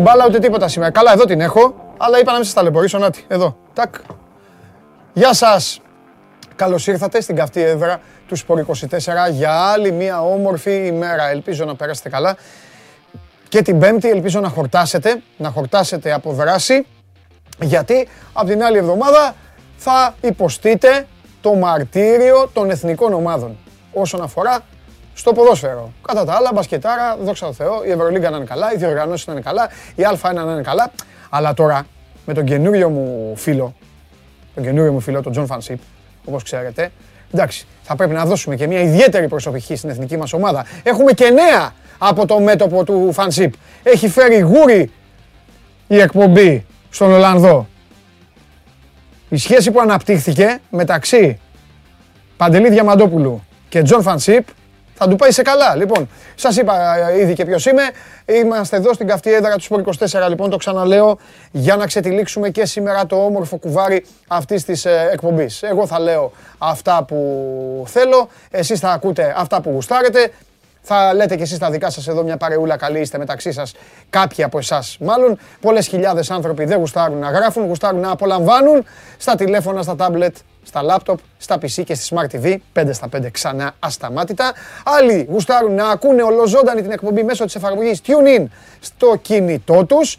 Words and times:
Ούτε 0.00 0.08
μπάλα 0.08 0.26
ούτε 0.26 0.38
τίποτα 0.38 0.68
σήμερα. 0.68 0.90
Καλά, 0.90 1.12
εδώ 1.12 1.24
την 1.24 1.40
έχω, 1.40 1.74
αλλά 1.96 2.18
είπα 2.18 2.30
να 2.30 2.36
μην 2.36 2.44
σας 2.44 2.54
ταλαιπωρήσω. 2.54 2.98
Νάτι, 2.98 3.24
εδώ. 3.28 3.56
Τάκ. 3.72 3.94
Γεια 5.12 5.34
σας. 5.34 5.80
Καλώς 6.56 6.86
ήρθατε 6.86 7.20
στην 7.20 7.36
καυτή 7.36 7.62
έδρα 7.62 8.00
του 8.28 8.36
Σπορ 8.36 8.58
24 8.60 9.30
για 9.30 9.52
άλλη 9.52 9.92
μια 9.92 10.22
όμορφη 10.22 10.86
ημέρα. 10.86 11.28
Ελπίζω 11.28 11.64
να 11.64 11.74
περάσετε 11.74 12.08
καλά. 12.08 12.36
Και 13.48 13.62
την 13.62 13.78
Πέμπτη 13.78 14.08
ελπίζω 14.08 14.40
να 14.40 14.48
χορτάσετε, 14.48 15.22
να 15.36 15.50
χορτάσετε 15.50 16.12
από 16.12 16.32
δράση, 16.32 16.86
γιατί 17.60 18.08
από 18.32 18.46
την 18.46 18.62
άλλη 18.62 18.78
εβδομάδα 18.78 19.34
θα 19.76 20.14
υποστείτε 20.20 21.06
το 21.40 21.54
μαρτύριο 21.54 22.50
των 22.52 22.70
εθνικών 22.70 23.12
ομάδων 23.12 23.56
όσον 23.92 24.22
αφορά 24.22 24.60
στο 25.20 25.32
ποδόσφαιρο. 25.32 25.92
Κατά 26.06 26.24
τα 26.24 26.32
άλλα, 26.32 26.50
μπασκετάρα, 26.54 27.16
δόξα 27.22 27.46
τω 27.46 27.52
Θεώ, 27.52 27.84
η 27.84 27.90
Ευρωλίγκα 27.90 28.30
να 28.30 28.36
είναι 28.36 28.44
καλά, 28.44 28.72
οι 28.72 28.76
διοργανώσεις 28.76 29.26
να 29.26 29.32
είναι 29.32 29.42
καλά, 29.42 29.68
η 29.94 30.02
Α1 30.22 30.34
να 30.34 30.40
είναι 30.52 30.62
καλά. 30.62 30.90
Αλλά 31.30 31.54
τώρα 31.54 31.86
με 32.26 32.34
τον 32.34 32.44
καινούριο 32.44 32.88
μου 32.88 33.32
φίλο, 33.36 33.74
τον 34.54 34.64
καινούριο 34.64 34.92
μου 34.92 35.00
φίλο, 35.00 35.22
τον 35.22 35.32
Τζον 35.32 35.46
Φαν'τ 35.46 35.66
Σιπ, 35.66 35.80
όπως 36.24 36.42
ξέρετε, 36.42 36.90
εντάξει, 37.32 37.66
θα 37.82 37.96
πρέπει 37.96 38.14
να 38.14 38.24
δώσουμε 38.24 38.56
και 38.56 38.66
μια 38.66 38.80
ιδιαίτερη 38.80 39.28
προσωπική 39.28 39.76
στην 39.76 39.90
εθνική 39.90 40.16
μας 40.16 40.32
ομάδα. 40.32 40.64
Έχουμε 40.82 41.12
και 41.12 41.30
νέα 41.30 41.72
από 41.98 42.26
το 42.26 42.40
μέτωπο 42.40 42.84
του 42.84 43.12
Φαν'τ 43.12 43.37
Σιπ. 43.37 43.54
Έχει 43.82 44.08
φέρει 44.08 44.38
γούρι 44.38 44.90
η 45.86 46.00
εκπομπή 46.00 46.66
στον 46.90 47.12
Ολλανδό. 47.12 47.66
Η 49.28 49.36
σχέση 49.36 49.70
που 49.70 49.80
αναπτύχθηκε 49.80 50.60
μεταξύ 50.70 51.40
Παντελή 52.36 52.70
Διαμαντόπουλου 52.70 53.44
και 53.68 53.82
Τζον 53.82 54.02
Φαν'τ 54.02 54.31
Σιπ 54.31 54.46
θα 55.02 55.08
του 55.08 55.16
πάει 55.16 55.30
σε 55.30 55.42
καλά. 55.42 55.74
Λοιπόν, 55.74 56.08
σας 56.34 56.56
είπα 56.56 56.96
ε, 57.08 57.20
ήδη 57.20 57.32
και 57.32 57.44
ποιος 57.44 57.66
είμαι. 57.66 57.82
Είμαστε 58.26 58.76
εδώ 58.76 58.92
στην 58.92 59.06
καυτή 59.06 59.32
έδρα 59.32 59.54
του 59.56 59.62
Σπορ 59.62 59.82
24, 59.98 60.28
λοιπόν, 60.28 60.50
το 60.50 60.56
ξαναλέω, 60.56 61.18
για 61.50 61.76
να 61.76 61.86
ξετυλίξουμε 61.86 62.48
και 62.50 62.66
σήμερα 62.66 63.06
το 63.06 63.24
όμορφο 63.24 63.56
κουβάρι 63.56 64.04
αυτής 64.26 64.64
της 64.64 64.84
ε, 64.84 65.08
εκπομπής. 65.12 65.62
Εγώ 65.62 65.86
θα 65.86 66.00
λέω 66.00 66.32
αυτά 66.58 67.04
που 67.04 67.84
θέλω, 67.86 68.28
εσείς 68.50 68.80
θα 68.80 68.90
ακούτε 68.90 69.34
αυτά 69.36 69.60
που 69.60 69.70
γουστάρετε. 69.70 70.32
Θα 70.82 71.14
λέτε 71.14 71.36
κι 71.36 71.42
εσείς 71.42 71.58
τα 71.58 71.70
δικά 71.70 71.90
σας 71.90 72.08
εδώ 72.08 72.22
μια 72.22 72.36
παρεούλα 72.36 72.76
καλή 72.76 73.00
είστε 73.00 73.18
μεταξύ 73.18 73.52
σας 73.52 73.74
κάποιοι 74.10 74.44
από 74.44 74.58
εσάς 74.58 74.96
μάλλον. 75.00 75.38
Πολλές 75.60 75.86
χιλιάδες 75.86 76.30
άνθρωποι 76.30 76.64
δεν 76.64 76.78
γουστάρουν 76.78 77.18
να 77.18 77.30
γράφουν, 77.30 77.66
γουστάρουν 77.66 78.00
να 78.00 78.10
απολαμβάνουν 78.10 78.84
στα 79.18 79.34
τηλέφωνα, 79.34 79.82
στα 79.82 79.96
τάμπλετ, 79.96 80.36
στα 80.62 80.82
λάπτοπ, 80.82 81.18
στα 81.38 81.56
PC 81.56 81.84
και 81.84 81.94
στη 81.94 82.14
Smart 82.14 82.36
TV, 82.36 82.56
5 82.72 82.92
στα 82.92 83.08
5 83.08 83.30
ξανά 83.30 83.74
ασταμάτητα. 83.78 84.52
Άλλοι 84.84 85.26
γουστάρουν 85.30 85.74
να 85.74 85.88
ακούνε 85.88 86.22
ολοζώντανη 86.22 86.82
την 86.82 86.90
εκπομπή 86.90 87.22
μέσω 87.22 87.44
της 87.44 87.54
εφαρμογής 87.54 88.00
TuneIn 88.06 88.44
στο 88.80 89.16
κινητό 89.22 89.84
τους. 89.84 90.16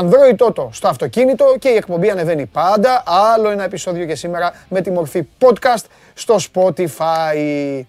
Android 0.00 0.36
Toto 0.46 0.68
στο 0.70 0.88
αυτοκίνητο 0.88 1.56
και 1.58 1.68
η 1.68 1.74
εκπομπή 1.74 2.10
ανεβαίνει 2.10 2.46
πάντα. 2.46 3.02
Άλλο 3.34 3.50
ένα 3.50 3.64
επεισόδιο 3.64 4.06
και 4.06 4.14
σήμερα 4.14 4.52
με 4.68 4.80
τη 4.80 4.90
μορφή 4.90 5.26
podcast 5.40 5.84
στο 6.14 6.36
Spotify 6.52 7.82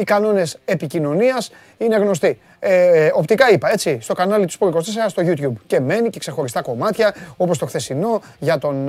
οι 0.00 0.04
κανόνες 0.04 0.58
επικοινωνίας 0.64 1.50
είναι 1.78 1.96
γνωστοί. 1.96 2.38
Ε, 2.58 3.10
οπτικά 3.14 3.50
είπα, 3.50 3.72
έτσι, 3.72 3.98
στο 4.00 4.14
κανάλι 4.14 4.46
του 4.46 4.52
Sport 4.58 4.72
24 4.72 4.80
στο 5.08 5.22
YouTube. 5.26 5.52
Και 5.66 5.80
μένει 5.80 6.10
και 6.10 6.18
ξεχωριστά 6.18 6.62
κομμάτια, 6.62 7.14
όπως 7.36 7.58
το 7.58 7.66
χθεσινό 7.66 8.20
για 8.38 8.58
τον 8.58 8.88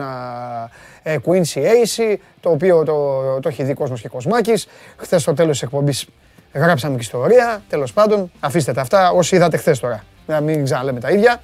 ε, 1.03 1.17
Quincy 1.25 1.59
Ace, 1.59 2.15
το 2.39 2.49
οποίο 2.49 2.83
το, 2.83 3.39
το 3.39 3.49
έχει 3.49 3.63
δει 3.63 3.73
κόσμος 3.73 4.01
και 4.01 4.07
Κοσμάκης. 4.07 4.67
Χθες 4.97 5.21
στο 5.21 5.33
τέλος 5.33 5.51
της 5.51 5.61
εκπομπής 5.61 6.07
γράψαμε 6.53 6.95
και 6.95 7.01
ιστορία. 7.01 7.61
Τέλος 7.69 7.93
πάντων, 7.93 8.31
αφήστε 8.39 8.73
τα 8.73 8.81
αυτά 8.81 9.11
όσοι 9.11 9.35
είδατε 9.35 9.57
χθες 9.57 9.79
τώρα. 9.79 10.03
Να 10.27 10.41
μην 10.41 10.63
ξαναλέμε 10.63 10.99
τα 10.99 11.09
ίδια. 11.09 11.41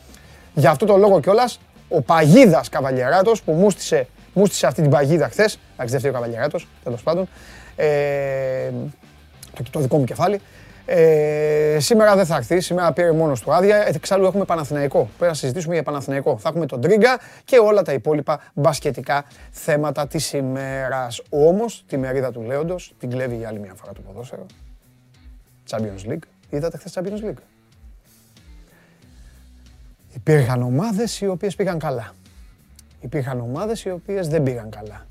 Για 0.54 0.70
αυτό 0.70 0.86
το 0.86 0.98
λόγο 0.98 1.20
κιόλας, 1.20 1.60
ο 1.88 2.02
Παγίδας 2.02 2.70
Καβαλιαράτο 2.70 3.32
που 3.46 3.52
μούστησε, 3.52 4.08
μούστησε 4.34 4.68
αυτή 4.68 4.82
την 4.82 4.92
παγίδα 4.92 5.28
χθες. 5.28 5.60
Εντάξει, 5.74 5.92
δεν 5.92 6.00
φταίει 6.00 6.12
ο 6.12 6.14
Καβαλιαράτο, 6.14 6.60
τέλος 6.84 7.04
πάντων. 7.04 7.28
Ε, 7.76 7.88
το, 9.64 9.70
το 9.72 9.80
δικό 9.80 9.98
μου 9.98 10.04
κεφάλι. 10.04 10.42
Ε, 10.90 11.78
σήμερα 11.80 12.16
δεν 12.16 12.26
θα 12.26 12.36
έρθει, 12.36 12.60
σήμερα 12.60 12.94
πήρε 12.94 13.12
μόνος 13.12 13.42
του 13.42 13.54
άδεια. 13.54 13.88
Ε, 13.88 13.92
εξάλλου 13.96 14.26
έχουμε 14.26 14.46
Παναθηναϊκό. 14.46 15.10
Πρέπει 15.18 15.32
να 15.32 15.34
συζητήσουμε 15.34 15.74
για 15.74 15.84
Παναθηναϊκό. 15.84 16.38
Θα 16.38 16.50
έχουμε 16.50 16.66
τον 16.66 16.82
Τρίγκα 16.82 17.20
και 17.46 17.58
όλα 17.58 17.82
τα 17.82 17.94
υπόλοιπα 17.94 18.40
μπασκετικά 18.54 19.26
θέματα 19.52 20.08
της 20.08 20.34
ημέρας. 20.34 21.22
Όμως 21.30 21.84
τη 21.88 21.98
μερίδα 21.98 22.32
του 22.32 22.42
Λέοντος 22.42 22.94
την 23.00 23.10
κλέβει 23.10 23.36
για 23.36 23.48
άλλη 23.48 23.60
μια 23.60 23.74
φορά 23.74 23.94
το 23.94 24.02
ποδόσφαιρο. 24.02 24.46
Champions 25.70 26.12
League. 26.12 26.24
Είδατε 26.50 26.78
χθες 26.78 26.94
Champions 26.96 27.30
League. 27.30 27.42
Υπήρχαν 30.14 30.62
ομάδες 30.62 31.22
οι 31.22 31.28
οποίες 31.28 31.56
πήγαν 31.56 31.80
καλά. 31.80 32.14
Υπήρχαν 33.02 33.40
ομάδες 33.40 33.84
οι 33.84 33.90
οποίες 33.92 34.28
δεν 34.28 34.44
πήγαν 34.44 34.70
καλά. 34.70 35.06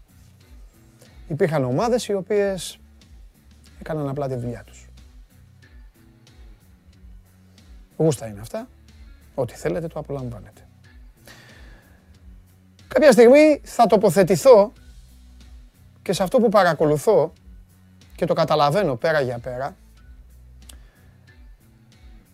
Υπήρχαν 1.28 1.64
ομάδες 1.64 2.08
οι 2.08 2.12
οποίες 2.12 2.78
έκαναν 3.80 4.08
απλά 4.08 4.28
τη 4.28 4.34
δουλειά 4.34 4.64
τους. 4.66 4.86
Γούστα 7.96 8.26
είναι 8.26 8.40
αυτά. 8.40 8.68
Ό,τι 9.34 9.54
θέλετε 9.54 9.86
το 9.86 9.98
απολαμβάνετε. 9.98 10.60
Κάποια 12.88 13.12
στιγμή 13.12 13.60
θα 13.64 13.86
τοποθετηθώ 13.86 14.72
και 16.02 16.12
σε 16.12 16.22
αυτό 16.22 16.38
που 16.38 16.48
παρακολουθώ 16.48 17.32
και 18.16 18.26
το 18.26 18.34
καταλαβαίνω 18.34 18.96
πέρα 18.96 19.20
για 19.20 19.38
πέρα, 19.38 19.76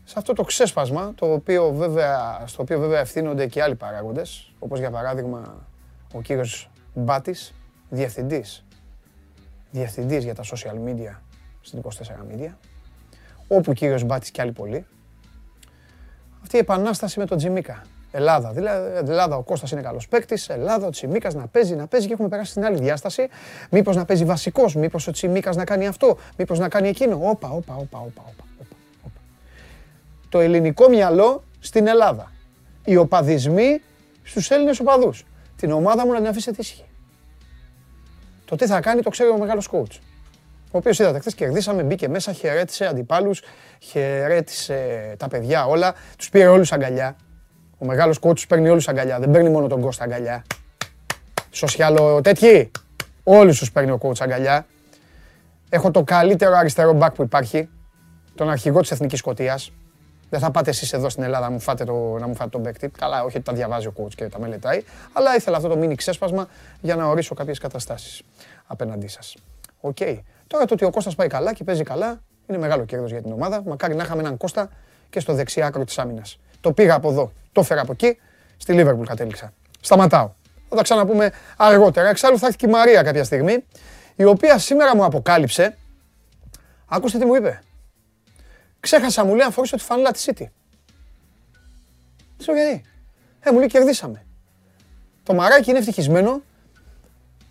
σε 0.04 0.18
αυτό 0.18 0.32
το 0.32 0.42
ξέσπασμα, 0.42 1.12
το 1.14 1.32
οποίο 1.32 1.72
βέβαια, 1.72 2.42
στο 2.46 2.62
οποίο 2.62 2.78
βέβαια 2.78 3.00
ευθύνονται 3.00 3.46
και 3.46 3.62
άλλοι 3.62 3.74
παράγοντες, 3.74 4.52
όπως 4.58 4.78
για 4.78 4.90
παράδειγμα 4.90 5.66
ο 6.12 6.20
κύριος 6.20 6.70
Μπάτης, 6.94 7.54
διευθυντής, 7.90 8.64
διευθυντής 9.70 10.24
για 10.24 10.34
τα 10.34 10.42
social 10.42 10.88
media 10.88 11.21
στην 11.62 11.78
24 11.78 11.88
Media, 12.32 12.52
όπου 13.48 13.70
ο 13.70 13.72
κύριος 13.72 14.04
Μπάτης 14.04 14.30
και 14.30 14.40
άλλοι 14.40 14.52
πολλοί, 14.52 14.86
αυτή 16.42 16.56
η 16.56 16.58
επανάσταση 16.58 17.18
με 17.18 17.26
τον 17.26 17.38
Τζιμίκα. 17.38 17.82
Ελλάδα. 18.12 18.52
Δηλαδή, 18.52 19.10
Ελλάδα 19.10 19.36
ο 19.36 19.42
Κώστας 19.42 19.70
είναι 19.70 19.80
καλός 19.80 20.08
παίκτης. 20.08 20.48
Ελλάδα 20.48 20.86
ο 20.86 20.90
Τσιμίκας 20.90 21.34
να 21.34 21.46
παίζει, 21.46 21.74
να 21.74 21.86
παίζει 21.86 22.06
και 22.06 22.12
έχουμε 22.12 22.28
περάσει 22.28 22.50
στην 22.50 22.64
άλλη 22.64 22.78
διάσταση. 22.78 23.28
Μήπως 23.70 23.96
να 23.96 24.04
παίζει 24.04 24.24
βασικός, 24.24 24.74
μήπως 24.74 25.06
ο 25.06 25.10
Τσιμίκας 25.10 25.56
να 25.56 25.64
κάνει 25.64 25.86
αυτό, 25.86 26.16
μήπως 26.36 26.58
να 26.58 26.68
κάνει 26.68 26.88
εκείνο. 26.88 27.18
Όπα, 27.22 27.48
όπα, 27.48 27.74
όπα, 27.74 27.98
όπα, 27.98 28.22
όπα. 28.26 28.44
Το 30.28 30.40
ελληνικό 30.40 30.88
μυαλό 30.88 31.44
στην 31.58 31.86
Ελλάδα. 31.86 32.32
Οι 32.84 32.96
οπαδισμοί 32.96 33.80
στους 34.22 34.50
Έλληνες 34.50 34.80
οπαδούς. 34.80 35.24
Την 35.56 35.70
ομάδα 35.70 36.06
μου 36.06 36.12
να 36.12 36.18
την 36.18 36.26
αφήσετε 36.26 36.56
ήσυχη. 36.60 36.84
Το 38.44 38.56
τι 38.56 38.66
θα 38.66 38.80
κάνει 38.80 39.02
το 39.02 39.10
ξέρει 39.10 39.30
ο 39.30 39.38
μεγάλος 39.38 39.68
coach 39.72 39.98
ο 40.74 40.78
οποίος 40.78 40.98
είδατε 40.98 41.18
χθες 41.18 41.34
κερδίσαμε, 41.34 41.82
μπήκε 41.82 42.08
μέσα, 42.08 42.32
χαιρέτησε 42.32 42.86
αντιπάλους, 42.86 43.42
χαιρέτησε 43.78 44.78
τα 45.18 45.28
παιδιά 45.28 45.66
όλα, 45.66 45.94
τους 46.16 46.28
πήρε 46.28 46.46
όλους 46.46 46.72
αγκαλιά. 46.72 47.16
Ο 47.78 47.84
μεγάλος 47.84 48.18
κότσος 48.18 48.46
παίρνει 48.46 48.68
όλους 48.68 48.88
αγκαλιά, 48.88 49.18
δεν 49.18 49.30
παίρνει 49.30 49.48
μόνο 49.48 49.66
τον 49.66 49.80
Κώστα 49.80 50.04
αγκαλιά. 50.04 50.44
Σοσιαλο 51.50 52.20
τέτοιοι, 52.20 52.70
όλους 53.22 53.58
τους 53.58 53.72
παίρνει 53.72 53.90
ο 53.90 53.98
κότσος 53.98 54.20
αγκαλιά. 54.20 54.66
Έχω 55.68 55.90
το 55.90 56.02
καλύτερο 56.02 56.56
αριστερό 56.56 56.92
μπακ 56.92 57.14
που 57.14 57.22
υπάρχει, 57.22 57.68
τον 58.34 58.50
αρχηγό 58.50 58.80
της 58.80 58.90
Εθνικής 58.90 59.18
Σκωτίας. 59.18 59.72
Δεν 60.30 60.40
θα 60.40 60.50
πάτε 60.50 60.70
εσείς 60.70 60.92
εδώ 60.92 61.08
στην 61.08 61.22
Ελλάδα 61.22 61.44
να 61.44 61.50
μου 61.50 61.60
φάτε, 61.60 61.84
το, 61.84 62.16
να 62.20 62.26
μου 62.26 62.34
φάτε 62.34 62.50
τον 62.50 62.62
παίκτη. 62.62 62.88
Καλά, 62.88 63.24
όχι 63.24 63.36
ότι 63.36 63.44
τα 63.44 63.52
διαβάζει 63.52 63.86
ο 63.86 63.92
coach 63.96 64.14
και 64.14 64.28
τα 64.28 64.40
μελετάει, 64.40 64.84
αλλά 65.12 65.34
ήθελα 65.34 65.56
αυτό 65.56 65.68
το 65.68 65.76
μίνι 65.76 65.94
ξέσπασμα 65.94 66.48
για 66.80 66.96
να 66.96 67.06
ορίσω 67.06 67.34
κάποιες 67.34 67.58
καταστάσεις 67.58 68.22
απέναντί 68.66 69.06
σας. 69.06 69.36
Οκ. 69.84 69.96
Τώρα 70.46 70.64
το 70.64 70.74
ότι 70.74 70.84
ο 70.84 70.90
Κώστας 70.90 71.14
πάει 71.14 71.28
καλά 71.28 71.52
και 71.54 71.64
παίζει 71.64 71.82
καλά 71.82 72.22
είναι 72.46 72.58
μεγάλο 72.58 72.84
κέρδος 72.84 73.10
για 73.10 73.22
την 73.22 73.32
ομάδα. 73.32 73.62
Μακάρι 73.66 73.94
να 73.94 74.02
είχαμε 74.02 74.20
έναν 74.20 74.36
Κώστα 74.36 74.70
και 75.10 75.20
στο 75.20 75.34
δεξί 75.34 75.62
άκρο 75.62 75.84
της 75.84 75.98
άμυνας. 75.98 76.38
Το 76.60 76.72
πήγα 76.72 76.94
από 76.94 77.10
εδώ, 77.10 77.32
το 77.52 77.60
έφερα 77.60 77.80
από 77.80 77.92
εκεί, 77.92 78.18
στη 78.56 78.72
Λίβερπουλ 78.72 79.06
κατέληξα. 79.06 79.52
Σταματάω. 79.80 80.32
Θα 80.68 80.76
τα 80.76 80.82
ξαναπούμε 80.82 81.32
αργότερα. 81.56 82.08
Εξάλλου 82.08 82.38
θα 82.38 82.46
έρθει 82.46 82.58
και 82.58 82.66
η 82.66 82.70
Μαρία 82.70 83.02
κάποια 83.02 83.24
στιγμή, 83.24 83.64
η 84.16 84.24
οποία 84.24 84.58
σήμερα 84.58 84.96
μου 84.96 85.04
αποκάλυψε. 85.04 85.76
Ακούστε 86.86 87.18
τι 87.18 87.24
μου 87.24 87.34
είπε. 87.34 87.62
Ξέχασα, 88.80 89.24
μου 89.24 89.34
λέει, 89.34 89.44
αν 89.44 89.52
φορήσω 89.52 89.76
τη 89.76 89.82
φανέλα 89.82 90.10
τη 90.10 90.24
City. 90.26 90.44
Τι 92.36 92.44
γιατί. 92.44 92.82
Ε, 93.40 93.50
μου 93.50 93.58
λέει, 93.58 93.66
κερδίσαμε. 93.66 94.24
Το 95.22 95.34
μαράκι 95.34 95.70
είναι 95.70 95.78
ευτυχισμένο 95.78 96.42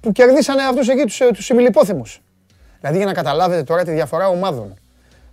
που 0.02 0.12
κερδίσανε 0.12 0.64
αυτούς 0.64 0.90
εκεί 0.90 1.04
τους, 1.04 1.18
τους 1.18 2.22
Δηλαδή 2.80 2.98
για 2.98 3.06
να 3.06 3.14
καταλάβετε 3.14 3.64
τώρα 3.64 3.84
τη 3.84 3.92
διαφορά 3.92 4.28
ομάδων. 4.28 4.74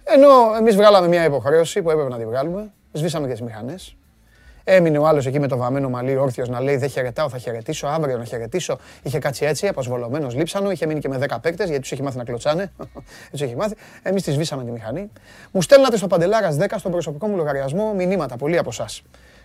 Ενώ 0.04 0.28
εμείς 0.58 0.76
βγάλαμε 0.76 1.08
μια 1.08 1.24
υποχρέωση 1.24 1.82
που 1.82 1.90
έπρεπε 1.90 2.08
να 2.08 2.16
τη 2.16 2.24
βγάλουμε, 2.24 2.72
σβήσαμε 2.92 3.26
και 3.26 3.32
τις 3.32 3.42
μηχανές. 3.42 3.96
Έμεινε 4.64 4.98
ο 4.98 5.06
άλλος 5.06 5.26
εκεί 5.26 5.40
με 5.40 5.48
το 5.48 5.56
βαμμένο 5.56 5.88
μαλλί 5.88 6.16
όρθιος 6.16 6.48
να 6.48 6.60
λέει: 6.60 6.76
Δεν 6.76 6.88
χαιρετάω, 6.88 7.28
θα 7.28 7.38
χαιρετήσω, 7.38 7.86
αύριο 7.86 8.18
να 8.18 8.24
χαιρετήσω. 8.24 8.78
Είχε 9.02 9.18
κάτσει 9.18 9.44
έτσι, 9.44 9.68
αποσβολωμένος, 9.68 10.34
λείψανο, 10.34 10.70
είχε 10.70 10.86
μείνει 10.86 11.00
και 11.00 11.08
με 11.08 11.18
10 11.28 11.36
παίκτες 11.40 11.66
γιατί 11.66 11.82
τους 11.82 11.92
έχει 11.92 12.02
μάθει 12.02 12.16
να 12.16 12.24
κλωτσάνε. 12.24 12.72
έτσι 13.32 13.44
έχει 13.44 13.56
μάθει. 13.56 13.74
Εμείς 14.02 14.22
τη 14.22 14.30
σβήσαμε 14.30 14.64
τη 14.64 14.70
μηχανή. 14.70 15.10
Μου 15.50 15.62
στέλνατε 15.62 15.96
στο 15.96 16.06
Παντελάρας 16.06 16.56
10 16.60 16.66
στον 16.76 16.90
προσωπικό 16.92 17.26
μου 17.26 17.36
λογαριασμό 17.36 17.94
μηνύματα, 17.94 18.36
πολλοί 18.36 18.58
από 18.58 18.68
εσά. 18.72 18.86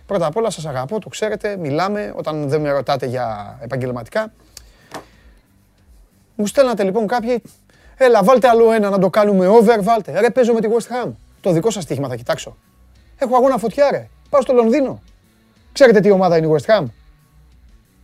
Πρώτα 0.06 0.26
απ' 0.26 0.36
όλα 0.36 0.50
σας 0.50 0.66
αγαπώ, 0.66 1.00
το 1.00 1.08
ξέρετε, 1.08 1.56
μιλάμε 1.56 2.12
όταν 2.16 2.48
δεν 2.48 2.60
με 2.60 2.70
ρωτάτε 2.70 3.06
για 3.06 3.58
επαγγελματικά. 3.62 4.32
Μου 6.34 6.46
στέλνατε 6.46 6.82
λοιπόν 6.84 7.06
κάποιοι, 7.06 7.42
έλα 7.96 8.22
βάλτε 8.22 8.48
άλλο 8.48 8.72
ένα 8.72 8.90
να 8.90 8.98
το 8.98 9.10
κάνουμε 9.10 9.46
over, 9.46 9.82
βάλτε. 9.82 10.20
Ρε 10.20 10.30
παίζω 10.30 10.52
με 10.52 10.60
τη 10.60 10.68
West 10.70 11.06
Ham. 11.06 11.10
Το 11.40 11.50
δικό 11.50 11.70
σας 11.70 11.82
στοίχημα 11.82 12.08
θα 12.08 12.16
κοιτάξω. 12.16 12.56
Έχω 13.18 13.36
αγώνα 13.36 13.58
φωτιά 13.58 13.90
ρε. 13.90 14.08
Πάω 14.30 14.40
στο 14.40 14.52
Λονδίνο. 14.52 15.02
Ξέρετε 15.72 16.00
τι 16.00 16.10
ομάδα 16.10 16.36
είναι 16.36 16.46
η 16.46 16.50
West 16.56 16.74
Ham. 16.74 16.84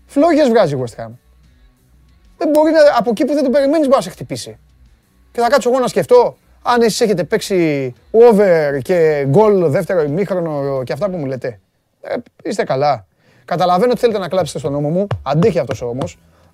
Φλόγες 0.06 0.48
βγάζει 0.48 0.74
η 0.74 0.82
West 0.84 1.02
Ham. 1.02 1.10
Δεν 2.36 2.48
μπορεί 2.48 2.72
να, 2.72 2.78
από 2.98 3.10
εκεί 3.10 3.24
που 3.24 3.34
δεν 3.34 3.44
το 3.44 3.50
περιμένεις 3.50 3.86
μπορεί 3.86 3.96
να 3.96 4.02
σε 4.02 4.10
χτυπήσει. 4.10 4.58
Και 5.32 5.40
θα 5.40 5.48
κάτσω 5.48 5.70
εγώ 5.70 5.78
να 5.78 5.88
σκεφτώ 5.88 6.36
αν 6.62 6.82
εσείς 6.82 7.00
έχετε 7.00 7.24
παίξει 7.24 7.92
over 8.10 8.78
και 8.82 9.26
goal 9.32 9.64
δεύτερο 9.66 10.02
ημίχρονο 10.02 10.82
και 10.84 10.92
αυτά 10.92 11.10
που 11.10 11.16
μου 11.16 11.26
λέτε. 11.26 11.60
Ε, 12.00 12.14
είστε 12.42 12.64
καλά. 12.64 13.06
Καταλαβαίνω 13.44 13.90
ότι 13.90 14.00
θέλετε 14.00 14.18
να 14.18 14.28
κλάψετε 14.28 14.58
στον 14.58 14.72
νόμο 14.72 14.88
μου. 14.88 15.06
Αντέχει 15.22 15.58
αυτός 15.58 15.82
όμω. 15.82 16.04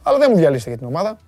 Αλλά 0.02 0.18
δεν 0.18 0.30
μου 0.32 0.36
διαλύσετε 0.38 0.68
για 0.68 0.78
την 0.78 0.86
ομάδα. 0.86 1.18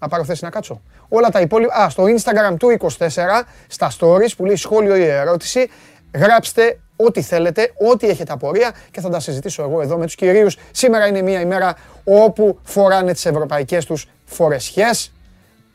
Να 0.00 0.08
πάρω 0.08 0.24
θέση 0.24 0.44
να 0.44 0.50
κάτσω. 0.50 0.82
Όλα 1.08 1.28
τα 1.28 1.40
υπόλοιπα. 1.40 1.74
Α, 1.74 1.90
στο 1.90 2.04
Instagram 2.04 2.56
του 2.58 2.70
24, 2.70 3.46
στα 3.66 3.90
stories 3.98 4.30
που 4.36 4.44
λέει 4.44 4.56
σχόλιο 4.56 4.96
ή 4.96 5.04
ερώτηση, 5.04 5.70
γράψτε 6.14 6.78
ό,τι 6.96 7.22
θέλετε, 7.22 7.72
ό,τι 7.90 8.08
έχετε 8.08 8.32
απορία 8.32 8.74
και 8.90 9.00
θα 9.00 9.08
τα 9.08 9.20
συζητήσω 9.20 9.62
εγώ 9.62 9.80
εδώ 9.80 9.96
με 9.96 10.04
τους 10.04 10.14
κυρίους. 10.14 10.56
Σήμερα 10.70 11.06
είναι 11.06 11.22
μια 11.22 11.40
ημέρα 11.40 11.76
όπου 12.04 12.58
φοράνε 12.62 13.12
τις 13.12 13.26
ευρωπαϊκές 13.26 13.84
τους 13.84 14.08
φορεσιές, 14.24 15.12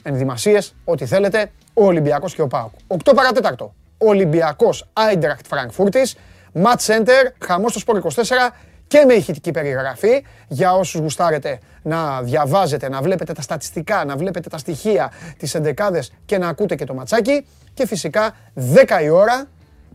ενδυμασίες, 0.04 0.75
ό,τι 0.83 1.06
θέλετε, 1.06 1.51
ο 1.74 1.86
Ολυμπιακός 1.86 2.36
και 2.36 2.42
ο 2.42 2.48
Πάοκ. 2.48 2.72
8 2.88 3.13
παρατέταρτο. 3.16 3.74
Ολυμπιακός 3.98 4.89
Άιντρακτ 4.94 5.45
Φραγκφούρτης, 5.48 6.16
Match 6.54 6.86
Center, 6.86 7.31
χαμός 7.45 7.72
στο 7.72 7.80
Σπορ 7.80 7.98
24 7.98 8.54
και 8.88 9.04
με 9.06 9.13
ηχητική 9.13 9.51
περιγραφή 9.51 10.25
για 10.48 10.74
όσους 10.74 11.01
γουστάρετε 11.01 11.60
να 11.86 12.22
διαβάζετε, 12.22 12.90
να 12.90 13.02
βλέπετε 13.02 13.34
τα 13.34 13.42
στατιστικά, 13.42 14.06
να 14.06 14.16
βλέπετε 14.16 14.50
τα 14.50 14.58
στοιχεία, 14.58 15.12
τις 15.38 15.56
εντεκάδες 15.56 16.12
και 16.26 16.38
να 16.38 16.48
ακούτε 16.48 16.76
και 16.76 16.86
το 16.86 16.94
ματσάκι 16.94 17.46
και 17.74 17.88
φυσικά 17.88 18.36
10 18.56 19.04
η 19.04 19.10
ώρα 19.10 19.46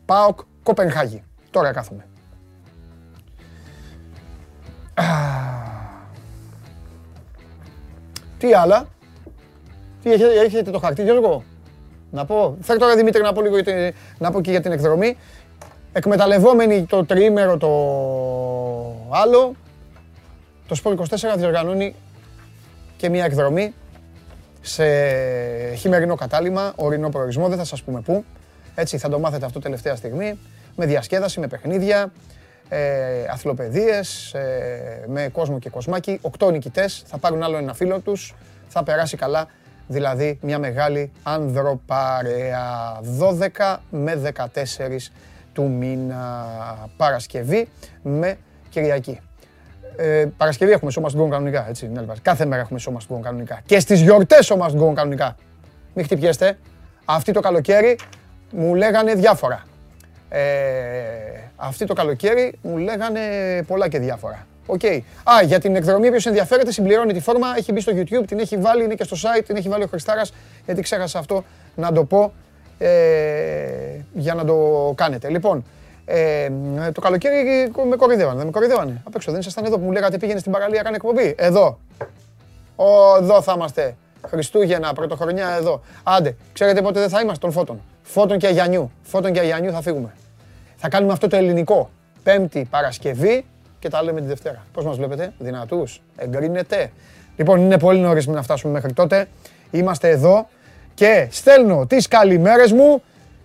ΠΑΟΚ 0.05 0.41
Κοπενχάγη. 0.63 1.23
Τώρα 1.51 1.73
κάθομαι. 1.73 2.07
Τι 8.39 8.55
άλλα; 8.55 8.87
Τι 10.03 10.13
έχετε, 10.13 10.41
έχετε 10.41 10.71
το 10.71 10.79
χαρτί 10.79 11.03
Γιώργο. 11.03 11.45
Να 12.11 12.25
πω. 12.25 12.57
Φέρ 12.61 12.79
τώρα 12.79 12.95
Δημήτρη 12.95 13.23
να 13.23 13.33
πω 13.33 13.41
λίγο 13.41 13.57
να 14.19 14.31
πω 14.31 14.41
και 14.41 14.51
για 14.51 14.61
την 14.61 14.73
εκδρομή. 14.73 15.17
Εκμεταλλευόμενοι 15.93 16.85
το 16.85 17.05
τριήμερο 17.05 17.57
το 17.57 17.69
άλλο, 19.11 19.55
το 20.71 20.77
Σπορ 20.77 20.97
24 21.09 21.17
διοργανώνει 21.37 21.95
και 22.97 23.09
μια 23.09 23.25
εκδρομή 23.25 23.75
σε 24.61 24.85
χειμερινό 25.75 26.15
κατάλημα, 26.15 26.73
ορεινό 26.77 27.09
προορισμό, 27.09 27.49
δεν 27.49 27.59
θα 27.59 27.65
σας 27.65 27.83
πούμε 27.83 28.01
πού. 28.01 28.25
Έτσι 28.75 28.99
θα 28.99 29.09
το 29.09 29.19
μάθετε 29.19 29.45
αυτό 29.45 29.59
τελευταία 29.59 29.97
στιγμή, 29.97 30.39
με 30.77 30.87
διασκέδαση, 30.87 31.41
με 31.41 31.47
παιχνίδια, 31.47 32.13
ε, 32.69 33.25
αθλοπαιδείες, 33.31 34.35
ε, 34.35 35.05
με 35.07 35.29
κόσμο 35.33 35.59
και 35.59 35.71
κοσμάκι. 35.71 36.19
Οκτώ 36.23 36.51
νικητές, 36.51 37.03
θα 37.07 37.19
πάρουν 37.19 37.43
άλλο 37.43 37.57
ένα 37.57 37.75
φίλο 37.75 38.01
τους, 38.01 38.35
θα 38.69 38.83
περάσει 38.83 39.17
καλά, 39.17 39.47
δηλαδή 39.87 40.39
μια 40.43 40.59
μεγάλη 40.59 41.13
ανδροπαρέα. 41.23 43.01
12 43.19 43.83
με 43.91 44.15
14 44.15 45.11
του 45.53 45.71
μήνα 45.71 46.47
Παρασκευή 46.97 47.69
με 48.03 48.39
Κυριακή. 48.69 49.21
Ε, 49.97 50.27
Παρασκευή 50.37 50.73
έχουμε 50.73 50.91
σώμα 50.91 51.09
στον 51.09 51.31
κανονικά, 51.31 51.69
έτσι. 51.69 51.91
Κάθε 52.23 52.45
μέρα 52.45 52.63
έχουμε 52.63 52.79
σώμα 52.79 53.01
στον 53.01 53.23
κανονικά. 53.23 53.61
Και 53.67 53.81
στις 53.81 54.01
γιορτές 54.01 54.47
σώμα 54.47 54.69
στον 54.69 54.95
κανονικά. 54.95 55.37
Μην 55.95 56.05
χτυπιέστε. 56.05 56.59
Αυτή 57.05 57.33
το 57.33 57.41
καλοκαίρι 57.41 57.99
μου 58.51 58.75
λέγανε 58.75 59.15
διάφορα. 59.15 59.65
Ε, 60.29 60.41
αυτή 61.57 61.85
το 61.87 61.95
καλοκαίρι 61.95 62.59
μου 62.63 62.77
λέγανε 62.77 63.21
πολλά 63.67 63.89
και 63.89 63.99
διάφορα. 63.99 64.47
OK. 64.67 64.81
Okay. 64.83 65.01
Α, 65.25 65.43
για 65.43 65.59
την 65.61 65.77
εκδρομή, 65.77 66.09
όποιος 66.09 66.27
ενδιαφέρεται, 66.27 66.73
συμπληρώνει 66.73 67.13
τη 67.13 67.21
φόρμα, 67.21 67.47
έχει 67.57 67.73
μπει 67.73 67.81
στο 67.81 67.93
YouTube, 67.97 68.27
την 68.27 68.39
έχει 68.39 68.57
βάλει, 68.57 68.85
είναι 68.85 68.95
και 68.95 69.05
στο 69.05 69.17
site, 69.17 69.43
την 69.47 69.57
έχει 69.57 69.69
βάλει 69.69 69.83
ο 69.83 69.87
Χριστάρας, 69.87 70.33
γιατί 70.65 70.83
ξέχασα 70.83 71.19
αυτό 71.19 71.45
να 71.77 71.93
το 71.93 72.05
πω 72.05 72.33
ε, 72.79 72.89
για 74.13 74.35
να 74.35 74.45
το 74.45 74.93
κάνετε. 74.97 75.29
Λοιπόν, 75.29 75.65
ε, 76.05 76.49
το 76.93 77.01
καλοκαίρι 77.01 77.71
με 77.89 77.97
κοροϊδεύανε, 77.97 78.37
δεν 78.37 78.47
με 78.47 78.53
κοροϊδεύανε. 78.53 79.03
Απ' 79.05 79.15
έξω 79.15 79.31
δεν 79.31 79.41
ήσασταν 79.41 79.65
εδώ 79.65 79.79
που 79.79 79.85
μου 79.85 79.93
λέγατε 79.93 80.19
πήγαινε 80.19 80.39
στην 80.39 80.53
παραλία, 80.53 80.83
κάνε 80.83 80.97
εκπομπή. 80.97 81.35
Εδώ. 81.39 81.79
Ο, 82.77 83.17
εδώ 83.19 83.43
θα 83.43 83.53
είμαστε. 83.57 83.97
Χριστούγεννα, 84.27 84.93
πρωτοχρονιά 84.93 85.49
εδώ. 85.59 85.81
Άντε, 86.03 86.37
ξέρετε 86.53 86.83
πότε 86.83 87.01
δεν 87.01 87.09
θα 87.09 87.21
είμαστε 87.21 87.41
των 87.41 87.53
φώτων. 87.53 87.81
Φώτων 88.03 88.39
και 88.39 88.47
Αγιανιού. 88.47 88.91
Φώτων 89.03 89.33
και 89.33 89.41
Αγιανιού 89.41 89.73
θα 89.73 89.81
φύγουμε. 89.83 90.15
Θα 90.77 90.89
κάνουμε 90.89 91.13
αυτό 91.13 91.29
το 91.29 91.37
ελληνικό. 91.37 91.91
Πέμπτη 92.23 92.67
Παρασκευή 92.71 93.45
και 93.79 93.89
τα 93.89 94.03
λέμε 94.03 94.21
τη 94.21 94.27
Δευτέρα. 94.27 94.65
Πώς 94.73 94.85
μας 94.85 94.97
βλέπετε, 94.97 95.33
δυνατούς, 95.39 96.03
εγκρίνετε. 96.17 96.91
Λοιπόν, 97.37 97.61
είναι 97.61 97.79
πολύ 97.79 97.99
νωρίς 97.99 98.27
να 98.27 98.43
φτάσουμε 98.43 98.73
μέχρι 98.73 98.93
τότε. 98.93 99.29
Είμαστε 99.71 100.09
εδώ 100.09 100.49
και 100.95 101.29
στέλνω 101.31 101.87
τις 101.87 102.09
καλημέρες 102.09 102.73
μου 102.73 103.03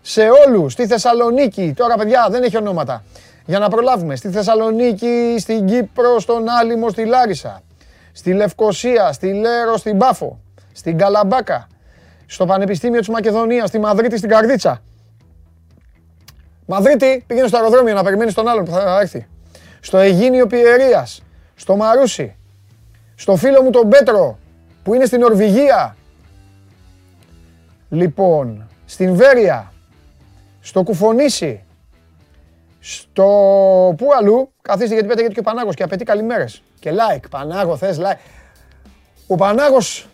σε 0.07 0.21
όλους 0.47 0.73
στη 0.73 0.87
Θεσσαλονίκη. 0.87 1.73
Τώρα, 1.75 1.95
παιδιά, 1.95 2.27
δεν 2.31 2.43
έχει 2.43 2.57
ονόματα. 2.57 3.03
Για 3.45 3.59
να 3.59 3.69
προλάβουμε. 3.69 4.15
Στη 4.15 4.29
Θεσσαλονίκη, 4.29 5.35
στην 5.39 5.65
Κύπρο, 5.65 6.19
στον 6.19 6.49
Άλυμο, 6.49 6.89
στη 6.89 7.05
Λάρισα. 7.05 7.61
Στη 8.11 8.33
Λευκοσία, 8.33 9.11
στη 9.11 9.33
Λέρο, 9.33 9.77
στην 9.77 9.97
Πάφο. 9.97 10.39
Στην 10.71 10.97
Καλαμπάκα. 10.97 11.67
Στο 12.25 12.45
Πανεπιστήμιο 12.45 12.99
της 12.99 13.09
Μακεδονίας, 13.09 13.69
στη 13.69 13.79
Μαδρίτη, 13.79 14.17
στην 14.17 14.29
Καρδίτσα. 14.29 14.81
Μαδρίτη, 16.65 17.23
πήγαινε 17.27 17.47
στο 17.47 17.57
αεροδρόμιο 17.57 17.93
να 17.93 18.03
περιμένεις 18.03 18.33
τον 18.33 18.47
άλλον 18.47 18.65
που 18.65 18.71
θα 18.71 18.99
έρθει. 19.01 19.27
Στο 19.79 19.97
Αιγίνιο 19.97 20.47
Πιερίας, 20.47 21.23
στο 21.55 21.75
Μαρούσι, 21.75 22.35
στο 23.15 23.35
φίλο 23.35 23.61
μου 23.61 23.69
τον 23.69 23.89
Πέτρο 23.89 24.39
που 24.83 24.93
είναι 24.93 25.05
στην 25.05 25.23
Ορβηγία. 25.23 25.95
Λοιπόν, 27.89 28.69
στην 28.85 29.15
Βέρεια, 29.15 29.73
στο 30.65 30.83
Κουφονήσι, 30.83 31.63
στο 32.79 33.23
πού 33.97 34.07
αλλού, 34.19 34.51
καθίστε 34.61 34.93
γιατί 34.93 35.07
πέταγε 35.07 35.27
και 35.27 35.39
ο 35.39 35.43
Πανάγος 35.43 35.75
και 35.75 35.83
απαιτεί 35.83 36.03
καλημέρες. 36.03 36.61
Και 36.79 36.91
like, 36.91 37.23
Πανάγο 37.29 37.77
θες 37.77 37.99
like. 37.99 38.17
Ο 39.27 39.35
Πανάγος 39.35 40.07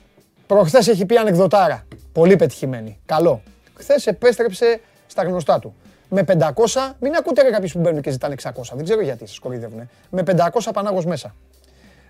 προχθές 0.47 0.87
έχει 0.87 1.05
πει 1.05 1.17
ανεκδοτάρα, 1.17 1.87
πολύ 2.11 2.35
πετυχημένη, 2.35 2.99
καλό. 3.05 3.41
Χθες 3.73 4.07
επέστρεψε 4.07 4.81
στα 5.07 5.23
γνωστά 5.23 5.59
του. 5.59 5.75
Με 6.09 6.23
500, 6.23 6.95
μην 6.99 7.15
ακούτε 7.15 7.41
κάποιους 7.41 7.71
που 7.71 7.79
μπαίνουν 7.79 8.01
και 8.01 8.11
ζητάνε 8.11 8.35
600, 8.43 8.49
δεν 8.73 8.83
ξέρω 8.83 9.01
γιατί 9.01 9.27
σας 9.27 9.39
κοροϊδεύουνε. 9.39 9.89
Με 10.09 10.23
500 10.23 10.71
Πανάγος 10.73 11.05
μέσα. 11.05 11.35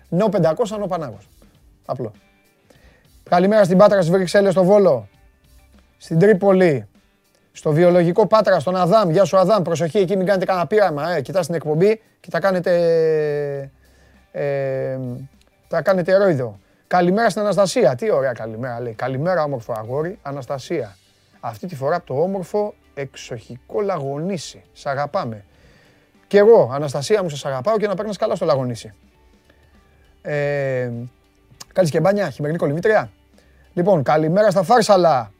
Νο 0.08 0.28
500, 0.32 0.78
νο 0.78 0.86
Πανάγος. 0.86 1.28
Απλό. 1.84 2.12
Καλημέρα 3.22 3.64
στην 3.64 3.78
Πάτρα, 3.78 4.00
στις 4.00 4.10
Βρυξέλλες, 4.10 4.52
στο 4.52 4.64
Βόλο, 4.64 5.08
στην 5.96 6.18
Τρίπολη, 6.18 6.86
στο 7.52 7.72
βιολογικό 7.72 8.26
Πάτρα, 8.26 8.60
στον 8.60 8.76
Αδάμ. 8.76 9.10
Γεια 9.10 9.24
σου 9.24 9.36
Αδάμ, 9.36 9.62
προσοχή 9.62 9.98
εκεί 9.98 10.16
μην 10.16 10.26
κάνετε 10.26 10.44
κανένα 10.44 10.66
πείραμα. 10.66 11.10
Ε. 11.10 11.20
Κοιτάς 11.20 11.46
την 11.46 11.54
εκπομπή 11.54 12.00
και 12.20 12.30
τα 12.30 12.40
κάνετε, 12.40 12.72
ε, 14.32 14.98
τα 15.68 15.82
κάνετε 15.82 16.16
ρόιδο. 16.16 16.58
Καλημέρα 16.86 17.30
στην 17.30 17.42
Αναστασία. 17.42 17.94
Τι 17.94 18.10
ωραία 18.10 18.32
καλημέρα 18.32 18.80
λέει. 18.80 18.92
Καλημέρα 18.92 19.42
όμορφο 19.42 19.72
αγόρι, 19.72 20.18
Αναστασία. 20.22 20.96
Αυτή 21.40 21.66
τη 21.66 21.76
φορά 21.76 21.96
από 21.96 22.06
το 22.06 22.14
όμορφο 22.14 22.74
εξοχικό 22.94 23.80
λαγονίσι. 23.80 24.62
Σ' 24.72 24.86
αγαπάμε. 24.86 25.44
Κι 26.26 26.36
εγώ, 26.36 26.70
Αναστασία 26.72 27.22
μου, 27.22 27.28
σε 27.28 27.48
αγαπάω 27.48 27.78
και 27.78 27.86
να 27.86 27.94
παίρνεις 27.94 28.16
καλά 28.16 28.34
στο 28.34 28.44
λαγονίσι. 28.44 28.94
Ε, 30.22 30.90
Καλή 31.72 31.88
και 31.88 32.00
μπάνια, 32.00 32.30
χειμερινή 32.30 32.58
κολυμβήτρια. 32.58 33.10
Λοιπόν, 33.72 34.02
καλημέρα 34.02 34.50
στα 34.50 34.62
Φάρσαλα. 34.62 35.32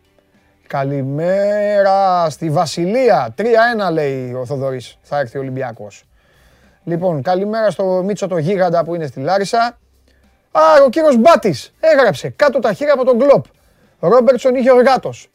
Καλημέρα 0.73 2.31
στη 2.31 2.51
Βασιλεία. 2.51 3.35
3-1 3.37 3.45
λέει 3.93 4.33
ο 4.33 4.47
Θοδωρής. 4.47 4.99
Θα 5.03 5.19
έρθει 5.19 5.37
ο 5.39 5.41
Ολυμπιακός. 5.41 6.05
Λοιπόν, 6.85 7.23
καλημέρα 7.23 7.71
στο 7.71 8.03
Μίτσο 8.05 8.27
το 8.27 8.39
Γίγαντα 8.39 8.85
που 8.85 8.95
είναι 8.95 9.07
στη 9.07 9.21
Λάρισα. 9.21 9.79
Α, 10.53 10.63
ο 10.87 10.89
κύριος 10.89 11.17
Μπάτης 11.17 11.73
έγραψε 11.81 12.29
κάτω 12.29 12.59
τα 12.59 12.73
χέρια 12.73 12.93
από 12.93 13.05
τον 13.05 13.17
Γκλόπ. 13.17 13.45
Ρόμπερτσον 14.01 14.55
είχε 14.55 14.73
οργάτος. 14.73 15.31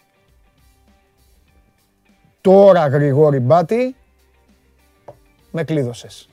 Τώρα 2.41 2.87
Γρηγόρη 2.87 3.39
Μπάτη, 3.39 3.95
με 5.51 5.63
κλείδωσες. 5.63 6.29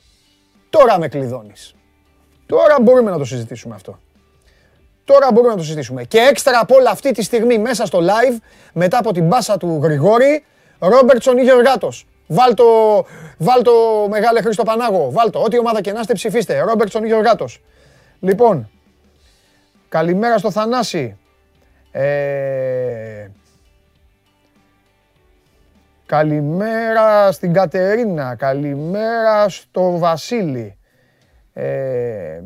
Τώρα 0.70 0.98
με 0.98 1.08
κλειδώνεις. 1.08 1.74
Τώρα 2.46 2.76
μπορούμε 2.82 3.10
να 3.10 3.18
το 3.18 3.24
συζητήσουμε 3.24 3.74
αυτό. 3.74 3.98
Τώρα 5.04 5.28
μπορούμε 5.32 5.52
να 5.52 5.58
το 5.58 5.62
συζητήσουμε. 5.62 6.04
Και 6.04 6.18
έξτρα 6.18 6.58
από 6.60 6.74
όλα 6.74 6.90
αυτή 6.90 7.12
τη 7.12 7.22
στιγμή 7.22 7.58
μέσα 7.58 7.86
στο 7.86 7.98
live, 7.98 8.38
μετά 8.72 8.98
από 8.98 9.12
την 9.12 9.26
μπάσα 9.26 9.56
του 9.56 9.80
Γρηγόρη, 9.82 10.44
Ρόμπερτσον 10.78 11.38
ή 11.38 11.42
Γεωργάτος. 11.42 12.06
Βάλ 12.26 12.54
το, 12.54 12.64
βάλ 13.38 13.62
το 13.62 13.72
μεγάλε 14.08 14.42
Χρήστο 14.42 14.62
Πανάγο. 14.62 15.10
Βάλ 15.10 15.30
το. 15.30 15.38
Ό,τι 15.38 15.58
ομάδα 15.58 15.80
και 15.80 15.92
να 15.92 16.00
είστε 16.00 16.12
ψηφίστε. 16.12 16.60
Ρόμπερτσον 16.60 17.04
Γιωργάτος. 17.04 17.62
Λοιπόν, 18.20 18.70
καλημέρα 19.88 20.38
στο 20.38 20.50
Θανάση. 20.50 21.18
Ε, 21.90 23.26
καλημέρα 26.06 27.32
στην 27.32 27.52
Κατερίνα. 27.52 28.34
Καλημέρα 28.34 29.48
στο 29.48 29.98
Βασίλη. 29.98 30.78
Ε, 31.54 32.42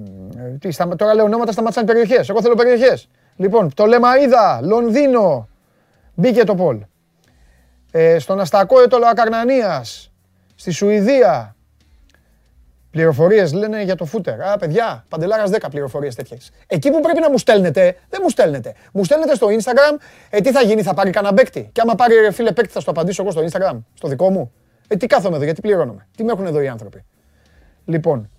τι, 0.58 0.70
στα, 0.70 0.96
τώρα 0.96 1.14
λέω 1.14 1.24
ονόματα, 1.24 1.52
σταματήσαν 1.52 1.84
περιοχές. 1.84 2.28
Εγώ 2.28 2.42
θέλω 2.42 2.54
περιοχές. 2.54 3.08
Λοιπόν, 3.36 3.74
το 3.74 3.84
Λεμαΐδα, 3.84 4.62
Λονδίνο. 4.62 5.48
Μπήκε 6.14 6.44
το 6.44 6.54
Πολ. 6.54 6.80
Ε, 7.90 8.18
στον 8.18 8.40
Αστακό 8.40 8.88
το 8.88 8.98
Ακαρνανίας. 9.10 10.12
Στη 10.54 10.70
Σουηδία. 10.70 11.56
Πληροφορίες 12.90 13.52
λένε 13.52 13.82
για 13.82 13.94
το 13.94 14.04
φούτερ. 14.04 14.42
Α, 14.42 14.56
παιδιά, 14.56 15.04
παντελάρας 15.08 15.50
10 15.50 15.70
πληροφορίες 15.70 16.14
τέτοιες. 16.14 16.50
Εκεί 16.66 16.90
που 16.90 17.00
πρέπει 17.00 17.20
να 17.20 17.30
μου 17.30 17.38
στέλνετε, 17.38 17.96
δεν 18.08 18.20
μου 18.22 18.28
στέλνετε. 18.28 18.74
Μου 18.92 19.04
στέλνετε 19.04 19.34
στο 19.34 19.46
Instagram, 19.46 19.96
ε, 20.30 20.40
τι 20.40 20.50
θα 20.50 20.62
γίνει, 20.62 20.82
θα 20.82 20.94
πάρει 20.94 21.10
κανένα 21.10 21.34
παίκτη. 21.34 21.68
Και 21.72 21.80
άμα 21.80 21.94
πάρει 21.94 22.14
ρε 22.14 22.30
φίλε 22.30 22.52
παίκτη, 22.52 22.72
θα 22.72 22.80
στο 22.80 22.90
απαντήσω 22.90 23.22
εγώ 23.22 23.30
στο 23.30 23.42
Instagram, 23.44 23.78
στο 23.94 24.08
δικό 24.08 24.30
μου. 24.30 24.52
Ε, 24.88 24.96
τι 24.96 25.06
κάθομαι 25.06 25.36
εδώ, 25.36 25.44
γιατί 25.44 25.60
πληρώνομαι. 25.60 26.06
Τι 26.16 26.24
με 26.24 26.32
έχουν 26.32 26.46
εδώ 26.46 26.60
οι 26.60 26.68
άνθρωποι. 26.68 27.04
Λοιπόν, 27.84 28.30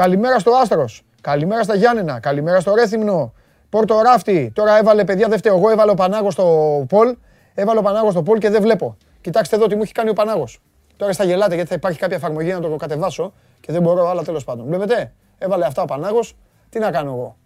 καλημέρα 0.00 0.38
στο 0.38 0.50
Άστρος. 0.50 1.02
Καλημέρα 1.20 1.62
στα 1.62 1.74
Γιάννενα. 1.74 2.20
Καλημέρα 2.20 2.60
στο 2.60 2.74
Ρέθυμνο. 2.74 3.32
Πόρτο 3.68 4.00
Ράφτη. 4.00 4.52
Τώρα 4.54 4.78
έβαλε 4.78 5.04
παιδιά, 5.04 5.28
δεν 5.28 5.38
φταίω 5.38 5.56
εγώ, 5.56 5.70
έβαλε 5.70 5.90
ο 5.90 5.94
Πανάγος 5.94 6.32
στο 6.32 6.44
Πολ. 6.88 7.16
Έβαλε 7.54 7.78
ο 7.78 7.82
Πανάγος 7.82 8.12
στο 8.12 8.22
Πολ 8.22 8.38
και 8.38 8.50
δεν 8.50 8.62
βλέπω. 8.62 8.96
Κοιτάξτε 9.20 9.56
εδώ 9.56 9.66
τι 9.66 9.74
μου 9.76 9.82
έχει 9.82 9.92
κάνει 9.92 10.10
ο 10.10 10.12
Πανάγος. 10.12 10.60
Τώρα 10.96 11.12
στα 11.12 11.24
γελάτε 11.24 11.54
γιατί 11.54 11.68
θα 11.68 11.74
υπάρχει 11.74 11.98
κάποια 11.98 12.16
εφαρμογή 12.16 12.52
να 12.52 12.60
το 12.60 12.76
κατεβάσω 12.76 13.32
και 13.60 13.72
δεν 13.72 13.82
μπορώ, 13.82 14.08
αλλά 14.08 14.22
τέλος 14.22 14.44
πάντων. 14.44 14.66
Βλέπετε, 14.66 15.12
έβαλε 15.38 15.66
αυτά 15.66 15.82
ο 15.82 15.84
Πανάγος. 15.84 16.36
Τι 16.68 16.78
να 16.78 16.90
κάνω 16.90 17.10
εγώ. 17.10 17.36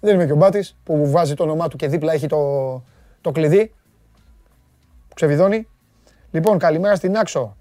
Δεν 0.00 0.14
είμαι 0.14 0.26
και 0.26 0.32
ο 0.32 0.36
Μπάτης 0.36 0.76
που 0.84 1.10
βάζει 1.10 1.34
το 1.34 1.42
όνομά 1.42 1.68
του 1.68 1.76
και 1.76 1.88
δίπλα 1.88 2.12
έχει 2.12 2.26
το, 2.26 2.82
το 3.20 3.30
κλειδί 3.30 3.74
που 5.08 5.14
ξεβιδώνει. 5.14 5.68
Λοιπόν, 6.30 6.58
καλημέρα 6.58 6.94
στην 6.94 7.16
Άξο. 7.16 7.56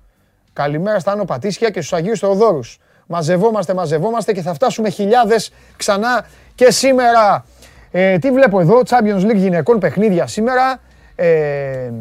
Καλημέρα 0.54 1.00
στα 1.00 1.12
Άνω 1.12 1.26
Πατήσια 1.26 1.70
και 1.70 1.82
στους 1.82 1.94
Αγίους 1.94 2.20
Θεοδόρους. 2.20 2.80
Μαζευόμαστε, 3.12 3.74
μαζευόμαστε 3.74 4.34
και 4.34 4.42
θα 4.42 4.54
φτάσουμε 4.54 4.90
χιλιάδες 4.90 5.52
ξανά 5.78 6.26
και 6.56 6.72
σήμερα. 6.72 7.46
Ε, 7.92 8.18
τι 8.18 8.32
βλέπω 8.32 8.60
εδώ, 8.60 8.82
Champions 8.90 9.26
League 9.26 9.36
γυναικών 9.36 9.80
παιχνίδια 9.80 10.28
σήμερα. 10.28 10.80
Ε, 11.16 11.92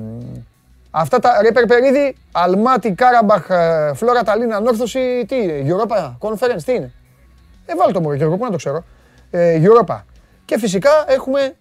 Αυτά 0.91 1.19
τα 1.19 1.39
ρε 1.43 1.53
Περπερίδη, 1.53 2.17
Αλμάτι, 2.33 2.93
Κάραμπαχ, 2.93 3.51
ε, 3.51 3.93
Φλόρα 3.95 4.23
Ταλίνα, 4.23 4.57
Ανόρθωση, 4.57 5.25
τι 5.29 5.37
είναι, 5.37 5.63
Europa 5.67 6.17
Conference, 6.19 6.63
τι 6.65 6.73
είναι; 6.73 6.93
Ε, 7.67 7.75
βάλω 7.75 7.93
το 7.93 8.01
μου, 8.01 8.13
Γιώργο, 8.13 8.37
πού 8.37 8.45
να 8.45 8.51
το 8.51 8.57
ξέρω. 8.57 8.85
Ε, 9.31 9.61
Europa. 9.63 10.01
Και 10.45 10.59
φυσικά 10.59 10.91
έχουμε 11.07 11.57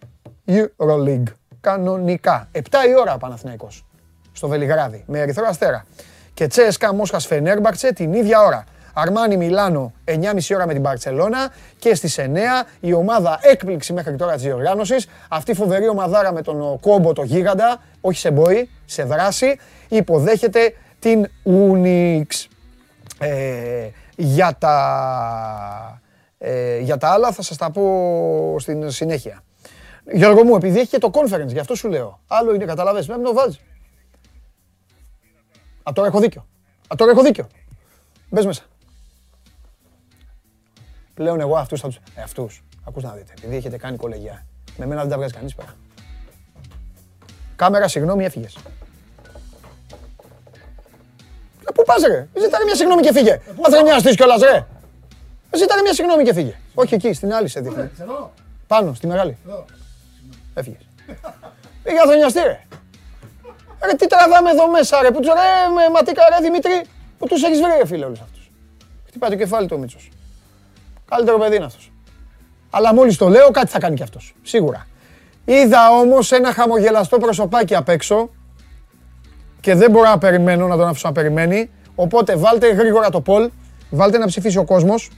Euroleague, 0.48 1.34
κανονικά. 1.62 2.48
7 2.52 2.60
η 2.90 3.00
ώρα 3.00 3.18
Παναθηναϊκός, 3.18 3.86
στο 4.32 4.48
Βελιγράδι, 4.48 5.04
με 5.08 5.20
Ερυθρό 5.20 5.46
Αστέρα. 5.48 5.86
Και 6.34 6.48
Τσέσκα 6.48 6.94
Μόσχας 6.94 7.26
Φενέρμπαξε 7.26 7.94
την 7.94 8.14
ίδια 8.14 8.42
ώρα. 8.42 8.64
Αρμάνι 8.94 9.38
Μιλάνο 9.38 9.94
9.30 10.06 10.56
ώρα 10.56 10.68
με 10.68 10.74
την 10.74 10.82
Παρσελώνα 10.82 11.52
και 11.80 11.96
στις 11.96 12.20
9 12.20 12.26
η 12.80 12.94
ομάδα 12.94 13.40
έκπληξη 13.42 13.94
μέχρι 13.94 14.16
τώρα 14.16 14.34
της 14.34 14.44
διοργάνωσης, 14.44 15.08
αυτή 15.30 15.52
η 15.52 15.54
φοβερή 15.54 15.88
ομαδάρα 15.90 16.34
με 16.34 16.42
τον 16.42 16.80
κόμπο 16.80 17.14
το 17.14 17.24
γίγαντα, 17.24 17.82
όχι 18.02 18.20
σε 18.20 18.32
μπόι, 18.32 18.70
σε 18.86 19.04
δράση, 19.04 19.60
υποδέχεται 19.88 20.74
την 21.00 21.28
Unix. 21.46 22.26
Ε, 23.20 23.90
για, 24.16 24.56
τα, 24.60 26.02
ε, 26.38 26.80
για 26.80 26.98
τα 26.98 27.10
άλλα 27.10 27.32
θα 27.32 27.42
σας 27.42 27.58
τα 27.58 27.72
πω 27.72 28.56
στην 28.60 28.92
συνέχεια. 28.92 29.44
Γιώργο 30.12 30.44
μου, 30.44 30.56
επειδή 30.56 30.80
έχει 30.80 30.90
και 30.90 30.98
το 30.98 31.12
conference, 31.14 31.48
γι' 31.48 31.60
αυτό 31.60 31.76
σου 31.76 31.90
λέω. 31.90 32.20
Άλλο 32.28 32.54
είναι, 32.54 32.66
καταλαβες, 32.66 33.08
με 33.08 33.18
το 33.18 33.34
βάζει. 33.34 33.60
Α, 35.84 35.92
τώρα 35.94 36.08
έχω 36.08 36.20
δίκιο. 36.20 36.48
Α, 36.88 36.96
τώρα 36.98 37.12
έχω 37.12 37.22
δίκιο. 37.22 37.48
Μπες 38.30 38.46
μέσα. 38.46 38.64
Πλέον 41.20 41.40
εγώ 41.40 41.56
αυτούς 41.58 41.80
θα 41.80 41.88
τους... 41.88 42.00
Ε, 42.16 42.22
αυτούς. 42.22 42.64
Ακούς 42.88 43.04
να 43.04 43.12
δείτε. 43.12 43.34
Επειδή 43.38 43.56
έχετε 43.56 43.78
κάνει 43.78 43.98
κολεγιά. 43.98 44.46
Με 44.78 44.86
μένα 44.86 45.02
δεν 45.02 45.10
τα 45.10 45.18
βγάζει 45.18 45.34
κανείς 45.34 45.56
πέρα. 45.56 45.76
Κάμερα, 47.56 47.88
συγγνώμη, 47.88 48.26
έφυγες. 48.26 48.56
Ε, 51.68 51.72
πού 51.74 51.84
πας 51.86 52.02
ρε; 52.02 52.28
Ζήταρε 52.34 52.64
μια 52.64 52.76
συγγνώμη 52.76 53.02
και 53.02 53.12
φύγε. 53.12 53.40
Αθρενιάστης 53.66 54.16
κιόλας 54.16 54.42
ρε. 54.42 54.66
Ζήταρε 55.56 55.82
μια 55.82 55.94
συγγνώμη 55.94 56.24
και 56.24 56.34
φύγε. 56.34 56.56
Όχι 56.74 56.94
εκεί, 56.94 57.14
στην 57.14 57.34
άλλη 57.34 57.48
σε 57.48 57.60
δείχνει. 57.60 57.90
Πάνω, 58.68 58.94
στη 58.94 59.08
μεγάλη. 59.08 59.38
Έφυγες. 60.54 60.82
Πήγε 61.84 62.00
αθρενιαστή 62.04 62.40
ρε. 62.40 62.60
Ρε 63.86 63.94
τι 63.94 64.08
τραβάμε 64.08 64.50
εδώ 64.50 64.70
μέσα 64.70 65.02
ρε. 65.02 65.12
Που 65.12 65.20
τους 65.20 65.28
ρε 65.28 65.74
με 65.74 65.90
ματίκα 65.94 66.24
ρε 66.30 66.44
Δημήτρη. 66.44 66.82
Που 67.18 67.28
τους 67.28 67.44
έχεις 67.44 67.62
βρει 67.62 67.72
ρε 67.78 67.86
φίλε 67.86 68.06
όλους 68.06 68.20
αυτούς. 68.20 68.52
Χτυπάει 69.08 69.30
το 69.30 69.36
κεφάλι 69.36 69.68
του 69.68 69.76
ο 69.78 69.80
Μίτσος. 69.80 70.10
Καλύτερο 71.10 71.38
παιδί 71.38 71.56
είναι 71.56 71.66
αυτός. 71.66 71.92
Αλλά 72.70 72.94
μόλις 72.94 73.18
το 73.18 73.28
λέω 73.28 73.52
κάτι 73.52 73.72
θα 73.72 73.80
κάνει 73.80 73.96
κι 73.96 74.04
αυτός. 74.04 74.36
Σίγουρα. 74.42 74.88
Είδα 75.46 75.90
όμως 75.90 76.32
ένα 76.32 76.54
χαμογελαστό 76.54 77.18
προσωπάκι 77.18 77.76
απ' 77.76 77.90
έξω 77.90 78.30
και 79.60 79.76
δεν 79.76 79.92
μπορώ 79.92 80.10
να 80.10 80.18
περιμένω 80.18 80.68
να 80.68 80.78
τον 80.78 80.88
αφήσω 80.88 81.08
να 81.08 81.14
περιμένει. 81.14 81.70
Οπότε 81.96 82.36
βάλτε 82.36 82.72
γρήγορα 82.72 83.10
το 83.10 83.24
poll, 83.26 83.48
βάλτε 83.90 84.18
να 84.18 84.26
ψηφίσει 84.26 84.58
ο 84.58 84.64
κόσμος. 84.64 85.10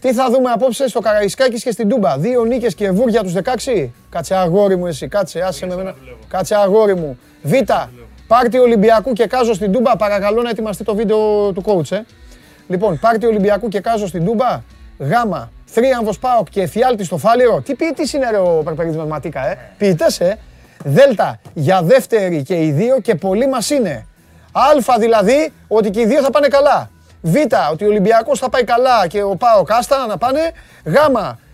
Τι 0.00 0.14
θα 0.14 0.30
δούμε 0.30 0.50
απόψε 0.50 0.88
στο 0.88 1.00
Καραϊσκάκης 1.00 1.62
και 1.62 1.70
στην 1.70 1.88
Τούμπα. 1.88 2.18
Δύο 2.18 2.44
νίκες 2.44 2.74
και 2.74 2.90
βούρια 2.90 3.22
τους 3.22 3.32
16. 3.32 3.90
Κάτσε 4.10 4.34
αγόρι 4.34 4.76
μου 4.76 4.86
εσύ, 4.86 5.08
κάτσε, 5.08 5.40
άσε 5.40 5.66
με 5.66 5.76
μένα. 5.76 5.94
Κάτσε 6.28 6.54
αγόρι 6.54 6.94
μου. 6.94 7.18
Β. 7.42 7.52
Πάρτι 8.26 8.58
Ολυμπιακού 8.58 9.12
και 9.12 9.26
Κάζο 9.26 9.54
στην 9.54 9.72
Τούμπα. 9.72 9.96
Παρακαλώ 9.96 10.42
να 10.42 10.50
ετοιμαστεί 10.50 10.84
το 10.84 10.94
βίντεο 10.94 11.52
του 11.52 11.62
coach, 11.66 11.92
ε. 11.92 12.00
Λοιπόν, 12.72 12.98
πάρτι 12.98 13.26
Ολυμπιακού 13.26 13.68
και 13.68 13.80
Κάζο 13.80 14.06
στην 14.06 14.24
Τούμπα. 14.24 14.60
Γάμα. 14.98 15.50
Θρίαμβος 15.64 16.18
Πάοκ 16.18 16.48
και 16.48 16.62
Εφιάλτη 16.62 17.04
στο 17.04 17.16
Φάληρο. 17.16 17.60
Τι 17.60 17.74
ποιητής 17.74 18.12
είναι 18.12 18.30
ρε 18.30 18.38
ο 18.38 18.62
Περπερίδης 18.64 18.96
με 18.96 19.06
ματίκα, 19.06 19.46
ε; 19.46 19.58
Ποιητές, 19.78 20.20
ε; 20.20 20.38
Δέλτα 20.84 21.38
για 21.54 21.82
δεύτερη 21.82 22.42
και 22.42 22.54
οι 22.64 22.70
δύο 22.70 23.00
και 23.00 23.14
πολύ 23.14 23.48
μας 23.48 23.70
είναι. 23.70 24.06
Αλφα 24.52 24.98
δηλαδή 24.98 25.52
ότι 25.68 25.90
και 25.90 26.00
οι 26.00 26.06
δύο 26.06 26.22
θα 26.22 26.30
πάνε 26.30 26.48
καλά. 26.48 26.90
Β 27.20 27.34
ότι 27.72 27.84
ο 27.84 27.86
Ολυμπιακός 27.86 28.38
θα 28.38 28.48
πάει 28.48 28.64
καλά 28.64 29.06
και 29.06 29.22
ο 29.22 29.36
ΠΑΟΚ 29.36 29.72
άστα 29.72 30.06
να 30.06 30.16
πάνε. 30.18 30.40
Γ 30.84 30.94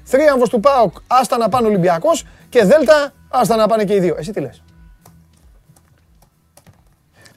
θρίαμβος 0.05 0.49
του 0.49 0.61
ΠΑΟΚ 0.61 0.97
άστα 1.07 1.37
να 1.37 1.49
πάνε 1.49 1.67
ο 1.67 1.71
Ολυμπιακός 1.71 2.27
και 2.49 2.65
Δέλτα 2.65 3.13
άστα 3.29 3.57
να 3.57 3.67
πάνε 3.67 3.85
και 3.85 3.95
οι 3.95 4.01
δύο. 4.01 4.17
Εσύ 4.19 4.33
τι 4.33 4.41
λες; 4.41 4.63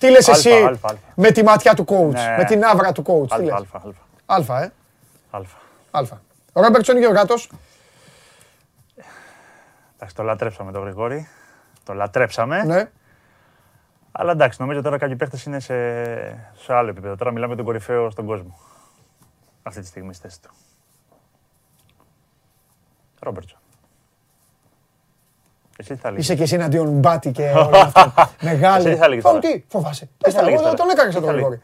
Τι 0.01 0.09
λες 0.09 0.27
εσύ 0.27 0.79
με 1.15 1.31
τη 1.31 1.43
ματιά 1.43 1.73
του 1.73 1.85
coach, 1.87 2.13
ναι. 2.13 2.35
με 2.37 2.43
την 2.43 2.63
αύρα 2.63 2.91
του 2.91 3.03
coach. 3.07 3.27
Αλφα, 3.29 3.55
αλφα, 3.55 3.81
αλφα. 3.83 4.01
Αλφα, 4.25 4.63
ε. 4.63 4.71
Αλφα. 5.29 5.57
Αλφα. 5.91 6.21
Ο 6.53 6.61
Ρόμπερτσον 6.61 6.99
και 6.99 7.07
ο 7.07 7.11
Γάτος. 7.11 7.51
Εντάξει, 9.95 10.15
το 10.15 10.23
λατρέψαμε 10.23 10.71
τον 10.71 10.81
Γρηγόρη. 10.81 11.27
Το 11.83 11.93
λατρέψαμε. 11.93 12.63
Ναι. 12.63 12.89
Αλλά 14.11 14.31
εντάξει, 14.31 14.61
νομίζω 14.61 14.81
τώρα 14.81 14.97
κάποιοι 14.97 15.15
παίχτες 15.15 15.43
είναι 15.43 15.59
σε, 15.59 15.75
σε 16.55 16.73
άλλο 16.73 16.89
επίπεδο. 16.89 17.15
Τώρα 17.15 17.31
μιλάμε 17.31 17.55
τον 17.55 17.65
κορυφαίο 17.65 18.09
στον 18.09 18.25
κόσμο. 18.25 18.59
Αυτή 19.63 19.81
τη 19.81 19.87
στιγμή 19.87 20.13
στη 20.13 20.27
θέση 20.27 20.41
του. 20.41 20.49
Ρόμπερτσον. 23.19 23.59
Εσύ 25.81 25.93
τι 25.93 25.99
θα 25.99 26.13
Είσαι 26.15 26.35
και 26.35 26.43
εσύ 26.43 26.55
εναντίον 26.55 26.87
Μπάτι 26.89 27.31
και 27.31 27.51
όλα 27.55 27.81
αυτά. 27.81 28.31
Μεγάλη. 28.41 28.83
Εσύ 28.83 28.93
τι 28.93 28.99
θα 28.99 29.07
λέγεις 29.07 29.23
τώρα; 29.23 29.39
Τι, 29.39 29.63
φοβάσαι. 29.67 30.09
Τι 30.17 30.31
θα 30.31 30.43
λέγεις 30.43 30.61
τώρα; 30.61 30.73
Τον 30.73 30.89
έκανες 30.89 31.13
τον 31.13 31.23
Γρηγόρη. 31.23 31.61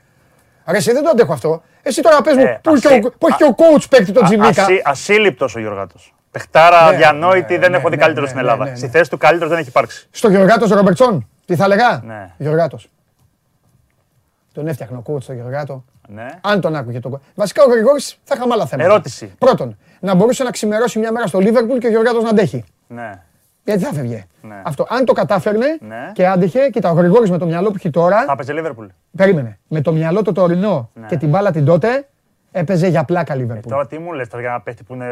Άρα 0.63 0.77
εσύ 0.77 0.91
δεν 0.91 1.03
το 1.03 1.09
αντέχω 1.09 1.33
αυτό. 1.33 1.61
Εσύ 1.81 2.01
τώρα 2.01 2.21
πες 2.21 2.35
μου 2.35 2.41
ε, 2.41 2.59
που 2.63 3.27
έχει 3.27 3.37
και 3.37 3.43
ο 3.43 3.55
coach 3.57 3.83
παίκτη 3.89 4.11
τον 4.11 4.23
Τζιμίκα. 4.23 4.65
Ασύλληπτος 4.83 5.55
ο 5.55 5.59
Γιωργάτος. 5.59 6.15
Πεχτάρα 6.31 6.91
ναι, 6.91 6.97
διανόητη, 6.97 7.53
ναι, 7.53 7.59
δεν 7.59 7.71
ναι, 7.71 7.77
έχω 7.77 7.89
δει 7.89 7.97
καλύτερος 7.97 8.29
στην 8.29 8.41
Ελλάδα. 8.41 8.75
Στη 8.75 8.87
θέση 8.87 9.09
του 9.09 9.17
καλύτερος 9.17 9.49
δεν 9.51 9.59
έχει 9.59 9.69
υπάρξει. 9.69 10.07
Στο 10.11 10.29
Γιωργάτο 10.29 10.75
Ρομπερτσόν, 10.75 11.27
τι 11.45 11.55
θα 11.55 11.67
λέγα. 11.67 12.01
Ναι. 12.05 12.31
Γιωργάτο. 12.37 12.79
Τον 14.53 14.67
έφτιαχνε 14.67 14.97
ο 14.97 15.01
κούτ 15.01 15.23
στο 15.23 15.33
Γιωργάτο. 15.33 15.83
Ναι. 16.07 16.27
Αν 16.41 16.61
τον 16.61 16.75
άκουγε 16.75 16.99
τον 16.99 17.21
Βασικά 17.35 17.63
ο 17.63 17.69
Γρηγόρης 17.69 18.19
θα 18.23 18.35
είχαμε 18.35 18.53
άλλα 18.53 18.65
θέματα. 18.65 18.89
Ερώτηση. 18.89 19.33
Πρώτον, 19.37 19.77
να 19.99 20.13
μπορούσε 20.15 20.43
να 20.43 20.51
ξημερώσει 20.51 20.99
μια 20.99 21.11
μέρα 21.11 21.27
στο 21.27 21.39
Λίβερπουλ 21.39 21.77
και 21.77 21.87
ο 21.87 21.89
Γιωργάτο 21.89 22.21
να 22.21 22.29
αντέχει. 22.29 22.63
Ναι. 22.87 23.21
Γιατί 23.67 23.83
θα 23.83 23.93
φεύγε. 23.93 24.25
Ναι. 24.41 24.61
Αυτό. 24.63 24.85
Αν 24.89 25.05
το 25.05 25.13
κατάφερνε 25.13 25.65
ναι. 25.87 26.11
και 26.13 26.27
άντεχε, 26.27 26.69
κοίτα, 26.69 26.89
ο 26.91 26.93
Γρηγόρης 26.93 27.29
με 27.31 27.37
το 27.37 27.45
μυαλό 27.45 27.67
που 27.69 27.75
έχει 27.77 27.89
τώρα. 27.89 28.23
Θα 28.25 28.31
έπαιζε 28.31 28.53
Λίβερπουλ. 28.53 28.85
Περίμενε. 29.17 29.59
Με 29.67 29.81
το 29.81 29.91
μυαλό 29.91 30.21
το 30.21 30.31
τωρινό 30.31 30.89
ναι. 30.93 31.05
και 31.07 31.17
την 31.17 31.29
μπάλα 31.29 31.51
την 31.51 31.65
τότε, 31.65 32.07
Έπαιζε 32.51 32.87
για 32.87 33.03
πλάκα 33.03 33.35
Λίβερπουλ. 33.35 33.71
Ε, 33.71 33.75
Τώρα 33.75 33.87
τι 33.87 33.97
μου 33.99 34.13
λες 34.13 34.27
τώρα 34.27 34.41
για 34.41 34.49
ένα 34.51 34.61
παίχτη 34.61 34.83
που 34.83 34.93
είναι 34.93 35.05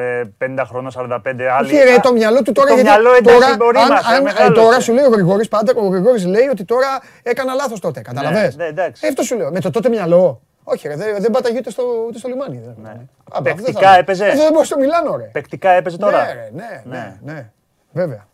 50 0.57 0.63
χρόνια, 0.67 0.91
45 0.95 1.41
άλλοι. 1.57 1.67
Όχι, 1.67 1.83
ρε, 1.83 1.93
Α, 1.93 1.99
το 1.99 2.11
μυαλό 2.11 2.41
του 2.41 2.51
τώρα. 2.51 2.67
το 2.67 2.73
γιατί 2.73 2.89
μυαλό 2.89 3.09
εντάξει, 3.15 3.39
τώρα, 3.39 3.55
μπορεί 3.57 3.77
αν- 3.77 3.87
μας, 3.91 4.05
αν- 4.05 4.23
μεγάλωσε. 4.23 4.51
τώρα 4.51 4.79
σου 4.79 4.93
λέει 4.93 5.03
ο 5.05 5.09
Γρηγόρης 5.09 5.47
πάντα, 5.47 5.73
ο 5.75 5.87
Γρηγόρης 5.87 6.25
λέει 6.25 6.47
ότι 6.51 6.65
τώρα 6.65 6.87
έκανα 7.23 7.53
λάθος 7.53 7.79
τότε. 7.79 8.01
Καταλαβέ. 8.01 8.53
ναι, 8.55 8.65
εντάξει. 8.65 9.07
Αυτό 9.07 9.23
σου 9.23 9.35
λέω. 9.37 9.51
Με 9.51 9.59
το 9.59 9.69
τότε 9.69 9.89
μυαλό. 9.89 10.41
Όχι, 10.63 10.87
ρε, 10.87 10.95
δεν, 10.95 11.15
δεν 11.19 11.31
πάταγε 11.31 11.57
ούτε 11.57 11.69
στο, 11.69 11.83
ούτε 12.07 12.17
στο 12.17 12.27
λιμάνι. 12.27 12.61
Δεν, 12.65 12.75
Ναι. 12.83 12.89
Α, 13.31 13.41
Παικτικά 13.41 13.69
αυτό 13.69 13.79
δεν 13.79 13.89
θα- 13.89 13.97
έπαιζε. 13.97 14.25
Αυτό 14.25 14.41
δεν 14.43 14.51
μπορείς 14.51 14.67
στο 14.67 14.77
Μιλάνο, 14.77 15.15
ρε. 15.15 15.23
Παικτικά 15.23 15.69
έπαιζε 15.69 15.97
τώρα. 15.97 16.17
Ναι, 16.25 16.33
ρε, 16.33 16.49
ναι, 16.53 16.83
ναι, 16.85 17.15
ναι. 17.33 17.49
Βέβαια. 17.91 18.25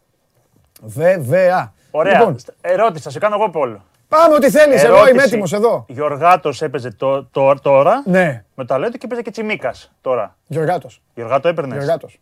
Βέβαια. 0.81 1.73
Ωραία. 1.91 2.17
Λοιπόν, 2.19 2.35
Ερώτηση, 2.61 3.03
θα 3.03 3.09
σε 3.09 3.19
κάνω 3.19 3.35
εγώ 3.35 3.49
πόλο. 3.49 3.83
πάμε 4.07 4.33
ό,τι 4.35 4.49
θέλεις. 4.49 4.83
Εγώ 4.83 4.93
Ερώτηση. 4.93 5.13
είμαι 5.13 5.23
έτοιμος 5.23 5.53
εδώ. 5.53 5.85
Γιωργάτο 5.87 6.51
έπαιζε 6.59 6.91
το, 6.91 7.23
το- 7.25 7.59
τώρα. 7.61 8.03
Ναι, 8.05 8.43
Με 8.55 8.65
το 8.65 8.73
αλέτο 8.73 8.97
και 8.97 9.05
έπαιζε 9.05 9.21
και 9.21 9.31
Τσιμίκας 9.31 9.91
τώρα. 10.01 10.35
Γιωργάτο. 10.47 10.89
Γιωργάτο 11.15 11.47
έπαιρνες. 11.47 11.77
Γιωργάτος. 11.77 12.19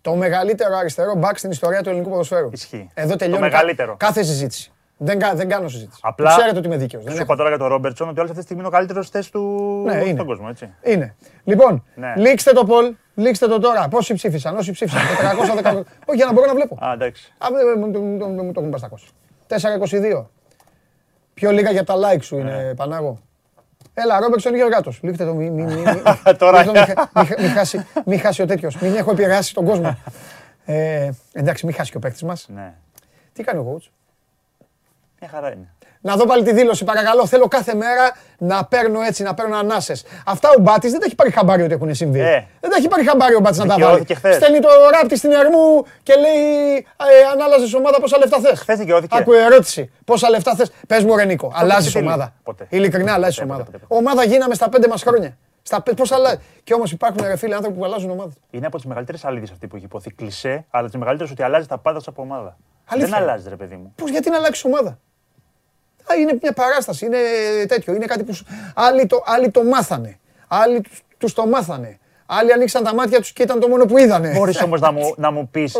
Το 0.00 0.14
μεγαλύτερο 0.14 0.76
αριστερό 0.76 1.14
μπακ 1.14 1.38
στην 1.38 1.50
ιστορία 1.50 1.82
του 1.82 1.88
ελληνικού 1.88 2.10
ποδοσφαίρου. 2.10 2.48
Ισχύει. 2.52 2.90
Εδώ 2.94 3.10
Το 3.10 3.16
τελειώνει 3.16 3.40
κα- 3.42 3.48
μεγαλύτερο. 3.48 3.96
κάθε 3.98 4.22
συζήτηση. 4.22 4.72
Δεν, 5.02 5.18
κα- 5.18 5.34
δεν 5.34 5.48
κάνω 5.48 5.68
συζήτηση. 5.68 6.00
Απλά- 6.02 6.36
Ξέρετε 6.36 6.58
ότι 6.58 6.66
είμαι 6.66 6.76
δίκαιος. 6.76 7.02
Σου 7.14 7.22
είπα 7.22 7.36
τώρα 7.36 7.48
για 7.48 7.58
τον 7.58 7.68
Ρόμπερτσον 7.68 8.08
ότι 8.08 8.18
όλη 8.20 8.28
αυτή 8.28 8.38
τη 8.40 8.44
στιγμή 8.44 8.62
είναι 8.62 8.70
ο 8.74 8.76
καλύτερος 8.78 9.08
θέση 9.10 9.32
του 9.32 9.40
Ναι, 9.86 9.94
είναι. 9.94 10.12
στον 10.14 10.26
κόσμο, 10.26 10.46
έτσι. 10.50 10.68
Είναι. 10.82 11.14
Λοιπόν, 11.44 11.84
Ναι. 11.94 12.12
λήξτε 12.16 12.52
το 12.52 12.66
poll, 12.68 12.94
λήξτε 13.14 13.46
το 13.46 13.58
τώρα. 13.60 13.88
Πόσοι 13.88 14.14
ψήφισαν, 14.14 14.56
όσοι 14.56 14.72
ψήφισαν. 14.72 15.00
410. 15.20 15.72
Όχι, 16.06 16.16
για 16.16 16.26
να 16.26 16.32
μπορώ 16.32 16.46
να 16.46 16.54
βλέπω. 16.54 16.78
Α, 16.86 16.92
εντάξει. 16.92 17.32
Α, 17.38 17.46
δεν 17.52 17.78
μου- 17.78 17.86
μου- 17.86 17.98
μου- 18.00 18.26
μου- 18.34 18.42
μου 18.44 18.52
το 18.52 18.60
έχουν 18.60 18.70
πάει 18.70 18.78
στα 18.78 18.88
κόστα. 18.88 19.10
422. 19.46 20.26
Πιο 21.34 21.50
λίγα 21.50 21.70
για 21.70 21.84
τα 21.84 21.94
like 21.96 22.22
σου 22.22 22.36
Ναι. 22.36 22.40
είναι, 22.42 22.74
Πανάγο. 22.76 23.18
Έλα, 23.94 24.20
Ρόμπερτσον 24.20 24.54
Γεωργάτος. 24.54 24.98
Λήξτε 25.02 25.24
το, 25.24 25.34
μη, 25.34 25.50
μη, 25.50 25.62
μη, 25.62 25.74
μη, 25.74 25.84
Τώρα. 26.38 26.62
λήξτε 26.64 26.72
το, 26.72 26.72
μη 26.72 26.78
χα- 26.78 27.20
μη 27.20 27.26
χα- 27.26 27.40
μη 27.42 27.48
χάσει, 27.48 27.86
μη 28.04 28.16
χάσει 28.16 28.42
ο 28.42 28.46
τέτοιος. 28.46 28.76
Μην 28.78 28.94
έχω 28.96 29.10
επηρεάσει 29.10 29.54
τον 29.54 29.64
κόσμο. 29.64 29.96
Ε, 30.64 31.10
εντάξει, 31.32 31.66
μην 31.66 31.74
χάσει 31.74 31.90
και 31.90 31.96
ο 31.96 32.00
παίκτης 32.00 32.22
μας. 32.22 32.46
Ναι. 32.54 32.74
Τι 33.32 33.42
κάνει 33.42 33.58
ο 33.58 33.74
coach; 33.76 33.88
Μια 35.20 35.30
χαρά 35.30 35.52
είναι. 35.52 35.74
Να 36.02 36.16
δω 36.16 36.24
πάλι 36.26 36.42
τη 36.44 36.52
δήλωση, 36.52 36.84
παρακαλώ. 36.84 37.26
Θέλω 37.26 37.48
κάθε 37.48 37.74
μέρα 37.74 38.16
να 38.38 38.64
παίρνω 38.64 39.00
έτσι, 39.00 39.22
να 39.22 39.34
παίρνω 39.34 39.56
ανάσες. 39.56 40.04
Αυτά 40.26 40.48
ο 40.58 40.60
Μπάτης 40.60 40.90
δεν 40.90 41.00
τα 41.00 41.06
έχει 41.06 41.14
πάρει 41.14 41.30
χαμπάρι 41.30 41.62
ότι 41.62 41.72
έχουν 41.72 41.94
συμβεί. 41.94 42.20
Ε. 42.20 42.46
Δεν 42.60 42.70
τα 42.70 42.76
έχει 42.76 42.88
πάρει 42.88 43.04
χαμπάρι 43.04 43.34
ο 43.34 43.40
Μπάτης 43.40 43.58
να 43.58 43.66
τα 43.66 43.70
βάλει. 43.70 43.82
Δικαιώθηκε 43.84 44.14
χθες. 44.14 44.34
Στέλνει 44.36 44.58
το 44.60 44.68
ράπτη 44.92 45.16
στην 45.16 45.30
Ερμού 45.32 45.84
και 46.02 46.14
λέει 46.14 46.76
ε, 46.76 47.30
αν 47.32 47.40
άλλαζε 47.40 47.76
ομάδα 47.76 48.00
πόσα 48.00 48.18
λεφτά 48.18 48.38
θες; 48.40 48.58
Χθες 48.60 48.78
δικαιώθηκε. 48.78 49.16
Άκου 49.18 49.32
ερώτηση. 49.32 49.90
Πόσα 50.04 50.30
λεφτά 50.30 50.54
θες; 50.54 50.70
Πες 50.86 51.04
μου, 51.04 51.16
Ρενίκο, 51.16 51.52
αλλάζεις 51.54 51.84
τι 51.86 51.90
θέλει. 51.92 52.06
ομάδα. 52.06 52.32
Ποτέ. 52.42 52.66
Ειλικρινά 52.68 53.12
αλλάζεις 53.12 53.34
Ποτέ, 53.38 53.48
ομάδα. 53.50 53.64
ποτέ, 53.64 53.78
ποτέ. 53.78 53.94
Ομάδα 53.98 54.24
γίναμε 54.24 54.54
στα 54.54 54.68
πέντε 54.68 54.88
μας 54.88 55.02
χρόνια. 55.02 55.36
Στα 55.62 55.82
πέ- 55.82 55.96
πώς 55.96 56.12
αλλάζει. 56.12 56.38
Και 56.64 56.74
όμως 56.74 56.92
υπάρχουν 56.92 57.24
ρε 57.26 57.36
φίλοι 57.36 57.54
άνθρωποι 57.54 57.78
που 57.78 57.84
αλλάζουν 57.84 58.10
ομάδα. 58.10 58.32
Είναι 58.50 58.66
από 58.66 58.76
τις 58.76 58.84
μεγαλύτερες 58.86 59.24
αλήθειες 59.24 59.50
αυτή 59.50 59.66
που 59.66 59.76
έχει 59.76 59.84
υποθεί. 59.84 60.10
Κλισέ, 60.12 60.64
αλλά 60.70 60.88
τις 60.88 60.96
μεγαλύτερες 60.98 61.32
ότι 61.32 61.42
αλλάζει 61.42 61.66
τα 61.66 61.78
πάντα 61.78 62.00
σου 62.00 62.10
από 62.10 62.22
ομάδα. 62.22 62.56
Αλήθεια. 62.86 63.10
Δεν 63.10 63.22
αλλάζει, 63.22 63.48
ρε 63.48 63.56
παιδί 63.56 63.76
μου. 63.76 63.92
Πώς, 63.96 64.10
γιατί 64.10 64.30
να 64.30 64.36
αλλάξεις 64.36 64.64
ομάδα; 64.64 64.98
Α, 66.10 66.14
είναι 66.20 66.38
μια 66.42 66.52
παράσταση, 66.52 67.04
είναι 67.06 67.18
τέτοιο. 67.68 67.94
Είναι 67.94 68.04
κάτι 68.06 68.22
που 68.24 68.34
σου- 68.34 68.46
άλλοι, 68.74 69.06
το, 69.06 69.22
άλλοι 69.26 69.50
το 69.50 69.64
μάθανε. 69.64 70.18
Άλλοι 70.48 70.80
τους, 70.80 71.02
τους 71.18 71.32
το 71.32 71.46
μάθανε. 71.46 71.98
Άλλοι 72.26 72.52
ανοίξαν 72.52 72.84
τα 72.84 72.94
μάτια 72.94 73.18
τους 73.20 73.32
και 73.32 73.42
ήταν 73.42 73.60
το 73.60 73.68
μόνο 73.68 73.84
που 73.84 73.98
είδανε. 73.98 74.32
Μπορείς 74.36 74.62
όμως 74.66 74.80
να 74.80 74.92
μου, 74.92 75.14
να 75.16 75.30
μου 75.30 75.48
πεις 75.50 75.76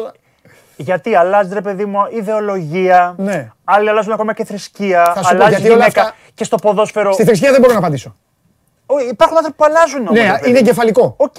γιατί 0.77 1.15
αλλάζει, 1.15 1.55
ρε 1.55 1.61
παιδί 1.61 1.85
μου, 1.85 1.99
ιδεολογία. 2.11 3.15
Ναι. 3.19 3.51
Άλλοι 3.65 3.89
αλλάζουν 3.89 4.13
ακόμα 4.13 4.33
και 4.35 4.45
θρησκεία. 4.45 5.05
Θα 5.15 5.23
σου 5.23 5.29
πω, 5.29 5.29
αλλάζει 5.29 5.51
γιατί 5.51 5.67
όλα 5.67 5.75
γυναίκα. 5.77 6.01
αυτά- 6.01 6.15
Και 6.35 6.45
στο 6.45 6.57
ποδόσφαιρο. 6.57 7.13
Στη 7.13 7.25
θρησκεία 7.25 7.51
δεν 7.51 7.61
μπορώ 7.61 7.73
να 7.73 7.79
απαντήσω. 7.79 8.15
Ω, 8.87 8.99
Υπάρχουν 8.99 9.37
άνθρωποι 9.37 9.57
που 9.59 9.65
αλλάζουν 9.65 10.01
όμως. 10.01 10.13
Ναι, 10.21 10.33
είναι 10.49 10.59
εγκεφαλικό. 10.59 11.15
Οκ. 11.17 11.35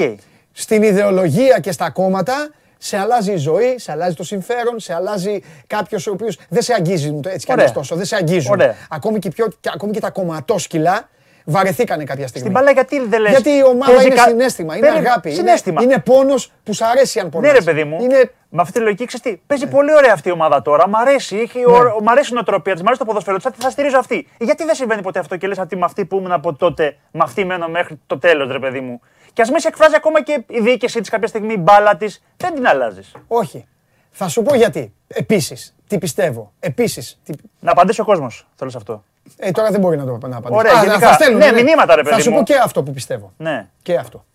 Στην 0.51 0.83
ιδεολογία 0.83 1.59
και 1.59 1.71
στα 1.71 1.89
κόμματα 1.89 2.49
σε 2.83 2.97
αλλάζει 2.97 3.31
η 3.31 3.37
ζωή, 3.37 3.75
σε 3.77 3.91
αλλάζει 3.91 4.15
το 4.15 4.23
συμφέρον, 4.23 4.79
σε 4.79 4.93
αλλάζει 4.93 5.39
κάποιος 5.67 6.07
ο 6.07 6.11
οποίος 6.11 6.37
δεν 6.49 6.61
σε 6.61 6.73
αγγίζει 6.73 7.19
έτσι 7.23 7.45
κι 7.45 7.51
αλλιώς 7.51 7.69
Ωραία. 7.69 7.81
τόσο. 7.81 7.95
Δεν 7.95 8.05
σε 8.05 8.15
αγγίζουν. 8.15 8.51
Ωραία. 8.51 8.75
Ακόμη 8.89 9.19
και, 9.19 9.29
πιο, 9.29 9.47
και, 9.59 9.69
ακόμη 9.73 9.91
και 9.91 9.99
τα 9.99 10.09
κομματόσκυλα 10.09 11.09
βαρεθήκανε 11.45 12.03
κάποια 12.03 12.27
στιγμή. 12.27 12.47
Στην 12.47 12.59
μπάλα 12.59 12.71
γιατί 12.71 13.05
δεν 13.07 13.21
λες. 13.21 13.31
Γιατί 13.31 13.49
η 13.49 13.63
ομάδα 13.63 14.03
είναι 14.03 14.15
συναίσθημα, 14.27 14.75
είναι 14.77 14.87
αγάπη. 14.87 15.27
είναι- 15.29 15.37
Συναίσθημα. 15.37 15.81
Είναι, 15.81 15.99
πόνος 15.99 16.51
που 16.63 16.73
σ' 16.73 16.81
αρέσει 16.81 17.19
αν 17.19 17.29
πονάς. 17.29 17.51
Ναι, 17.51 17.57
ρε 17.57 17.63
παιδί 17.63 17.83
μου. 17.83 18.01
Είναι 18.01 18.31
Με 18.53 18.61
αυτή 18.61 18.73
τη 18.73 18.79
λογική 18.79 19.05
ξέρεις 19.05 19.25
τι. 19.31 19.41
Παίζει 19.47 19.67
πολύ 19.67 19.93
ωραία 19.95 20.13
αυτή 20.13 20.29
η 20.29 20.31
ομάδα 20.31 20.61
τώρα. 20.61 20.87
Μ' 20.89 20.95
αρέσει. 20.95 21.37
Έχει, 21.37 21.59
Ναι. 21.59 21.65
ο, 21.65 22.01
μ' 22.01 22.09
αρέσει 22.09 22.29
η 22.31 22.33
νοοτροπία 22.33 22.75
τη, 22.75 22.81
μ' 22.81 22.85
αρέσει 22.85 22.99
το 22.99 23.05
ποδοσφαίρο 23.05 23.37
της. 23.37 23.45
Θα, 23.45 23.53
θα 23.57 23.69
στηρίζω 23.69 23.97
αυτή. 23.97 24.27
Γιατί 24.39 24.63
δεν 24.65 24.75
συμβαίνει 24.75 25.01
ποτέ 25.01 25.19
αυτό 25.19 25.37
και 25.37 25.47
λες 25.47 25.57
ότι 25.57 25.75
με 25.75 25.85
αυτή 25.85 26.05
που 26.05 26.17
ήμουν 26.17 26.31
από 26.31 26.53
τότε, 26.53 26.97
με 27.11 27.19
αυτή 27.23 27.45
μένω 27.45 27.67
μέχρι 27.67 27.99
το 28.07 28.17
τέλος, 28.17 28.51
ρε 28.51 28.59
παιδί 28.59 28.79
μου. 28.79 29.01
Και 29.33 29.41
ας 29.41 29.49
με 29.51 29.59
σε 29.59 29.67
εκφράζει 29.67 29.95
ακόμα 29.95 30.23
και 30.23 30.43
η 30.47 30.59
διοίκησή 30.59 30.99
της 30.99 31.09
κάποια 31.09 31.27
στιγμή, 31.27 31.53
η 31.53 31.57
μπάλα 31.59 31.95
της, 31.97 32.23
δεν 32.37 32.53
την 32.53 32.67
αλλάζεις. 32.67 33.11
Όχι. 33.27 33.65
Θα 34.11 34.27
σου 34.27 34.41
πω 34.41 34.55
γιατί. 34.55 34.93
Επίσης, 35.07 35.75
τι 35.87 35.97
πιστεύω. 35.97 36.53
Επίσης. 36.59 37.19
Τι... 37.23 37.33
Να 37.59 37.71
απαντήσει 37.71 38.01
ο 38.01 38.05
κόσμος. 38.05 38.47
Θέλω 38.55 38.69
σε 38.69 38.77
αυτό. 38.77 39.03
Ε, 39.37 39.51
τώρα 39.51 39.71
δεν 39.71 39.79
μπορεί 39.79 39.97
να 39.97 40.05
το 40.05 40.27
να 40.27 40.37
απαντήσει. 40.37 40.53
Ωραία, 40.59 40.73
Α, 40.79 40.83
γενικά. 40.83 40.99
θα 41.07 41.13
στέλνουν, 41.13 41.39
Ναι, 41.39 41.51
μηνύματα, 41.51 41.95
ρε 41.95 42.03
Θα 42.03 42.09
παιδί 42.09 42.21
σου 42.21 42.29
μου. 42.31 42.37
πω 42.37 42.43
και 42.43 42.55
αυτό 42.63 42.83
που 42.83 42.91
πιστεύω. 42.91 43.33
Ναι. 43.37 43.67
Και 43.81 43.95
αυτό. 43.95 44.25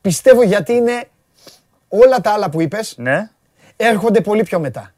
Πιστεύω 0.00 0.42
γιατί 0.42 0.72
είναι 0.72 1.04
όλα 1.88 2.20
τα 2.20 2.30
άλλα 2.32 2.50
που 2.50 2.60
είπες 2.60 2.94
Ναι. 2.98 3.28
έρχονται 3.76 4.20
πολύ 4.20 4.42
πιο 4.42 4.58
μετά. 4.60 4.90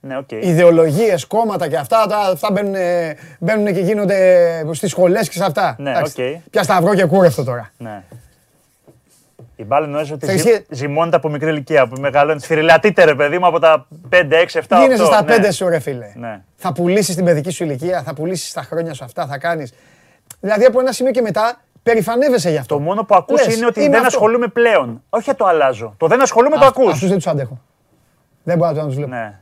Ναι, 0.00 0.16
οκ. 0.16 0.30
Ιδεολογίες, 0.32 1.26
κόμματα 1.26 1.68
και 1.68 1.76
αυτά, 1.76 2.06
τα, 2.06 2.16
αυτά 2.18 2.50
μπαίνουν, 2.52 2.74
μπαίνουν 3.38 3.64
και 3.74 3.80
γίνονται 3.80 4.64
στις 4.72 4.90
σχολές 4.90 5.28
και 5.28 5.36
σε 5.38 5.44
αυτά. 5.44 5.74
Ναι, 5.78 5.90
Εντάξει, 5.90 6.22
οκ. 6.44 6.50
Πιάσ' 6.50 6.62
σταυρό 6.62 6.94
και 6.94 7.04
κούρευτο 7.04 7.44
τώρα. 7.44 7.70
Ναι. 7.78 8.02
Η 9.60 9.64
μπάλα 9.64 9.86
νομίζω 9.86 10.14
ότι 10.14 10.26
Ξέρεις 10.26 10.42
ζυ... 10.42 10.50
τι- 10.62 10.74
ζυμώνεται 10.74 11.16
από 11.16 11.28
μικρή 11.28 11.50
ηλικία. 11.50 11.86
Που 11.88 12.00
μεγαλώνει. 12.00 12.40
Σφυριλατείτε, 12.40 13.04
ρε 13.04 13.14
παιδί 13.14 13.38
μου, 13.38 13.46
από 13.46 13.58
τα 13.58 13.86
5, 14.10 14.16
6, 14.16 14.20
7, 14.20 14.60
8. 14.76 14.80
Γίνεσαι 14.80 15.04
στα 15.04 15.22
ναι. 15.22 15.34
πέντε 15.34 15.50
σου 15.52 15.68
ρε 15.68 15.78
φίλε. 15.78 16.12
Ναι. 16.14 16.42
Θα 16.56 16.72
πουλήσεις 16.72 17.14
την 17.14 17.24
παιδική 17.24 17.50
σου 17.50 17.64
ηλικία, 17.64 18.02
θα 18.02 18.14
πουλήσεις 18.14 18.52
τα 18.52 18.62
χρόνια 18.62 18.94
σου 18.94 19.04
αυτά, 19.04 19.26
θα 19.26 19.38
κάνεις. 19.38 19.72
Δηλαδή 20.40 20.64
από 20.64 20.80
ένα 20.80 20.92
σημείο 20.92 21.12
και 21.12 21.20
μετά 21.20 21.60
περηφανεύεσαι 21.82 22.50
γι' 22.50 22.56
αυτό. 22.56 22.74
Το 22.74 22.80
μόνο 22.80 23.04
που 23.04 23.14
ακούς 23.14 23.46
Λες, 23.46 23.56
είναι 23.56 23.66
ότι 23.66 23.80
είμαι 23.80 23.88
δεν 23.88 23.96
αυτό. 23.96 24.06
ασχολούμαι 24.16 24.46
πλέον. 24.48 25.02
Όχι 25.08 25.34
το 25.34 25.44
αλλάζω. 25.44 25.94
Το 25.96 26.06
δεν 26.06 26.22
ασχολούμαι 26.22 26.56
το 26.56 26.64
Αυτ- 26.64 26.78
ακούς. 26.78 26.92
Αυτούς 26.92 27.08
δεν 27.08 27.16
τους 27.16 27.26
αντέχω. 27.26 27.60
Δεν 28.42 28.56
μπορώ 28.58 28.72
να 28.72 28.84
τους 28.86 28.94
βλέπω. 28.94 29.10
Ναι. 29.10 29.38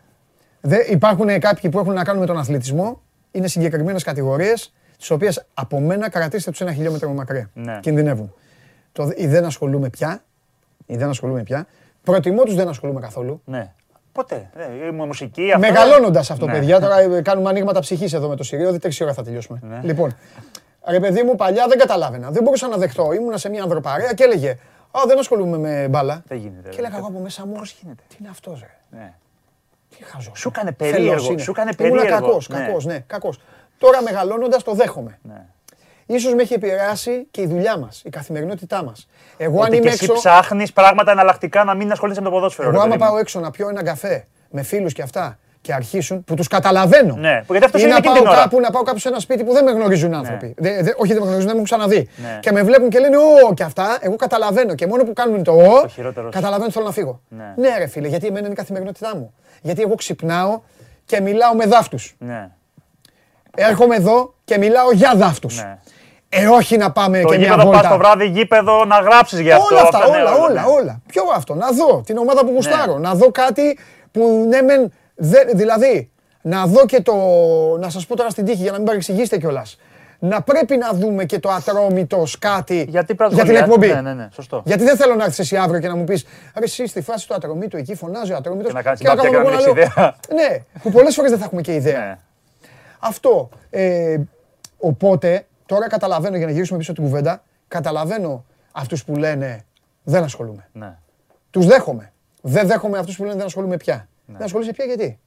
Δεν, 0.60 0.80
υπάρχουν 0.88 1.38
κάποιοι 1.40 1.70
που 1.70 1.78
έχουν 1.78 1.92
να 1.94 2.04
κάνουν 2.04 2.20
με 2.20 2.26
τον 2.26 2.38
αθλητισμό. 2.38 3.00
Είναι 3.30 3.48
συγκεκριμένες 3.48 4.02
κατηγορίες, 4.04 4.72
τις 4.98 5.10
οποίες 5.10 5.46
από 5.54 5.80
μένα 5.80 6.10
κρατήστε 6.10 6.50
τους 6.50 6.60
ένα 6.60 6.72
χιλιόμετρο 6.72 7.10
μακριά. 7.12 7.50
Ναι. 7.54 7.78
Κινδυνεύουν. 7.80 8.34
Το, 8.98 9.10
ή 9.16 9.26
δεν 9.26 9.44
ασχολούμαι 9.44 9.88
πια. 9.90 10.22
Ή 10.86 10.96
δεν 10.96 11.08
ασχολούμαι 11.08 11.42
πια. 11.42 11.66
Προτιμώ 12.02 12.42
τους 12.42 12.54
δεν 12.54 12.68
ασχολούμαι 12.68 13.00
καθόλου. 13.00 13.42
ναι. 13.44 13.72
Ποτέ. 14.12 14.50
Ναι, 14.56 14.86
η 14.86 14.90
μουσική, 14.90 15.46
αυτό. 15.52 15.58
Μεγαλώνοντας 15.58 16.30
αυτό, 16.30 16.46
Ναι. 16.46 16.52
παιδιά, 16.52 16.80
τώρα 16.80 17.00
ε, 17.00 17.22
κάνουμε 17.22 17.48
ανοίγματα 17.48 17.80
ψυχής 17.80 18.12
εδώ 18.12 18.28
με 18.28 18.36
το 18.36 18.42
Σιριό, 18.42 18.70
δεν 18.70 18.80
τρεις 18.80 19.00
ώρα 19.00 19.12
θα 19.12 19.22
τελειώσουμε. 19.22 19.60
Ναι. 19.62 19.80
Λοιπόν, 19.82 20.16
ρε 20.88 21.00
παιδί 21.00 21.22
μου, 21.22 21.34
παλιά 21.36 21.66
δεν 21.68 21.78
καταλάβαινα. 21.78 22.30
Δεν 22.30 22.42
μπορούσα 22.42 22.68
να 22.68 22.76
δεχτώ. 22.76 23.12
Ήμουνα 23.12 23.36
σε 23.38 23.48
μια 23.48 23.62
ανδροπαρέα 23.62 24.12
και 24.12 24.22
έλεγε 24.24 24.50
Α, 24.90 25.00
δεν 25.06 25.18
ασχολούμαι 25.18 25.58
με 25.58 25.88
μπάλα. 25.88 26.22
Δεν 26.26 26.38
γίνεται, 26.38 26.68
Και 26.68 26.74
ρε. 26.76 26.82
έλεγα 26.82 26.96
εγώ 26.96 27.06
από 27.06 27.18
μέσα 27.18 27.46
μου. 27.46 27.52
Πώς 27.52 27.76
γίνεται; 27.82 28.02
Τι 28.08 28.16
είναι 28.20 28.28
αυτός, 28.30 28.60
ρε; 28.60 28.98
Ναι. 28.98 29.12
Τι 29.96 30.04
χαζός. 30.04 30.38
Σου 30.38 30.48
έκανε 30.48 30.72
περίεργο, 30.72 31.38
σου 31.38 31.50
έκανε 31.50 31.70
Ήμουνα 31.78 32.00
περίεργο, 32.00 32.26
κακός, 32.26 32.48
ναι. 32.48 32.58
κακός, 32.58 32.84
ναι, 32.84 32.98
κακός. 33.06 33.40
Τώρα 33.78 34.02
μεγαλώνοντας 34.02 34.62
το 34.62 34.72
δέχομαι. 34.74 35.18
Ναι. 35.22 35.46
Ίσως 36.10 36.34
με 36.34 36.42
έχει 36.42 36.54
επηρεάσει 36.54 37.26
και 37.30 37.40
η 37.40 37.46
δουλειά 37.46 37.78
μας, 37.78 38.02
η 38.04 38.10
καθημερινότητά 38.10 38.84
μας. 38.84 39.08
Εγώ 39.36 39.60
αν 39.60 39.66
Ότι 39.66 39.76
είμαι 39.76 39.86
και 39.86 39.92
εσύ 39.92 40.04
έξω, 40.04 40.16
ψάχνεις 40.16 40.72
πράγματα 40.72 41.10
εναλλακτικά 41.10 41.64
να 41.64 41.74
μην 41.74 41.90
ασχολείσαι 41.92 42.20
με 42.20 42.26
το 42.26 42.32
ποδόσφαιρο. 42.32 42.68
εγώ 42.68 42.76
ρε 42.76 42.82
άμα 42.82 42.90
παιδί 42.92 43.02
μου. 43.04 43.08
πάω 43.10 43.18
έξω 43.18 43.40
να 43.40 43.50
πιω 43.50 43.68
ένα 43.68 43.82
καφέ 43.82 44.26
με 44.50 44.62
φίλους 44.62 44.92
και 44.92 45.02
αυτά 45.02 45.38
και 45.60 45.72
αρχίσουν, 45.72 46.24
που 46.24 46.34
τους 46.34 46.48
καταλαβαίνω. 46.48 47.14
Ναι, 47.14 47.42
που 47.46 47.52
γιατί 47.52 47.64
αυτός 47.66 47.80
ή 47.80 47.84
είναι 47.84 47.92
να 47.92 47.98
εκείνη 47.98 48.14
πάω 48.14 48.22
την 48.22 48.32
ώρα. 48.32 48.40
κάπου, 48.42 48.60
να 48.60 48.70
πάω 48.70 48.82
κάπου 48.82 48.98
σε 48.98 49.08
ένα 49.08 49.18
σπίτι 49.18 49.44
που 49.44 49.52
δεν 49.52 49.64
με 49.64 49.70
γνωρίζουν 49.70 50.14
άνθρωποι. 50.14 50.54
Δε- 50.58 50.82
δε- 50.82 50.92
όχι 50.96 51.12
δεν 51.12 51.22
με 51.22 51.26
γνωρίζουν, 51.28 51.36
δεν 51.38 51.44
με 51.46 51.50
έχουν 51.50 51.64
ξαναδεί. 51.64 52.08
Ναι. 52.16 52.38
Και 52.40 52.52
με 52.52 52.62
βλέπουν 52.62 52.88
και 52.88 52.98
λένε 52.98 53.16
Ω 53.16 53.54
και 53.54 53.62
αυτά, 53.62 53.98
εγώ 54.00 54.16
καταλαβαίνω. 54.16 54.74
Και 54.74 54.86
μόνο 54.86 55.04
που 55.04 55.12
κάνουν 55.12 55.42
το 55.42 55.52
Ω, 55.52 55.88
χειρότερος. 55.88 56.32
καταλαβαίνω 56.34 56.64
ότι 56.64 56.72
θέλω 56.72 56.84
να 56.86 56.92
φύγω. 56.92 57.20
Ναι. 57.28 57.52
ναι, 57.56 57.78
ρε 57.78 57.86
φίλε, 57.86 58.08
γιατί 58.08 58.26
εμένα 58.26 58.44
είναι 58.44 58.52
η 58.52 58.56
καθημερινότητά 58.56 59.16
μου. 59.16 59.34
Γιατί 59.62 59.82
εγώ 59.82 59.94
ξυπνάω 59.94 60.60
και 61.04 61.20
μιλάω 61.20 61.54
με 61.54 61.64
δάφτους. 61.66 62.14
Ναι. 62.18 62.48
Έρχομαι 63.56 63.96
εδώ 63.96 64.34
και 64.44 64.58
μιλάω 64.58 64.92
για 64.92 65.12
δάφτους. 65.16 65.64
Ναι. 66.36 66.42
Ε, 66.42 66.46
όχι 66.46 66.76
να 66.76 66.92
πάμε 66.92 67.20
Το 67.20 67.28
και 67.28 67.36
μια 67.38 67.46
γήπεδο 67.46 67.70
πας 67.70 67.80
βόλτα. 67.80 67.88
το 67.88 67.96
βράδυ 67.98 68.26
γήπεδο 68.26 68.84
να 68.84 68.96
γράψεις 68.98 69.40
γι' 69.40 69.50
αυτό. 69.52 69.74
όλα 69.74 69.80
αυτά, 69.82 69.98
ναι, 69.98 70.16
όλα, 70.16 70.34
όλα, 70.34 70.52
ναι. 70.62 70.66
όλα. 70.80 71.00
Ποιο 71.06 71.22
αυτό, 71.34 71.54
να 71.54 71.70
δω 71.72 72.02
την 72.06 72.16
ομάδα 72.18 72.40
που 72.44 72.50
γουστάρω, 72.54 72.98
να 72.98 73.14
δω 73.14 73.30
κάτι 73.30 73.78
που 74.10 74.44
ναι 74.48 74.62
μεν, 74.62 74.92
δεν- 75.14 75.48
δηλαδή, 75.54 76.10
να 76.42 76.66
δω 76.66 76.86
και 76.86 77.00
το, 77.02 77.14
να 77.78 77.90
σας 77.90 78.06
πω 78.06 78.16
τώρα 78.16 78.30
στην 78.30 78.44
τύχη 78.44 78.62
για 78.62 78.70
να 78.70 78.76
μην 78.76 78.86
παρεξηγήσετε 78.86 79.38
κιόλας. 79.38 79.78
Να 80.20 80.42
πρέπει 80.42 80.76
να 80.76 80.90
δούμε 80.92 81.24
και 81.24 81.38
το 81.38 81.48
ατρόμητο 81.50 82.22
κάτι 82.38 82.86
Γιατί 82.88 83.14
πρέπει 83.14 83.34
να 83.34 83.42
για 83.42 83.52
την 83.52 83.56
σχολιάσεις. 83.66 83.86
εκπομπή. 83.90 84.02
Ναι, 84.02 84.14
ναι, 84.14 84.22
ναι, 84.22 84.28
σωστό. 84.34 84.62
Γιατί 84.64 84.84
δεν 84.84 84.96
θέλω 84.96 85.14
να 85.14 85.22
έρθεις 85.24 85.38
εσύ 85.38 85.56
αύριο 85.56 85.80
και 85.80 85.88
να 85.88 85.96
μου 85.96 86.04
πεις 86.04 86.24
Ρε 86.58 86.64
εσύ 86.64 86.86
στη 86.86 87.00
φάση 87.02 87.28
του 87.28 87.34
ατρομήτου 87.34 87.76
εκεί 87.76 87.94
φωνάζει 87.94 88.32
ο 88.32 88.36
ατρομήτος 88.36 88.66
Και 88.70 88.76
να 88.76 88.82
κάνεις 88.82 89.00
κάνω 89.02 89.22
μπάτια 89.22 89.38
εγώ 89.38 89.42
και 89.50 89.50
να 89.50 89.56
να 89.56 89.56
μην 89.66 89.74
λέω, 89.74 89.82
έχεις 89.82 89.92
ιδέα. 89.94 90.16
Ναι, 90.34 90.56
που 90.82 90.90
πολλές 90.90 91.14
φορές 91.14 91.30
δεν 91.30 91.38
θα 91.40 91.44
έχουμε 91.44 91.60
και 91.60 91.74
ιδέα. 91.74 91.98
Ναι. 91.98 92.18
Αυτό. 92.98 93.48
Ε, 93.70 94.16
οπότε, 94.78 95.46
τώρα 95.68 95.88
καταλαβαίνω 95.88 96.36
για 96.36 96.46
να 96.46 96.52
γυρίσουμε 96.52 96.78
πίσω 96.78 96.92
την 96.92 97.02
κουβέντα, 97.02 97.42
καταλαβαίνω 97.68 98.44
αυτούς 98.72 99.04
που 99.04 99.16
λένε 99.16 99.64
δεν 100.02 100.22
ασχολούμαι. 100.24 100.68
Ναι. 100.72 100.94
Τους 101.50 101.66
δέχομαι. 101.66 102.12
Δεν 102.42 102.66
δέχομαι 102.66 102.98
αυτούς 102.98 103.16
που 103.16 103.22
λένε 103.22 103.36
δεν 103.36 103.46
ασχολούμαι 103.46 103.76
πια. 103.76 104.08
Δεν 104.26 104.42
ασχολείσαι 104.42 104.72
πια 104.72 104.84
γιατί; 104.84 105.18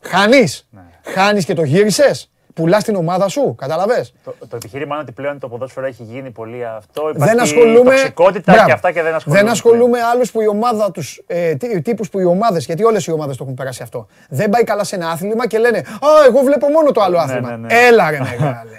Χάνεις. 0.00 0.68
Ναι. 0.70 0.80
Χάνεις 1.12 1.44
και 1.44 1.54
το 1.54 1.62
γύρισες. 1.62 2.30
Πουλάς 2.54 2.84
την 2.84 2.94
ομάδα 2.96 3.28
σου. 3.28 3.54
Καταλαβες. 3.54 4.14
Το, 4.24 4.34
το 4.48 4.56
επιχείρημα 4.56 4.94
είναι 4.94 5.02
ότι 5.02 5.12
πλέον 5.12 5.38
το 5.38 5.48
ποδόσφαιρο 5.48 5.86
έχει 5.86 6.02
γίνει 6.02 6.30
πολύ 6.30 6.66
αυτό. 6.66 7.02
Δεν 7.14 7.14
Υπάρχει 7.22 7.40
ασχολούμαι. 7.40 7.90
τοξικότητα 7.90 8.52
Μπράβο. 8.52 8.66
και 8.66 8.72
αυτά 8.72 8.92
και 8.92 9.02
δεν 9.02 9.14
ασχολούμαι. 9.14 9.42
Δεν 9.42 9.50
ασχολούμαι 9.52 10.00
άλλους 10.00 10.30
που 10.30 10.40
η 10.40 10.46
ομάδα 10.46 10.90
τους, 10.90 11.22
ε, 11.26 11.54
τύπους 11.82 12.08
που 12.10 12.18
οι 12.20 12.24
ομάδες, 12.24 12.64
γιατί 12.66 12.84
όλες 12.84 13.06
οι 13.06 13.12
ομάδες 13.12 13.36
το 13.36 13.42
έχουν 13.44 13.56
περάσει 13.56 13.82
αυτό. 13.82 14.06
Δεν 14.28 14.50
πάει 14.50 14.64
καλά 14.64 14.84
σε 14.84 14.94
ένα 14.96 15.08
άθλημα 15.10 15.46
και 15.46 15.58
λένε 15.58 15.78
Α, 15.78 16.08
εγώ 16.28 16.40
βλέπω 16.40 16.68
μόνο 16.68 16.90
το 16.92 17.00
άλλο 17.00 17.18
άθλημα. 17.18 17.50
ναι, 17.50 17.56
ναι. 17.56 17.74
Έλα 17.86 18.10
ρε 18.10 18.18
μεγάλε. 18.18 18.78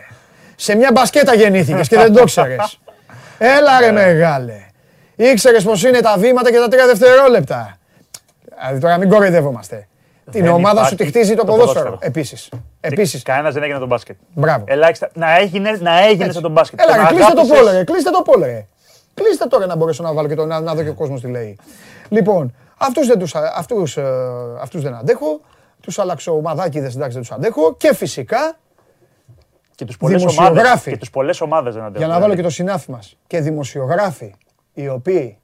Σε 0.60 0.76
μια 0.76 0.89
μπασκέτα 0.93 1.34
γεννήθηκες 1.36 1.88
και 1.88 1.96
δεν 1.98 2.13
το 2.13 2.24
ξέρει. 2.24 2.56
Έλα 3.38 3.80
Ναι. 3.80 3.86
ρε 3.86 3.91
μεγάλε. 3.91 4.54
Ήξερες 5.15 5.63
πως 5.63 5.84
είναι 5.84 6.00
τα 6.00 6.15
βήματα 6.17 6.52
και 6.52 6.58
τα 6.58 6.67
τρία 6.67 6.86
δευτερόλεπτα. 6.86 7.78
Δηλαδή 8.60 8.80
τώρα 8.80 8.98
μην 8.98 9.10
κοροϊδεύομαστε. 9.10 9.88
Την 10.32 10.43
Δεν 10.43 10.52
ομάδα 10.52 10.84
σου 10.86 10.93
υπάρχει 10.93 11.12
τη 11.13 11.20
χτίζει 11.20 11.36
το 11.36 11.43
το 11.46 11.52
ποδόσφαιρο. 11.52 11.84
ποδόσφαιρο. 11.84 11.98
Επίσης. 12.08 12.50
Επίσης. 12.80 13.24
Κανένας 13.24 13.54
δεν 13.54 13.63
έγινε 13.63 13.80
τον 13.80 13.88
μπάσκετ. 13.88 14.15
Μπράβο. 14.34 14.63
Ελάχιστα. 14.67 15.10
Να 15.13 15.38
έγινε, 15.38 15.78
να 15.82 16.00
έγινε 16.06 16.24
Έτσι. 16.24 16.36
σε 16.36 16.41
τον 16.41 16.52
μπάσκετ. 16.52 16.80
Έλα, 16.82 16.91
Το 16.91 16.98
ρε, 16.98 17.02
να 17.02 17.08
κλείστε 17.08 17.26
το 17.34 17.39
αγάπησες- 17.39 17.58
πόλε, 17.65 17.78
ρε, 17.78 17.84
κλείστε 17.84 18.10
το 18.10 18.22
πόλε. 18.22 18.46
ρε. 18.46 18.65
Κλείστε 19.13 19.46
τώρα 19.46 19.65
να 19.65 19.76
μπορέσω 19.76 20.04
να 20.04 20.13
βάλω 20.13 20.28
και 20.28 20.36
το, 20.36 20.46
να, 20.46 20.60
να 20.60 20.74
δω 20.76 20.84
και 20.84 20.89
ο 20.89 20.93
κόσμος 20.93 21.22
τι 21.22 21.28
λέει. 21.28 21.58
Λοιπόν, 22.10 22.56
αυτούς 22.78 23.08
δεν, 23.08 23.20
τους, 23.20 23.36
α- 23.36 23.54
αυτούς, 23.56 23.98
ε, 23.98 24.04
αυτούς 24.62 24.82
δεν 24.82 24.93
αντέχω. 24.96 25.39
Τους 25.82 26.00
αλλαξομαδάκηδες 26.00 26.96
εντάξει 26.96 27.13
δεν 27.13 27.22
τους 27.22 27.32
αντέχω. 27.32 27.76
Και 27.78 27.93
φυσικά, 27.96 28.58
Και 29.78 29.86
τους 29.86 29.98
πολλές 29.98 30.22
ομάδε. 30.22 30.40
Δημοσιογράφοι. 30.42 30.92
Και 30.92 30.98
τους 30.98 31.10
πολλές 31.10 31.42
ομάδες 31.42 31.74
δεν 31.74 31.84
αντέχουν. 31.84 32.08
για 32.08 32.16
να 32.16 32.22
βάλω 32.22 32.36
και 32.36 32.42
το 32.42 32.50
συνάφι 32.50 32.92
μας, 32.92 33.18
και 33.28 33.40
δημοσιογράφοι 33.42 34.36
οι 34.74 34.88
οποίοι, 34.90 35.38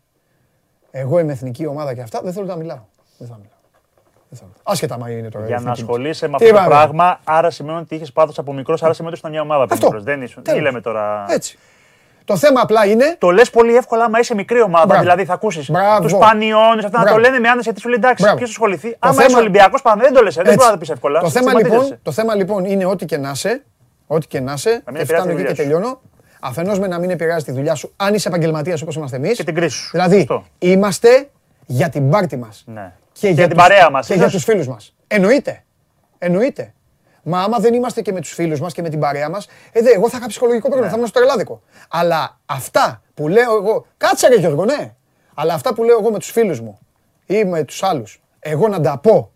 εγώ 0.91 1.19
είμαι 1.19 1.31
εθνική 1.31 1.65
ομάδα 1.65 1.93
και 1.93 2.01
αυτά, 2.01 2.19
δεν 2.23 2.33
θέλω 2.33 2.45
να 2.45 2.55
μιλάω. 2.55 2.79
Δεν 3.17 3.27
θα 3.27 3.35
μιλάω. 3.35 3.57
Δεν 4.29 4.39
θέλω. 4.39 4.51
Άσχετα 4.63 4.97
μα 4.97 5.09
είναι 5.09 5.29
τώρα. 5.29 5.43
η 5.45 5.47
Για 5.47 5.55
να 5.55 5.61
εθνική 5.61 5.81
μας. 5.81 5.89
ασχολείσαι 5.89 6.27
με 6.27 6.37
Τι 6.37 6.43
αυτό 6.45 6.55
το 6.57 6.61
είπαμε; 6.63 6.75
πράγμα, 6.75 7.19
άρα 7.23 7.49
σημαίνει 7.49 7.77
ότι 7.79 7.95
είχες 7.95 8.11
πάθος 8.11 8.37
από 8.39 8.53
μικρός, 8.53 8.83
άρα 8.83 8.93
σημαίνει 8.93 9.13
ότι 9.13 9.21
ήσουν 9.23 9.31
μια 9.35 9.41
ομάδα 9.41 9.63
από 9.63 9.73
Αυτό. 9.73 9.85
μικρός. 9.85 10.03
Δεν 10.03 10.21
ήσουν. 10.21 10.43
Τέλος. 10.43 10.59
Τι 10.59 10.65
λέμε 10.65 10.81
τώρα; 10.81 11.25
Έτσι. 11.29 11.57
Το 12.25 12.37
θέμα 12.37 12.61
απλά 12.61 12.85
είναι 12.85 13.15
Το 13.19 13.29
λες 13.31 13.49
πολύ 13.49 13.75
εύκολα 13.75 14.03
άμα 14.03 14.19
είσαι 14.19 14.35
μικρή 14.35 14.61
ομάδα. 14.61 14.85
Μπράβο. 14.85 15.01
Δηλαδή 15.01 15.25
θα 15.25 15.33
ακούσεις 15.33 15.69
Μπράβο. 15.71 16.01
τους 16.01 16.13
πανιώνε, 16.17 16.81
αυτά 16.85 16.97
να 16.97 17.03
Μπράβο. 17.03 17.15
το 17.15 17.21
λένε 17.21 17.39
με 17.39 17.47
άνεση 17.49 17.63
γιατί 17.63 17.79
σου 17.79 17.87
λέει 17.87 17.97
εντάξει, 17.97 18.23
Μπράβο. 18.23 18.37
ποιος 18.37 18.49
ασχοληθεί. 18.49 18.89
Το 18.91 18.95
Άμα 18.99 19.13
θέμα- 19.13 19.27
είσαι 19.27 19.37
Ολυμπιακός, 19.37 19.81
πάμε, 19.81 20.03
δεν 20.03 20.13
το 20.13 20.21
λες. 20.23 20.35
Δεν 20.35 20.43
Έτσι. 20.45 20.55
μπορεί 20.57 20.67
να 20.67 20.73
το 20.73 20.79
πεις 20.79 20.89
εύκολα. 20.89 21.19
Το 21.19 21.29
θέμα, 21.29 21.49
Στιγματίζεσαι. 21.49 21.83
λοιπόν, 21.83 21.99
το 22.03 22.11
θέμα 22.11 22.35
λοιπόν 22.35 22.65
είναι 22.65 22.85
ό,τι 22.85 23.05
και 23.05 23.17
να 23.17 23.29
είσαι, 23.29 23.63
ό,τι 24.07 24.27
και 24.27 24.39
να 24.39 24.53
είσαι, 24.53 24.69
μην 24.69 24.95
και 24.95 25.01
επηρεάζει 25.01 25.05
φτάνω 25.13 25.25
τη 25.25 25.31
εκεί 25.31 25.53
και 25.53 25.63
δουλειά 25.63 25.75
σου. 25.75 25.81
τελειώνω. 25.81 26.01
Αφενός 26.39 26.79
με 26.79 26.87
να 26.87 26.99
μην 26.99 27.09
επηρεάζει 27.09 27.45
τη 27.45 27.51
δουλειά 27.51 27.75
σου, 27.75 27.93
αν 27.95 28.13
είσαι 28.13 28.27
επαγγελματίας 28.27 28.81
όπως 28.81 28.95
είμαστε 28.95 29.15
εμείς. 29.17 29.37
Και 29.37 29.43
την 29.43 29.55
κρίση 29.55 29.77
σου. 29.77 29.89
Δηλαδή, 29.91 30.15
Σωστό. 30.17 30.45
είμαστε 30.59 31.29
για 31.65 31.89
την 31.89 32.09
πάρτη 32.09 32.37
μας. 32.37 32.63
Ναι. 32.67 32.93
Και, 33.11 33.27
για 33.29 33.47
την 33.47 33.57
τους- 33.57 33.67
παρέα 33.67 33.89
μας. 33.89 34.07
Και 34.07 34.13
για 34.13 34.21
Είδες; 34.21 34.35
τους 34.35 34.43
φίλους 34.43 34.67
μας. 34.67 34.95
Εννοείται. 35.07 35.63
Εννοείται. 36.17 36.73
Μα 37.23 37.41
άμα 37.43 37.59
δεν 37.59 37.73
είμαστε 37.73 38.01
και 38.01 38.11
με 38.11 38.19
τους 38.21 38.33
φίλους 38.33 38.59
μας 38.59 38.73
και 38.73 38.81
με 38.81 38.89
την 38.89 38.99
παρέα 38.99 39.29
μας, 39.29 39.47
ε, 39.71 39.81
δε, 39.81 39.89
εγώ 39.91 40.09
θα 40.09 40.17
είχα 40.17 40.27
ψυχολογικό 40.27 40.67
πρόβλημα, 40.67 40.89
θα 40.91 40.97
ήμουν 40.97 41.09
στο 41.09 41.19
τρελάδικο. 41.19 41.61
Αλλά 41.89 42.39
αυτά 42.45 43.01
που 43.13 43.27
λέω 43.27 43.55
εγώ. 43.57 43.85
Κάτσε 43.97 44.27
ρε 44.27 44.35
Γιώργο, 44.35 44.65
ναι. 44.65 44.93
Αλλά 45.33 45.53
αυτά 45.53 45.73
που 45.73 45.83
λέω 45.83 45.97
εγώ 45.99 46.11
με 46.11 46.19
τους 46.19 46.31
φίλους 46.31 46.59
μου 46.61 46.79
ή 47.25 47.43
με 47.45 47.63
τους 47.63 47.83
άλλους, 47.83 48.21
εγώ 48.39 48.67
να 48.67 48.81
τα 48.81 48.97
πω 48.97 49.31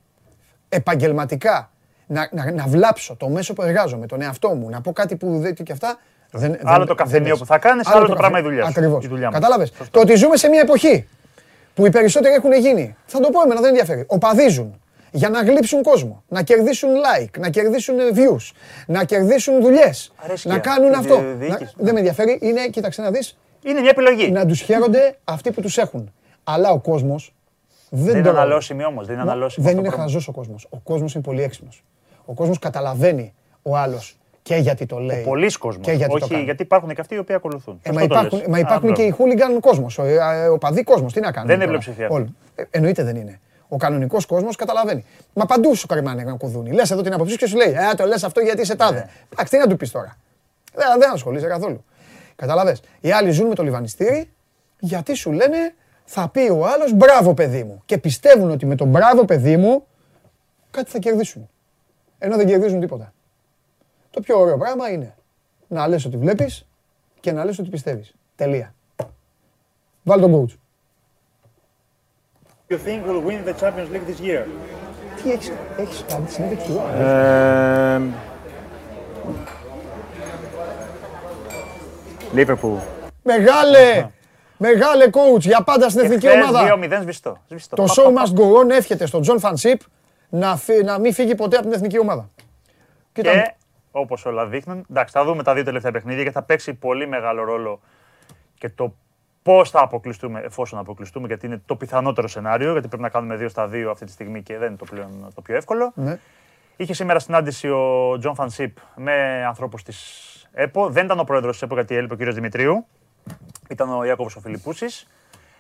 επαγγελματικά, 0.70 1.72
να, 2.08 2.30
να, 2.32 2.52
να 2.52 2.68
βλάψω 2.68 3.16
το 3.16 3.30
μέσο 3.30 3.54
που 3.54 3.62
εργάζομαι, 3.62 4.06
τον 4.06 4.22
εαυτό 4.22 4.50
μου, 4.50 4.70
να 4.70 4.82
πω 4.82 4.92
κάτι 4.94 5.16
που 5.16 5.40
δεν 5.40 5.54
και 5.54 5.72
αυτά. 5.72 5.98
Δεν, 6.32 6.58
Άλλο 6.64 6.78
δεν- 6.78 6.88
το 6.88 6.96
καφενείο 6.96 7.30
δεν 7.30 7.38
που 7.38 7.46
θα 7.46 7.58
κάνεις, 7.58 7.88
άλλο 7.88 8.08
το 8.08 8.16
πράγμα 8.16 8.40
η 8.40 8.42
δουλειά 8.42 8.62
σου, 8.64 8.70
Ακριβώς. 8.70 9.06
η 9.06 9.08
δουλειά 9.08 9.26
μας. 9.26 9.34
Κατάλαβες; 9.40 9.72
Το 9.92 10.00
ότι 10.00 10.16
ζούμε 10.16 10.38
σε 10.38 10.48
μια 10.48 10.60
εποχή 10.60 11.08
που 11.74 11.86
οι 11.86 11.90
περισσότεροι 11.90 12.34
έχουν 12.34 12.54
γίνει. 12.54 12.96
Θα 13.06 13.20
το 13.20 13.30
πω 13.30 13.42
εμένα, 13.42 13.60
δεν 13.60 13.70
ενδιαφέρει. 13.70 14.04
Οπαδίζουν 14.08 14.82
για 15.12 15.30
να 15.30 15.42
γλύψουν 15.44 15.84
κόσμο, 15.84 16.24
να 16.28 16.42
κερδίσουν 16.44 16.90
like, 16.90 17.40
να 17.40 17.50
κερδίσουν 17.50 17.96
views, 18.14 18.52
να 18.88 19.04
κερδίσουν 19.04 19.62
δουλειές, 19.62 20.12
Αρέσκεια. 20.18 20.52
να 20.54 20.60
κάνουν 20.60 20.92
Η 20.92 20.96
αυτό. 20.96 21.16
δι- 21.16 21.38
διοίκηση. 21.40 21.74
Να- 21.78 21.84
Δεν 21.84 21.94
με 21.94 22.00
ενδιαφέρει, 22.00 22.38
είναι, 22.42 22.68
κοίταξε 22.68 23.02
να 23.02 23.12
δεις, 23.12 23.38
Είναι 23.64 23.80
μια 23.80 23.90
επιλογή. 23.90 24.32
να 24.32 24.46
τους 24.46 24.60
χαίρονται 24.62 25.18
αυτοί 25.24 25.52
που 25.52 25.62
τους 25.62 25.78
έχουν. 25.78 26.12
Αλλά 26.44 26.70
ο 26.72 26.80
κόσμος 26.80 27.34
δεν, 27.90 28.04
Δεν 28.06 28.14
είναι 28.16 28.24
το 28.24 28.30
αναλώσιμη 28.30 28.86
όμως. 28.86 29.06
Δεν 29.06 29.16
είναι 29.16 29.24
Μα 29.26 29.32
αναλώσιμη. 29.32 29.66
Δεν 29.66 29.76
αυτό 29.76 29.80
είναι 29.82 29.90
το 29.90 29.96
πράγμα. 29.96 30.12
χαζός 30.14 30.28
ο 30.28 30.32
κόσμος. 30.32 30.68
Ο 30.70 30.78
κόσμος 30.78 31.14
είναι 31.14 31.24
πολύ 31.24 31.44
έξυπνος. 31.44 31.84
Ο 32.30 32.34
κόσμος 32.34 32.60
καταλαβαίνει 32.60 33.34
ο 33.62 33.78
άλλος 33.78 34.18
και 34.42 34.56
γιατί 34.56 34.86
το 34.86 34.98
λέει. 35.00 35.24
Πολλοί 35.24 35.52
κόσμοι. 35.52 35.84
Και 35.84 35.92
γιατί 35.92 36.12
το 36.12 36.26
Όχι, 36.26 36.32
κάνει. 36.34 36.44
γιατί 36.44 36.62
υπάρχουν 36.64 36.94
και 36.94 37.02
αυτοί 37.02 37.16
οι 37.16 37.18
οποίοι 37.18 37.36
ακολουθούν. 37.36 37.80
Ε, 37.84 37.92
μα 37.92 38.00
Σωστό 38.00 38.14
το 38.14 38.20
υπάρχουν, 38.20 38.40
λες. 38.40 38.48
μα 38.48 38.58
Α, 38.58 38.60
υπάρχουν 38.60 38.94
και 38.94 39.02
οι 39.02 39.06
μπράβο. 39.08 39.24
χούλιγκαν 39.24 39.60
κόσμος, 39.60 39.98
ο, 39.98 40.04
ε, 40.04 40.48
ο 40.48 40.58
παδί 40.58 40.84
κόσμος. 40.84 41.14
Τι 41.14 41.20
να 41.20 41.32
κάνουν. 41.32 41.48
Δεν 41.48 41.56
είναι 41.56 41.66
τώρα; 41.66 41.78
πλειοψηφία. 41.78 42.08
Όλοι. 42.10 42.36
Ε, 42.56 42.64
εννοείται 42.70 43.04
δεν 43.04 43.16
είναι. 43.16 43.40
Ο 43.68 43.78
κανονικός 43.78 44.26
κόσμος 44.26 44.56
καταλαβαίνει. 44.56 45.06
Μα 45.34 45.46
παντού 45.46 45.76
σου 45.76 45.88
καρμάνε 45.88 46.22
ένα 46.22 46.34
κουδούνι. 46.34 46.72
Λες 46.72 46.92
εδώ 46.92 47.02
την 47.02 47.14
άποψή 47.14 47.32
σου 47.32 47.38
και 47.38 47.48
σου 47.48 47.56
λέει 47.58 47.72
Ε, 47.92 47.96
το 47.96 48.06
λες 48.06 48.24
αυτό 48.24 48.40
γιατί 48.42 48.62
είσαι 48.62 48.76
τάδε. 48.76 49.00
Ναι. 49.00 49.06
Εντάξει, 49.34 49.52
τι 49.54 49.58
να 49.60 49.68
του 49.68 49.78
πεις 49.78 49.92
τώρα. 49.92 50.18
Δεν, 50.74 50.86
δεν 51.00 51.12
ασχολείσαι 51.12 51.48
καθόλου. 51.48 51.84
Καταλαβες. 52.36 52.82
Οι 53.00 53.12
άλλοι 53.12 53.32
ζουν 53.32 53.48
με 53.48 53.56
το 53.56 53.64
λιβανιστήρι 53.64 54.30
γιατί 54.80 55.14
σου 55.16 55.32
λένε 55.32 55.58
θα 56.06 56.30
πει 56.30 56.40
ο 56.50 56.66
άλλος 56.68 56.94
μπράβο 56.94 57.34
παιδί 57.34 57.64
μου. 57.64 57.82
Και 57.86 57.98
πιστεύουν 57.98 58.52
ότι 58.52 58.66
με 58.66 58.76
τον 58.76 58.88
μπράβο 58.88 59.26
παιδί 59.26 59.58
μου 59.58 59.84
κάτι 60.72 60.90
θα 60.92 61.00
κερδίσουν. 61.00 61.50
Ενώ 62.20 62.36
δεν 62.36 62.48
κερδίζουν 62.48 62.80
τίποτα. 62.80 63.14
Το 64.10 64.22
πιο 64.22 64.40
ωραίο 64.40 64.58
πράγμα 64.58 64.90
είναι 64.90 65.16
να 65.68 65.88
λες 65.88 66.06
ότι 66.06 66.18
βλέπεις 66.18 66.68
και 67.20 67.32
να 67.32 67.46
λες 67.46 67.60
ότι 67.60 67.70
πιστεύεις. 67.70 68.14
Τελεία. 68.36 68.74
Βάλ 70.04 70.20
τον 70.22 70.32
coach. 70.46 70.54
You 72.70 72.78
think 72.78 73.06
we'll 73.06 73.24
win 73.28 73.46
the 73.50 73.54
Champions 73.62 73.90
League 73.94 74.08
this 74.08 74.22
year? 74.28 74.46
Τι 75.24 75.32
έχεις, 75.32 75.52
έχεις 75.78 76.04
κάνει 76.08 76.26
τη 76.26 76.32
συνέντευξη 76.32 76.68
του. 76.68 76.82
Ε, 77.00 78.02
Liverpool. 82.36 82.78
Μεγάλε! 83.24 84.10
Μεγάλε 84.58 85.06
coach 85.12 85.40
για 85.40 85.64
πάντα 85.64 85.90
στην 85.90 86.02
εθνική 86.04 86.30
ομάδα. 86.30 86.76
2-0 86.76 87.00
σβηστό. 87.02 87.38
σβηστό. 87.48 87.76
Το 87.76 87.84
Πα, 87.84 87.94
show 87.94 88.04
πα, 88.04 88.12
πα. 88.12 88.24
must 88.24 88.40
go 88.40 88.66
on 88.66 88.70
εύχεται 88.70 89.06
στον 89.06 89.22
Τζον 89.22 89.40
Φαν'τ 89.40 89.68
Σιπ 89.68 89.82
να, 90.30 90.56
φύ- 90.58 90.84
να 90.84 91.00
μην 91.00 91.14
φύγει 91.14 91.36
ποτέ 91.36 91.56
από 91.58 91.66
την 91.66 91.74
εθνική 91.76 92.00
ομάδα. 92.00 92.30
Κοίτα, 93.14 93.32
Και 93.32 93.54
όπως 93.92 94.26
όλα 94.26 94.46
δείχνουν, 94.48 94.86
εντάξει, 94.90 95.14
θα 95.14 95.24
δούμε 95.24 95.44
τα 95.44 95.54
δύο 95.54 95.64
τελευταία 95.64 95.92
παιχνίδια 95.92 96.24
και 96.24 96.32
θα 96.32 96.44
παίξει 96.44 96.74
πολύ 96.74 97.08
μεγάλο 97.08 97.44
ρόλο 97.44 97.80
και 98.58 98.70
το 98.70 98.94
πώς 99.44 99.70
θα 99.70 99.80
αποκλειστούμε, 99.82 100.40
εφόσον 100.40 100.80
αποκλειστούμε, 100.80 101.28
γιατί 101.28 101.46
είναι 101.46 101.62
το 101.66 101.76
πιθανότερο 101.76 102.28
σενάριο, 102.28 102.72
γιατί 102.72 102.88
πρέπει 102.88 103.04
να 103.04 103.10
κάνουμε 103.10 103.36
δύο 103.36 103.50
στα 103.50 103.68
δύο 103.68 103.92
αυτή 103.92 104.06
τη 104.06 104.12
στιγμή 104.12 104.44
και 104.44 104.58
δεν 104.58 104.68
είναι 104.68 104.78
το, 104.78 104.86
πλέον, 104.86 105.32
το 105.36 105.42
πιο 105.42 105.56
εύκολο. 105.56 105.92
ναι. 105.96 106.20
Είχε 106.80 106.94
σήμερα 106.94 107.20
συνάντηση 107.20 107.70
ο 107.70 108.16
Τζον 108.20 108.36
Φαν'τ 108.36 108.64
Σιπ 108.64 108.78
με 108.96 109.46
ανθρώπους 109.48 109.84
της 109.84 110.48
ΕΠΟ. 110.54 110.90
Δεν 110.90 111.06
ήταν 111.06 111.20
ο 111.20 111.24
πρόεδρος 111.24 111.52
της 111.52 111.62
ΕΠΟ 111.62 111.74
γιατί 111.74 111.96
έλειπε 111.96 112.14
ο 112.14 112.18
κ. 112.18 112.34
Δημητρίου. 112.34 112.86
Ήταν 113.70 113.90
ο 113.90 114.04
Ιάκωβος 114.04 114.36
ο 114.36 114.40
Φιλιππούσης. 114.40 115.08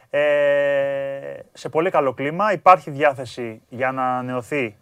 Ε, 0.10 1.40
σε 1.54 1.70
πολύ 1.70 1.90
καλό 1.90 2.14
κλίμα. 2.14 2.52
Υπάρχει 2.52 2.92
διάθεση 2.92 3.62
για 3.70 3.92
να 3.92 4.04
ανανεωθεί 4.04 4.76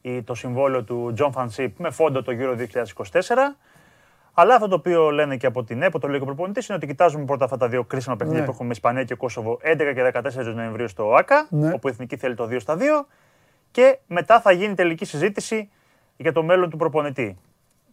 η- 0.00 0.22
το 0.22 0.34
συμβόλαιο 0.34 0.82
του 0.84 1.14
John 1.18 1.30
van 1.32 1.43
't 1.43 1.50
Schip 1.50 1.68
με 1.76 1.90
φόντο 1.90 2.22
το 2.22 2.32
Euro 2.40 2.56
2024. 2.56 3.56
Αλλά 4.34 4.54
αυτό 4.54 4.68
το 4.68 4.74
οποίο 4.74 5.10
λένε 5.10 5.36
και 5.36 5.46
από 5.46 5.64
την 5.64 5.82
ΕΠΟ, 5.82 5.98
το 5.98 6.08
λέει 6.08 6.16
και 6.16 6.22
ο 6.22 6.26
προπονητής, 6.26 6.66
είναι 6.68 6.76
ότι 6.76 6.86
κοιτάζουμε 6.86 7.24
πρώτα 7.24 7.44
αυτά 7.44 7.56
τα 7.56 7.68
δύο 7.68 7.84
κρίσιμα 7.84 8.16
παιχνίδια 8.16 8.40
Ναι. 8.40 8.46
που 8.46 8.52
έχουμε 8.52 8.66
με 8.66 8.72
Ισπανία 8.74 9.04
και 9.04 9.14
Κόσοβο 9.14 9.58
11 9.62 9.92
και 9.94 10.02
14 10.02 10.54
Νοεμβρίου 10.54 10.88
στο 10.88 11.08
ΟΑΚΑ, 11.08 11.46
Ναι. 11.50 11.72
όπου 11.72 11.88
η 11.88 11.90
Εθνική 11.90 12.16
θέλει 12.16 12.34
το 12.34 12.46
2 12.46 12.60
στα 12.60 12.76
2. 12.76 13.06
Και 13.70 13.98
μετά 14.06 14.40
θα 14.40 14.52
γίνει 14.52 14.74
τελική 14.74 15.04
συζήτηση 15.04 15.70
για 16.16 16.32
το 16.32 16.42
μέλλον 16.42 16.70
του 16.70 16.76
προπονητή. 16.76 17.38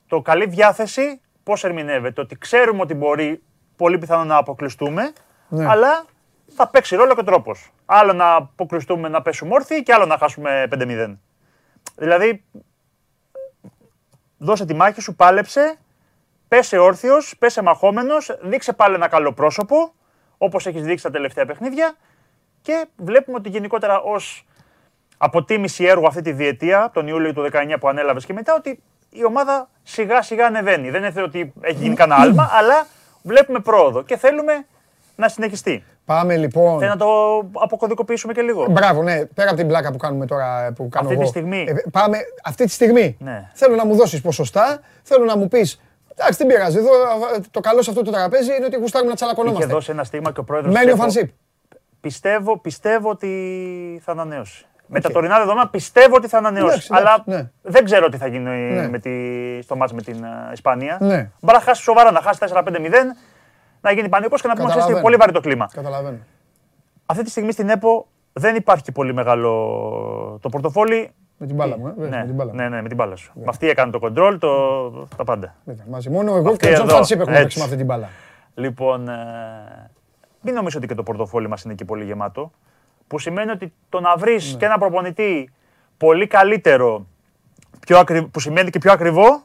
Το 0.07 0.21
καλή 0.21 0.45
διάθεση 0.45 1.21
πώς 1.43 1.63
ερμηνεύεται, 1.63 2.21
ότι 2.21 2.37
ξέρουμε 2.37 2.81
ότι 2.81 2.93
μπορεί 2.93 3.41
πολύ 3.75 3.97
πιθανό 3.97 4.23
να 4.23 4.35
αποκλειστούμε, 4.37 5.11
Ναι. 5.49 5.65
αλλά 5.67 6.05
θα 6.55 6.67
παίξει 6.67 6.95
ρόλο 6.95 7.15
και 7.15 7.23
τρόπος. 7.23 7.71
Άλλο 7.85 8.13
να 8.13 8.35
αποκλειστούμε 8.35 9.07
να 9.07 9.21
πέσουμε 9.21 9.53
όρθιοι 9.53 9.83
και 9.83 9.93
άλλο 9.93 10.05
να 10.05 10.17
χάσουμε 10.17 10.67
5-0. 10.71 11.17
Δηλαδή, 11.95 12.43
δώσε 14.37 14.65
τη 14.65 14.73
μάχη 14.73 15.01
σου, 15.01 15.15
πάλεψε, 15.15 15.77
πέσε 16.47 16.77
όρθιος, 16.77 17.35
πέσε 17.39 17.61
μαχόμενος, 17.61 18.37
δείξε 18.41 18.73
πάλι 18.73 18.95
ένα 18.95 19.07
καλό 19.07 19.33
πρόσωπο, 19.33 19.93
όπως 20.37 20.65
έχεις 20.65 20.83
δείξει 20.83 21.03
τα 21.03 21.11
τελευταία 21.11 21.45
παιχνίδια. 21.45 21.95
Και 22.61 22.85
βλέπουμε 22.95 23.37
ότι 23.37 23.49
γενικότερα 23.49 23.99
ως 23.99 24.45
αποτίμηση 25.17 25.83
έργου 25.83 26.07
αυτή 26.07 26.21
τη 26.21 26.31
διετία, 26.31 26.91
τον 26.93 27.07
Ιούλιο 27.07 27.33
του 27.33 27.41
19 27.41 27.77
που 27.79 27.87
ανέλαβες 27.87 28.25
και 28.25 28.33
μετά, 28.33 28.55
ότι 28.55 28.83
η 29.09 29.25
ομάδα 29.25 29.69
σιγά 29.83 30.21
σιγά 30.21 30.45
ανεβαίνει. 30.45 30.89
Δεν 30.89 31.03
είναι 31.03 31.21
ότι 31.21 31.53
έχει 31.61 31.81
γίνει 31.81 31.95
κανένα 31.95 32.21
άλμα, 32.21 32.49
αλλά 32.51 32.87
βλέπουμε 33.21 33.59
πρόοδο 33.59 34.03
και 34.03 34.17
θέλουμε 34.17 34.65
να 35.15 35.27
συνεχιστεί. 35.27 35.83
Πάμε 36.07 36.37
λοιπόν. 36.37 36.79
Θέλω 36.79 36.91
να 36.91 36.97
το 36.97 37.07
αποκωδικοποιήσουμε 37.53 38.33
και 38.33 38.41
λίγο. 38.41 38.65
Μπράβο, 38.69 39.03
ναι, 39.03 39.25
πέρα 39.25 39.47
από 39.49 39.57
την 39.57 39.67
πλάκα 39.67 39.91
που 39.91 39.97
κάνουμε 39.97 40.25
τώρα. 40.25 40.71
Που 40.75 40.89
κάνω 40.89 41.05
Αυτή 41.07 41.15
τη 41.15 41.21
εγώ. 41.21 41.29
στιγμή. 41.29 41.65
Ε, 41.67 41.73
πάμε, 41.91 42.17
αυτή 42.43 42.63
τη 42.65 42.71
στιγμή. 42.71 43.17
Ναι. 43.19 43.49
Θέλω 43.53 43.75
να 43.75 43.85
μου 43.85 43.95
δώσεις 43.95 44.21
ποσοστά, 44.21 44.79
θέλω 45.03 45.25
να 45.25 45.37
μου 45.37 45.47
πεις 45.47 45.81
Εντάξει, 46.19 46.37
δεν 46.37 46.47
πειράζει. 46.47 46.77
Εδώ, 46.77 46.89
α, 46.89 47.39
το 47.51 47.59
καλό 47.59 47.81
σε 47.81 47.89
αυτό 47.89 48.01
το 48.03 48.11
τραπέζι 48.11 48.55
είναι 48.55 48.65
ότι 48.65 48.75
γουστάρουμε 48.77 49.11
να 49.11 49.15
Είχε 49.17 49.25
τσαλακωνόμαστε. 49.25 49.73
δώσει 49.73 49.91
ένα 49.91 50.03
στίγμα 50.03 50.31
και 50.31 50.39
ο 50.39 50.43
πρόεδρος. 50.43 50.73
Μένει 50.73 50.91
ο 50.91 50.95
Φανσίπ. 50.95 51.29
Πιστεύω, 52.01 52.57
πιστεύω 52.59 53.09
ότι 53.09 54.01
θα 54.03 54.11
ανανέωσει. 54.11 54.65
Με 54.87 55.01
τα 55.01 55.09
τωρινά 55.11 55.37
δεδομένα 55.39 55.67
πιστεύω 55.67 56.15
ότι 56.15 56.27
θα 56.27 56.37
ανανεώσει. 56.37 56.65
Εντάξει, 56.67 56.87
εντάξει, 56.91 57.23
αλλά 57.25 57.37
ναι. 57.37 57.49
δεν 57.61 57.83
ξέρω 57.85 58.09
τι 58.09 58.17
θα 58.17 58.27
γίνει 58.27 58.49
Ναι. 58.49 58.89
με 58.89 58.99
τη, 58.99 59.11
στο 59.61 59.75
μάτς 59.75 59.93
με 59.93 60.01
την 60.01 60.23
ε, 60.23 60.51
Ισπανία. 60.53 60.97
Ναι. 61.01 61.29
Μπορεί 61.39 61.57
να 61.57 61.63
χάσει 61.63 61.81
σοβαρά, 61.81 62.11
να 62.11 62.21
χάσει 62.21 62.39
4-5-0, 62.53 62.63
να 63.87 63.93
γίνει 63.95 64.09
πανικό 64.09 64.35
και 64.35 64.47
να 64.47 64.53
πούμε 64.53 64.63
ότι 64.63 64.73
Καταλαβαίνω. 64.73 65.01
πολύ 65.01 65.15
βαρύ 65.15 65.31
το 65.31 65.39
κλίμα. 65.39 65.69
Καταλαβαίνω. 65.73 66.17
Αυτή 67.05 67.23
τη 67.23 67.29
στιγμή 67.29 67.51
στην 67.51 67.69
ΕΠΟ 67.69 68.07
δεν 68.33 68.55
υπάρχει 68.55 68.91
πολύ 68.91 69.13
μεγάλο 69.13 69.49
το 70.41 70.49
πορτοφόλι. 70.49 71.11
Με 71.37 71.47
την 71.47 71.55
μπάλα 71.55 71.77
μου, 71.77 71.87
ε, 71.87 71.93
βέβαια, 71.97 72.09
Ναι, 72.09 72.17
με 72.17 72.25
την 72.25 72.35
μπάλα 72.35 72.51
μου. 72.51 72.57
ναι, 72.57 72.69
ναι, 72.69 72.81
με 72.81 72.87
την 72.87 72.97
μπάλα 72.97 73.15
σου. 73.15 73.31
Με 73.35 73.43
αυτή 73.47 73.69
έκανε 73.69 73.91
το 73.91 73.99
κοντρόλ, 73.99 74.37
το, 74.37 74.89
τα 75.15 75.23
πάντα. 75.23 75.55
Βέβαια, 75.65 75.85
Μαζί. 75.89 76.09
Μόνο 76.09 76.35
εγώ 76.35 76.49
Αυτή 76.49 76.57
και 76.67 76.71
ο 76.71 76.73
Τζον 76.73 76.85
εδώ, 76.85 76.95
Φανσίπ 76.95 77.19
έχουμε 77.19 77.35
έτσι. 77.35 77.43
παίξει 77.43 77.57
με 77.59 77.63
αυτή 77.63 77.77
την 77.77 77.85
μπάλα. 77.85 78.09
Λοιπόν, 78.55 79.07
ε, 79.09 79.15
μην 80.41 80.53
νομίζω 80.53 80.77
ότι 80.77 80.87
και 80.87 80.95
το 80.95 81.03
πορτοφόλι 81.03 81.47
μας 81.47 81.63
είναι 81.63 81.73
και 81.73 81.85
πολύ 81.85 82.03
γεμάτο. 82.05 82.51
Που 83.07 83.19
σημαίνει 83.19 83.51
ότι 83.51 83.73
το 83.89 83.99
να 83.99 84.15
βρεις 84.17 84.51
Ναι. 84.51 84.57
και 84.59 84.65
ένα 84.65 84.77
προπονητή 84.77 85.49
πολύ 85.97 86.27
καλύτερο, 86.27 87.05
πιο 87.87 87.99
ακρι... 87.99 88.21
που 88.23 88.39
σημαίνει 88.39 88.69
και 88.69 88.79
πιο 88.79 88.91
ακριβό, 88.91 89.41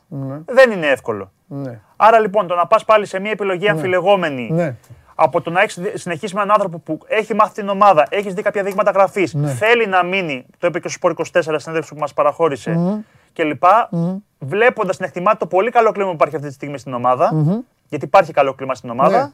δεν 0.47 0.71
είναι 0.71 0.87
εύκολο. 0.87 1.33
Ναι. 1.47 1.81
Άρα 1.97 2.19
λοιπόν 2.19 2.47
το 2.47 2.55
να 2.55 2.67
πας 2.67 2.85
πάλι 2.85 3.07
σε 3.07 3.21
μια 3.21 3.31
επιλογή 3.31 3.69
αμφιλεγόμενη 3.69 4.49
Ναι. 4.53 4.75
από 5.15 5.41
το 5.41 5.51
να 5.51 5.61
έχεις 5.61 5.81
συνεχίσει 5.95 6.35
με 6.35 6.41
έναν 6.43 6.53
άνθρωπο 6.55 6.79
που 6.79 6.99
έχει 7.07 7.35
μάθει 7.35 7.55
την 7.55 7.69
ομάδα, 7.69 8.07
έχεις 8.11 8.35
δει 8.35 8.43
κάποια 8.43 8.63
δείγματα 8.63 8.91
γραφής, 8.91 9.35
Ναι. 9.35 9.49
θέλει 9.51 9.87
να 9.87 10.03
μείνει, 10.05 10.47
το 10.59 10.67
είπε 10.67 10.81
και 10.81 10.89
στο 10.89 10.97
Σπορ 10.99 11.11
24 11.13 11.55
συνέντευξη 11.57 11.95
που 11.95 12.01
μας 12.01 12.15
παραχώρησε 12.15 13.03
κλπ. 13.33 13.63
Βλέποντας 14.39 14.99
να 14.99 15.07
εκτιμάται 15.07 15.37
το 15.37 15.47
πολύ 15.47 15.71
καλό 15.71 15.93
κλίμα 15.93 16.09
που 16.09 16.15
υπάρχει 16.15 16.35
αυτή 16.37 16.49
τη 16.49 16.55
στιγμή 16.55 16.79
στην 16.79 16.93
ομάδα, 16.95 17.31
γιατί 17.89 18.05
υπάρχει 18.05 18.33
καλό 18.33 18.55
κλίμα 18.55 18.75
στην 18.75 18.91
ομάδα. 18.91 19.23
Ναι. 19.23 19.33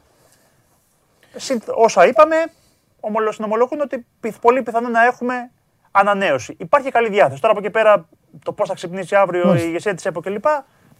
συν- 1.39 1.63
Όσα 1.75 2.07
είπαμε, 2.07 2.35
ομολο- 2.99 3.31
συνομολογούν 3.31 3.81
ότι 3.81 4.05
πιθ- 4.19 4.41
πολύ 4.41 4.61
πιθανό 4.63 4.89
να 4.89 5.05
έχουμε 5.05 5.49
ανανέωση. 5.91 6.55
Υπάρχει 6.59 6.91
καλή 6.91 7.09
διάθεση. 7.09 7.41
Τώρα 7.41 7.53
από 7.53 7.61
εκεί 7.63 7.71
πέρα 7.73 8.05
το 8.43 8.51
πώς 8.51 8.67
θα 8.67 8.73
ξυπνήσει 8.73 9.15
αύριο 9.15 9.55
η 9.55 9.61
ηγεσία 9.63 9.93
τη 9.95 10.03
ΕΠΟ 10.05 10.19
κλπ. 10.21 10.45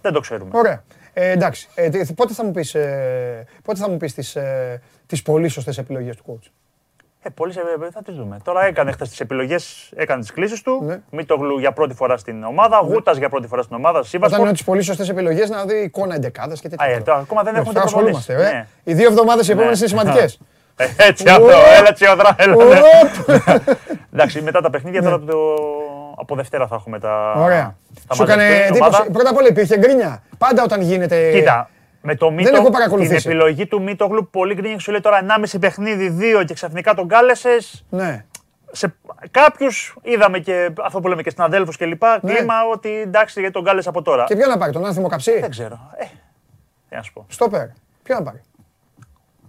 Δεν 0.01 0.13
το 0.13 0.19
ξέρουμε. 0.19 0.49
Ωραία. 0.53 0.83
Ε, 1.13 1.29
εντάξει. 1.29 1.67
Ε, 1.75 1.89
τι- 1.89 2.13
πότε 2.13 2.33
θα 2.33 2.43
μου 2.45 2.51
πεις, 2.51 2.75
ε, 2.75 3.45
πότε 3.63 3.79
θα 3.79 3.89
μου 3.89 3.97
πεις 3.97 4.13
τις, 4.13 4.35
ε, 4.35 4.81
τις 5.05 5.21
πολύ 5.21 5.47
σωστές 5.47 5.77
επιλογές 5.77 6.15
του 6.15 6.23
coach; 6.27 6.49
Ε, 7.21 7.29
πολύ 7.29 7.53
σε, 7.53 7.61
θα 7.93 8.01
τις 8.01 8.15
δούμε. 8.15 8.37
Τώρα 8.43 8.65
έκανε 8.65 8.91
χθες 8.91 9.09
τις 9.09 9.19
επιλογές, 9.19 9.91
έκανε 9.95 10.21
τις 10.21 10.31
κλήσεις 10.31 10.61
του. 10.61 10.81
Ναι. 10.85 10.99
Μητογλου 11.11 11.59
για 11.59 11.71
πρώτη 11.71 11.93
φορά 11.93 12.17
στην 12.17 12.43
ομάδα, 12.43 12.77
Γούτας 12.79 13.17
για 13.17 13.29
πρώτη 13.29 13.47
φορά 13.47 13.61
στην 13.61 13.75
ομάδα, 13.75 13.97
Όταν 13.97 14.09
Σύμβασπορ. 14.09 14.39
είναι 14.41 14.51
τις 14.51 14.63
πολύ 14.63 14.81
σωστές 14.81 15.09
επιλογές 15.09 15.49
να 15.49 15.65
δει 15.65 15.75
εικόνα 15.83 16.15
εντεκάδας 16.15 16.61
και 16.61 16.69
τέτοια. 16.69 16.85
Α, 16.85 16.89
ε, 16.89 16.99
τώρα 16.99 17.19
ακόμα 17.19 17.43
δεν 17.43 17.55
Εντάξει, 17.55 17.69
έχουμε 17.69 17.73
τώρα 17.73 17.85
το 17.91 17.97
ασχολούμαστε. 17.97 18.33
προπονήσει. 18.33 18.55
ε. 18.55 18.59
Ναι. 18.59 18.67
Οι 18.83 18.93
δύο 18.93 19.07
εβδομάδες 19.09 19.47
οι 19.47 19.51
επόμενες 19.51 19.79
Ναι. 19.79 19.87
είναι 19.89 19.99
σημαντικές. 19.99 20.39
Ε, 20.75 20.85
Έτσι 21.07 21.29
αυτό, 21.29 21.43
Ωπ. 21.45 21.49
έλα 21.79 21.91
τσιόδρα, 21.93 22.35
έλα. 22.37 22.55
ναι. 22.55 22.63
Ωπ. 22.63 23.39
Εντάξει, 24.13 24.41
μετά 24.41 24.61
τα 24.61 24.69
παιχνίδια 24.69 25.01
τώρα 25.01 25.19
το... 25.19 25.37
από 26.19 26.35
Δευτέρα 26.35 26.67
θα 26.67 26.75
έχουμε 26.75 26.99
τα. 26.99 27.33
Ναι. 27.37 27.43
Ωραία. 27.43 27.75
θα 28.07 28.13
Σου 28.15 28.23
έκανε 28.23 28.41
μαζευτεί 28.43 28.63
η 28.63 28.67
εντύπωση. 28.67 28.95
ομάδα. 28.95 29.11
Πρώτα 29.11 29.29
απ' 29.29 29.37
όλα 29.37 29.47
υπήρχε 29.47 29.77
γκρίνια. 29.77 30.23
Πάντα 30.37 30.63
όταν 30.63 30.81
γίνεται. 30.81 31.31
Κοίτα, 31.31 31.69
με 32.01 32.15
το 32.15 32.31
Μίτο, 32.31 32.49
έχω 32.55 32.63
την 32.63 32.71
παρακολουθήσει. 32.73 33.27
επιλογή 33.29 33.65
του 33.67 33.81
Μίτογλου, 33.81 34.29
πολύ 34.29 34.53
γκρίνια 34.53 34.79
σου 34.79 34.91
λέει 34.91 34.99
τώρα 35.01 35.17
1,5 35.17 35.59
παιχνίδι, 35.59 36.17
2 36.41 36.43
και 36.45 36.53
ξαφνικά 36.53 36.93
τον 36.93 37.07
κάλεσες. 37.07 37.85
Ναι. 37.89 38.25
σε 38.71 38.95
κάποιους 39.31 39.95
είδαμε 40.01 40.39
και 40.39 40.69
αυτό 40.81 40.99
που 40.99 41.07
λέμε 41.07 41.21
και 41.21 41.29
συναδέλφους 41.29 41.77
και 41.77 41.85
λοιπά. 41.85 42.19
Ναι. 42.21 42.33
Κλίμα 42.33 42.53
ότι 42.73 42.89
εντάξει, 43.01 43.39
γιατί 43.39 43.53
τον 43.55 43.63
κάλεσε 43.63 43.89
από 43.89 44.01
τώρα. 44.01 44.23
Και 44.23 44.35
ποιο 44.35 44.47
να 44.47 44.57
πάρει, 44.57 44.71
τον 44.71 44.85
Άνθιμο 44.85 45.07
Καψί; 45.07 45.39
Δεν 45.39 45.49
ξέρω. 45.49 45.79
Ε, 45.97 46.05
τι 46.89 46.95
να 46.95 47.01
σου 47.01 47.13
πω. 47.13 47.25
Στόπερ. 47.29 47.65
Ποιο 48.03 48.15
να 48.15 48.23
πάρει; 48.23 48.41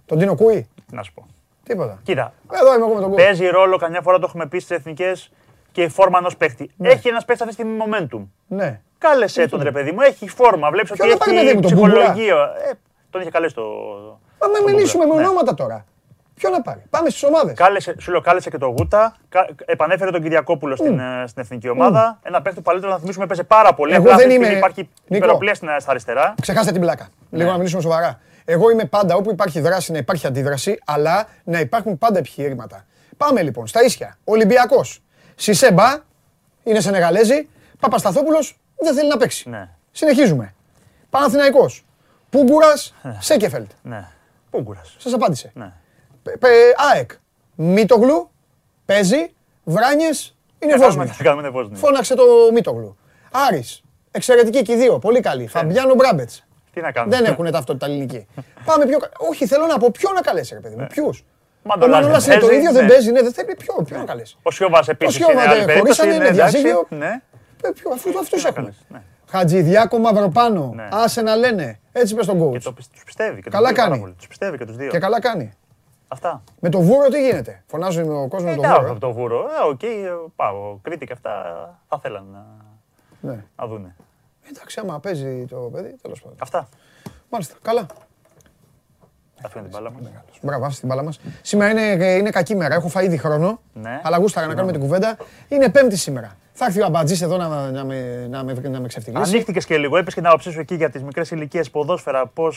Τον 0.05 0.17
Τίνο 0.19 0.35
Κούι; 0.35 0.67
Τι 0.89 0.95
να 0.95 1.03
σου 1.03 1.13
πω. 1.13 1.25
Τίποτα. 1.63 1.99
Κοίτα, 2.03 2.33
Εδώ 2.53 2.75
είμαι 2.75 2.85
εγώ 2.85 2.93
με 2.93 2.99
τον 3.01 3.09
Κούι. 3.09 3.15
παίζει 3.23 3.47
ρόλο, 3.47 3.77
καμιά 3.77 4.01
φορά 4.01 4.19
το 4.19 4.25
έχουμε 4.27 4.45
πει 4.47 4.59
στις 4.59 4.77
εθνικές 4.77 5.31
και 5.71 5.81
η 5.83 5.89
φόρμα 5.89 6.17
ενός 6.17 6.37
παίχτη. 6.37 6.71
Έχει 6.81 7.07
ένας 7.07 7.25
παίχτης 7.25 7.45
αυτή 7.47 7.55
τη 7.55 7.61
στιγμή 7.61 7.83
momentum. 7.85 8.27
Ναι. 8.47 8.79
Κάλεσε 8.97 9.47
τον 9.47 9.61
ρε 9.63 9.71
παιδί 9.71 9.91
μου, 9.91 10.01
έχει 10.01 10.27
φόρμα. 10.29 10.69
Βλέπεις 10.71 10.91
Ποιο 10.91 11.05
ότι 11.05 11.13
να 11.13 11.17
πάρει, 11.19 11.31
παιδί 11.35 11.47
έχει 11.47 11.55
μου, 11.55 11.61
τον 11.61 11.71
Μπούμπουλα; 11.73 11.93
ψυχολογία. 11.93 12.35
Ε, 12.69 12.71
τον 13.09 13.21
είχε 13.21 13.29
καλέσει 13.29 13.55
το. 13.55 13.61
Μα 14.41 14.47
με 14.47 14.53
τον 14.57 14.63
μιλήσουμε 14.73 15.03
με 15.03 15.05
Μπούμπουλα. 15.09 15.21
Ναι. 15.21 15.27
ονόματα 15.27 15.53
τώρα. 15.53 15.85
Ποιο 16.35 16.49
να 16.49 16.61
πάρει. 16.61 16.81
Πάμε 16.89 17.09
στις 17.09 17.23
ομάδες. 17.23 17.53
Κάλεσε, 17.57 17.95
σου 17.99 18.11
λέω, 18.11 18.21
κάλεσε 18.21 18.49
και 18.49 18.57
τον 18.57 18.69
Γούτα. 18.77 19.15
κα- 19.29 19.49
Επανέφερε 19.65 20.11
τον 20.11 20.21
Κυριακόπουλο 20.21 20.75
στην, 20.75 20.99
ε, 20.99 21.23
στην 21.27 21.41
εθνική 21.41 21.69
ομάδα. 21.69 22.19
Ένα 22.23 22.41
παίχτη 22.41 22.57
που 22.57 22.63
παλιότερα 22.63 22.91
να 22.93 22.99
θυμίσουμε 22.99 23.25
παίζει 23.25 23.43
πάρα 23.43 23.73
πολύ. 23.73 23.93
Εγώ 23.93 24.01
Απλά 24.01 24.15
δεν 24.15 24.25
αυτή 24.25 24.29
τη 24.29 24.35
είμαι- 24.35 24.45
στιγμή 24.45 24.65
Υπάρχει 24.65 24.89
Νίκο. 25.07 25.23
υπεροπλία 25.25 25.53
στην- 25.55 25.69
στα 25.79 25.89
αριστερά. 25.91 26.33
Ξεχάστε 26.41 26.71
την 26.71 26.81
πλάκα. 26.81 27.07
Λίγο 27.29 27.43
Ναι. 27.45 27.51
να 27.51 27.57
μιλήσουμε 27.57 27.81
σοβαρά. 27.81 28.19
Εγώ 28.45 28.69
είμαι 28.69 28.85
πάντα 28.85 29.15
όπου 29.15 29.31
υπάρχει 29.31 29.59
δράση 29.59 29.91
να 29.91 29.97
υπάρχει 29.97 30.27
αντίδραση, 30.27 30.79
αλλά 30.85 31.27
να 31.43 31.59
υπάρχουν 31.59 31.97
πάντα 31.97 32.19
επιχειρήματα. 32.19 32.85
Πάμε 33.17 33.41
λοιπόν 33.41 33.67
στα 33.67 33.83
ίσια. 33.83 34.17
Ολυμπιακός. 34.23 35.01
Σισέμπα 35.41 35.99
είναι 36.63 36.79
Σενεγαλέζη. 36.79 37.49
Παπασταθόπουλος 37.79 38.59
δεν 38.79 38.93
θέλει 38.95 39.07
να 39.09 39.17
παίξει. 39.17 39.49
Ναι. 39.49 39.69
Συνεχίζουμε. 39.91 40.53
Παναθηναϊκός. 41.09 41.85
Πούγκουρας 42.29 42.93
Σέκεφελτ. 43.19 43.69
Ναι. 43.83 44.07
Πούγκουρας. 44.49 44.95
Σας 44.97 45.13
απάντησε. 45.13 45.51
Ναι. 45.55 45.71
Πε- 46.23 46.37
πε- 46.37 46.51
ΑΕΚ. 46.93 47.11
Μίτογλου. 47.55 48.29
Παίζει. 48.85 49.33
Βράνιες. 49.63 50.35
Είναι 50.59 50.71
Θα 50.71 50.77
κάνουμε- 50.77 50.95
Βόσμια. 50.97 51.13
θα 51.13 51.23
κάνουμε 51.23 51.41
νεβόσμια. 51.41 51.77
Φώναξε 51.77 52.15
το 52.15 52.23
Μίτογλου. 52.53 52.97
Άρης. 53.31 53.81
Εξαιρετική 54.11 54.61
και 54.61 54.71
οι 54.71 54.75
δύο. 54.75 54.99
Πολύ 54.99 55.19
καλή. 55.19 55.47
Φαμπιάνο 55.47 55.93
Μπράμπετς. 55.93 56.45
Τι 56.73 56.81
να 56.81 56.91
κάνουμε; 56.91 57.15
Δεν 57.17 57.25
έχουν 57.25 57.51
ταυτότητα 57.51 57.85
ελληνική. 57.85 58.27
Πάμε 58.65 58.85
πιο. 58.85 58.97
κα- 58.99 59.09
Όχι, 59.29 59.47
θέλω 59.47 59.65
να 59.65 59.77
πω 59.77 59.91
ποιον 59.91 60.13
να 60.13 60.21
καλέσει, 60.21 60.53
ρε 60.53 60.59
παιδί 60.59 60.75
μου. 60.75 60.87
Ποιους; 60.89 61.23
Ο 61.63 61.67
Μανολάς 61.69 61.89
δεν 61.91 62.01
Μανολάς 62.01 62.25
είναι 62.25 62.35
το 62.37 62.47
παίζει, 62.47 62.59
ίδιο, 62.59 62.71
δεν 62.71 62.83
ναι. 62.85 62.89
παίζει. 62.91 63.11
Ναι, 63.11 63.21
δεν 63.21 63.33
θέλει. 63.33 63.55
Ποιο, 63.55 63.83
ποιον 63.85 63.99
να 63.99 64.05
καλέσει. 64.05 64.37
Ο 64.43 64.51
Σιώβας 64.51 64.87
Ο 64.87 64.91
επίση 64.91 65.11
Σιώβας, 65.11 65.33
είναι 65.35 65.43
ναι, 65.45 65.51
άλλη 65.51 65.65
περίπτωση. 65.65 65.99
χωρίσανε, 65.99 66.13
είναι 66.13 66.35
εντάξει, 66.37 66.57
διαζύγιο. 66.61 66.85
Ναι. 66.89 67.21
Ε, 67.63 67.69
ποιο, 67.75 67.91
Αυτούς 67.93 68.15
αυτούς 68.15 68.45
έχουμε. 68.45 68.61
κάνεις, 68.65 68.85
ναι. 68.89 69.01
Χατζηδιάκο 69.29 69.97
Μαυροπάνο. 69.97 70.71
Ναι. 70.75 70.87
Άσε 70.91 71.21
να 71.21 71.35
λένε. 71.35 71.79
Έτσι 71.91 72.15
πες 72.15 72.25
τον 72.25 72.37
Και 72.51 72.57
coach. 72.57 72.61
το, 72.61 72.73
τους 72.73 73.03
πιστεύει. 73.05 73.35
Και 73.35 73.41
τους 73.41 73.51
Καλά 73.51 73.67
δύο 73.67 73.75
πάρα 73.77 73.89
κάνει. 73.89 74.01
πολύ. 74.01 74.13
Τους 74.13 74.27
πιστεύει 74.27 74.57
και 74.57 74.65
τους 74.65 74.75
δύο. 74.75 74.89
Και 74.89 74.99
καλά 74.99 75.21
κάνει. 75.21 75.53
Αυτά. 76.07 76.43
Με 76.59 76.69
το 76.69 76.79
βούρο 76.81 77.07
τι 77.07 77.21
γίνεται; 77.25 77.63
Φωνάζουν 77.67 78.11
ο 78.11 78.27
κόσμος 78.27 78.55
με 78.55 78.55
το 78.55 78.61
Εντάξει, 78.63 78.79
βούρο. 78.79 78.91
από 78.91 78.99
το 78.99 79.11
βούρο. 79.11 79.39
Ε, 79.39 79.69
οκ, 79.69 79.83
ε, 79.83 79.89
πάω. 80.35 80.77
Κρήτη 80.81 81.05
και 81.05 81.13
αυτά 81.13 81.31
θα 81.89 81.99
θέλαν 81.99 82.25
να, 82.31 82.45
Ναι. 83.31 83.43
να 83.55 83.67
δούνε. 83.67 83.95
Εντάξει, 84.49 84.79
άμα 84.79 84.99
παίζει 84.99 85.45
το 85.49 85.55
παιδί, 85.55 85.95
τέλος 86.01 86.21
πάντων. 86.21 86.37
Αυτά. 86.41 86.67
Μάλιστα, 87.29 87.55
καλά. 87.61 87.85
Αφήνω 89.45 89.63
την 89.63 89.71
μπάλα 89.73 89.91
μας. 89.91 90.01
Μπράβο, 90.41 90.65
άφησε 90.65 90.79
την 90.79 90.89
μπάλα 90.89 91.03
μας. 91.03 91.19
Σήμερα 91.41 91.69
είναι, 91.71 92.05
είναι 92.05 92.29
κακή 92.29 92.55
μέρα. 92.55 92.75
Έχω 92.75 92.87
φάει 92.87 93.05
ήδη 93.05 93.17
χρόνο. 93.17 93.59
Ναι. 93.73 93.99
Αλλά 94.03 94.17
γούσταρα 94.17 94.47
να 94.47 94.53
κάνουμε 94.53 94.71
την 94.71 94.81
κουβέντα. 94.81 95.17
Είναι 95.47 95.69
Πέμπτη 95.69 95.97
σήμερα. 95.97 96.35
Θα 96.53 96.65
έρθει 96.65 96.81
ο 96.81 96.85
Αμπατζής 96.85 97.21
εδώ 97.21 97.37
να, 97.37 97.47
να, 97.71 97.83
με, 97.83 98.27
να, 98.29 98.43
με, 98.43 98.53
να 98.61 98.79
με 98.79 98.87
ξεφτυλίσει. 98.87 99.31
Ανοίχτηκες 99.31 99.65
και 99.65 99.77
λίγο, 99.77 99.97
έπεσε 99.97 100.15
και 100.15 100.21
την 100.21 100.29
άποψή 100.29 100.51
σου 100.51 100.59
εκεί 100.59 100.75
για 100.75 100.89
τις 100.89 101.03
μικρές 101.03 101.31
ηλικίες 101.31 101.69
ποδόσφαιρα. 101.69 102.27
Πώ. 102.27 102.47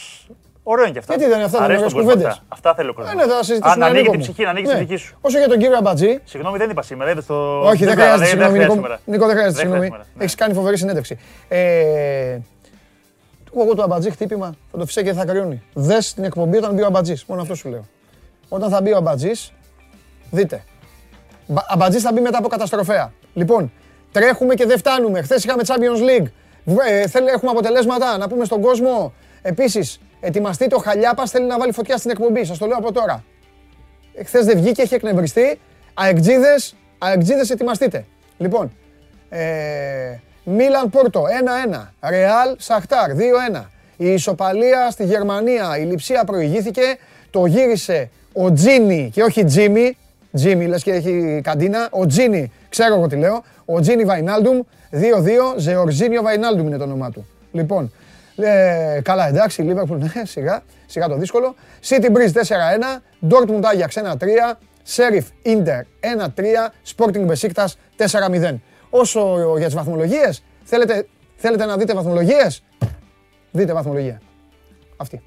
Ωραίο 0.67 0.85
είναι 0.85 0.93
και 0.93 0.99
αυτά. 0.99 1.15
Γιατί 1.15 1.29
δεν 1.31 1.37
είναι 1.39 1.47
αυτά, 1.47 1.59
δεν 1.59 1.69
είναι 1.71 1.79
Αρέσει 1.79 1.95
τον 1.95 2.03
ωραίες 2.05 2.15
κόσμο 2.15 2.25
κουβέντες. 2.29 2.33
αυτά. 2.49 2.55
Αυτά 2.69 2.75
θέλω 2.75 2.95
κόσμος. 2.95 3.13
Ε, 3.13 3.17
ναι, 3.17 3.23
θα 3.33 3.43
συζητήσουμε. 3.43 3.73
Αν 3.73 3.83
ανοίγει 3.83 4.01
Νίκο 4.01 4.11
την 4.11 4.21
μου. 4.21 4.27
ψυχή, 4.27 4.43
να 4.45 4.51
ανοίξει 4.51 4.73
Ναι. 4.73 4.79
τη 4.79 4.85
δική 4.85 4.97
σου. 4.97 5.17
Όσο 5.21 5.39
για 5.39 5.49
τον 5.49 5.59
κύριο 5.59 5.77
Αμπατζή. 5.77 6.21
Συγγνώμη, 6.25 6.59
δεν 6.59 6.71
είπα 6.71 6.83
σήμερα. 6.83 7.11
Είδες 7.11 7.27
το. 7.27 7.61
Όχι, 7.61 7.85
δεν 7.85 7.93
είπα, 7.93 8.03
χρειάζεται 8.03 8.19
δεν 8.19 8.29
συγγνώμη. 8.29 8.59
Νίκο, 8.59 8.73
σήμερα. 8.75 8.99
Νίκο, 9.05 9.27
δεν 9.27 9.37
χρειάζεται 9.37 9.55
Δεν 9.55 9.61
συγγνώμη. 9.61 9.85
σήμερα, 9.85 10.05
ναι. 10.17 10.23
Έχεις 10.25 10.35
κάνει 10.35 10.55
φοβερή 10.55 10.77
συνέντευξη. 10.79 11.19
Ε, 11.49 12.39
του 13.55 13.61
έχω 13.61 13.69
εγώ 13.69 13.75
το 13.77 13.83
αμπατζή 13.83 14.11
χτύπημα, 14.11 14.55
θα 14.71 14.79
το 14.79 14.87
φυσάει 14.87 15.05
και 15.05 15.13
θα 15.13 15.25
κρυώνει. 15.25 15.63
Δες 15.75 16.15
την 16.15 16.25
εκπομπή 16.25 16.57
όταν 16.57 16.75
μπει 16.75 16.83
ο 16.83 16.87
αμπατζής. 16.87 17.25
Μόνο 17.25 17.43
αυτό 17.43 17.55
σου 17.55 17.69
λέω. 17.69 17.85
Όταν 18.49 18.71
θα 18.71 18.81
μπει 18.83 18.93
ο 18.93 18.97
αμπατζής, 18.97 19.53
δείτε. 20.31 20.65
Αμπατζής 21.69 22.03
θα 22.03 22.13
μπει 22.13 22.21
μετά 22.21 22.39
από 22.39 22.49
καταστροφέα. 22.49 23.13
Λοιπόν, 23.35 23.73
τρέχουμε 24.13 24.55
και 24.55 24.67
δεν 24.67 24.79
φτάνουμε. 24.79 25.23
Χθες 25.23 25.45
είχαμε 25.45 25.63
Champions 25.67 26.21
League. 26.21 26.27
Β- 26.65 26.79
ε, 26.89 27.07
θέλει- 27.07 27.29
έχουμε 27.29 27.51
αποτελέσματα 27.51 28.19
να 28.19 28.29
πούμε 28.29 28.45
στον 28.45 28.61
κόσμο. 28.61 29.13
Επίσης, 29.43 30.01
ετοιμαστείτε 30.21 30.75
ο 30.75 30.79
Χαλιάπας 30.79 31.31
θέλει 31.31 31.47
να 31.47 31.59
βάλει 31.59 31.73
φωτιά 31.73 31.97
στην 31.97 32.11
εκπομπή. 32.11 32.45
Σας 32.45 32.59
το 32.59 32.67
λέω 32.67 32.77
από 32.77 32.93
τώρα. 32.93 33.25
Χθες 34.25 34.45
δεν 34.45 34.57
βγήκε, 34.61 34.83
έχει 34.83 34.95
εκνευριστεί. 34.95 35.61
Αεκτζίδες, 35.95 36.75
αεκτζίδες, 36.99 37.51
ετοιμαστείτε. 37.51 38.05
Λοιπόν, 38.39 38.73
ε, 39.29 40.19
Μίλαν 40.45 40.91
Πόρτο 40.91 41.25
1-1. 41.73 42.09
Ρεάλ 42.09 42.57
Σαχτάρ 42.59 43.11
2-1. 43.55 43.63
Η 43.97 44.13
ισοπαλία 44.13 44.91
στη 44.91 45.05
Γερμανία. 45.05 45.79
Η 45.79 45.83
Λιψία 45.83 46.25
προηγήθηκε. 46.25 46.83
Το 47.31 47.47
γύρισε 47.47 48.11
ο 48.33 48.53
Τζίνι 48.53 49.11
και 49.13 49.23
όχι 49.23 49.45
Τζίμι. 49.45 49.97
Τζίμι 50.33 50.67
λες 50.67 50.83
και 50.83 50.93
έχει 50.93 51.41
καντίνα. 51.45 51.89
Ο 51.91 52.07
Τζίνι, 52.07 52.53
ξέρω 52.69 52.95
εγώ 52.95 53.07
τι 53.07 53.17
λέω. 53.17 53.45
Ο 53.65 53.81
Τζίνι 53.81 54.05
Βαϊνάλντουμ 54.05 54.61
2-2. 54.91 54.99
Ζεορζίνιο 55.57 56.23
Βαϊνάλντουμ 56.23 56.67
είναι 56.67 56.77
το 56.77 56.85
όνομά 56.85 57.11
του. 57.11 57.27
Λοιπόν, 57.53 57.93
ε, 58.37 59.01
καλά 59.03 59.29
εντάξει, 59.29 59.63
Λίβερπουλ, 59.63 59.99
ναι, 59.99 60.25
σιγά, 60.25 60.63
σιγά 60.87 61.09
το 61.09 61.17
δύσκολο. 61.17 61.55
City 61.89 62.07
Μπριζ 62.07 62.33
4-1, 62.33 63.03
Dortmund 63.29 63.63
Ajax 63.63 64.03
1-3, 64.03 64.57
Sheriff 64.97 65.25
Inter 65.47 65.83
1-3, 66.01 66.73
Sporting 66.97 67.27
Besiktas 67.27 67.77
4-0. 67.97 68.55
Όσο 68.97 69.55
για 69.57 69.67
τις 69.67 69.75
βαθμολογίες, 69.75 70.45
θέλετε, 70.65 71.07
θέλετε 71.37 71.65
να 71.65 71.77
δείτε 71.77 71.95
βαθμολογίες, 71.95 72.63
Δείτε 73.51 73.73
βαθμολογία. 73.73 74.21
Αυτή. 74.97 75.23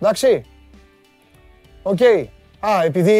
Εντάξει. 0.00 0.44
Οκ. 1.82 2.00
Α, 2.60 2.84
επειδή 2.84 3.12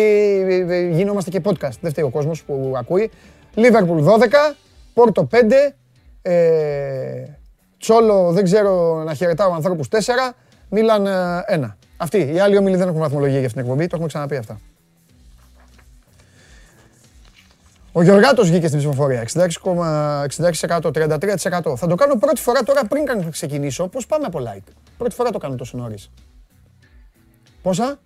ε, 0.48 0.74
ε, 0.74 0.88
γινόμαστε 0.88 1.30
και 1.30 1.40
podcast, 1.44 1.78
δεν 1.80 1.90
φταίει 1.90 2.04
ο 2.04 2.10
κόσμος 2.10 2.42
που 2.42 2.74
ακούει. 2.76 3.10
Λίβερπουλ 3.54 4.04
12, 4.04 4.54
Πόρτο 4.94 5.28
5, 5.32 5.36
ε, 6.22 7.24
Τσόλο 7.78 8.32
δεν 8.32 8.44
ξέρω 8.44 9.02
να 9.04 9.14
χαιρετάω 9.14 9.52
ανθρώπους 9.52 9.88
4, 9.88 9.98
Μίλαν 10.68 11.06
1. 11.48 11.76
Αυτοί. 11.96 12.32
Οι 12.32 12.38
άλλοι 12.38 12.56
όμιλοι 12.56 12.76
δεν 12.76 12.88
έχουν 12.88 13.00
βαθμολογία 13.00 13.38
για 13.38 13.46
αυτήν 13.46 13.62
την 13.62 13.70
εκπομπή, 13.70 13.86
το 13.86 13.92
έχουμε 13.94 14.08
ξαναπεί 14.08 14.36
αυτά. 14.36 14.60
Ο 17.96 18.02
Γιωργάτος 18.02 18.48
βγήκε 18.48 18.66
στην 18.66 18.78
ψηφοφορία. 18.78 19.24
66,66%, 19.32 20.90
33%. 20.92 21.76
Θα 21.76 21.86
το 21.86 21.94
κάνω 21.94 22.14
πρώτη 22.14 22.40
φορά 22.40 22.62
τώρα 22.62 22.86
πριν 22.86 23.30
ξεκινήσω. 23.30 23.88
Πώς 23.88 24.06
πάμε 24.06 24.26
από 24.26 24.38
like; 24.38 24.72
Πρώτη 24.98 25.14
φορά 25.14 25.30
το 25.30 25.38
κάνω 25.38 25.54
τόσο 25.54 25.76
νωρίς. 25.76 26.10
Πόσα; 27.62 27.98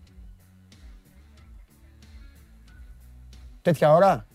Τέτοια 3.62 3.92
ώρα; 3.92 4.26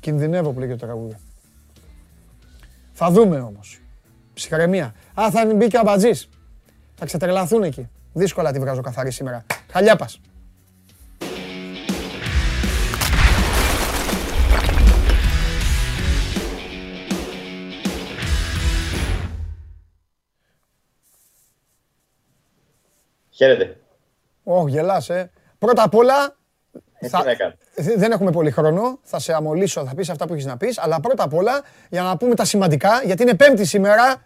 Κινδυνεύω 0.00 0.52
που 0.52 0.58
λέει 0.58 0.68
το 0.68 0.76
τραγούδι. 0.76 1.16
Θα 2.92 3.10
δούμε 3.10 3.40
όμως. 3.40 3.80
Ψυχαρεμία. 4.34 4.94
Α, 5.20 5.30
θα 5.30 5.54
μπει 5.54 5.66
και 5.66 5.76
ο 5.76 5.80
Αμπατζής. 5.80 6.28
Θα 6.94 7.04
ξετρελαθούν 7.04 7.62
εκεί. 7.62 7.88
Δύσκολα 8.12 8.52
τη 8.52 8.58
βγάζω 8.58 8.80
καθαρή 8.80 9.10
σήμερα. 9.10 9.44
Χαλιάπας. 9.72 10.20
Χαίρετε. 23.42 23.76
Όχι, 24.42 24.70
γελάς, 24.70 25.10
ε. 25.10 25.30
Πρώτα 25.58 25.82
απ' 25.82 25.94
όλα, 25.94 26.36
Ε, 26.98 27.06
Τι 27.08 27.12
να 27.24 27.34
κάνω. 27.34 27.54
δεν 27.96 28.12
έχουμε 28.12 28.30
πολύ 28.30 28.50
χρόνο. 28.50 28.98
Θα 29.02 29.18
σε 29.18 29.32
αμολύσω, 29.32 29.84
θα 29.86 29.94
πεις 29.94 30.10
αυτά 30.10 30.26
που 30.26 30.32
έχεις 30.32 30.44
να 30.46 30.56
πεις. 30.56 30.78
Αλλά 30.78 31.00
πρώτα 31.00 31.24
απ' 31.24 31.34
όλα, 31.34 31.60
για 31.90 32.02
να 32.02 32.16
πούμε 32.16 32.34
τα 32.34 32.44
σημαντικά, 32.44 33.02
γιατί 33.04 33.22
είναι 33.22 33.34
πέμπτη 33.34 33.64
σήμερα. 33.64 34.22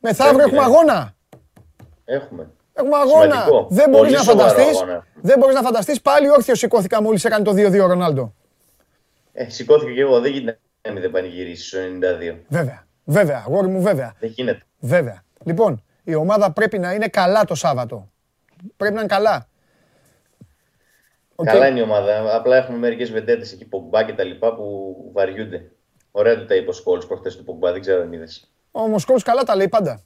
Μεθαύριο 0.00 0.36
Πέμπτη, 0.38 0.54
έχουμε 0.56 0.68
ναι. 0.68 0.74
αγώνα. 0.74 1.14
Έχουμε. 2.04 2.50
Έχουμε 2.72 2.96
αγώνα. 2.96 3.32
Σημαντικό. 3.32 3.66
Δεν 3.70 3.90
μπορείς 3.90 4.00
Πολύ 4.10 4.12
να 4.16 4.22
σοβαρό 4.22 4.48
φανταστείς. 4.48 4.80
αγώνα. 4.80 5.06
Δεν 5.20 5.38
μπορείς 5.38 5.54
να 5.54 5.62
φανταστείς. 5.62 6.00
Πάλι 6.00 6.30
όρθιο 6.30 6.54
σηκώθηκα 6.54 7.02
μόλις 7.02 7.24
έκανε 7.24 7.44
το 7.44 7.52
2-2 7.52 7.82
ο 7.84 7.86
Ρονάλντο. 7.86 8.34
Ε, 9.32 9.48
σηκώθηκε 9.50 9.92
και 9.92 10.00
εγώ. 10.00 10.20
Δεν 10.20 10.32
γίνεται 10.32 10.58
να 10.82 10.92
μην 10.92 11.02
δεν 11.02 11.10
πανηγυρίσει 11.10 11.66
στο 11.66 11.78
92. 11.78 12.38
Βέβαια. 12.48 12.86
Βέβαια. 13.04 13.42
Αγόρι 13.46 13.68
μου, 13.68 13.80
βέβαια. 13.82 14.14
Δεν 14.18 14.30
γίνεται. 14.34 14.62
Βέβαια. 14.78 15.22
Λοιπόν, 15.44 15.82
η 16.04 16.14
ομάδα 16.14 16.52
πρέπει 16.52 16.78
να 16.78 16.92
είναι 16.92 17.08
καλά 17.08 17.44
το 17.44 17.54
Σάββατο. 17.54 18.10
Πρέπει 18.76 18.94
να 18.94 19.00
είναι 19.00 19.08
καλά. 19.08 19.48
Οκ. 21.34 21.46
Καλά 21.46 21.66
είναι 21.66 21.78
η 21.78 21.82
ομάδα. 21.82 22.34
Απλά 22.36 22.56
έχουμε 22.56 22.78
μερικές 22.78 23.10
βεντέτες 23.10 23.52
εκεί, 23.52 23.64
Πογκμπά 23.64 24.04
και 24.04 24.12
τα 24.12 24.24
λοιπά 24.24 24.54
που 24.54 24.96
βαριούνται. 25.12 25.70
Ωραία 26.10 26.36
του 26.36 26.44
τα 26.44 26.54
είπε 26.54 26.70
ο 26.70 26.72
Σκόλς 26.72 27.06
προχθές 27.06 27.36
του 27.36 27.44
Πογκμπά, 27.44 27.72
δεν 27.72 27.80
ξέρω 27.80 28.02
αν 28.02 28.12
είδες. 28.12 28.50
Ο 28.70 28.98
Σκόλς 28.98 29.22
καλά 29.22 29.42
τα 29.42 29.56
λέει 29.56 29.68
πάντα. 29.68 30.02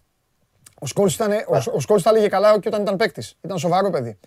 Ο 0.81 0.87
Σκόλς, 0.87 1.15
ήταν, 1.15 1.33
ο, 1.33 1.57
ο 1.73 1.81
Σκόλς 1.81 2.03
τα 2.03 2.13
λέγε 2.13 2.29
καλά 2.29 2.59
και 2.59 2.69
όταν 2.69 2.83
ήταν 2.83 2.97
παίκτης. 2.97 3.37
Ήταν 3.41 3.59
σοβαρό 3.59 3.91
παιδί. 3.91 4.19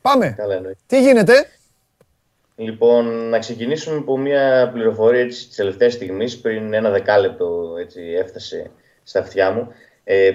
Πάμε. 0.00 0.34
Καλά 0.36 0.54
εννοεί. 0.54 0.76
Τι 0.86 1.02
γίνεται; 1.02 1.46
Λοιπόν, 2.56 3.28
να 3.28 3.38
ξεκινήσουμε 3.38 3.96
από 3.96 4.18
μια 4.18 4.70
πληροφορία 4.72 5.20
έτσι, 5.20 5.46
της 5.46 5.56
τελευταίας 5.56 5.92
στιγμής, 5.92 6.40
πριν 6.40 6.74
ένα 6.74 6.90
δεκάλεπτο 6.90 7.74
έτσι, 7.78 8.00
έφτασε 8.00 8.70
στα 9.02 9.20
αυτιά 9.20 9.50
μου. 9.50 9.72
Ε, 10.04 10.32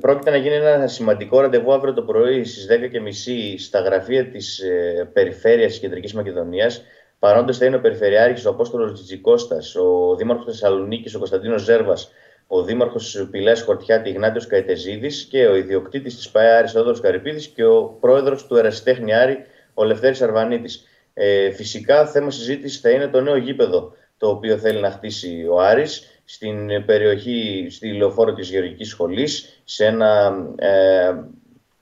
πρόκειται 0.00 0.30
να 0.30 0.36
γίνει 0.36 0.54
ένα 0.54 0.86
σημαντικό 0.86 1.40
ραντεβού 1.40 1.72
αύριο 1.72 1.92
το 1.92 2.02
πρωί 2.02 2.44
στις 2.44 2.66
10.30 2.70 3.54
στα 3.58 3.80
γραφεία 3.80 4.26
της 4.26 4.58
ε, 4.58 5.10
Περιφέρειας 5.12 5.70
της 5.70 5.80
Κεντρικής 5.80 6.14
Μακεδονίας. 6.14 6.84
Παρόντες 7.18 7.58
θα 7.58 7.64
είναι 7.64 7.76
ο 7.76 7.80
Περιφερειάρχης, 7.80 8.46
ο 8.46 8.50
Απόστολος 8.50 8.92
Τζιτζικώστας, 8.92 9.76
ο 9.76 10.14
Δήμαρχος 10.16 10.44
Θεσσαλονίκης, 10.44 11.14
ο 11.14 11.18
Κωνσταντίνος 11.18 11.62
Ζέρβας, 11.62 12.10
ο 12.46 12.62
Δήμαρχος 12.62 13.28
Πηλαίας 13.30 13.62
Χορτιάτη 13.62 14.08
Ιγνάτιος 14.10 14.46
Καϊτεζίδης 14.46 15.26
και 15.30 15.46
ο 15.46 15.56
ιδιοκτήτης 15.56 16.16
της 16.16 16.30
ΠΑΕ 16.30 16.56
Άρης 16.56 16.72
Θεόδωρος 16.72 17.00
Καρυπίδης 17.00 17.46
και 17.46 17.64
ο 17.64 17.84
πρόεδρος 18.00 18.46
του 18.46 18.56
Ερασιτέχνη 18.56 19.14
Άρη, 19.14 19.44
ο 19.74 19.84
Λευτέρης 19.84 20.22
Αρβανίτης. 20.22 20.86
Ε, 21.14 21.50
φυσικά 21.50 22.06
θέμα 22.06 22.30
συζήτησης 22.30 22.80
θα 22.80 22.90
είναι 22.90 23.08
το 23.08 23.20
νέο 23.20 23.36
γήπεδο 23.36 23.94
το 24.18 24.28
οποίο 24.28 24.56
θέλει 24.58 24.80
να 24.80 24.90
χτίσει 24.90 25.46
ο 25.50 25.60
Άρης 25.60 26.20
στην 26.24 26.84
περιοχή, 26.84 27.66
στη 27.70 27.92
λεωφόρο 27.92 28.32
της 28.32 28.50
Γεωργικής 28.50 28.88
Σχολής 28.88 29.60
σε 29.64 29.84
ένα 29.84 30.32
ε, 30.56 31.14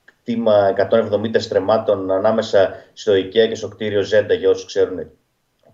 κτήμα 0.04 0.74
170 0.90 1.30
στρεμμάτων 1.38 2.10
ανάμεσα 2.10 2.74
στο 2.92 3.12
IKEA 3.12 3.48
και 3.48 3.54
στο 3.54 3.68
κτίριο 3.68 4.02
Ζέντα 4.02 4.34
για 4.34 4.50
όσους 4.50 4.66
ξέρουν 4.66 5.10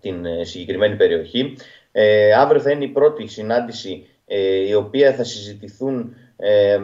την 0.01 0.25
ε, 0.25 0.45
συγκεκριμένη 0.45 0.97
περιοχή. 0.97 1.57
Ε, 1.93 2.33
αύριο 2.33 2.61
θα 2.61 2.71
είναι 2.71 2.85
η 2.85 2.89
πρώτη 2.89 3.27
συνάντηση 3.27 4.07
ε, 4.27 4.69
η 4.69 4.75
οποία 4.75 5.15
θα 5.15 5.25
συζητηθούν 5.25 6.15
ε, 6.37 6.79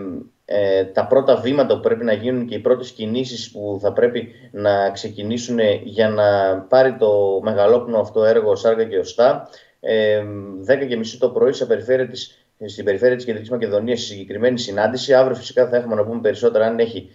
ε, 0.45 0.85
τα 0.85 1.07
πρώτα 1.07 1.37
βήματα 1.37 1.75
που 1.75 1.81
πρέπει 1.81 2.05
να 2.05 2.13
γίνουν 2.13 2.47
και 2.47 2.55
οι 2.55 2.59
πρώτες 2.59 2.91
κινήσεις 2.91 3.51
που 3.51 3.79
θα 3.83 3.93
πρέπει 3.93 4.29
να 4.53 4.91
ξεκινήσουν 4.91 5.59
για 5.85 6.09
να 6.09 6.57
πάρει 6.69 6.97
το 6.97 7.41
μεγαλόπνο 7.43 7.99
αυτό 7.99 8.25
έργο 8.25 8.51
ο 8.51 8.57
Σάργα 8.57 8.85
και 8.85 8.99
Οστά. 8.99 9.49
Ε, 9.87 10.25
10.30 10.67 11.19
το 11.19 11.31
πρωί 11.31 11.53
σε 11.53 11.67
περιφέρεια 11.67 12.09
της, 12.09 12.47
στην 12.67 12.85
περιφέρεια 12.85 13.17
της 13.17 13.25
Κεντρικής 13.25 13.51
Μακεδονίας 13.51 14.01
στη 14.01 14.09
συγκεκριμένη 14.09 14.59
συνάντηση. 14.59 15.15
Αύριο 15.15 15.37
φυσικά 15.37 15.69
θα 15.69 15.77
έχουμε 15.77 15.95
να 15.95 16.05
πούμε 16.05 16.21
περισσότερα 16.21 16.67
αν 16.67 16.79
έχει 16.79 17.11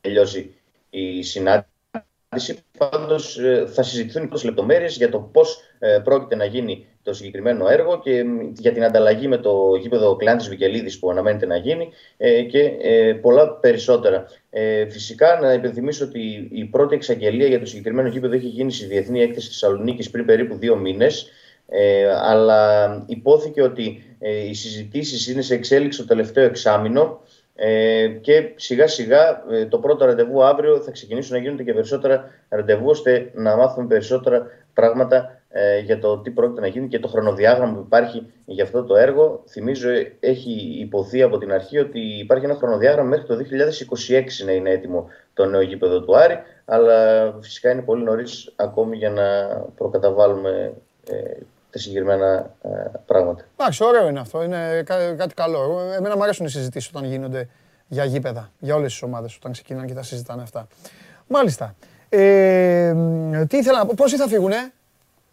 τελειώσει 0.00 0.54
η 0.90 1.22
συνάντηση. 1.22 1.68
Πάντως 2.78 3.38
θα 3.72 3.82
συζητηθούν 3.82 4.32
20 4.34 4.44
λεπτομέρειες 4.44 4.96
για 4.96 5.10
το 5.10 5.18
πώς 5.18 5.60
πρόκειται 6.04 6.36
να 6.36 6.44
γίνει 6.44 6.86
το 7.02 7.12
συγκεκριμένο 7.12 7.68
έργο 7.68 8.00
και 8.00 8.24
για 8.58 8.72
την 8.72 8.84
ανταλλαγή 8.84 9.28
με 9.28 9.36
το 9.36 9.74
γήπεδο 9.80 10.16
Κλάντης 10.16 10.48
Βικελίδης 10.48 10.98
που 10.98 11.10
αναμένεται 11.10 11.46
να 11.46 11.56
γίνει 11.56 11.92
ε, 12.16 12.42
και 12.42 12.76
ε, 12.80 13.12
πολλά 13.12 13.52
περισσότερα. 13.52 14.26
Ε, 14.50 14.88
φυσικά, 14.88 15.38
να 15.40 15.52
υπενθυμίσω 15.52 16.04
ότι 16.04 16.48
η 16.52 16.64
πρώτη 16.64 16.94
εξαγγελία 16.94 17.46
για 17.46 17.58
το 17.58 17.66
συγκεκριμένο 17.66 18.08
γήπεδο 18.08 18.34
έχει 18.34 18.46
γίνει 18.46 18.72
στη 18.72 18.84
Διεθνή 18.84 19.20
Έκθεση 19.20 19.46
Θεσσαλονίκης 19.46 20.10
πριν 20.10 20.24
περίπου 20.24 20.56
δύο 20.56 20.76
μήνες. 20.76 21.30
Ε, 21.72 22.14
αλλά 22.20 23.02
υπόθηκε 23.06 23.62
ότι 23.62 24.16
ε, 24.18 24.48
οι 24.48 24.54
συζητήσεις 24.54 25.28
είναι 25.28 25.42
σε 25.42 25.54
εξέλιξη 25.54 25.98
το 25.98 26.06
τελευταίο 26.06 26.44
εξάμεινο 26.44 27.20
ε, 27.54 28.08
και 28.20 28.52
σιγά 28.56 28.86
σιγά 28.86 29.44
ε, 29.50 29.66
το 29.66 29.78
πρώτο 29.78 30.04
ραντεβού 30.04 30.44
αύριο 30.44 30.80
θα 30.80 30.90
ξεκινήσουν 30.90 31.36
να 31.36 31.42
γίνονται 31.42 31.62
και 31.62 31.72
περισσότερα 31.72 32.30
ραντεβού 32.48 32.88
ώστε 32.88 33.30
να 33.34 33.56
μάθουμε 33.56 33.86
περισσότερα 33.86 34.46
πράγματα 34.74 35.40
ε, 35.48 35.78
για 35.78 35.98
το 35.98 36.18
τι 36.18 36.30
πρόκειται 36.30 36.60
να 36.60 36.66
γίνει 36.66 36.88
και 36.88 36.98
το 36.98 37.08
χρονοδιάγραμμα 37.08 37.74
που 37.74 37.82
υπάρχει 37.86 38.26
για 38.44 38.64
αυτό 38.64 38.84
το 38.84 38.96
έργο. 38.96 39.42
Θυμίζω 39.48 39.88
έχει 40.20 40.76
υποθεί 40.80 41.22
από 41.22 41.38
την 41.38 41.52
αρχή 41.52 41.78
ότι 41.78 42.00
υπάρχει 42.00 42.44
ένα 42.44 42.54
χρονοδιάγραμμα 42.54 43.08
μέχρι 43.08 43.26
το 43.26 43.36
2026 44.44 44.44
να 44.44 44.52
είναι 44.52 44.70
έτοιμο 44.70 45.08
το 45.34 45.44
νέο 45.44 45.60
γήπεδο 45.60 46.00
του 46.00 46.16
Άρη 46.16 46.38
αλλά 46.64 47.26
φυσικά 47.40 47.70
είναι 47.70 47.82
πολύ 47.82 48.02
νωρίς 48.02 48.52
ακόμη 48.56 48.96
για 48.96 49.10
να 49.10 49.22
προκαταβάλουμε 49.76 50.72
ε, 51.10 51.14
τα 51.70 51.78
συγκεκριμένα 51.78 52.50
ε, 52.62 52.68
πράγματα. 53.06 53.44
Εντάξει, 53.56 53.84
ωραίο 53.84 54.08
είναι 54.08 54.20
αυτό. 54.20 54.42
Είναι 54.42 54.82
κά- 54.86 55.16
κάτι 55.16 55.34
καλό. 55.34 55.62
Εγώ- 55.62 55.80
Εμένα 55.80 56.16
μου 56.16 56.22
αρέσουν 56.22 56.46
οι 56.46 56.50
συζητήσεις 56.50 56.88
όταν 56.88 57.04
γίνονται 57.04 57.48
για 57.88 58.04
γήπεδα. 58.04 58.50
Για 58.58 58.74
όλες 58.74 58.92
τις 58.92 59.02
ομάδες 59.02 59.36
όταν 59.36 59.52
ξεκινάνε 59.52 59.86
και 59.86 59.94
τα 59.94 60.02
συζητάνε 60.02 60.42
αυτά. 60.42 60.66
Μάλιστα. 61.26 61.74
Ε, 62.08 62.92
μ, 62.96 63.42
τι 63.48 63.56
ήθελα 63.56 63.78
να 63.78 63.86
πω, 63.86 63.92
πόσοι 63.96 64.16
θα 64.16 64.26
φύγουνε; 64.28 64.72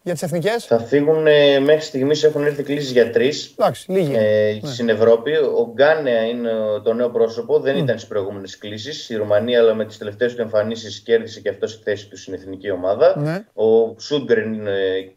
Για 0.08 0.16
τις 0.16 0.22
εθνικές; 0.22 0.64
Θα 0.64 0.78
φύγουν 0.78 1.26
ε, 1.26 1.58
μέχρι 1.58 1.82
στιγμής 1.82 2.24
έχουν 2.24 2.44
έρθει 2.44 2.62
κλήσεις 2.62 2.90
για 2.90 3.10
τρεις 3.10 3.54
Εντάξει, 3.58 3.90
λίγοι. 3.92 4.14
ε, 4.16 4.58
στην 4.62 4.88
Ευρώπη. 4.88 5.32
Ο 5.36 5.72
Γκάνεα 5.74 6.24
είναι 6.26 6.50
ο- 6.52 6.80
το 6.80 6.92
νέο 6.92 7.10
πρόσωπο, 7.10 7.58
δεν 7.60 7.76
ήταν 7.76 7.96
στις 7.96 8.08
προηγούμενες 8.08 8.58
κλήσεις. 8.58 9.08
Η 9.08 9.16
Ρουμανία, 9.16 9.58
αλλά 9.60 9.74
με 9.74 9.84
τις 9.84 9.98
τελευταίες 9.98 10.34
του 10.34 10.40
εμφανίσεις 10.40 11.00
κέρδισε 11.00 11.40
και 11.40 11.48
αυτός 11.48 11.70
στη 11.72 11.82
θέση 11.82 12.08
του 12.08 12.16
στην 12.16 12.34
εθνική 12.34 12.70
ομάδα. 12.70 13.18
Ναι. 13.18 13.44
Ο 13.64 13.94
Σούντγκρεν 14.00 14.52
είναι 14.52 14.72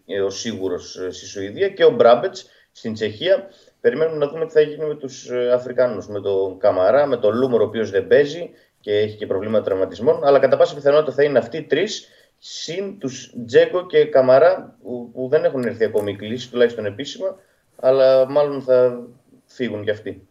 ε, 0.05 0.21
ο 0.21 0.29
σίγουρος 0.29 0.95
ε, 0.95 1.11
στη 1.11 1.25
Σουηδία 1.25 1.69
και 1.69 1.85
ο 1.85 1.89
Μπράμπετς 1.89 2.45
στην 2.71 2.93
Τσεχία. 2.93 3.47
Περιμένουμε 3.81 4.25
να 4.25 4.31
δούμε 4.31 4.45
τι 4.45 4.51
θα 4.51 4.61
γίνει 4.61 4.85
με 4.85 4.95
τους 4.95 5.29
ε, 5.29 5.51
Αφρικάνους, 5.53 6.07
με 6.07 6.21
τον 6.21 6.57
Καμαρά, 6.59 7.05
με 7.05 7.17
τον 7.17 7.35
Λούμορ, 7.35 7.61
ο 7.61 7.63
οποίος 7.63 7.89
δεν 7.91 8.07
παίζει 8.07 8.49
και 8.79 8.91
έχει 8.97 9.17
και 9.17 9.25
προβλήματα 9.25 9.63
τραυματισμών. 9.63 10.19
Αλλά 10.23 10.39
κατά 10.39 10.57
πάσα 10.57 10.75
πιθανότητα 10.75 11.11
θα 11.11 11.23
είναι 11.23 11.39
αυτοί 11.39 11.57
οι 11.57 11.63
τρεις, 11.63 12.07
συν 12.43 12.99
τους 12.99 13.33
Τζέκο 13.45 13.85
και 13.85 14.05
Καμαρά, 14.05 14.77
που, 14.81 15.11
που 15.13 15.27
δεν 15.27 15.43
έχουν 15.43 15.63
έρθει 15.63 15.83
ακόμη 15.83 16.11
οι 16.11 16.15
κλήσεις, 16.15 16.49
τουλάχιστον 16.49 16.85
επίσημα, 16.85 17.35
αλλά 17.75 18.29
μάλλον 18.29 18.61
θα 18.61 19.07
φύγουν 19.45 19.83
κι 19.83 19.89
αυτοί. 19.89 20.27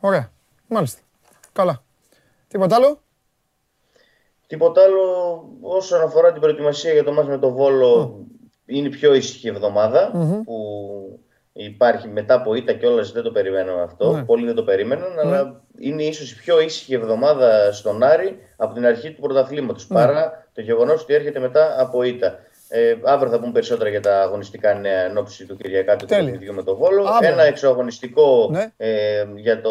Ωραία. 0.00 0.32
Μάλιστα. 0.66 1.00
Καλά. 1.52 1.82
Τίποτα 2.48 2.76
άλλο; 2.76 3.02
Τίποτα 4.46 4.82
άλλο 4.82 5.02
όσον 5.60 6.00
αφορά 6.00 6.32
την 6.32 6.40
προετοιμασία 6.40 6.92
για 6.92 7.04
το 7.04 7.12
μάτς 7.12 7.28
με 7.28 7.38
το 7.38 7.50
Βόλο 7.50 8.24
είναι 8.66 8.86
η 8.86 8.90
πιο 8.90 9.14
ήσυχη 9.14 9.48
εβδομάδα 9.48 10.10
που 10.44 11.20
υπάρχει 11.52 12.08
μετά 12.08 12.34
από 12.34 12.54
ήττα 12.54 12.72
κιόλας, 12.72 13.12
δεν 13.12 13.22
το 13.22 13.30
περιμένω 13.30 13.72
αυτό. 13.72 14.12
Ναι. 14.12 14.24
Πολλοί 14.24 14.46
δεν 14.46 14.54
το 14.54 14.64
περίμεναν, 14.64 15.18
αλλά 15.18 15.64
είναι 15.80 16.02
ίσως 16.02 16.30
η 16.30 16.36
πιο 16.36 16.60
ήσυχη 16.60 16.94
εβδομάδα 16.94 17.72
στον 17.72 18.02
Άρη 18.02 18.38
από 18.56 18.74
την 18.74 18.86
αρχή 18.86 19.10
του 19.10 19.20
πρωταθλήματος. 19.20 19.86
Παρά 19.86 20.48
το 20.54 20.60
γεγονός 20.60 21.02
ότι 21.02 21.14
έρχεται 21.14 21.38
μετά 21.38 21.74
από 21.80 22.02
ήττα. 22.02 22.38
Ε, 22.70 22.94
αύριο 23.04 23.30
θα 23.30 23.38
πούμε 23.40 23.52
περισσότερα 23.52 23.90
για 23.90 24.00
τα 24.00 24.20
αγωνιστικά 24.22 24.74
νέα 24.74 25.04
εν 25.04 25.16
ώψη 25.18 25.44
του 25.46 25.56
Κυριακάτου 25.56 25.98
του 25.98 26.06
Τέλεια. 26.06 26.24
παιχνιδιού 26.24 26.54
με 26.54 26.62
το 26.62 26.76
Βόλο. 26.76 27.04
Αύριο. 27.08 27.32
Ένα 27.32 27.42
εξωαγωνιστικό 27.42 28.48
Ναι. 28.52 28.72
ε, 28.76 29.24
για, 29.36 29.60
το, 29.60 29.70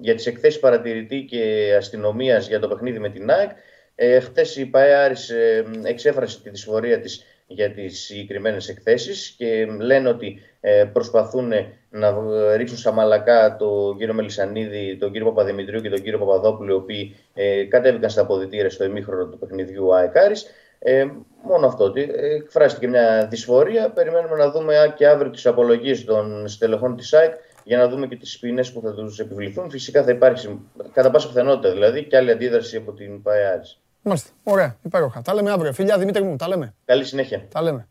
για 0.00 0.14
τις 0.14 0.26
εκθέσεις 0.26 0.60
παρατηρητή 0.60 1.24
και 1.30 1.74
αστυνομίας 1.78 2.48
για 2.48 2.60
το 2.60 2.68
παιχνίδι 2.68 2.98
με 2.98 3.08
την 3.08 3.30
ΑΕΚ. 3.30 3.50
Ε, 3.94 4.20
χτες 4.20 4.56
η 4.56 4.66
ΠαΕ 4.66 4.94
Άρης 4.94 5.30
ε, 5.30 5.64
εξέφρασε 5.82 6.40
τη 6.42 6.50
δυσφορία 6.50 7.00
της 7.00 7.24
για 7.46 7.70
τις 7.70 8.00
συγκεκριμένες 8.04 8.68
εκθέσεις 8.68 9.34
και 9.38 9.66
λένε 9.80 10.08
ότι 10.08 10.40
ε, 10.55 10.55
προσπαθούν 10.92 11.52
να 11.90 12.06
ε, 12.06 12.56
ρίξουν 12.56 12.78
στα 12.78 12.92
μαλακά 12.92 13.56
τον 13.56 13.96
κύριο 13.96 14.14
Μελισανίδη, 14.14 14.96
τον 14.96 15.12
κύριο 15.12 15.26
Παπαδημητρίου 15.26 15.80
και 15.80 15.90
τον 15.90 16.02
κύριο 16.02 16.18
Παπαδόπουλο, 16.18 16.72
οι 16.72 16.76
οποίοι 16.76 17.16
ε, 17.34 17.64
κατέβηκαν 17.64 18.10
στα 18.10 18.20
αποδητήρια 18.20 18.70
στο 18.70 18.84
ημίχρονο 18.84 19.26
του 19.26 19.38
παιχνιδιού 19.38 19.94
ΑΕΚ 19.94 20.16
Άρης. 20.16 20.46
Ε, 20.78 21.06
μόνο 21.42 21.66
αυτό. 21.66 21.84
ότι, 21.84 22.00
ε, 22.14 22.34
Εκφράστηκε 22.34 22.88
μια 22.88 23.26
δυσφορία. 23.30 23.90
Περιμένουμε 23.90 24.36
να 24.36 24.50
δούμε 24.50 24.78
α, 24.78 24.86
και 24.86 25.06
αύριο 25.06 25.30
τις 25.30 25.46
απολογίες 25.46 26.04
των 26.04 26.48
στελεχών 26.48 26.96
της 26.96 27.12
ΑΕΚ 27.12 27.34
για 27.64 27.78
να 27.78 27.88
δούμε 27.88 28.06
και 28.06 28.16
τις 28.16 28.38
ποινές 28.38 28.72
που 28.72 28.80
θα 28.80 28.94
τους 28.94 29.18
επιβληθούν. 29.18 29.70
Φυσικά 29.70 30.02
θα 30.02 30.10
υπάρξει 30.10 30.60
κατά 30.92 31.10
πάσα 31.10 31.28
πιθανότητα 31.28 31.72
δηλαδή 31.72 32.04
και 32.04 32.16
άλλη 32.16 32.30
αντίδραση 32.30 32.76
από 32.76 32.92
την 32.92 33.22
ΠαΕ 33.22 33.46
Άρης. 33.46 33.80
Μάλιστα. 34.02 34.30
Ωραία. 34.44 34.76
Υπέροχα. 34.82 35.22
Τα 35.22 35.34
λέμε 35.34 35.50
αύριο. 35.50 35.72
Φιλιά 35.72 35.98
Δημήτρη 35.98 36.22
μου. 36.22 36.36
Τα 36.36 36.48
λέμε. 36.48 36.74
Καλή 36.84 37.04
συνέχεια. 37.04 37.42
Τα 37.52 37.62
λέμε. 37.62 37.88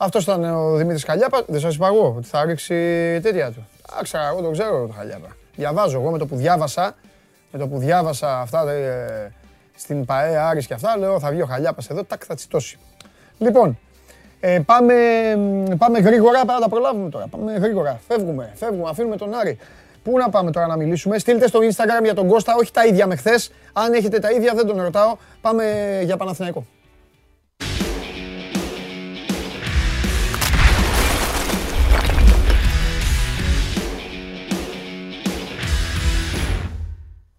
Αυτός 0.00 0.22
ήταν 0.22 0.44
ο 0.44 0.76
Δημήτρης 0.76 1.04
Χαλιάπας. 1.04 1.42
Δεν 1.46 1.60
σας 1.60 1.74
είπα 1.74 1.86
εγώ 1.86 2.14
ότι 2.16 2.26
θα 2.26 2.44
ρίξει 2.44 2.74
τέτοια 3.22 3.50
του. 3.50 3.66
Άξα, 4.00 4.28
εγώ 4.28 4.40
το 4.40 4.50
ξέρω 4.50 4.86
το 4.86 4.92
Χαλιάπα. 4.92 5.36
Διαβάζω 5.56 6.00
εγώ 6.00 6.10
με 6.10 6.18
το 6.18 6.26
που 6.26 6.36
διάβασα, 6.36 6.94
με 7.50 7.58
το 7.58 7.66
που 7.68 7.78
διάβασα 7.78 8.40
αυτά 8.40 8.70
ε, 8.70 9.32
στην 9.76 10.04
ΠαΕ 10.04 10.36
Άρης 10.36 10.66
και 10.66 10.74
αυτά, 10.74 10.98
λέω 10.98 11.20
θα 11.20 11.30
βγει 11.30 11.42
ο 11.42 11.46
Χαλιάπας 11.46 11.90
εδώ, 11.90 12.04
τάκ 12.04 12.22
θα 12.26 12.34
τσιτώσει. 12.34 12.78
Λοιπόν, 13.38 13.78
ε, 14.40 14.60
πάμε, 14.66 14.94
πάμε 15.78 15.98
γρήγορα, 15.98 16.42
para 16.42 16.46
να 16.46 16.60
τα 16.60 16.68
προλάβουμε 16.68 17.10
τώρα. 17.10 17.26
Πάμε 17.26 17.52
γρήγορα. 17.52 18.00
Φεύγουμε, 18.08 18.52
φεύγουμε, 18.54 18.88
αφήνουμε 18.90 19.16
τον 19.16 19.34
Άρη. 19.34 19.58
Πού 20.02 20.18
να 20.18 20.30
πάμε 20.30 20.50
τώρα 20.50 20.66
να 20.66 20.76
μιλήσουμε. 20.76 21.18
Στείλτε 21.18 21.46
στο 21.46 21.58
Instagram 21.58 22.02
για 22.02 22.14
τον 22.14 22.28
Κώστα, 22.28 22.54
όχι 22.54 22.72
τα 22.72 22.86
ίδια 22.86 23.06
με 23.06 23.16
χθες. 23.16 23.52
Αν 23.72 23.92
έχετε 23.92 24.18
τα 24.18 24.30
ίδια, 24.30 24.54
δεν 24.54 24.66
τον 24.66 24.82
ρωτάω. 24.82 25.16
Πάμε 25.40 25.64
για 26.04 26.16
Παναθηναϊκό. 26.16 26.66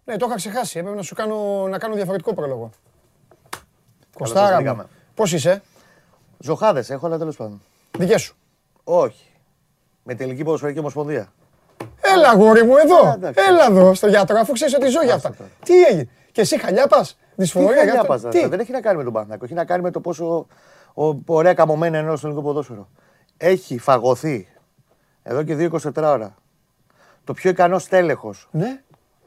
Ναι, 0.09 0.17
το 0.17 0.25
είχα 0.27 0.35
ξεχάσει. 0.35 0.79
Έπρεπε 0.79 0.95
να 0.97 1.01
σου 1.03 1.15
κάνω, 1.15 1.67
να 1.67 1.77
κάνω 1.77 1.95
διαφορετικό 1.95 2.33
πρόλογο. 2.33 2.69
Κωστάρα 4.17 4.49
μου. 4.49 4.55
βρήκαμε. 4.55 4.85
Πώς 5.15 5.33
είσαι, 5.33 5.61
Ζωχάδες 6.39 6.89
έχω, 6.89 7.05
αλλά 7.05 7.17
τέλος 7.17 7.35
πάντων. 7.35 7.61
δικές 7.97 8.21
σου. 8.21 8.35
Όχι. 8.83 9.25
Με 10.03 10.15
τελική 10.15 10.43
ποδοσφαιρική 10.43 10.79
ομοσπονδία. 10.79 11.31
Έλα, 12.01 12.33
γόρι 12.35 12.63
μου, 12.63 12.75
Α, 12.77 12.81
εδώ. 12.83 13.11
εντάξει. 13.11 13.43
Έλα 13.47 13.65
εδώ, 13.65 13.93
στο 13.93 14.07
γιατρό, 14.07 14.39
αφού 14.39 14.53
ξέρεις 14.53 14.73
ότι 14.75 14.87
ζω 14.87 15.03
για 15.03 15.13
αυτά. 15.13 15.33
τώρα. 15.33 15.49
Τι 15.63 15.83
έγινε; 15.83 16.09
Και 16.31 16.41
εσύ 16.41 16.59
χαλιάπας, 16.59 17.13
Τι 17.13 17.17
δυσφορία 17.35 17.67
χαλιά 17.77 17.83
για 17.93 18.03
πας, 18.03 18.15
αυτό. 18.15 18.29
δηλαδή, 18.29 18.43
Τι. 18.43 18.49
Δεν 18.49 18.59
έχει 18.59 18.71
να 18.71 18.81
κάνει 18.81 18.97
με 18.97 19.03
τον 19.03 19.11
Παναθηναϊκό. 19.13 19.45
Έχει 19.45 19.53
να 19.53 19.65
κάνει 19.65 19.81
με 19.83 19.91
το 19.91 19.99
πόσο 19.99 20.45
ο, 20.93 21.15
ωραία 21.25 21.53
καμωμένα 21.53 21.97
είναι 21.99 22.15
στο 22.15 22.27
ελληνικό 22.27 22.47
ποδόσφαιρο. 22.47 22.89
Έχει 23.37 23.77
φαγωθεί 23.77 24.47
εδώ 25.23 25.43
και 25.43 25.55
2-24 25.71 25.79
ώρα 25.95 26.35
το 27.23 27.33
πιο 27.33 27.49
ικανός 27.49 27.87
τέλεχο 27.87 28.33
Ναι, 28.51 28.81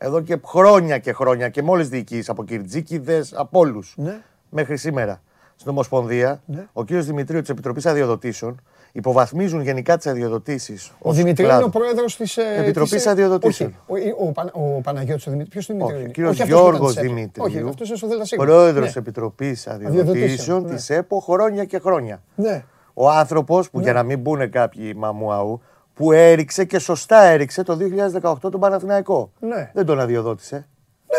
εδώ 0.05 0.21
και 0.21 0.39
χρόνια 0.45 0.99
και 0.99 1.13
χρόνια 1.13 1.49
και 1.49 1.63
με 1.63 1.71
όλε 1.71 1.83
τι 1.83 1.89
διοικήσει 1.89 2.31
από 2.31 2.45
κυρτζίκιδε, 2.45 3.25
από 3.35 3.59
όλους 3.59 3.95
ναι. 3.97 4.21
μέχρι 4.51 4.77
σήμερα 4.77 5.21
στην 5.57 5.71
Ομοσπονδία, 5.71 6.43
Ναι. 6.47 6.67
ο 6.73 6.85
κύριος 6.85 7.07
Δημητρίου 7.07 7.41
της 7.41 7.49
Επιτροπής 7.49 7.87
Αδειοδοτήσεων 7.87 8.61
υποβαθμίζουν 8.93 9.61
γενικά 9.61 9.97
τις 9.97 10.07
αδειοδοτήσεις. 10.07 10.93
Ο 10.99 11.13
Δημητρίου 11.13 11.49
είναι 11.49 11.63
ο 11.65 11.69
πρόεδρος 11.69 12.17
της. 12.17 12.37
Επιτροπής 12.37 13.07
Αδειοδοτήσεων. 13.07 13.75
Όχι, 13.87 14.09
ο, 14.09 14.27
ο, 14.27 14.33
Παν- 14.33 14.51
ο 14.55 14.81
Παναγιώτης 14.83 15.27
ο 15.27 15.31
Δημητρίου. 15.31 15.51
Ποιος 15.51 15.69
είναι 15.69 15.83
ο 15.83 15.87
Όχι, 15.87 15.95
ο 15.95 15.99
Δημητρίου; 15.99 16.31
κύριος 16.31 16.49
Γιώργος 16.49 16.97
Όχι, 16.97 17.07
Δημητρίου, 17.07 17.69
αυτός 17.69 17.89
είναι 17.89 17.97
στο 17.97 18.07
ΔΣ. 18.09 18.35
Πρόεδρος 18.37 18.85
Ναι. 18.87 18.93
τη 18.93 18.99
Επιτροπής 18.99 19.67
Αδειοδοτήσεων, 19.67 20.09
Αδειοδοτήσεων 20.09 20.63
ναι. 20.63 20.75
της 20.75 20.91
ΕΠΟ 20.91 21.19
χρόνια 21.21 21.65
και 21.65 21.79
χρόνια. 21.79 22.23
Ναι. 22.35 22.65
Ο 22.95 23.11
άνθρωπος 23.11 23.71
που 23.71 23.81
για 23.81 23.93
να 23.93 24.03
μην 24.03 24.19
μπουν 24.19 24.51
κάποιοι 24.51 24.93
μαμουαού, 24.97 25.63
που 25.95 26.13
έριξε 26.13 26.65
και 26.65 26.79
σωστά 26.79 27.23
έριξε 27.23 27.63
το 27.63 27.79
2018 28.23 28.35
τον 28.41 28.61
Παναθηναϊκό. 28.61 29.33
Ναι. 29.41 29.71
Δεν 29.75 29.87
τον 29.87 30.01
αδειοδότησε. 30.01 30.67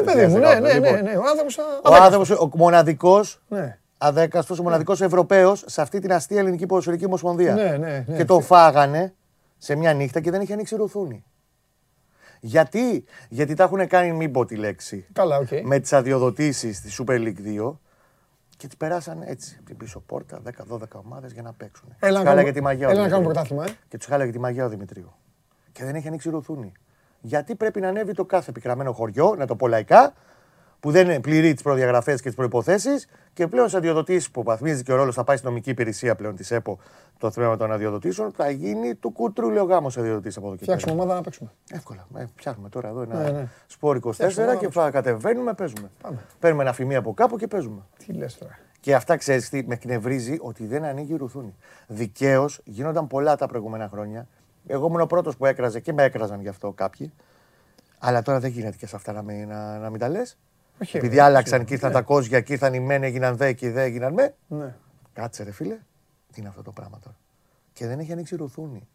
Ναι, 0.01 0.11
παιδί 0.11 0.27
μου, 0.27 0.37
ναι, 0.37 0.47
2018, 0.47 0.51
ναι, 0.53 0.59
ναι, 0.59 0.73
λοιπόν. 0.73 1.03
ναι. 1.03 1.17
Ο 1.17 1.21
άνθρωπος. 1.29 1.57
Ο 1.83 1.93
άνθρωπος, 2.01 2.29
ο 2.29 2.49
μοναδικός, 2.55 3.41
Ναι. 3.47 3.77
αδέκαστος, 3.97 4.59
ο 4.59 4.63
μοναδικός 4.63 5.01
Ευρωπαίος 5.01 5.63
σε 5.67 5.81
αυτή 5.81 5.99
την 5.99 6.13
αστεία 6.13 6.39
ελληνική 6.39 6.65
ποδοσφαιρική 6.65 7.05
ομοσπονδία. 7.05 7.53
Ναι, 7.53 7.63
ναι, 7.77 8.03
ναι. 8.07 8.15
Και 8.17 8.25
τον 8.25 8.41
φάγανε 8.41 9.13
σε 9.57 9.75
μια 9.75 9.93
νύχτα 9.93 10.19
και 10.19 10.31
δεν 10.31 10.41
είχε 10.41 10.53
ανοίξει 10.53 10.75
ρουθούνι. 10.75 11.23
Γιατί, 12.39 13.03
Γιατί 13.29 13.53
τα 13.53 13.63
έχουν 13.63 13.87
κάνει, 13.87 14.11
μην 14.11 14.31
πω 14.31 14.45
τη 14.45 14.55
λέξη, 14.55 15.05
Καλά, 15.13 15.37
οκ. 15.37 15.47
με 15.63 15.79
τις 15.79 15.93
αδειοδοτήσεις 15.93 16.77
στη 16.77 16.89
Super 17.03 17.19
League 17.19 17.59
2 17.59 17.79
και 18.63 18.69
τις 18.69 18.77
περάσαν 18.77 19.21
έτσι 19.25 19.55
από 19.57 19.65
την 19.65 19.77
πίσω 19.77 19.99
πόρτα 19.99 20.41
10-12 20.69 20.79
ομάδες 21.05 21.31
για 21.33 21.41
να 21.41 21.53
παίξουν. 21.53 21.87
Έλα 21.99 21.99
Τους 21.99 22.23
να 22.23 22.29
χάλαγε 22.29 22.35
κάνουμε- 22.35 22.53
τη 22.53 22.61
μαγιά 22.61 22.87
ο 22.87 22.91
έλα 22.91 23.01
να 23.01 23.07
κάνουμε 23.09 23.31
Δημητρίου. 23.33 23.47
πρωτάθλημα, 23.55 23.79
ε. 23.81 23.87
Και 23.87 23.97
τους 23.97 24.05
χάλαγε 24.07 24.31
τη 24.31 24.39
μαγιά 24.39 24.65
ο 24.65 24.69
Δημητρίου. 24.69 25.13
Και 25.71 25.83
δεν 25.83 25.95
έχει 25.95 26.07
ανοίξει 26.07 26.29
ρουθούνη. 26.29 26.71
Γιατί 27.21 27.55
πρέπει 27.55 27.79
να 27.79 27.87
ανέβει 27.87 28.13
το 28.13 28.25
κάθε 28.25 28.49
επικραμμένο 28.49 28.91
χωριό, 28.93 29.35
να 29.37 29.45
το 29.47 29.55
πω 29.55 29.67
λαϊκά, 29.67 30.13
που 30.83 30.91
δεν 30.91 31.21
πληρεί 31.21 31.53
τις 31.53 31.63
προδιαγραφές 31.63 32.21
και 32.21 32.27
τις 32.27 32.35
προποθέσει 32.35 32.89
και 33.33 33.47
πλέον 33.47 33.69
σε 33.69 33.77
αδειοδοτήσεις 33.77 34.31
που 34.31 34.43
βαθμίζει 34.43 34.83
και 34.83 34.91
ο 34.91 34.95
ρόλος 34.95 35.15
θα 35.15 35.23
πάει 35.23 35.37
στην 35.37 35.49
νομική 35.49 35.69
υπηρεσία 35.69 36.15
πλέον 36.15 36.35
της 36.35 36.51
ΕΠΟ 36.51 36.79
το 37.17 37.31
θέμα 37.31 37.57
των 37.57 37.71
αδειοδοτήσεων, 37.71 38.31
θα 38.31 38.49
γίνει 38.49 38.95
του 38.95 39.11
κούτρου 39.11 39.47
ο 39.47 39.63
γάμος 39.63 39.97
αδειοδοτήσεις 39.97 40.37
από 40.37 40.47
εδώ 40.47 40.55
και 40.55 40.65
πέρα. 40.65 40.77
Φτιάξουμε 40.77 41.01
ομάδα 41.01 41.15
να 41.17 41.21
παίξουμε. 41.23 41.51
Εύκολα. 41.71 42.07
Ε, 42.17 42.25
φτιάχνουμε 42.35 42.69
τώρα 42.69 42.87
εδώ 42.89 43.01
ένα 43.01 43.23
Ναι, 43.23 43.29
ναι. 43.29 43.47
σπόρ 43.67 43.97
24 43.97 44.11
Φτιάξουμε 44.13 44.45
και 44.45 44.49
ομάδα. 44.51 44.71
θα 44.71 44.91
κατεβαίνουμε, 44.91 45.53
παίζουμε. 45.53 45.89
Πάμε. 46.01 46.17
Παίρνουμε 46.39 46.63
ένα 46.63 46.73
φημί 46.73 46.95
από 46.95 47.13
κάπου 47.13 47.37
και 47.37 47.47
παίζουμε. 47.47 47.81
Τι 48.05 48.13
λες 48.13 48.37
τώρα. 48.37 48.57
Και 48.79 48.95
αυτά 48.95 49.17
ξέρεις 49.17 49.49
τι 49.49 49.63
με 49.67 49.73
εκνευρίζει 49.73 50.37
ότι 50.41 50.65
δεν 50.65 50.83
ανοίγει 50.83 51.13
η 51.13 51.17
ρουθούνη. 51.17 51.55
Δικαίως 51.87 52.61
γίνονταν 52.63 53.07
πολλά 53.07 53.35
τα 53.35 53.47
προηγούμενα 53.47 53.89
χρόνια. 53.91 54.27
Εγώ 54.67 54.87
ήμουν 54.87 55.01
ο 55.01 55.05
πρώτος 55.05 55.37
που 55.37 55.45
έκραζε 55.45 55.79
και 55.79 55.93
με 55.93 56.03
έκραζαν 56.03 56.41
γι' 56.41 56.47
αυτό 56.49 56.71
κάποιοι. 56.71 57.13
Αλλά 57.99 58.21
τώρα 58.21 58.39
δεν 58.39 58.51
γίνεται 58.51 58.77
και 58.77 58.87
σε 58.87 58.95
αυτά 58.95 59.11
να 59.11 59.21
μην, 59.21 59.47
να, 59.47 59.77
να 59.77 59.89
μην 59.89 59.99
τα 59.99 60.09
λες. 60.09 60.37
Όχι, 60.81 60.97
Επειδή 60.97 61.15
ρε, 61.15 61.21
άλλαξαν 61.21 61.57
όχι. 61.59 61.67
και 61.67 61.73
ήρθαν 61.73 61.89
Ναι. 61.89 61.95
τα 61.95 62.01
κόζια 62.01 62.41
και 62.41 62.53
ήρθαν 62.53 62.73
οι 62.73 62.79
μεν, 62.79 63.03
έγιναν 63.03 63.37
δε 63.37 63.53
και 63.53 63.65
οι 63.65 63.69
δε 63.69 63.83
έγιναν 63.83 64.13
με. 64.13 64.33
Ναι. 64.47 64.75
Κάτσε 65.13 65.43
ρε 65.43 65.51
φίλε. 65.51 65.77
Τι 66.33 66.39
είναι 66.39 66.49
αυτό 66.49 66.61
το 66.61 66.71
πράγμα 66.71 66.99
τώρα; 67.03 67.15
Και 67.73 67.87
δεν 67.87 67.99
έχει 67.99 68.11
ανοίξει 68.11 68.33
η 68.33 68.37
ρουθούνη. 68.37 68.87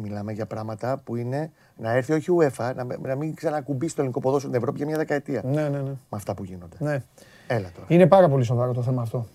Μιλάμε 0.00 0.32
για 0.32 0.46
πράγματα 0.46 1.00
που 1.04 1.16
είναι 1.16 1.52
να 1.76 1.90
έρθει 1.92 2.12
όχι 2.12 2.30
η 2.30 2.34
UEFA, 2.40 2.72
να, 2.74 2.84
να 2.98 3.14
μην 3.14 3.34
ξανακουμπήσει 3.34 3.94
το 3.94 4.00
ελληνικό 4.00 4.20
ποδόσφαιρο 4.20 4.52
στην 4.52 4.62
Ευρώπη 4.62 4.76
για 4.78 4.86
μια 4.86 4.96
δεκαετία. 4.96 5.42
Ναι, 5.44 5.62
ναι, 5.68 5.78
ναι. 5.78 5.88
Με 5.90 5.96
αυτά 6.10 6.34
που 6.34 6.44
γίνονται. 6.44 6.76
ναι. 6.78 7.02
Έλα 7.46 7.70
τώρα. 7.74 7.86
Είναι 7.88 8.06
πάρα 8.06 8.28
πολύ 8.28 8.44
σοβαρό 8.44 8.72
το 8.72 8.82
θέμα 8.82 9.02
αυτό. 9.02 9.26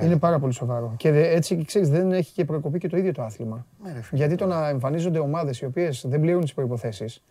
Είναι 0.00 0.16
πάρα 0.16 0.38
πολύ 0.38 0.52
σοβαρό. 0.52 0.94
Και 0.96 1.10
δε- 1.10 1.34
έτσι, 1.34 1.64
ξέρεις, 1.64 1.88
δεν 1.90 2.12
έχει 2.12 2.32
και 2.32 2.44
προκοπεί 2.44 2.78
και 2.78 2.88
το 2.88 2.96
ίδιο 2.96 3.12
το 3.12 3.22
άθλημα. 3.22 3.66
Ναι, 3.84 3.92
ρε 3.92 4.00
φίλε. 4.02 4.20
Γιατί 4.20 4.34
το 4.34 4.46
να 4.46 4.68
εμφανίζονται 4.68 5.18
ομάδες 5.18 5.60
οι 5.60 5.64
οποίες 5.64 6.04
δεν 6.08 6.20
πληρούν 6.20 6.40
τις 6.40 6.54
προϋποθέσεις, 6.54 7.22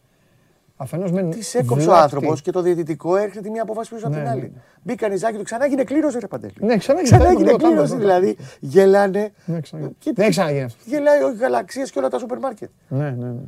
αφενός 0.81 1.11
μεν 1.11 1.29
Τη 1.29 1.37
έκοψε 1.53 1.73
ο 1.73 1.75
βλάπτει- 1.75 1.89
άνθρωπος 2.03 2.41
και 2.41 2.51
το 2.51 2.61
διαιτητικό 2.61 3.15
έρχεται 3.15 3.49
μια 3.49 3.61
απόφαση 3.61 3.93
πίσω 3.93 4.07
από 4.07 4.15
Ναι, 4.15 4.21
την 4.21 4.31
άλλη. 4.31 4.41
ναι. 4.41 4.61
Μπήκαν 4.83 5.11
οι 5.11 5.15
ζάκοι 5.15 5.37
του, 5.37 5.43
ξανά 5.43 5.65
έγινε 5.65 5.83
κλήρωση, 5.83 6.19
ρε 6.19 6.27
Παντέλη. 6.27 6.53
Ναι, 6.59 6.77
ξανά 6.77 7.03
ξανά 7.03 7.23
έγινε, 7.25 7.39
έγινε 7.39 7.51
το 7.51 7.57
κάνω, 7.57 7.69
κλήρωση. 7.71 7.91
το 7.93 7.97
Δηλαδή 7.99 8.37
γελάνε. 8.59 9.31
Ναι, 9.45 9.59
ξανά- 9.61 9.87
Και 9.87 9.93
Δεν 10.03 10.13
τι- 10.13 10.21
έχει 10.21 10.29
ξαναγίνει 10.31 10.63
αυτό. 10.63 10.83
Γελάει 10.85 11.23
ο 11.23 11.33
γαλαξίες 11.39 11.91
και 11.91 11.99
όλα 11.99 12.09
τα 12.09 12.17
σούπερ 12.17 12.39
μάρκετ. 12.39 12.69
Ναι, 12.87 13.09
ναι, 13.09 13.25
ναι. 13.27 13.39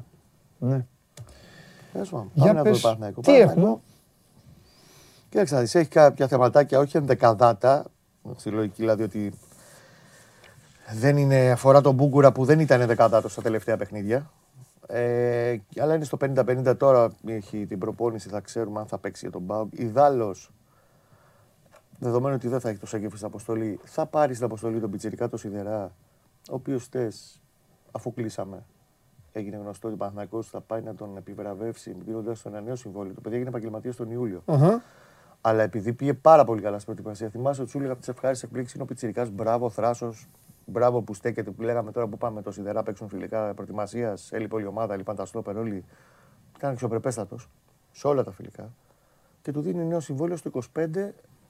ναι. 0.58 0.86
Τέλος 1.94 2.10
πάντων, 2.10 2.30
Για 2.34 2.44
Πάμε 2.46 2.54
να 2.54 2.60
δούμε 2.60 2.72
πες, 2.72 2.82
Παναθηναϊκό. 2.82 3.22
τι 3.22 3.32
Παναθηναϊκό. 3.32 3.62
έχουμε; 3.62 3.80
Κοίταξε 5.30 5.54
να 5.56 5.60
δεις, 5.62 5.76
έχει 5.76 5.90
κάποια 5.90 6.28
θεματάκια, 6.28 6.80
όχι 6.80 6.98
ενδεκαδάτα, 6.98 7.86
στη 8.36 8.50
λογική 8.50 8.76
δηλαδή 8.82 9.04
ότι 9.04 9.32
δεν 10.94 11.18
είναι, 11.18 11.52
αφορά 11.52 11.82
τον 11.82 11.94
Μπούγκουρα 11.94 12.32
που 12.32 12.46
δεν 12.46 12.60
ήταν 12.60 12.82
ενδεκαδάτο 12.82 13.30
στα 13.30 13.42
τελευταία 13.42 13.78
παιχνίδια. 13.78 14.30
Ε, 14.96 15.62
αλλά 15.80 15.96
είναι 15.96 16.04
στο 16.04 16.18
50-50 16.22 16.78
τώρα, 16.78 17.12
έχει 17.26 17.66
την 17.66 17.80
προπόνηση, 17.80 18.30
θα 18.30 18.40
ξέρουμε 18.40 18.80
αν 18.80 18.86
θα 18.86 18.98
παίξει 18.98 19.20
για 19.22 19.32
τον 19.32 19.42
Μπάουγκ. 19.42 19.68
Ιδάλλως, 19.72 20.52
δεδομένου 22.00 22.36
ότι 22.36 22.48
δεν 22.48 22.60
θα 22.60 22.70
έχει 22.70 22.80
το 22.80 22.86
Σέγκεφ 22.86 23.14
στην 23.14 23.26
αποστολή, 23.26 23.80
θα 23.84 24.06
πάρει 24.06 24.34
στην 24.34 24.46
αποστολή 24.46 24.80
τον 24.80 24.92
Πιτσιρικά 24.92 25.30
το 25.30 25.38
Σιδερά, 25.38 25.92
ο 26.50 26.54
οποίος 26.54 26.84
χτε, 26.84 27.12
αφού 27.92 28.14
κλείσαμε, 28.14 28.64
έγινε 29.32 29.58
γνωστό 29.58 29.88
ότι 29.88 29.96
ο 29.96 30.00
Παναθηναϊκός 30.00 30.50
θα 30.50 30.62
πάει 30.62 30.82
να 30.82 30.96
τον 30.96 31.18
επιβραβεύσει 31.18 31.96
δίνοντας 32.06 32.42
του 32.42 32.48
ένα 32.48 32.62
νέο 32.62 32.76
συμβόλαιο. 32.76 33.14
Το 33.14 33.22
παιδί 33.22 33.36
έγινε 33.36 33.50
επαγγελματίας 33.50 33.96
τον 33.96 34.12
Ιούλιο. 34.12 34.42
Αχα. 34.46 34.82
Αλλά 35.42 35.64
επειδή 35.64 35.94
πήγε 35.94 36.14
πάρα 36.14 36.44
πολύ 36.44 36.62
καλά 36.62 36.80
στην 36.80 36.94
προετοιμασία, 36.94 37.30
θυμάσαι 37.30 37.62
ότι 37.62 37.70
σου 37.70 37.78
έλεγα 37.78 37.92
από 37.92 38.02
τις 38.02 38.10
ευχάριστες 38.10 38.44
εκπλήξεις 38.50 38.74
είναι 38.74 38.84
ο 38.84 38.86
Πιτσυρικά. 38.86 39.26
Μπράβο, 39.26 39.70
θράσος. 39.70 40.28
Μπράβο 40.66 41.02
που 41.02 41.14
στέκεται, 41.14 41.52
που 41.52 41.62
λέγαμε 41.62 41.92
τώρα 41.92 42.08
που 42.08 42.18
πάμε 42.18 42.42
το 42.42 42.52
σιδερά 42.52 42.84
παίξουν 42.84 43.08
φιλικά 43.08 43.54
προετοιμασίας. 43.54 44.32
Έλειπε 44.32 44.56
όλη 44.56 44.64
η 44.64 44.68
ομάδα, 44.68 44.96
λείπαν 44.96 45.16
τα 45.16 45.26
στόπερ 45.26 45.58
όλοι. 45.58 45.84
Ήταν 46.58 46.72
αξιοπρεπέστατος 46.72 47.50
σε 47.92 48.08
όλα 48.08 48.24
τα 48.24 48.32
φιλικά. 48.32 48.74
Και 49.42 49.52
του 49.52 49.62
δίνει 49.62 49.86
νέο 49.86 50.00
συμβόλαιο 50.00 50.38
στο 50.38 50.52
25 50.76 51.10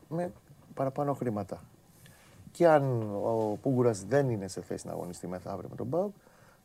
με 0.09 0.31
παραπάνω 0.73 1.13
χρήματα. 1.13 1.61
Και 2.51 2.67
αν 2.67 3.01
ο 3.23 3.57
Πούγκουρας 3.61 4.03
δεν 4.03 4.29
είναι 4.29 4.47
σε 4.47 4.61
θέση 4.61 4.87
να 4.87 4.93
αγωνιστεί 4.93 5.27
μεθαύριο 5.27 5.69
με 5.69 5.75
τον 5.75 5.87
Μπάουκ, 5.87 6.13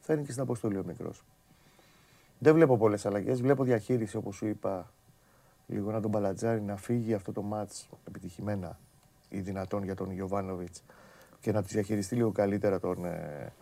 θα 0.01 0.13
είναι 0.13 0.23
και 0.23 0.31
στην 0.31 0.43
αποστολή 0.43 0.79
ο 0.79 0.85
μικρός. 0.87 1.25
Δεν 2.39 2.55
βλέπω 2.55 2.77
πολλές 2.77 3.07
αλλαγές. 3.07 3.41
Βλέπω 3.41 3.65
διαχείριση, 3.65 4.17
όπως 4.17 4.37
σου 4.37 4.47
είπα, 4.47 4.91
λίγο 5.67 5.91
να 5.91 6.01
τον 6.01 6.11
Παλατζάρι 6.11 6.61
να 6.61 6.77
φύγει 6.77 7.15
αυτό 7.15 7.33
το 7.33 7.43
μάτς 7.43 7.89
επιτυχημένα 8.09 8.79
ή 9.29 9.41
δυνατόν 9.41 9.83
για 9.83 9.95
τον 9.95 10.11
Ιωβάνοβιτ 10.11 10.77
και 11.41 11.53
να 11.53 11.63
τους 11.63 11.73
διαχειριστεί 11.73 12.15
λίγο 12.15 12.33
καλύτερα 12.33 12.79
τον, 12.79 13.05
ε, 13.05 13.53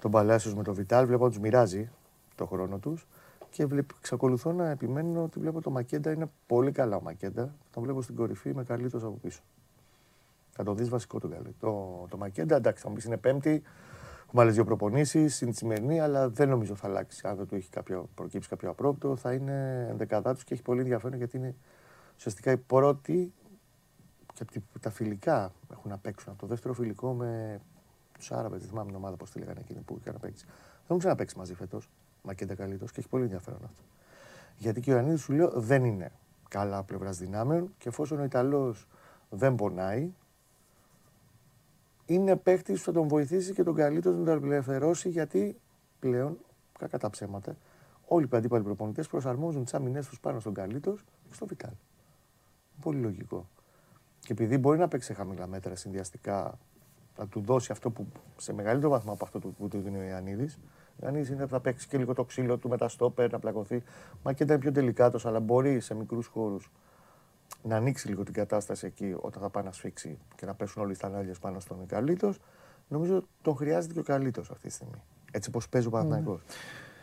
τον 0.00 0.10
Παλάσιος 0.10 0.54
με 0.54 0.62
τον 0.62 0.74
Βιτάλ. 0.74 1.06
Βλέπω 1.06 1.24
να 1.24 1.30
τους 1.30 1.38
μοιράζει 1.38 1.90
το 2.34 2.46
χρόνο 2.46 2.78
τους 2.78 3.06
και 3.50 3.66
βλέπω, 3.66 3.94
εξακολουθώ 3.98 4.52
να 4.52 4.70
επιμένω 4.70 5.22
ότι 5.22 5.38
βλέπω 5.38 5.60
το 5.60 5.70
Μακέντα 5.70 6.10
είναι 6.12 6.30
πολύ 6.46 6.72
καλά 6.72 6.96
ο 6.96 7.00
Μακέντα. 7.00 7.54
Τον 7.70 7.82
βλέπω 7.82 8.02
στην 8.02 8.14
κορυφή 8.14 8.54
με 8.54 8.64
καλύτω 8.64 8.96
από 8.96 9.18
πίσω. 9.22 9.42
Θα 10.50 10.64
το 10.64 10.74
δεις 10.74 10.88
βασικό 10.88 11.18
το 11.20 11.28
καλή. 11.28 11.54
Το, 11.60 12.04
το 12.08 12.16
Μακέντα, 12.16 12.56
εντάξει, 12.56 12.82
θα 12.82 12.88
μου 12.88 12.94
πεις 12.94 13.04
είναι 13.04 13.16
πέμπτη. 13.16 13.62
Έχουμε 14.26 14.42
άλλε 14.42 14.50
δύο 14.50 14.64
προπονήσεις, 14.64 15.40
είναι 15.40 15.50
τη 15.50 15.56
σημερινή, 15.56 16.00
αλλά 16.00 16.28
δεν 16.28 16.48
νομίζω 16.48 16.74
θα 16.74 16.86
αλλάξει. 16.86 17.26
Αν 17.26 17.36
δεν 17.36 17.46
του 17.46 17.54
έχει 17.54 17.70
κάποιο, 17.70 18.08
προκύψει 18.14 18.48
κάποιο 18.48 18.70
απρόπτο, 18.70 19.16
θα 19.16 19.32
είναι 19.32 19.86
ενδεκαδά 19.90 20.34
τους 20.34 20.44
και 20.44 20.54
έχει 20.54 20.62
πολύ 20.62 20.80
ενδιαφέρον 20.80 21.18
γιατί 21.18 21.36
είναι 21.36 21.54
ουσιαστικά 22.16 22.50
η 22.50 22.56
πρώτη 22.56 23.32
και 24.34 24.42
από 24.42 24.78
τα 24.80 24.90
φιλικά 24.90 25.52
έχουν 25.72 25.90
να 25.90 25.98
παίξουν. 25.98 26.32
Από 26.32 26.40
το 26.40 26.46
δεύτερο 26.46 26.74
φιλικό 26.74 27.12
με 27.12 27.60
του 28.12 28.34
Άραβε, 28.34 28.56
δεν 28.56 28.68
θυμάμαι 28.68 28.86
την 28.86 28.96
ομάδα 28.96 29.16
πώς 29.16 29.30
τη 29.30 29.38
λέγανε 29.38 29.60
εκείνη 29.60 29.80
που 29.80 29.98
είχαν 30.00 30.16
παίξει. 30.20 30.44
Δεν 30.44 30.84
έχουν 30.84 30.98
ξαναπέξει 30.98 31.38
μαζί 31.38 31.54
φέτος. 31.54 31.88
Μακέντα 32.22 32.54
καλύτερος 32.54 32.92
και 32.92 33.00
έχει 33.00 33.08
πολύ 33.08 33.22
ενδιαφέρον 33.22 33.60
αυτό. 33.64 33.82
Γιατί 34.56 34.80
και 34.80 34.90
ο 34.90 34.94
Ιωαννίδης 34.94 35.20
σου 35.20 35.32
λέω 35.32 35.50
δεν 35.50 35.84
είναι 35.84 36.12
καλά 36.48 36.82
πλευράς 36.82 37.18
δυνάμεων 37.18 37.74
και 37.78 37.88
εφόσον 37.88 38.20
ο 38.20 38.24
Ιταλός 38.24 38.88
δεν 39.30 39.54
πονάει, 39.54 40.12
είναι 42.06 42.36
παίχτη 42.36 42.72
που 42.72 42.78
θα 42.78 42.92
τον 42.92 43.08
βοηθήσει 43.08 43.52
και 43.52 43.62
τον 43.62 43.74
καλύτερο 43.74 44.16
να 44.16 44.24
τον 44.24 44.36
απελευθερώσει 44.36 45.08
γιατί 45.08 45.60
πλέον, 45.98 46.38
κακά 46.78 46.98
τα 46.98 47.10
ψέματα, 47.10 47.56
όλοι 48.06 48.28
οι 48.32 48.36
αντίπαλοι 48.36 48.64
προπονητές 48.64 49.08
προσαρμόζουν 49.08 49.64
τις 49.64 49.74
άμυνές 49.74 50.06
τους 50.06 50.20
πάνω 50.20 50.40
στον 50.40 50.54
καλύτερος 50.54 51.04
και 51.28 51.34
στο 51.34 51.46
Βιτάλ. 51.46 51.72
Πολύ 52.80 53.00
λογικό. 53.00 53.48
Και 54.24 54.32
επειδή 54.32 54.58
μπορεί 54.58 54.78
να 54.78 54.88
παίξει 54.88 55.06
σε 55.06 55.14
χαμηλά 55.14 55.46
μέτρα 55.46 55.74
συνδυαστικά, 55.74 56.58
να 57.18 57.26
του 57.26 57.40
δώσει 57.40 57.72
αυτό 57.72 57.90
που 57.90 58.06
σε 58.36 58.52
μεγαλύτερο 58.52 58.90
βαθμό 58.90 59.12
από 59.12 59.24
αυτό 59.24 59.38
που 59.38 59.68
του 59.68 59.80
δίνει 59.80 59.98
ο 59.98 60.02
Ιωαννίδης. 60.02 60.58
Ο 60.96 60.98
Ιωαννίδης 61.02 61.28
είναι 61.28 61.46
θα 61.46 61.60
παίξει 61.60 61.88
και 61.88 61.98
λίγο 61.98 62.14
το 62.14 62.24
ξύλο 62.24 62.56
του 62.56 62.68
με 62.68 62.76
τα 62.76 62.88
στόπερ, 62.88 63.30
να 63.30 63.38
πλακωθεί. 63.38 63.82
Μα 64.22 64.32
και 64.32 64.42
ήταν 64.42 64.58
πιο 64.58 64.72
τελικάτος, 64.72 65.26
αλλά 65.26 65.40
μπορεί 65.40 65.80
σε 65.80 65.94
μικρούς 65.94 66.26
χώρους 66.26 66.70
να 67.62 67.76
ανοίξει 67.76 68.08
λίγο 68.08 68.22
την 68.22 68.34
κατάσταση 68.34 68.86
εκεί 68.86 69.14
όταν 69.20 69.42
θα 69.42 69.50
πάει 69.50 69.64
να 69.64 69.72
σφίξει 69.72 70.18
και 70.34 70.46
να 70.46 70.54
πέσουν 70.54 70.82
όλοι 70.82 70.92
οι 70.92 70.94
θανάλιε 70.94 71.32
πάνω 71.40 71.60
στον 71.60 71.86
Καλύτο. 71.86 72.34
Νομίζω 72.88 73.24
τον 73.42 73.56
χρειάζεται 73.56 73.92
και 73.94 74.00
ο 74.00 74.02
Καλύτο 74.02 74.40
αυτή 74.40 74.66
τη 74.68 74.72
στιγμή. 74.72 75.02
Έτσι 75.32 75.48
όπως 75.48 75.68
παίζει 75.68 75.86
ο 75.86 75.90
Παναθηναϊκός. 75.90 76.42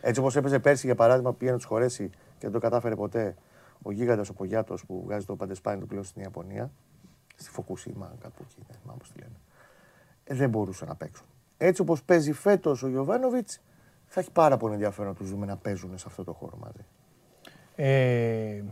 Έτσι 0.01 0.19
όπως 0.19 0.35
έπαιζε 0.35 0.59
πέρσι 0.59 0.85
για 0.85 0.95
παράδειγμα 0.95 1.31
που 1.31 1.37
πήγε 1.37 1.51
να 1.51 1.57
τους 1.57 1.65
χωρέσει 1.65 2.09
και 2.09 2.39
δεν 2.39 2.51
το 2.51 2.59
κατάφερε 2.59 2.95
ποτέ 2.95 3.35
ο 3.81 3.91
γίγαντας 3.91 4.29
ο 4.29 4.33
Πογιάτος 4.33 4.85
που 4.85 5.01
βγάζει 5.05 5.25
το 5.25 5.35
παντεσπάνι 5.35 5.79
του 5.79 5.87
πλέον 5.87 6.03
στην 6.03 6.21
Ιαπωνία. 6.21 6.71
Στη 7.39 7.49
Φοκουσίμα, 7.49 8.13
κάπου 8.21 8.43
εκεί, 8.49 8.61
δεν 8.67 8.77
θυμάμαι 8.81 8.99
πώς 8.99 9.11
τη 9.11 9.19
λένε. 9.19 9.35
Ε, 10.23 10.33
δεν 10.35 10.49
μπορούσαν 10.49 10.87
να 10.87 10.95
παίξουν. 10.95 11.25
Έτσι 11.57 11.81
όπως 11.81 12.03
παίζει 12.03 12.33
φέτος 12.33 12.83
ο 12.83 12.87
Γιωβάνοβιτς, 12.87 13.59
θα 14.07 14.19
έχει 14.19 14.31
πάρα 14.31 14.57
πολύ 14.57 14.73
ενδιαφέρον 14.73 15.07
να 15.07 15.15
τους 15.15 15.29
δούμε 15.29 15.45
να 15.45 15.57
παίζουν 15.57 15.97
σε 15.97 16.05
αυτό 16.07 16.23
το 16.23 16.33
χώρο 16.33 16.57
μαζί. 16.57 16.85
Ε, 17.75 18.63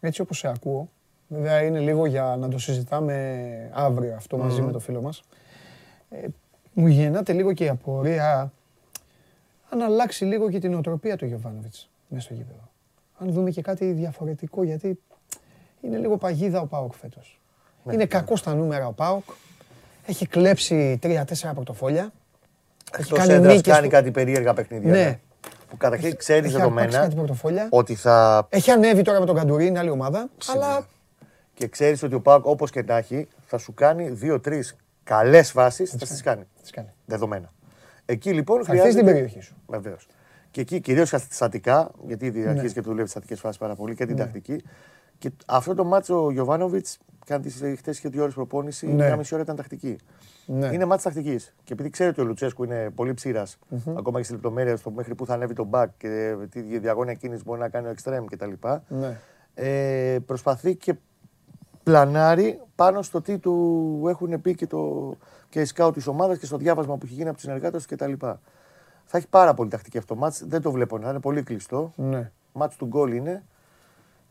έτσι 0.00 0.20
όπως 0.20 0.38
σε 0.38 0.48
ακούω, 0.48 0.90
βέβαια 1.28 1.62
είναι 1.62 1.80
λίγο 1.80 2.06
για 2.06 2.36
να 2.38 2.48
το 2.48 2.58
συζητάμε 2.58 3.70
αύριο 3.72 4.14
αυτό 4.14 4.36
μαζί 4.38 4.62
με 4.62 4.72
το 4.72 4.78
φίλο 4.78 5.02
μας, 5.02 5.22
ε, 6.10 6.26
μου 6.72 6.86
γεννάται 6.86 7.32
λίγο 7.32 7.52
και 7.52 7.64
η 7.64 7.68
απορία 7.68 8.52
αν 9.70 9.80
αλλάξει 9.82 10.24
λίγο 10.24 10.50
και 10.50 10.58
την 10.58 10.74
οτροπία 10.74 11.16
του 11.16 11.26
Γιωβάνοβιτς 11.26 11.90
μέσα 12.08 12.24
στο 12.24 12.34
γήπεδο. 12.34 12.68
Αν 13.18 13.32
δούμε 13.32 13.50
και 13.50 13.62
κάτι 13.62 13.92
διαφορετικό, 13.92 14.62
γιατί 14.62 15.00
είναι 15.80 15.98
λίγο 15.98 16.16
παγίδα 16.16 16.60
ο 16.60 16.66
Πάοκ 16.66 16.94
φέτος. 16.94 17.39
Ναι, 17.84 17.92
είναι 17.92 18.02
ναι. 18.02 18.08
κακό 18.08 18.36
στα 18.36 18.54
νούμερα 18.54 18.86
ο 18.86 18.92
Πάοκ. 18.92 19.24
Έχει 20.06 20.26
κλέψει 20.26 20.98
3-4 21.02 21.16
πορτοφόλια. 21.54 22.12
Έχει 22.98 23.12
Εκτός 23.12 23.28
έδρας 23.28 23.54
νίκες 23.56 23.72
κάνει 23.74 23.86
που- 23.86 23.92
κάτι 23.92 24.10
περίεργα 24.10 24.54
παιχνίδια. 24.54 24.90
Ναι. 24.90 25.18
Που 25.68 25.76
καταρχήν 25.76 26.16
ξέρεις 26.16 26.44
Έχει 26.54 26.62
αρπάξει 26.62 26.74
δεδομένα 26.80 27.04
κάτι 27.04 27.14
πορτοφόλια. 27.16 27.66
ότι 27.70 27.94
θα. 27.94 28.46
Έχει 28.50 28.70
ανέβει 28.70 29.02
τώρα 29.02 29.20
με 29.20 29.26
τον 29.26 29.36
Καντουρί, 29.36 29.66
είναι 29.66 29.78
άλλη 29.78 29.90
ομάδα. 29.90 30.28
Αλλά 30.46 30.86
και 31.54 31.68
ξέρεις 31.68 32.02
ότι 32.02 32.14
ο 32.14 32.20
Πάοκ 32.20 32.46
όπως 32.46 32.70
και 32.70 32.82
να 32.82 32.96
έχει 32.96 33.28
θα 33.46 33.58
σου 33.58 33.74
κάνει 33.74 34.08
δύο-τρεις 34.08 34.76
καλές 35.04 35.50
φάσει. 35.50 35.84
Θα 35.86 35.96
τις 35.96 36.22
κάνει. 36.22 36.42
τι 36.64 36.70
κάνει. 36.70 36.88
Δεδομένα. 37.06 37.52
Εκεί 38.06 38.32
λοιπόν 38.32 38.64
Θα 38.64 38.72
έρθει 38.72 38.90
στην 38.90 38.92
χρειάζεται. 38.92 39.12
περιοχή 39.12 39.40
σου. 39.40 39.54
Βεβαίως. 39.66 40.06
Και 40.50 40.60
εκεί 40.60 40.80
κυρίως 40.80 41.08
στατικά, 41.30 41.90
γιατί 42.06 42.26
ήδη 42.26 42.40
Ναι. 42.40 42.48
αρχίζει 42.50 42.74
και 42.74 42.80
δουλεύει 42.80 43.08
στατικέ 43.08 43.34
φάσεις 43.34 43.58
πάρα 43.58 43.74
πολύ 43.74 43.94
και 43.94 44.06
την 44.06 44.16
τακτική. 44.16 44.62
Και 45.18 45.30
αυτό 45.46 45.74
το 45.74 45.84
μάτσο 45.84 46.24
ο 46.24 46.30
Γιωβάνοβιτς 46.30 46.98
κάνει 47.26 47.42
τις 47.42 47.62
χτε 47.78 47.90
και 47.90 48.08
δύο 48.08 48.22
ώρες 48.22 48.34
προπόνηση, 48.34 48.86
Ναι. 48.86 49.04
μια 49.04 49.16
μισή 49.16 49.34
ώρα 49.34 49.42
ήταν 49.42 49.56
τακτική. 49.56 49.96
Ναι. 50.46 50.66
Είναι 50.66 50.84
μάτσο 50.84 51.04
τακτικής. 51.04 51.54
Και 51.64 51.72
επειδή 51.72 51.90
ξέρει 51.90 52.10
ότι 52.10 52.20
ο 52.20 52.24
Λουτσέσκου 52.24 52.64
είναι 52.64 52.90
πολύ 52.94 53.14
ψήρας, 53.14 53.58
ακόμα 53.96 54.16
και 54.18 54.24
στις 54.24 54.34
λεπτομέρειες 54.34 54.80
στο 54.80 54.90
μέχρι 54.90 55.14
που 55.14 55.26
θα 55.26 55.34
ανέβει 55.34 55.54
το 55.54 55.68
back 55.70 55.86
και 55.96 56.36
τι 56.50 56.78
διαγώνια 56.78 57.14
κίνησης 57.14 57.44
μπορεί 57.44 57.60
να 57.60 57.68
κάνει 57.68 57.88
ο 57.88 57.94
extreme 57.96 58.24
κτλ. 58.30 58.52
Ναι. 58.88 59.16
Ε, 59.54 60.18
προσπαθεί 60.26 60.74
και 60.76 60.94
πλανάρει 61.82 62.60
πάνω 62.74 63.02
στο 63.02 63.20
τι 63.20 63.38
του 63.38 64.04
έχουν 64.08 64.40
πει 64.40 64.54
και, 64.54 64.66
το, 64.66 65.12
και 65.48 65.60
οι 65.60 65.64
σκάου 65.64 65.90
της 65.90 66.06
ομάδας 66.06 66.38
και 66.38 66.46
στο 66.46 66.56
διάβασμα 66.56 66.96
που 66.96 67.00
έχει 67.04 67.14
γίνει 67.14 67.26
από 67.28 67.34
τους 67.36 67.42
συνεργάτες 67.44 67.86
του 67.86 67.94
κτλ. 67.96 68.12
Θα 69.04 69.18
έχει 69.18 69.28
πάρα 69.28 69.54
πολύ 69.54 69.70
τακτική 69.70 69.98
αυτό 69.98 70.14
το 70.14 70.20
μάτς. 70.20 70.44
Δεν 70.46 70.62
το 70.62 70.70
βλέπω 70.70 70.98
να 70.98 71.10
είναι 71.10 71.20
πολύ 71.20 71.42
κλειστό. 71.42 71.92
Ναι. 71.96 72.30
Μάτς 72.52 72.76
του 72.76 72.86
γκολ 72.86 73.12
είναι. 73.12 73.42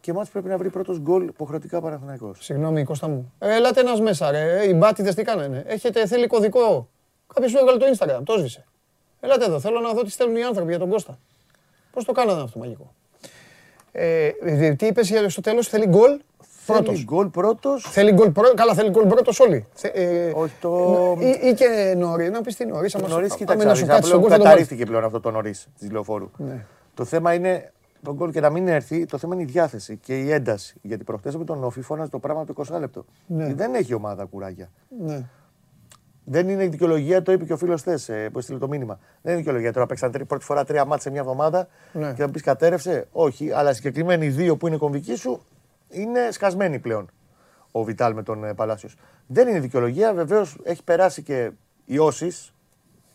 Και 0.01 0.13
μάτς 0.13 0.29
πρέπει 0.29 0.47
να 0.47 0.57
βρει 0.57 0.69
πρώτος 0.69 0.99
γκολ 0.99 1.23
υποχρεωτικά 1.27 1.81
Παναθηναϊκός. 1.81 2.37
Συγγνώμη, 2.41 2.83
Κώστα 2.83 3.07
μου. 3.07 3.33
Ε, 3.39 3.55
ελάτε 3.55 3.79
ένας 3.79 4.01
μέσα, 4.01 4.31
ρε. 4.31 4.67
Οι 4.67 4.73
μπάτιδες 4.75 5.15
τι 5.15 5.23
κάνανε; 5.23 5.63
Έχετε, 5.67 6.07
θέλει 6.07 6.27
κωδικό; 6.27 6.89
Κάποιος 7.33 7.51
σου 7.51 7.57
έβγαλε 7.57 7.77
το 7.77 7.85
Instagram, 7.97 8.21
το 8.23 8.37
σβήσε. 8.37 8.65
Ελάτε 9.19 9.45
εδώ, 9.45 9.59
θέλω 9.59 9.79
να 9.79 9.93
δω 9.93 10.03
τι 10.03 10.11
στέλνουν 10.11 10.35
οι 10.35 10.43
άνθρωποι 10.43 10.69
για 10.69 10.79
τον 10.79 10.89
Κώστα. 10.89 11.17
Πώς 11.91 12.05
το 12.05 12.11
κάνανε 12.11 12.41
αυτό 12.41 12.59
μαγικό; 12.59 12.93
Ε, 13.91 14.31
ε, 14.41 14.73
τι 14.75 14.85
είπες 14.85 15.13
στο 15.27 15.41
τέλος, 15.41 15.67
θέλει 15.67 15.87
γκολ 15.87 16.19
πρώτος; 16.65 16.93
Θέλει 16.93 17.03
γκολ 17.03 17.27
πρώτος. 17.27 17.85
Θέλει 17.89 18.11
γκολ 18.11 18.29
πρώτο. 18.31 18.53
Καλά, 18.53 18.73
θέλει 18.73 18.89
γκολ 18.89 19.05
πρώτος 19.07 19.39
όλοι. 19.39 19.65
Θε- 19.73 19.95
ε, 19.97 20.31
Όχι, 20.35 20.53
το- 20.61 21.17
Ή, 21.19 21.47
ή 21.47 21.53
και 21.53 21.93
νωρί, 21.97 22.29
να 22.29 22.41
πεις 22.41 22.55
τι 22.55 22.65
νωρίς. 22.65 22.95
Ο 22.95 22.99
Νωρίς, 23.07 23.29
να 23.29 23.35
κοίταξε, 23.35 23.75
σου 23.75 23.85
να 23.85 23.93
κάτσει 23.93 24.09
τον 24.11 24.19
πλέον 24.19 24.19
γκολ. 24.19 24.29
θα 24.29 24.35
τον 24.35 24.43
βάλεις. 24.43 24.43
καταρρίφθηκε 24.43 24.85
πλέον 24.85 25.03
αυτό 25.03 25.19
το 25.19 25.31
νωρίς 25.31 25.67
της 25.79 25.91
λεωφόρου. 25.91 26.29
Ναι. 26.37 26.65
Το 26.93 27.05
θέμα 27.05 27.33
είναι 27.33 27.71
το 28.03 28.13
γκολ 28.15 28.31
και 28.31 28.39
να 28.39 28.49
μην 28.49 28.67
έρθει, 28.67 29.05
το 29.05 29.17
θέμα 29.17 29.33
είναι 29.33 29.43
η 29.43 29.45
διάθεση 29.45 29.97
και 29.97 30.19
η 30.19 30.31
ένταση. 30.31 30.77
Γιατί 30.81 31.03
προχτές 31.03 31.35
με 31.35 31.43
τον 31.43 31.63
Όφη 31.63 31.81
φώναζε 31.81 32.09
το 32.09 32.19
πράγμα 32.19 32.45
το 32.45 32.53
20 32.71 32.79
λεπτό. 32.79 33.05
Ναι. 33.27 33.53
Δεν 33.53 33.73
έχει 33.75 33.93
ομάδα 33.93 34.25
κουράγια. 34.25 34.69
Ναι. 34.99 35.25
Δεν 36.23 36.49
είναι 36.49 36.67
δικαιολογία, 36.67 37.21
το 37.21 37.31
είπε 37.31 37.45
και 37.45 37.53
ο 37.53 37.57
φίλος 37.57 37.81
Θες 37.81 38.09
που 38.31 38.37
έστειλε 38.39 38.57
το 38.57 38.67
μήνυμα. 38.67 38.99
Δεν 39.21 39.31
είναι 39.31 39.41
δικαιολογία 39.41 39.73
τώρα 39.73 39.85
παίξαν 39.85 40.11
τρι- 40.11 40.25
πρώτη 40.25 40.43
φορά 40.45 40.65
τρία 40.65 40.85
μάτια 40.85 41.01
σε 41.01 41.09
μια 41.09 41.19
εβδομάδα 41.19 41.67
Ναι. 41.93 42.13
και 42.13 42.21
θα 42.21 42.29
πεις 42.31 42.41
κατέρευσε. 42.41 43.07
Όχι, 43.11 43.51
αλλά 43.51 43.73
συγκεκριμένοι 43.73 44.25
οι 44.25 44.29
δύο 44.29 44.57
που 44.57 44.67
είναι 44.67 44.77
κομβικοί 44.77 45.15
σου 45.15 45.41
είναι 45.89 46.19
σκασμένοι 46.31 46.79
πλέον. 46.79 47.09
Ο 47.71 47.83
Βιτάλ 47.83 48.13
με 48.13 48.23
τον 48.23 48.55
Παλάσιος. 48.55 48.95
Δεν 49.27 49.47
είναι 49.47 49.59
δικαιολογία, 49.59 50.13
βεβαίως 50.13 50.57
έχει 50.63 50.83
περάσει 50.83 51.23
και 51.23 51.51
η 51.85 51.97
Όσης, 51.99 52.53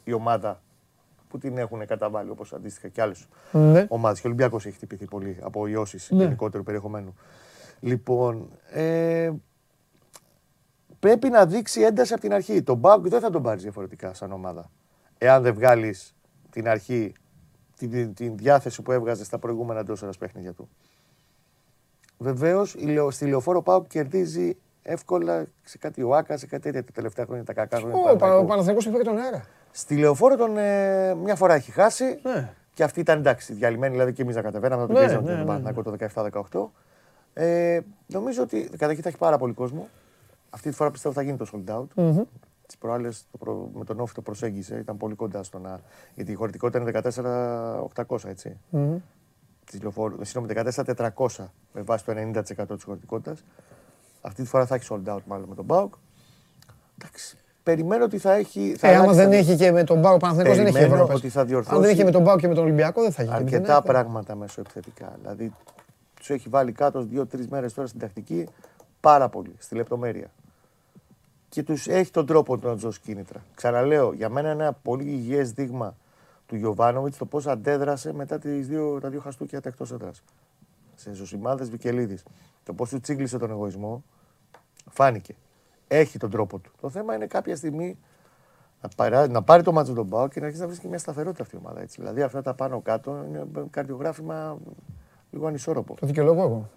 η 0.04 0.12
ομάδα 0.12 0.62
που 1.34 1.40
την 1.40 1.58
έχουν 1.58 1.86
καταβάλει 1.86 2.30
όπως 2.30 2.52
αντίστοιχα 2.52 2.88
και 2.88 3.02
άλλες 3.02 3.26
Ναι. 3.52 3.86
ομάδες. 3.88 4.20
Και 4.20 4.26
ο 4.26 4.30
Ολυμπιακός 4.30 4.66
έχει 4.66 4.74
χτυπηθεί 4.76 5.04
πολύ 5.04 5.38
από 5.42 5.66
ιώσεις 5.66 6.10
Ναι. 6.10 6.22
γενικότερου 6.22 6.62
περιεχομένου. 6.62 7.14
Λοιπόν, 7.80 8.50
ε, 8.70 9.30
πρέπει 10.98 11.28
να 11.28 11.46
δείξει 11.46 11.80
ένταση 11.80 12.12
από 12.12 12.22
την 12.22 12.32
αρχή. 12.32 12.62
Τον 12.62 12.76
Μπάουκ 12.78 13.08
δεν 13.08 13.20
θα 13.20 13.30
τον 13.30 13.42
πάρεις 13.42 13.62
διαφορετικά 13.62 14.14
σαν 14.14 14.32
ομάδα. 14.32 14.70
Εάν 15.18 15.42
δεν 15.42 15.54
βγάλεις 15.54 16.14
την 16.50 16.68
αρχή, 16.68 17.12
την, 17.76 18.14
την 18.14 18.36
διάθεση 18.36 18.82
που 18.82 18.92
έβγαζες 18.92 19.26
στα 19.26 19.38
προηγούμενα 19.38 19.80
εντός 19.80 20.02
ώρα 20.02 20.12
παιχνίδια 20.18 20.52
του. 20.52 20.68
Βεβαίως, 22.18 22.76
στη 23.08 23.26
λεωφόρο 23.26 23.62
Πάουκ 23.62 23.86
κερδίζει 23.86 24.56
εύκολα 24.82 25.46
σε 25.62 25.78
κάτι 25.78 26.02
ο 26.02 26.14
Άκα, 26.14 26.36
σε 26.36 26.46
κάτι 26.46 26.62
τέτοια 26.62 26.84
τα 26.84 26.92
τελευταία 26.92 27.24
χρόνια, 27.24 27.44
τα 27.44 27.52
κακά 27.52 27.76
χρόνια. 27.76 27.94
του 27.94 28.00
Ο 28.00 28.04
Πα- 28.04 28.10
ο 28.12 28.16
Παναθηναϊκού. 28.18 28.46
Παναθηναϊκός 28.48 28.86
έχει 28.86 28.94
φέρει 28.94 29.04
τον 29.08 29.18
αέρα. 29.18 29.44
Στη 29.76 29.96
λεωφόρο 29.96 30.36
τον 30.36 30.56
ε, 30.56 31.14
μια 31.14 31.34
φορά 31.34 31.54
έχει 31.54 31.70
χάσει. 31.70 32.18
Ναι. 32.22 32.52
Και 32.74 32.82
αυτή 32.82 33.00
ήταν 33.00 33.18
εντάξει, 33.18 33.52
διαλυμένη, 33.52 33.92
δηλαδή 33.92 34.12
και 34.12 34.22
εμείς 34.22 34.34
να 34.34 34.42
κατεβαίναμε, 34.42 34.80
να 34.80 34.86
τον 34.86 34.96
Ναι, 34.96 35.02
πιέζαμε 35.02 35.22
ναι, 35.22 35.30
τον 35.30 35.38
ναι, 35.38 35.44
Παναθηναϊκό 35.44 35.82
το 35.82 36.70
17-18. 37.32 37.42
Ε, 37.42 37.80
νομίζω 38.06 38.42
ότι 38.42 38.68
καταρχήν 38.70 39.02
θα 39.02 39.08
έχει 39.08 39.18
πάρα 39.18 39.38
πολύ 39.38 39.52
κόσμο. 39.52 39.88
Αυτή 40.50 40.68
τη 40.70 40.74
φορά 40.74 40.90
πιστεύω 40.90 41.14
θα 41.14 41.22
γίνει 41.22 41.36
το 41.36 41.46
sold 41.52 41.74
out. 41.74 41.86
τις 42.66 42.76
προάλλες 42.78 43.26
με 43.72 43.84
τον 43.84 44.00
Όφη 44.00 44.14
το 44.14 44.22
προσέγγισε, 44.22 44.78
ήταν 44.78 44.96
πολύ 44.96 45.14
κοντά 45.14 45.42
στο 45.42 45.58
να. 45.58 45.80
Γιατί 46.14 46.32
η 46.32 46.34
χωρητικότητα 46.34 46.80
είναι 46.80 47.00
14.800, 47.94 48.24
έτσι. 48.24 48.56
Μμμ. 48.70 48.96
Τη 49.64 49.78
λεωφόρου, 49.78 50.24
συγγνώμη, 50.24 50.70
14.400 50.96 51.48
με 51.72 51.82
βάση 51.82 52.04
το 52.04 52.12
90% 52.12 52.42
της 52.74 52.84
χωρητικότητας. 52.84 53.44
Αυτή 54.20 54.42
τη 54.42 54.48
φορά 54.48 54.66
θα 54.66 54.74
έχει 54.74 54.86
sold 54.90 55.14
out 55.14 55.22
μάλλον 55.24 55.48
με 55.48 55.54
τον 55.54 55.64
Μπάουκ. 55.64 55.94
Εντάξει. 56.98 57.38
Περιμένω 57.64 58.04
ότι 58.04 58.18
θα 58.18 58.32
έχει. 58.32 58.74
Θα 58.78 58.88
Ε, 58.88 58.90
άμα 58.94 59.00
αλλάξει 59.02 59.18
δεν 59.20 59.30
τα- 59.30 59.36
έχει 59.36 59.56
και 59.56 59.72
με 59.72 59.84
τον 59.84 60.00
Πάο 60.02 60.16
Παναθηναϊκός 60.16 60.56
δεν 60.56 60.66
έχει 60.66 60.74
Περιμένω 60.74 61.02
Ευρώπη. 61.02 61.18
ότι 61.18 61.28
θα 61.28 61.44
διορθώσει 61.44 61.74
Αν 61.76 61.80
δεν 61.82 61.90
έχει 61.90 62.04
με 62.04 62.10
τον 62.10 62.24
Πάο 62.24 62.36
και 62.38 62.48
με 62.48 62.54
τον 62.54 62.64
Ολυμπιακό 62.64 63.02
δεν 63.02 63.12
θα 63.12 63.22
έχει. 63.22 63.32
αρκετά 63.32 63.82
πράγματα 63.82 64.34
μέσω 64.34 64.60
επιθετικά. 64.60 65.12
Δηλαδή 65.20 65.52
τους 66.14 66.30
έχει 66.30 66.48
βάλει 66.48 66.72
κάτω 66.72 67.02
δύο-τρεις 67.02 67.48
μέρες 67.48 67.74
τώρα 67.74 67.88
στην 67.88 68.00
τακτική 68.00 68.46
πάρα 69.00 69.28
πολύ, 69.28 69.54
στη 69.58 69.74
λεπτομέρεια. 69.74 70.26
Και 71.48 71.62
τους 71.62 71.86
έχει 71.88 72.10
τον 72.10 72.26
τρόπο 72.26 72.58
του 72.58 72.66
να 72.66 72.72
τους 72.72 72.82
δώσει 72.82 73.00
κίνητρα. 73.00 73.42
Ξαναλέω, 73.54 74.12
για 74.12 74.28
μένα 74.28 74.52
είναι 74.52 74.62
ένα 74.62 74.72
πολύ 74.72 75.04
υγιές 75.04 75.52
δείγμα 75.52 75.94
του 76.46 76.56
Γιωβάνοβιτς 76.56 77.16
το 77.16 77.24
πώς 77.26 77.46
αντέδρασε 77.46 78.12
μετά 78.12 78.38
τις 78.38 78.66
δύο, 78.68 78.98
τα 79.00 79.08
δύο 79.08 79.20
χαστούκια 79.20 79.60
τα 79.60 79.68
εκτός 79.68 79.92
έδρας. 79.92 80.22
Σε 80.94 81.12
Ζωσιμάδε 81.12 81.64
Βικελίδης. 81.64 82.22
Το 82.64 82.72
πώς 82.72 82.88
του 82.88 83.00
τσίγκλισε 83.00 83.38
τον 83.38 83.50
εγωισμό 83.50 84.02
φάνηκε. 84.90 85.34
Έχει 85.98 86.18
τον 86.18 86.30
τρόπο 86.30 86.58
του. 86.58 86.70
Το 86.80 86.90
θέμα 86.90 87.14
είναι 87.14 87.26
κάποια 87.26 87.56
στιγμή 87.56 87.98
να, 88.82 88.88
παρά, 88.96 89.28
να 89.28 89.42
πάρει 89.42 89.62
το 89.62 89.72
μάτσο 89.72 89.92
τον 89.92 90.08
Πάο 90.08 90.28
και 90.28 90.38
να 90.40 90.44
αρχίσει 90.44 90.62
να 90.62 90.68
βρίσκει 90.68 90.88
μια 90.88 90.98
σταθερότητα 90.98 91.42
αυτή 91.42 91.56
η 91.56 91.58
ομάδα. 91.62 91.80
Έτσι. 91.80 92.00
Δηλαδή 92.00 92.22
αυτά 92.22 92.42
τα 92.42 92.54
πάνω 92.54 92.80
κάτω 92.80 93.24
είναι 93.28 93.44
καρδιογράφημα 93.70 94.58
λίγο 95.30 95.46
ανισόρροπο. 95.46 95.94
Το 95.94 96.06
δικαιολογώ 96.06 96.42
εγώ. 96.42 96.70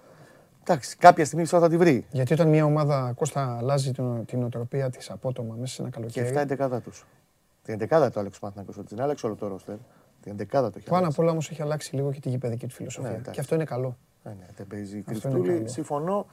Εντάξει, 0.62 0.98
κάποια 0.98 1.26
στιγμή 1.26 1.44
η 1.44 1.48
θα 1.48 1.70
τη 1.70 1.78
βρει. 1.78 2.06
Γιατί 2.12 2.34
όταν 2.34 2.50
μια 2.50 2.66
ομάδα 2.66 3.14
Κώστα 3.16 3.58
αλλάζει 3.58 3.92
την, 3.92 4.26
την 4.26 4.44
οτροπία 4.44 4.90
της 4.90 5.10
απότομα 5.10 5.56
μέσα 5.60 5.74
σε 5.74 5.82
ένα 5.82 5.90
Και 5.92 5.96
καλοκαίρι. 5.98 6.26
αυτά 6.28 6.40
είναι 6.40 6.50
δεκάδα 6.50 6.82
τους. 6.82 7.06
Την 7.64 7.78
δεκάδα 7.78 8.10
του 8.10 8.20
Άλεξ 8.20 8.40
Παναθηναϊκός, 8.40 8.78
ότι 8.78 8.88
την 8.88 9.02
άλλαξε 9.02 9.26
όλο 9.26 9.36
το 9.36 9.48
ρόστερ. 9.48 9.76
Την 10.22 10.38
δεκάδα 10.38 10.70
το 10.70 10.74
έχει 10.78 10.86
Πάνω 10.88 10.98
αλλάξει. 10.98 11.16
απ' 11.16 11.24
όλα 11.24 11.32
όμως 11.32 11.50
έχει 11.50 11.62
αλλάξει 11.62 11.96
λίγο 11.96 12.12
και 12.12 12.20
τη 12.20 12.30
γηπαιδική 12.30 12.68
του 12.68 12.74
φιλοσοφία. 12.74 13.10
Ναι, 13.10 13.16
εντάξει. 13.16 13.32
και 13.32 13.40
αυτό 13.40 13.56
είναι 13.56 13.64
καλό. 13.64 13.98
Ναι, 14.24 14.32
ναι, 14.40 14.46
δεν 14.58 14.68
παίζει 14.68 14.98
Αυτό 15.08 15.12
είναι 15.12 15.20
κρυφτούλη, 15.22 15.58
καλό. 15.58 15.68
συμφωνώ. 15.68 16.26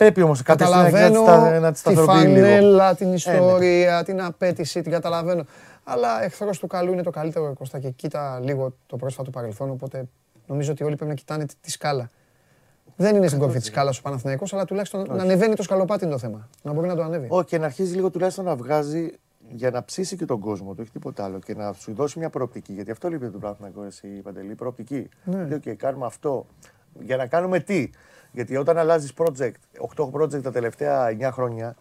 Πρέπει 0.00 0.22
όμως 0.22 0.42
κάποια 0.42 0.66
στιγμή 0.66 0.82
να 0.82 0.90
Καταλαβαίνω 0.90 1.24
τη 1.24 1.30
στα- 1.30 1.58
να 1.60 1.66
τη 1.66 1.72
τη 1.72 1.78
σταθεροποιεί 1.78 2.22
λίγο. 2.26 2.34
φανέλα, 2.46 2.94
την 2.94 3.08
ναι. 3.08 3.14
ιστορία, 3.14 4.04
την 4.04 4.22
απέτηση, 4.22 4.82
την 4.82 4.92
καταλαβαίνω. 4.92 5.44
Αλλά 5.84 6.22
εχθρός 6.24 6.58
του 6.58 6.66
καλού 6.66 6.92
είναι 6.92 7.02
το 7.02 7.10
καλύτερο 7.10 7.52
Κώστα 7.58 7.78
και 7.78 7.90
κοίτα 7.90 8.40
λίγο 8.42 8.74
το 8.86 8.96
πρόσφατο 8.96 9.30
παρελθόν. 9.30 9.70
Οπότε 9.70 10.04
νομίζω 10.46 10.72
ότι 10.72 10.84
όλοι 10.84 10.94
πρέπει 10.96 11.10
να 11.10 11.16
κοιτάνε 11.16 11.46
τη, 11.46 11.54
τη 11.60 11.70
σκάλα. 11.70 12.10
Δεν 12.96 13.16
είναι 13.16 13.26
στην 13.26 13.38
κορφή 13.38 13.58
της 13.58 13.66
σκάλας 13.66 13.98
ο 13.98 14.02
Παναθηναϊκός, 14.02 14.52
αλλά 14.52 14.64
τουλάχιστον 14.64 15.06
να 15.08 15.22
ανεβαίνει 15.22 15.54
το 15.54 15.62
σκαλοπάτι 15.62 16.04
είναι 16.04 16.12
το 16.12 16.18
θέμα. 16.18 16.48
Να 16.62 16.72
μπορεί 16.72 16.86
να 16.86 16.94
το 16.96 17.02
ανέβει. 17.02 17.26
Όχι, 17.30 17.44
και 17.44 17.58
να 17.58 17.64
αρχίζει 17.64 17.94
λίγο 17.94 18.10
τουλάχιστον 18.10 18.44
να 18.44 18.56
βγάζει 18.56 19.10
για 19.48 19.70
να 19.70 19.84
ψήσει 19.84 20.16
και 20.16 20.24
τον 20.24 20.40
κόσμο 20.40 20.70
του, 20.72 20.78
όχι 20.80 20.90
τίποτα 20.90 21.24
άλλο. 21.24 21.38
Και 21.38 21.54
να 21.54 21.72
σου 21.72 21.94
δώσει 21.94 22.18
μια 22.18 22.30
προοπτική. 22.30 22.72
Γιατί 22.72 22.90
αυτό 22.90 23.08
λείπει 23.08 23.22
από 23.24 23.32
τον 23.32 23.40
Παναθηναϊκό, 23.40 23.82
εσύ 23.82 24.06
Παντελή. 24.08 24.54
Προοπτική. 24.54 25.08
Ναι. 25.24 25.44
Λέει, 25.44 25.60
«OK, 25.66 25.76
κάνουμε 25.76 26.06
αυτό. 26.06 26.46
Για 27.00 27.16
να 27.16 27.26
κάνουμε 27.26 27.60
τι; 27.60 27.90
Γιατί 28.32 28.56
όταν 28.56 28.78
αλλάζεις 28.78 29.12
project, 29.16 29.52
8 29.96 30.10
project 30.10 30.42
τα 30.42 30.50
τελευταία 30.50 31.16
9 31.20 31.30
χρόνια, 31.32 31.76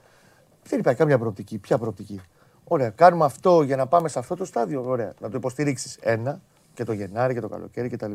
δεν 0.64 0.80
υπάρχει 0.80 1.00
καμία 1.00 1.18
προοπτική. 1.18 1.58
Ποια 1.58 1.78
προοπτική; 1.78 2.22
Ωραία, 2.64 2.89
κάνουμε 2.89 3.26
αυτό 3.26 3.62
για 3.62 3.76
να 3.76 3.88
πάμε 3.88 4.10
σε 4.10 4.20
αυτό 4.20 4.36
το 4.36 4.45
στάδιο. 4.45 4.84
Ωραία, 4.86 5.14
να 5.20 5.30
το 5.30 5.38
υποστηρίξεις. 5.38 5.97
Ένα, 6.02 6.41
και 6.74 6.84
το 6.84 6.93
Γενάρη 6.93 7.34
και 7.34 7.39
το 7.39 7.50
καλοκαίρι 7.50 7.89
κτλ. 7.89 8.12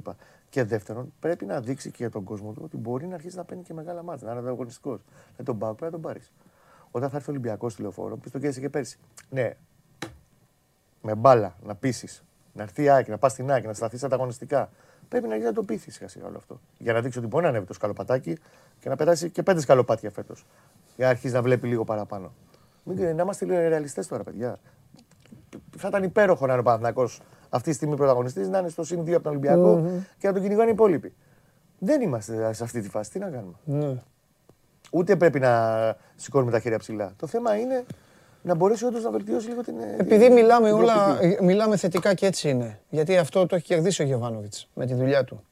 Και 0.48 0.64
δεύτερον, 0.64 1.12
πρέπει 1.20 1.44
να 1.44 1.60
δείξει 1.60 1.90
και 1.90 1.96
για 1.98 2.10
τον 2.10 2.24
κόσμο 2.24 2.52
του 2.52 2.62
ότι 2.64 2.76
μπορεί 2.76 3.06
να 3.06 3.14
αρχίσει 3.14 3.36
να 3.36 3.44
παίρνει 3.44 3.62
και 3.62 3.74
μεγάλα 3.74 4.02
ματς, 4.02 4.26
να 4.26 4.32
είναι 4.32 4.40
ανταγωνιστικός. 4.40 5.00
Με 5.36 5.44
τον 5.44 5.58
Πάο 5.58 5.74
πρέπει 5.74 5.84
να 5.84 5.90
τον 5.90 6.00
πάρεις. 6.00 6.32
Όταν 6.90 7.10
θα 7.10 7.16
έρθει 7.16 7.30
ο 7.30 7.32
Ολυμπιακός 7.32 7.72
στη 7.72 7.82
λεωφόρο, 7.82 8.16
πει 8.16 8.30
το 8.30 8.38
κέρδισε 8.38 8.60
και 8.60 8.68
πέρσι. 8.68 8.98
Ναι, 9.30 9.56
με 11.02 11.14
μπάλα 11.14 11.56
να 11.62 11.74
πείσεις, 11.74 12.24
να 12.52 12.62
έρθει 12.62 12.82
η 12.82 12.88
ΑΕΚ, 12.88 13.08
να 13.08 13.18
πας 13.18 13.32
στην 13.32 13.50
ΑΕΚ, 13.50 13.64
να 13.64 13.72
σταθείς 13.72 14.04
ανταγωνιστικά. 14.04 14.70
Πρέπει 15.08 15.28
να 15.28 15.34
γίνει 15.34 15.46
να 15.46 15.52
το 15.52 15.62
πείθει 15.62 15.90
σιγά 15.90 16.08
σιγά 16.08 16.26
όλο 16.26 16.36
αυτό. 16.36 16.60
Για 16.78 16.92
να 16.92 17.00
δείξει 17.00 17.18
ότι 17.18 17.26
μπορεί 17.26 17.42
να 17.42 17.48
ανέβει 17.48 17.66
το 17.66 17.72
σκαλοπατάκι 17.72 18.38
και 18.80 18.88
να 18.88 18.96
περάσει 18.96 19.30
και 19.30 19.42
πέντε 19.42 19.60
σκαλοπάτια 19.60 20.10
φέτος. 20.10 20.46
Για 20.96 21.04
να 21.04 21.10
αρχίσει 21.10 21.34
να 21.34 21.42
βλέπει 21.42 21.66
λίγο 21.66 21.84
παραπάνω. 21.84 22.32
Μην, 22.84 23.16
να 23.16 23.22
είμαστε 23.22 23.44
λίγο 23.44 23.58
ρεαλιστές 23.58 24.06
τώρα, 24.06 24.22
παιδιά. 24.22 24.58
Θα 25.76 25.88
ήταν 25.88 26.02
υπέροχο 26.02 26.46
να 26.46 26.52
είναι 26.52 26.60
ο 26.60 26.64
Παναθηναϊκός 26.64 27.20
αυτή 27.48 27.68
τη 27.68 27.74
στιγμή 27.74 27.96
πρωταγωνιστής, 27.96 28.48
να 28.48 28.58
είναι 28.58 28.68
στο 28.68 28.84
συν 28.84 29.02
2 29.02 29.12
από 29.12 29.22
τον 29.22 29.32
ολυμπιακο 29.32 30.02
και 30.18 30.26
να 30.26 30.32
τον 30.32 30.42
κυνηγάνε 30.42 30.68
οι 30.68 30.72
υπόλοιποι. 30.72 31.14
Δεν 31.78 32.00
είμαστε 32.00 32.52
σε 32.52 32.64
αυτή 32.64 32.80
τη 32.80 32.88
φάση. 32.88 33.10
Τι 33.10 33.18
να 33.18 33.30
κάνουμε. 33.30 33.54
Ναι. 33.64 34.02
Ούτε 34.90 35.16
πρέπει 35.16 35.38
να 35.38 35.96
σηκώνουμε 36.16 36.50
τα 36.50 36.60
χέρια 36.60 36.78
ψηλά. 36.78 37.12
Το 37.16 37.26
θέμα 37.26 37.56
είναι 37.56 37.84
να 38.44 38.54
μπορέσει 38.54 38.84
όντως 38.84 39.02
να 39.02 39.10
βελτιώσει 39.10 39.48
λίγο 39.48 39.62
την. 39.62 39.78
ε, 39.78 39.96
Επειδή 39.98 40.30
μιλάμε 40.30 40.66
την 40.68 40.76
όλα, 40.76 41.04
προοπτική. 41.04 41.36
ε, 41.40 41.44
μιλάμε 41.44 41.76
θετικά 41.76 42.14
και 42.14 42.26
έτσι 42.26 42.48
είναι. 42.48 42.80
Γιατί 42.90 43.16
αυτό 43.16 43.46
το 43.46 43.54
έχει 43.56 43.64
κερδίσει 43.64 44.02
ο 44.02 44.04
Γεβάνοβιτς 44.04 44.68
με 44.74 44.86
τη 44.86 44.94
δουλειά 44.94 45.24
του. 45.24 45.44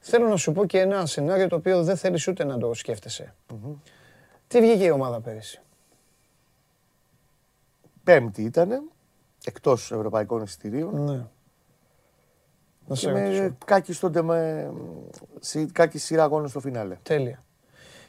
Θέλω 0.00 0.28
να 0.28 0.36
σου 0.36 0.52
πω 0.52 0.64
και 0.66 0.78
ένα 0.80 1.06
σενάριο 1.06 1.48
το 1.48 1.56
οποίο 1.56 1.82
δεν 1.84 1.96
θέλεις 1.96 2.26
ούτε 2.28 2.44
να 2.44 2.58
το 2.58 2.74
σκέφτεσαι. 2.74 3.34
Τι 4.48 4.60
βγήκε 4.60 4.84
η 4.84 4.90
ομάδα 4.90 5.20
πέρυσι; 5.20 5.60
Πέμπτη 8.04 8.42
ήταν, 8.42 8.82
εκτός 9.44 9.92
ευρωπαϊκών 9.92 10.42
εισιτηρίων. 10.42 11.04
Ναι. 11.04 11.22
Να 12.86 12.94
σε 12.94 13.06
Και 13.12 13.12
ρωτήσω. 13.20 13.42
με 13.42 13.56
κάκι, 13.64 13.92
στον, 13.92 14.24
με, 14.24 14.70
σι- 15.40 15.72
κάκι 15.72 15.98
σειρά 15.98 16.22
αγώνων 16.22 16.48
στο 16.48 16.60
φινάλε. 16.60 16.96
Τέλεια. 17.02 17.44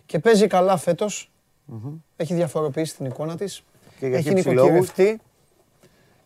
Και 0.06 0.20
παίζει 0.20 0.48
καλά 0.48 0.78
φέτος. 0.78 1.32
Έχει 2.16 2.34
διαφοροποιήσει 2.34 2.96
την 2.96 3.06
εικόνα 3.06 3.36
της. 3.38 3.64
Και 4.00 4.08
για 4.08 4.18
Έχει 4.18 4.28
χύψη 4.30 4.50
λόγους. 4.50 4.72
νοικοκυρευτεί. 4.72 5.22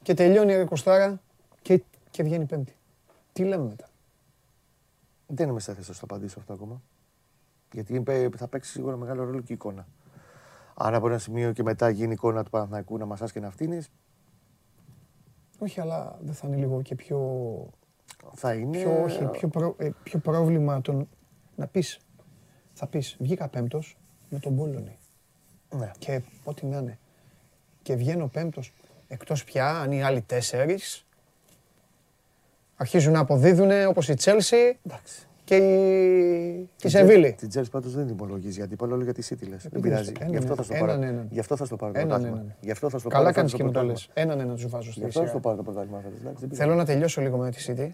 Και 0.01 0.13
τελειώνει 0.13 0.51
η 0.53 0.55
Ρεκοστάρα 0.55 1.21
και, 1.61 1.83
και 2.11 2.23
βγαίνει 2.23 2.45
πέμπτη. 2.45 2.75
Τι 3.33 3.43
λέμε 3.43 3.63
μετά; 3.65 3.87
Δεν 5.27 5.49
είμαι 5.49 5.59
σε 5.59 5.73
θέση 5.73 5.87
να 5.89 5.93
σου 5.93 5.99
το 5.99 6.07
απαντήσω 6.09 6.39
αυτό 6.39 6.53
ακόμα. 6.53 6.81
Γιατί 7.73 7.93
είπε- 7.95 8.29
θα 8.37 8.47
παίξει 8.47 8.71
σίγουρα 8.71 8.97
μεγάλο 8.97 9.23
ρόλο 9.23 9.37
και 9.41 9.51
η 9.53 9.55
εικόνα. 9.55 9.87
Αν 10.75 10.93
από 10.93 11.07
ένα 11.07 11.17
σημείο 11.17 11.51
και 11.51 11.63
μετά 11.63 11.89
γίνει 11.89 12.09
η 12.09 12.13
εικόνα 12.13 12.43
του 12.43 12.49
Παναθηναϊκού 12.49 12.97
να 12.97 13.05
μασάς 13.05 13.31
και 13.31 13.39
να 13.39 13.49
φτύνεις, 13.51 13.89
Όχι, 15.59 15.81
αλλά 15.81 16.17
δεν 16.21 16.33
θα 16.33 16.47
είναι 16.47 16.55
λίγο 16.55 16.81
και 16.81 16.95
πιο 16.95 17.19
θα 18.33 18.53
είναι. 18.53 18.77
Πιο, 18.77 19.01
όχι, 19.03 19.25
πιο, 19.25 19.47
προ- 19.47 19.81
ε, 19.81 19.89
πιο 20.03 20.19
πρόβλημα 20.19 20.81
τον, 20.81 21.09
να 21.55 21.67
πεις, 21.67 21.99
θα 22.73 22.87
πεις, 22.87 23.17
βγήκα 23.19 23.47
πέμπτος 23.47 23.97
με 24.29 24.39
τον 24.39 24.55
Πόλωνη 24.55 24.97
Ναι. 25.75 25.91
και 25.97 26.21
ό,τι 26.43 26.65
να 26.65 26.77
είναι. 26.77 26.99
Και 27.81 27.95
βγαίνω 27.95 28.27
πέμπτος, 28.27 28.73
εκτός 29.07 29.43
πια 29.43 29.69
αν 29.79 29.91
οι 29.91 30.03
άλλοι 30.03 30.21
τέσσερις 30.21 31.05
αρχίζουν 32.75 33.13
να 33.13 33.19
αποδίδουν 33.19 33.69
όπως 33.87 34.09
η 34.09 34.13
Τσέλσι 34.13 34.77
Εντάξει. 34.85 35.27
και 35.43 35.55
η, 35.55 36.69
και 36.75 36.87
η 36.87 36.89
Σεβίλη. 36.89 37.33
Την 37.33 37.49
Τσέλσι 37.49 37.69
πάντως 37.69 37.93
δεν 37.93 38.05
την 38.05 38.13
υπολογίζεις 38.15 38.55
γιατί 38.55 38.73
είπα 38.73 38.85
όλο 38.85 39.03
για 39.03 39.13
τη 39.13 39.27
City 39.29 39.47
λες. 39.49 39.61
Δεν 39.63 39.71
Επειδή 39.73 39.81
πειράζει. 39.89 40.11
είναι- 40.19 40.29
Γι' 40.29 40.37
αυτό 40.37 40.45
έναν, 40.45 40.55
θα 40.57 40.63
στο 40.63 40.73
έναν, 40.73 40.87
πάρω. 40.87 41.01
έναν. 41.01 41.27
Γι' 41.29 41.39
αυτό 41.39 41.55
θα 41.55 41.65
στο 41.65 41.75
πάρω 41.75 41.91
το 41.93 41.99
Έναν, 41.99 42.09
πρωτάθλημα. 42.09 42.41
έναν. 42.41 42.55
Γι' 42.61 42.71
αυτό 42.71 42.89
θα 42.89 42.97
στο 42.97 43.09
Καλά 43.09 43.23
πάρω. 43.23 43.35
κάνεις 43.35 43.51
θα 43.51 43.57
και 43.57 43.63
στο 43.63 43.71
μου 43.71 43.85
το 43.85 43.85
πρωτάθλημα. 43.93 44.13
λες. 44.15 44.23
Έναν 44.23 44.39
έναν 44.45 44.55
τους 44.55 44.67
βάζω 44.67 44.85
Γι' 44.89 44.91
στη 44.91 45.03
αυτό 45.05 45.19
θα 45.19 45.27
στο 45.27 45.37
σειρά. 45.37 45.39
πάρω 45.41 45.55
το 45.55 45.63
πρωτάθλημα 45.63 45.99
φέτος, 46.01 46.19
εντάξει, 46.19 46.45
δεν 46.45 46.57
Θέλω 46.57 46.71
πειράζει. 46.71 46.87
να 46.87 46.93
τελειώσω 46.93 47.21
λίγο 47.21 47.37
με 47.37 47.51
τη 47.51 47.65
City 47.67 47.89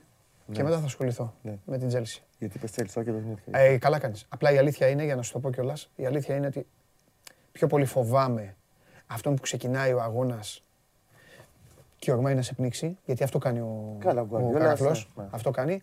και 0.52 0.64
μετά 0.64 0.80
θα 0.80 0.86
ασχοληθώ 0.86 1.34
Ναι. 1.42 1.58
με 1.66 1.78
την 1.78 1.90
Chelsea. 1.94 2.20
Γιατί 2.40 2.60
πες 2.60 2.72
Chelsea, 2.76 2.94
όχι, 2.98 3.12
δεν 3.12 3.24
είναι. 3.26 3.36
Ε, 3.52 3.78
καλά 3.78 4.00
κάνεις. 4.00 4.26
Απλά 4.30 4.52
η 4.52 4.58
αλήθεια 4.58 4.88
είναι, 4.88 5.04
για 5.04 5.16
να 5.16 5.22
σου 5.22 5.32
το 5.32 5.40
πω 5.40 5.52
κιόλας, 5.52 5.90
η 5.96 6.06
αλήθεια 6.06 6.36
είναι 6.36 6.48
ότι 6.48 6.66
πιο 7.52 7.68
πολύ 7.68 7.86
φοβάμαι 7.86 8.56
αυτόν 9.08 9.36
που 9.36 9.42
ξεκινάει 9.42 9.94
ο 9.94 10.02
αγώνας 10.02 10.64
και 11.98 12.12
ορμάει 12.12 12.36
να 12.36 12.42
σε 12.42 12.54
πνίξει, 12.54 12.98
γιατί 13.06 13.24
αυτό 13.24 13.38
κάνει 13.38 13.60
ο, 13.60 13.96
Καλά, 14.00 14.22
ο 14.22 14.28
ο 14.32 14.50
Guardiola, 14.50 14.60
Καραφλός, 14.60 15.10
ναι, 15.16 15.24
ναι. 15.24 15.30
αυτό 15.32 15.52
κάνει. 15.52 15.82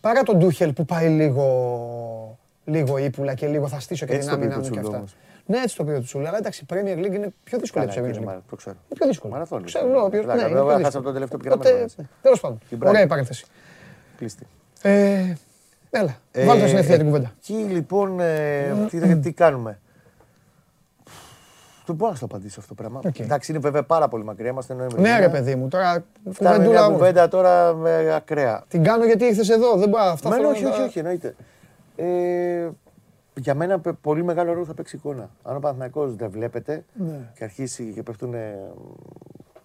Παρά 0.00 0.22
τον 0.22 0.38
Ντούχελ 0.38 0.72
που 0.72 0.84
πάει 0.84 1.08
λίγο, 1.08 2.38
λίγο 2.64 2.98
ύπουλα 2.98 3.34
και 3.34 3.46
λίγο 3.46 3.68
θα 3.68 3.80
στήσω 3.80 4.06
και 4.06 4.12
Έτσι 4.14 4.28
την 4.28 4.36
το 4.38 4.42
άμυνα 4.42 4.60
πήγε 4.60 4.68
μου 4.70 4.72
ο 4.72 4.74
και 4.74 4.80
Τσούλου 4.80 4.96
αυτά. 4.96 4.98
όμως. 4.98 5.16
Ναι, 5.46 5.58
έτσι 5.58 5.76
το 5.76 5.84
πήγε 5.84 5.96
ο 5.96 6.00
Τσούλου, 6.00 6.26
αλλά 6.28 6.36
εντάξει, 6.38 6.64
η 6.64 6.66
Premier 6.74 6.98
League 6.98 7.14
είναι 7.14 7.32
πιο 7.44 7.58
δύσκολη 7.58 7.84
από 7.84 7.94
Καλά, 7.94 8.06
τη 8.06 8.12
κύριε 8.12 8.12
Champions 8.12 8.22
League. 8.22 8.24
Μάρα, 8.24 8.42
το 8.50 8.56
ξέρω. 8.56 8.76
Είναι 8.84 8.94
πιο 8.98 9.06
δύσκολη. 9.06 9.32
Μαραθώνιος. 9.32 9.72
Ξέρω, 9.74 10.02
ναι, 10.02 10.10
ποιος- 10.10 10.24
Πλάκα, 10.24 10.42
ναι, 10.42 10.48
είναι 10.48 10.58
βέβαια, 10.58 10.76
πιο 10.76 10.84
χάσαμε 10.84 11.04
δύσκολη. 11.04 11.04
τον 11.04 11.12
τελευταίο 11.12 11.38
που 11.38 11.44
πήραμε 11.44 11.62
Οπότε, 11.62 11.78
εμείς. 11.80 11.96
Τέλος 12.22 12.40
πάντων, 12.40 12.58
Την 12.68 12.78
Brighton. 12.82 12.86
ωραία 12.88 13.02
η 13.02 13.06
παρένθεση. 13.06 13.44
Κλείστη. 14.16 14.46
Ε, 14.82 15.34
Έλα, 15.90 16.16
βάλτε 16.46 16.66
στην 16.66 16.78
ευθεία 16.78 16.96
την 16.96 17.06
κουβέντα. 17.06 17.32
Εκεί 17.38 17.52
λοιπόν, 17.52 18.20
ε, 18.20 18.86
τι, 18.90 19.16
τι 19.18 19.32
κάνουμε; 19.32 19.78
Δεν 21.90 21.98
μπορώ 21.98 22.10
να 22.10 22.16
σου 22.16 22.26
το 22.26 22.34
απαντήσω 22.34 22.60
αυτό 22.60 22.74
το 22.74 22.82
πράγμα. 22.82 23.00
Οκ. 23.06 23.18
Εντάξει, 23.18 23.50
είναι 23.52 23.60
βέβαια 23.60 23.82
πάρα 23.82 24.08
πολύ 24.08 24.24
μακριά. 24.24 24.50
Είμαστε 24.50 24.74
Νοέμβρη. 24.74 25.00
Ναι, 25.00 25.18
ρε 25.18 25.28
παιδί 25.28 25.54
μου, 25.54 25.68
τώρα 25.68 26.04
Φτάνει 26.30 26.56
κουβεντούλα 26.56 26.70
μια 26.70 26.84
όμω. 26.86 26.96
κουβέντα 26.96 27.28
τώρα 27.28 27.74
με 27.74 28.14
ακραία. 28.14 28.64
Την 28.68 28.82
κάνω 28.82 29.04
γιατί 29.04 29.24
ήρθες 29.24 29.48
εδώ. 29.48 29.76
Δεν 29.76 29.88
μπορώ 29.88 30.02
αυτά. 30.02 30.28
Μένα 30.28 30.40
θέλω 30.42 30.52
όχι, 30.54 30.62
να 30.62 30.68
όχι, 30.68 30.78
τα- 30.78 30.84
όχι, 30.84 30.98
εννοείται. 30.98 31.34
Ε, 31.96 32.68
για 33.34 33.54
μένα 33.54 33.78
πε- 33.80 33.94
πολύ 34.00 34.24
μεγάλο 34.24 34.52
ρόλο 34.52 34.64
θα 34.64 34.74
παίξει 34.74 34.96
εικόνα. 34.96 35.30
Αν 35.42 35.56
ο 35.56 35.58
Παναθηναϊκός 35.58 36.14
δεν 36.16 36.30
βλέπετε 36.30 36.84
Ναι. 36.94 37.30
και 37.34 37.44
αρχίσει 37.44 37.92
και 37.94 38.02
πέφτουν 38.02 38.34
ε, 38.34 38.58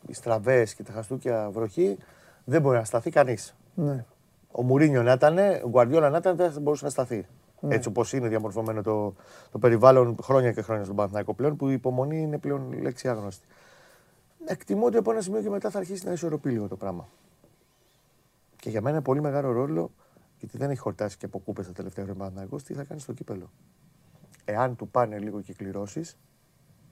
οι 0.08 0.14
στραβές 0.14 0.74
και 0.74 0.84
τα 0.84 0.92
χαστούκια 0.92 1.50
βροχή, 1.54 1.98
δεν 2.44 2.62
μπορεί 2.62 2.78
να 2.78 2.84
σταθεί 2.84 3.10
κανείς. 3.10 3.56
Ναι. 3.74 4.06
Ο 4.52 4.64
Μουρίνιο 4.64 5.04
να 5.04 5.12
ήταν, 5.12 5.38
ο 5.64 5.70
Γκουαρδιόλα 5.70 6.10
να 6.10 6.18
ήταν, 6.18 6.36
δεν 6.36 6.52
θα 6.52 6.60
μπορούσε 6.60 6.84
να 6.86 6.92
σταθεί. 6.92 7.26
Ναι. 7.68 7.76
Έτσι 7.76 7.88
όπως 7.88 8.14
είναι 8.14 8.28
διαμορφωμένο 8.28 8.82
το, 8.82 9.14
το 9.52 9.60
περιβάλλον 9.60 10.18
χρόνια 10.22 10.52
και 10.52 10.62
χρόνια 10.62 10.84
στον 10.84 10.96
Παναθηναϊκό 10.96 11.34
πλέον, 11.34 11.56
που 11.56 11.70
η 11.70 11.74
υπομονή 11.74 12.22
είναι 12.22 12.38
πλέον 12.38 12.82
λέξη 12.82 13.10
άγνωστη. 13.10 13.48
Εκτιμώ 14.46 14.86
ότι 14.86 14.98
από 14.98 15.12
ένα 15.12 15.22
σημείο 15.22 15.42
και 15.42 15.50
μετά 15.50 15.70
θα 15.70 15.78
αρχίσει 15.78 16.06
να 16.06 16.12
ισορροπεί 16.12 16.50
λίγο 16.50 16.68
το 16.68 16.76
πράγμα. 16.76 17.08
Και 18.56 18.70
για 18.70 18.82
μένα 18.82 19.02
πολύ 19.02 19.22
μεγάλο 19.22 19.52
ρόλο, 19.52 19.92
γιατί 20.40 20.58
δεν 20.58 20.70
έχει 20.70 20.80
χορτάσει 20.80 21.18
και 21.18 21.26
από 21.26 21.40
κούπες 21.40 21.66
τα 21.66 21.72
τελευταία 21.72 22.06
χρόνια 22.06 22.48
τι 22.66 22.74
θα 22.74 22.84
κάνει 22.84 23.00
στο 23.00 23.14
κύπελο. 23.14 23.52
Εάν 24.46 24.76
του 24.76 24.88
πάνε 24.88 25.20
λίγο 25.20 25.42
και 25.42 25.54
κληρώσεις, 25.54 26.18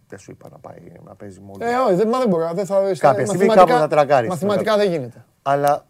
δεν 0.08 0.20
σου 0.20 0.32
είπα 0.32 0.50
να 0.50 0.58
πάει 0.58 0.92
να 1.06 1.16
παίζει 1.16 1.40
μόνο. 1.40 1.66
Ε, 1.66 1.76
όχι, 1.76 1.96
δεν, 1.96 2.08
μα 2.12 2.20
δεν 2.20 2.30
μπορεί. 2.30 2.44
Δεν 2.54 2.66
θα, 2.66 2.94
κάποια 2.98 3.26
στιγμή 3.26 3.48
κάπου 3.48 3.72
θα 3.72 3.88
τρακάρεις. 3.88 4.30
Μαθηματικά 4.30 4.78
δεν 4.78 4.90
γίνεται. 4.90 5.26
Αλλά 5.42 5.86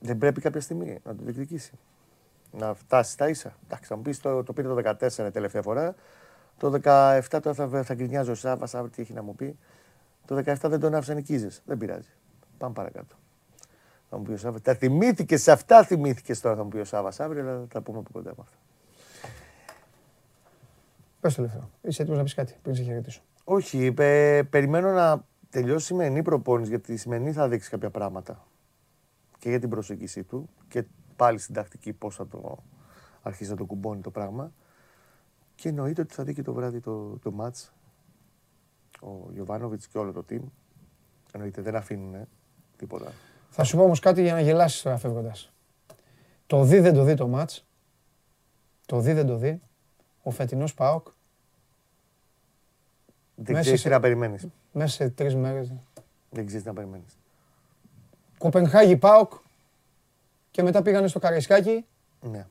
δεν 0.00 0.18
πρέπει 0.18 0.40
κάποια 0.40 0.60
στιγμή 0.60 0.98
να 1.04 1.14
το 1.14 1.22
διεκδικήσει. 1.22 1.72
Να 2.52 2.74
φτάσεις 2.74 3.12
στα 3.12 3.28
ίσα. 3.28 3.56
Εντάξει, 3.64 3.88
θα 3.88 3.96
μου 3.96 4.02
πεις 4.02 4.20
το, 4.20 4.42
το 4.42 4.52
πήρε 4.52 4.68
το 4.68 4.96
14 5.00 5.32
τελευταία 5.32 5.62
φορά. 5.62 5.94
Το 6.58 6.80
17 6.82 7.22
τώρα 7.42 7.54
θα, 7.54 7.82
θα 7.82 7.94
γκρινιάζει 7.94 8.30
ο 8.30 8.34
Σάβα, 8.34 8.64
αύριο 8.64 8.88
τι 8.88 9.02
έχει 9.02 9.12
να 9.12 9.22
μου 9.22 9.34
πει. 9.34 9.58
Το 10.26 10.36
17 10.36 10.54
δεν 10.60 10.80
τον 10.80 10.94
άφησε 10.94 11.14
νικίζε. 11.14 11.48
Δεν 11.64 11.78
πειράζει. 11.78 12.08
Πάμε 12.58 12.74
παρακάτω. 12.74 13.14
Θα 14.10 14.16
μου 14.16 14.22
πει 14.22 14.32
ο 14.32 14.36
Σάβα. 14.36 14.60
Τα 14.60 14.74
θυμήθηκες, 14.74 15.42
σε 15.42 15.52
αυτά 15.52 15.84
θυμήθηκες 15.84 16.40
τώρα 16.40 16.56
θα 16.56 16.62
μου 16.62 16.68
πει 16.68 16.78
ο 16.78 16.84
Σάβα 16.84 17.12
αύριο, 17.18 17.42
αλλά 17.42 17.58
θα 17.60 17.66
τα 17.66 17.80
πούμε 17.80 17.98
από 17.98 18.08
κοντά 18.12 18.30
με 18.30 18.36
αυτά. 18.40 18.56
Πες 21.20 21.34
το 21.34 21.42
λεφτό. 21.42 21.70
Είσαι 21.82 22.02
έτοιμος 22.02 22.18
να 22.18 22.24
πεις 22.24 22.34
κάτι 22.34 22.56
πριν 22.62 22.74
σε 22.74 22.82
χαιρετήσω. 22.82 23.20
Όχι, 23.44 23.92
πε, 23.92 24.42
περιμένω 24.50 24.90
να 24.90 25.24
τελειώσει 25.50 25.82
η 25.82 25.86
σημερινή 25.86 26.22
προπόνηση 26.22 26.70
γιατί 26.70 26.92
η 26.92 26.96
σημερινή 26.96 27.32
θα 27.32 27.48
δείξει 27.48 27.70
κάποια 27.70 27.90
πράγματα. 27.90 28.46
Και 29.38 29.48
για 29.48 29.60
την 29.60 29.68
προσέγγιση 29.68 30.22
του 30.22 30.48
και 30.68 30.84
πάλι 31.22 31.38
στην 31.38 31.54
τακτική 31.54 31.92
πώς 31.92 32.16
θα 32.16 32.26
το 32.26 32.62
αρχίσει 33.22 33.50
να 33.50 33.56
το 33.56 33.64
κουμπώνει 33.64 34.00
το 34.00 34.10
πράγμα. 34.10 34.52
Και 35.54 35.68
εννοείται 35.68 36.00
ότι 36.00 36.14
θα 36.14 36.24
δει 36.24 36.34
και 36.34 36.42
το 36.42 36.52
βράδυ 36.52 36.80
το, 36.80 37.18
το 37.18 37.32
μάτς 37.32 37.72
ο 39.00 39.30
Γιωβάνοβιτς 39.32 39.86
και 39.86 39.98
όλο 39.98 40.12
το 40.12 40.24
team. 40.30 40.40
Εννοείται 41.32 41.62
δεν 41.62 41.76
αφήνουν 41.76 42.28
τίποτα. 42.76 43.12
Θα 43.50 43.64
σου 43.64 43.76
πω 43.76 43.82
όμως 43.82 44.00
κάτι 44.00 44.22
για 44.22 44.32
να 44.32 44.40
γελάσεις 44.40 44.82
τώρα 44.82 44.96
φεύγοντας. 44.96 45.52
Το 46.46 46.64
δει 46.64 46.80
δεν 46.80 46.94
το 46.94 47.04
δει 47.04 47.14
το 47.14 47.28
μάτς. 47.28 47.66
Το 48.86 49.00
δει 49.00 49.12
δεν 49.12 49.26
το 49.26 49.36
δει. 49.36 49.60
Ο 50.22 50.30
φετινός 50.30 50.74
ΠΑΟΚ. 50.74 51.06
Δεν 53.34 53.60
ξέρεις 53.60 53.82
τι 53.82 53.88
να 53.88 54.00
περιμένεις. 54.00 54.46
Μέσα 54.72 54.94
σε 54.94 55.10
τρεις 55.10 55.34
μέρες. 55.34 55.72
Δεν 56.30 56.46
ξέρεις 56.46 56.62
τι 56.62 56.68
να 56.68 56.74
περιμένεις. 56.74 57.18
Κοπενχάγη 58.38 58.96
ΠΑΟΚ. 58.96 59.32
Και 60.52 60.62
μετά 60.62 60.82
πήγανε 60.82 61.08
στο 61.08 61.18
Καραϊσκάκι. 61.18 61.84
Ναι 62.20 62.46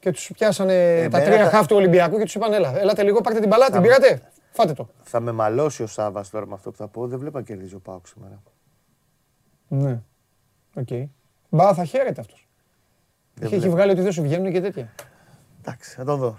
και 0.00 0.10
τους 0.10 0.30
πιάσανε 0.34 1.08
τα 1.10 1.20
τρία 1.20 1.50
χαφ 1.50 1.66
του 1.66 1.76
Ολυμπιακού 1.76 2.16
και 2.18 2.24
τους 2.24 2.34
είπαν: 2.34 2.52
Έλα, 2.52 2.80
έλατε 2.80 3.02
λίγο, 3.02 3.20
πάρτε 3.20 3.40
την 3.40 3.48
παλάτη, 3.48 3.72
την 3.72 3.82
πήρατε. 3.82 4.20
Φάτε 4.50 4.72
το. 4.72 4.88
Θα 5.02 5.20
με 5.20 5.32
μαλώσει 5.32 5.82
ο 5.82 5.86
Σάβα 5.86 6.24
τώρα 6.30 6.46
με 6.46 6.54
αυτό 6.54 6.70
που 6.70 6.76
θα 6.76 6.88
πω. 6.88 7.06
Δεν 7.06 7.18
βλέπω 7.18 7.38
να 7.38 7.44
κερδίζει 7.44 7.74
ο 7.74 7.78
Πάουκ 7.78 8.06
σήμερα. 8.06 8.42
Ναι. 9.68 10.00
OK. 10.74 10.86
Okay. 10.90 11.04
Μπα, 11.48 11.74
θα 11.74 11.84
χαίρεται 11.84 12.20
αυτός. 12.20 12.48
Έχει, 13.40 13.54
έχει 13.54 13.68
βγάλει 13.68 13.90
ότι 13.90 14.00
δεν 14.00 14.12
σου 14.12 14.22
βγαίνουν 14.22 14.52
και 14.52 14.60
τέτοια. 14.60 14.92
Εντάξει, 15.60 15.94
θα 15.94 16.04
το 16.04 16.16
δω. 16.16 16.38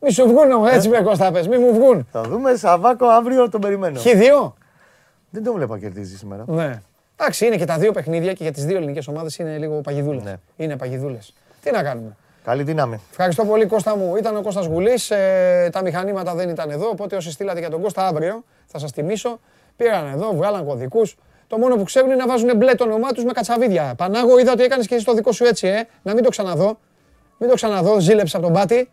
Μη 0.00 0.10
σου 0.10 0.26
βγουν 0.26 0.50
όμως, 0.50 0.66
έτσι 0.70 0.88
ε; 0.88 0.90
με 0.90 1.00
Κώστα 1.00 1.32
πες, 1.32 1.48
μη 1.48 1.58
μου 1.58 1.74
βγουν. 1.74 2.06
Θα 2.10 2.22
δούμε 2.22 2.54
Σαββάκο 2.54 3.06
αύριο, 3.06 3.48
τον 3.48 3.60
περιμένω. 3.60 3.98
Χι 3.98 4.16
δύο; 4.16 4.54
Δεν 5.30 5.42
το 5.42 5.52
βλέπω 5.52 5.72
να 5.72 5.78
κερδίζει 5.78 6.16
σήμερα. 6.16 6.44
Ναι. 6.46 6.82
Εντάξει, 7.22 7.46
είναι 7.46 7.56
και 7.56 7.64
τα 7.64 7.78
δύο 7.78 7.92
παιχνίδια 7.92 8.32
και 8.32 8.42
για 8.42 8.52
τις 8.52 8.64
δύο 8.64 8.76
ελληνικές 8.76 9.08
ομάδες 9.08 9.36
είναι 9.36 9.58
λίγο 9.58 9.80
παγιδούλες. 9.80 10.22
Ναι. 10.22 10.34
Είναι 10.56 10.76
παγιδούλες. 10.76 11.34
Τι 11.62 11.70
να 11.70 11.82
κάνουμε. 11.82 12.16
Καλή 12.44 12.62
δύναμη. 12.62 13.00
Ευχαριστώ 13.10 13.44
πολύ 13.44 13.66
Κώστα 13.66 13.96
μου. 13.96 14.16
Ήταν 14.16 14.36
ο 14.36 14.42
Κώστας 14.42 14.66
Γουλής. 14.66 15.10
Ε, 15.10 15.68
τα 15.72 15.82
μηχανήματα 15.82 16.34
δεν 16.34 16.48
ήταν 16.48 16.70
εδώ, 16.70 16.88
οπότε 16.88 17.16
όσοι 17.16 17.30
στείλατε 17.30 17.58
για 17.58 17.70
τον 17.70 17.82
Κώστα 17.82 18.06
αύριο 18.06 18.44
θα 18.66 18.78
σας 18.78 18.92
τιμήσω. 18.92 19.40
Πήραν 19.76 20.06
εδώ, 20.06 20.32
βγάλαν 20.34 20.64
κωδικούς. 20.64 21.16
Το 21.46 21.58
μόνο 21.58 21.76
που 21.76 21.82
ξέρουν 21.82 22.10
είναι 22.10 22.18
να 22.18 22.26
βάζουν 22.26 22.56
μπλε 22.56 22.74
το 22.74 22.84
όνομά 22.84 23.12
τους 23.12 23.24
με 23.24 23.32
κατσαβίδια. 23.32 23.94
Πανάγο, 23.96 24.38
είδα 24.38 24.52
ότι 24.52 24.62
έκανες 24.62 24.86
και 24.86 24.94
εσύ 24.94 25.04
το 25.04 25.14
δικό 25.14 25.32
σου 25.32 25.44
έτσι, 25.44 25.66
ε. 25.66 25.88
Να 26.02 26.14
μην 26.14 26.22
το 26.22 26.28
ξαναδώ. 26.28 26.78
Μην 27.38 27.48
το 27.48 27.54
ξαναδώ, 27.54 28.00
ζήλεψα 28.00 28.36
από 28.36 28.46
τον 28.46 28.54
Μπάτι. 28.54 28.90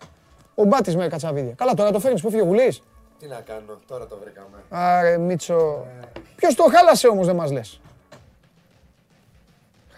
Ο 0.55 0.63
Μπάτης 0.63 0.95
με 0.95 1.07
κατσαβίδια. 1.07 1.53
Καλά, 1.57 1.73
τώρα 1.73 1.91
το 1.91 1.99
φέρνεις 1.99 2.21
που 2.21 2.29
φύγει 2.29 2.41
ο 2.41 2.45
Γουλής. 2.45 2.83
Τι 3.19 3.27
να 3.27 3.41
κάνω, 3.45 3.79
τώρα 3.87 4.07
το 4.07 4.17
βρήκαμε. 4.21 4.57
Άρε, 4.69 5.17
Μίτσο. 5.17 5.85
Ποιος 6.35 6.55
το 6.55 6.63
χάλασε 6.63 7.07
όμως 7.07 7.25
δεν 7.25 7.35
μας 7.35 7.51
λες. 7.51 7.79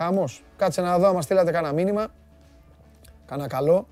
Χαμός. 0.02 0.44
Κάτσε 0.58 0.82
να 0.82 1.00
δω 1.00 1.08
άμα 1.08 1.22
στείλατε 1.22 1.52
κανένα 1.52 1.74
μήνυμα. 1.74 2.08
Κάνα 3.26 3.48
καλό. 3.48 3.88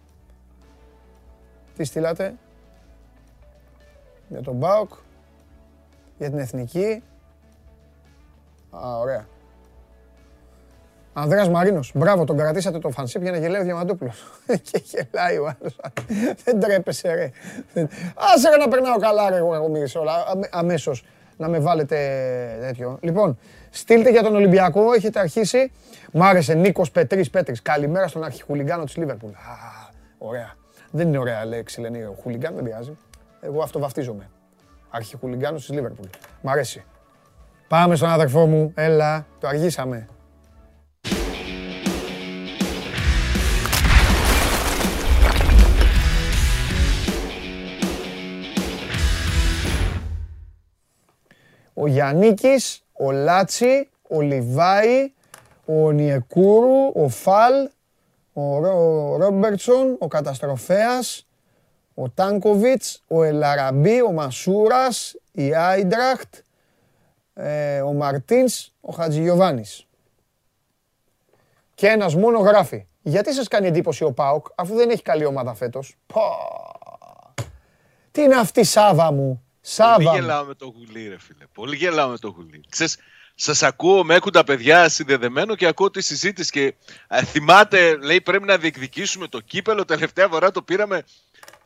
Τι 1.76 1.84
στείλατε; 1.84 2.36
Για 4.28 4.42
τον 4.42 4.56
Μπάουκ. 4.56 4.92
Για 6.18 6.30
την 6.30 6.40
Εθνική. 6.40 7.04
Α, 8.70 8.98
ωραία. 8.98 9.28
Ανδρέας 11.14 11.50
Μαρίνος. 11.50 11.92
Μπράβο, 11.96 12.24
τον 12.24 12.38
κρατήσατε 12.38 12.80
το 12.80 12.90
φανσίπ 12.90 13.22
για 13.22 13.32
να 13.32 13.38
γελάει 13.38 13.62
ο 13.62 13.64
Διαμαντούπουλος. 13.64 14.24
Και 14.72 14.84
γελάει 14.84 15.38
ο 15.38 15.56
άλλος. 15.60 15.80
Δεν 16.44 16.60
τρέπεσαι 16.60 17.14
ρε. 17.14 17.32
Άσε 18.16 18.50
ρε 18.50 18.58
να 18.58 18.68
περνάω 18.68 18.98
καλά 18.98 19.30
ρε 19.30 19.36
εγώ 19.36 19.50
όλα. 20.00 20.14
Αμέσως 20.52 21.04
να 21.38 21.48
με 21.48 21.60
βάλετε 21.60 21.98
τέτοιο. 22.60 22.98
Λοιπόν, 23.02 23.38
στείλτε 23.70 24.10
για 24.10 24.24
τον 24.24 24.36
Ολυμπιακό, 24.36 24.94
έχετε 24.94 25.20
αρχίσει. 25.20 25.72
Μ' 26.12 26.24
άρεσε 26.24 26.54
Νίκος 26.54 26.92
Πετρής 26.92 27.30
Πέτρης. 27.30 27.62
Καλημέρα 27.62 28.08
στον 28.08 28.24
αρχιχουλιγκάνο 28.24 28.84
της 28.84 28.98
Λίβερπουλ. 28.98 29.32
Α, 29.32 29.90
ωραία. 30.18 30.54
Δεν 30.92 31.08
είναι 31.08 31.18
ωραία 31.18 31.46
λέξη, 31.46 31.82
λένε 31.82 32.08
ο 32.08 32.16
χουλιγκάν, 32.22 32.56
δεν 32.56 32.64
πειράζει. 32.64 32.98
Εγώ 33.42 33.62
αυτό 33.62 33.80
βαφτίζομαι. 33.80 34.30
Αρχιχουλιγκάνος 34.90 35.66
της 35.66 35.76
Λίβερπουλ. 35.76 36.08
Μ' 36.42 36.50
αρέσει. 36.50 36.84
Πάμε 37.68 37.96
στον 37.96 38.10
αδερφό 38.10 38.46
μου. 38.46 38.72
Έλα, 38.76 39.26
το 39.40 39.48
αργήσαμε. 39.48 40.08
Ο 51.74 51.88
Γιαννίκης, 51.88 52.84
ο 53.02 53.12
Λάτσι, 53.12 53.90
ο 54.08 54.22
Λιβάη, 54.22 55.14
ο 55.66 55.92
Νιεκούρου, 55.92 56.92
ο 57.04 57.10
Φαλ, 57.10 57.70
ο 58.34 59.18
Ρόμπερτσον, 59.18 59.96
ο 60.00 60.08
Καταστροφέας, 60.08 61.28
ο 61.94 62.10
Τάνκοβιτς, 62.10 63.04
ο 63.08 63.24
Ελαραμπή, 63.24 64.02
ο 64.02 64.12
Μασούρας, 64.12 65.16
η 65.32 65.56
Άιντραχτ, 65.56 66.36
ε, 67.34 67.82
ο 67.82 67.94
Μαρτίνς, 67.94 68.72
ο 68.82 68.92
Χατζηγιοβάνης. 68.92 69.88
Και 71.76 71.88
ένας 71.88 72.16
μόνο 72.16 72.40
γράφει. 72.40 72.88
Γιατί 73.02 73.34
σας 73.34 73.48
κάνει 73.48 73.68
εντύπωση 73.68 74.04
ο 74.04 74.12
ΠΑΟΚ, 74.12 74.46
αφού 74.56 74.76
δεν 74.76 74.90
έχει 74.90 75.02
καλή 75.02 75.26
ομάδα 75.26 75.54
φέτος; 75.54 75.98
Πω. 76.06 76.22
Τι 78.12 78.22
είναι 78.22 78.36
αυτή 78.36 78.60
η 78.60 78.64
Σάβα 78.64 79.12
μου; 79.12 79.44
Σάβα. 79.72 79.96
Πολύ 79.96 80.10
γελάω 80.20 80.46
με 80.46 80.56
το 80.56 80.74
γουλί, 80.78 81.08
ρε 81.08 81.18
φίλε. 81.20 81.46
Πολύ 81.54 81.76
γελάω 81.76 82.10
με 82.10 82.18
το 82.18 82.30
γουλί. 82.30 82.64
Ξέρεις, 82.70 82.98
σας 83.36 83.64
ακούω 83.64 84.04
με 84.04 84.16
έχουν 84.16 84.32
τα 84.32 84.44
παιδιά 84.44 84.90
συνδεδεμένο 84.90 85.56
και 85.56 85.66
ακούω 85.66 85.92
τη 85.92 86.02
συζήτηση 86.02 86.52
και 86.52 86.74
α, 87.08 87.20
θυμάται, 87.24 87.96
λέει 87.96 88.22
πρέπει 88.22 88.46
να 88.46 88.58
διεκδικήσουμε 88.58 89.28
το 89.28 89.40
κύπελο, 89.40 89.86
τελευταία 89.86 90.28
φορά 90.28 90.52
το 90.52 90.62
πήραμε 90.62 91.04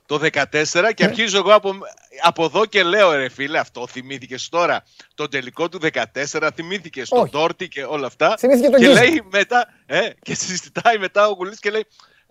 το 0.05 0.19
14 0.33 0.91
και 0.93 1.03
ε. 1.03 1.05
αρχίζω 1.05 1.37
εγώ 1.37 1.53
από, 1.53 1.75
από 2.21 2.43
εδώ 2.43 2.65
και 2.65 2.83
λέω 2.83 3.11
ρε 3.11 3.29
φίλε 3.29 3.59
αυτό 3.59 3.87
θυμήθηκες 3.87 4.49
τώρα 4.49 4.83
το 5.15 5.27
τελικό 5.27 5.69
του 5.69 5.79
14 6.23 6.49
θυμήθηκες 6.55 7.07
στον 7.07 7.29
Τόρτι 7.29 7.67
και 7.67 7.83
όλα 7.83 8.07
αυτά 8.07 8.37
θυμήθηκε 8.37 8.69
τον 8.69 8.79
και 8.79 8.87
λέει 8.87 9.23
μετά 9.31 9.67
ε, 9.85 10.09
και 10.21 10.35
συζητάει 10.35 10.97
μετά 10.97 11.27
ο 11.27 11.33
Γουλής 11.33 11.59
και 11.59 11.69
λέει 11.69 11.85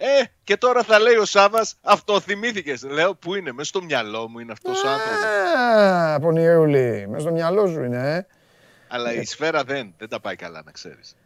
ε, 0.04 0.24
και 0.44 0.56
τώρα 0.56 0.82
θα 0.82 0.98
λέει 0.98 1.14
ο 1.14 1.24
Σάβα, 1.24 1.66
αυτό 1.80 2.20
θυμήθηκες. 2.20 2.82
Λέω, 2.82 3.14
πού 3.14 3.34
είναι, 3.34 3.52
μέσα 3.52 3.68
στο 3.68 3.82
μυαλό 3.82 4.28
μου 4.28 4.38
είναι 4.38 4.52
αυτός 4.52 4.84
ο 4.84 4.88
άνθρωπος. 4.88 5.24
Α, 5.24 6.20
πονηρούλη, 6.20 7.06
μέσα 7.08 7.20
στο 7.20 7.30
μυαλό 7.32 7.66
σου 7.66 7.82
είναι, 7.82 8.16
ε. 8.16 8.26
Αλλά 8.88 9.12
η 9.12 9.24
σφαίρα 9.24 9.64
δεν, 9.64 9.94
δεν 9.98 10.08
τα 10.08 10.20
πάει 10.20 10.36
καλά, 10.36 10.62
να 10.64 10.70
ξέρεις. 10.70 11.16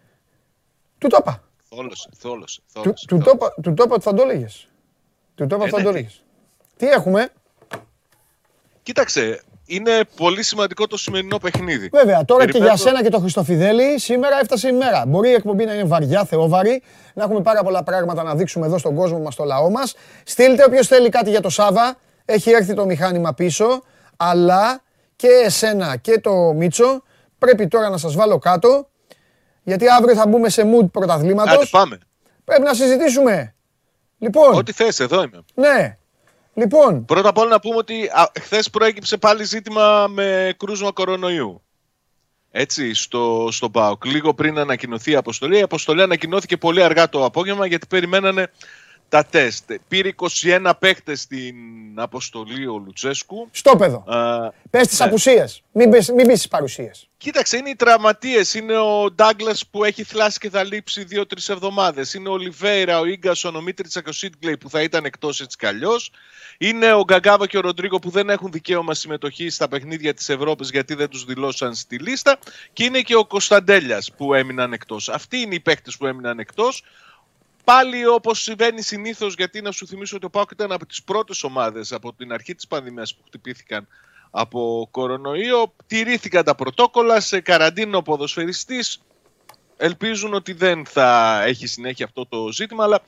Του 0.98 1.08
το 1.08 1.16
είπα. 1.20 1.42
Θόλωσε, 1.68 2.08
θόλωσε. 2.16 2.60
Του 3.06 3.18
το 3.74 3.82
είπα 3.84 3.94
ότι 3.94 4.02
θα 4.02 4.14
το 4.14 4.22
έλεγες. 4.22 4.68
Του 5.34 5.46
το 5.46 5.54
είπα 5.54 5.64
ότι 5.64 5.74
θα 5.74 5.82
το 5.82 5.88
έλεγες. 5.88 6.24
Τι 6.76 6.86
έχουμε; 6.86 7.32
Κοίταξε, 8.82 9.42
είναι 9.66 10.00
πολύ 10.16 10.42
σημαντικό 10.42 10.86
το 10.86 10.96
σημερινό 10.96 11.38
παιχνίδι. 11.38 11.88
Βέβαια, 11.92 12.24
τώρα 12.24 12.46
και 12.46 12.58
για 12.58 12.76
σένα 12.76 13.02
και 13.02 13.08
το 13.08 13.18
Χριστοφιδέλη, 13.18 14.00
σήμερα 14.00 14.38
έφτασε 14.40 14.68
η 14.68 14.72
μέρα. 14.72 15.04
Μπορεί 15.06 15.28
η 15.28 15.32
εκπομπή 15.32 15.64
να 15.64 15.74
είναι 15.74 15.84
βαριά, 15.84 16.24
θεόβαρη, 16.24 16.82
να 17.14 17.24
έχουμε 17.24 17.40
πάρα 17.40 17.62
πολλά 17.62 17.82
πράγματα 17.82 18.22
να 18.22 18.34
δείξουμε 18.34 18.66
εδώ 18.66 18.78
στον 18.78 18.94
κόσμο 18.94 19.18
μας, 19.18 19.32
στο 19.32 19.44
λαό 19.44 19.70
μας. 19.70 19.94
Στείλτε 20.24 20.64
όποιος 20.64 20.86
θέλει 20.86 21.08
κάτι 21.08 21.30
για 21.30 21.40
το 21.40 21.48
Σάβα. 21.48 21.96
Έχει 22.24 22.50
έρθει 22.50 22.74
το 22.74 22.84
μηχάνημα 22.84 23.34
πίσω, 23.34 23.82
αλλά 24.16 24.82
και 25.16 25.28
εσένα 25.44 25.96
και 25.96 26.20
το 26.20 26.32
Μίτσο 26.32 27.02
πρέπει 27.38 27.68
τώρα 27.68 27.88
να 27.88 27.96
σας 27.96 28.14
βάλω 28.14 28.38
κάτω, 28.38 28.88
γιατί 29.62 29.88
αύριο 29.88 30.14
θα 30.14 30.26
μπούμε 30.26 30.48
σε 30.48 30.62
mood 30.62 30.90
πρωταθλήματος. 30.90 31.70
πάμε. 31.70 31.98
Πρέπει 32.44 32.62
να 32.62 32.74
συζητήσουμε. 32.74 33.54
Λοιπόν. 34.18 34.54
Ό,τι 34.54 34.72
θες, 34.72 35.00
εδώ 35.00 35.22
είμαι. 35.22 35.44
Ναι. 35.54 35.98
Λοιπόν. 36.56 37.04
Πρώτα 37.04 37.28
απ' 37.28 37.38
όλα 37.38 37.48
να 37.48 37.60
πούμε 37.60 37.76
ότι 37.76 38.10
χθες 38.40 38.70
προέκυψε 38.70 39.16
πάλι 39.16 39.44
ζήτημα 39.44 40.06
με 40.06 40.54
κρούσμα 40.56 40.92
κορονοϊού. 40.92 41.62
έτσι, 42.50 42.94
στο, 42.94 43.48
στο 43.50 43.70
ΠΑΟΚ. 43.70 44.04
Λίγο 44.04 44.34
πριν 44.34 44.58
ανακοινωθεί 44.58 45.10
η 45.10 45.16
αποστολή. 45.16 45.58
Η 45.58 45.62
αποστολή 45.62 46.02
ανακοινώθηκε 46.02 46.56
πολύ 46.56 46.82
αργά 46.82 47.08
το 47.08 47.24
απόγευμα 47.24 47.66
γιατί 47.66 47.86
περιμένανε 47.86 48.50
τα 49.08 49.24
τεστ. 49.24 49.72
Πήρε 49.88 50.10
21 50.42 50.70
παίχτες 50.78 51.20
στην 51.20 51.54
αποστολή 51.94 52.66
ο 52.66 52.82
Λουτσέσκου. 52.84 53.48
Στο 53.50 53.76
παιδό. 53.76 54.04
Α, 54.06 54.50
Πες 54.70 54.86
τις 54.88 54.98
ναι. 54.98 55.04
απουσίες. 55.04 55.62
Μην 55.72 55.90
πεις- 55.90 56.08
μην 56.12 56.26
πεις 56.26 56.34
τις 56.36 56.48
παρουσίες. 56.48 57.08
Κοίταξε, 57.18 57.56
είναι 57.56 57.68
οι 57.68 57.76
τραυματίες. 57.76 58.54
Είναι 58.54 58.76
ο 58.78 59.10
Ντάγκλας 59.14 59.66
που 59.70 59.84
έχει 59.84 60.02
θλάσει 60.02 60.38
και 60.38 60.50
θα 60.50 60.64
λείψει 60.64 61.04
δύο-τρεις 61.04 61.48
εβδομάδες. 61.48 62.14
Είναι 62.14 62.28
ο 62.28 62.36
Λιβέιρα, 62.36 62.98
ο 63.00 63.04
γκασον, 63.06 63.56
ο 63.56 63.60
Μίτριτσα 63.60 64.02
και 64.02 64.08
ο 64.08 64.12
Σίτγκλεϊ 64.12 64.56
που 64.56 64.70
θα 64.70 64.82
ήταν 64.82 65.04
εκτός 65.04 65.40
έτσι 65.40 65.56
κι 65.56 65.66
αλλιώς. 65.66 66.10
Είναι 66.58 66.92
ο 66.92 67.02
Γκαγκάβα 67.04 67.46
και 67.46 67.56
ο 67.58 67.60
Ροντρίγκο 67.60 67.98
που 67.98 68.10
δεν 68.10 68.30
έχουν 68.30 68.50
δικαίωμα 68.52 68.94
συμμετοχή 68.94 69.48
στα 69.50 69.68
παιχνίδια 69.68 70.14
της 70.14 70.28
Ευρώπης 70.28 70.70
γιατί 70.70 70.94
δεν 70.94 71.08
τους 71.08 71.24
δηλώσαν 71.24 71.74
στη 71.74 71.98
λίστα. 71.98 72.38
Και 72.72 72.84
είναι 72.84 73.00
και 73.00 73.14
ο 73.16 73.24
Κωνσταντέλιας 73.26 74.12
που 74.16 74.34
έμειναν 74.34 74.72
εκτός. 74.72 75.08
Αυτοί 75.08 75.38
είναι 75.38 75.54
οι 75.54 75.60
παίκτε 75.60 75.90
που 75.98 76.06
έμειναν 76.06 76.38
εκτός. 76.38 76.82
Πάλι 77.66 78.06
όπως 78.06 78.42
συμβαίνει 78.42 78.82
συνήθως, 78.82 79.34
γιατί 79.34 79.60
να 79.60 79.70
σου 79.70 79.86
θυμίσω 79.86 80.16
ότι 80.16 80.26
ο 80.26 80.30
Πάοκ 80.30 80.50
ήταν 80.50 80.72
από 80.72 80.86
τις 80.86 81.02
πρώτες 81.02 81.42
ομάδες 81.42 81.92
από 81.92 82.12
την 82.12 82.32
αρχή 82.32 82.54
της 82.54 82.66
πανδημίας 82.66 83.14
που 83.14 83.22
χτυπήθηκαν 83.26 83.88
από 84.30 84.88
κορονοϊό. 84.90 85.74
Τηρήθηκαν 85.86 86.44
τα 86.44 86.54
πρωτόκολλα 86.54 87.20
σε 87.20 87.40
καραντίνο 87.40 87.98
ο 87.98 88.02
ποδοσφαιριστής. 88.02 89.02
Ελπίζουν 89.76 90.34
ότι 90.34 90.52
δεν 90.52 90.86
θα 90.86 91.42
έχει 91.44 91.66
συνέχεια 91.66 92.04
αυτό 92.04 92.26
το 92.26 92.52
ζήτημα, 92.52 92.84
αλλά 92.84 93.00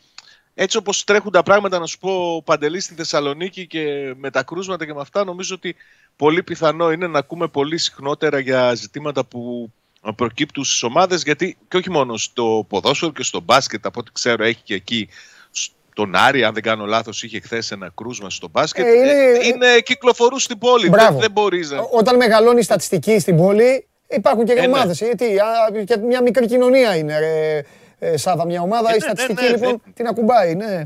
έτσι 0.54 0.76
όπως 0.76 1.04
τρέχουν 1.04 1.32
τα 1.32 1.42
πράγματα, 1.42 1.78
να 1.78 1.86
σου 1.86 1.98
πω 1.98 2.42
Παντελής 2.42 2.84
στη 2.84 2.94
Θεσσαλονίκη 2.94 3.66
και 3.66 4.14
με 4.16 4.30
τα 4.30 4.42
κρούσματα 4.42 4.86
και 4.86 4.94
με 4.94 5.00
αυτά, 5.00 5.24
νομίζω 5.24 5.54
ότι 5.54 5.76
πολύ 6.16 6.42
πιθανό 6.42 6.90
είναι 6.90 7.06
να 7.06 7.18
ακούμε 7.18 7.48
πολύ 7.48 7.78
συχνότερα 7.78 8.38
για 8.38 8.74
ζητήματα 8.74 9.24
που 9.24 9.72
προκύπτουν 10.14 10.64
στις 10.64 10.82
ομάδες, 10.82 11.22
γιατί 11.22 11.56
και 11.68 11.76
όχι 11.76 11.90
μόνο 11.90 12.16
στο 12.16 12.66
ποδόσφαιρο 12.68 13.12
και 13.12 13.22
στο 13.22 13.40
μπάσκετ, 13.40 13.86
από 13.86 14.00
ό,τι 14.00 14.12
ξέρω 14.12 14.44
έχει 14.44 14.61
και 14.62 14.74
εκεί 14.74 15.09
στον 15.50 16.14
Άρη, 16.16 16.44
αν 16.44 16.54
δεν 16.54 16.62
κάνω 16.62 16.84
λάθος, 16.84 17.22
είχε 17.22 17.40
χθες 17.40 17.70
ένα 17.70 17.90
κρούσμα 17.94 18.30
στο 18.30 18.48
μπάσκετ. 18.50 18.84
Ε, 18.86 18.90
είναι- 18.92 19.11
Ε, 19.11 19.46
είναι 19.46 19.80
κυκλοφορούν 19.84 20.38
στην 20.38 20.59
πόλη. 20.59 20.88
Μπράβο. 20.88 21.11
Δεν, 21.11 21.20
δεν 21.20 21.30
μπορείς 21.30 21.70
να... 21.70 21.78
Ό- 21.78 21.88
Όταν 21.92 22.16
μεγαλώνει 22.16 22.59
η 22.59 22.62
στατιστική 22.62 23.18
στην 23.18 23.36
πόλη, 23.36 23.86
υπάρχουν 24.09 24.44
και 24.44 24.52
Ε, 24.52 24.61
ναι. 24.61 24.66
ομάδες. 24.66 24.98
Γιατί 25.00 25.38
α, 25.38 25.46
και 25.84 25.96
μια 25.96 26.22
μικρή 26.22 26.46
κοινωνία 26.46 26.96
είναι. 26.96 27.18
Ρε, 27.18 27.62
ε, 27.98 28.16
Σάβα, 28.16 28.44
μια 28.46 28.61
ομάδα, 28.62 28.90
Ε, 28.90 28.94
η 28.94 28.96
ναι, 28.98 29.00
στατιστική 29.04 29.42
ναι, 29.42 29.48
ναι, 29.48 29.54
λοιπόν 29.54 29.70
δεν- 29.84 29.92
την 29.94 30.06
ακουμπάει. 30.06 30.54
Ναι. 30.54 30.82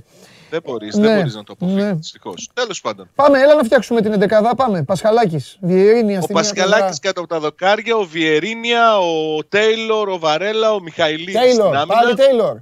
Δεν 0.53 0.62
μπορείς, 0.64 0.94
Ναι, 0.96 1.07
δεν 1.07 1.16
μπορείς 1.16 1.34
να 1.34 1.44
το 1.44 1.53
αποφύγεις, 1.53 1.82
ναι. 1.82 1.92
δυστυχώς. 1.94 2.50
Τέλος 2.55 2.80
πάντων. 2.80 3.09
Πάμε, 3.14 3.40
έλα 3.40 3.55
να 3.55 3.62
φτιάξουμε 3.62 4.00
την 4.03 4.12
11 4.12 4.55
Πάμε. 4.57 4.82
Πασχαλάκης, 4.84 5.59
Βιερίνια 5.61 6.18
Ο 6.18 6.22
στη 6.22 6.32
μία 6.32 6.42
Πασκαλάκης 6.42 6.78
πλευρά. 6.78 6.98
κάτω 7.00 7.20
από 7.20 7.28
τα 7.28 7.40
δοκάρια, 7.40 7.96
ο 7.96 8.05
Βιερίνια, 8.05 8.98
ο 8.98 9.44
Τέιλορ, 9.44 10.09
ο 10.09 10.18
Βαρέλα, 10.18 10.72
ο 10.72 10.80
Μιχαηλίδης 10.80 11.34
στην 11.34 11.40
Τέιλορ, 11.48 11.66
άμυνα. 11.76 11.86
πάλι 11.86 12.14
Τέιλορ. 12.14 12.57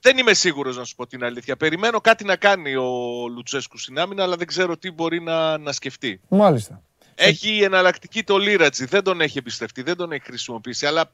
Δεν 0.00 0.18
είμαι 0.18 0.34
σίγουρος 0.34 0.76
να 0.76 0.84
σου 0.84 0.94
πω 0.94 1.06
την 1.06 1.24
αλήθεια. 1.24 1.56
Περιμένω 1.56 2.00
κάτι 2.00 2.24
να 2.24 2.36
κάνει 2.36 2.74
ο 2.76 2.90
Λουτσέσκου 3.34 3.78
στην 3.78 3.98
άμυνα, 3.98 4.22
αλλά 4.22 4.36
δεν 4.36 4.46
ξέρω 4.46 4.76
τι 4.76 4.90
μπορεί 4.90 5.20
να, 5.22 5.58
να 5.58 5.72
σκεφτεί. 5.72 6.20
Μάλιστα. 6.28 6.82
Έχει 7.14 7.62
εναλλακτική 7.62 8.22
το 8.24 8.38
Λίρατζι, 8.38 8.84
δεν 8.84 9.02
τον 9.02 9.20
έχει 9.20 9.38
εμπιστευτεί, 9.38 9.82
δεν 9.82 9.96
τον 9.96 10.12
έχει 10.12 10.22
χρησιμοποιήσει, 10.24 10.86
αλλά 10.86 11.10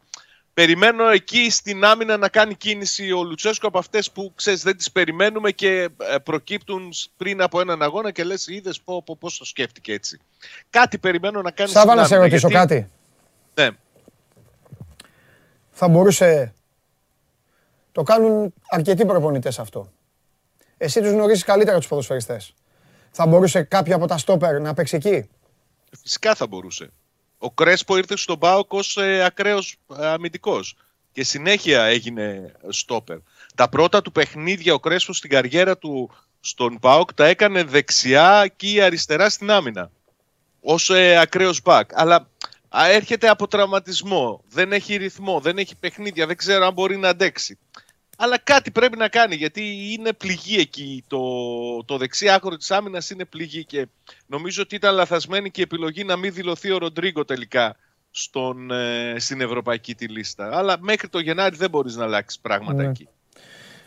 περιμένω 0.55 1.09
εκεί 1.09 1.51
στην 1.51 1.85
άμυνα 1.85 2.17
να 2.17 2.29
κάνει 2.29 2.55
κίνηση 2.55 3.13
ο 3.13 3.23
Λουτσέσκου 3.23 3.67
από 3.67 3.79
αυτές 3.79 4.11
που 4.11 4.33
ξέρεις 4.35 4.63
δεν 4.63 4.77
τις 4.77 4.93
περιμένουμε 4.93 5.51
και 5.51 5.89
ε, 6.13 6.19
προκύπτουν 6.19 6.93
πριν 7.17 7.43
από 7.43 7.61
έναν 7.61 7.83
αγώνα 7.83 8.11
και 8.11 8.25
λες 8.25 8.47
είδες 8.47 8.81
πω, 8.81 9.03
πω, 9.03 9.17
πώς 9.17 9.39
το 9.39 9.45
σκέφτηκε 9.45 9.93
έτσι. 9.93 10.21
Κάτι 10.71 10.99
περιμένω 10.99 11.43
να 11.43 11.51
κάνει 11.51 11.71
Σάβα, 11.71 11.87
στην 11.87 12.01
να 12.01 12.07
σε 12.07 12.15
άμυνα, 12.15 12.29
ρωτήσω 12.29 12.49
γιατί- 12.49 12.75
κάτι. 12.75 12.91
Ναι. 13.55 13.77
Θα 15.71 15.89
μπορούσε. 15.89 16.55
Το 17.93 18.03
κάνουν 18.03 18.55
αρκετοί 18.69 19.07
προπονητές 19.07 19.59
αυτό. 19.59 19.93
Εσύ 20.77 21.01
τους 21.01 21.11
γνωρίζεις 21.11 21.45
καλύτερα 21.45 21.79
τους 21.79 21.89
ποδοσφαιριστές. 21.89 22.55
Θα 23.11 23.27
μπορούσε 23.27 23.63
κάποιο 23.63 23.95
από 23.97 24.07
τα 24.07 24.19
στόπερ 24.19 24.61
να 24.61 24.75
παίξει 24.75 24.97
εκεί; 24.97 25.29
Φυσικά 26.03 26.35
θα 26.35 26.47
μπορούσε. 26.47 26.91
Ο 27.45 27.51
Κρέσπο 27.51 27.97
ήρθε 27.97 28.17
στον 28.17 28.39
ΠΑΟΚ 28.39 28.73
ως 28.73 28.97
ε, 28.97 29.25
ακραίος 29.25 29.77
ε, 29.99 30.07
αμυντικός 30.07 30.77
και 31.13 31.25
συνέχεια 31.25 31.85
έγινε 31.85 32.53
στόπερ. 32.69 33.17
Τα 33.55 33.69
πρώτα 33.69 34.03
του 34.03 34.13
παιχνίδια 34.13 34.75
ο 34.75 34.79
Κρέσπος 34.81 35.17
στην 35.17 35.31
καριέρα 35.31 35.79
του 35.79 36.11
στον 36.41 36.79
ΠΑΟΚ 36.79 37.15
τα 37.15 37.27
έκανε 37.27 37.65
δεξιά 37.65 38.53
και 38.57 38.83
αριστερά 38.83 39.31
στην 39.31 39.51
άμυνα 39.51 39.91
ως 40.61 40.91
ε, 40.91 41.17
ακραίος 41.17 41.63
μπακ. 41.63 41.91
Αλλά 41.95 42.29
α, 42.69 42.89
έρχεται 42.89 43.29
από 43.29 43.49
τραυματισμό, 43.49 44.45
δεν 44.49 44.73
έχει 44.73 44.97
ρυθμό, 44.97 45.41
δεν 45.41 45.59
έχει 45.59 45.77
παιχνίδια, 45.77 46.27
δεν 46.27 46.37
ξέρω 46.37 46.67
αν 46.67 46.73
μπορεί 46.73 46.97
να 46.97 47.09
αντέξει. 47.09 47.59
Αλλά 48.23 48.39
κάτι 48.39 48.71
πρέπει 48.71 48.97
να 48.97 49.09
κάνει 49.09 49.35
γιατί 49.35 49.93
είναι 49.93 50.13
πληγή 50.13 50.59
εκεί. 50.59 51.05
Το, 51.07 51.21
το 51.85 51.97
δεξί 51.97 52.29
άκρο 52.29 52.57
της 52.57 52.71
άμυνας 52.71 53.11
είναι 53.11 53.25
πληγή 53.25 53.65
και 53.65 53.87
νομίζω 54.27 54.63
ότι 54.63 54.75
ήταν 54.75 54.95
λαθασμένη 54.95 55.51
και 55.51 55.61
η 55.61 55.65
επιλογή 55.65 56.05
να 56.05 56.17
μην 56.17 56.33
δηλωθεί 56.33 56.71
ο 56.71 56.79
Ροντρίγκο 56.79 57.25
τελικά 57.25 57.77
στον, 58.11 58.71
ε, 58.71 59.15
στην 59.19 59.41
ευρωπαϊκή 59.41 59.95
τη 59.95 60.07
λίστα. 60.07 60.57
Αλλά 60.59 60.77
μέχρι 60.81 61.09
το 61.09 61.19
Γενάρη 61.19 61.57
δεν 61.57 61.71
μπορείς 61.71 61.97
να 61.97 62.05
αλλάξεις 62.05 62.41
πράγματα 62.41 62.83
Ναι. 62.83 62.89
εκεί. 62.89 63.09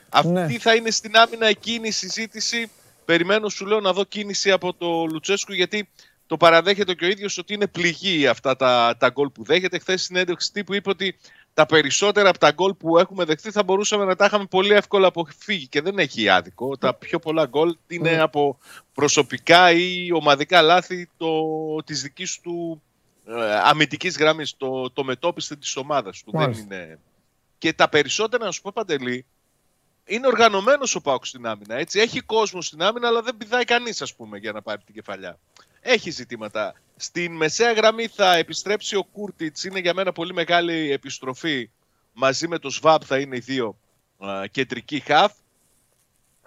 Αυτή 0.09 0.31
Ναι. 0.31 0.57
θα 0.59 0.75
είναι 0.75 0.91
στην 0.91 1.15
άμυνα 1.17 1.45
εκείνη 1.45 1.88
η 1.88 1.91
συζήτηση. 1.91 2.69
Περιμένω 3.05 3.49
σου 3.49 3.65
λέω 3.65 3.79
να 3.79 3.93
δω 3.93 4.03
κίνηση 4.03 4.51
από 4.51 4.73
το 4.73 5.05
Λουτσέσκου 5.05 5.53
γιατί 5.53 5.89
το 6.27 6.38
παραδέχεται 6.38 6.93
και 6.93 7.05
ο 7.05 7.07
ίδιος 7.07 7.38
ότι 7.38 7.53
είναι 7.53 7.67
πληγή 7.67 8.27
αυτά 8.27 8.55
τα, 8.55 8.95
τα 8.99 9.09
γκολ 9.09 9.29
που 9.29 9.43
δέχεται. 9.43 9.79
Χθες 9.79 10.03
στην 10.03 10.15
έντευξη 10.15 10.51
τύπου 10.51 10.73
είπε 10.73 10.89
ότι 10.89 11.17
τα 11.55 11.65
περισσότερα 11.65 12.29
από 12.29 12.37
τα 12.37 12.51
γκολ 12.51 12.73
που 12.73 12.97
έχουμε 12.97 13.23
δεχτεί 13.23 13.51
θα 13.51 13.63
μπορούσαμε 13.63 14.05
να 14.05 14.15
τα 14.15 14.25
είχαμε 14.25 14.45
πολύ 14.45 14.73
εύκολα 14.73 15.07
αποφύγει 15.07 15.67
και 15.67 15.81
δεν 15.81 15.99
έχει 15.99 16.29
άδικο. 16.29 16.77
Τα 16.77 16.93
πιο 16.93 17.19
πολλά 17.19 17.45
γκολ 17.45 17.77
είναι 17.87 18.11
Ναι. 18.11 18.19
από 18.19 18.57
προσωπικά 18.93 19.71
ή 19.71 20.11
ομαδικά 20.11 20.61
λάθη 20.61 21.09
το, 21.17 21.33
της 21.85 22.01
δικής 22.01 22.39
του 22.39 22.81
ε, 23.27 23.55
αμυντικής 23.63 24.17
γραμμής, 24.17 24.57
το, 24.57 24.89
το 24.91 25.03
μετόπιστε 25.03 25.55
της 25.55 25.75
ομάδας 25.75 26.23
του. 26.23 26.31
Δεν 26.31 26.41
Μάλιστα. 26.41 26.63
είναι... 26.63 26.99
Και 27.57 27.73
τα 27.73 27.89
περισσότερα, 27.89 28.45
να 28.45 28.51
σου 28.51 28.61
πω 28.61 28.71
Παντελή, 28.73 29.25
είναι 30.05 30.27
οργανωμένος 30.27 30.95
ο 30.95 31.01
Πάουκ 31.01 31.25
στην 31.25 31.45
άμυνα. 31.47 31.75
Έτσι. 31.75 31.99
Έχει 31.99 32.21
κόσμο 32.21 32.61
στην 32.61 32.81
άμυνα, 32.81 33.07
αλλά 33.07 33.21
δεν 33.21 33.37
πηδάει 33.37 33.63
κανείς, 33.63 34.01
ας 34.01 34.15
πούμε, 34.15 34.37
για 34.37 34.51
να 34.51 34.61
πάρει 34.61 34.81
την 34.85 34.93
κεφαλιά. 34.93 35.39
Έχει 35.81 36.09
ζητήματα. 36.09 36.73
Στην 36.95 37.35
μεσαία 37.35 37.71
γραμμή 37.73 38.07
θα 38.07 38.35
επιστρέψει 38.35 38.95
ο 38.95 39.03
Κούρτιτς. 39.03 39.63
Είναι 39.63 39.79
για 39.79 39.93
μένα 39.93 40.11
πολύ 40.11 40.33
μεγάλη 40.33 40.91
επιστροφή. 40.91 41.69
Μαζί 42.13 42.47
με 42.47 42.57
το 42.59 42.69
ΣΒΑΠ 42.69 43.01
θα 43.05 43.19
είναι 43.19 43.35
οι 43.35 43.39
δύο 43.39 43.77
α, 44.17 44.47
κεντρικοί 44.51 44.99
χαφ. 44.99 45.33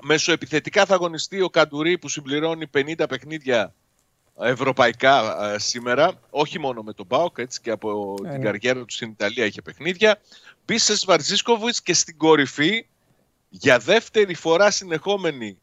Μεσοεπιθετικά 0.03 0.87
θα 0.87 0.95
αγωνιστεί 0.95 1.41
ο 1.41 1.51
Καντουρί 1.51 1.99
που 1.99 2.09
συμπληρώνει 2.09 2.67
50 2.75 3.05
παιχνίδια 3.09 3.75
ευρωπαϊκά 4.39 5.21
α, 5.21 5.59
σήμερα. 5.59 6.21
Όχι 6.31 6.59
μόνο 6.59 6.83
με 6.83 6.93
τον 6.93 7.07
Μπάουκ, 7.07 7.39
έτσι 7.39 7.61
και 7.61 7.71
από 7.71 8.15
Ε, 8.25 8.29
την 8.29 8.39
ναι. 8.39 8.45
καριέρα 8.45 8.85
του 8.85 8.93
στην 8.93 9.11
Ιταλία 9.11 9.45
είχε 9.45 9.63
παιχνίδια. 9.63 10.21
Πίσες 10.65 11.05
Βαρζίσκοβιτς 11.05 11.83
και 11.83 11.95
στην 11.95 12.17
κορυφή 12.17 12.87
για 13.49 13.79
δεύτερη 13.79 14.35
φορά 14.35 14.71
συνεχόμενη 14.71 15.59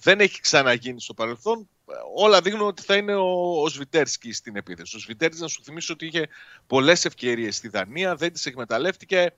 δεν 0.00 0.20
έχει 0.20 0.40
ξαναγίνει 0.40 1.00
στο 1.00 1.14
παρελθόν. 1.14 1.68
Όλα 2.16 2.40
δείχνουν 2.40 2.66
ότι 2.66 2.82
θα 2.82 2.96
είναι 2.96 3.14
ο, 3.14 3.62
ο 3.62 3.68
Σβιτέρσκι 3.68 4.32
στην 4.32 4.56
επίθεση. 4.56 4.96
Ο 4.96 4.98
Σβιτέρσκι, 4.98 5.40
να 5.40 5.48
σου 5.48 5.62
θυμίσω 5.64 5.92
ότι 5.92 6.06
είχε 6.06 6.28
πολλές 6.66 7.04
ευκαιρίες 7.04 7.56
στη 7.56 7.68
Δανία, 7.68 8.14
δεν 8.14 8.32
τις 8.32 8.46
εκμεταλλεύτηκε. 8.46 9.34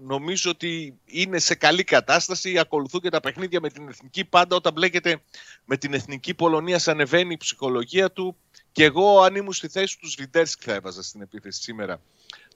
Νομίζω 0.00 0.50
ότι 0.50 0.98
είναι 1.04 1.38
σε 1.38 1.54
καλή 1.54 1.84
κατάσταση. 1.84 2.58
Ακολουθούν 2.58 3.00
και 3.00 3.08
τα 3.08 3.20
παιχνίδια 3.20 3.60
με 3.60 3.70
την 3.70 3.88
εθνική. 3.88 4.24
Πάντα 4.24 4.56
όταν 4.56 4.72
μπλέκεται 4.72 5.22
με 5.64 5.76
την 5.76 5.94
εθνική 5.94 6.34
Πολωνίας, 6.34 6.82
σαν 6.82 6.94
ανεβαίνει 6.94 7.32
η 7.32 7.36
ψυχολογία 7.36 8.12
του. 8.12 8.36
Και 8.72 8.84
εγώ, 8.84 9.20
αν 9.20 9.34
ήμουν 9.34 9.52
στη 9.52 9.68
θέση 9.68 9.98
του 9.98 10.10
Σβιτέρσκι, 10.10 10.64
θα 10.64 10.72
έβαζα 10.72 11.02
στην 11.02 11.20
επίθεση 11.20 11.62
σήμερα. 11.62 12.00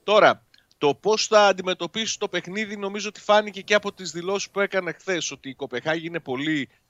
Τώρα, 0.02 0.44
το 0.78 0.94
πώς 0.94 1.26
θα 1.26 1.46
αντιμετωπίσει 1.46 2.18
το 2.18 2.28
παιχνίδι, 2.28 2.76
νομίζω 2.76 3.08
ότι 3.08 3.20
φάνηκε 3.20 3.60
και 3.60 3.74
από 3.74 3.92
τις 3.92 4.10
δηλώσεις 4.10 4.50
που 4.50 4.60
έκανε 4.60 4.92
χθες. 4.92 5.30
Ότι 5.30 5.48
η 5.48 5.54
Κοπεχάγη 5.54 6.06
είναι 6.06 6.20
πολύ 6.20 6.68
α, 6.70 6.89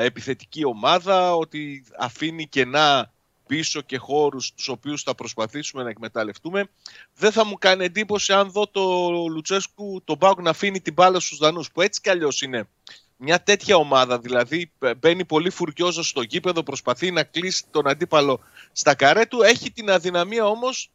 επιθετική 0.00 0.64
ομάδα, 0.64 1.34
ότι 1.34 1.84
αφήνει 1.98 2.46
κενά 2.46 3.12
πίσω 3.46 3.80
και 3.80 3.96
χώρους 3.96 4.52
τους 4.54 4.68
οποίους 4.68 5.02
θα 5.02 5.14
προσπαθήσουμε 5.14 5.82
να 5.82 5.88
εκμεταλλευτούμε. 5.88 6.68
Δεν 7.14 7.32
θα 7.32 7.44
μου 7.44 7.58
κάνει 7.58 7.84
εντύπωση 7.84 8.32
αν 8.32 8.50
δω 8.50 8.66
το 8.66 9.10
Λουτσέσκου, 9.30 10.02
τον 10.04 10.16
Μπάουκ 10.16 10.40
να 10.40 10.50
αφήνει 10.50 10.80
την 10.80 10.92
μπάλα 10.92 11.20
στους 11.20 11.38
Δανούς, 11.38 11.72
που 11.72 11.80
έτσι 11.80 12.00
κι 12.00 12.10
αλλιώς 12.10 12.42
είναι 12.42 12.68
μια 13.16 13.42
τέτοια 13.42 13.76
ομάδα, 13.76 14.18
δηλαδή 14.18 14.72
μπαίνει 14.98 15.24
πολύ 15.24 15.50
φουρκιόζος 15.50 16.08
στο 16.08 16.22
γήπεδο, 16.22 16.62
προσπαθεί 16.62 17.10
να 17.10 17.22
κλείσει 17.22 17.64
τον 17.70 17.88
αντίπαλο 17.88 18.40
στα 18.72 18.94
καρέ 18.94 19.26
του, 19.26 19.42
έχει 19.42 19.70
την 19.70 19.90
αδυναμία 19.90 20.46
όμως 20.46 20.90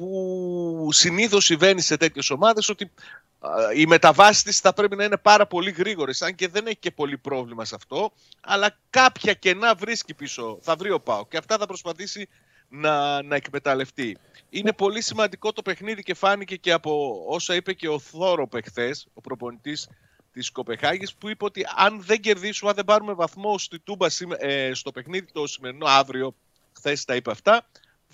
που 0.00 0.88
συνήθως 0.92 1.44
συμβαίνει 1.44 1.80
σε 1.80 1.96
τέτοιες 1.96 2.30
ομάδες 2.30 2.68
ότι 2.68 2.90
α, 3.38 3.50
οι 3.74 3.86
μεταβάσεις 3.86 4.42
της 4.42 4.58
θα 4.58 4.72
πρέπει 4.72 4.96
να 4.96 5.04
είναι 5.04 5.16
πάρα 5.16 5.46
πολύ 5.46 5.70
γρήγορες 5.70 6.22
αν 6.22 6.34
και 6.34 6.48
δεν 6.48 6.66
έχει 6.66 6.76
και 6.76 6.90
πολύ 6.90 7.18
πρόβλημα 7.18 7.64
σε 7.64 7.74
αυτό 7.74 8.12
αλλά 8.40 8.78
κάποια 8.90 9.32
κενά 9.32 9.74
βρίσκει 9.74 10.14
πίσω, 10.14 10.58
θα 10.62 10.76
βρει 10.76 10.90
ο 10.90 11.00
Πάο 11.00 11.26
και 11.26 11.36
αυτά 11.36 11.58
θα 11.58 11.66
προσπαθήσει 11.66 12.28
να, 12.68 13.22
να 13.22 13.36
εκμεταλλευτεί. 13.36 14.16
Είναι 14.50 14.72
πολύ 14.72 15.02
σημαντικό 15.02 15.52
το 15.52 15.62
παιχνίδι 15.62 16.02
και 16.02 16.14
φάνηκε 16.14 16.56
και 16.56 16.72
από 16.72 17.24
όσα 17.28 17.54
είπε 17.54 17.72
και 17.72 17.88
ο 17.88 17.98
Θόρο 17.98 18.48
εχθές, 18.52 19.06
ο 19.14 19.20
προπονητής 19.20 19.88
της 20.32 20.50
Κοπεχάγης, 20.50 21.14
που 21.14 21.28
είπε 21.28 21.44
ότι 21.44 21.66
αν 21.76 22.02
δεν 22.02 22.20
κερδίσουμε, 22.20 22.70
αν 22.70 22.76
δεν 22.76 22.84
πάρουμε 22.84 23.12
βαθμό 23.12 23.58
στη 23.58 23.78
Τούμπα 23.78 24.06
ε, 24.38 24.74
στο 24.74 24.90
παιχνίδι 24.90 25.32
το 25.32 25.46
σημερινό 25.46 25.86
αύριο, 25.86 26.34
χθες 26.76 27.04
τα 27.04 27.14
είπε 27.14 27.30
αυτά, 27.30 27.66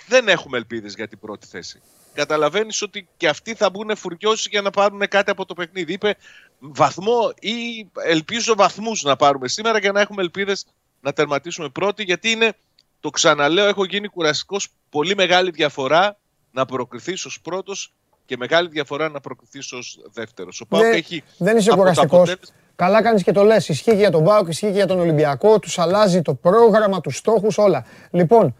δεν 0.08 0.28
έχουμε 0.28 0.56
ελπίδες 0.56 0.94
για 0.94 1.08
την 1.08 1.18
πρώτη 1.18 1.46
θέση. 1.46 1.80
Καταλαβαίνεις 2.14 2.82
ότι 2.82 3.08
και 3.16 3.28
αυτοί 3.28 3.54
θα 3.54 3.70
μπουν 3.70 3.96
φουριώσει 3.96 4.48
για 4.50 4.60
να 4.60 4.70
πάρουν 4.70 5.08
κάτι 5.08 5.30
από 5.30 5.44
το 5.44 5.54
παιχνίδι. 5.54 5.92
Είπε 5.92 6.16
βαθμό 6.58 7.32
ή 7.40 7.88
ελπίζω 8.04 8.54
βαθμούς 8.54 9.02
να 9.02 9.16
πάρουμε 9.16 9.48
σήμερα 9.48 9.78
για 9.78 9.92
να 9.92 10.00
έχουμε 10.00 10.22
ελπίδες 10.22 10.66
να 11.00 11.12
τερματίσουμε 11.12 11.68
πρώτοι, 11.68 12.02
γιατί 12.02 12.30
είναι, 12.30 12.52
το 13.00 13.10
ξαναλέω, 13.10 13.66
έχω 13.66 13.84
γίνει 13.84 14.08
κουραστικός. 14.08 14.68
Πολύ 14.90 15.14
μεγάλη 15.14 15.50
διαφορά 15.50 16.16
να 16.52 16.66
προκριθείς 16.66 17.24
ως 17.24 17.40
πρώτος 17.40 17.92
και 18.26 18.36
μεγάλη 18.36 18.68
διαφορά 18.68 19.08
να 19.08 19.20
προκριθείς 19.20 19.72
ως 19.72 19.98
δεύτερος. 20.12 20.60
Ο 20.60 20.66
Πάουκ 20.66 20.94
έχει. 20.94 21.22
Δεν 21.38 21.56
είσαι 21.56 21.70
κουραστικός. 21.70 22.36
Καλά 22.76 23.02
κάνεις 23.02 23.22
και 23.22 23.32
το 23.32 23.42
λες. 23.42 23.68
Ισχύει 23.68 23.90
και 23.90 23.96
για 23.96 24.10
τον 24.10 24.24
Πάουκ, 24.24 24.48
ισχύει 24.48 24.66
και 24.66 24.72
για 24.72 24.86
τον 24.86 25.00
Ολυμπιακό. 25.00 25.58
Τους 25.58 25.78
αλλάζει 25.78 26.22
το 26.22 26.34
πρόγραμμα, 26.34 27.00
τους 27.00 27.16
στόχους, 27.16 27.58
όλα. 27.58 27.86
Λοιπόν, 28.10 28.56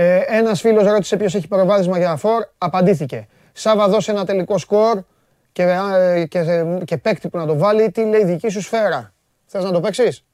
ε, 0.00 0.24
ένας 0.26 0.60
φίλος 0.60 0.84
ρώτησε 0.84 1.16
ποιος 1.16 1.34
έχει 1.34 1.48
προβάδισμα 1.48 1.98
για 1.98 2.16
φόρ. 2.16 2.44
Απαντήθηκε. 2.58 3.28
Σάβα, 3.52 3.88
δώσε 3.88 4.10
ένα 4.10 4.24
τελικό 4.24 4.58
σκορ 4.58 5.02
και, 5.52 5.62
ε, 5.62 6.26
και, 6.26 6.64
και 6.84 6.96
παίκτη 6.96 7.28
που 7.28 7.38
να 7.38 7.46
το 7.46 7.56
βάλει. 7.56 7.90
Τι 7.90 8.04
λέει 8.04 8.24
δική 8.24 8.48
σου 8.48 8.60
σφαίρα. 8.60 9.12
Θες 9.46 9.64
να 9.64 9.72
το 9.72 9.80
παίξεις; 9.80 10.24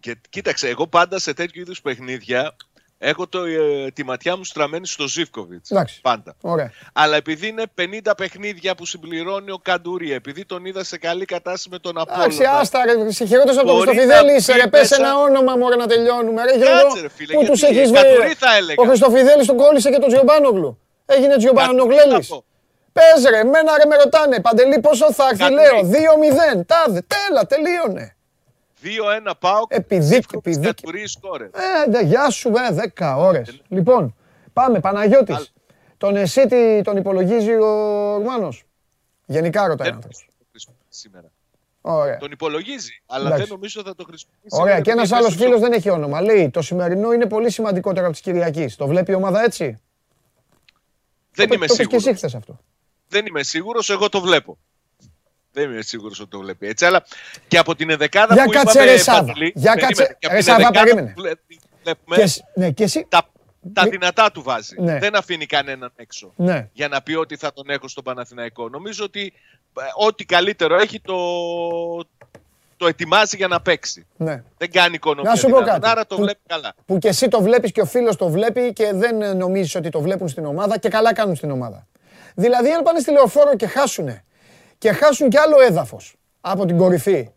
Και 0.00 0.16
κοίταξε, 0.28 0.68
εγώ 0.68 0.86
πάντα 0.86 1.18
σε 1.18 1.34
τέτοιου 1.34 1.60
είδους 1.60 1.80
παιχνίδια 1.80 2.56
έχω 2.98 3.26
το, 3.28 3.44
ε, 3.44 3.90
τη 3.94 4.04
ματιά 4.04 4.36
μου 4.36 4.44
στραμμένη 4.44 4.86
στο 4.86 5.08
Ζήφκοβιτς. 5.08 5.72
Πάντα. 6.02 6.34
Ωραία. 6.40 6.72
Αλλά 6.92 7.16
επειδή 7.16 7.46
είναι 7.46 7.62
50 7.74 8.16
παιχνίδια 8.16 8.74
που 8.74 8.86
συμπληρώνει 8.86 9.50
ο 9.50 9.58
Καντούρι, 9.62 10.12
επειδή 10.12 10.44
τον 10.44 10.64
είδα 10.64 10.84
σε 10.84 10.98
καλή 10.98 11.24
κατάσταση 11.24 11.68
με 11.70 11.78
τον 11.78 11.98
Απόλυτο. 11.98 12.22
Εντάξει, 12.22 12.44
άστα, 12.60 12.84
ρε, 12.84 13.10
σε 13.10 13.24
χειρότερο 13.24 13.56
από 13.60 13.68
τον 13.68 13.80
Χριστοφιδέλη 13.80 14.34
είσαι, 14.36 14.52
ρε, 14.52 14.66
πες 14.66 14.90
ένα 14.90 15.18
όνομα 15.18 15.56
μου, 15.56 15.68
να 15.68 15.86
τελειώνουμε. 15.86 16.42
Ρε, 16.44 16.56
Γιώργο, 16.56 17.08
πού 17.32 17.44
τους 17.44 17.62
έχεις 17.62 17.90
βρει. 17.90 18.36
Ο 18.76 18.84
Χριστοφιδέλης 18.84 19.46
τον 19.46 19.56
κόλλησε 19.56 19.90
και 19.90 19.98
τον 19.98 20.08
Τζιομπάνογλου. 20.08 20.78
Έγινε 21.06 21.36
Τζιομπάνογλέλης. 21.36 22.28
Πες 22.92 23.30
ρε, 23.30 23.38
εμένα 23.38 23.76
ρε 23.78 23.86
με 23.86 23.96
ρωτάνε, 23.96 24.40
Παντελή 24.40 24.80
πόσο 24.80 25.12
θα 25.12 25.28
έρθει, 25.28 25.52
λέω, 25.52 25.80
2-0, 25.82 26.64
τάδε, 26.66 27.02
τέλα, 27.06 27.46
τελείωνε. 27.46 28.16
2-1 28.82 29.32
πάω. 29.38 29.62
Επιδίκη, 29.68 30.36
επιδίκη. 30.36 30.84
Ε, 31.52 31.90
δε, 31.90 32.02
γεια 32.02 32.30
σου, 32.30 32.48
ε, 32.48 32.90
10 32.96 33.16
ώρες. 33.18 33.62
Λοιπόν, 33.68 34.14
πάμε, 34.52 34.80
Παναγιώτης. 34.80 35.52
Τον 35.96 36.16
εσύ 36.16 36.46
τον 36.84 36.96
υπολογίζει 36.96 37.52
ο 37.52 37.66
Ορμάνος. 38.14 38.64
Γενικά 39.26 39.66
ρωτάει 39.66 39.90
ο 39.90 39.98
Σήμερα. 40.88 41.30
Ωραία. 41.80 42.16
Τον 42.16 42.30
υπολογίζει, 42.30 43.02
αλλά 43.06 43.36
δεν 43.36 43.46
νομίζω 43.48 43.82
θα 43.82 43.94
το 43.94 44.04
χρησιμοποιήσει. 44.04 44.60
Ωραία, 44.60 44.80
και 44.80 44.90
ένας 44.90 45.12
άλλος 45.12 45.34
φίλος 45.34 45.60
δεν 45.60 45.72
έχει 45.72 45.90
όνομα. 45.90 46.20
Λέει: 46.20 46.50
Το 46.50 46.62
σημερινό 46.62 47.12
είναι 47.12 47.26
πολύ 47.26 47.50
σημαντικότερο 47.50 48.06
από 48.06 48.14
τη 48.14 48.22
Κυριακή. 48.22 48.66
Το 48.76 48.86
βλέπει 48.86 49.10
η 49.10 49.14
ομάδα 49.14 49.42
έτσι; 49.42 49.78
Δεν 51.34 51.52
είμαι 51.52 51.68
σίγουρο. 51.68 52.00
και 52.00 52.08
εσύ 52.10 52.36
αυτό. 52.36 52.58
Δεν 53.08 53.26
είμαι 53.26 53.42
σίγουρος, 53.42 53.90
εγώ 53.90 54.08
το 54.08 54.20
βλέπω. 54.20 54.58
Δεν 55.58 55.70
είμαι 55.70 55.82
σίγουρος 55.82 56.20
ότι 56.20 56.30
το 56.30 56.38
βλέπει 56.38 56.66
έτσι. 56.66 56.84
Αλλά 56.84 57.04
και 57.48 57.58
από 57.58 57.74
την 57.74 57.90
εδεκάδα 57.90 58.34
Για 58.34 58.44
που 58.44 58.50
κάτσε 58.50 58.84
ρε 58.84 58.96
Σάβα. 58.96 59.32
Για 59.54 59.74
κάτσε 59.74 60.16
ρε 60.30 60.40
Σάβα, 60.40 60.70
περίμενε. 60.70 61.14
Βλέπουμε 61.16 62.24
ναι, 62.54 62.70
και 62.70 62.82
εσύ... 62.82 63.06
τα, 63.08 63.28
τα 63.72 63.84
δυνατά 63.88 64.30
του 64.30 64.42
βάζει. 64.42 64.80
Ναι. 64.80 64.98
Δεν 64.98 65.16
αφήνει 65.16 65.46
κανέναν 65.46 65.92
έξω 65.96 66.32
ναι. 66.36 66.68
για 66.72 66.88
να 66.88 67.02
πει 67.02 67.14
ότι 67.14 67.36
θα 67.36 67.52
τον 67.52 67.70
έχω 67.70 67.88
στον 67.88 68.04
Παναθηναϊκό. 68.04 68.68
Νομίζω 68.68 69.04
ότι 69.04 69.32
ε, 69.78 69.82
ό,τι 70.06 70.24
καλύτερο 70.24 70.76
έχει 70.76 71.00
το, 71.00 71.16
το 72.76 72.86
ετοιμάζει 72.86 73.36
για 73.36 73.48
να 73.48 73.60
παίξει. 73.60 74.06
Ναι. 74.16 74.42
Δεν 74.58 74.70
κάνει 74.70 74.94
οικονομία. 74.94 75.30
Να 75.30 75.36
σου 75.36 75.48
πω 75.48 75.60
κάτι. 75.60 75.88
Άρα 75.88 76.06
το 76.06 76.14
που, 76.14 76.22
βλέπει 76.22 76.40
καλά. 76.46 76.74
Που 76.86 76.98
και 76.98 77.08
εσύ 77.08 77.28
το 77.28 77.42
βλέπεις 77.42 77.72
και 77.72 77.80
ο 77.80 77.86
φίλος 77.86 78.16
το 78.16 78.28
βλέπει 78.28 78.72
και 78.72 78.90
δεν 78.94 79.36
νομίζεις 79.36 79.74
ότι 79.74 79.90
το 79.90 80.00
βλέπουν 80.00 80.28
στην 80.28 80.44
ομάδα 80.44 80.78
και 80.78 80.88
καλά 80.88 81.14
κάνουν 81.14 81.36
στην 81.36 81.50
ομάδα. 81.50 81.86
Δηλαδή 82.34 82.72
αν 82.72 82.82
πάνε 82.82 82.98
στη 82.98 83.10
λεωφόρο 83.10 83.56
και 83.56 83.66
χάσουνε 83.66 84.24
και 84.78 84.92
χάσουν 84.92 85.28
κι 85.28 85.36
άλλο 85.36 85.60
έδαφος 85.60 86.16
από 86.40 86.66
την 86.66 86.76
κορυφή. 86.76 87.30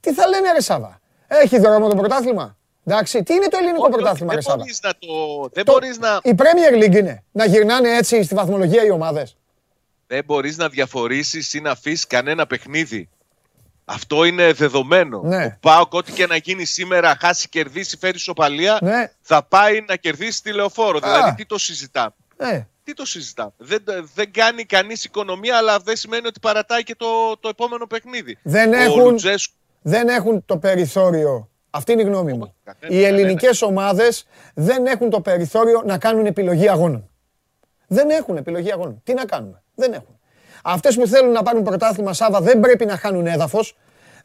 Τι 0.00 0.12
θα 0.14 0.28
λένε 0.28 0.52
ρε 0.52 0.60
Σάβα; 0.60 1.00
Έχει 1.26 1.58
δρόμο 1.58 1.88
το 1.88 1.96
πρωτάθλημα; 1.96 2.56
Εντάξει, 2.84 3.22
τι 3.22 3.34
είναι 3.34 3.46
το 3.48 3.58
ελληνικό 3.60 3.88
πρωτάθλημα, 3.88 4.34
ρε 4.34 4.40
Σάβα; 4.40 4.64
Να 4.82 4.92
το... 4.98 5.08
Δεν 5.52 5.64
μπορείς 5.64 5.98
να... 5.98 6.20
Η 6.22 6.34
Premier 6.38 6.84
League 6.84 6.94
είναι. 6.94 7.24
Να 7.32 7.44
γυρνάνε 7.44 7.96
έτσι 7.96 8.22
στη 8.22 8.34
βαθμολογία 8.34 8.84
οι 8.84 8.90
ομάδες. 8.90 9.36
Δεν 10.06 10.24
μπορείς 10.24 10.56
να 10.56 10.68
διαφορήσεις 10.68 11.54
ή 11.54 11.60
να 11.60 11.70
αφήσεις 11.70 12.06
κανένα 12.06 12.46
παιχνίδι. 12.46 13.08
Αυτό 13.84 14.24
είναι 14.24 14.52
δεδομένο. 14.52 15.20
Ναι. 15.24 15.44
Ο 15.44 15.58
Πάοκ, 15.60 15.94
ό,τι 15.94 16.12
και 16.12 16.26
να 16.26 16.36
γίνει 16.36 16.64
σήμερα, 16.64 17.16
χάσει, 17.20 17.48
κερδίσει, 17.48 17.96
φέρει 17.96 18.18
σοπαλία, 18.18 18.78
ναι. 18.82 19.12
θα 19.20 19.42
πάει 19.42 19.84
να 19.88 19.96
κερδίσει 19.96 20.42
τη 20.42 20.52
λεωφόρο. 20.52 20.98
Δηλαδή, 20.98 21.34
τι 21.34 21.46
το 21.46 21.58
συζητάμε. 21.58 22.14
Ε 22.36 22.62
τι 22.86 22.94
το 22.94 23.04
συζητάμε. 23.04 23.52
Δεν, 23.56 23.82
δεν 24.14 24.32
κάνει 24.32 24.64
κανείς 24.64 25.04
οικονομία, 25.04 25.56
αλλά 25.56 25.78
δεν 25.78 25.96
σημαίνει 25.96 26.26
ότι 26.26 26.40
παρατάει 26.40 26.82
και 26.82 26.94
το, 26.94 27.06
το 27.40 27.48
επόμενο 27.48 27.86
παιχνίδι. 27.86 28.38
Δεν 28.42 28.72
έχουν, 28.72 29.18
δεν 29.82 30.08
έχουν 30.08 30.44
το 30.44 30.58
περιθώριο. 30.58 31.50
Αυτή 31.70 31.92
είναι 31.92 32.02
η 32.02 32.04
γνώμη 32.04 32.32
μου. 32.32 32.54
Οι 32.88 33.04
ελληνικές 33.04 33.62
ομάδες 33.62 34.26
δεν 34.54 34.86
έχουν 34.86 35.10
το 35.10 35.20
περιθώριο 35.20 35.82
να 35.84 35.98
κάνουν 35.98 36.26
επιλογή 36.26 36.68
αγώνων. 36.68 37.10
Δεν 37.86 38.10
έχουν 38.10 38.36
επιλογή 38.36 38.72
αγώνων. 38.72 39.00
Τι 39.04 39.14
να 39.14 39.24
κάνουμε; 39.24 39.62
Δεν 39.74 39.92
έχουν. 39.92 40.18
Αυτές 40.62 40.96
που 40.96 41.06
θέλουν 41.06 41.32
να 41.32 41.42
πάρουν 41.42 41.62
πρωτάθλημα 41.62 42.12
Σάβα 42.12 42.40
δεν 42.40 42.60
πρέπει 42.60 42.84
να 42.84 42.96
χάνουν 42.96 43.26
έδαφος. 43.26 43.76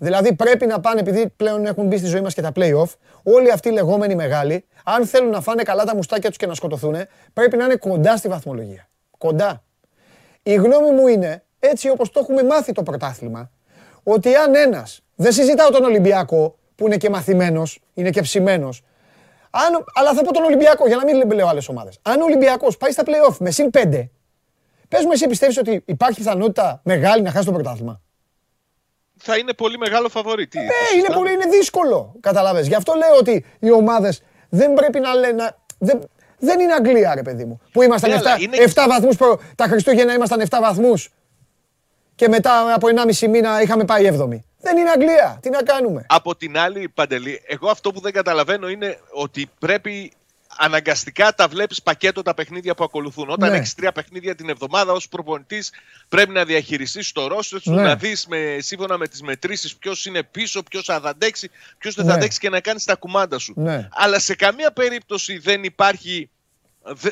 Δηλαδή 0.03 0.35
πρέπει 0.35 0.65
να 0.65 0.79
πάνε, 0.79 0.99
επειδή 0.99 1.29
πλέον 1.35 1.65
έχουν 1.65 1.87
μπει 1.87 1.97
στη 1.97 2.07
ζωή 2.07 2.21
μας 2.21 2.33
και 2.33 2.41
τα 2.41 2.51
play-off, 2.55 2.93
όλοι 3.23 3.51
αυτοί 3.51 3.69
οι 3.69 3.71
λεγόμενοι 3.71 4.15
μεγάλοι, 4.15 4.65
αν 4.83 5.05
θέλουν 5.05 5.29
να 5.29 5.41
φάνε 5.41 5.63
καλά 5.63 5.83
τα 5.83 5.95
μουστάκια 5.95 6.29
τους 6.29 6.37
και 6.37 6.45
να 6.45 6.53
σκοτωθούν, 6.53 6.95
πρέπει 7.33 7.57
να 7.57 7.65
είναι 7.65 7.75
κοντά 7.75 8.17
στη 8.17 8.27
βαθμολογία. 8.27 8.87
Κοντά. 9.17 9.63
Η 10.43 10.53
γνώμη 10.53 10.91
μου 10.91 11.07
είναι, 11.07 11.43
έτσι 11.59 11.89
όπως 11.89 12.11
το 12.11 12.19
έχουμε 12.19 12.43
μάθει 12.43 12.71
το 12.71 12.83
πρωτάθλημα, 12.83 13.51
ότι 14.03 14.35
αν 14.35 14.55
ένας, 14.55 15.01
δεν 15.15 15.31
συζητάω 15.31 15.69
τον 15.69 15.83
Ολυμπιακό, 15.83 16.57
που 16.75 16.85
είναι 16.85 16.97
και 16.97 17.09
μαθημένος, 17.09 17.81
είναι 17.93 18.09
και 18.09 18.21
ψημένος, 18.21 18.83
αλλά 19.93 20.13
θα 20.13 20.23
πω 20.23 20.33
τον 20.33 20.43
Ολυμπιακό 20.43 20.87
για 20.87 20.95
να 20.95 21.03
μην 21.03 21.31
λέω 21.31 21.47
άλλες 21.47 21.67
ομάδες. 21.69 21.99
Αν 22.01 22.21
ο 22.21 22.23
Ολυμπιακός 22.23 22.77
πάει 22.77 22.91
στα 22.91 23.03
play-off 23.05 23.35
με 23.39 23.51
συν 23.51 23.69
5, 23.73 24.09
πες 24.87 25.03
μου, 25.03 25.11
εσύ 25.11 25.27
πιστεύεις 25.27 25.57
ότι 25.57 25.83
υπάρχει 25.85 26.17
πιθανότητα 26.19 26.81
μεγάλη 26.83 27.21
να 27.21 27.31
χάσει 27.31 27.45
το 27.45 27.51
πρωτάθλημα; 27.51 28.01
Θα 29.21 29.37
είναι 29.37 29.53
πολύ 29.53 29.77
μεγάλο 29.77 30.09
φαβορή. 30.09 30.47
Τι, 30.47 30.59
ε, 30.59 30.63
είναι, 30.97 31.13
πολύ, 31.13 31.33
είναι 31.33 31.45
δύσκολο. 31.45 32.13
Καταλαβες. 32.19 32.67
Γι' 32.67 32.75
αυτό 32.75 32.93
λέω 32.93 33.15
ότι 33.19 33.45
οι 33.59 33.71
ομάδες 33.71 34.23
δεν 34.49 34.73
πρέπει 34.73 34.99
να 34.99 35.13
λένε. 35.13 35.55
Δεν, 35.77 36.09
δεν 36.39 36.59
είναι 36.59 36.73
Αγγλία, 36.73 37.15
ρε 37.15 37.21
παιδί 37.21 37.45
μου. 37.45 37.61
Που 37.71 37.81
ήμασταν 37.81 38.11
7, 38.11 38.13
ναι, 38.23 38.35
είναι... 38.39 38.57
7 38.73 38.85
βαθμούς, 38.87 39.15
προ... 39.15 39.39
τα 39.55 39.65
Χριστούγεννα 39.65 40.13
ήμασταν 40.13 40.41
7 40.49 40.57
βαθμούς 40.61 41.09
και 42.15 42.27
μετά 42.27 42.73
από 42.73 42.87
1,5 43.19 43.27
μήνα 43.27 43.61
είχαμε 43.61 43.85
πάει 43.85 44.09
7η. 44.11 44.39
Δεν 44.59 44.77
είναι 44.77 44.89
Αγγλία. 44.89 45.37
Τι 45.41 45.49
να 45.49 45.63
κάνουμε; 45.63 46.05
Από 46.09 46.35
την 46.35 46.57
άλλη, 46.57 46.89
Παντελή, 46.89 47.41
εγώ 47.47 47.69
αυτό 47.69 47.91
που 47.91 47.99
δεν 47.99 48.11
καταλαβαίνω 48.11 48.69
είναι 48.69 48.99
ότι 49.11 49.49
πρέπει 49.59 50.11
αναγκαστικά 50.57 51.33
τα 51.33 51.47
βλέπεις 51.47 51.81
πακέτο 51.81 52.21
τα 52.21 52.33
παιχνίδια 52.33 52.75
που 52.75 52.83
ακολουθούν. 52.83 53.29
Όταν 53.29 53.51
ναι. 53.51 53.57
έχεις 53.57 53.73
τρία 53.73 53.91
παιχνίδια 53.91 54.35
την 54.35 54.49
εβδομάδα 54.49 54.91
ως 54.91 55.07
προπονητής, 55.07 55.71
πρέπει 56.09 56.31
να 56.31 56.45
διαχειριστείς 56.45 57.11
το 57.11 57.27
ρόστερ 57.27 57.61
σου, 57.61 57.71
ναι. 57.71 57.81
να 57.81 57.95
δεις 57.95 58.25
με, 58.27 58.57
σύμφωνα 58.59 58.97
με 58.97 59.07
τις 59.07 59.21
μετρήσεις 59.21 59.75
ποιος 59.75 60.05
είναι 60.05 60.23
πίσω, 60.23 60.63
ποιος 60.63 60.85
θα 60.85 61.01
αντέξει, 61.03 61.49
ποιος 61.77 61.95
δεν 61.95 62.05
θα 62.05 62.11
ναι. 62.11 62.17
αντέξει 62.17 62.39
και 62.39 62.49
να 62.49 62.59
κάνεις 62.59 62.85
τα 62.85 62.95
κουμάντα 62.95 63.37
σου. 63.37 63.53
Ναι. 63.55 63.87
Αλλά 63.91 64.19
σε 64.19 64.35
καμία 64.35 64.71
περίπτωση 64.71 65.37
δεν 65.37 65.63
υπάρχει. 65.63 66.29
Δε, 66.83 67.09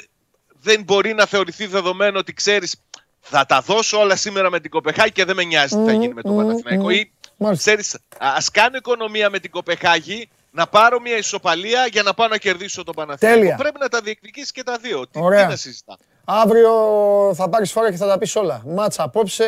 δεν 0.62 0.84
μπορεί 0.84 1.14
να 1.14 1.26
θεωρηθεί 1.26 1.66
δεδομένο 1.66 2.20
ότι 2.20 2.34
ξέρεις 2.34 2.76
θα 3.20 3.46
τα 3.46 3.62
δώσω 3.62 4.00
όλα 4.00 4.16
σήμερα 4.16 4.50
με 4.50 4.60
την 4.60 4.72
Κοπεχάγη 4.72 5.12
και 5.12 5.26
δεν 5.26 5.36
με 5.36 5.44
νοιάζει 5.44 5.76
τι 5.76 5.84
θα 5.84 5.92
γίνει 5.92 6.14
με 6.14 6.22
τον 6.22 6.36
Παναθηναϊκό. 6.36 6.90
Ή 6.90 7.12
ξέρεις, 7.58 7.98
ας 8.18 8.52
κάνω 8.52 8.78
οικονομία 8.78 9.30
με 9.30 9.40
την 9.40 9.52
Κοπεχάγη, 9.52 10.30
να 10.52 10.68
πάρω 10.68 11.00
μια 11.00 11.18
ισοπαλία 11.18 11.86
για 11.86 12.04
να 12.04 12.14
πάω 12.14 12.28
να 12.28 12.38
κερδίσω 12.38 12.84
τον 12.84 12.96
Παναθηναϊκό. 12.96 13.56
Πρέπει 13.58 13.80
να 13.80 13.88
τα 13.88 14.02
διεκδικήσεις 14.02 14.52
και 14.52 14.64
τα 14.64 14.78
δύο. 14.78 15.08
Τι, 15.08 15.20
τι 15.20 15.28
να 15.28 15.56
συζητά. 15.56 15.98
Αύριο 16.26 16.72
θα 17.36 17.50
πάρεις 17.50 17.72
φορά 17.72 17.92
και 17.92 17.98
θα 17.98 18.08
τα 18.08 18.18
πεις 18.18 18.36
όλα. 18.36 18.62
Μάτσα 18.66 19.04
απόψε, 19.04 19.46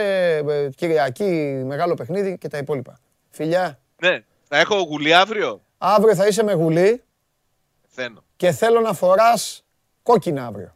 ε, 0.47 0.69
Κυριακή, 0.75 1.61
μεγάλο 1.65 1.93
παιχνίδι 1.93 2.37
και 2.37 2.47
τα 2.47 2.57
υπόλοιπα. 2.57 2.99
Φιλιά. 3.29 3.79
Ναι, 4.01 4.23
θα 4.47 4.57
έχω 4.57 4.81
γουλί 4.81 5.13
αύριο; 5.13 5.61
Αύριο 5.77 6.15
θα 6.15 6.27
είσαι 6.27 6.43
με 6.43 6.53
γουλί. 6.53 7.03
Θέλω. 7.87 8.23
Και 8.35 8.51
θέλω 8.51 8.79
να 8.79 8.93
φοράς 8.93 9.65
κόκκινα 10.03 10.45
αύριο. 10.45 10.75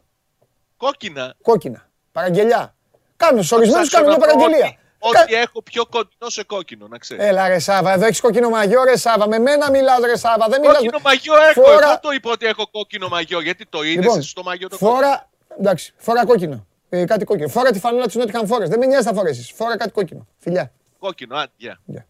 Κόκκινα; 0.76 1.34
Κόκκινα. 1.42 1.88
Παραγγελιά. 2.12 2.74
Κάνω 3.16 3.42
στου 3.42 3.56
ορισμένους 3.56 3.90
κάνω 3.90 4.06
μια 4.06 4.18
παραγγελία. 4.18 4.76
Ότι 4.98 5.34
έχω 5.34 5.62
πιο 5.62 5.86
κοντινό 5.86 6.28
σε 6.28 6.44
κόκκινο, 6.44 6.86
να 6.88 6.98
ξέρεις. 6.98 7.24
Έλα 7.24 7.48
ρε 7.48 7.58
Σάβα, 7.58 7.92
εδώ 7.92 8.04
έχεις 8.06 8.20
κόκκινο 8.20 8.48
μαγιό 8.48 8.84
ρε 8.84 8.96
Σάβα. 8.96 9.28
Με 9.28 9.38
μένα 9.38 9.70
μιλάς 9.70 9.98
ρε 10.04 10.16
Σάβα, 10.16 10.46
δεν 10.48 10.60
μιλάς. 10.60 10.76
Κόκκινο 10.76 10.98
μαγιό 11.04 11.34
έχω. 11.50 11.62
Φόρα- 11.62 11.86
Εγώ 11.88 11.98
το 12.00 12.10
είπα 12.10 12.30
ότι 12.30 12.46
έχω 12.46 12.68
κόκκινο 12.70 13.08
μαγιό. 13.08 13.40
Γιατί 13.40 13.66
το 13.66 13.82
είδες 13.82 14.04
Λοιπόν, 14.04 14.22
στο 14.22 14.42
μαγιό 14.42 14.68
το 14.68 14.78
κόκκινο; 14.78 14.98
Φόρα, 15.00 15.28
εντάξει, 15.58 15.94
φόρα 15.96 16.24
κόκκινο. 16.24 16.66
Ε, 16.88 17.04
κάτι 17.04 17.24
κόκκινο. 17.24 17.48
Φόρα 17.48 17.70
τη 17.70 17.78
φανέλα 17.78 18.06
της 18.06 18.16
Nottingham 18.18 18.48
Forest. 18.48 18.68
Δεν 18.68 18.78
με 18.78 18.86
νοιάζει 18.86 19.06
θα 19.06 19.14
φορέσεις. 19.14 19.50
Φόρα 19.54 19.76
κάτι 19.76 19.90
κόκκινο. 19.90 20.26
Φιλιά. 20.38 20.72
Κόκκινο, 20.98 21.36
α, 21.36 21.46
γεια. 21.56 21.80
Γεια. 21.84 22.06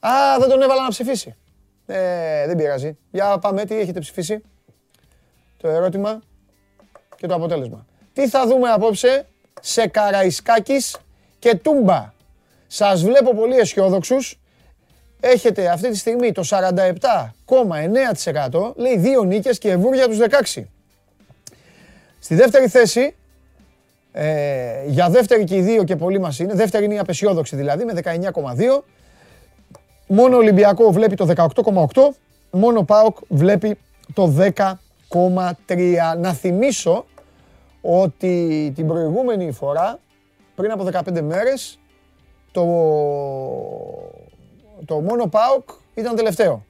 Α, 0.00 0.38
δεν 0.38 0.48
τον 0.48 0.62
έβαλα 0.62 0.82
να 0.82 0.88
ψηφίσει. 0.88 1.36
Ε, 1.86 2.46
δεν 2.46 2.56
πειράζει. 2.56 2.98
Για 3.10 3.38
πάμε, 3.38 3.64
τι 3.64 3.78
έχετε 3.78 4.00
ψηφίσει; 4.00 4.42
Το 5.56 5.68
ερώτημα 5.68 6.20
και 7.16 7.26
το 7.26 7.34
αποτέλεσμα. 7.34 7.86
Τι 8.14 8.28
θα 8.28 8.46
δούμε 8.46 8.68
απόψε; 8.68 9.26
Σε 9.60 9.86
Καραϊσκάκης 9.86 10.96
και 11.38 11.54
Τούμπα. 11.54 12.12
Σας 12.66 13.02
βλέπω 13.02 13.34
πολύ 13.34 13.56
αισιόδοξους. 13.56 14.38
Έχετε 15.20 15.68
αυτή 15.68 15.90
τη 15.90 15.96
στιγμή 15.96 16.32
το 16.32 16.42
47,9% 16.44 18.72
λέει 18.76 18.98
δύο 18.98 19.24
νίκες 19.24 19.58
και 19.58 19.76
βούρια 19.76 20.08
τους 20.08 20.18
16. 20.54 20.62
Στη 22.18 22.34
δεύτερη 22.34 22.68
θέση 22.68 23.14
ε, 24.12 24.84
για 24.86 25.10
δεύτερη 25.10 25.44
και 25.44 25.56
οι 25.56 25.60
δύο 25.60 25.84
και 25.84 25.96
πολύ 25.96 26.20
μας 26.20 26.38
είναι. 26.38 26.54
Δεύτερη 26.54 26.84
είναι 26.84 26.94
η 26.94 26.98
απεσιόδοξη 26.98 27.56
δηλαδή 27.56 27.84
με 27.84 28.00
19,2. 28.04 28.20
Μόνο 30.06 30.36
Ολυμπιακό 30.36 30.92
βλέπει 30.92 31.16
το 31.16 31.32
18,8. 31.36 31.46
Μόνο 32.50 32.82
ΠΑΟΚ 32.82 33.16
βλέπει 33.28 33.78
το 34.14 34.34
10,3. 34.56 34.74
Να 36.18 36.32
θυμίσω 36.32 37.04
ότι 37.86 38.72
την 38.74 38.86
προηγούμενη 38.86 39.52
φορά, 39.52 39.98
πριν 40.54 40.70
από 40.70 40.88
15 40.92 41.20
μέρες, 41.20 41.78
το, 42.52 42.62
το 44.84 45.00
μόνο 45.00 45.26
ΠΑΟΚ 45.26 45.68
ήταν 45.94 46.16
τελευταίο. 46.16 46.64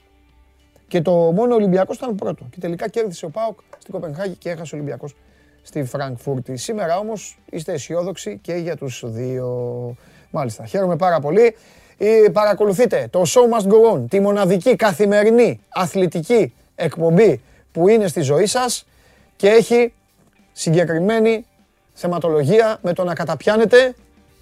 Και 0.89 1.03
το 1.03 1.13
μόνο 1.13 1.55
Ολυμπιακός 1.55 1.97
ήταν 1.97 2.15
πρώτο. 2.15 2.47
Και 2.51 2.61
τελικά 2.61 2.89
κέρδισε 2.89 3.27
ο 3.27 3.31
ΠΑΟΚ 3.31 3.59
στην 3.79 3.93
Κοπενχάγη 3.93 4.35
και 4.35 4.51
έχασε 4.51 4.75
ο 4.75 4.79
Ολυμπιακός 4.79 5.15
στη 5.63 5.85
Φραγκφούρτη. 5.85 6.57
Σήμερα 6.57 6.99
όμως 6.99 7.39
είστε 7.51 7.73
αισιόδοξοι 7.73 8.39
και 8.43 8.55
για 8.55 8.77
τους 8.77 9.03
δύο. 9.07 9.95
Μάλιστα, 10.31 10.67
χαίρομαι 10.67 10.97
πάρα 10.97 11.21
πολύ. 11.21 11.57
Ε, 11.99 12.29
παρακολουθείτε 12.33 13.09
το 13.11 13.23
Show 13.27 13.59
Must 13.59 13.69
Go 13.69 13.95
On, 13.95 14.05
τη 14.09 14.21
μοναδική 14.21 14.77
καθημερινή 14.77 15.61
αθλητική 15.69 16.55
εκπομπή 16.75 17.41
που 17.73 17.89
είναι 17.89 18.07
στη 18.07 18.21
ζωή 18.21 18.47
σας 18.47 18.87
και 19.37 19.49
έχει 19.49 19.93
συγκεκριμένη 20.55 21.47
θεματολογία 21.95 22.79
με 22.83 22.93
το 22.93 23.05
να 23.05 23.15
καταπιάνετε 23.15 23.95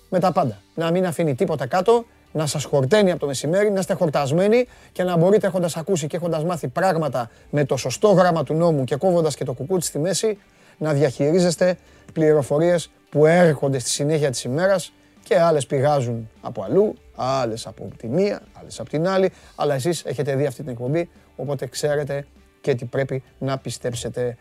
με 0.08 0.18
τα 0.18 0.32
πάντα. 0.32 0.58
Να 0.74 0.90
μην 0.90 1.06
αφήνει 1.06 1.34
τίποτα 1.34 1.66
κάτω, 1.66 2.04
να 2.32 2.46
σας 2.46 2.64
χορταίνει 2.64 3.10
από 3.10 3.20
το 3.20 3.26
μεσημέρι, 3.26 3.70
να 3.70 3.80
είστε 3.80 3.94
χορτασμένοι 3.94 4.68
και 4.92 5.02
να 5.02 5.16
μπορείτε 5.16 5.46
έχοντας 5.46 5.76
ακούσει 5.76 6.06
και 6.06 6.16
έχοντας 6.16 6.44
μάθει 6.44 6.68
πράγματα 6.68 7.30
με 7.50 7.64
το 7.64 7.76
σωστό 7.76 8.08
γράμμα 8.08 8.44
του 8.44 8.54
νόμου 8.54 8.84
και 8.84 8.96
κόβοντας 8.96 9.34
και 9.34 9.44
το 9.44 9.52
κουκούτσι 9.52 9.88
στη 9.88 9.98
μέση, 9.98 10.38
να 10.78 10.92
διαχειρίζεστε 10.92 11.76
πληροφορίες 12.12 12.90
που 13.10 13.26
έρχονται 13.26 13.78
στη 13.78 13.90
συνέχεια 13.90 14.30
της 14.30 14.44
ημέρας 14.44 14.92
και 15.24 15.40
άλλες 15.40 15.66
πηγάζουν 15.66 16.30
από 16.40 16.62
αλλού, 16.62 16.94
άλλες 17.16 17.66
από 17.66 17.88
τη 17.96 18.08
μία, 18.08 18.42
άλλες 18.60 18.80
από 18.80 18.88
την 18.88 19.08
άλλη, 19.08 19.32
αλλά 19.54 19.74
εσείς 19.74 20.04
έχετε 20.04 20.34
δει 20.34 20.46
αυτή 20.46 20.62
την 20.62 20.72
εκπομπή, 20.72 21.10
οπότε 21.36 21.66
ξέρετε 21.66 22.26
και 22.60 22.74
τι 22.74 22.84
πρέπει 22.84 23.22
να 23.38 23.58
πιστέψετε. 23.58 24.36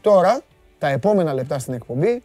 Τώρα, 0.00 0.42
τα 0.78 0.88
επόμενα 0.88 1.34
λεπτά 1.34 1.58
στην 1.58 1.74
εκπομπή 1.74 2.22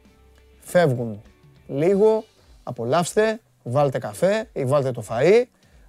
φεύγουν 0.59 1.21
λίγο, 1.67 2.23
απολαύστε, 2.63 3.39
βάλτε 3.63 3.97
καφέ 3.99 4.49
ή 4.53 4.65
βάλτε 4.65 4.91
το 4.91 5.03
φαΐ, 5.09 5.43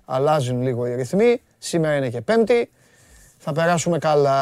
αλλάζουν 0.05 0.63
λίγο 0.63 0.87
οι 0.87 0.95
ρυθμοί, 0.95 1.41
σήμερα 1.59 1.97
είναι 1.97 2.09
και 2.09 2.21
πέμπτη, 2.21 2.71
θα 3.39 3.53
περάσουμε 3.53 3.99
καλά, 3.99 4.41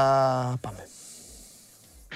πάμε. 0.60 0.86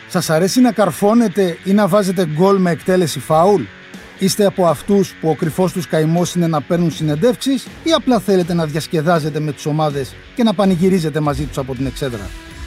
Σας 0.09 0.31
αρέσει 0.31 0.61
να 0.61 0.73
καρφώνετε 0.73 1.57
ή 1.65 1.73
να 1.73 1.89
βάζετε 1.89 2.27
γκολ 2.27 2.59
με 2.59 2.71
εκτέλεση 2.71 3.21
φάουλ; 3.21 3.63
Είστε 4.19 4.45
από 4.45 4.67
αυτούς 4.67 5.15
που 5.21 5.29
ο 5.29 5.35
κρυφός 5.35 5.73
τους 5.73 5.89
καημός 5.89 6.35
είναι 6.35 6.47
να 6.47 6.61
παίρνουν 6.61 6.91
συνεντεύξεις 6.91 7.67
ή 7.85 7.93
απλά 7.93 8.19
θέλετε 8.19 8.55
να 8.55 8.67
διασκεδάζετε 8.67 9.41
με 9.41 9.53
τις 9.53 9.67
ομάδες 9.67 10.15
και 10.35 10.43
να 10.43 10.55
πανηγυρίζετε 10.55 11.21
μαζί 11.21 11.45
τους 11.45 11.59
από 11.59 11.75
την 11.75 11.87
εξέδρα; 11.87 12.31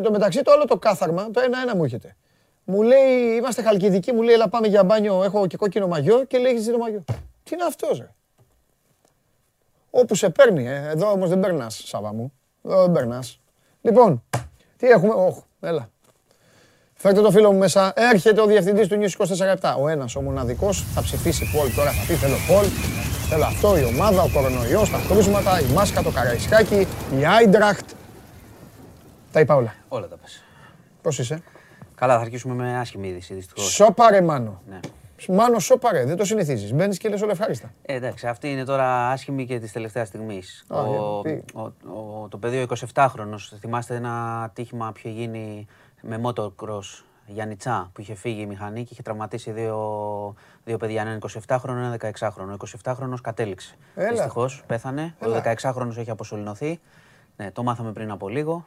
Εν 0.00 0.06
τω 0.06 0.12
μεταξύ 0.12 0.42
το 0.42 0.52
άλλο 0.52 0.64
το 0.64 0.76
κάθαρμα, 0.76 1.30
το 1.30 1.40
ένα-ένα 1.40 1.76
μου 1.76 1.84
έρχεται. 1.84 2.16
Μου 2.64 2.82
λέει, 2.82 3.36
είμαστε 3.38 3.62
χαλκιδικοί, 3.62 4.12
μου 4.12 4.22
λέει, 4.22 4.34
έλα 4.34 4.48
πάμε 4.48 4.66
για 4.66 4.84
μπάνιο, 4.84 5.24
έχω 5.24 5.46
και 5.46 5.56
κόκκινο 5.56 5.86
μαγιό 5.86 6.24
και 6.24 6.38
λέει, 6.38 6.52
έχεις 6.52 6.64
δει 6.64 6.72
το 6.72 6.78
μαγιό. 6.78 7.04
Τι 7.42 7.54
είναι 7.54 7.64
αυτός, 7.64 7.98
ρε; 7.98 8.08
Όπου 9.90 10.14
σε 10.14 10.30
παίρνει, 10.30 10.68
ε. 10.68 10.88
εδώ 10.88 11.10
όμως 11.10 11.28
δεν 11.28 11.40
περνάς, 11.40 11.82
Σάβα 11.86 12.14
μου. 12.14 12.32
Εδώ 12.64 12.82
δεν 12.82 12.92
περνάς. 12.92 13.40
Λοιπόν, 13.80 14.24
τι 14.76 14.86
έχουμε, 14.86 15.12
όχ, 15.12 15.38
έλα. 15.60 15.90
Φέρτε 16.94 17.20
το 17.20 17.30
φίλο 17.30 17.52
μου 17.52 17.58
μέσα. 17.58 17.92
Έρχεται 17.96 18.40
ο 18.40 18.46
διευθυντής 18.46 18.88
του 18.88 18.98
News 19.00 19.26
24 19.62 19.76
Ο 19.80 19.88
ένας, 19.88 20.16
ο 20.16 20.20
μοναδικός, 20.20 20.84
θα 20.94 21.02
ψηφίσει 21.02 21.50
Πολ 21.56 21.74
τώρα. 21.74 21.90
Θα 21.90 22.06
πει 22.06 22.14
θέλω 22.14 22.36
Πολ. 22.48 22.66
Θέλω 23.28 23.44
αυτό, 23.44 23.78
η 23.78 23.84
ομάδα, 23.84 24.22
ο 24.22 24.28
κορονοϊός, 24.32 24.90
τα 24.90 25.00
κρούσματα, 25.08 25.60
η 25.60 25.72
μάσκα, 25.72 26.02
το 26.02 26.10
καραϊσκάκι, 26.10 26.86
η 27.18 27.26
Άιντραχτ. 27.26 27.90
Τα 29.32 29.40
είπα 29.40 29.54
όλα. 29.54 29.74
Όλα 29.88 30.08
τα 30.08 30.16
πες. 30.16 30.42
Πώς 31.02 31.18
είσαι; 31.18 31.42
Καλά, 31.94 32.14
θα 32.14 32.20
αρχίσουμε 32.20 32.54
με 32.54 32.78
άσχημη 32.78 33.08
είδηση 33.08 33.34
δυστυχώς. 33.34 33.72
Σώπαρε 33.72 34.20
Μάνο. 34.20 34.62
Ναι. 34.68 34.80
Μάνο 35.28 35.58
σώπαρε, 35.58 36.04
δεν 36.04 36.16
το 36.16 36.24
συνηθίζεις. 36.24 36.72
Μπαίνεις 36.72 36.98
και 36.98 37.08
λες 37.08 37.22
όλα 37.22 37.32
ευχάριστα. 37.32 37.72
Ε, 37.82 37.94
εντάξει, 37.94 38.26
αυτή 38.26 38.50
είναι 38.50 38.64
τώρα 38.64 39.10
άσχημη 39.10 39.46
και 39.46 39.58
της 39.58 39.72
τελευταίας 39.72 40.08
στιγμής. 40.08 40.64
Α, 40.68 40.80
Ο, 40.80 41.20
γιατί; 41.24 41.44
ο, 41.54 41.60
ο, 41.62 42.28
το 42.28 42.38
παιδί 42.38 42.62
ο 42.62 42.66
27χρονο, 42.94 43.36
θυμάστε 43.58 43.94
ένα 43.94 44.42
ατύχημα 44.42 44.92
που 44.92 44.98
είχε 44.98 45.08
γίνει 45.08 45.66
με 46.00 46.20
motocross 46.24 47.02
Γιάννητσά 47.26 47.90
που 47.92 48.00
είχε 48.00 48.14
φύγει 48.14 48.40
η 48.40 48.46
μηχανή 48.46 48.82
και 48.82 48.88
είχε 48.92 49.02
τραυματίσει 49.02 49.50
δύο, 49.50 50.34
δύο 50.64 50.76
παιδιά, 50.76 51.00
έναν 51.00 51.18
27χρονο, 51.46 51.68
έναν 51.68 51.98
16χρονο. 52.00 52.56
Ο 52.60 52.66
27χρονο 52.82 53.14
κατέληξε. 53.22 53.74
Έλα. 53.94 54.10
Δυστυχώς 54.10 54.62
πέθανε. 54.66 55.14
Έλα. 55.18 55.38
Ο 55.38 55.42
16χρονο 55.62 55.96
έχει 55.96 56.10
αποσωληνωθεί. 56.10 56.80
Ναι, 57.36 57.50
το 57.50 57.62
μάθαμε 57.62 57.92
πριν 57.92 58.10
από 58.10 58.28
λίγο. 58.28 58.66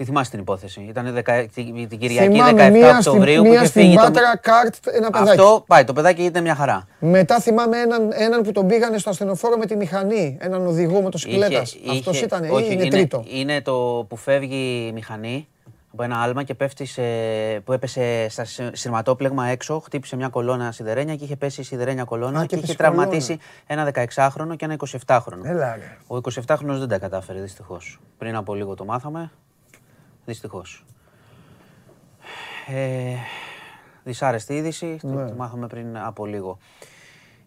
Τι 0.00 0.06
θυμάσαι 0.06 0.30
την 0.30 0.40
υπόθεση; 0.40 0.86
Ήταν 0.88 1.12
δεκα... 1.12 1.46
την 1.54 1.88
την 1.88 1.98
Κυριακή 1.98 2.30
Θυμάμαι 2.32 2.68
17 2.68 2.72
μία 2.72 2.86
στην, 3.00 3.10
Οκτωβρίου 3.12 3.42
που 3.42 3.48
μία 3.48 3.58
είχε 3.58 3.66
στην 3.66 3.80
φύγει. 3.82 3.96
το- 3.96 4.02
Πάτρα 4.02 4.36
καρτ 4.36 4.74
ένα 4.92 5.10
παιδάκι. 5.10 5.30
Αυτό 5.30 5.64
πάει, 5.66 5.84
το 5.84 5.92
παιδάκι 5.92 6.22
ήταν 6.22 6.42
μια 6.42 6.54
χαρά. 6.54 6.86
Μετά 6.98 7.40
θυμάμαι 7.40 7.78
έναν, 7.78 8.10
έναν 8.12 8.42
που 8.42 8.52
τον 8.52 8.66
πήγανε 8.66 8.98
στο 8.98 9.10
ασθενοφόρο 9.10 9.56
με 9.56 9.66
τη 9.66 9.76
μηχανή. 9.76 10.36
Έναν 10.40 10.66
οδηγό 10.66 11.00
μοτοσυκλέτας. 11.00 11.74
Είχε- 11.74 11.90
Αυτός 11.90 12.14
είχε- 12.16 12.24
ήταν 12.24 12.44
ή 12.44 12.48
όχι, 12.50 12.72
είναι, 12.72 12.88
τρίτο. 12.88 13.24
Είναι 13.26 13.60
το 13.60 14.06
που 14.08 14.16
φεύγει 14.16 14.86
η 14.88 14.92
μηχανή 14.92 15.48
από 15.92 16.02
ένα 16.02 16.16
άλμα 16.22 16.42
και 16.42 16.54
πέφτει 16.54 16.84
σε, 16.84 17.02
που 17.64 17.72
έπεσε 17.72 18.26
στα 18.28 18.44
συ- 18.44 18.76
σειρματόπλεγμα 18.76 19.46
έξω, 19.46 19.78
χτύπησε 19.80 20.16
μια 20.16 20.28
κολόνα 20.28 20.72
σιδερένια 20.72 21.16
και 21.16 21.24
είχε 21.24 21.36
πέσει 21.36 21.60
η 21.60 21.64
σιδερένια 21.64 22.04
κολόνα 22.04 22.38
Α, 22.38 22.40
και 22.40 22.46
και, 22.46 22.54
είχε 22.54 22.64
έπεσε 22.64 22.76
τραυματίσει 22.78 23.38
ένα 23.66 23.90
16χρονο 23.94 24.56
και 24.56 24.64
ένα 24.64 24.76
27χρονο. 25.06 25.44
Έλα 25.44 25.76
ρε. 25.76 25.96
Ο 26.06 26.16
27χρονος 26.46 26.78
δεν 26.78 26.88
τα 26.88 26.98
κατάφερε 26.98 27.40
δυστυχώς. 27.40 28.00
Πριν 28.18 28.36
από 28.36 28.54
λίγο 28.54 28.74
το 28.74 28.84
μάθαμε. 28.84 29.30
Δυστυχώς. 30.24 30.84
Ε, 32.68 33.14
δυσάρεστη 34.04 34.54
είδηση, 34.54 34.98
το- 35.02 35.08
Ναι. 35.08 35.28
το 35.28 35.34
μάθαμε 35.34 35.66
πριν 35.66 35.98
από 35.98 36.26
λίγο. 36.26 36.58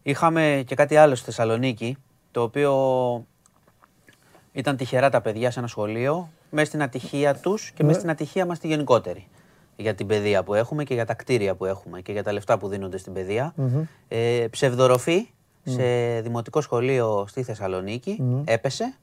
Είχαμε 0.03 0.63
και 0.65 0.75
κάτι 0.75 0.95
άλλο 0.97 1.15
στη 1.15 1.25
Θεσσαλονίκη, 1.25 1.97
το 2.31 2.41
οποίο 2.41 2.73
ήταν 4.51 4.77
τυχερά 4.77 5.09
τα 5.09 5.21
παιδιά 5.21 5.51
σε 5.51 5.59
ένα 5.59 5.67
σχολείο, 5.67 6.29
μέσα 6.49 6.65
στην 6.65 6.81
ατυχία 6.81 7.35
τους 7.35 7.71
και 7.71 7.83
μέσα 7.83 7.97
στην 7.97 8.09
ατυχία 8.11 8.45
μας 8.45 8.59
τη 8.59 8.67
γενικότερη. 8.67 9.27
Για 9.75 9.95
την 9.95 10.07
παιδεία 10.07 10.43
που 10.43 10.53
έχουμε 10.53 10.83
και 10.83 10.93
για 10.93 11.05
τα 11.05 11.13
κτίρια 11.13 11.55
που 11.55 11.65
έχουμε 11.65 12.01
και 12.01 12.11
για 12.11 12.23
τα 12.23 12.31
λεφτά 12.33 12.57
που 12.57 12.67
δίνονται 12.67 12.97
στην 12.97 13.13
παιδεία. 13.13 13.53
Ε, 14.07 14.47
ψευδοροφή 14.51 15.27
σε 15.63 15.83
δημοτικό 16.21 16.61
σχολείο 16.61 17.25
στη 17.27 17.43
Θεσσαλονίκη, 17.43 18.17
έπεσε. 18.45 18.97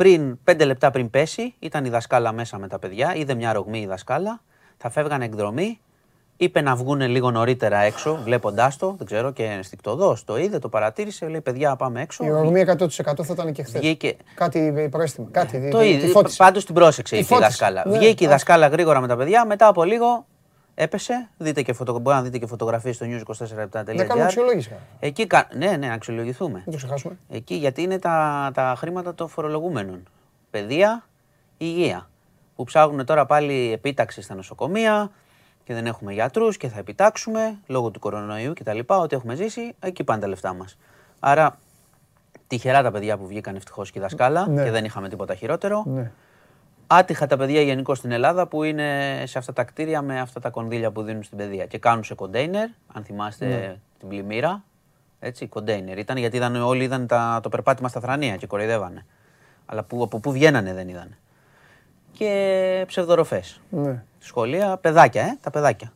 Πριν, 0.00 0.38
πέντε 0.44 0.64
λεπτά 0.64 0.90
πριν 0.90 1.10
πέσει, 1.10 1.54
ήταν 1.58 1.84
η 1.84 1.88
δασκάλα 1.88 2.32
μέσα 2.32 2.58
με 2.58 2.68
τα 2.68 2.78
παιδιά, 2.78 3.14
είδε 3.14 3.34
μια 3.34 3.52
ρογμή 3.52 3.80
η 3.80 3.86
δασκάλα, 3.86 4.40
θα 4.76 4.90
φεύγανε 4.90 5.24
εκδρομή, 5.24 5.80
είπε 6.36 6.60
να 6.60 6.74
βγουν 6.76 7.00
λίγο 7.00 7.30
νωρίτερα 7.30 7.78
έξω, 7.78 8.20
βλέποντάς 8.24 8.76
το. 8.76 8.94
Δεν 8.98 9.06
ξέρω 9.06 9.30
και 9.32 9.44
ενστικτοδό. 9.44 10.16
Το 10.24 10.38
είδε, 10.38 10.58
το 10.58 10.68
παρατήρησε. 10.68 11.28
Λέει: 11.28 11.40
Παιδιά, 11.40 11.76
πάμε 11.76 12.00
έξω. 12.00 12.24
Η 12.24 12.30
ορμή 12.30 12.64
100% 12.66 12.86
θα 13.24 13.32
ήταν 13.32 13.52
και 13.52 13.62
χθες. 13.62 13.80
Βγήκε. 13.80 14.16
Κάτι 14.34 14.88
πρόστιμα. 14.90 15.28
Κάτι. 15.30 15.68
Το 15.70 15.78
τη- 15.78 15.88
είδε. 15.88 16.06
τη 16.06 16.10
φώτισε. 16.10 16.36
Πάντως 16.36 16.64
την 16.64 16.74
πρόσεξε 16.74 17.14
Τη 17.14 17.20
η 17.20 17.24
φώτισε. 17.24 17.46
δασκάλα. 17.48 17.82
Ναι, 17.86 17.98
Βγήκε 17.98 18.24
η 18.24 18.26
α. 18.26 18.30
δασκάλα 18.30 18.66
γρήγορα 18.66 19.00
με 19.00 19.06
τα 19.06 19.16
παιδιά. 19.16 19.46
Μετά 19.46 19.66
από 19.66 19.84
λίγο 19.84 20.26
έπεσε. 20.82 21.28
Δείτε 21.38 21.62
και 21.62 21.72
φωτο... 21.72 21.98
Μπορεί 21.98 22.16
να 22.16 22.22
δείτε 22.22 22.38
και 22.38 22.46
φωτογραφίες 22.46 22.96
στο 22.96 23.06
news24.7.gr. 23.08 23.94
Να 23.94 24.04
κάνουμε 24.04 24.24
αξιολόγηση. 24.24 24.72
Εκεί, 25.00 25.26
κα- 25.26 25.48
ναι, 25.56 25.66
ναι, 25.76 25.86
να 25.86 25.92
αξιολογηθούμε. 25.94 26.62
Δεν 26.64 26.70
το 26.72 26.76
ξεχάσουμε. 26.76 27.16
Εκεί 27.28 27.54
γιατί 27.54 27.82
είναι 27.82 27.98
τα, 27.98 28.50
τα 28.54 28.74
χρήματα 28.78 29.14
των 29.14 29.28
φορολογούμενων. 29.28 30.02
Παιδεία, 30.50 31.04
υγεία. 31.56 32.08
Που 32.56 32.64
ψάχνουν 32.64 33.04
τώρα 33.04 33.26
πάλι 33.26 33.72
επίταξη 33.72 34.22
στα 34.22 34.34
νοσοκομεία 34.34 35.10
και 35.64 35.74
δεν 35.74 35.86
έχουμε 35.86 36.12
γιατρούς 36.12 36.56
και 36.56 36.68
θα 36.68 36.78
επιτάξουμε 36.78 37.58
λόγω 37.66 37.90
του 37.90 37.98
κορονοϊού 38.00 38.52
κτλ. 38.52 38.78
Ό,τι 38.86 39.16
έχουμε 39.16 39.34
ζήσει, 39.34 39.74
εκεί 39.80 40.04
πάνε 40.04 40.20
τα 40.20 40.28
λεφτά 40.28 40.54
μας. 40.54 40.78
Άρα 41.20 41.58
τυχερά 42.46 42.82
τα 42.82 42.90
παιδιά 42.90 43.16
που 43.16 43.26
βγήκαν 43.26 43.56
ευτυχώς 43.56 43.90
και 43.90 43.98
η 43.98 44.02
δασκάλα 44.02 44.48
Ναι. 44.48 44.62
και 44.64 44.70
δεν 44.70 44.84
είχαμε 44.84 45.08
τίποτα 45.08 45.34
χειρότερο. 45.34 45.82
Ναι. 45.86 46.10
Άτυχα 46.92 47.26
τα 47.26 47.36
παιδιά 47.36 47.60
γενικώ 47.60 47.94
στην 47.94 48.10
Ελλάδα 48.12 48.46
που 48.46 48.62
είναι 48.62 49.22
σε 49.26 49.38
αυτά 49.38 49.52
τα 49.52 49.64
κτίρια 49.64 50.02
με 50.02 50.20
αυτά 50.20 50.40
τα 50.40 50.50
κονδύλια 50.50 50.90
που 50.90 51.02
δίνουν 51.02 51.22
στην 51.22 51.38
παιδεία. 51.38 51.66
Και 51.66 51.78
κάνουν 51.78 52.04
σε 52.04 52.14
κοντέινερ, 52.14 52.68
αν 52.92 53.04
θυμάστε 53.04 53.46
Ναι. 53.46 53.76
την 53.98 54.08
πλημμύρα. 54.08 54.62
Έτσι, 55.20 55.46
κοντέινερ 55.46 55.98
ήταν 55.98 56.16
γιατί 56.16 56.36
είδαν, 56.36 56.56
όλοι 56.56 56.84
είδαν 56.84 57.06
τα, 57.06 57.40
το 57.42 57.48
περπάτημα 57.48 57.88
στα 57.88 58.00
θρανία 58.00 58.36
και 58.36 58.46
κοροϊδεύανε. 58.46 59.06
Αλλά 59.66 59.82
που, 59.82 60.02
από 60.02 60.18
πού 60.18 60.32
βγαίνανε 60.32 60.74
δεν 60.74 60.88
είδαν. 60.88 61.16
Και 62.12 62.84
ψευδοροφές. 62.86 63.60
ναι. 63.70 64.02
Σχολεία, 64.18 64.76
παιδάκια, 64.76 65.22
ε, 65.22 65.38
τα 65.40 65.50
παιδάκια. 65.50 65.92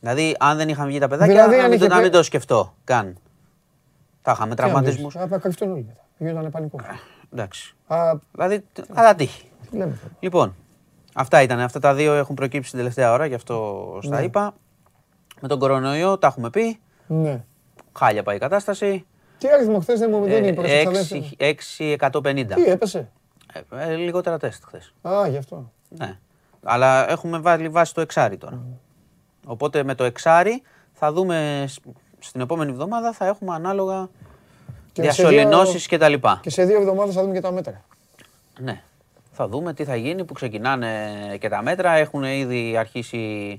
Δηλαδή, 0.00 0.36
αν 0.38 0.56
δεν 0.56 0.68
είχαν 0.68 0.86
βγει 0.86 0.98
τα 0.98 1.08
παιδάκια, 1.08 1.34
Δηλαδή, 1.34 1.56
να, 1.56 1.62
αν 1.62 1.70
μην, 1.70 1.78
το, 1.78 1.84
είχε 1.84 1.94
να 1.94 2.00
πέ- 2.00 2.04
μην 2.10 2.12
το 2.18 2.22
σκεφτώ 2.22 2.74
καν. 2.84 3.16
Τα 4.22 4.32
είχαμε 4.32 4.54
Τι 4.54 4.60
να 4.62 4.68
τραυματισμούς. 4.68 5.14
δεις, 5.16 5.26
Θα 5.28 5.38
κρυφτούν 5.38 5.70
όλοι 5.72 5.84
μετά. 5.88 6.00
Γινόταν 6.18 6.50
πανικό. 6.50 6.78
Εντάξει. 7.32 7.74
Α, 7.86 8.12
Δηλαδή, 8.32 8.64
κατά 8.94 9.14
τύχη. 9.14 9.46
Τι 9.72 9.78
λέμε. 9.78 9.98
Λοιπόν, 10.20 10.54
αυτά 11.14 11.42
ήταν. 11.42 11.60
Αυτά 11.60 11.78
τα 11.78 11.94
δύο 11.94 12.14
έχουν 12.14 12.34
προκύψει 12.34 12.70
την 12.70 12.78
τελευταία 12.78 13.12
ώρα, 13.12 13.26
γι' 13.26 13.34
αυτό 13.34 13.84
στα 14.02 14.18
Ναι. 14.18 14.24
είπα. 14.24 14.54
Με 15.40 15.48
τον 15.48 15.58
κορονοϊό 15.58 16.18
τα 16.18 16.26
έχουμε 16.26 16.50
πει. 16.50 16.80
Ναι. 17.06 17.44
Χάλια 17.98 18.22
πάει 18.22 18.36
η 18.36 18.38
κατάσταση. 18.38 19.06
Τι 19.38 19.48
αριθμό 19.48 19.80
χθες 19.80 19.98
δεν 19.98 20.10
μου 20.12 20.24
Ε, 20.24 20.28
δεν 20.28 20.44
είναι 20.44 20.62
έξι- 20.68 21.34
6.150. 21.36 22.54
Τι 22.54 22.64
έπεσε; 22.64 23.10
Ε, 23.70 23.92
ε, 23.92 23.94
λιγότερα 23.94 24.38
τεστ 24.38 24.62
χθες. 24.66 24.94
Α, 25.02 25.28
γι' 25.28 25.36
αυτό. 25.36 25.70
Ναι. 25.88 26.18
Αλλά 26.62 27.10
έχουμε 27.10 27.38
βάλει 27.38 27.68
βάση 27.68 27.94
το 27.94 28.00
εξάρι 28.00 28.36
τώρα. 28.36 28.58
Οπότε 29.46 29.82
με 29.82 29.94
το 29.94 30.04
εξάρι 30.04 30.62
θα 30.92 31.12
δούμε 31.12 31.64
σ- 31.68 31.82
στην 32.18 32.40
επόμενη 32.40 32.70
εβδομάδα 32.70 33.12
θα 33.12 33.26
έχουμε 33.26 33.54
ανάλογα 33.54 34.08
Και 34.92 35.02
σε 35.02 35.02
διασωληνώσεις 35.02 35.72
δύο- 35.72 35.86
και 35.88 35.98
τα 35.98 36.08
λοιπά. 36.08 36.38
Και 36.42 36.50
σε 36.50 36.64
δύο 36.64 36.76
εβδομάδες 36.80 37.14
θα 37.14 37.22
δούμε 37.22 37.34
και 37.34 37.40
τα 37.40 37.52
μέτρα. 37.52 37.84
Ναι. 38.60 38.82
Θα 39.34 39.48
δούμε 39.48 39.74
τι 39.74 39.84
θα 39.84 39.96
γίνει 39.96 40.24
που 40.24 40.32
ξεκινάνε 40.32 40.88
και 41.40 41.48
τα 41.48 41.62
μέτρα. 41.62 41.92
Έχουν 41.92 42.22
ήδη 42.24 42.76
αρχίσει. 42.76 43.58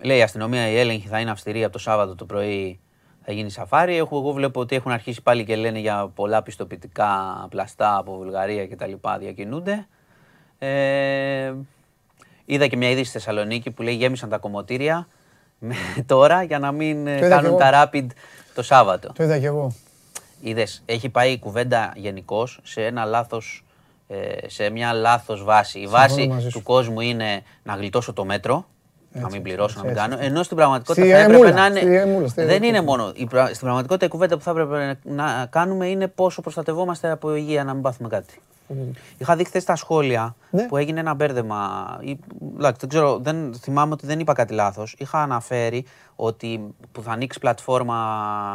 Λέει 0.00 0.18
η 0.18 0.22
αστυνομία, 0.22 0.68
η 0.68 0.78
έλεγχη 0.78 1.08
θα 1.08 1.20
είναι 1.20 1.30
αυστηρή 1.30 1.64
από 1.64 1.72
το 1.72 1.78
Σάββατο 1.78 2.14
το 2.14 2.24
πρωί. 2.24 2.80
Θα 3.24 3.32
γίνει 3.32 3.50
σαφάρι. 3.50 3.96
Έχω, 3.96 4.16
εγώ 4.18 4.32
βλέπω 4.32 4.60
ότι 4.60 4.76
έχουν 4.76 4.92
αρχίσει 4.92 5.22
πάλι 5.22 5.44
και 5.44 5.56
λένε 5.56 5.78
για 5.78 6.10
πολλά 6.14 6.42
πιστοποιητικά 6.42 7.10
πλαστά 7.50 7.96
από 7.96 8.16
Βουλγαρία 8.16 8.66
και 8.66 8.76
τα 8.76 8.86
λοιπά 8.86 9.18
διακινούνται. 9.18 9.86
Ε, 10.58 11.52
είδα 12.44 12.66
και 12.66 12.76
μια 12.76 12.90
είδηση 12.90 13.08
στη 13.08 13.18
Θεσσαλονίκη 13.18 13.70
που 13.70 13.82
λέει 13.82 13.94
γέμισαν 13.94 14.28
τα 14.28 14.38
κομμωτήρια 14.38 15.08
με, 15.58 15.74
τώρα 16.06 16.42
για 16.42 16.58
να 16.58 16.72
μην 16.72 17.06
ε, 17.06 17.18
Το 17.18 17.26
είδα 17.26 17.36
κι 17.36 17.42
κάνουν 17.42 17.60
εγώ. 17.60 17.70
τα 17.70 17.90
rapid 17.92 18.06
το 18.54 18.62
Σάββατο. 18.62 19.12
Το 19.12 19.22
είδα 19.22 19.38
κι 19.38 19.44
εγώ. 19.44 19.72
Είδες, 20.40 20.82
έχει 20.86 21.08
πάει 21.08 21.32
η 21.32 21.38
κουβέντα 21.38 21.92
γενικώς 21.96 22.60
σε 22.62 22.84
ένα 22.84 23.04
λάθος, 23.04 23.64
ε, 23.64 23.69
σε 24.46 24.70
μια 24.70 24.92
λάθος 24.92 25.44
βάση. 25.44 25.78
Η 25.78 25.86
βάση 25.86 26.26
μαζί 26.28 26.48
σου. 26.48 26.58
του 26.58 26.62
κόσμου 26.64 27.00
είναι 27.00 27.42
να 27.62 27.74
γλιτώσω 27.74 28.12
το 28.12 28.24
μέτρο, 28.24 28.64
να 29.12 29.28
μην 29.30 29.42
πληρώσω, 29.42 29.74
να 29.78 29.84
μην 29.84 29.96
έτσι, 29.96 30.08
κάνω. 30.08 30.16
Ενώ 30.24 30.42
στην 30.42 30.56
πραγματικότητα 30.56 31.02
Στη 31.06 31.10
θα 31.14 31.18
έπρεπε 31.18 31.42
ρεμούλα, 31.42 31.68
να 31.68 31.76
στη 31.76 31.86
είναι. 31.86 31.98
ρεμούλα, 31.98 32.28
στη 32.28 32.40
δεν 32.40 32.48
ρεμούλα. 32.48 32.68
είναι 32.68 32.80
μόνο. 32.80 33.12
Η, 33.14 33.26
πρα- 33.26 33.46
στην 33.46 33.58
πραγματικότητα 33.60 34.06
η 34.06 34.08
κουβέντα 34.08 34.36
που 34.36 34.42
θα 34.42 34.50
έπρεπε 34.50 34.98
να 35.02 35.46
κάνουμε 35.50 35.86
είναι 35.86 36.08
πόσο 36.08 36.40
προστατευόμαστε 36.40 37.10
από 37.10 37.34
υγεία 37.34 37.64
να 37.64 37.72
μην 37.72 37.82
πάθουμε 37.82 38.08
κάτι. 38.08 38.34
Είχα 39.18 39.36
δει 39.36 39.44
χθες 39.44 39.62
στα 39.62 39.76
σχόλια 39.76 40.34
Ναι. 40.50 40.66
που 40.66 40.76
έγινε 40.76 41.00
ένα 41.00 41.14
μπέρδεμα. 41.14 41.86
ή- 42.00 42.18
εντάξει, 42.56 42.76
δεν 42.80 42.88
ξέρω, 42.88 43.18
δεν, 43.18 43.54
θυμάμαι 43.54 43.92
ότι 43.92 44.06
δεν 44.06 44.20
είπα 44.20 44.32
κάτι 44.32 44.54
λάθος. 44.54 44.94
Είχα 44.98 45.22
αναφέρει 45.22 45.84
ότι 46.16 46.74
που 46.92 47.02
θα 47.02 47.12
ανοίξει 47.12 47.38
πλατφόρμα 47.38 47.96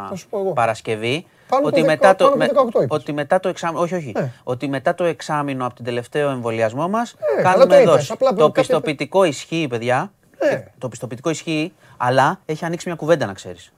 Θα 0.09 0.15
σου 0.15 0.27
πω 0.29 0.39
εγώ. 0.39 0.53
Παρασκευή. 0.53 1.25
Πάνω 1.49 1.67
ότι, 1.67 1.79
από 1.79 1.89
μετά 1.89 2.07
δεκα- 2.07 2.15
το, 2.15 2.37
πάνω 2.37 2.51
από 2.51 2.61
18 2.69 2.83
είπες. 2.83 2.97
ότι 2.99 3.13
μετά 3.13 3.39
το 3.39 3.49
εξάμεινο. 3.49 3.81
Όχι, 3.81 3.95
όχι. 3.95 4.11
Ναι. 4.15 4.31
Ότι 4.43 4.67
μετά 4.67 4.95
το 4.95 5.03
εξάμεινο 5.03 5.65
από 5.65 5.75
την 5.75 5.85
τελευταίο 5.85 6.29
εμβολιασμό 6.29 6.87
μας 6.89 7.11
Ε, 7.11 7.41
καλά 7.41 7.43
κάνουμε 7.55 7.65
το 7.75 7.81
είπες, 7.81 7.93
δόση. 7.93 8.11
απλά 8.11 8.29
Το 8.29 8.35
κάποια- 8.35 8.51
πιστοποιητικό 8.61 9.23
ισχύει, 9.23 9.67
παιδιά. 9.69 10.11
Ναι. 10.43 10.67
Το 10.77 10.89
πιστοποιητικό 10.89 11.29
ισχύει, 11.29 11.73
αλλά 11.97 12.39
έχει 12.45 12.65
ανοίξει 12.65 12.87
μια 12.87 12.95
κουβέντα 12.97 13.25
να 13.25 13.33
ξέρεις. 13.33 13.73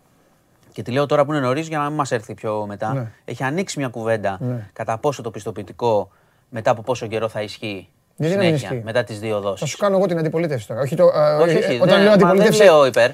Και 0.74 0.84
τη 0.84 0.92
λέω 0.92 1.06
τώρα 1.06 1.26
που 1.26 1.32
είναι 1.34 1.42
νωρίς 1.42 1.68
για 1.68 1.78
να 1.78 1.86
μην 1.86 1.94
μας 1.96 2.12
έρθει 2.12 2.34
πιο 2.34 2.66
μετά. 2.68 2.94
Ναι. 2.94 3.12
Έχει 3.26 3.44
ανοίξει 3.44 3.80
μια 3.80 3.88
κουβέντα 3.88 4.38
Ναι. 4.42 4.70
κατά 4.74 4.98
πόσο 4.98 5.22
το 5.22 5.32
πιστοποιητικό 5.32 6.10
μετά 6.50 6.72
από 6.72 6.82
πόσο 6.82 7.08
καιρό 7.08 7.28
θα 7.30 7.42
ισχύει. 7.42 7.90
Γιατί 8.16 8.36
να 8.36 8.40
μην 8.42 8.48
συνέχεια, 8.50 8.70
ισχύει; 8.70 8.86
μετά 8.86 9.04
τις 9.04 9.20
δύο 9.20 9.34
Θα 9.34 9.40
δόσει. 9.42 9.66
σου 9.66 9.78
κάνω 9.78 9.98
εγώ 9.98 10.06
την 10.06 10.18
αντιπολίτευση 10.20 10.68
τώρα. 10.68 10.82
Όχι 10.82 10.96
το, 10.96 11.04
ε, 11.04 11.44
Όχι, 11.44 11.56
ε, 11.56 11.58
όχι. 11.58 11.76
Όταν 11.76 11.88
δεν, 11.88 11.98
λέω 12.00 12.08
μα 12.08 12.14
αντιπολίτευση. 12.14 12.58
δεν 12.58 12.68
λέω 12.68 12.86
υπέρ. 12.86 13.10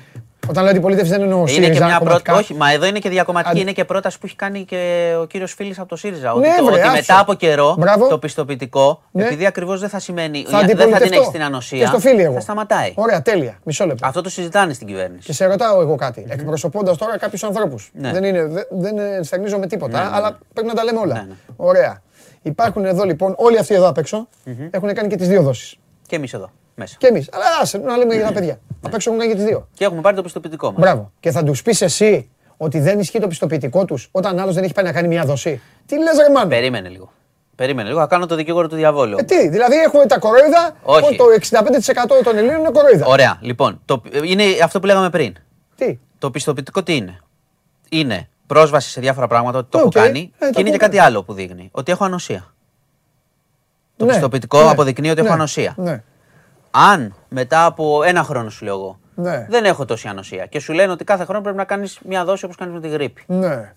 Όταν 0.49 0.63
λέω 0.63 0.71
αντιπολίτευση 0.71 1.11
δεν 1.11 1.21
εννοώ 1.21 1.37
Είναι 1.39 1.47
και 1.47 1.53
ΣΥΡΙΖΑ 1.63 1.85
μια 1.85 1.97
κομματικά. 1.97 2.23
πρόταση. 2.31 2.51
Όχι, 2.51 2.61
μα 2.61 2.71
εδώ 2.71 2.85
είναι 2.85 2.99
και 2.99 3.09
διακομματική. 3.09 3.51
Αν- 3.55 3.61
Είναι 3.61 3.71
και 3.71 3.85
πρόταση 3.85 4.19
που 4.19 4.25
έχει 4.25 4.35
κάνει 4.35 4.65
και 4.65 5.13
ο 5.21 5.25
κύριος 5.25 5.53
Φίλης 5.53 5.79
από 5.79 5.87
το 5.89 5.95
ΣΥΡΙΖΑ. 5.95 6.33
Ναι, 6.33 6.47
ότι 6.47 6.57
το- 6.57 6.63
βρε, 6.63 6.73
ότι 6.73 6.81
άκουσα. 6.81 6.95
μετά 6.95 7.19
από 7.19 7.33
καιρό 7.33 7.75
Μπράβο. 7.79 8.07
το 8.07 8.17
πιστοποιητικό, 8.17 9.01
Ναι. 9.11 9.23
επειδή 9.25 9.45
ακριβώς 9.45 9.79
δεν 9.79 9.89
θα 9.89 9.99
σημαίνει. 9.99 10.43
Θα 10.43 10.49
δεν 10.49 10.59
θα 10.59 10.65
την 10.65 10.73
αντιπολιτευτώ. 10.81 11.15
έχει 11.15 11.25
στην 11.25 11.43
ανοσία. 11.43 11.79
Και 11.79 11.85
στο 11.85 11.99
φίλι 11.99 12.21
εγώ. 12.23 12.33
Θα 12.33 12.39
σταματάει. 12.39 12.91
Ωραία, 12.95 13.21
τέλεια. 13.21 13.57
Μισό 13.63 13.85
λεπτό. 13.85 14.07
Αυτό 14.07 14.21
το 14.21 14.29
συζητάνε 14.29 14.73
στην 14.73 14.87
κυβέρνηση. 14.87 15.25
Και 15.25 15.33
σε 15.33 15.45
ρωτάω 15.45 15.81
εγώ 15.81 15.95
κάτι. 15.95 16.25
Εκπροσωπώντας 16.29 16.97
τώρα 16.97 17.17
κάποιους 17.17 17.43
ανθρώπους. 17.43 17.91
Ναι. 17.93 18.11
Δεν, 18.11 18.23
είναι, 18.23 18.45
δεν, 18.45 18.65
δεν 18.71 18.97
ενσταγνίζω 18.99 19.57
με 19.57 19.67
τίποτα, 19.67 19.97
Ναι, 19.97 20.03
ναι, 20.03 20.09
ναι. 20.09 20.15
αλλά 20.15 20.39
πρέπει 20.53 20.67
να 20.67 20.73
τα 20.73 20.83
λέμε 20.83 20.99
όλα. 20.99 21.13
Ναι, 21.15 21.21
ναι. 21.21 21.33
Ωραία. 21.55 22.01
Υπάρχουν 22.43 22.85
εδώ 22.85 23.03
λοιπόν, 23.03 23.33
όλοι 23.37 23.57
αυτοί 23.57 23.73
εδώ 23.73 23.87
απ' 23.87 23.97
έξω 23.97 24.27
έχουν 24.71 24.93
κάνει 24.93 25.07
και 25.07 25.15
τις 25.15 25.27
δύο 25.27 25.41
δόσεις. 25.41 25.75
Και 26.07 26.15
εμείς 26.15 26.33
εδώ 26.33 26.51
μέσα. 26.75 26.95
Και 26.99 27.07
εμείς. 27.07 27.29
Αλλά 27.33 27.45
άσε 27.61 27.77
να 27.77 27.97
λέμε 27.97 28.15
για 28.15 28.25
τα 28.25 28.31
παιδιά. 28.33 28.59
Απ' 28.81 28.93
έξω 28.93 29.09
έχουν 29.09 29.21
κάνει 29.21 29.33
και 29.33 29.39
τις 29.39 29.47
δύο. 29.47 29.67
Και 29.73 29.85
έχουμε 29.85 30.01
πάρει 30.01 30.15
το 30.15 30.21
πιστοποιητικό 30.21 30.71
μας. 30.71 30.79
Μπράβο. 30.79 31.11
Και 31.19 31.31
θα 31.31 31.43
τους 31.43 31.61
πεις 31.61 31.81
εσύ 31.81 32.29
ότι 32.57 32.79
δεν 32.79 32.99
ισχύει 32.99 33.19
το 33.19 33.27
πιστοποιητικό 33.27 33.85
τους 33.85 34.09
όταν 34.11 34.39
άλλος 34.39 34.55
δεν 34.55 34.63
έχει 34.63 34.73
πάει 34.73 34.85
να 34.85 34.91
κάνει 34.91 35.07
μια 35.07 35.23
δόση; 35.23 35.61
Τι 35.85 35.97
λες, 35.97 36.17
ρε 36.27 36.33
μάνα; 36.33 36.47
Περίμενε 36.47 36.89
λίγο. 36.89 37.11
Περίμενε 37.55 37.87
λίγο. 37.87 37.99
Θα 37.99 38.07
κάνω 38.07 38.25
το 38.25 38.35
δικηγόρο 38.35 38.67
του 38.67 38.75
διαβόλου. 38.75 39.17
Ε, 39.19 39.23
τι, 39.23 39.49
δηλαδή 39.49 39.75
έχουμε 39.75 40.05
τα 40.05 40.19
κορόιδα. 40.19 40.75
Όχι. 40.83 41.15
Το 41.15 41.25
65% 42.19 42.23
των 42.23 42.37
Ελλήνων 42.37 42.59
είναι 42.59 42.69
κορόιδα. 42.71 43.05
Ωραία. 43.05 43.37
Λοιπόν, 43.41 43.81
το, 43.85 44.01
είναι 44.23 44.43
αυτό 44.63 44.79
που 44.79 44.85
λέγαμε 44.85 45.09
πριν. 45.09 45.35
Τι; 45.75 45.99
Το 46.19 46.31
πιστοποιητικό 46.31 46.83
τι 46.83 46.95
είναι; 46.95 47.19
Είναι 47.89 48.29
πρόσβαση 48.47 48.89
σε 48.89 49.01
διάφορα 49.01 49.27
πράγματα, 49.27 49.57
ότι 49.57 49.69
το 49.71 49.77
Οκ. 49.77 49.95
έχω 49.95 50.05
κάνει. 50.05 50.31
Ε, 50.37 50.45
το 50.45 50.51
και 50.51 50.59
είναι 50.59 50.69
έχω 50.69 50.77
και 50.77 50.83
κάτι 50.85 50.95
κάνει. 50.97 51.07
άλλο 51.07 51.23
που 51.23 51.33
δείχνει. 51.33 51.69
Ότι 51.71 51.91
έχω 51.91 52.05
ανοσία. 52.05 52.53
Το 53.97 54.05
Ναι, 54.05 54.11
πιστοποιητικό 54.11 54.63
ναι, 54.63 54.69
αποδεικνύει 54.69 55.09
ότι 55.09 55.19
έχω 55.19 55.27
ναι, 55.27 55.33
ανοσία. 55.33 55.73
Ναι. 55.77 56.03
Αν 56.71 57.15
μετά 57.29 57.65
από 57.65 58.03
ένα 58.03 58.23
χρόνο 58.23 58.49
σου 58.49 58.65
λέω 58.65 58.73
εγώ, 58.73 58.99
Ναι. 59.15 59.45
δεν 59.49 59.65
έχω 59.65 59.85
τόση 59.85 60.07
ανοσία 60.07 60.45
και 60.45 60.59
σου 60.59 60.73
λένε 60.73 60.91
ότι 60.91 61.03
κάθε 61.03 61.23
χρόνο 61.25 61.41
πρέπει 61.41 61.57
να 61.57 61.63
κάνεις 61.65 61.99
μια 62.05 62.25
δόση 62.25 62.45
όπως 62.45 62.57
κάνεις 62.57 62.73
με 62.73 62.79
τη 62.79 62.87
γρίπη. 62.87 63.23
Ναι. 63.27 63.73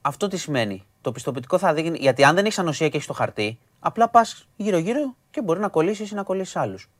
Αυτό 0.00 0.28
τι 0.28 0.36
σημαίνει; 0.36 0.84
Το 1.00 1.12
πιστοποιητικό 1.12 1.58
θα 1.58 1.74
δείχνει. 1.74 1.98
Γιατί 2.00 2.24
αν 2.24 2.34
δεν 2.34 2.44
έχεις 2.44 2.58
ανοσία 2.58 2.88
και 2.88 2.94
έχεις 2.96 3.06
το 3.08 3.12
χαρτί, 3.14 3.58
απλά 3.80 4.08
πας 4.08 4.46
γύρω-γύρω 4.56 5.14
και 5.30 5.42
μπορεί 5.42 5.60
να 5.60 5.68
κολλήσεις 5.68 6.10
ή 6.10 6.14
να 6.14 6.22
κολλήσεις 6.22 6.56
άλλους. 6.56 6.90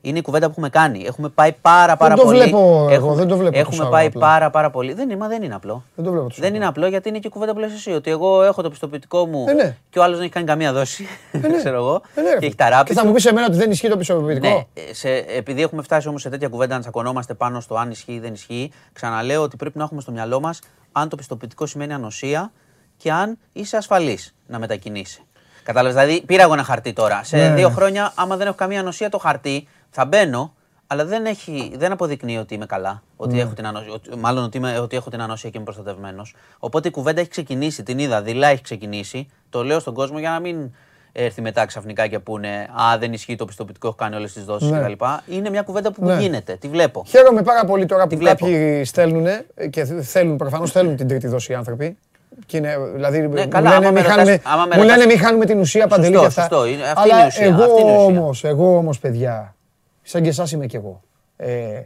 Είναι 0.00 0.18
η 0.18 0.22
κουβέντα 0.22 0.46
που 0.46 0.50
έχουμε 0.52 0.68
κάνει. 0.68 1.04
Έχουμε 1.06 1.28
πάει 1.28 1.52
πάρα 1.52 1.96
πάρα 1.96 2.14
το 2.14 2.22
πολύ. 2.22 2.38
βλέπω 2.38 2.56
εγώ, 2.58 2.88
έχουμε, 2.90 3.14
δεν 3.14 3.28
το 3.28 3.36
βλέπω 3.36 3.58
Έχουμε 3.58 3.76
τόσο 3.76 3.88
πάει 3.90 4.06
απλά. 4.06 4.20
πάρα 4.20 4.50
πάρα 4.50 4.70
πολύ. 4.70 4.92
Δεν, 4.92 5.10
είναι, 5.10 5.16
μα 5.18 5.28
δεν 5.28 5.42
είναι 5.42 5.54
απλό. 5.54 5.84
Δεν 5.94 6.04
το 6.04 6.10
βλέπω 6.10 6.26
τόσο 6.28 6.40
Δεν 6.40 6.46
απλά. 6.48 6.56
είναι 6.60 6.68
απλό 6.68 6.86
γιατί 6.86 7.08
είναι 7.08 7.18
και 7.18 7.26
η 7.26 7.30
κουβέντα 7.30 7.52
που 7.52 7.58
λες 7.58 7.72
εσύ. 7.72 7.90
Ότι 7.92 8.10
εγώ 8.10 8.42
έχω 8.42 8.62
το 8.62 8.70
πιστοποιητικό 8.70 9.26
μου 9.26 9.44
Ε, 9.48 9.52
ναι. 9.52 9.76
και 9.90 9.98
ο 9.98 10.02
άλλος 10.02 10.14
δεν 10.16 10.24
έχει 10.24 10.34
κάνει 10.34 10.46
καμία 10.46 10.72
δόση. 10.72 11.06
ξέρω 11.58 11.76
εγώ. 11.76 12.02
Ε, 12.14 12.20
ναι, 12.20 12.30
ρε 12.30 12.38
και 12.38 12.46
έχει 12.46 12.54
φίλε. 12.54 12.54
τα 12.54 12.68
ράπη 12.76 12.88
Και 12.88 12.94
θα 12.94 13.00
του. 13.00 13.06
μου 13.06 13.12
πεις 13.14 13.24
εμένα 13.24 13.46
ότι 13.46 13.56
δεν 13.56 13.70
ισχύει 13.70 13.88
το 13.88 13.96
πιστοποιητικό; 13.96 14.48
Ναι, 14.48 14.66
ε, 14.90 14.94
σε, 14.94 15.08
επειδή 15.10 15.62
έχουμε 15.62 15.82
φτάσει 15.82 16.08
όμως 16.08 16.20
σε 16.22 16.28
τέτοια 16.28 16.48
κουβέντα 16.48 16.74
να 16.74 16.80
τσακωνόμαστε 16.80 17.34
πάνω 17.34 17.60
στο 17.60 17.74
αν 17.74 17.90
ισχύει 17.90 18.12
ή 18.12 18.18
δεν 18.18 18.32
ισχύει, 18.32 18.70
ξαναλέω 18.92 19.42
ότι 19.42 19.56
πρέπει 19.56 19.78
να 19.78 19.84
έχουμε 19.84 20.00
στο 20.00 20.12
μυαλό 20.12 20.40
μας 20.40 20.58
αν 20.92 21.08
το 21.08 21.16
πιστοποιητικό 21.16 21.66
σημαίνει 21.66 21.92
ανοσία 21.92 22.52
και 22.96 23.12
αν 23.12 23.38
είσαι 23.52 23.76
ασφαλής 23.76 24.34
να 24.46 24.58
μετακινήσει. 24.58 25.22
Κατάλαβες, 25.62 26.02
δηλαδή 26.02 26.22
πήρα 26.26 26.42
εγώ 26.42 26.52
ένα 26.52 26.62
χαρτί 26.62 26.92
τώρα. 26.92 27.20
Σε 27.24 27.36
Ναι. 27.36 27.54
δύο 27.54 27.68
χρόνια, 27.68 28.12
άμα 28.14 28.36
δεν 28.36 28.46
έχω 28.46 28.56
καμία 28.56 28.80
ανοσία 28.80 29.08
το 29.08 29.18
χαρτί, 29.18 29.68
θα 29.90 30.04
μπαίνω, 30.04 30.54
αλλά 30.86 31.04
δεν, 31.04 31.24
έχει, 31.24 31.72
δεν 31.76 31.92
αποδεικνύει 31.92 32.38
ότι 32.38 32.54
είμαι 32.54 32.66
καλά. 32.66 33.02
Ότι 33.16 33.34
Ναι. 33.34 33.40
έχω 33.40 33.52
την 33.52 33.66
ανοσία, 33.66 33.92
ότι- 33.92 34.16
μάλλον 34.18 34.44
ότι, 34.44 34.56
είμαι, 34.56 34.78
ότι 34.78 34.96
έχω 34.96 35.10
την 35.10 35.20
ανοσία 35.22 35.50
και 35.50 35.56
είμαι 35.56 35.64
προστατευμένος. 35.64 36.34
Οπότε 36.58 36.88
η 36.88 36.90
κουβέντα 36.90 37.20
έχει 37.20 37.28
ξεκινήσει, 37.28 37.82
την 37.82 37.98
είδα, 37.98 38.22
δειλά 38.22 38.48
έχει 38.48 38.62
ξεκινήσει. 38.62 39.28
Το 39.50 39.64
λέω 39.64 39.78
στον 39.80 39.94
κόσμο 39.94 40.18
για 40.18 40.30
να 40.30 40.40
μην 40.40 40.70
έρθει 41.12 41.40
μετά 41.40 41.66
ξαφνικά 41.66 42.06
και 42.06 42.18
πούνε 42.18 42.68
Α, 42.92 42.98
δεν 42.98 43.12
ισχύει 43.12 43.36
το 43.36 43.44
πιστοποιητικό, 43.44 43.86
έχω 43.86 43.96
κάνει 43.96 44.16
όλες 44.16 44.32
τις 44.32 44.44
δόσεις 44.44 44.70
Ναι. 44.70 44.78
κτλ. 44.78 45.04
Είναι 45.26 45.50
μια 45.50 45.62
κουβέντα 45.62 45.92
που 45.92 46.04
Ναι. 46.04 46.16
γίνεται. 46.20 46.56
Τη 46.56 46.68
βλέπω. 46.68 47.04
Χαίρομαι 47.08 47.42
πάρα 47.42 47.64
πολύ 47.64 47.86
τώρα 47.86 48.06
που 48.06 48.16
βλέπω. 48.16 48.46
κάποιοι 48.46 48.84
στέλνουν 48.84 49.26
και 49.70 49.84
θέλουν, 49.84 50.36
προφανώς 50.36 50.70
θέλουν 50.70 50.96
την 50.96 51.08
τρίτη 51.08 51.26
δόση 51.26 51.52
οι 51.52 51.54
άνθρωποι. 51.54 51.98
Και 52.46 52.56
είναι, 52.56 52.76
δηλαδή, 52.94 53.22
μου 53.22 53.32
Ναι, 53.34 53.46
καλά, 53.46 53.70
λένε, 53.70 53.86
άμα 53.86 53.88
μη 53.90 54.00
με 54.02 54.08
χάνουμε, 54.08 54.30
ρωτάς- 54.30 54.52
άμα 54.52 54.64
με 54.66 54.74
μου 54.76 54.82
λένε 54.82 54.94
ρωτάς- 55.02 55.14
μη 55.14 55.20
χάνουμε 55.20 55.44
την 55.44 55.58
ουσία 55.58 55.86
παντελή 55.86 56.14
Σωστό, 56.16 56.20
και 56.20 56.26
αυτά. 56.40 56.42
σωστό. 56.56 56.66
Είναι- 56.66 56.82
αυτή 56.82 56.98
Αλλά 57.00 57.14
είναι 57.14 57.24
η 57.24 57.26
ουσία, 57.26 57.44
εγώ 57.46 57.62
αυτή 57.62 57.80
είναι 57.80 57.90
η 57.90 57.94
ουσία. 57.94 58.04
όμως, 58.20 58.44
εγώ 58.44 58.76
όμως 58.76 58.98
παιδιά, 58.98 59.54
σαν 60.02 60.22
και 60.22 60.28
εσάς 60.28 60.52
είμαι 60.52 60.66
κι 60.66 60.76
εγώ. 60.76 61.00
Ε, 61.36 61.80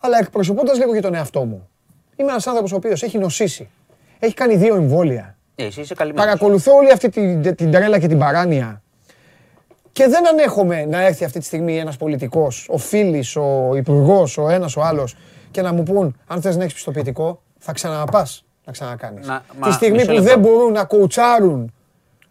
αλλά 0.00 0.18
εκπροσωπώντας 0.18 0.78
λίγο 0.78 0.94
και 0.94 1.00
τον 1.00 1.14
εαυτό 1.14 1.44
μου. 1.44 1.68
Είμαι 2.16 2.30
ένας 2.30 2.46
άνθρωπος 2.46 2.72
ο 2.72 2.76
οποίος 2.76 3.02
έχει 3.02 3.18
νοσήσει. 3.18 3.68
Έχει 4.18 4.34
κάνει 4.34 4.56
δύο 4.56 4.74
εμβόλια. 4.74 5.36
Ε, 5.54 5.64
εσύ 5.64 5.80
είσαι 5.80 5.94
καλυμμένος. 5.94 6.26
Παρακολουθώ 6.26 6.72
όλη 6.76 6.92
αυτή 6.92 7.08
την, 7.08 7.54
την 7.56 7.70
τρέλα 7.70 7.98
και 7.98 8.06
την 8.08 8.18
παράνοια. 8.18 8.82
Και 9.92 10.06
δεν 10.06 10.28
ανέχομαι 10.28 10.84
να 10.84 11.00
έρθει 11.06 11.24
αυτή 11.24 11.38
τη 11.38 11.44
στιγμή 11.44 11.78
ένας 11.78 11.96
πολιτικός, 11.96 12.66
ο 12.70 12.78
Φίλης, 12.78 13.36
ο 13.36 13.72
Υπουργός, 13.76 14.38
ο 14.38 14.48
ένας, 14.48 14.76
ο 14.76 14.82
άλλος 14.82 15.16
και 15.50 15.62
να 15.62 15.72
μου 15.72 15.82
πούν 15.82 16.16
αν 16.26 16.40
θες 16.40 16.56
να 16.56 16.62
έχεις 16.62 16.74
πιστοποιητικό 16.74 17.42
θα 17.58 17.72
ξαναπάς 17.72 18.44
να 18.68 18.74
ξανακάνεις. 18.74 19.26
Να- 19.26 19.42
Τη 19.52 19.58
μα, 19.58 19.70
στιγμή 19.72 19.94
μισό 19.96 20.06
που 20.06 20.12
λεπτό. 20.12 20.28
δεν 20.28 20.38
μπορούν 20.38 20.72
να 20.72 20.84
κοουτσάρουν 20.84 21.72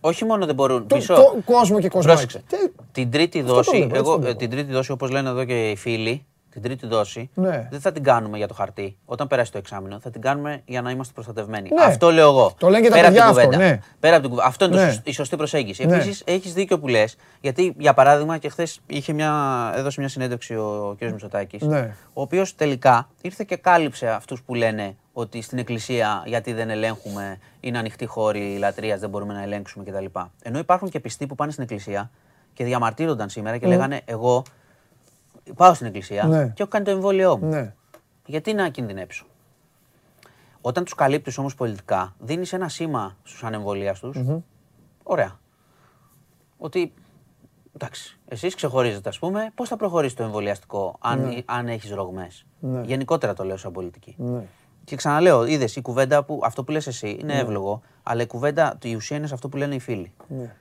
Όχι 0.01 0.25
μόνο 0.25 0.45
δεν 0.45 0.55
μπορούν. 0.55 0.87
το, 0.87 0.95
Μισό. 0.95 1.13
το 1.15 1.35
κόσμο 1.45 1.79
και 1.79 1.89
κόσμο. 1.89 2.11
Πρόσεξε. 2.11 2.41
Τι- 2.49 2.57
Την 2.91 3.11
τρίτη 3.11 3.39
Αυτό 3.39 3.49
το 3.49 3.55
δόση, 3.55 3.69
βλέπω, 3.69 3.85
έτσι 3.85 3.97
εγώ, 3.99 4.11
το 4.11 4.19
βλέπω. 4.19 4.33
ε, 4.35 4.39
την 4.39 4.49
τρίτη 4.49 4.71
δόση, 4.71 4.91
όπως 4.91 5.09
λένε 5.09 5.29
εδώ 5.29 5.43
και 5.43 5.69
οι 5.69 5.75
φίλοι, 5.75 6.25
την 6.61 6.69
τρίτη 6.69 6.87
δόση 6.87 7.29
Ναι. 7.33 7.67
δεν 7.71 7.79
θα 7.79 7.91
την 7.91 8.03
κάνουμε 8.03 8.37
για 8.37 8.47
το 8.47 8.53
χαρτί. 8.53 8.97
Όταν 9.05 9.27
περάσει 9.27 9.51
το 9.51 9.57
εξάμεινο, 9.57 9.99
θα 9.99 10.09
την 10.09 10.21
κάνουμε 10.21 10.61
για 10.65 10.81
να 10.81 10.91
είμαστε 10.91 11.13
προστατευμένοι. 11.13 11.69
Ναι. 11.73 11.83
Αυτό 11.83 12.11
λέω 12.11 12.29
εγώ. 12.29 12.53
Το 12.57 12.69
λένε 12.69 12.83
και 12.83 12.89
τα 12.89 12.95
Πέρα 12.95 13.07
από 13.07 13.15
παιδιά 13.15 13.29
την 13.31 13.39
αυτό, 13.39 13.49
κουβέντα. 13.57 13.71
ναι. 13.71 13.79
Πέρα 13.99 14.13
από 14.13 14.21
την 14.21 14.29
κουβέντα. 14.29 14.47
Αυτό 14.49 14.65
είναι 14.65 14.75
το 14.75 14.81
Ναι. 14.81 14.91
σωσ- 14.91 15.07
η 15.07 15.11
σωστή 15.11 15.35
προσέγγιση. 15.35 15.85
Ναι. 15.85 15.95
Επίσης, 15.95 16.23
έχεις 16.25 16.53
δίκιο 16.53 16.79
που 16.79 16.87
λες, 16.87 17.15
γιατί 17.41 17.75
για 17.77 17.93
παράδειγμα 17.93 18.37
και 18.37 18.49
χθες 18.49 18.79
μια, 19.13 19.33
έδωσε 19.75 19.99
μια 19.99 20.09
συνέντευξη 20.09 20.55
ο 20.55 20.95
κ. 20.99 21.03
Μητσοτάκης, 21.03 21.61
Ναι. 21.61 21.95
ο 22.13 22.21
οποίος 22.21 22.55
τελικά 22.55 23.09
ήρθε 23.21 23.43
και 23.47 23.55
κάλυψε 23.55 24.07
αυτούς 24.09 24.41
που 24.43 24.53
λένε 24.53 24.95
ότι 25.13 25.41
στην 25.41 25.57
εκκλησία 25.57 26.23
γιατί 26.25 26.53
δεν 26.53 26.69
ελέγχουμε, 26.69 27.37
είναι 27.59 27.77
ανοιχτή 27.77 28.05
χώρη 28.05 28.57
λατρείας, 28.59 28.99
δεν 28.99 29.09
μπορούμε 29.09 29.33
να 29.33 29.41
ελέγξουμε 29.41 29.83
κτλ. 29.83 30.05
Ενώ 30.43 30.59
υπάρχουν 30.59 30.89
και 30.89 30.99
πιστοί 30.99 31.25
που 31.27 31.35
πάνε 31.35 31.51
στην 31.51 31.63
εκκλησία 31.63 32.09
και 32.53 32.63
διαμαρτύρονταν 32.63 33.29
σήμερα 33.29 33.57
και 33.57 33.67
λέγανε 33.67 34.01
Εγώ 34.05 34.43
πάω 35.55 35.73
στην 35.73 35.87
εκκλησία 35.87 36.23
Ναι. 36.23 36.47
και 36.47 36.61
έχω 36.61 36.71
κάνει 36.71 36.85
το 36.85 36.91
εμβόλιό 36.91 37.37
μου. 37.37 37.47
Ναι. 37.47 37.73
Γιατί 38.25 38.53
να 38.53 38.69
κινδυνέψω; 38.69 39.25
Όταν 40.61 40.83
τους 40.83 40.93
καλύπτεις 40.95 41.37
όμως 41.37 41.55
πολιτικά, 41.55 42.15
δίνεις 42.19 42.53
ένα 42.53 42.69
σήμα 42.69 43.17
στους 43.23 43.43
ανεμβολίαστου. 43.43 44.43
Ωραία. 45.03 45.39
Ότι 46.57 46.93
εντάξει, 47.75 48.19
εσείς 48.27 48.55
ξεχωρίζετε, 48.55 49.09
ας 49.09 49.19
πούμε, 49.19 49.51
πώς 49.55 49.69
θα 49.69 49.75
προχωρήσει 49.75 50.15
το 50.15 50.23
εμβολιαστικό 50.23 50.95
αν, 50.99 51.43
αν 51.45 51.67
έχεις 51.67 51.91
ρογμές; 51.91 52.45
Γενικότερα 52.83 53.33
το 53.33 53.43
λέω 53.43 53.57
σαν 53.57 53.71
πολιτική. 53.71 54.15
Ναι. 54.17 54.43
Και 54.83 54.95
ξαναλέω, 54.95 55.45
είδες 55.45 55.75
η 55.75 55.81
κουβέντα 55.81 56.23
που 56.23 56.41
αυτό 56.43 56.63
που 56.63 56.71
λες 56.71 56.87
εσύ 56.87 57.17
είναι 57.21 57.39
εύλογο, 57.39 57.81
αλλά 58.09 58.21
η 58.21 58.25
κουβέντα, 58.25 58.77
η 58.83 58.95
ουσία 58.95 59.17
είναι 59.17 59.27
σε 59.27 59.33
αυτό 59.33 59.47
που 59.49 59.57
λένε 59.57 59.75
οι 59.75 59.79
φίλοι. 59.79 60.11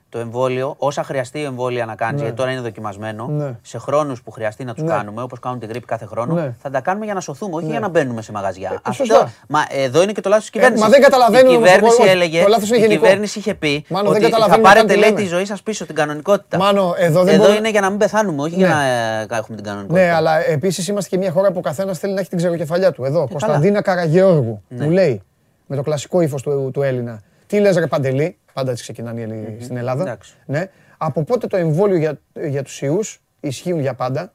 Το 0.09 0.19
εμβόλιο, 0.19 0.75
όσα 0.77 1.03
χρειαστεί 1.03 1.43
εμβόλια 1.43 1.85
να 1.85 1.95
κάνει, 1.95 2.21
γιατί 2.21 2.35
τώρα 2.35 2.51
είναι 2.51 2.61
δοκιμασμένο, 2.61 3.27
Ναι. 3.27 3.55
σε 3.61 3.77
χρόνους 3.77 4.21
που 4.23 4.31
χρειαστεί 4.31 4.63
να 4.63 4.73
τους 4.73 4.83
Ναι. 4.83 4.89
κάνουμε, 4.89 5.21
όπως 5.21 5.39
κάνουν 5.39 5.59
την 5.59 5.69
γρήπη 5.69 5.85
κάθε 5.85 6.05
χρόνο, 6.05 6.33
Ναι. 6.33 6.55
θα 6.61 6.69
τα 6.69 6.79
κάνουμε 6.81 7.05
για 7.05 7.13
να 7.13 7.19
σωθούμε, 7.19 7.55
όχι 7.55 7.65
για 7.65 7.79
να 7.79 7.87
μπαίνουμε 7.89 8.21
σε 8.21 8.31
μαγαζιά. 8.31 8.69
αυτό, 8.83 8.91
σωστά. 9.05 9.31
μα 9.47 9.59
εδώ 9.69 10.01
είναι 10.01 10.11
και 10.11 10.21
το 10.21 10.29
λάθος 10.29 10.43
της 10.43 10.53
κυβέρνησης. 10.53 10.83
μα 10.85 10.91
δεν 10.91 11.01
καταλαβαίνουν 11.01 11.51
Η 11.53 11.55
όμως, 11.55 11.67
κυβέρνηση 11.67 12.01
όχι, 12.01 12.09
έλεγε, 12.09 12.41
το 12.41 12.47
λάθος 12.47 12.67
είναι 12.67 12.77
η 12.77 12.79
γενικό. 12.81 13.01
κυβέρνηση 13.01 13.39
είχε 13.39 13.53
πει 13.53 13.85
Μάνο, 13.89 14.03
δεν 14.03 14.13
ότι 14.15 14.23
θα 14.23 14.29
καταλαβαίνουμε 14.29 14.67
πάρετε 14.67 14.85
καν 14.85 14.95
τι 14.95 15.01
λέει 15.01 15.09
λέμε. 15.09 15.21
τη 15.21 15.27
ζωή 15.27 15.45
σας 15.45 15.61
πίσω, 15.63 15.85
την 15.85 15.95
κανονικότητα. 15.95 16.57
Μάνο, 16.57 16.93
εδώ 16.97 17.23
δεν 17.23 17.33
εδώ 17.33 17.43
μπορώ- 17.43 17.57
είναι 17.57 17.69
για 17.69 17.81
να 17.81 17.89
μην 17.89 17.97
πεθάνουμε, 17.99 18.41
όχι 18.41 18.55
για 18.55 18.67
Ναι. 18.67 18.73
να 18.73 18.83
ε, 18.83 19.27
έχουμε 19.31 19.55
την 19.55 19.65
κανονικότητα. 19.65 20.05
Ναι, 20.05 20.11
αλλά 20.13 20.47
επίσης 20.49 20.87
είμαστε 20.87 21.09
και 21.09 21.17
μια 21.17 21.31
χώρα 21.31 21.51
που 21.51 21.57
ο 21.57 21.61
καθένας 21.61 21.99
θέλει 21.99 22.13
να 22.13 22.19
έχει 22.19 22.29
την 22.29 22.37
ξεροκεφαλιά 22.37 22.91
του. 22.91 23.03
Ε, 23.03 23.07
Εδώ, 23.07 23.27
Κωνσταντίνα 23.29 23.81
Καραγεώργου, 23.81 24.61
Ναι. 24.67 24.83
μου 24.85 24.91
λέει 24.91 25.21
με 25.65 25.75
το 25.75 25.81
κλασικό 25.81 26.21
ύφος 26.21 26.41
του, 26.41 26.69
του 26.73 26.81
Έλληνα. 26.81 27.21
Τι 27.47 27.59
λες 27.59 27.75
ρε 27.77 27.87
Παντελή, 27.87 28.37
πάντα 28.53 28.71
έτσι 28.71 28.83
ξεκινάνε 28.83 29.19
οι 29.19 29.23
Έλληνες 29.23 29.63
στην 29.63 29.77
Ελλάδα. 29.77 30.01
Εντάξει. 30.01 30.33
Ναι. 30.45 30.69
Από 30.97 31.23
πότε 31.23 31.47
το 31.47 31.57
εμβόλιο 31.57 31.97
για, 31.97 32.19
για 32.47 32.63
τους 32.63 32.81
ιούς 32.81 33.21
ισχύουν 33.39 33.79
για 33.79 33.93
πάντα, 33.93 34.33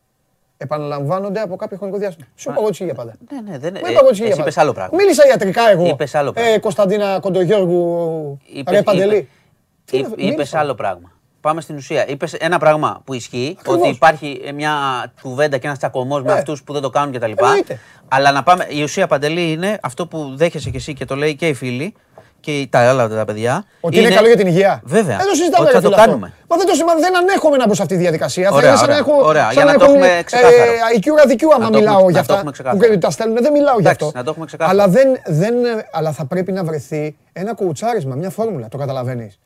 επαναλαμβάνονται 0.57 1.41
από 1.41 1.57
κάποιο 1.57 1.77
χρονικό 1.77 1.99
διάστημα; 1.99 2.27
Σου 2.35 2.43
είπα 2.51 2.53
εγώ 2.53 2.63
ότι 2.63 2.71
ισχύει 2.73 2.85
για 2.85 2.95
πάντα. 2.95 3.15
Ναι, 3.33 3.51
ναι, 3.51 3.59
δεν, 3.59 3.71
Μου 3.75 3.77
ε, 3.87 3.91
είπα 3.91 3.99
εγώ 3.99 3.99
ότι 4.01 4.11
ισχύει 4.13 4.25
για 4.25 4.27
εσύ 4.27 4.37
πάντα. 4.37 4.43
είπες 4.43 4.57
άλλο 4.59 4.73
πράγμα. 4.73 4.97
Μίλησα 4.97 5.27
ιατρικά 5.29 5.71
εγώ. 5.71 5.87
Είπες 5.87 6.15
άλλο 6.15 6.33
πράγμα. 6.33 6.51
Ε, 6.51 6.59
Κωνσταντίνα 6.59 7.19
Κοντογιώργου, 7.21 8.39
Είπες- 8.53 8.75
ρε 8.75 8.83
Παντελή. 8.83 9.17
είπε- 9.17 9.29
Τι 9.85 9.97
Είπε 9.99 10.09
είναι- 10.17 10.31
μίλησα. 10.33 10.59
άλλο 10.59 10.75
πράγμα. 10.75 11.11
Πάμε 11.41 11.61
στην 11.61 11.77
ουσία. 11.77 12.09
Είπες 12.09 12.33
ένα 12.35 12.59
πράγμα 12.59 13.01
που 13.05 13.15
ισχύει, 13.15 13.57
Ακριβώς. 13.59 13.81
ότι 13.81 13.89
υπάρχει 13.89 14.41
ε, 14.45 14.53
μια 14.53 14.73
κουβέντα 15.23 15.59
και 15.59 15.67
ένας 15.67 15.79
τσακωμός 15.79 16.23
με 16.23 16.33
Ναι. 16.33 16.39
αυτούς 16.39 16.63
που 16.63 16.73
δεν 16.73 16.83
το 16.83 16.91
κάνουν 16.91 17.13
κτλ. 17.15 17.33
Εννοείται. 17.37 17.79
Αλλά 18.09 18.33
να 18.33 18.43
πάμε. 18.43 18.67
Η 18.71 18.83
ουσία 18.83 19.07
παντελή 19.07 19.53
είναι 19.53 19.79
αυτό 19.83 20.07
που 20.07 20.33
δέχεσαι 20.37 20.71
και 20.71 20.77
εσύ 20.77 20.95
και 20.95 21.05
το 21.05 21.17
λέει 21.17 21.35
και 21.37 21.49
οι 21.49 21.55
φίλοι 21.55 21.95
και 22.43 22.67
τα 22.71 22.79
άλλα 22.89 23.09
τα 23.09 23.25
παιδιά. 23.25 23.65
Ότι 23.81 23.99
είναι, 23.99 24.09
καλό 24.19 24.27
για 24.27 24.37
την 24.37 24.47
υγεία. 24.47 24.81
Βέβαια. 24.85 25.17
Δεν 25.17 25.27
το 25.27 25.35
συζητάμε, 25.35 25.65
Ότι 25.65 25.73
ρε 25.75 25.81
θα 25.81 25.83
το 25.83 25.89
φίλε, 25.89 25.95
αυτό. 26.01 26.07
κάνουμε. 26.11 26.33
Μα 26.49 26.57
δεν 26.57 26.67
το 26.67 26.75
σημαίνει, 26.75 27.01
δεν 27.01 27.17
ανέχομαι 27.17 27.57
να 27.57 27.67
μπω 27.67 27.75
σε 27.75 27.83
αυτή 27.83 27.95
τη 27.95 28.01
διαδικασία. 28.01 28.51
Ωραία, 28.51 28.61
θα 28.61 28.69
είναι 28.69 28.77
σαν 28.77 28.89
ωραία, 28.89 29.01
να 29.01 29.11
έχω. 29.13 29.27
ωραία, 29.31 29.43
σαν 29.43 29.53
για 29.53 29.65
να 29.65 29.73
το 29.79 29.85
έχω, 29.85 29.93
έχουμε 29.93 30.07
ε, 30.19 30.23
ξεκάθαρο. 30.23 30.73
IQ 30.97 31.07
αδικιού 31.25 31.49
άμα 31.55 31.65
Να 31.65 31.71
το 31.71 31.79
μιλάω 31.79 31.95
έχουμε- 31.95 32.13
για 32.13 32.21
να 32.21 32.27
το 32.27 32.33
αυτά. 32.33 32.35
έχουμε 32.35 32.51
ξεκάθαρο. 32.51 32.93
Που 32.93 32.99
τα 32.99 33.11
στέλνουν, 33.11 33.37
δεν 33.47 33.53
μιλάω 33.53 33.75
γι' 33.75 33.87
Εντάξει, 33.87 34.05
αυτό. 34.05 34.19
να 34.19 34.25
το 34.25 34.31
έχουμε 34.31 34.47
ξεκάθαρο. 34.51 34.73
Αλλά, 34.81 34.89
δεν, 34.97 35.09
δεν, 35.27 35.55
αλλά 35.93 36.11
θα 36.13 36.25
πρέπει 36.25 36.53
να 36.53 36.63
βρεθεί 36.65 37.17
ένα 37.33 37.55
κουουουτσάρισμα, 37.55 38.15
μια 38.15 38.31
φόρμουλα. 38.31 38.69
Το 38.69 38.77
καταλαβαίνεις. 38.79 39.39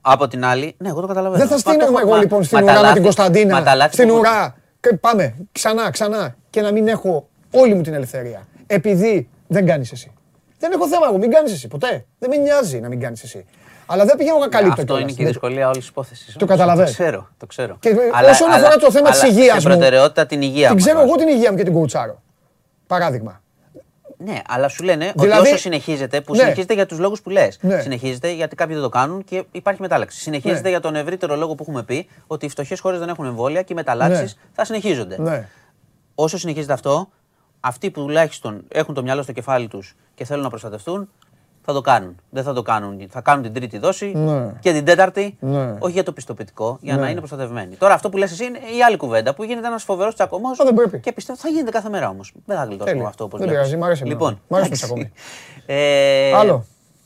Από 0.00 0.28
την 0.28 0.44
άλλη, 0.44 0.74
ναι, 0.78 0.88
εγώ 0.88 1.00
το 1.00 1.06
καταλαβαίνω. 1.06 1.38
Δεν 1.38 1.48
θα 1.48 1.54
Μα 1.56 1.60
το 1.62 1.68
στείνομαι 1.70 1.90
έχω- 1.98 2.00
εγώ 2.06 2.10
μα- 2.14 2.22
λοιπόν 2.22 2.44
στην 2.44 2.58
μα 2.60 2.64
τα 2.64 2.70
ουρά 2.72 2.80
με 2.80 2.86
λάθη- 2.86 3.02
την 3.02 3.08
μα 3.08 3.14
Κωνσταντίνα. 3.14 3.62
τα 3.62 3.74
λάθη 3.74 3.92
Στην 3.92 4.08
που- 4.08 4.16
ουρά. 4.18 4.54
Και 4.80 4.96
πάμε 5.00 5.34
ξανά, 5.52 5.90
ξανά. 5.90 6.34
Και 6.50 6.60
να 6.60 6.72
μην 6.72 6.88
έχω 6.88 7.28
όλη 7.50 7.74
μου 7.74 7.82
την 7.82 7.94
ελευθερία. 7.94 8.46
Επειδή 8.66 9.28
δεν 9.46 9.66
κάνεις 9.66 9.92
εσύ. 9.92 10.10
Δεν 10.58 10.72
έχω 10.72 10.88
θέμα 10.88 11.06
εγώ, 11.08 11.18
μην 11.18 11.30
κάνεις 11.30 11.52
εσύ 11.52 11.68
ποτέ. 11.68 12.04
Δεν 12.18 12.30
με 12.30 12.36
νοιάζει 12.36 12.80
να 12.80 12.88
μην 12.88 13.00
κάνεις 13.00 13.22
εσύ. 13.22 13.44
Αλλά 13.86 14.04
δεν 14.04 14.16
πηγαίνω 14.16 14.38
να 14.38 14.48
καλύπτω 14.48 14.72
Αυτό 14.72 14.84
κιόλας. 14.84 15.02
είναι 15.02 15.12
και 15.12 15.22
η 15.22 15.24
Δεν- 15.24 15.32
δυσκολία 15.32 15.66
όλης 15.66 15.78
της 15.78 15.88
υπόθεσης. 15.88 16.36
Το 16.38 16.46
καταλαβαίνω. 16.46 16.86
Το 16.86 16.92
ξέρω. 16.92 17.28
Το 17.38 17.46
ξέρω. 17.46 17.76
Και 17.80 17.88
όσον 18.30 18.50
αφορά 18.50 18.76
το 18.76 18.90
θέμα 18.90 19.10
της 19.10 19.22
αλλά 19.22 19.32
υγείας 19.32 19.62
σε 19.62 19.68
μου, 19.68 19.74
προτεραιότητα 19.74 20.26
την 20.26 20.42
υγεία 20.42 20.66
Την 20.66 20.74
μας 20.74 20.82
ξέρω 20.84 20.98
βάζω. 20.98 21.08
εγώ 21.08 21.18
την 21.24 21.28
υγεία 21.28 21.50
μου 21.50 21.56
και 21.56 21.62
την 21.62 21.72
κουουουτσάρω. 21.72 22.22
Παράδειγμα. 22.86 23.40
Ναι, 24.18 24.40
αλλά 24.48 24.68
σου 24.68 24.82
λένε 24.84 25.12
Δηλαδή- 25.16 25.40
ότι 25.40 25.48
όσο 25.48 25.58
συνεχίζεται, 25.58 26.20
που 26.20 26.32
Ναι. 26.34 26.38
συνεχίζεται 26.40 26.74
για 26.74 26.86
τους 26.86 26.98
λόγους 26.98 27.22
που 27.22 27.30
λες. 27.30 27.58
Ναι. 27.60 27.80
Συνεχίζεται 27.80 28.30
γιατί 28.32 28.54
κάποιοι 28.56 28.74
δεν 28.74 28.82
το 28.84 28.88
κάνουν 28.88 29.24
και 29.24 29.44
υπάρχει 29.52 29.80
μετάλλαξη. 29.80 30.20
Συνεχίζεται 30.20 30.60
Ναι. 30.62 30.68
για 30.68 30.80
τον 30.80 30.96
ευρύτερο 30.96 31.36
λόγο 31.36 31.54
που 31.54 31.62
έχουμε 31.68 31.82
πει 31.82 32.08
ότι 32.26 32.46
οι 32.46 32.48
φτωχές 32.48 32.80
χώρες 32.80 32.98
δεν 32.98 33.08
έχουν 33.08 33.24
εμβόλια 33.26 33.62
και 33.62 33.72
οι 33.72 33.76
μεταλλάξεις 33.76 34.34
Ναι. 34.34 34.40
θα 34.52 34.64
συνεχίζονται. 34.64 35.16
Ναι. 35.20 35.48
Όσο 36.14 36.38
συνεχίζεται 36.38 36.72
αυτό, 36.72 37.08
αυτοί 37.66 37.90
που 37.90 38.00
τουλάχιστον 38.00 38.62
έχουν 38.68 38.94
το 38.94 39.02
μυαλό 39.02 39.22
στο 39.22 39.32
κεφάλι 39.32 39.68
τους 39.68 39.94
και 40.14 40.24
θέλουν 40.24 40.42
να 40.42 40.48
προστατευτούν, 40.48 41.08
θα 41.68 41.72
το 41.74 41.80
κάνουν. 41.80 42.16
Δεν 42.30 42.42
θα 42.42 42.52
το 42.52 42.62
κάνουν. 42.62 43.06
Θα 43.10 43.20
κάνουν 43.20 43.42
την 43.42 43.52
τρίτη 43.52 43.78
δόση 43.78 44.06
Ναι. 44.14 44.52
και 44.60 44.72
την 44.72 44.84
τέταρτη. 44.84 45.36
Ναι. 45.40 45.74
Όχι 45.78 45.92
για 45.92 46.02
το 46.02 46.12
πιστοποιητικό, 46.12 46.78
για 46.80 46.94
Ναι. 46.94 47.00
να 47.00 47.08
είναι 47.10 47.18
προστατευμένοι. 47.18 47.74
Τώρα 47.74 47.94
αυτό 47.94 48.08
που 48.08 48.16
λες 48.16 48.32
εσύ 48.32 48.44
είναι 48.44 48.58
η 48.58 48.82
άλλη 48.86 48.96
κουβέντα 48.96 49.34
που 49.34 49.44
γίνεται 49.44 49.66
ένας 49.66 49.82
φοβερός 49.82 50.14
τσακωμός. 50.14 50.60
Α, 50.60 50.64
δεν 50.64 50.74
πρέπει. 50.74 51.00
Και 51.00 51.12
πιστεύω 51.12 51.38
θα 51.38 51.48
γίνεται 51.48 51.70
κάθε 51.70 51.88
μέρα 51.88 52.08
όμως. 52.08 52.32
Δεν 52.44 52.56
θα 52.56 52.62
γλιτώσουμε 52.64 52.90
Τέλεια. 52.92 53.08
αυτό 53.08 53.24
όπως 53.24 53.40
Δεν 53.40 53.48
πειράζει, 53.48 53.76
μ' 53.76 53.84
αρέσει 53.84 54.02
εμένα. 54.04 54.18
Λοιπόν, 54.18 54.40
Μ' 54.48 54.54
αρέσει 54.54 54.70
το 54.70 54.76
εντάξει. 54.76 54.84
τσακωμί. 54.84 55.12
Ε, 55.66 56.32
Άλλο. 56.32 56.64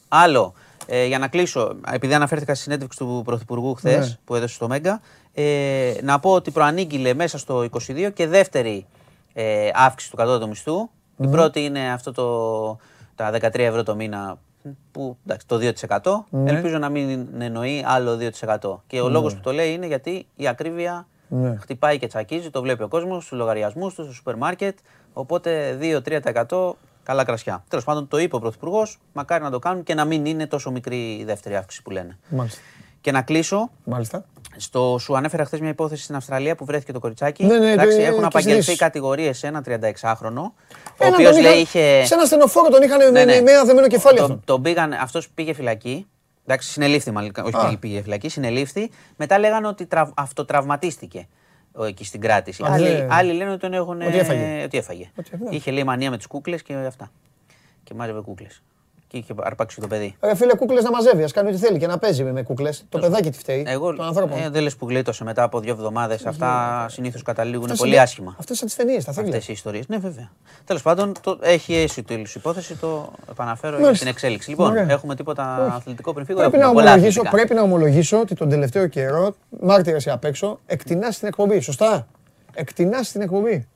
Άλλο. 0.09 0.55
Ε, 0.87 1.07
για 1.07 1.19
να 1.19 1.29
κλείσω, 1.29 1.77
επειδή 1.93 2.15
αναφέρθηκα 2.15 2.55
στη 2.55 2.63
συνέντευξη 2.63 2.99
του 2.99 3.23
Πρωθυπουργού 3.25 3.75
χθες 3.75 4.09
Ναι. 4.09 4.17
που 4.25 4.35
έδωσε 4.35 4.55
στο 4.55 4.69
Μέγκα, 4.69 5.01
ε, 5.35 5.93
να 6.03 6.19
πω 6.21 6.31
ότι 6.33 6.51
προανήγγειλε 6.51 7.15
μέσα 7.15 7.39
στο 7.39 7.63
22 7.63 8.11
και 8.15 8.27
δεύτερη 8.27 8.87
ε, 9.33 9.69
αύξηση 9.75 10.11
του 10.11 10.17
κατώτατου 10.17 10.49
μισθού. 10.49 10.91
Η 11.17 11.29
πρώτη 11.29 11.65
είναι 11.65 11.93
αυτό 11.93 12.13
το, 12.13 12.77
τα 13.15 13.31
13 13.35 13.59
ευρώ 13.59 13.83
το 13.83 13.95
μήνα 13.95 14.39
που 14.93 15.17
εντάξει, 15.27 15.47
το 15.47 15.59
2%. 15.89 16.25
Ναι. 16.31 16.51
Ελπίζω 16.51 16.79
να 16.79 16.89
μην 16.89 17.29
εννοεί 17.39 17.85
άλλο 17.87 18.19
2%. 18.61 18.77
Και 18.87 19.01
ο 19.01 19.09
λόγος 19.09 19.35
που 19.35 19.41
το 19.41 19.53
λέει 19.53 19.73
είναι 19.73 19.87
γιατί 19.87 20.27
η 20.37 20.49
ακρίβεια 20.49 21.07
Ναι. 21.29 21.57
χτυπάει 21.57 21.99
και 21.99 22.07
τσακίζει, 22.07 22.51
το 22.51 22.63
βλέπει 22.63 22.83
ο 22.83 22.89
κόσμος 22.89 23.25
στους 23.25 23.39
λογαριασμούς 23.39 23.95
του, 23.95 24.03
στο 24.05 24.13
σούπερ 24.13 24.37
μάρκετ. 24.37 24.79
Οπότε 25.13 25.79
2-3% 25.81 26.71
καλά 27.03 27.25
κρασιά. 27.25 27.65
Τέλος 27.69 27.85
πάντων, 27.85 28.09
το 28.09 28.19
είπε 28.19 28.37
ο 28.37 28.39
Πρωθυπουργός, 28.39 28.99
μακάρι 29.13 29.43
να 29.43 29.51
το 29.51 29.59
κάνουν 29.59 29.83
και 29.83 29.95
να 29.95 30.05
μην 30.05 30.27
είναι 30.27 30.47
τόσο 30.47 30.71
μικρή 30.71 31.13
η 31.15 31.25
δεύτερη 31.25 31.57
αύξηση 31.57 31.83
που 31.83 31.91
λένε. 31.91 32.19
Μάλιστα. 32.29 32.61
Και 33.01 33.13
να 33.13 33.23
κλείσω, 33.23 33.71
Μάλιστα. 33.85 34.25
Στο, 34.57 34.97
σου 35.01 35.17
ανέφερα 35.17 35.45
χθες 35.45 35.61
μια 35.61 35.69
υπόθεση 35.71 36.03
στην 36.03 36.15
Αυστραλία 36.15 36.55
που 36.57 36.65
βρέθηκε 36.65 36.93
το 36.93 36.99
κοριτσάκι. 36.99 37.45
Ναι, 37.45 37.59
ναι, 37.59 37.71
Εντάξει, 37.73 37.97
το- 37.97 38.03
έχουν 38.03 38.19
και 38.19 38.25
απαγγελθεί 38.25 38.63
στις- 38.63 38.79
κατηγορίες 38.79 39.39
σε 39.39 39.47
ένα 39.47 39.63
36χρονο. 39.67 40.53
Ο 40.99 41.05
Έναν 41.05 41.15
οποίος 41.15 41.33
τον 41.33 41.41
λέει 41.43 41.51
είχαν- 41.53 41.59
είχε. 41.61 42.05
Σε 42.05 42.15
ένα 42.15 42.25
στενοφόρο 42.25 42.69
τον 42.69 42.83
είχαν 42.83 42.99
Ναι, 42.99 43.11
με- 43.11 43.25
ναι. 43.25 43.41
με 43.41 43.51
ένα 43.51 43.65
δεμένο 43.65 43.87
κεφάλι 43.87 44.17
Το- 44.17 44.23
αυτόν. 44.23 44.43
Τον 44.45 44.63
πήγαν, 44.63 44.93
αυτός 44.93 45.29
πήγε 45.31 45.53
φυλακή. 45.55 46.07
Εντάξει, 46.47 46.71
συνελήφθη 46.71 47.11
μάλλον, 47.11 47.31
όχι 47.45 47.57
Α. 47.57 47.61
πήγε, 47.65 47.77
πήγε 47.77 48.03
φυλακή, 48.03 48.29
συνελήφθη. 48.29 48.91
Μετά 49.17 49.39
λέγανε 49.39 49.67
ότι 49.67 49.87
τραυ, 49.87 50.11
αυτοτραυματίστηκε 50.17 51.29
ο, 51.73 51.85
εκεί 51.85 52.05
στην 52.05 52.21
κράτηση. 52.21 52.63
Α, 52.63 52.73
Άλλοι, 52.73 52.89
δεν- 52.89 53.13
άλλοι 53.13 53.33
λένε 53.33 53.51
ότι 53.51 53.61
τον 53.61 53.73
έχουν. 53.73 54.01
Ότι 54.03 54.19
έφαγε. 54.19 54.63
Ότι 54.65 54.79
έφαγε. 54.79 55.11
Ότι 55.19 55.31
έφαγε. 55.35 55.57
Είχε 55.57 55.71
λέει 55.71 55.85
μανία 55.85 56.11
με 56.11 56.17
τις 56.17 56.27
κούκλες 56.27 56.63
και 56.63 56.75
αυτά. 56.75 57.11
Και 57.85 57.95
μάζευε 57.95 58.21
κούκλες. 58.21 58.63
Και 59.11 59.17
είχε 59.17 59.35
αρπάξει 59.41 59.81
το 59.81 59.87
παιδί. 59.87 60.17
Ρε 60.21 60.35
φίλε, 60.35 60.55
κούκλες 60.55 60.83
να 60.85 60.91
μαζεύει. 60.91 61.23
Α 61.23 61.29
κάνει 61.35 61.49
ό,τι 61.49 61.59
θέλει 61.59 61.79
και 61.79 61.87
να 61.87 61.99
παίζει 61.99 62.25
με 62.25 62.43
κούκλες. 62.43 62.85
Το 62.89 62.99
παιδάκι 62.99 63.31
τι 63.31 63.39
φταίει. 63.39 63.65
Εγώ 63.67 63.95
Των 63.97 64.07
ανθρώπων. 64.07 64.39
ε, 64.43 64.49
δεν 64.49 64.63
λες 64.63 64.77
που 64.77 64.89
γλίτωσε 64.89 65.25
μετά 65.25 65.43
από 65.43 65.61
δύο 65.61 65.73
εβδομάδες. 65.73 66.27
Αυτά 66.27 66.87
συνήθως 66.91 67.23
καταλήγουν 67.23 67.65
Αυτές 67.65 67.79
πολύ 67.79 67.91
είναι- 67.93 68.01
άσχημα. 68.01 68.35
Αυτές 68.39 68.57
σαν 68.59 68.67
τις 68.67 68.77
ταινίες, 68.77 69.05
τα 69.05 69.13
θρύλα. 69.13 69.29
Αυτές 69.29 69.49
οι 69.49 69.53
ιστορίες. 69.53 69.89
Ναι, 69.89 69.99
βέβαια. 69.99 70.31
Τέλος 70.65 70.83
πάντων, 70.83 71.13
το, 71.21 71.39
έχει 71.41 71.75
έσει 71.75 72.03
το 72.03 72.15
υπόθεση, 72.35 72.75
το 72.77 73.13
επαναφέρω 73.31 73.73
για 73.77 73.85
Μάλιστα. 73.85 74.05
την 74.05 74.15
εξέλιξη. 74.15 74.51
Λοιπόν, 74.51 74.71
Ωραία. 74.71 74.87
έχουμε 74.91 75.15
τίποτα 75.15 75.65
Όχι. 75.67 75.75
αθλητικό 75.77 76.13
πριν 76.13 76.27
φύγω. 76.27 76.39
Πρέπει 76.39 76.55
έχουμε 76.55 76.67
να, 76.69 76.73
πολλά 76.75 76.91
ομολογήσω, 76.91 77.21
αθλητικά. 77.21 77.43
πρέπει 77.43 77.55
να 77.55 77.63
ομολογήσω 77.63 78.21
ότι 78.21 78.35
τον 78.35 78.49
τελευταίο 78.49 78.87
καιρό, 78.87 79.35
μάρτυρες 79.61 80.09
απ' 80.09 80.25
έξω, 80.25 80.59
εκτινάς 80.67 81.19
την 81.19 81.29
εκπομπή. 81.29 81.61
Σωστά. 81.61 82.07
Εκτινάς 82.55 83.11
την 83.13 83.21
εκπομπή. 83.21 83.69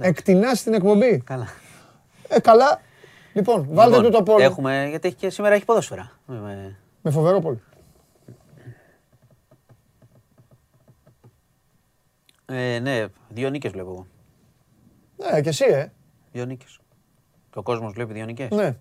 Εκτινάς 0.00 0.62
την 0.62 0.74
εκπομπή. 0.74 1.22
Καλά. 1.26 1.46
Ε, 2.28 2.40
καλά. 2.40 2.80
Λοιπόν, 3.32 3.66
βάλτε 3.70 3.96
Λοιπόν, 3.96 4.10
του 4.10 4.16
το 4.16 4.22
πόλο. 4.22 4.42
Έχουμε, 4.42 4.86
γιατί 4.88 5.08
έχει 5.08 5.16
και 5.16 5.30
σήμερα 5.30 5.54
έχει 5.54 5.64
ποδόσφαιρα. 5.64 6.18
Ε, 6.28 6.34
ε, 6.34 6.76
Με 7.02 7.10
φοβερό 7.10 7.40
πόλο. 7.40 7.60
Ε, 12.46 12.78
ναι, 12.78 13.06
δύο 13.28 13.50
νίκες 13.50 13.72
βλέπω 13.72 13.90
εγώ. 13.90 14.06
Ναι, 15.32 15.40
και 15.40 15.48
εσύ, 15.48 15.64
ε. 15.64 15.92
Δύο 16.32 16.44
νίκες. 16.44 16.80
Και 17.50 17.58
ο 17.58 17.62
κόσμος 17.62 17.92
βλέπει 17.92 18.12
δύο 18.12 18.24
νίκες. 18.24 18.50
Ναι. 18.50 18.78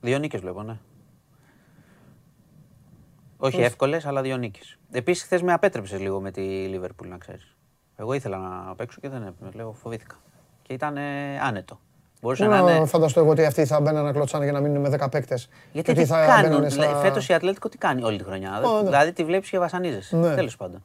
Δύο 0.00 0.18
νίκες 0.18 0.40
βλέπω, 0.40 0.62
ναι. 0.62 0.78
Όχι 3.36 3.60
εύκολες, 3.60 4.06
αλλά 4.06 4.22
δύο 4.22 4.36
νίκες. 4.36 4.78
Επίσης, 4.90 5.22
χθες 5.22 5.42
με 5.42 5.52
απέτρεψες 5.52 6.00
λίγο 6.00 6.20
με 6.20 6.30
τη 6.30 6.40
Λίβερπουλ, 6.40 7.08
να 7.08 7.18
ξέρεις. 7.18 7.56
Εγώ 7.96 8.12
ήθελα 8.12 8.38
να 8.38 8.74
παίξω 8.74 9.00
και 9.00 9.08
δεν 9.08 9.22
έπαιζε. 9.22 9.50
Λέω, 9.54 9.72
φοβήθηκα. 9.72 10.16
Και 10.62 10.72
ήταν 10.72 10.96
ε, 10.96 11.40
άνετο. 11.40 11.80
Μπορούσε 12.22 12.44
Πού 12.44 12.50
να 12.50 12.60
να 12.62 12.72
είναι; 12.76 12.86
φανταστώ 12.86 13.20
εγώ 13.20 13.30
ότι 13.30 13.44
αυτοί 13.44 13.64
θα 13.66 13.80
μπαίνουν 13.80 14.04
να 14.04 14.12
κλωτσάνε 14.12 14.44
για 14.44 14.52
να 14.52 14.60
μείνουν 14.60 14.80
με 14.80 14.88
10 15.00 15.10
παίκτες; 15.10 15.48
Γιατί 15.72 15.92
τι 15.92 16.04
κάνουν; 16.06 16.70
Φέτος 17.02 17.28
η 17.28 17.32
Ατλέτικο 17.32 17.68
τι 17.68 17.78
κάνει 17.78 18.02
όλη 18.04 18.18
τη 18.18 18.24
χρονιά; 18.24 18.60
Ω, 18.64 18.76
ναι. 18.76 18.82
Δηλαδή 18.82 19.12
τη 19.12 19.24
βλέπεις 19.24 19.50
και 19.50 19.58
βασανίζεσαι. 19.58 20.16
Ναι. 20.16 20.34
Τέλος 20.34 20.56
πάντων. 20.56 20.84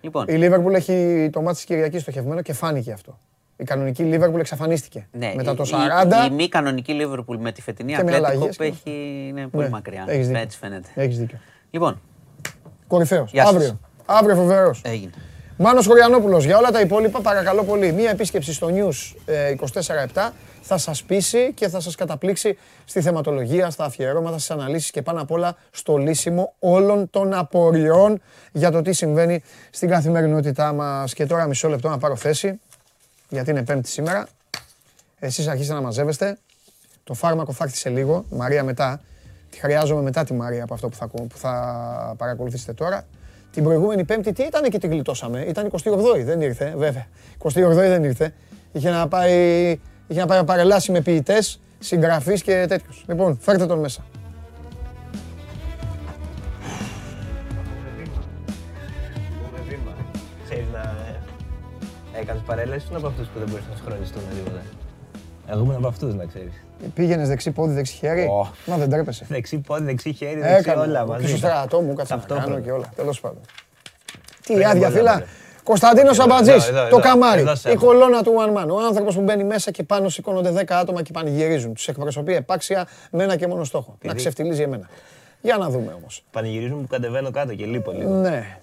Λοιπόν, 0.00 0.24
Η 0.28 0.32
Λίβερπουλ 0.32 0.74
έχει 0.74 1.28
το 1.32 1.40
μάτι 1.40 1.54
της 1.54 1.64
Κυριακής 1.64 2.02
στοχευμένο 2.02 2.42
και 2.42 2.52
φάνηκε 2.52 2.92
αυτό. 2.92 3.18
Η 3.56 3.64
κανονική 3.64 4.02
Λίβερπουλ 4.02 4.40
εξαφανίστηκε. 4.40 5.08
ναι, 5.12 5.32
Μετά 5.36 5.50
η- 5.52 5.54
το 5.54 5.62
η- 5.66 5.66
40. 5.66 6.26
Η, 6.30 6.34
μη 6.34 6.48
κανονική 6.48 6.92
Λίβερπουλ 6.92 7.36
με 7.36 7.52
τη 7.52 7.62
φετινή 7.62 7.92
Και 7.92 8.02
με 8.02 8.10
Ατλέτικο 8.14 8.26
αλλαγές 8.30 8.56
που 8.56 8.62
και- 8.62 8.68
έχει 8.68 9.26
είναι 9.28 9.46
πολύ 9.46 9.64
Ναι, 9.64 9.70
μακριά. 9.70 10.04
έχεις 10.06 10.26
δίκιο. 10.26 10.42
Έτσι 10.42 10.58
φαίνεται. 10.58 10.88
Έχεις 10.94 11.18
δίκιο. 11.18 11.38
Λοιπόν, 11.70 12.00
Κορυφαίος. 12.86 13.30
Γεια 13.32 13.44
σας. 13.44 13.54
Αύριο. 13.54 13.78
Αύριο 14.06 14.34
φοβερός. 14.36 14.80
έγινε. 14.84 15.10
Μάνος 15.56 15.86
Χωριανόπουλος, 15.86 16.44
για 16.44 16.58
όλα 16.58 16.70
τα 16.70 16.80
υπόλοιπα 16.80 17.20
παρακαλώ 17.20 17.62
πολύ. 17.64 17.92
Μία 17.92 18.10
επίσκεψη 18.10 18.52
στο 18.52 18.68
News 18.74 19.14
ε, 19.26 19.54
24-7 20.14 20.32
θα 20.68 20.78
σας 20.78 21.02
πείσει 21.02 21.52
και 21.52 21.68
θα 21.68 21.80
σας 21.80 21.94
καταπλήξει 21.94 22.58
στη 22.84 23.00
θεματολογία, 23.00 23.70
στα 23.70 23.84
αφιερώματα, 23.84 24.38
στις 24.38 24.50
αναλύσεις 24.50 24.90
και 24.90 25.02
πάνω 25.02 25.20
απ' 25.20 25.30
όλα 25.30 25.56
στο 25.70 25.96
λύσιμο 25.96 26.54
όλων 26.58 27.10
των 27.10 27.34
απορριών 27.34 28.20
για 28.52 28.70
το 28.70 28.82
τι 28.82 28.92
συμβαίνει 28.92 29.42
στην 29.70 29.88
καθημερινότητά 29.88 30.72
μας. 30.72 31.14
Και 31.14 31.26
τώρα 31.26 31.46
μισό 31.46 31.68
λεπτό 31.68 31.88
να 31.88 31.98
πάρω 31.98 32.16
θέση, 32.16 32.60
γιατί 33.28 33.50
είναι 33.50 33.64
πέμπτη 33.64 33.88
σήμερα. 33.88 34.26
Εσείς 35.18 35.48
αρχίστε 35.48 35.74
να 35.74 35.80
μαζεύεστε. 35.80 36.38
Το 37.04 37.14
φάρμακο 37.14 37.52
θα 37.52 37.64
έρθει 37.64 37.76
σε 37.76 37.88
λίγο. 37.88 38.24
Μαρία 38.30 38.64
μετά. 38.64 39.00
Τη 39.50 39.58
χρειάζομαι 39.58 40.02
μετά 40.02 40.24
τη 40.24 40.34
Μαρία 40.34 40.62
από 40.62 40.74
αυτό 40.74 40.88
που 40.88 40.96
θα, 40.96 41.04
ακού- 41.04 41.26
που 41.26 41.36
θα 41.38 42.14
παρακολουθήσετε 42.18 42.72
τώρα. 42.72 43.06
Την 43.52 43.64
προηγούμενη 43.64 44.04
Πέμπτη 44.04 44.32
τι 44.32 44.42
ήταν 44.42 44.62
και 44.70 44.78
την 44.78 44.90
γλιτώσαμε. 44.90 45.40
Ήταν 45.40 45.66
28η, 45.66 46.22
δεν 46.24 46.40
ήρθε, 46.40 46.74
βέβαια. 46.76 47.06
28η 47.38 47.72
δεν 47.74 48.04
ήρθε. 48.04 48.34
Είχε 48.72 48.90
να 48.90 49.08
πάει, 49.08 49.78
είχε 50.08 50.20
να, 50.20 50.26
πάει 50.26 50.38
να 50.38 50.44
παρελάσει 50.44 50.92
με 50.92 51.00
ποιητές, 51.00 51.60
συγγραφείς 51.78 52.42
και 52.42 52.64
τέτοιους. 52.68 53.04
Λοιπόν, 53.08 53.38
φέρτε 53.40 53.66
τον 53.66 53.78
μέσα. 53.78 54.04
Ξέρεις 60.44 60.64
να 60.72 60.94
έκανες 62.20 62.42
παρέλαση 62.46 62.80
ή 62.84 62.86
είναι 62.88 62.98
από 62.98 63.06
αυτούς 63.06 63.26
που 63.28 63.38
δεν 63.38 63.48
μπορείς 63.48 63.64
να 63.70 63.76
συγχρονιστούν 63.76 64.22
τίποτα. 64.36 64.62
Εγώ 65.46 65.60
ήμουν 65.60 65.74
από 65.74 65.86
αυτούς 65.88 66.14
να 66.14 66.24
ξέρεις. 66.24 66.52
Πήγαινες 66.94 67.28
δεξί 67.28 67.50
πόδι, 67.50 67.74
δεξί 67.74 67.94
χέρι; 67.94 68.22
Ω. 68.22 68.50
Μα 68.66 68.76
δεν 68.76 68.90
τρέπεσαι. 68.90 69.26
Δεξί 69.28 69.58
πόδι, 69.58 69.84
δεξί 69.84 70.12
χέρι, 70.12 70.40
δεξί 70.40 70.54
Έκανα. 70.70 70.82
όλα 70.82 71.00
Και 71.00 71.10
μαζί. 71.10 71.26
στο 71.28 71.36
στρατό 71.36 71.80
μου 71.80 71.94
κάτσα 71.94 72.14
να 72.14 72.20
Ταυτόχρονα. 72.20 72.50
κάνω 72.50 72.64
και 72.64 72.70
όλα. 72.72 72.92
Τέλος 72.96 73.20
πάντων. 73.20 73.40
Τι 74.42 74.52
Πρέπει 74.52 74.64
άδεια, 74.68 74.86
πολλά, 74.86 74.98
φίλα. 74.98 75.12
βέβαια. 75.12 75.26
Κωνσταντίνος 75.68 76.18
Αμπατζή, 76.18 76.50
εδώ, 76.50 76.64
εδώ, 76.66 76.80
το 76.80 76.86
εδώ. 76.86 76.98
καμάρι. 77.00 77.40
Εδώ 77.40 77.54
σε 77.54 77.68
Η 77.68 77.72
έχω. 77.72 77.84
κολόνα 77.86 78.22
του 78.22 78.34
One 78.38 78.56
Man. 78.62 78.68
Ο 78.70 78.78
άνθρωπος 78.80 79.14
που 79.14 79.20
μπαίνει 79.20 79.44
μέσα 79.44 79.70
και 79.70 79.82
πάνω 79.82 80.08
σηκώνονται 80.08 80.50
10 80.50 80.64
άτομα 80.68 81.02
και 81.02 81.12
πανηγυρίζουν. 81.12 81.74
Τους 81.74 81.88
εκπροσωπεί 81.88 82.34
επάξια 82.34 82.88
με 83.10 83.22
ένα 83.22 83.36
και 83.36 83.46
μόνο 83.46 83.64
στόχο. 83.64 83.88
Να 83.90 83.96
Επειδή- 83.98 84.16
ξεφτιλίζει 84.16 84.62
εμένα. 84.62 84.88
Για 85.40 85.56
να 85.56 85.68
δούμε 85.70 85.92
όμως. 85.92 86.24
Πανηγυρίζουν 86.30 86.80
που 86.80 86.86
κατεβαίνω 86.86 87.30
κάτω 87.30 87.54
και 87.54 87.64
λείπω 87.66 87.92
λίγο. 87.92 88.10
Ναι. 88.14 88.58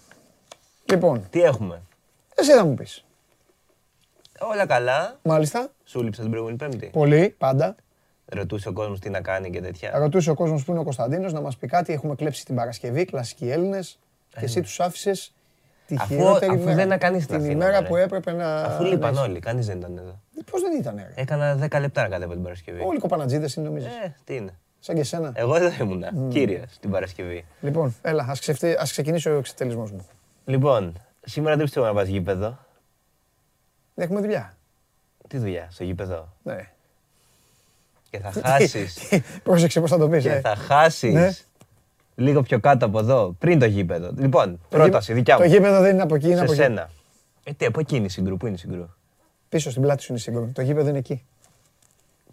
Λοιπόν, 0.86 1.28
Τι 1.30 1.42
έχουμε; 1.42 1.82
εσύ 2.36 2.52
θα 2.52 2.66
μου 2.66 2.74
πεις. 2.74 3.06
Όλα 4.40 4.66
καλά. 4.66 5.20
Μάλιστα. 5.22 5.70
Σου 5.86 6.04
λείψα 6.04 6.22
την 6.22 6.30
προηγούμενη 6.30 6.58
Πέμπτη. 6.60 6.90
Πολύ, 6.94 7.36
πάντα. 7.38 7.76
Ρωτούσε 8.26 8.70
ο 8.70 8.74
κόσμος 8.74 9.00
τι 9.00 9.10
να 9.10 9.22
κάνει 9.22 9.50
και 9.50 9.62
τέτοια. 9.62 9.92
Ρωτούσε 9.98 10.30
ο 10.30 10.34
κόσμος 10.34 10.64
που 10.64 10.72
είναι 10.72 10.80
ο 10.80 10.84
Κωνσταντίνος 10.84 11.34
να 11.34 11.42
μας 11.42 11.58
πει 11.58 11.68
κάτι. 11.68 11.94
Έχουμε 11.94 12.16
κλέψει 12.16 12.46
την 12.46 12.56
Παρασκευή, 12.56 13.06
κλασικοί 13.06 13.50
Έλληνες. 13.50 14.00
Και 14.40 14.46
εσύ 14.46 14.62
τους 14.62 14.80
άφησες 14.80 15.34
τη 15.88 15.96
Αφού- 16.00 16.08
χειρότερη 16.16 16.52
αφού 16.52 16.64
μέρα. 16.64 16.76
δεν 16.76 16.86
ήταν 16.86 16.98
κανείς 17.00 17.24
στην 17.24 17.36
Την 17.36 17.46
Αθήνα, 17.46 17.66
ημέρα 17.66 17.80
ρε. 17.80 17.88
που 17.88 17.96
έπρεπε 17.96 18.32
να. 18.32 18.56
Αφού 18.62 18.84
λείπαν 18.84 19.14
να- 19.14 19.22
όλοι, 19.22 19.40
κανείς 19.40 19.66
δεν 19.66 19.78
ήταν 19.78 19.98
εδώ. 19.98 20.20
Πώς 20.52 20.62
δεν 20.62 20.80
ήταν, 20.80 20.96
ρε; 20.96 21.12
Έκανα 21.16 21.56
10 21.56 21.80
λεπτά 21.80 22.02
να 22.02 22.08
κατέβω 22.10 22.34
την 22.34 22.44
Παρασκευή. 22.44 22.82
Όλοι 22.82 22.98
οι 22.98 23.00
κοπανατζίδες 23.00 23.56
είναι, 23.56 23.68
νομίζεις; 23.68 23.90
Ε, 24.04 24.16
τι 24.24 24.36
είναι; 24.36 24.54
Σαν 24.80 24.96
και 24.96 25.02
εσένα. 25.02 25.32
Εγώ 25.36 25.56
εδώ 25.56 25.84
ήμουνα, 25.84 26.12
κύριος, 26.30 26.78
την 26.80 26.90
Παρασκευή. 26.92 27.46
Λοιπόν, 27.62 27.96
έλα, 28.02 28.26
ας, 28.30 28.40
ξεφτεί, 28.40 28.76
ας 28.80 28.92
ξεκινήσει 28.92 29.30
ο 29.30 29.38
εξετελισμός 29.38 29.92
μου. 29.92 30.08
Λοιπόν, 30.46 31.02
σήμερα 31.26 31.56
δεν 31.56 31.64
πιστεύω 31.64 31.86
να 31.86 31.94
πας 31.94 32.08
γήπεδο. 32.08 32.58
Έχουμε 33.96 34.20
δουλειά. 34.22 34.58
Τι 35.28 35.38
δουλειά, 35.38 35.68
στο 35.72 35.84
γήπεδο; 35.84 36.34
Ναι. 36.44 36.70
Και 38.10 38.20
θα 38.20 38.32
χάσεις. 38.46 38.98
Πρόσεξε 39.44 39.80
πώς 39.82 39.90
θα 39.90 39.98
το 39.98 40.10
πεις. 40.10 40.24
και 40.24 40.32
ε. 40.32 40.40
θα 40.40 40.56
χάσεις. 40.56 41.48
Ναι. 42.16 42.26
Λίγο 42.26 42.42
πιο 42.42 42.60
κάτω 42.60 42.86
από 42.86 43.00
εδώ, 43.00 43.36
πριν 43.40 43.60
το 43.60 43.66
γήπεδο. 43.66 44.12
Λοιπόν, 44.18 44.52
Το 44.70 44.78
πρόταση, 44.78 45.14
γήπεδο- 45.14 45.14
δικιά 45.16 45.36
Το 45.38 45.44
μου. 45.44 45.50
γήπεδο 45.50 45.82
δεν 45.82 45.94
είναι 45.94 46.02
από 46.02 46.16
εκεί, 46.16 46.26
είναι 46.26 46.36
Σε 46.36 46.42
από 46.42 46.52
εκεί. 46.52 46.62
σένα. 46.62 46.90
Ε, 47.44 47.52
τι, 47.54 47.66
από 47.66 47.80
εκεί 47.80 47.96
είναι 47.96 48.06
η 48.06 48.10
συγκρού, 48.10 48.38
πού 48.38 48.46
είναι 48.46 48.56
η 48.56 48.60
συγκρού; 48.60 48.90
Πίσω 49.50 49.70
στην 49.70 49.82
πλάτη 49.82 50.02
σου 50.02 50.12
είναι 50.12 50.20
σύγκρουο. 50.22 50.50
Το 50.54 50.62
γήπεδο 50.62 50.90
είναι 50.90 50.98
εκεί. 50.98 51.24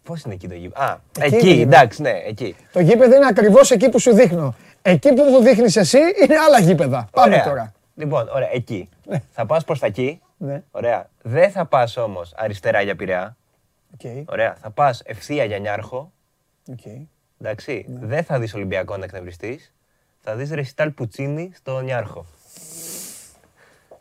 Πώς 0.03 0.23
είναι 0.23 0.35
εκεί 0.35 0.49
το 0.49 0.55
γήπεδο; 0.55 0.85
Α, 0.85 0.99
Εκεί 1.21 1.35
εκεί, 1.35 1.37
είναι 1.37 1.41
το 1.47 1.55
γήπεδο. 1.57 1.77
εντάξει, 1.77 2.03
ναι, 2.03 2.11
εκεί. 2.27 2.55
Το 2.73 2.81
γήπεδο 2.81 3.17
είναι 3.17 3.27
ακριβώς 3.27 3.71
εκεί 3.71 3.89
που 3.89 3.99
σου 3.99 4.15
δείχνω. 4.15 4.55
Εκεί 4.83 5.13
που 5.13 5.23
μου 5.23 5.41
δείχνεις 5.43 5.77
εσύ 5.77 5.99
είναι 5.99 6.37
άλλα 6.47 6.61
γήπεδα. 6.61 7.09
Πάμε 7.13 7.35
Ωραία. 7.35 7.45
τώρα. 7.45 7.73
Λοιπόν, 7.95 8.29
ωραία, 8.35 8.49
εκεί. 8.53 8.89
Ναι. 9.07 9.23
Θα 9.31 9.47
πας 9.47 9.65
προς 9.65 9.79
τα 9.79 9.87
εκεί. 9.87 10.21
Ναι. 10.37 10.63
Ωραία. 10.71 11.09
Δεν 11.23 11.51
θα 11.51 11.67
πας 11.67 11.97
όμως 11.97 12.33
αριστερά 12.37 12.81
για 12.81 12.97
Πειραιά. 12.97 13.37
Οκ. 13.95 14.29
Ωραία. 14.31 14.57
Θα 14.61 14.71
πας 14.71 15.03
ευθεία 15.05 15.45
για 15.45 15.59
Νιάρχο. 15.59 16.13
Οκ. 16.71 16.81
Εντάξει. 17.43 17.87
Ναι. 17.89 18.07
Δεν 18.07 18.25
θα 18.25 18.39
δεις 18.39 18.55
Ολυμπιακό 18.55 18.97
να 18.97 19.05
εκνευριστείς. 19.05 19.73
Θα 20.21 20.37
δεις 20.37 20.51
Ρεσιτάλ 20.51 20.91
Πουτσίνι 20.91 21.53
στο 21.55 21.81
Νιάρχο. 21.81 22.27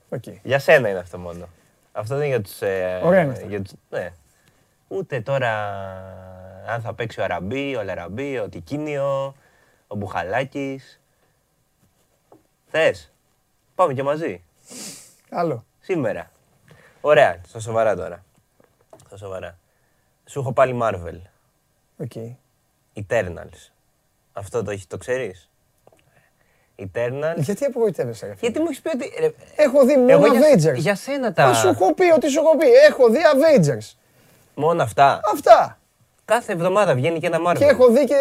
Οκ. 0.10 0.24
Για 0.44 0.60
σένα 0.60 0.90
είναι 0.90 1.00
αυτό 1.00 1.18
μόνο. 1.18 1.50
Αυτό 1.92 2.16
δεν 2.16 2.26
είναι 2.26 2.36
για 2.36 2.44
τους... 2.44 2.62
Ε, 2.62 3.02
Ωραία 3.04 3.22
είναι 3.22 3.32
αυτά. 3.32 3.46
για 3.46 3.62
τους 3.62 3.74
ναι. 3.90 4.14
Ούτε 4.88 5.22
τώρα 5.22 5.50
αν 6.68 6.82
θα 6.82 6.94
παίξει 6.94 7.20
ο 7.20 7.24
Αραμπί, 7.24 7.76
ο 7.76 7.84
Ελ 7.84 7.96
Αραμπί, 7.96 8.38
ο 8.38 8.50
Τικίνιο, 8.50 9.36
ο 9.88 9.96
Μπουχαλάκης. 9.96 11.02
Θες. 12.68 13.12
Πάμε 13.76 13.94
και 13.94 14.04
μαζί. 14.04 14.44
Άλλο. 15.30 15.66
Σήμερα. 15.80 16.32
Ωραία, 17.02 17.42
στα 17.48 17.60
σοβαρά 17.60 17.96
τώρα. 17.96 18.24
Στα 19.06 19.18
σοβαρά. 19.18 19.58
Σου 20.26 20.40
έχω 20.40 20.54
πάλι 20.54 20.80
Marvel. 20.82 21.20
OK. 21.98 22.12
Eternals. 22.96 23.70
Αυτό 24.34 24.64
το, 24.64 24.72
έχεις- 24.72 24.88
το 24.88 24.98
ξέρεις; 24.98 25.50
Eternals. 26.78 27.36
Γιατί 27.38 27.66
απογοητεύεσαι, 27.66 28.26
ρε 28.26 28.36
φίλε; 28.36 28.42
Γιατί 28.50 28.60
μου 28.60 28.66
έχεις 28.70 28.82
πει 28.82 28.90
ότι... 28.96 29.12
ρε, 29.20 29.32
Έχω 29.56 29.86
δει 29.86 29.98
μόνο 29.98 30.12
εγώ 30.12 30.26
για, 30.28 30.42
Avengers. 30.42 30.76
για 30.78 30.96
σένα 30.96 31.28
Α, 31.28 31.34
τα... 31.34 31.54
σου 31.54 31.68
έχω 31.68 31.94
πει 31.94 32.12
ότι 32.12 32.30
σου 32.30 32.40
έχω 32.40 32.58
πει. 32.58 32.68
Έχω 32.88 33.10
δει 33.10 33.20
Avengers. 33.34 33.96
Μόνο 34.56 34.84
αυτά; 34.84 35.22
Αυτά. 35.34 35.80
Κάθε 36.26 36.54
εβδομάδα 36.54 36.96
βγαίνει 36.96 37.20
και 37.20 37.28
ένα 37.28 37.38
Marvel. 37.48 37.56
Και 37.58 37.66
έχω 37.66 37.88
δει 37.88 38.04
και 38.06 38.16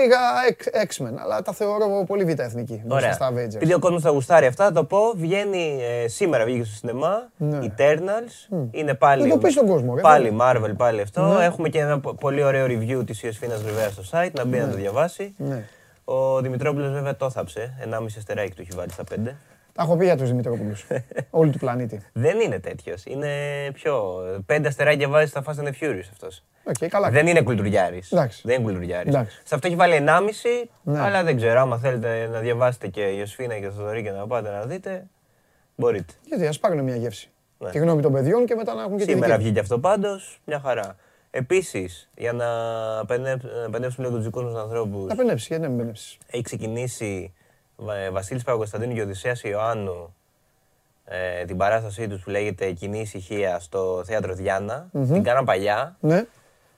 λίγα 0.00 0.18
X- 0.58 0.86
X-Men, 0.86 1.14
αλλά 1.22 1.42
τα 1.42 1.52
θεωρώ 1.52 2.04
πολύ 2.06 2.24
β' 2.24 2.38
εθνική 2.40 2.82
μπροστά 2.84 2.94
Ωραία. 2.94 3.12
στα 3.12 3.30
Avengers. 3.32 3.54
Επειδή 3.54 3.74
ο 3.74 3.78
κόσμος 3.78 4.02
θα 4.02 4.10
γουστάρει 4.10 4.46
αυτά, 4.46 4.64
θα 4.64 4.72
το 4.72 4.84
πω. 4.84 4.98
Βγαίνει 5.16 5.78
ε, 6.04 6.08
σήμερα, 6.08 6.44
βγήκε 6.44 6.64
στο 6.64 6.74
σινεμά. 6.74 7.28
Ναι. 7.36 7.58
Eternals. 7.62 8.54
Είναι 8.70 8.94
πάλι. 8.94 9.22
Δεν 9.22 9.30
το 9.30 9.38
πεις 9.38 9.52
στον 9.52 9.66
κόσμο, 9.66 9.94
ρε, 9.94 10.00
Πάλι 10.00 10.28
φίλε. 10.28 10.36
Marvel, 10.40 10.72
πάλι 10.76 11.00
αυτό. 11.00 11.22
Ναι. 11.22 11.44
Έχουμε 11.44 11.68
και 11.68 11.78
ένα 11.78 12.00
πο- 12.00 12.14
πολύ 12.14 12.42
ωραίο 12.42 12.66
review 12.66 13.06
της 13.06 13.22
Ιωσφίνα 13.22 13.54
Ριβέα 13.66 13.88
στο 13.88 14.02
site. 14.10 14.32
Να 14.32 14.44
μπει 14.44 14.58
να 14.58 14.68
το 14.68 14.76
διαβάσει. 14.76 15.34
Ναι. 15.36 15.64
Ο 16.04 16.40
Δημητρόπουλος 16.40 16.90
βέβαια 16.92 17.16
το 17.16 17.30
θάψε. 17.30 17.74
1,5 17.84 18.04
αστεράκι 18.18 18.52
του 18.54 18.60
έχει 18.60 18.70
βάλει 18.76 18.90
στα 18.90 19.04
5. 19.14 19.36
Τα 19.72 19.82
έχω 19.82 19.96
πει 19.96 20.04
για 20.04 20.16
του 20.16 20.24
Δημητρόπουλου. 20.24 20.74
Όλου 21.30 21.50
του 21.50 21.58
πλανήτη. 21.58 22.00
Δεν 22.12 22.40
είναι 22.40 22.58
τέτοιος. 22.58 23.04
Είναι 23.04 23.28
πιο. 23.72 24.14
Πέντε 24.46 24.68
αστεράκια 24.68 25.08
βάζει 25.08 25.26
στα 25.30 25.42
Fast 25.46 25.54
and 25.64 25.66
the 25.66 25.72
Furious 25.80 26.08
αυτός. 26.12 26.44
ΟΚ, 26.64 26.88
καλά. 26.88 27.10
Δεν 27.10 27.26
είναι 27.26 27.42
κουλτουριάρης. 27.42 28.12
Εντάξει. 28.12 28.40
Δεν 28.44 28.54
είναι 28.54 28.64
κουλτουριάρης. 28.64 29.14
Εντάξει. 29.14 29.40
Σε 29.44 29.54
αυτό 29.54 29.66
έχει 29.66 29.76
βάλει 29.76 29.94
1,5, 29.94 30.68
Ναι. 30.82 31.00
αλλά 31.00 31.22
δεν 31.24 31.36
ξέρω. 31.36 31.60
Άμα 31.60 31.78
θέλετε 31.78 32.28
να 32.32 32.40
διαβάσετε 32.40 32.88
και 32.88 33.00
Ιωσφίνα 33.02 33.58
και 33.58 33.68
Θοδωρή 33.70 34.02
και 34.02 34.10
να 34.10 34.26
πάτε 34.26 34.50
να 34.50 34.62
δείτε, 34.66 35.06
μπορείτε. 35.76 36.12
Γιατί 36.24 36.46
ας 36.46 36.58
πάρουν 36.58 36.84
μια 36.84 36.96
γεύση. 36.96 37.30
Ναι. 37.58 37.70
Τη 37.70 37.78
γνώμη 37.78 38.02
των 38.02 38.12
παιδιών 38.12 38.46
και 38.46 38.54
μετά 38.54 38.74
να 38.74 38.82
έχουν 38.82 38.96
και 38.98 39.04
τη 39.04 39.10
Σήμερα 39.10 39.30
δική. 39.32 39.42
βγήκε 39.44 39.60
αυτό 39.60 39.78
πάντως, 39.78 40.40
μια 40.44 40.60
χαρά. 40.60 40.96
Επίσης, 41.30 42.10
για 42.16 42.32
να 42.32 42.46
παινε- 43.06 43.42
να 43.64 43.70
παινέψουμε 43.70 44.06
λίγο 44.06 44.16
τους 44.18 44.26
δικούς 44.26 44.42
μας 44.44 44.54
ανθρώπους, 44.62 45.08
Να 45.08 45.14
παινέψεις, 45.16 45.46
γιατί 45.48 45.62
να 45.62 45.68
μην 45.68 45.78
παινέψεις. 45.78 46.18
έχει 46.30 46.42
ξεκινήσει 46.42 47.32
Βα- 47.32 47.41
Βασίλης 48.12 48.44
Παπακοσταντίνου 48.44 48.94
και 48.94 49.02
Οδυσσέας 49.02 49.42
Ιωάννου 49.42 50.14
ε, 51.04 51.44
την 51.44 51.56
παράστασή 51.56 52.08
τους 52.08 52.22
που 52.22 52.30
λέγεται 52.30 52.72
Κοινή 52.72 53.00
Ησυχία 53.00 53.58
στο 53.60 54.02
θέατρο 54.04 54.34
Διάννα. 54.34 54.86
Την 54.92 55.22
κάναν 55.22 55.44
παλιά. 55.44 55.96
Ναι, 56.00 56.24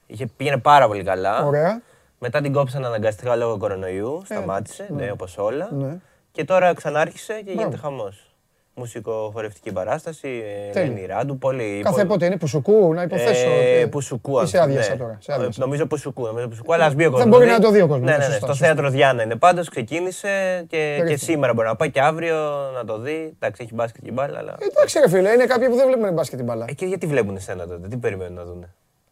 Είχε, 0.07 0.25
πήγαινε 0.25 0.57
πάρα 0.57 0.87
πολύ 0.87 1.03
καλά. 1.03 1.45
ωραία. 1.45 1.81
Μετά 2.19 2.41
την 2.41 2.53
κόψαν 2.53 2.85
αναγκαστικά 2.85 3.35
λόγω 3.35 3.57
κορονοϊού. 3.57 4.21
Σταμάτησε, 4.25 4.87
ναι, 4.89 5.11
όπως 5.11 5.37
όλα. 5.37 5.69
Ναι. 5.71 5.97
Και 6.31 6.43
τώρα 6.45 6.73
ξανάρχισε 6.73 7.41
και 7.41 7.51
γίνεται 7.51 7.77
χαμός. 7.77 8.34
Μουσικο-χορευτική 8.77 9.71
παράσταση, 9.71 10.27
ε, 10.67 10.71
Τέλεια. 10.71 10.91
Ελένη 10.91 11.05
Ράντου, 11.05 11.37
πολύ... 11.37 11.79
Κάθε 11.83 11.95
πολύ- 11.95 12.07
πότε 12.07 12.25
είναι 12.25 12.37
πουσουκού, 12.37 12.93
να 12.93 13.01
υποθέσω. 13.01 13.49
ε, 13.49 13.79
ότι- 13.81 13.89
Πουσουκού, 13.89 14.41
Είσαι 14.41 14.57
αν- 14.57 14.63
άδειασα 14.63 14.91
ναι. 14.91 14.97
τώρα. 14.97 15.17
σε 15.19 15.31
Ε, 15.31 15.35
άδειασα. 15.35 15.59
Νομίζω 15.61 15.85
Πουσουκού, 15.85 16.25
νομίζω 16.25 16.47
Πουσουκού, 16.47 16.73
αλλά 16.73 16.85
ας 16.85 16.93
μπει 16.95 17.01
ο 17.05 17.09
Δεν 17.09 17.11
κόσμος. 17.11 17.29
μπορεί 17.37 17.45
δει. 17.45 17.51
να 17.51 17.59
το 17.59 17.71
δει 17.71 17.81
ο 17.81 17.87
κόσμος, 17.87 18.05
Ναι, 18.05 18.11
ναι, 18.11 18.17
ναι, 18.17 18.23
ναι, 18.23 18.23
σωστά, 18.31 18.37
στο 18.45 18.47
σωστά. 18.47 18.65
θέατρο 18.65 18.89
Διάννα 18.89 19.23
είναι 19.23 19.35
πάντως, 19.35 19.69
ξεκίνησε 19.69 20.27
και, 20.67 20.77
και 20.77 20.95
Περίφημα. 20.97 21.17
σήμερα 21.17 21.53
μπορεί 21.53 21.67
να 21.67 21.75
πάει 21.75 21.91
και 21.91 22.01
αύριο 22.01 22.35
να 22.73 22.85
το 22.85 22.97
δει. 22.99 23.33
Εντάξει, 23.39 23.61
έχει 23.63 23.73
μπάσκετ 23.73 24.03
και 24.03 24.11
μπάλα, 24.11 24.37
αλλά... 24.39 24.55
Ε, 24.59 24.65
Εντάξει, 24.71 24.99
ρε 24.99 25.09
φίλε, 25.09 25.29
είναι 25.31 25.45
κάποιοι 25.45 25.67
που 25.69 25.75
δεν 25.75 25.87
βλέπουν 25.87 26.13
μπάσκετ 26.13 26.37
την 26.37 26.45
μπάλα. 26.47 26.65
Ε, 26.69 26.73
και 26.73 26.85
γιατί 26.85 27.05
βλέπουν 27.07 27.35
εσένα 27.35 27.67
τότε, 27.67 27.87
τι 27.87 27.97
περιμένουν 27.97 28.33
να 28.33 28.43
δουν. 28.43 28.61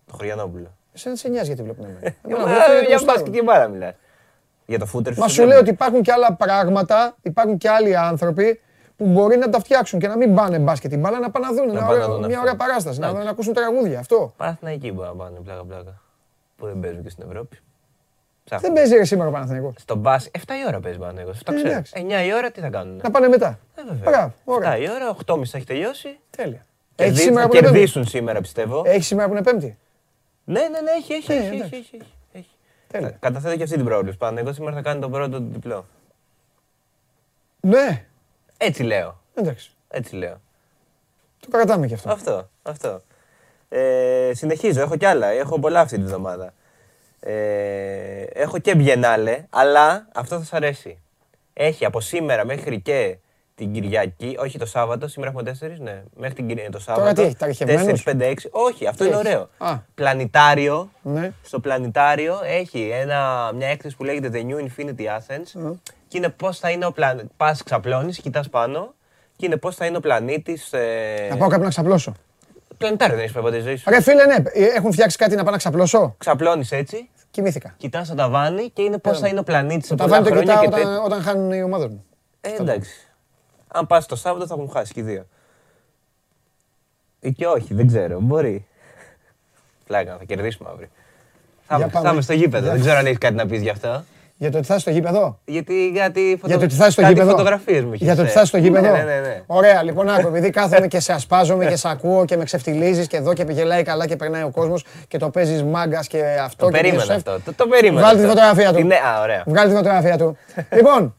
Το 0.06 0.14
Χωριανόπουλο. 0.16 0.68
Εσένα 0.94 1.16
σε 1.16 1.30
νοιάζει 1.30 1.48
γιατί 1.48 1.64
βλέπουν 1.64 1.86
εμένα. 1.86 2.00
Ε, 2.02 2.14
Εμένα 2.26 2.40
μα, 2.40 2.46
βλέπουν 2.54 2.72
γιατί 2.72 2.86
Για 2.86 2.96
γουστάρουν. 2.96 3.22
μπάσκετ 3.22 3.34
και 3.34 3.44
μπάλα 3.44 3.68
μιλάς. 3.68 3.94
Για 4.66 4.80
το 4.80 4.86
φούτερ 4.86 5.18
Μα 5.18 5.28
σου 5.28 5.46
λέω 5.46 5.60
ότι 5.60 5.70
υπάρχουν 5.70 6.02
και 6.02 6.12
άλλα 6.12 6.34
πράγματα, 6.34 7.16
υπάρχουν 7.22 7.58
και 7.58 7.70
άλλοι 7.70 7.98
άνθρωποι 7.98 8.60
που 9.04 9.10
μπορεί 9.10 9.38
να 9.38 9.50
τα 9.50 9.60
φτιάξουν 9.60 10.00
και 10.00 10.08
να 10.08 10.18
μην 10.18 10.36
πάνε 10.36 10.60
μπάσκετ 10.60 10.90
την 10.92 11.00
μπάλα, 11.00 11.20
να 11.20 11.32
πάνε 11.32 11.46
να 11.46 11.54
δουν 11.54 11.70
ένα 11.70 11.80
πάνε 11.80 11.88
να 11.88 11.94
ωραίο- 11.94 12.08
δουν 12.08 12.18
μια 12.18 12.28
αυτό. 12.28 12.40
ωραία 12.42 12.56
παράσταση, 12.56 13.00
να, 13.00 13.06
Εντάξει. 13.08 13.26
να 13.26 13.32
ακούσουν 13.32 13.54
τραγούδια. 13.54 14.00
Αυτό. 14.00 14.34
Παναθηναϊκοί 14.38 14.92
μπορεί 14.92 15.08
να 15.08 15.14
πάνε 15.16 15.40
πλάκα-πλάκα. 15.44 16.02
Που 16.58 16.66
δεν 16.66 16.80
παίζουν 16.80 17.04
και 17.04 17.10
στην 17.10 17.24
Ευρώπη. 17.28 17.56
Δεν 17.56 17.64
Ψάχνουν. 18.60 18.74
παίζει 18.74 18.96
ρε 18.96 19.04
σήμερα 19.06 19.30
ο 19.30 19.32
Παναθηναϊκός. 19.32 19.74
Στο 19.80 19.96
μπάσκετ, 19.96 20.36
7 20.36 20.54
η 20.64 20.68
ώρα 20.68 20.80
παίζει 20.80 20.98
Παναθηναϊκός, 20.98 21.36
αυτό 21.36 21.52
Ε, 21.52 21.56
ξέρω. 21.56 21.72
εντάξει. 21.72 21.94
9 21.96 22.26
η 22.26 22.34
ώρα 22.34 22.52
τι 22.52 22.60
θα 22.60 22.70
κάνουν. 22.70 23.00
Να 23.04 23.12
πάνε 23.12 23.28
μετά. 23.28 23.60
Ε, 23.76 23.82
βέβαια. 23.88 24.04
Μπράβο, 24.12 24.34
ωραία. 24.44 24.72
7 24.76 24.80
η 24.82 24.90
ώρα, 24.92 25.10
8.30 25.10 25.50
θα 25.52 25.58
έχει 25.58 25.66
τελειώσει. 25.66 26.20
Τέλεια. 26.38 26.66
Και 26.96 27.04
Έχει 27.04 27.14
δι- 27.14 27.22
σήμερα 27.22 27.42
θα 27.42 27.48
που 27.50 27.56
είναι 27.56 27.64
πέμπτη. 27.66 27.78
κερδίσουν 27.80 28.06
σήμερα 28.08 28.42
πιστεύω. 28.42 28.82
Έχει 28.86 29.04
σήμερα 29.04 29.28
που 29.28 29.34
είναι 29.34 29.44
πέμπτη. 29.44 29.78
Ναι, 30.44 30.60
ναι, 30.60 30.68
ναι, 30.68 30.92
έχει, 30.98 31.14
έχει, 31.14 31.32
Ε, 31.32 31.36
έχει, 31.36 31.46
εντάξει. 31.56 31.76
έχει, 31.76 31.90
έχει, 31.96 32.12
έχει. 32.32 32.50
Τέλεια. 32.88 33.18
Καταθέτω 33.20 33.56
και 33.58 33.64
αυτή 33.64 33.76
την 33.76 33.86
πρόβλεψη. 33.86 34.18
Παναθηναϊκός 34.18 34.56
σήμερα 34.56 34.76
θα 34.76 34.82
κάνει 34.82 35.02
το 35.02 35.10
πρώτο 35.10 35.38
του 35.42 35.50
διπλό. 35.52 35.86
Ναι, 37.60 38.06
Έτσι 38.66 38.84
λέω. 38.84 39.20
εντάξει. 39.34 39.72
Έτσι 39.90 40.16
λέω. 40.16 40.42
Το 41.40 41.48
κρατάμε 41.52 41.88
και 41.88 41.94
αυτό. 41.94 42.12
Αυτό, 42.12 42.50
αυτό. 42.64 43.02
Ε, 43.70 44.32
συνεχίζω, 44.34 44.82
έχω 44.82 44.96
κι 44.98 45.06
άλλα. 45.06 45.28
Έχω 45.28 45.60
πολλά 45.60 45.80
αυτή 45.80 45.96
τη 45.98 46.04
βδομάδα. 46.04 46.54
Ε, 47.20 48.22
έχω 48.24 48.58
και 48.60 48.76
μπιενάλε, 48.76 49.44
αλλά 49.50 50.08
αυτό 50.14 50.36
θα 50.36 50.42
σας 50.42 50.54
αρέσει. 50.54 50.98
Έχει 51.54 51.86
από 51.86 52.02
σήμερα 52.02 52.46
μέχρι 52.46 52.80
και 52.82 53.18
την 53.56 53.72
Κυριακή, 53.74 54.36
όχι 54.40 54.58
το 54.58 54.66
Σάββατο, 54.66 55.08
σήμερα 55.08 55.32
έχουμε 55.32 55.52
4, 55.62 55.80
ναι, 55.80 56.04
μέχρι 56.16 56.36
την 56.36 56.48
Κυριακή 56.48 56.72
το 56.72 56.80
Σάββατο. 56.80 57.14
τι 57.14 57.22
έχει, 57.22 57.36
ταρχευμένους; 57.36 58.04
4, 58.04 58.12
5, 58.12 58.22
6, 58.30 58.50
όχι, 58.52 58.88
αυτό 58.88 59.04
Τι 59.04 59.10
είναι 59.10 59.20
έχει; 59.20 59.28
ωραίο. 59.28 59.50
Α. 59.58 59.78
Πλανητάριο, 59.96 60.90
Ναι. 61.02 61.32
στο 61.44 61.60
πλανητάριο 61.60 62.40
έχει 62.44 62.90
ένα, 62.94 63.52
μια 63.56 63.68
έκθεση 63.68 63.96
που 63.96 64.04
λέγεται 64.04 64.30
The 64.34 64.46
New 64.48 64.66
Infinity 64.68 65.06
Athens 65.18 65.72
και 66.14 66.20
είναι 66.20 66.30
πώς 66.30 66.60
θα 66.60 66.70
είναι 66.70 66.86
ο 66.86 66.92
πλανήτης, 66.92 67.30
πας 67.38 67.64
ξαπλώνεις, 67.64 68.20
κοιτάς 68.20 68.50
πάνω 68.50 68.94
και 69.36 69.46
είναι 69.46 69.58
πώς 69.58 69.76
θα 69.76 69.86
είναι 69.86 69.98
ο 69.98 70.00
πλανήτης... 70.00 70.74
Ε... 70.74 71.28
Να 71.30 71.38
πάω 71.38 71.50
κάπου 71.50 71.64
να 71.64 71.70
ξαπλώσω. 71.70 72.14
Πλανητάριο 72.78 73.14
δεν 73.16 73.24
έχεις 73.24 73.36
πάει 73.36 73.44
ποτέ 73.44 73.56
στη 73.56 73.66
ζωή 73.68 73.76
σου. 73.76 73.90
Ρε 73.90 74.02
φίλε, 74.02 74.26
ναι, 74.26 74.36
ε, 74.52 74.66
έχουν 74.66 74.92
φτιάξει 74.92 75.18
κάτι 75.18 75.36
να 75.36 75.44
πάω 75.44 75.52
να 75.52 75.58
ξαπλώσω; 75.58 76.16
Ξαπλώνεις 76.18 76.72
έτσι, 76.72 77.10
Κοιμήθηκα. 77.32 77.74
κοιτάς 77.78 78.08
το 78.10 78.16
ταβάνι 78.16 78.70
και 78.70 78.82
είναι 78.82 78.98
πώς 78.98 79.20
θα 79.20 79.28
είναι 79.28 79.40
ο 79.40 79.44
πλανήτης 79.44 79.88
σε 79.88 79.96
Τα 79.96 80.04
πολλά 80.04 80.22
βάλει 80.22 80.30
το 80.30 80.36
χρόνια 80.36 80.54
κοιτάω 80.54 80.70
και 80.70 80.76
τε- 80.76 80.86
όταν, 80.86 81.04
όταν 81.06 81.22
χάνουν 81.22 81.52
οι 81.52 81.64
ομάδες 81.64 81.88
μου. 81.88 82.06
Ε, 82.42 82.50
εντάξει. 82.60 82.92
Αν 83.68 83.88
πας 83.88 84.06
το 84.06 84.16
Σάββατο 84.16 84.48
θα 84.48 84.54
έχουν 84.58 84.70
χάσει 84.70 84.94
και 84.94 85.00
οι 85.00 85.04
δύο. 85.04 85.26
Ή 87.20 87.32
και 87.32 87.46
όχι, 87.48 87.74
δεν 87.74 87.88
ξέρω. 87.88 88.20
Μπορεί. 88.20 88.66
Πλάκα, 89.88 90.16
θα 90.18 90.24
κερδίσουμε 90.24 90.70
αύριο. 90.70 90.88
Θα, 91.68 91.76
Για 91.76 91.78
είμαι- 91.86 91.94
πάμε. 91.94 92.08
θα 92.08 92.14
είμαι 92.14 92.22
στο 92.22 92.34
γήπεδο. 92.34 92.64
Για- 92.64 92.72
Δεν 92.74 92.82
ξέρω 92.82 92.98
αν 92.98 93.06
έχεις 93.06 93.18
κάτι 93.18 93.34
να 93.36 93.46
πεις 93.46 93.62
γι' 93.62 93.70
αυτό. 93.70 94.04
Για 94.44 94.52
το 94.52 94.58
ότι 94.58 94.68
θα 94.68 94.74
είσαι 94.74 94.82
στο 94.82 94.92
γήπεδο; 94.92 95.40
Γιατί 95.46 95.94
κάτι 95.96 96.38
φωτο... 96.42 96.48
Για 96.48 96.58
το 96.58 96.64
ότι 96.64 96.74
θα 96.74 96.84
είσαι 96.84 96.92
στο 96.92 97.02
κάτι 97.02 97.14
γήπεδο; 97.14 97.32
φωτογραφίες 97.32 97.84
μου 97.84 97.94
έχεις, 97.94 98.06
Για 98.06 98.16
το 98.16 98.22
ότι 98.22 98.30
ε. 98.30 98.34
θα 98.34 98.40
είσαι 98.40 98.48
στο 98.48 98.58
γήπεδο; 98.58 98.92
Ναι, 98.92 99.04
ναι, 99.04 99.20
ναι. 99.20 99.42
Ωραία, 99.46 99.84
λοιπόν, 99.84 100.10
άκου, 100.10 100.28
επειδή 100.28 100.50
κάθομαι 100.60 100.88
και 100.88 101.00
σε 101.00 101.14
ασπάζομαι 101.14 101.66
και 101.66 101.76
σε 101.76 101.90
ακούω 101.90 102.26
και 102.26 102.38
με 102.38 102.44
ξεφτιλίζει 102.44 103.08
και 103.08 103.18
εδώ 103.18 103.34
και 103.34 103.46
γελάει 103.50 103.84
καλά 103.84 104.08
και 104.08 104.16
περνάει 104.16 104.44
ο 104.44 104.50
κόσμος 104.50 104.86
και 105.08 105.18
το 105.18 105.30
παίζεις 105.30 105.64
μάγκας 105.64 106.08
και 106.08 106.24
αυτό. 106.42 106.66
Το 106.66 106.72
και 106.72 106.78
περίμενα 106.78 107.04
είσαι 107.04 107.14
αυτό. 107.14 107.40
Το, 107.46 107.54
το 107.54 107.68
περίμενα. 107.68 108.02
Βγάλει 108.02 108.18
τη 108.20 108.26
αυτό. 108.26 108.36
φωτογραφία 108.36 108.74
του. 108.74 108.88
Ναι, 108.88 108.96
α, 108.96 109.22
ωραία. 109.22 109.44
Βγάλει 109.46 109.70
τη 109.70 109.76
φωτογραφία 109.76 110.18
του. 110.18 110.38
λοιπόν, 110.78 111.16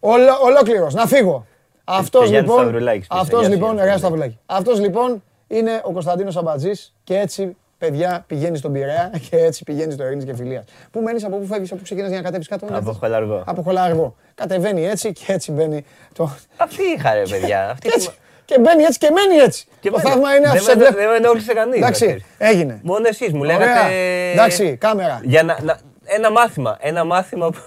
ολο, 0.00 0.32
ολόκληρος, 0.42 0.94
να 0.94 1.06
φύγω. 1.06 1.46
Αυτός 1.84 2.22
και 2.22 2.28
Γιάννης 2.28 2.50
λοιπόν, 2.50 2.64
Σταυρουλάκης 2.64 3.06
πίσω, 3.06 3.20
αυτός 3.20 3.40
γεια 3.40 3.48
σου, 3.48 3.54
λοιπόν, 3.54 3.68
Γιάννη 3.68 3.82
ωραία 3.82 3.98
Σταυρουλάκη. 3.98 4.38
Αυτός 4.46 4.80
λοιπόν 4.80 5.22
είναι 5.46 5.80
ο 5.84 5.92
Κωνσταντίνος 5.92 6.36
Αμπατζής 6.36 6.94
και 7.04 7.18
έτσι 7.18 7.56
παιδιά 7.78 8.24
πηγαίνεις 8.26 8.58
στον 8.58 8.72
Πειραιά 8.72 9.10
και 9.30 9.36
έτσι 9.36 9.64
πηγαίνεις 9.64 9.94
στο 9.94 10.04
Ειρήνης 10.06 10.24
και 10.24 10.34
Φιλίας. 10.34 10.64
Πού 10.90 11.00
μένεις, 11.00 11.24
από 11.24 11.36
πού 11.36 11.46
φεύγεις, 11.46 11.68
από 11.70 11.78
πού 11.78 11.84
ξεκινάς 11.84 12.08
για 12.10 12.18
να 12.18 12.24
κατέβεις 12.24 12.48
κάτω. 12.48 12.66
είναι 12.66 12.76
Από 12.76 12.84
αυτός; 12.90 13.00
χολαργό. 13.08 13.42
Από 13.46 13.62
χολαργό. 13.62 14.16
Κατεβαίνει 14.34 14.86
έτσι 14.86 15.12
και 15.12 15.32
έτσι 15.32 15.52
μπαίνει. 15.52 15.84
Το... 16.14 16.36
Αυτή 16.56 16.82
είχα 16.96 17.14
ρε 17.14 17.22
παιδιά. 17.30 17.68
Αυτή 17.70 17.88
Και 17.88 17.92
έτσι. 17.96 18.10
Και 18.44 18.58
μπαίνει 18.58 18.82
έτσι 18.82 18.98
και 18.98 19.10
μένει 19.10 19.40
έτσι. 19.42 19.66
Και 19.80 19.90
το 19.90 19.96
εμένα. 19.98 20.14
θαύμα 20.14 20.30
είναι 20.36 20.46
Δεν 20.46 20.50
αυτό. 20.56 20.62
σε 20.70 20.76
με- 20.76 20.82
βλέπει. 20.82 20.94
Δεν 20.96 21.08
με 21.08 21.16
ενόχλησε 21.16 21.52
κανείς. 21.52 21.70
να 21.80 21.86
Εντάξει, 21.86 22.04
ξέρεις. 22.04 22.24
έγινε. 22.38 22.80
Μόνο 22.82 23.08
εσείς 23.08 23.32
μου 23.32 23.40
Ωραία. 23.40 23.58
λέγατε... 23.58 23.80
Εντάξει, 24.32 24.76
κάμερα. 24.76 25.20
Για 25.24 25.42
να, 25.42 25.58
να- 25.62 25.78
ένα 26.04 26.30
μάθημα. 26.30 26.76
Ένα 26.80 27.04
μάθημα 27.04 27.50
που, 27.50 27.58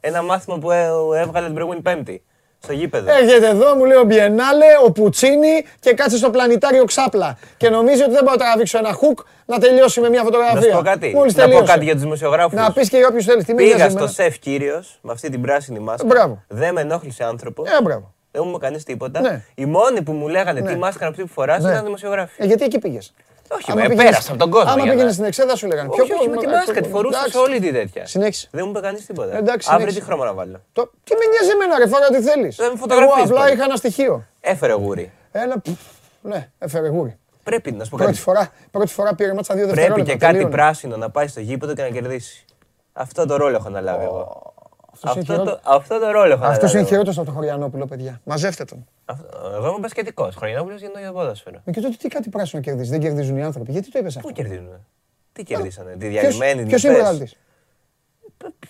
ένα 0.00 0.22
μάθημα 0.22 0.58
που 0.58 0.70
έ- 0.70 1.20
έβγαλε 1.20 1.44
την 1.44 1.54
προηγούμενη 1.54 1.82
Πέμπτη. 1.82 2.22
Στο 2.62 2.72
γήπεδο. 2.72 3.10
Έρχεται 3.12 3.48
εδώ, 3.48 3.74
μου 3.74 3.84
λέει 3.84 3.96
ο 3.98 4.04
Μπιενάλε, 4.04 4.66
ο 4.86 4.92
Πουτσίνη 4.92 5.64
και 5.80 5.92
κάτσε 5.92 6.16
στο 6.16 6.30
πλανητάριο 6.30 6.84
ξάπλα. 6.84 7.38
Και 7.56 7.68
νομίζει 7.68 8.02
ότι 8.02 8.10
δεν 8.10 8.22
μπορώ 8.24 8.36
να 8.38 8.44
τραβήξω 8.44 8.78
ένα 8.78 8.92
χουκ 8.92 9.18
να 9.46 9.58
τελειώσει 9.58 10.00
με 10.00 10.08
μια 10.08 10.22
φωτογραφία. 10.22 10.54
Να 10.60 10.62
σου 10.62 10.70
πω 10.76 10.82
κάτι. 10.82 11.12
Μόλις 11.14 11.34
να 11.34 11.42
πω 11.42 11.48
τελείωσε. 11.48 11.72
κάτι 11.72 11.84
για 11.84 11.92
τους 11.92 12.02
δημοσιογράφους. 12.02 12.58
Να 12.58 12.72
πεις 12.72 12.88
και 12.88 12.96
για 12.96 13.06
όποιους 13.08 13.24
θέλεις. 13.24 13.44
Τι 13.44 13.54
με 13.54 13.62
Πήγα 13.62 13.74
νοιάζει 13.74 13.90
στο 13.90 13.98
εμένα. 13.98 14.12
σεφ 14.12 14.38
κύριος 14.38 14.98
με 15.02 15.12
αυτή 15.12 15.30
την 15.30 15.42
πράσινη 15.42 15.78
μάσκα. 15.78 16.06
Μπράβο. 16.06 16.42
Δεν 16.48 16.72
με 16.74 16.80
ενόχλησε 16.80 17.24
άνθρωπος. 17.24 17.68
Ε, 17.70 17.82
μπράβο. 17.82 18.14
Δεν 18.30 18.42
μου 18.44 18.50
είπε 18.50 18.58
κανεί 18.58 18.82
τίποτα. 18.82 19.20
Ναι. 19.20 19.42
Οι 19.54 19.64
μόνοι 19.64 20.02
που 20.02 20.12
μου 20.12 20.28
λέγανε 20.28 20.60
Ναι. 20.60 20.70
τι 20.70 20.76
μάσκα 20.76 20.98
είναι 21.04 21.10
αυτή 21.10 21.22
που 21.22 21.32
φοράς 21.32 21.62
Ναι. 21.62 21.70
ήταν 21.70 21.84
δημοσιογράφοι. 21.84 22.42
Ε, 22.42 22.46
γιατί 22.46 22.64
εκεί 22.64 22.78
πήγες; 22.78 23.14
Όχι, 23.48 23.72
με 23.74 23.94
πέρασα 23.94 24.30
από 24.30 24.38
τον 24.38 24.50
κόσμο. 24.50 24.70
Άμα 24.70 24.82
για 24.82 24.90
πήγαινε 24.90 25.04
να- 25.08 25.12
στην 25.12 25.24
εξέδα 25.24 25.56
σου 25.56 25.66
λέγανε. 25.66 25.88
Όχι, 25.92 26.12
όχι, 26.12 26.28
με 26.28 26.36
τη 26.36 26.46
μάσκα 26.46 26.80
τη 26.80 26.88
φορούσα 26.88 27.24
σε 27.30 27.38
όλη 27.38 27.60
τη 27.60 27.72
τέτοια. 27.72 28.06
Συνέχισε. 28.06 28.48
Δεν 28.50 28.62
μου 28.64 28.70
είπε 28.70 28.80
κανείς 28.80 29.06
τίποτα. 29.06 29.36
Εντάξει, 29.36 29.68
Αύριο 29.70 29.86
τι 29.86 29.92
συνέχισε. 29.92 30.00
χρώμα 30.04 30.24
να 30.24 30.32
βάλω; 30.32 30.60
Το... 30.72 30.90
Τι 31.04 31.14
με 31.14 31.24
νοιάζει 31.30 31.50
εμένα, 31.50 31.78
ρε, 31.78 31.86
φορά 31.86 32.06
ό,τι 32.10 32.22
θέλεις. 32.22 32.56
Δεν 32.56 32.66
με 32.66 32.72
Εγώ 32.72 32.80
φωτογραφίζεις 32.80 33.30
απλά 33.30 33.40
πολύ. 33.42 33.52
είχα 33.54 33.64
ένα 33.64 33.76
στοιχείο. 33.76 34.24
Έφερε 34.40 34.72
γούρι. 34.72 35.12
Έλα, 35.32 35.60
πφ, 35.60 35.70
ναι, 36.20 36.48
έφερε 36.58 36.88
γούρι. 36.88 37.18
Πρέπει 37.42 37.72
να 37.72 37.84
σου 37.84 37.90
πω 37.90 37.96
Πρώτη 37.96 38.12
κάτι. 38.12 38.22
φορά, 38.24 38.50
πρώτη 38.70 38.92
φορά 38.92 39.14
πήρε 39.14 39.32
μάτσα 39.32 39.54
δύο 39.54 39.62
Πρέπει 39.64 39.78
δευτερόλεπτα. 39.78 40.12
και 40.12 40.18
κάτι 40.18 40.32
τελείωνε. 40.32 40.54
πράσινο 40.54 40.96
να 40.96 41.10
πάει 41.10 41.26
στο 41.26 41.40
γήπεδο 41.40 41.74
και 41.74 41.82
να 41.82 41.88
κερδίσει. 41.88 42.44
Αυτό 42.92 43.26
το 43.26 43.36
ρόλο 43.36 43.56
έχω 43.56 43.66
αναλάβει 43.68 44.04
εγώ. 44.04 44.52
Αυτός 45.02 45.12
είναι 45.14 45.20
Αυτό 45.20 45.32
χειρότερο- 45.32 45.62
το, 45.64 45.70
αυτό 45.76 45.98
το 45.98 46.10
ρόλο 46.10 46.32
έχω 46.32 46.44
Αυτό 46.44 46.44
αναλάβει. 46.44 46.70
είναι 46.70 46.78
εγώ. 46.78 46.88
χειρότερο 46.88 47.14
από 47.16 47.24
το 47.26 47.32
Χωριανόπουλο, 47.32 47.86
παιδιά. 47.86 48.20
Μαζεύτε 48.24 48.64
τον. 48.64 48.86
Αυτό- 49.04 49.28
Εγώ 49.56 49.68
είμαι 49.68 49.78
μπασκετικό. 49.78 50.30
Χρονιανόπουλο 50.36 50.76
για 50.76 50.90
το 50.90 51.12
ποδόσφαιρο. 51.12 51.60
Ε, 51.64 51.70
Και 51.70 51.80
τότε 51.80 51.96
τι 51.98 52.08
κάτι 52.08 52.28
πράσινο 52.28 52.62
κερδίζεις; 52.62 52.90
Δεν 52.90 53.00
κερδίζουν 53.00 53.36
οι 53.36 53.42
άνθρωποι. 53.42 53.72
Γιατί 53.72 53.90
το 53.90 53.98
είπες 53.98 54.16
αυτό; 54.16 54.28
Πού 54.28 54.34
κερδίζουν. 54.34 54.68
Τι 55.32 55.42
κερδίσανε, 55.42 55.90
τη 55.92 55.98
Ποιος- 56.08 56.12
διαλυμένη 56.12 56.66
Ποιος 56.68 56.82
είναι 56.82 56.94
πρωταθλητής. 56.94 57.36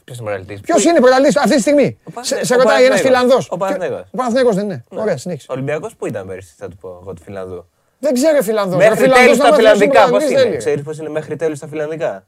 Ποιος 0.04 0.18
είναι 0.18 0.26
πρωταθλητής. 0.28 0.60
Ποιος 0.60 0.84
είναι 0.84 1.00
πρωταθλητής 1.00 1.36
αυτή 1.36 1.54
τη 1.54 1.60
στιγμή. 1.60 1.98
Ο 2.04 2.10
Σε, 2.10 2.12
Παναθηναίκος. 2.14 2.46
σε 2.48 2.54
Ο 2.54 2.56
ρωτάει 2.56 2.84
ένας 2.84 3.00
Παναθηναίκος. 3.00 3.00
Φιλανδός. 3.00 3.50
Ο 3.50 3.56
Παναθηναίκος. 3.56 4.00
Ο 4.12 4.16
Παναθηναίκος 4.16 4.54
δεν 4.54 4.64
είναι. 4.64 4.84
Ωραία, 4.88 5.16
συνέχισε. 5.16 5.46
Ο 5.50 5.52
Ολυμπιακός 5.54 5.96
που 5.96 6.06
ήταν 6.06 6.26
πέρυσι, 6.26 6.54
θα 6.56 6.68
του 6.68 6.76
πω 6.76 6.98
εγώ 7.02 7.12
του 7.14 7.22
Φιλανδού; 7.22 7.66
Δεν 7.98 8.12
ξέρω 8.14 8.42
Φιλανδός. 8.42 8.78
Ρε, 8.78 8.88
Μέχρι 8.88 9.00
Φιλανδός 9.02 9.24
τέλου 9.24 9.36
να 9.36 9.44
στα 9.44 9.50
μάθει 9.50 9.62
να 9.62 9.70
φιλανδικά 9.70 10.00
σου 10.04 10.10
πώς 10.10 10.10
πρωταθλητής 10.10 10.30
είναι; 10.42 10.42
θέλει. 10.50 10.56
Ξέρεις 10.56 10.82
πώς 10.82 10.98
είναι 10.98 11.08
μέχρι 11.08 11.36
τέλου 11.36 11.56
στα 11.56 11.66
φιλανδικά; 11.68 12.26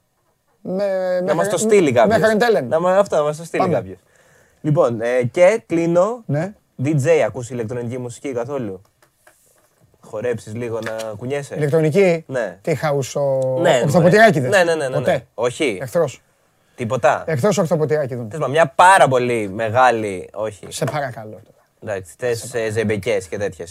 Με- 0.62 1.20
Να 1.20 1.34
μας 1.34 1.44
με- 1.46 1.52
το 1.52 1.58
στείλει 1.58 1.92
κάποιος. 1.92 2.16
Με 2.18 2.22
Χαρεντέλεν. 2.24 2.66
Να 2.68 2.80
μα 2.80 2.96
αυτό, 2.98 3.16
να 3.16 3.22
μας 3.22 3.36
το 3.36 3.44
στείλει 3.44 3.62
Πάμε. 3.62 3.74
κάποιος. 3.74 3.98
Λοιπόν, 4.60 5.00
ε, 5.00 5.22
και 5.22 5.62
κλείνω. 5.66 6.22
Ναι. 6.26 6.52
DJ, 6.84 7.08
ακούσεις 7.26 7.50
ηλεκτρονική 7.50 7.98
μουσική 7.98 8.32
καθόλου; 8.32 8.82
Χορέψεις 10.00 10.54
λίγο 10.54 10.78
να 10.80 10.96
κουνιέσαι; 11.16 11.54
Ηλεκτρονική; 11.54 12.24
Ναι. 12.26 12.58
Τι 12.62 12.74
χαουσο... 12.74 13.58
Ναι, 13.60 13.80
Ορθοποτηράκηδες. 13.84 14.50
ναι, 14.50 14.64
ναι, 14.64 14.74
ναι, 14.74 14.74
ναι, 14.74 14.88
ναι. 14.88 14.94
Ποτέ; 14.94 15.26
Όχι. 15.34 15.78
Εχθρός. 15.82 16.22
Τίποτα. 16.76 17.22
Εχθρός 17.26 17.58
ορθοποτηράκηδων. 17.58 18.30
Θες 18.30 18.38
μα, 18.40 18.46
μια 18.46 18.66
πάρα 18.76 19.08
πολύ 19.08 19.48
μεγάλη. 19.54 20.28
Όχι. 20.34 20.66
Σε 20.68 20.84
παρακαλώ 20.84 21.30
τώρα. 21.44 21.94
Εντάξει, 21.94 22.14
θες 22.18 22.72
ζεμπεκές 22.72 23.26
και 23.26 23.38
τέτοια. 23.38 23.66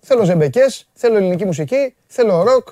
Θέλω 0.00 0.24
ζεμπεκές, 0.24 0.88
θέλω 0.92 1.16
ελληνική 1.16 1.44
μουσική, 1.44 1.94
θέλω 2.06 2.42
ροκ, 2.42 2.68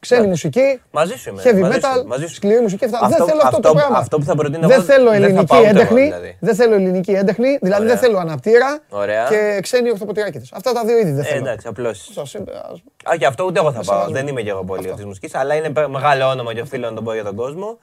ξένη 0.00 0.26
μουσική, 0.26 0.80
Μαζί 0.90 1.14
σου 1.16 1.28
είμαι. 1.30 1.42
heavy 1.44 1.60
μαζί 1.60 1.80
σου, 1.80 1.80
metal, 1.80 2.04
μαζί 2.06 2.26
σου. 2.26 2.34
σκληρή 2.34 2.60
μουσική. 2.60 2.84
Αυτά. 2.84 2.98
Αυτό- 3.02 3.16
δεν 3.16 3.26
θέλω 3.26 3.40
αυτό, 3.44 3.60
το 3.60 3.68
αυτό- 3.68 3.78
πράγμα. 3.80 3.98
αυτό 3.98 4.18
που 4.18 4.24
θα 4.24 4.34
προτείνω 4.34 4.68
δεν 4.68 4.76
εγώ 4.76 4.82
θέλω 4.82 5.10
δεν 5.10 5.20
θα 5.20 5.26
ελληνική 5.26 5.46
πάω 5.46 5.58
ούτε 5.60 5.68
εγώ, 5.68 5.78
έντεχνη, 5.78 6.02
δηλαδή. 6.02 6.36
δεν 6.40 6.54
θέλω 6.54 6.74
ελληνική 6.74 7.10
έντεχνη, 7.12 7.58
δηλαδή 7.62 7.82
Ωραία. 7.82 7.94
δεν 7.94 8.02
θέλω 8.04 8.18
αναπτήρα 8.18 8.78
Ωραία. 8.88 9.26
και 9.28 9.58
ξένοι 9.62 9.90
ορθοποτηράκητες. 9.90 10.52
Αυτά 10.52 10.72
τα 10.72 10.84
δύο 10.84 10.98
είδη 10.98 11.10
δεν 11.10 11.20
Ε, 11.20 11.22
θέλω. 11.24 11.38
εντάξει, 11.40 11.68
απλώς. 11.68 12.10
Σας 12.12 12.34
είπε, 12.34 12.52
ας- 12.72 13.12
Α, 13.12 13.16
και 13.16 13.26
αυτό 13.26 13.44
ούτε 13.44 13.58
εγώ 13.58 13.68
θα 13.72 13.74
πάω. 13.74 13.84
σεβασμό. 13.84 14.12
Δεν 14.14 14.26
είμαι 14.26 14.42
και 14.42 14.50
εγώ 14.50 14.64
πολύ 14.64 14.92
της 14.92 15.04
μουσικής, 15.04 15.34
αλλά 15.34 15.54
είναι 15.54 15.70
πε- 15.70 15.88
μεγάλο 15.88 16.28
όνομα 16.28 16.54
και 16.54 16.60
οφείλω 16.60 16.88
να 16.90 16.94
το 16.96 17.02
πω 17.02 17.12
για 17.14 17.24
τον 17.24 17.34
κόσμο. 17.34 17.78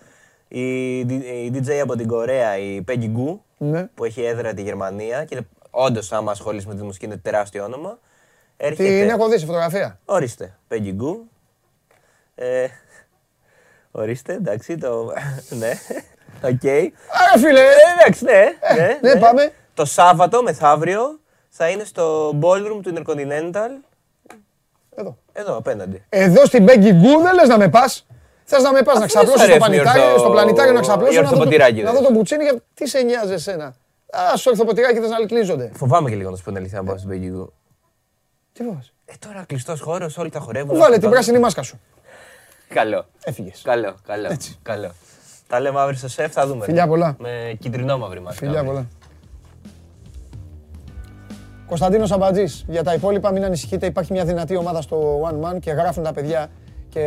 Η, 0.48 0.98
η 1.00 1.52
DJ 1.54 1.70
από 1.82 1.96
την 1.96 2.08
Κορέα, 2.08 2.58
η 2.58 2.84
Peggy 2.88 3.04
Gou, 3.18 3.38
Ναι. 3.58 3.84
που 3.96 4.06
έχει 4.06 4.22
έδρα 4.22 4.54
τη 4.54 4.62
Γερμανία 4.62 5.24
και 5.24 5.42
όντως, 5.72 6.12
άμα 6.12 6.32
ασχολείσαι 6.32 6.68
με 6.68 6.76
τη 6.76 6.84
μουσική, 6.84 7.06
είναι 7.06 7.18
τεράστιο 7.18 7.64
όνομα. 7.64 8.00
Έρχεται. 8.58 9.00
Την 9.00 9.10
έχω 9.10 9.28
δει 9.30 9.38
σε 9.38 9.46
φωτογραφία. 9.46 10.00
Ορίστε, 10.06 10.58
Peggy 10.70 10.76
Gou. 11.02 11.16
Ε, 12.36 12.66
ορίστε, 13.92 14.34
εντάξει, 14.34 14.78
το. 14.78 15.14
ναι. 15.50 15.72
ΟΚ. 16.44 16.64
Άρα 17.10 17.38
φίλε, 17.38 17.60
Ε, 17.60 17.66
εντάξει, 18.00 18.24
ναι, 18.24 18.44
ναι, 18.76 19.00
ναι, 19.14 19.20
πάμε. 19.20 19.52
Το 19.74 19.86
Σάββατο 19.86 20.44
μεθαύριο 20.44 21.20
θα 21.50 21.70
είναι 21.70 21.84
στο 21.84 22.30
ballroom 22.42 22.80
του 22.82 22.94
Intercontinental. 22.96 23.70
εδώ. 24.96 25.18
Εδώ 25.34 25.58
απέναντι. 25.58 26.04
Εδώ 26.10 26.46
στην 26.46 26.66
Peggy 26.68 26.90
Goo 26.92 27.22
δεν 27.24 27.34
λες 27.34 27.48
να 27.48 27.58
με 27.58 27.70
πας. 27.70 28.06
Θες 28.44 28.64
να 28.64 28.72
με 28.72 28.82
πας 28.82 29.00
να 29.00 29.06
Αφού 29.06 29.14
δεν 29.14 29.26
σου 29.26 29.32
ξαπλώσεις 29.34 29.42
στο 29.46 29.54
αρέσουν 29.54 29.74
οι 29.74 29.78
πλανητάριο, 29.78 30.04
ορθο- 30.04 30.20
στο 30.20 30.30
πλανητάριο 30.32 30.72
να 30.74 30.80
οι 30.80 30.82
ξαπλώσω 30.82 31.12
να 31.14 31.22
δω, 31.22 31.30
το, 31.30 31.36
ορθοποτηράκηδες. 31.36 31.84
να 31.84 32.00
δω 32.00 32.02
τον 32.06 32.14
Μπουτσίνη 32.14 32.44
για 32.44 32.56
τι 32.74 32.88
σε 32.88 33.02
νοιάζει 33.02 33.34
εσένα; 33.34 33.66
Α, 33.66 34.38
σου 34.38 34.50
ορθοποτηράκηδες 34.52 35.10
να 35.10 35.26
κλείζονται. 35.26 35.72
Φοβάμαι 35.76 36.10
και 36.10 36.16
λίγο 36.16 36.30
να 36.30 36.36
σου 36.36 36.44
πω 36.44 36.50
την 36.50 36.60
αλήθεια 36.60 36.78
να 36.82 36.84
πάω 36.86 36.98
στην 36.98 37.10
Peggy 37.12 37.42
Goo. 37.42 37.48
Τι 38.54 38.64
φοβάσαι; 38.64 38.92
Ε, 39.06 39.14
τώρα 39.20 39.44
κλειστός 39.48 39.82
χώρος, 39.82 40.18
όλοι 40.18 40.30
τα 40.30 40.40
χορεύουν. 40.40 40.78
Βάλε 40.78 40.98
την 40.98 41.10
πράσινη 41.10 41.40
μάσκα 41.40 41.62
σου. 41.62 41.80
Καλό. 42.74 43.06
Έφυγες. 43.24 43.62
Καλό, 43.64 43.96
καλό. 44.08 44.38
καλό. 44.62 44.92
Τα 45.48 45.60
λέμε 45.60 45.80
αύριο 45.80 45.98
στο 45.98 46.08
σεφ, 46.08 46.32
θα 46.32 46.48
δούμε. 46.48 46.66
Φιλιά 46.66 46.88
πολλά. 46.88 47.16
Με 47.20 47.58
κυτρινό 47.60 47.98
μαύρη 47.98 48.22
μάσκα. 48.22 48.46
Φιλιά 48.46 48.60
αύριο. 48.60 48.74
πολλά. 48.74 48.88
Κωνσταντίνος 51.68 52.12
Αμπατζής, 52.12 52.66
για 52.68 52.84
τα 52.84 52.94
υπόλοιπα 52.94 53.32
μην 53.32 53.44
ανησυχείτε, 53.44 53.86
υπάρχει 53.86 54.12
μια 54.14 54.26
δυνατή 54.26 54.56
ομάδα 54.56 54.82
στο 54.82 55.22
One 55.22 55.46
Man 55.46 55.60
και 55.60 55.72
γράφουν 55.72 56.04
τα 56.04 56.14
παιδιά 56.14 56.48
και 56.90 57.02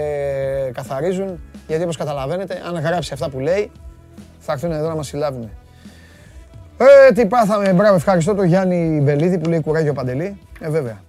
καθαρίζουν, 0.74 1.40
γιατί 1.66 1.82
όπως 1.82 1.96
καταλαβαίνετε, 1.96 2.62
αν 2.66 2.78
γράψει 2.78 3.12
αυτά 3.12 3.28
που 3.28 3.40
λέει, 3.40 3.70
θα 4.38 4.52
έρθουν 4.52 4.72
εδώ 4.72 4.88
να 4.88 4.94
μας 4.94 5.06
συλλάβουν. 5.06 5.50
Ε, 6.78 7.12
τι 7.12 7.26
πάθαμε, 7.26 7.72
μπράβο, 7.72 7.94
ευχαριστώ 7.94 8.34
τον 8.34 8.44
Γιάννη 8.44 9.00
Μπελίδη 9.02 9.38
που 9.38 9.48
λέει 9.48 9.60
κουράγιο 9.60 9.92
Παντελή. 9.92 10.40
Ε, 10.60 10.70
βέβαια. 10.70 11.00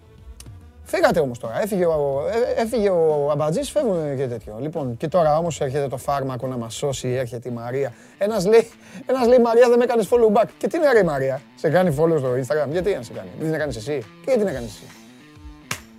Φύγατε 0.90 1.20
όμως 1.20 1.40
τώρα, 1.40 1.62
έφυγε 1.62 1.86
ο, 1.86 2.24
ε, 2.58 2.62
έφυγε 2.62 2.90
ο 2.90 3.30
Αμπατζής, 3.32 3.72
φεύγουν 3.72 4.18
και 4.18 4.28
τέτοιο. 4.28 4.58
Λοιπόν, 4.60 4.98
και 4.98 5.08
τώρα 5.08 5.38
όμως 5.38 5.62
έρχεται 5.62 5.88
το 5.88 5.98
φάρμακο 5.98 6.48
να 6.48 6.58
μας 6.58 6.76
σώσει, 6.76 7.08
έρχεται 7.08 7.50
η 7.50 7.52
Μαρία. 7.52 7.94
Ένας 8.18 8.46
λέει, 8.46 8.70
ένας 9.06 9.28
λέει 9.28 9.40
Μαρία 9.40 9.70
δεν 9.70 9.78
με 9.78 9.84
έκανες 9.84 10.10
follow 10.12 10.38
back. 10.38 10.46
Και 10.58 10.68
τι 10.68 10.78
είναι 10.78 10.92
ρε 10.92 11.00
η 11.00 11.04
Μαρία, 11.04 11.42
σε 11.56 11.70
κάνει 11.70 11.96
follow 12.00 12.18
στο 12.18 12.30
Instagram, 12.34 12.70
γιατί 12.72 12.94
να 12.96 13.02
σε 13.02 13.14
κάνει, 13.14 13.30
δεν 13.38 13.46
την 13.46 13.54
έκανες 13.54 13.76
εσύ; 13.76 13.98
Και 13.98 14.24
γιατί 14.26 14.40
την 14.40 14.48
έκανες 14.48 14.70
εσύ; 14.70 14.84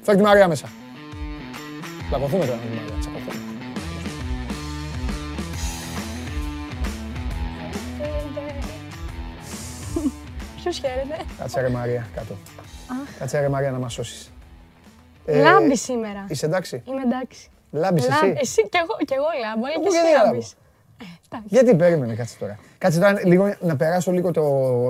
Φέρ 0.02 0.16
τη 0.16 0.22
Μαρία 0.22 0.48
μέσα. 0.48 0.68
Πλακωθούμε 2.08 2.44
τώρα 2.44 2.58
με 2.58 2.70
τη 2.70 2.76
Μαρία, 2.76 2.96
τσακωθούμε. 3.00 3.32
Ποιος 10.56 10.78
χαίρεται; 10.78 11.24
Κάτσε 11.38 11.60
ρε 11.60 11.68
Μαρία, 11.68 12.08
κάτω. 12.14 12.34
Κάτσε 13.18 13.40
ρε 13.40 13.48
Μαρία 13.48 13.70
να 13.70 13.78
μας 13.78 13.92
σώσεις. 13.92 14.30
Ε, 15.30 15.40
Λάμπει 15.42 15.76
σήμερα. 15.76 16.24
Είσαι 16.28 16.46
εντάξει, 16.46 16.82
Είμαι 16.86 17.00
εντάξει. 17.02 17.48
λάμπεις 17.70 18.08
Λάμπ- 18.08 18.22
εσύ. 18.22 18.34
Εσύ 18.40 18.62
κι 18.68 18.78
εγώ, 18.82 18.96
κι 19.06 19.14
εγώ 19.14 19.26
λάμπω, 19.44 19.64
αλλά 19.66 19.74
Εγώ 19.74 19.82
και 19.82 19.88
εσύ 19.88 19.96
γιατί 20.00 20.12
λάμπω; 20.18 20.26
λάμπεις. 20.32 20.52
Ε, 21.02 21.04
εντάξει. 21.28 21.48
Γιατί 21.54 21.74
περίμενε, 21.74 22.14
κάτσε 22.14 22.36
τώρα. 22.38 22.58
Κάτσε 22.78 22.98
τώρα 22.98 23.20
λίγο, 23.24 23.54
να 23.60 23.76
περάσω 23.76 24.10
λίγο 24.12 24.30
το 24.30 24.44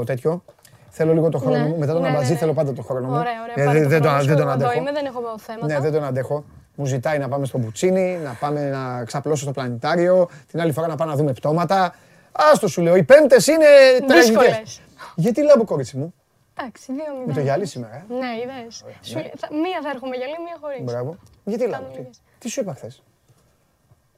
τέτοιο. 0.04 0.44
Θέλω 0.90 1.12
λίγο 1.12 1.28
το 1.28 1.38
χρόνο 1.38 1.56
Ναι, 1.56 1.64
μου. 1.64 1.76
Μετά 1.78 1.92
τον 1.92 2.02
ναι, 2.02 2.08
ναι, 2.08 2.14
Αμπατζή 2.14 2.32
ναι. 2.32 2.38
θέλω 2.38 2.52
πάντα 2.52 2.72
το 2.72 2.82
χρόνο 2.82 3.06
μου. 3.06 3.12
Ωραία, 3.18 3.32
ωραία. 3.42 3.54
Ε, 3.56 3.64
πάρε 3.66 3.78
δεν- 3.78 3.82
το 3.82 3.88
δεν 3.88 4.00
χρόνο 4.00 4.12
τον- 4.16 4.22
σου, 4.22 4.26
δεν 4.28 4.36
τον 4.36 4.46
εγώ 4.48 4.54
εδώ 4.56 4.66
αντέχω. 4.66 4.80
είμαι, 4.80 4.92
δεν 4.92 5.04
έχω 5.06 5.20
θέματα. 5.38 5.66
Ναι, 5.66 5.80
δεν 5.80 5.92
τον 5.92 6.04
αντέχω. 6.04 6.44
Μου 6.74 6.84
ζητάει 6.86 7.18
να 7.18 7.28
πάμε 7.28 7.46
στο 7.46 7.58
Μπουτσίνι, 7.58 8.18
να 8.24 8.30
πάμε 8.40 8.68
να 8.70 9.04
ξαπλώσω 9.04 9.42
στο 9.42 9.52
πλανητάριο, 9.52 10.28
την 10.50 10.60
άλλη 10.60 10.72
φορά 10.72 10.86
να 10.86 10.94
πάμε 10.96 11.10
να 11.10 11.16
δούμε 11.16 11.32
πτώματα. 11.32 11.94
Άστο 12.32 12.68
σου 12.68 12.82
λέω, 12.82 12.96
οι 12.96 13.02
πέμπτες 13.02 13.46
είναι 13.46 13.66
τραγικές. 14.06 14.28
Δύσκολες. 14.28 14.80
Γιατί 15.14 15.42
λάμπω 15.42 15.64
κορίτσι 15.64 15.96
μου, 15.96 16.14
Εντάξει, 16.60 16.92
δύο 16.92 17.04
μηδέν. 17.12 17.26
με 17.26 17.32
το 17.32 17.40
γυαλί 17.40 17.66
σήμερα. 17.66 17.94
ε. 17.96 18.04
Ναι, 18.08 18.30
είδες. 18.42 18.84
Σου 19.00 19.14
λέει, 19.18 19.32
θα- 19.36 19.48
Μία 19.64 19.78
θα 19.82 19.88
έρχομαι 19.94 20.16
γυαλί, 20.16 20.36
μία 20.46 20.56
χωρίς. 20.60 20.82
Μπράβο. 20.82 21.16
Γιατί 21.44 21.66
λάμπω, 21.66 21.86
τι, 21.92 21.98
λίγες. 21.98 22.20
τι 22.38 22.48
σου 22.48 22.60
είπα 22.60 22.74
χθες; 22.74 23.02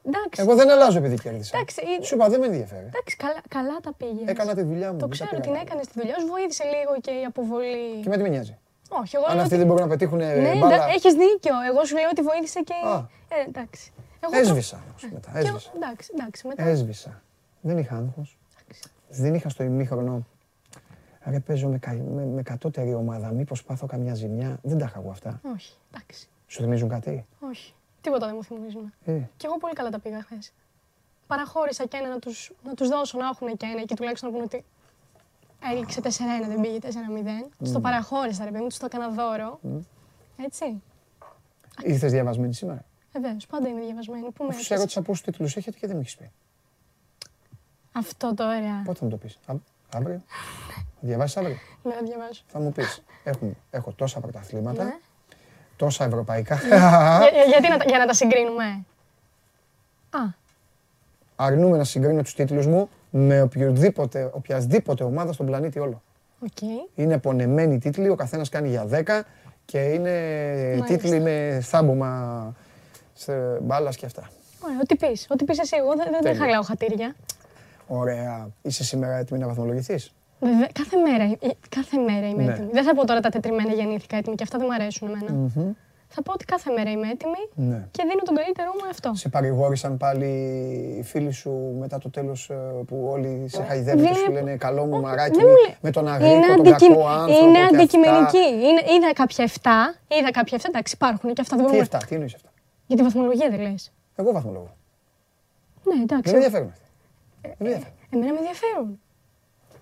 Εντάξει, 0.07 0.41
Εγώ 0.41 0.55
δεν 0.55 0.69
αλλάζω 0.69 0.97
επειδή 0.97 1.15
κέρδισα. 1.19 1.51
Εντάξει, 1.57 1.81
είναι- 1.85 2.03
Σου 2.07 2.15
είπα 2.15 2.29
δεν 2.29 2.39
με 2.39 2.45
ενδιαφέρει. 2.45 2.85
εντάξει, 2.93 3.15
καλά, 3.23 3.41
καλά 3.57 3.75
τα 3.85 3.93
πήγες. 3.99 4.25
Έκανα 4.25 4.53
τη 4.55 4.61
δουλειά 4.69 4.91
μου. 4.91 4.97
Το 4.97 5.07
δεν 5.07 5.09
τα 5.09 5.13
ξέρω, 5.15 5.29
πήρα 5.29 5.41
την 5.41 5.51
καλά. 5.51 5.61
έκανες 5.65 5.85
τη 5.87 5.93
δουλειά 5.99 6.15
σου, 6.19 6.27
βοήθησε 6.27 6.63
λίγο 6.75 6.93
και 7.05 7.11
η 7.21 7.23
αποβολή. 7.31 7.99
Και 8.03 8.09
με 8.09 8.15
τι 8.17 8.21
με 8.21 8.29
νοιάζει; 8.29 8.55
Όχι, 9.01 9.15
εγώ 9.15 9.25
Αν 9.25 9.31
λέω 9.33 9.41
αυτοί 9.43 9.53
ότι- 9.53 9.61
δεν 9.63 9.67
μπορούν 9.67 9.83
να 9.87 9.89
πετύχουν 9.93 10.17
Ναι, 10.17 10.25
μπάλα. 10.59 10.73
εντα- 10.75 10.87
έχεις 10.95 11.13
δίκιο. 11.23 11.55
Εγώ 11.69 11.79
σου 11.87 11.95
λέω 11.99 12.09
ότι 12.15 12.21
βοήθησε 12.21 12.59
και. 12.69 12.73
Α. 12.93 12.95
Ε, 13.35 13.47
εντάξει. 13.49 13.91
Εγώ 14.23 14.31
το- 14.31 14.37
Έσβησα 14.37 14.77
όμως 14.89 15.01
μετά. 15.15 15.29
και 15.31 15.37
εγώ- 15.37 15.47
Έσβησα. 15.47 15.71
Εντάξει, 15.75 16.09
εντάξει. 16.15 16.47
Μετά. 16.47 16.63
Έσβησα. 16.63 17.11
Δεν 17.61 17.77
είχα 17.77 17.95
άγχος. 17.95 18.37
Δεν 19.09 19.33
είχα 19.33 19.49
στο 19.49 19.63
ημίχρονο. 19.63 20.25
Ρε 21.25 21.39
παίζω 21.39 21.67
με, 21.69 21.77
κα- 21.77 21.93
με, 21.93 22.25
με 22.25 22.41
κατώτερη 22.43 22.93
ομάδα. 22.93 23.31
Μήπως 23.31 23.63
πάθω 23.63 23.85
καμιά 23.85 24.13
ζημιά. 24.13 24.59
Δεν 24.61 24.77
τα 24.77 24.85
είχα 24.85 24.99
εγώ 24.99 25.09
αυτά. 25.09 25.41
Όχι, 25.55 25.73
εντάξει. 25.93 26.27
Σου 26.47 26.61
θυμίζουν 26.61 26.89
κάτι; 26.89 27.25
Όχι. 27.39 27.73
Τίποτα 28.01 28.25
δεν 28.25 28.35
μου 28.35 28.43
θυμίζουν. 28.43 28.93
Ε, 29.05 29.11
Και 29.37 29.45
εγώ 29.45 29.57
πολύ 29.57 29.73
καλά 29.73 29.89
τα 29.89 29.99
πήγα 29.99 30.21
χθες. 30.21 30.53
Παραχώρησα 31.27 31.85
και 31.85 31.97
ένα 31.97 32.09
να 32.09 32.19
τους, 32.19 32.51
να 32.63 32.73
τους 32.73 32.87
δώσω 32.87 33.17
να 33.17 33.27
έχουν 33.27 33.57
και 33.57 33.65
ένα 33.65 33.81
και 33.85 33.95
τουλάχιστον 33.95 34.29
να 34.29 34.35
πούνε 34.35 34.47
ότι 34.53 34.65
έληξε 35.71 36.01
4-1, 36.03 36.07
δεν 36.47 36.61
πήγε 36.61 36.77
4-0. 36.81 37.49
Τους 37.57 37.71
το 37.71 37.79
παραχώρησα, 37.79 38.43
ρε 38.45 38.49
παιδί 38.51 38.61
μου, 38.63 38.67
τους 38.69 38.77
το 38.77 38.85
έκανα 38.85 39.09
δώρο. 39.09 39.59
Έτσι. 40.45 40.81
ήρθες 41.83 42.11
διαβασμένη 42.11 42.53
σήμερα; 42.53 42.85
Βεβαίως, 43.13 43.47
πάντα 43.47 43.67
είμαι 43.67 43.81
διαβασμένη. 43.81 44.31
Πού 44.31 44.43
με 44.43 44.49
Αφού 44.49 44.61
σε 44.61 44.67
έχεις; 44.73 44.79
ρώτησα 44.79 45.01
πόσους 45.01 45.23
τίτλους 45.23 45.55
έχετε 45.57 45.77
και 45.79 45.87
δεν 45.87 45.95
μου 45.95 46.01
έχεις 46.01 46.15
πει. 46.15 46.31
Αυτό 47.91 48.33
τώρα. 48.33 48.81
Πότε 48.85 48.97
θα 48.99 49.05
μου 49.05 49.11
το 49.11 49.17
πεις; 49.17 49.39
Α, 49.45 49.53
αύριο; 49.93 50.21
Θα 51.01 51.07
διαβάσεις 51.07 51.37
αύριο. 51.37 51.55
Ναι, 51.83 51.93
να 51.95 52.01
διαβάσω. 52.01 52.43
Θα 52.47 52.59
μου 52.59 52.71
πεις. 52.71 53.03
Έχουν, 53.23 53.57
έχω 53.71 53.91
τόσα 53.91 54.19
πρωταθλήματα. 54.19 54.83
Ναι. 54.83 54.97
Τόσα 55.75 56.03
ευρωπαϊκά. 56.05 56.55
Για, 56.55 56.77
για- 56.77 57.43
γιατί 57.47 57.69
να, 57.69 57.77
τα- 57.77 57.85
για 57.87 57.97
να 57.97 58.05
τα 58.05 58.13
συγκρίνουμε; 58.13 58.63
Α, 60.09 60.19
Αρνούμαι 61.35 61.77
να 61.77 61.83
συγκρίνω 61.83 62.21
τους 62.21 62.33
τίτλους 62.33 62.67
μου 62.67 62.89
με 63.09 63.41
οποιοδήποτε, 63.41 64.29
οποιασδήποτε 64.33 65.03
ομάδα 65.03 65.33
στον 65.33 65.45
πλανήτη 65.45 65.79
όλο. 65.79 66.01
ΟΚ. 66.43 66.61
Είναι 66.95 67.17
πονεμένοι 67.17 67.77
τίτλοι, 67.77 68.09
ο 68.09 68.15
καθένας 68.15 68.49
κάνει 68.49 68.69
για 68.69 68.85
10 68.85 69.21
και 69.65 69.79
είναι 69.79 70.11
Μάλιστα. 70.79 70.85
τίτλοι 70.85 71.19
με 71.19 71.59
θάμπωμα 71.63 72.53
σε 73.13 73.33
μπάλας 73.61 73.95
και 73.95 74.05
αυτά. 74.05 74.29
Ωραία, 74.63 74.77
ό,τι 74.81 74.95
πεις. 74.95 75.27
Ό,τι 75.29 75.43
πεις 75.43 75.59
εσύ. 75.59 75.75
Εγώ 75.79 75.87
δεν, 75.95 75.97
δεν, 75.97 76.11
δεν 76.11 76.21
Τέλεια. 76.21 76.39
χαλάω 76.39 76.61
χατήρια. 76.61 77.15
Ωραία. 77.87 78.49
Είσαι 78.61 78.83
σήμερα 78.83 79.17
έτοιμη 79.17 79.39
να 79.39 79.47
βαθμολογηθείς; 79.47 80.13
Βέβαια, 80.43 80.67
κάθε 80.73 80.97
μέρα, 80.97 81.23
ε, 81.23 81.47
κάθε 81.69 81.97
μέρα 81.97 82.27
είμαι 82.29 82.43
Ναι. 82.43 82.51
έτοιμη. 82.51 82.69
Δεν 82.71 82.83
θα 82.83 82.95
πω 82.95 83.05
τώρα 83.05 83.19
τα 83.19 83.29
τετριμένα 83.29 83.73
γεννήθηκα 83.73 84.17
έτοιμη 84.17 84.35
και 84.35 84.43
αυτά 84.43 84.57
δεν 84.57 84.67
μου 84.69 84.75
αρέσουν 84.81 85.07
εμένα. 85.09 85.49
Θα 86.13 86.21
πω 86.21 86.31
ότι 86.33 86.45
κάθε 86.45 86.71
μέρα 86.71 86.91
είμαι 86.91 87.07
έτοιμη 87.09 87.41
Ναι. 87.55 87.87
και 87.91 88.03
δίνω 88.09 88.21
τον 88.25 88.35
καλύτερό 88.35 88.71
μου 88.81 88.89
αυτό. 88.89 89.11
Σε 89.13 89.29
παρηγόρησαν 89.29 89.97
πάλι 89.97 90.25
οι 90.99 91.03
φίλοι 91.03 91.31
σου 91.31 91.75
μετά 91.79 91.97
το 91.97 92.09
τέλος 92.09 92.49
ε, 92.49 92.55
που 92.87 93.07
όλοι 93.11 93.43
σε 93.47 93.63
χαϊδεύουν 93.63 94.05
και 94.07 94.13
σου 94.13 94.19
Βλέπω- 94.25 94.31
λένε 94.45 94.55
καλό 94.57 94.85
μου 94.85 94.93
Όχι, 94.93 95.01
μαράκι 95.01 95.37
δεν 95.37 95.45
μου 95.47 95.53
λέει- 95.67 95.75
με 95.81 95.91
τον 95.91 96.03
Είναι, 96.05 96.11
αγρίκο, 96.15 96.55
τον 96.55 96.59
αντικειμ- 96.67 96.93
κακό 96.95 97.07
άνθρωπο 97.07 97.45
είναι 97.47 97.57
και 97.57 97.63
αυτά. 97.63 97.77
αντικειμενική. 97.77 98.37
Είναι, 98.67 98.81
είδα 98.95 99.13
κάποια 99.13 99.43
7, 99.43 99.95
είδα 100.19 100.31
κάποια 100.31 100.57
7, 100.57 100.65
εντάξει 100.67 100.93
υπάρχουν 100.95 101.33
και 101.33 101.41
αυτά 101.41 101.55
δεν 101.55 101.65
Τι 101.65 101.71
μπορούμε. 101.71 101.87
7, 101.91 102.05
τι 102.07 102.13
εννοείς 102.15 102.35
αυτά. 102.35 102.49
Για 102.87 102.95
τη 102.97 103.03
βαθμολογία 103.03 103.49
δεν 103.49 103.59
λες. 103.61 103.91
Εγώ 104.15 104.31
βαθμολογώ. 104.31 104.75
Ναι, 105.83 105.93
Δεν 105.93 106.01
εντάξει. 106.01 106.31
με 106.31 106.35
ενδιαφέρουν 106.37 106.67
αυτοί. 106.67 106.85
Δεν 107.41 107.53
με 107.59 107.65
ενδιαφέρουν. 107.67 107.97
Εμένα 108.13 108.31
με 108.33 108.37
ενδιαφέρουν. 108.37 108.99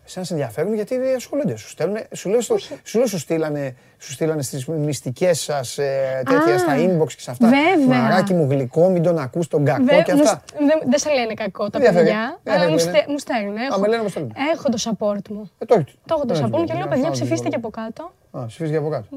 Εσένα 0.10 0.26
σε 0.26 0.34
ενδιαφέρουν 0.34 0.74
γιατί 0.74 0.96
ασχολούνται. 1.16 1.56
Σου, 1.56 1.70
στέλνουν, 1.70 1.98
σου, 2.16 2.30
λέω, 2.30 2.42
στο- 2.42 2.58
σου, 2.84 2.98
λέω, 2.98 3.08
σου 3.08 3.20
στείλανε, 3.20 3.76
σου 3.98 4.12
στείλανε 4.12 4.42
στις 4.42 4.66
μυστικές 4.66 5.40
σας 5.42 5.78
ε, 5.78 6.22
τέτοια, 6.26 6.54
Α, 6.56 6.58
στα 6.58 6.76
inbox 6.78 7.08
και 7.14 7.22
σε 7.22 7.32
αυτά. 7.32 7.48
βέβαια. 7.50 8.02
Μαράκι 8.02 8.34
μου 8.34 8.48
γλυκό, 8.50 8.90
μην 8.90 9.04
τον 9.04 9.18
ακούς 9.20 9.48
τον 9.48 9.66
κακό 9.66 9.84
Δε- 9.84 10.02
και 10.02 10.14
μου 10.14 10.22
αυτά. 10.22 10.44
σ- 10.48 10.58
Δεν 10.58 10.80
δεν 10.90 11.00
σε 11.00 11.10
λένε 11.10 11.34
κακό 11.34 11.70
τα 11.70 11.80
Δεν 11.80 11.82
διαφέρει. 11.82 12.04
παιδιά, 12.06 12.40
Δεν 12.44 12.54
αλλά 12.54 12.70
μου, 12.70 12.76
διαφέρει, 12.78 12.96
στε, 12.98 13.06
ναι. 13.06 13.12
μου 13.12 13.18
στέλνουν. 13.20 13.58
Α, 13.58 13.62
Έχω, 13.70 13.80
με 13.80 13.88
λένε 13.88 14.02
πως 14.02 14.12
στέλνουν. 14.12 14.34
έχω 14.54 14.70
το 14.70 14.78
support 14.84 15.28
μου. 15.30 15.52
Ε, 15.60 15.66
το 15.66 15.76
έχεις. 15.80 15.94
Το 16.06 16.14
έχω 16.18 16.26
το 16.26 16.34
Δεν 16.34 16.44
support 16.44 16.50
μου 16.50 16.58
έχει 16.58 16.66
και 16.66 16.74
λέω 16.74 16.88
πρόβλημα. 16.88 16.88
παιδιά 16.88 17.06
Να 17.06 17.12
ψηφίστε 17.12 17.36
φάω 17.36 17.52
και 17.52 17.58
λίγο. 17.58 17.68
από 17.68 17.82
κάτω. 17.82 18.12
Α, 18.44 18.46
ψηφίζεις 18.46 18.72
για 18.72 18.80
από 18.80 18.90
κάτω. 18.90 19.08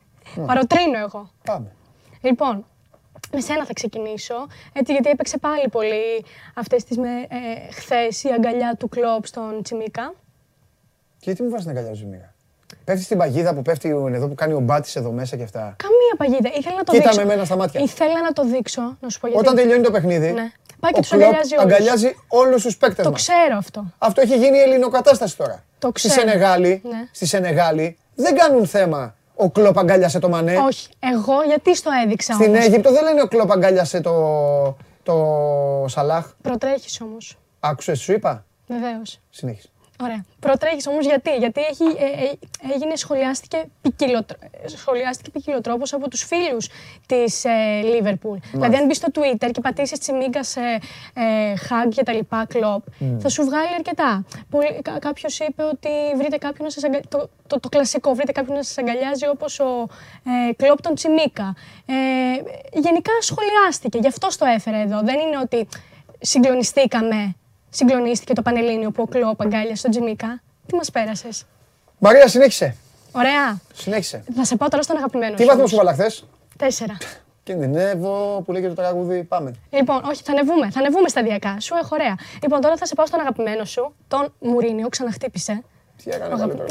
Παροτρύνω 0.48 0.98
εγώ. 0.98 1.30
Πάμε. 1.44 1.66
Λοιπόν, 2.20 2.64
με 3.32 3.40
σένα 3.40 3.64
θα 3.64 3.72
ξεκινήσω, 3.72 4.34
έτσι 4.72 4.92
γιατί 4.92 5.08
έπαιξε 5.10 5.38
πάλι 5.38 5.68
πολύ 5.68 6.24
αυτές 6.54 6.84
τις 6.84 6.96
με, 6.98 7.08
ε, 7.08 7.72
χθες 7.72 8.22
η 8.24 8.28
αγκαλιά 8.36 8.76
του 8.78 8.88
κλόπ 8.88 9.26
στον 9.26 9.62
Τσιμίκα. 9.62 10.14
Και 11.28 11.34
γιατί 11.34 11.42
μου 11.42 11.50
βάζεις 11.50 11.66
την 11.66 11.76
αγκαλιά 11.78 11.94
σου 11.94 12.06
μοίρα; 12.06 12.34
Πέφτεις 12.84 13.04
στην 13.04 13.18
παγίδα 13.18 13.54
που 13.54 13.62
πέφτει 13.62 13.92
ο- 13.92 14.08
εδώ 14.14 14.26
που 14.28 14.34
κάνει 14.34 14.52
ο 14.52 14.60
μπάτης 14.60 14.96
εδώ 14.96 15.10
μέσα 15.10 15.36
και 15.36 15.42
αυτά. 15.42 15.60
Καμία 15.76 16.14
παγίδα. 16.16 16.50
Ήθελα 16.58 16.76
να 16.76 16.84
το 16.84 16.92
Κοίτα 16.92 17.02
δείξω. 17.04 17.16
με 17.16 17.22
εμένα 17.32 17.44
στα 17.44 17.56
μάτια. 17.56 17.80
Ήθελα 17.80 18.20
να 18.22 18.32
το 18.32 18.44
δείξω, 18.44 18.96
να 19.00 19.08
σου 19.08 19.20
πω 19.20 19.26
γιατί. 19.26 19.42
Όταν 19.42 19.56
τελειώνει 19.56 19.82
το 19.82 19.90
παιχνίδι, 19.90 20.30
Ναι. 20.32 20.50
Πάει 20.80 20.92
και 20.92 20.98
ο 20.98 21.00
τους 21.00 21.08
Κλοπ 21.10 21.22
αγκαλιάζει 21.22 21.54
όλους. 21.56 21.64
αγκαλιάζει 21.72 22.16
όλους 22.28 22.62
τους 22.62 22.76
παίκτες 22.76 23.04
Το 23.04 23.10
μας. 23.10 23.22
ξέρω 23.22 23.56
αυτό. 23.56 23.84
Αυτό 23.98 24.20
έχει 24.20 24.36
γίνει 24.36 24.56
η 24.56 24.60
ελληνοκατάσταση 24.60 25.36
τώρα. 25.36 25.64
Το 25.78 25.92
στη 25.94 26.08
ξέρω. 26.08 26.28
Σενεγάλη, 26.28 26.80
Ναι. 26.84 27.08
στη 27.12 27.26
Σενεγάλη 27.26 27.96
δεν 28.14 28.34
κάνουν 28.36 28.66
θέμα 28.66 29.14
ο 29.34 29.50
Κλοπ 29.50 29.78
αγκάλιασε 29.78 30.18
το 30.18 30.28
Μανέ. 30.28 30.56
Όχι. 30.66 30.88
Εγώ 31.14 31.42
γιατί 31.46 31.76
στο 31.76 31.90
έδειξα 32.04 32.32
Στην 32.32 32.46
όμως; 32.48 32.64
Αίγυπτο 32.64 32.92
δεν 32.92 33.02
λένε 33.04 33.22
ο 33.22 33.26
Κλοπ 33.28 33.52
αγκάλιασε 33.52 34.00
το, 34.00 34.14
το 35.02 35.14
Σαλάχ. 35.88 36.26
Προτρέχεις 36.42 37.00
όμως. 37.00 37.38
Άκουσες, 37.60 37.98
σου 38.00 38.12
είπα; 38.12 38.44
Βεβαίως. 38.66 39.20
Συνέχισε. 39.30 39.68
Ωραία. 40.02 40.24
Προτρέχεις 40.40 40.86
όμως 40.86 41.04
γιατί; 41.06 41.36
Γιατί 41.36 41.60
έχει, 41.60 41.84
ε, 41.84 42.24
ε, 42.24 42.38
έγινε, 42.74 42.96
σχολιάστηκε 42.96 43.64
ποικιλοτρ- 43.82 44.42
ε, 44.42 44.68
σχολιάστηκε 44.68 45.30
ποικιλοτρόπως 45.30 45.92
από 45.92 46.08
τους 46.08 46.22
φίλους 46.22 46.68
της 47.06 47.44
ε, 47.44 47.80
Λίβερπουλ. 47.82 48.38
Δηλαδή, 48.52 48.76
αν 48.76 48.86
μπεις 48.86 48.96
στο 48.96 49.08
Twitter 49.14 49.50
και 49.52 49.60
πατήσεις 49.60 49.98
τσιμίγκα 49.98 50.44
σε 50.44 50.60
ε, 51.14 51.52
hug 51.68 51.88
και 51.94 52.02
τα 52.02 52.12
λοιπά, 52.12 52.46
κλοπ, 52.48 52.82
θα 53.18 53.28
σου 53.28 53.44
βγάλει 53.44 53.74
αρκετά. 53.74 54.24
Κάποιος 54.98 55.38
είπε 55.38 55.62
ότι 55.62 55.88
βρείτε 56.16 56.36
κάποιον 56.36 56.64
να 56.64 56.70
σας 56.70 56.84
αγκα... 56.84 57.00
το, 57.08 57.28
το, 57.46 57.60
το 57.60 57.68
κλασικό, 57.68 58.14
βρείτε 58.14 58.32
κάποιον 58.32 58.56
να 58.56 58.62
σας 58.62 58.78
αγκαλιάζει 58.78 59.26
όπως 59.28 59.60
ο 59.60 59.86
ε, 60.48 60.52
κλοπ 60.52 60.82
τον 60.82 60.94
Τσιμίκα. 60.94 61.56
Ε, 61.86 61.94
γενικά 62.72 63.12
σχολιάστηκε, 63.20 63.98
γι' 63.98 64.08
αυτό 64.08 64.28
το 64.38 64.44
έφερα 64.46 64.76
εδώ. 64.76 65.00
Δεν 65.00 65.18
είναι 65.18 65.38
ότι 65.42 65.68
συγκλονιστήκαμε 66.20 67.34
συγκλονίστηκε 67.70 68.32
το 68.32 68.42
Πανελλήνιο 68.42 68.90
που 68.90 69.02
ο 69.02 69.06
Κλόπ 69.06 69.42
αγκάλιασε 69.42 69.82
τον 69.82 69.90
Τζιμίκα. 69.90 70.40
Τι 70.66 70.74
μας 70.74 70.90
πέρασες; 70.90 71.44
Μαρία, 71.98 72.28
συνέχισε. 72.28 72.76
Ωραία. 73.12 73.60
Συνέχισε. 73.74 74.24
Θα 74.34 74.44
σε 74.44 74.56
πάω 74.56 74.68
τώρα 74.68 74.82
στον 74.82 74.96
αγαπημένο. 74.96 75.34
Τι 75.34 75.40
σου 75.40 75.46
βαθμό 75.46 75.60
όμως. 75.60 75.70
σου 75.70 75.76
βάλα 75.76 75.92
χθες; 75.92 76.24
Τέσσερα. 76.56 76.96
Κινδυνεύω 77.42 78.42
που 78.44 78.52
λέγεται 78.52 78.74
το 78.74 78.82
τραγούδι. 78.82 79.22
Πάμε. 79.22 79.54
Λοιπόν, 79.70 80.04
όχι, 80.04 80.22
θα 80.22 80.32
ανεβούμε. 80.32 80.70
Θα 80.70 80.78
ανεβούμε 80.78 81.08
σταδιακά. 81.08 81.60
Σου 81.60 81.74
έχω 81.74 81.88
ωραία. 81.92 82.14
Λοιπόν, 82.42 82.60
τώρα 82.60 82.76
θα 82.76 82.86
σε 82.86 82.94
πάω 82.94 83.06
στον 83.06 83.20
αγαπημένο 83.20 83.64
σου, 83.64 83.94
τον 84.08 84.32
Μουρίνιο. 84.38 84.88
Ξαναχτύπησε. 84.88 85.62
Τι 86.04 86.10
έκανε 86.10 86.36
πάλι 86.36 86.54
τώρα. 86.54 86.64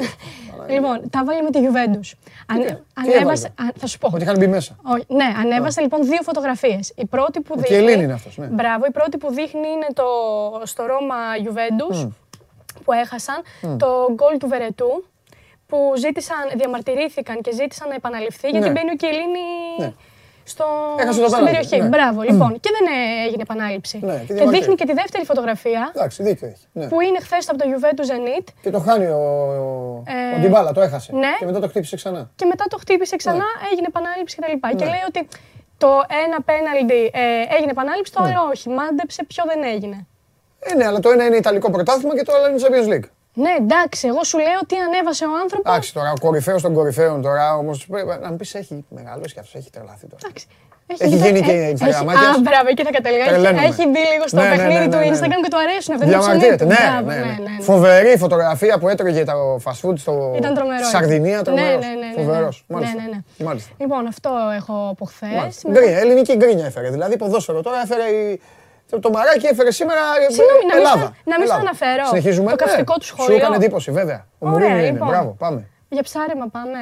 Λοιπόν, 0.70 1.10
τα 1.10 1.24
βάλε 1.26 1.42
με 1.42 1.50
τη 1.50 1.60
Γιουβέντους. 1.60 2.16
έβαλε; 2.56 2.78
Ανέβασε. 2.94 3.48
α, 3.48 3.64
Θα 3.76 3.88
σου 3.88 3.98
πω. 3.98 4.10
Ότι 4.14 4.24
είχαν 4.24 4.38
μπει 4.38 4.48
μέσα. 4.48 4.76
Όχι, 4.84 5.06
ναι, 5.08 5.26
ανέβασε 5.40 5.82
λοιπόν 5.82 6.04
δύο 6.04 6.20
φωτογραφίες. 6.22 6.94
Η 6.96 7.06
πρώτη 7.06 7.40
που 7.42 7.54
Ο 7.58 7.60
δείχνει. 7.62 7.78
Κιελίνη 7.78 8.04
είναι 8.04 8.14
αυτός, 8.14 8.38
ναι. 8.38 8.46
Μπράβο, 8.46 8.86
η 8.86 8.92
πρώτη 8.92 9.18
που 9.18 9.34
δείχνει 9.34 9.68
είναι 9.68 9.88
το, 9.94 10.04
στο 10.64 10.86
Ρώμα 10.86 11.16
Juventus 11.44 12.10
που 12.84 12.92
έχασαν 12.92 13.42
το 13.78 13.88
γκολ 14.14 14.38
του 14.38 14.48
Βερετού 14.48 15.06
που 15.68 15.94
ζήτησαν, 15.98 16.38
διαμαρτυρήθηκαν 16.56 17.42
και 17.42 17.52
ζήτησαν 17.54 17.88
να 17.90 17.96
επαναληφθεί 17.96 18.50
γιατί 18.50 18.66
Ναι. 18.68 18.72
μπαίνει 18.72 18.90
ο 18.92 18.96
Κιελίνη 18.96 19.40
Ναι. 19.80 19.94
Στο, 20.54 20.66
Έχασε 21.04 21.20
το 21.22 21.28
στην 21.28 21.38
πέναλτι, 21.46 21.68
περιοχή. 21.68 21.78
ναι. 21.82 21.88
Μπράβο, 21.94 22.22
λοιπόν. 22.30 22.52
Και 22.64 22.70
δεν 22.78 22.86
ε, 22.96 22.98
έγινε 23.28 23.42
επανάληψη. 23.48 23.98
Ναι, 24.04 24.14
και 24.14 24.20
και 24.20 24.34
διαμαρτύρει. 24.34 24.60
δείχνει 24.60 24.76
και 24.80 24.86
τη 24.86 24.94
δεύτερη 25.02 25.24
φωτογραφία 25.26 25.92
Εντάξει, 25.96 26.24
δίκιο 26.24 26.48
έχει. 26.48 26.66
Ναι. 26.80 26.88
που 26.92 27.02
είναι 27.02 27.20
χθες 27.26 27.50
από 27.50 27.58
το 27.62 27.66
Juventus 27.72 28.06
Zenit 28.12 28.46
Και 28.62 28.70
το 28.76 28.80
χάνει 28.80 29.06
ο, 29.06 29.20
ο, 29.66 30.04
Ε, 30.34 30.36
ο 30.36 30.40
Ντιμπάλα, 30.42 30.72
το 30.72 30.82
έχασε. 30.82 31.12
ναι. 31.24 31.34
Και 31.40 31.46
μετά 31.46 31.60
το 31.60 31.68
χτύπησε 31.68 31.96
ξανά. 31.96 32.32
και 32.36 32.46
μετά 32.46 32.66
το 32.70 32.78
χτύπησε 32.78 33.16
ξανά, 33.16 33.48
έγινε 33.72 33.88
επανάληψη 33.94 34.36
κτλ. 34.38 34.68
Και 34.78 34.84
Ναι. 34.86 34.90
λέει 34.94 35.04
ότι 35.08 35.28
το 35.78 35.90
ένα 36.26 36.38
πέναλτι 36.50 37.02
ε, 37.14 37.56
έγινε 37.56 37.72
επανάληψη, 37.72 38.12
το 38.14 38.22
άλλο 38.24 38.42
όχι. 38.54 38.70
Μάντεψε 38.70 39.24
ποιο 39.24 39.44
δεν 39.52 39.64
έγινε. 39.74 40.08
Ε, 40.60 40.76
ναι, 40.76 40.86
αλλά 40.86 41.00
το 41.00 41.10
ένα 41.10 41.26
είναι 41.26 41.36
Ιταλικό 41.36 41.72
πρωτάθλημα 41.72 42.16
και 42.16 42.24
το 42.24 42.34
άλλο 42.36 42.46
είναι 42.50 42.60
Champions 42.64 42.94
League. 42.94 43.10
Ναι, 43.44 43.50
εντάξει, 43.60 44.08
εγώ 44.08 44.24
σου 44.24 44.38
λέω 44.38 44.60
τι 44.68 44.76
ανέβασε 44.88 45.26
ο 45.26 45.34
άνθρωπος. 45.44 45.72
Εντάξει 45.72 45.94
τώρα, 45.94 46.10
ο 46.12 46.20
κορυφαίος 46.20 46.62
των 46.62 46.74
κορυφαίων 46.74 47.22
τώρα 47.22 47.56
όμως. 47.56 47.86
Να 48.22 48.30
μου 48.32 48.36
πεις, 48.38 48.54
έχει 48.56 48.86
μεγαλώσει 48.90 49.34
και 49.34 49.40
αυτός, 49.40 49.56
έχει 49.56 49.70
τρελαθεί 49.70 50.08
τώρα. 50.08 50.22
Εντάξει. 50.26 50.48
Έχει 50.98 51.16
γίνει 51.16 51.42
και 51.42 51.52
ε, 51.52 51.72
Instagramάκιας. 51.74 52.36
Α, 52.38 52.40
μπράβο, 52.48 52.68
εκεί 52.70 52.84
θα 52.84 52.92
καταλήγα. 52.92 53.24
Έχει, 53.24 53.32
Τρελαίνομαι. 53.32 53.66
έχει 53.68 53.84
μπει 53.88 54.00
λίγο 54.14 54.28
στο 54.28 54.38
Ναι, 54.42 54.44
ναι, 54.50 54.56
παιχνίδι 54.56 54.74
ναι, 54.80 54.84
του 54.94 54.98
ναι, 54.98 55.06
ναι. 55.06 55.12
Instagram 55.18 55.40
και 55.44 55.50
του 55.54 55.58
αρέσουν 55.66 55.94
αυτά. 55.96 56.06
Είναι 56.06 56.18
ψωμί 56.18 56.38
Διαμαρτύρεται. 56.38 56.64
του. 56.64 56.70
Ναι, 56.72 56.76
Μπράβο, 56.90 57.08
ναι, 57.10 57.16
ναι, 57.16 57.22
ναι. 57.22 57.32
ναι, 57.48 57.56
ναι. 57.58 57.64
Φοβερή 57.64 58.18
φωτογραφία 58.18 58.78
που 58.80 58.88
έτρωγε 58.90 59.24
το 59.24 59.38
fast 59.66 59.80
food 59.90 59.98
στο 59.98 60.34
Ήταν 60.38 60.54
τρομερός. 60.54 60.88
στη 60.88 60.96
Σαρδινία. 60.96 61.36
Ναι, 61.38 61.42
Τρομερός. 61.44 61.80
ναι, 61.86 61.88
ναι, 61.88 61.96
ναι, 62.00 62.06
ναι. 62.16 62.22
Φοβερός. 62.24 62.64
Ναι, 62.68 62.76
Μάλιστα. 62.76 63.02
ναι, 63.02 63.08
ναι. 63.38 63.46
Μάλιστα. 63.48 63.72
Λοιπόν, 63.78 64.08
αυτό 64.08 64.30
έχω 64.60 64.88
από 64.92 65.06
χθες. 65.06 65.30
Μάλιστα. 65.40 65.70
Γκρίνια, 65.72 65.98
ελληνική 66.00 66.34
γκρίνια 66.36 66.66
έφερε. 66.66 66.90
Δηλαδή 66.90 67.18
ποδόσφαιρο 67.18 67.62
τώρα 67.62 67.78
έφερε. 67.86 68.04
η- 68.04 68.42
Το, 68.90 69.00
το 69.00 69.10
μαράκι 69.10 69.46
έφερε 69.46 69.72
σήμερα 69.72 70.00
ε, 70.30 70.32
Συγγνώμη, 70.34 70.66
να 70.66 70.76
μην 70.76 70.78
Ελλάδα. 70.86 70.98
στα- 70.98 71.16
να 71.24 71.38
μην 71.38 71.48
στα 71.48 71.56
Ελλάδα. 71.56 71.60
αναφέρω. 71.60 72.06
Συνεχίζουμε. 72.08 72.50
Το 72.50 72.56
καυστικό 72.56 72.94
Ναι. 72.94 73.00
του 73.00 73.06
Σου 73.06 73.16
σχόλιο. 73.16 73.36
έκανε 73.36 73.56
εντύπωση, 73.56 73.92
βέβαια. 73.92 74.26
Ο 74.40 74.48
Ωραία, 74.50 74.52
Μουρίνιο 74.60 74.78
είναι. 74.78 74.92
λοιπόν. 74.92 75.08
Μπράβο, 75.08 75.36
πάμε. 75.40 75.68
Για 75.90 76.04
ψάρεμα 76.04 76.48
πάμε. 76.48 76.80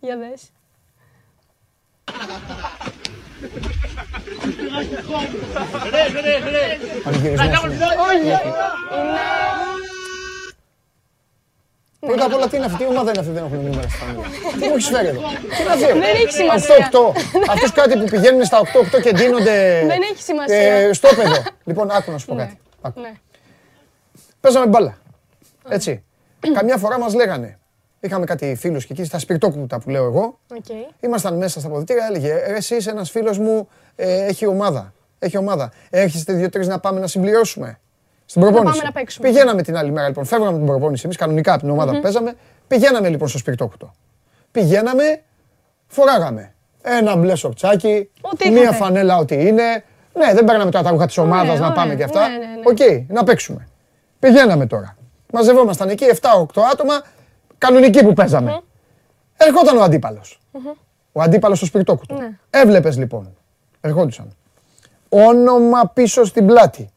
Για 0.00 0.16
δες. 0.16 0.42
Πανηγυρισμός 7.04 7.64
είναι. 7.64 7.84
Όχι. 8.08 8.26
Είναι... 8.26 8.38
Πρώτα 12.06 12.24
απ' 12.24 12.34
όλα 12.34 12.48
τι 12.48 12.56
είναι 12.56 12.64
αυτή, 12.64 12.82
η 12.82 12.86
ομάδα 12.86 13.10
είναι 13.10 13.18
αυτή 13.20 13.30
που 13.32 13.36
δεν 13.38 13.44
έχουν 13.44 13.56
νούμερα 13.64 13.88
στα 13.88 13.98
φανέλα. 14.04 14.22
Τι 14.60 14.66
μου 14.68 14.74
έχεις 14.74 14.88
φέρει 14.88 15.06
εδώ; 15.06 15.20
Τι 15.20 15.62
είναι 15.62 15.72
αυτό. 15.72 15.86
Δεν 15.86 16.14
έχει 16.22 16.32
σημασία. 16.32 16.90
8-8. 16.92 17.50
Αυτούς 17.50 17.72
κάτι 17.72 17.98
που 17.98 18.04
πηγαίνουν 18.04 18.44
στα 18.44 18.58
8-8 18.96 19.00
και 19.02 19.12
ντύνονται. 19.12 19.84
Δεν 19.86 20.00
έχει 20.12 20.22
σημασία. 20.22 20.56
ε, 20.58 20.92
στο 20.92 21.08
παιδό. 21.16 21.42
Λοιπόν, 21.64 21.90
άκου 21.90 22.10
να 22.10 22.18
σου 22.18 22.26
πω 22.26 22.34
κάτι. 22.34 22.58
Άκου. 22.80 23.00
Ναι. 23.00 23.12
Παίζαμε 24.40 24.66
μπάλα. 24.66 24.98
Έτσι. 25.68 26.04
Καμιά 26.54 26.76
φορά 26.76 26.98
μας 26.98 27.14
λέγανε. 27.14 27.58
Είχαμε 28.00 28.24
κάτι 28.24 28.54
φίλους 28.58 28.86
και 28.86 28.92
εκεί 28.92 29.04
στα 29.04 29.18
σπιρτόκουτα 29.18 29.78
που 29.80 29.90
λέω 29.90 30.04
εγώ. 30.04 30.38
ΟΚ. 30.56 30.64
Ήμασταν 31.00 31.36
μέσα 31.36 31.60
στα 31.60 31.68
αποδυτήρια, 31.68 32.06
έλεγε 32.08 32.32
«Ε, 32.32 32.52
Εσύ 32.54 32.76
είσαι 32.76 32.90
ένας 32.90 33.10
φίλος 33.10 33.38
μου, 33.38 33.68
ε, 33.96 34.24
έχει 34.26 34.46
ομάδα. 34.46 34.92
Έχει 35.18 35.36
ομάδα. 35.36 35.72
Έρχεστε 35.90 36.32
δύο-τρεις 36.32 36.66
να 36.66 36.78
πάμε 36.80 37.00
να 37.00 37.06
συμπληρώσουμε. 37.06 37.78
Στην 38.34 38.46
προπόνηση. 38.46 38.72
πάμε 38.78 38.84
να 38.84 38.92
παίξουμε. 38.92 39.28
Πηγαίναμε 39.28 39.62
την 39.62 39.76
άλλη 39.76 39.90
μέρα 39.90 40.08
λοιπόν. 40.08 40.24
Φεύγαμε 40.24 40.56
την 40.56 40.66
προπόνηση 40.66 41.02
εμείς 41.04 41.16
κανονικά 41.16 41.52
από 41.52 41.60
την 41.60 41.70
ομάδα 41.70 41.92
που 41.92 42.00
παίζαμε. 42.00 42.34
Πηγαίναμε 42.66 43.08
λοιπόν 43.08 43.28
στο 43.28 43.38
σπιρτόκουτο. 43.38 43.94
Πηγαίναμε, 44.50 45.22
φοράγαμε 45.86 46.54
ένα 46.82 47.16
μπλε 47.16 47.34
σορτσάκι, 47.34 48.10
Ό,τι 48.20 48.50
μία 48.50 48.62
είχατε. 48.62 48.76
φανέλα 48.76 49.16
ό,τι 49.16 49.34
είναι. 49.46 49.84
Ναι, 50.14 50.34
δεν 50.34 50.44
παίρναμε 50.44 50.70
τώρα 50.70 50.84
τα 50.84 50.90
ρούχα 50.90 51.06
της 51.06 51.18
ομάδας 51.18 51.58
να 51.58 51.64
ωραία. 51.64 51.72
πάμε 51.72 51.94
και 51.94 52.02
αυτά. 52.02 52.28
Ναι, 52.28 52.36
ναι, 52.36 52.44
ναι. 52.44 52.60
ΟΚ, 52.64 53.12
να 53.12 53.24
παίξουμε. 53.24 53.68
Πηγαίναμε 54.18 54.66
τώρα. 54.66 54.96
Μαζευόμασταν 55.32 55.88
εκεί 55.88 56.04
7-8 56.20 56.62
άτομα, 56.72 57.02
κανονικοί 57.58 58.04
που 58.04 58.12
παίζαμε. 58.12 58.60
Ερχόταν 59.36 59.76
ο 59.76 59.82
αντίπαλος. 59.82 60.40
Ο 61.12 61.20
αντίπαλος 61.22 61.56
στο 61.56 61.66
σπιρτόκουτο. 61.66 62.14
Ναι. 62.14 62.38
Έβλεπες 62.50 62.96
λοιπόν. 62.98 63.36
Ερχόντουσαν. 63.80 64.36
Όνομα 65.08 65.90
πίσω 65.94 66.24
στην 66.24 66.46
πλάτη. 66.46 66.88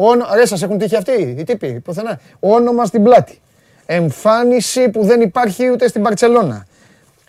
Όνο... 0.00 0.26
Ρε, 0.34 0.46
σας 0.46 0.62
έχουν 0.62 0.78
τύχει 0.78 0.96
αυτοί 0.96 1.12
οι 1.38 1.44
τύποι, 1.44 1.80
πουθενά. 1.80 2.20
Όνομα 2.40 2.84
στην 2.84 3.02
πλάτη. 3.02 3.40
Εμφάνιση 3.86 4.88
που 4.88 5.04
δεν 5.04 5.20
υπάρχει 5.20 5.70
ούτε 5.70 5.88
στην 5.88 6.02
Μπαρτσελόνα. 6.02 6.66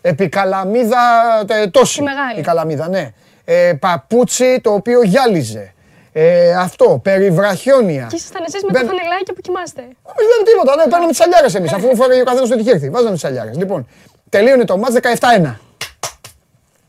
Επικαλαμίδα 0.02 0.98
τε, 1.48 1.68
τόση. 1.68 2.00
Η 2.00 2.04
μεγάλη. 2.04 2.40
Η 2.40 2.44
καλαμίδα, 2.44 2.88
ναι. 2.90 3.10
Ε, 3.46 3.74
παπούτσι 3.80 4.60
το 4.64 4.74
οποίο 4.74 5.02
γυάλιζε. 5.04 5.74
Ε, 6.12 6.56
αυτό, 6.56 7.00
περιβραχιόνια. 7.04 8.06
Και 8.10 8.16
ήσασταν 8.16 8.44
εσείς 8.48 8.64
με 8.64 8.70
Μπαίν- 8.72 8.88
το 8.88 8.96
φανελάκι 8.96 9.34
που 9.34 9.42
κοιμάστε. 9.42 9.82
όχι, 9.82 10.28
δεν 10.36 10.46
τίποτα. 10.54 10.76
Ναι, 10.76 10.84
παίρναμε 10.84 11.12
τις 11.12 11.22
αλιάρε 11.22 11.48
εμείς. 11.58 11.74
Αφού 11.74 11.96
φοράει 11.96 12.22
ο 12.22 12.24
καθένας 12.24 12.50
το 12.50 12.56
είχε 12.60 12.72
έρθει. 12.72 12.90
Βάζαμε 12.90 13.14
τις 13.14 13.24
αλιάρε. 13.26 13.52
Λοιπόν, 13.54 13.88
τελείωνε 14.30 14.64
το 14.66 14.78
μάτς 14.78 14.94
17-1. 14.94 15.60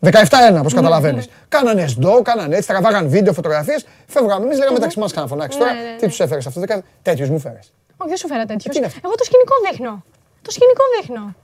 17-1, 0.02 0.58
όπως 0.58 0.74
καταλαβαίνεις. 0.74 1.28
Κάνανε 1.48 1.86
σντό, 1.86 2.22
κάνανε 2.22 2.56
έτσι, 2.56 2.68
τραβάγαν 2.68 3.08
βίντεο, 3.08 3.32
φωτογραφίες. 3.32 3.86
Φεύγαμε 4.06 4.44
εμείς, 4.44 4.58
λέγαμε 4.58 4.74
μεταξύ 4.74 4.98
μας 4.98 5.12
να 5.12 5.26
φωνάξει 5.26 5.58
τώρα. 5.58 5.72
Ναι, 5.72 5.80
ναι, 5.80 5.96
Τι 5.96 6.02
ναι. 6.04 6.08
τους 6.08 6.20
έφερες 6.20 6.46
αυτό, 6.46 6.62
τέτοιους 7.02 7.28
μου 7.28 7.38
φέρε. 7.38 7.58
Όχι, 7.96 8.08
δεν 8.08 8.16
σου 8.16 8.26
φέρα 8.26 8.44
τέτοιους. 8.44 8.72
Τι 8.72 8.76
είναι 8.78 8.86
αυτό; 8.86 9.00
Εγώ 9.04 9.14
το 9.14 9.24
σκηνικό 9.24 9.54
δείχνω. 9.70 10.04
Το 10.42 10.50
σκηνικό 10.50 10.82
δείχνω. 11.00 11.34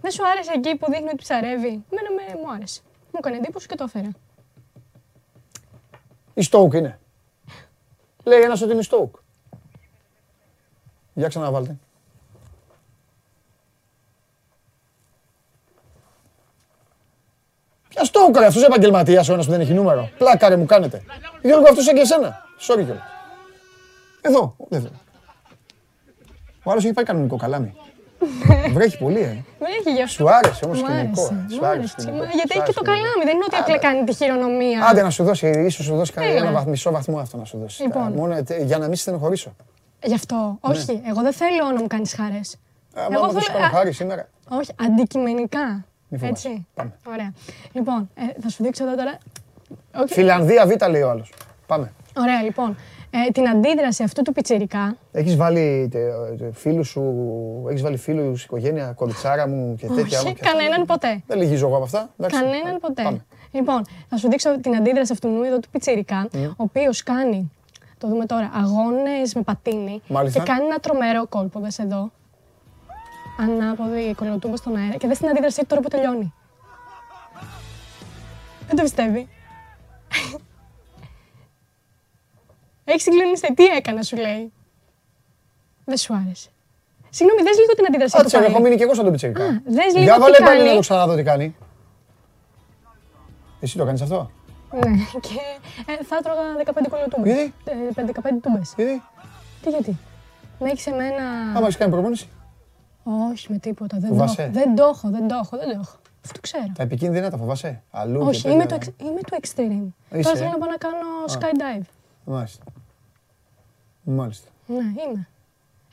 Δεν 0.00 0.10
σου 0.10 0.22
άρεσε 0.26 0.50
εκεί 0.54 0.76
που 0.76 0.90
δείχνει 0.90 1.06
ότι 1.06 1.16
ψαρεύει; 1.16 1.84
Εμένα 1.90 2.10
με, 2.16 2.40
μου 2.42 2.52
άρεσε. 2.54 2.80
Μου 3.12 3.18
έκανε 3.18 3.36
εντύπωση 3.36 3.66
και 3.66 3.74
το 3.74 3.84
έφερα. 3.84 4.08
Η 6.34 6.42
Στόουκ 6.42 6.72
είναι. 6.72 6.98
Λέει 8.24 8.40
ένας 8.40 8.62
ότι 8.62 8.70
είναι 8.70 8.80
η 8.80 8.84
Στόουκ. 8.84 9.16
Για 11.14 11.28
ξαναβάλτε. 11.28 11.76
Ποια 17.94 18.04
Στόουκ 18.04 18.36
ρε, 18.38 18.46
αυτός 18.46 18.62
επαγγελματίας 18.64 19.28
ο 19.28 19.32
ένας 19.32 19.44
που 19.44 19.50
δεν 19.50 19.60
έχει 19.60 19.72
νούμερο. 19.72 20.08
Πλάκα 20.18 20.48
ρε 20.48 20.56
μου 20.56 20.66
κάνετε. 20.66 21.02
Γιώργο 21.42 21.64
αυτός 21.68 21.84
είναι 21.86 21.94
και 21.94 22.00
εσένα. 22.00 22.44
Sorry 22.60 22.84
κιόλας. 22.84 23.02
Εδώ. 24.20 24.56
Εδώ. 24.70 24.88
Ο 26.62 26.70
άλλος 26.70 26.84
έχει 26.84 26.92
πάει 26.92 27.04
κανονικό 27.04 27.36
καλάμι. 27.36 27.74
Βρέχει 28.72 28.98
πολύ, 28.98 29.20
ε. 29.20 29.36
Δεν 29.58 29.68
έχει 29.78 29.90
γι' 29.94 30.02
αυτό. 30.02 30.14
Σου 30.14 30.30
άρεσε 30.30 30.64
όμως 30.64 30.80
Μου 30.82 30.86
σκηνικό. 30.86 31.20
άρεσε, 31.22 31.44
ε. 31.48 31.52
Σου 31.52 31.58
μου 31.60 31.66
άρεσε 31.66 31.78
άρεσε. 31.78 31.94
σκηνικό. 31.98 32.16
Μα 32.16 32.24
Σου 32.30 32.36
Γιατί 32.36 32.48
έχει 32.50 32.52
και 32.52 32.58
άρεσε 32.58 32.72
το 32.72 32.80
σκηνικό. 32.84 33.02
καλάμι, 33.02 33.24
δεν 33.24 33.34
είναι 33.34 33.44
ότι 33.46 33.56
απλά 33.56 33.78
κάνει 33.78 34.04
τη 34.04 34.14
χειρονομία. 34.14 34.86
Άντε 34.88 35.02
να 35.02 35.10
σου 35.10 35.24
δώσει, 35.24 35.48
ίσως 35.66 35.84
σου 35.84 35.96
δώσει 35.96 36.12
Έλα. 36.16 36.26
ένα 36.26 36.50
βαθ- 36.52 36.66
μισό 36.66 36.90
βαθμό 36.90 37.18
αυτό 37.18 37.36
να 37.36 37.44
σου 37.44 37.58
δώσει. 37.58 37.82
Λοιπόν. 37.82 38.12
Μόνο 38.12 38.34
ε, 38.34 38.44
για 38.64 38.78
να 38.78 38.86
μην 38.86 38.94
σε 38.96 39.02
στενοχωρήσω. 39.02 39.54
Γι' 40.02 40.14
αυτό. 40.14 40.58
Ναι. 40.66 40.72
Όχι, 40.74 41.02
εγώ 41.08 41.20
δεν 41.22 41.32
θέλω 41.32 41.64
να 41.74 41.80
μου 41.80 41.86
κάνεις 41.86 42.14
χαρέ. 42.14 42.40
Άμα 42.94 43.08
Εγώ 43.16 43.24
μου 43.26 43.32
δώσει 43.32 43.46
θέλω- 43.46 43.58
κάνω 43.58 43.70
α- 43.72 43.76
χάρη 43.78 43.92
σήμερα. 43.92 44.28
Όχι, 44.48 44.70
αντικειμενικά. 44.84 45.84
Μη 46.12 46.18
φοβάσαι. 46.18 46.48
Έτσι. 46.48 46.66
Πάμε. 46.74 46.92
Ωραία. 47.08 47.32
Λοιπόν, 47.72 48.10
ε, 48.14 48.40
θα 48.40 48.48
σου 48.48 48.62
δείξω 48.62 48.84
εδώ 48.84 48.94
τώρα. 48.96 49.18
Όχι. 49.94 50.14
Φιλανδία 50.14 50.66
Β 50.66 50.88
λέει 50.90 51.02
ο 51.02 51.10
άλλος. 51.10 51.32
Πάμε. 51.66 51.92
Ωραία, 52.16 52.42
λοιπόν. 52.42 52.76
Ε, 53.10 53.30
την 53.30 53.48
αντίδραση 53.48 54.02
αυτού 54.02 54.22
του 54.22 54.32
πιτσιρικά. 54.32 54.96
Έχεις 55.12 55.36
βάλει 55.36 55.88
τε- 55.90 56.38
τε- 56.38 56.54
φίλους 56.56 56.88
σου, 56.88 57.02
έχεις 57.68 57.82
βάλει 57.82 57.96
φίλους, 57.96 58.44
οικογένεια, 58.44 58.92
κοριτσάρα 58.96 59.48
μου 59.48 59.74
και 59.74 59.86
τέτοια. 59.86 60.18
Όχι, 60.18 60.28
μου 60.28 60.34
και 60.34 60.40
κανέναν 60.42 60.84
ποτέ. 60.86 61.22
Δεν 61.26 61.38
λυγίζω 61.38 61.66
εγώ 61.66 61.74
από 61.76 61.84
αυτά. 61.84 62.10
εντάξει. 62.18 62.40
Κανέναν 62.40 62.78
ποτέ. 62.80 63.02
Πάμε. 63.02 63.24
Λοιπόν, 63.50 63.82
θα 64.08 64.16
σου 64.16 64.28
δείξω 64.28 64.60
την 64.60 64.76
αντίδραση 64.76 65.12
αυτού 65.12 65.28
εδώ 65.46 65.58
του 65.58 65.68
πιτσιρικά, 65.70 66.28
ο 66.34 66.54
οποίος 66.56 67.02
κάνει, 67.02 67.50
το 67.98 68.08
δούμε 68.08 68.26
τώρα, 68.26 68.50
αγώνες 68.54 69.34
με 69.34 69.42
πατίνι 69.42 70.02
Μάλιστα. 70.08 70.38
και 70.42 70.52
κάνει 70.52 70.64
ένα 70.64 70.78
τρομερό 70.78 71.26
κόλπο. 71.26 71.60
Δες 71.60 71.78
εδώ. 71.78 72.10
Ανάποδη 73.38 74.14
κολοτούμπα 74.14 74.56
στον 74.56 74.76
αέρα 74.76 74.96
και 74.96 75.06
δες 75.06 75.18
την 75.18 75.28
αντίδρασή 75.28 75.60
του 75.60 75.66
τώρα 75.66 75.80
που 75.82 75.88
τελειώνει. 75.88 76.32
Δεν 78.66 78.76
το 78.76 78.82
πιστεύει. 78.82 79.28
Έχει 82.84 83.00
συγκλονιστεί. 83.00 83.54
Τι 83.54 83.64
έκανα, 83.64 84.02
σου 84.02 84.16
λέει. 84.16 84.52
Δεν 85.84 85.96
σου 85.96 86.14
άρεσε. 86.14 86.48
Συγγνώμη, 87.10 87.42
δες 87.42 87.56
λίγο 87.58 87.72
την 87.74 87.84
αντίδρασή 87.86 88.14
του 88.16 88.20
Άτσε, 88.20 88.36
πάλι. 88.36 88.48
έχω 88.48 88.60
μείνει 88.60 88.76
και 88.76 88.82
εγώ 88.82 88.94
σαν 88.94 89.02
τον 89.04 89.12
πιτσίρικα. 89.12 89.44
Α, 89.44 89.60
δες 89.64 89.92
λίγο 89.92 90.02
Για 90.02 90.14
τι 90.14 90.20
βάλε 90.20 90.36
πάλι 90.38 90.56
κάνει. 90.58 90.68
να 90.68 90.74
το 90.74 90.80
ξαναδώ 90.80 91.14
τι 91.14 91.22
κάνει. 91.22 91.54
Εσύ 93.60 93.76
το 93.78 93.84
κάνεις 93.84 94.00
αυτό; 94.02 94.30
Ναι, 94.72 94.90
και 95.20 95.38
ε, 95.86 96.04
θα 96.04 96.16
έτρωγα 96.16 96.42
15 96.64 96.86
κολοτούμπες. 96.90 97.32
Γιατί; 97.34 97.54
Ε, 97.64 98.04
15 98.22 98.40
τούμπες. 98.42 98.72
Γιατί, 98.76 99.02
Τι 99.62 99.70
γιατί; 99.70 99.96
Με 100.60 100.70
έχεις 100.70 100.86
εμένα... 100.86 101.22
άμα 101.56 101.60
έχεις 101.60 101.76
κάνει 101.76 101.90
προπόνηση, 101.92 102.28
Όχι, 103.04 103.52
με 103.52 103.58
τίποτα. 103.58 103.96
Δεν 103.98 104.08
το, 104.08 104.14
Φοβάσαι; 104.14 104.42
έχω, 104.42 104.52
δεν 104.52 104.74
το 104.74 104.84
έχω, 104.84 105.08
δεν 105.10 105.28
το 105.28 105.34
έχω, 105.42 105.56
δεν 105.56 105.66
το 105.68 105.78
έχω. 105.82 105.96
Αυτό 106.24 106.40
ξέρω. 106.40 106.64
τα 106.76 106.82
επικίνδυνα 106.82 107.30
τα 107.30 107.36
φοβάσαι; 107.36 107.82
Αλλού 107.90 108.18
και 108.20 108.24
Όχι, 108.26 108.42
τέτοια. 108.42 108.54
είμαι 108.56 108.66
του, 108.66 108.74
εξ- 108.74 108.90
είμαι 109.00 109.20
του 109.20 109.36
extreme. 109.40 110.16
Είσαι, 110.18 110.22
Τώρα 110.22 110.36
ε; 110.36 110.40
θέλω 110.40 110.50
να 110.50 110.58
πάω 110.58 110.68
να 110.68 110.76
κάνω 110.76 111.06
skydive. 111.28 111.84
Μάλιστα. 112.24 112.64
Μάλιστα. 114.02 114.48
Ναι, 114.66 114.76
είμαι. 114.76 115.28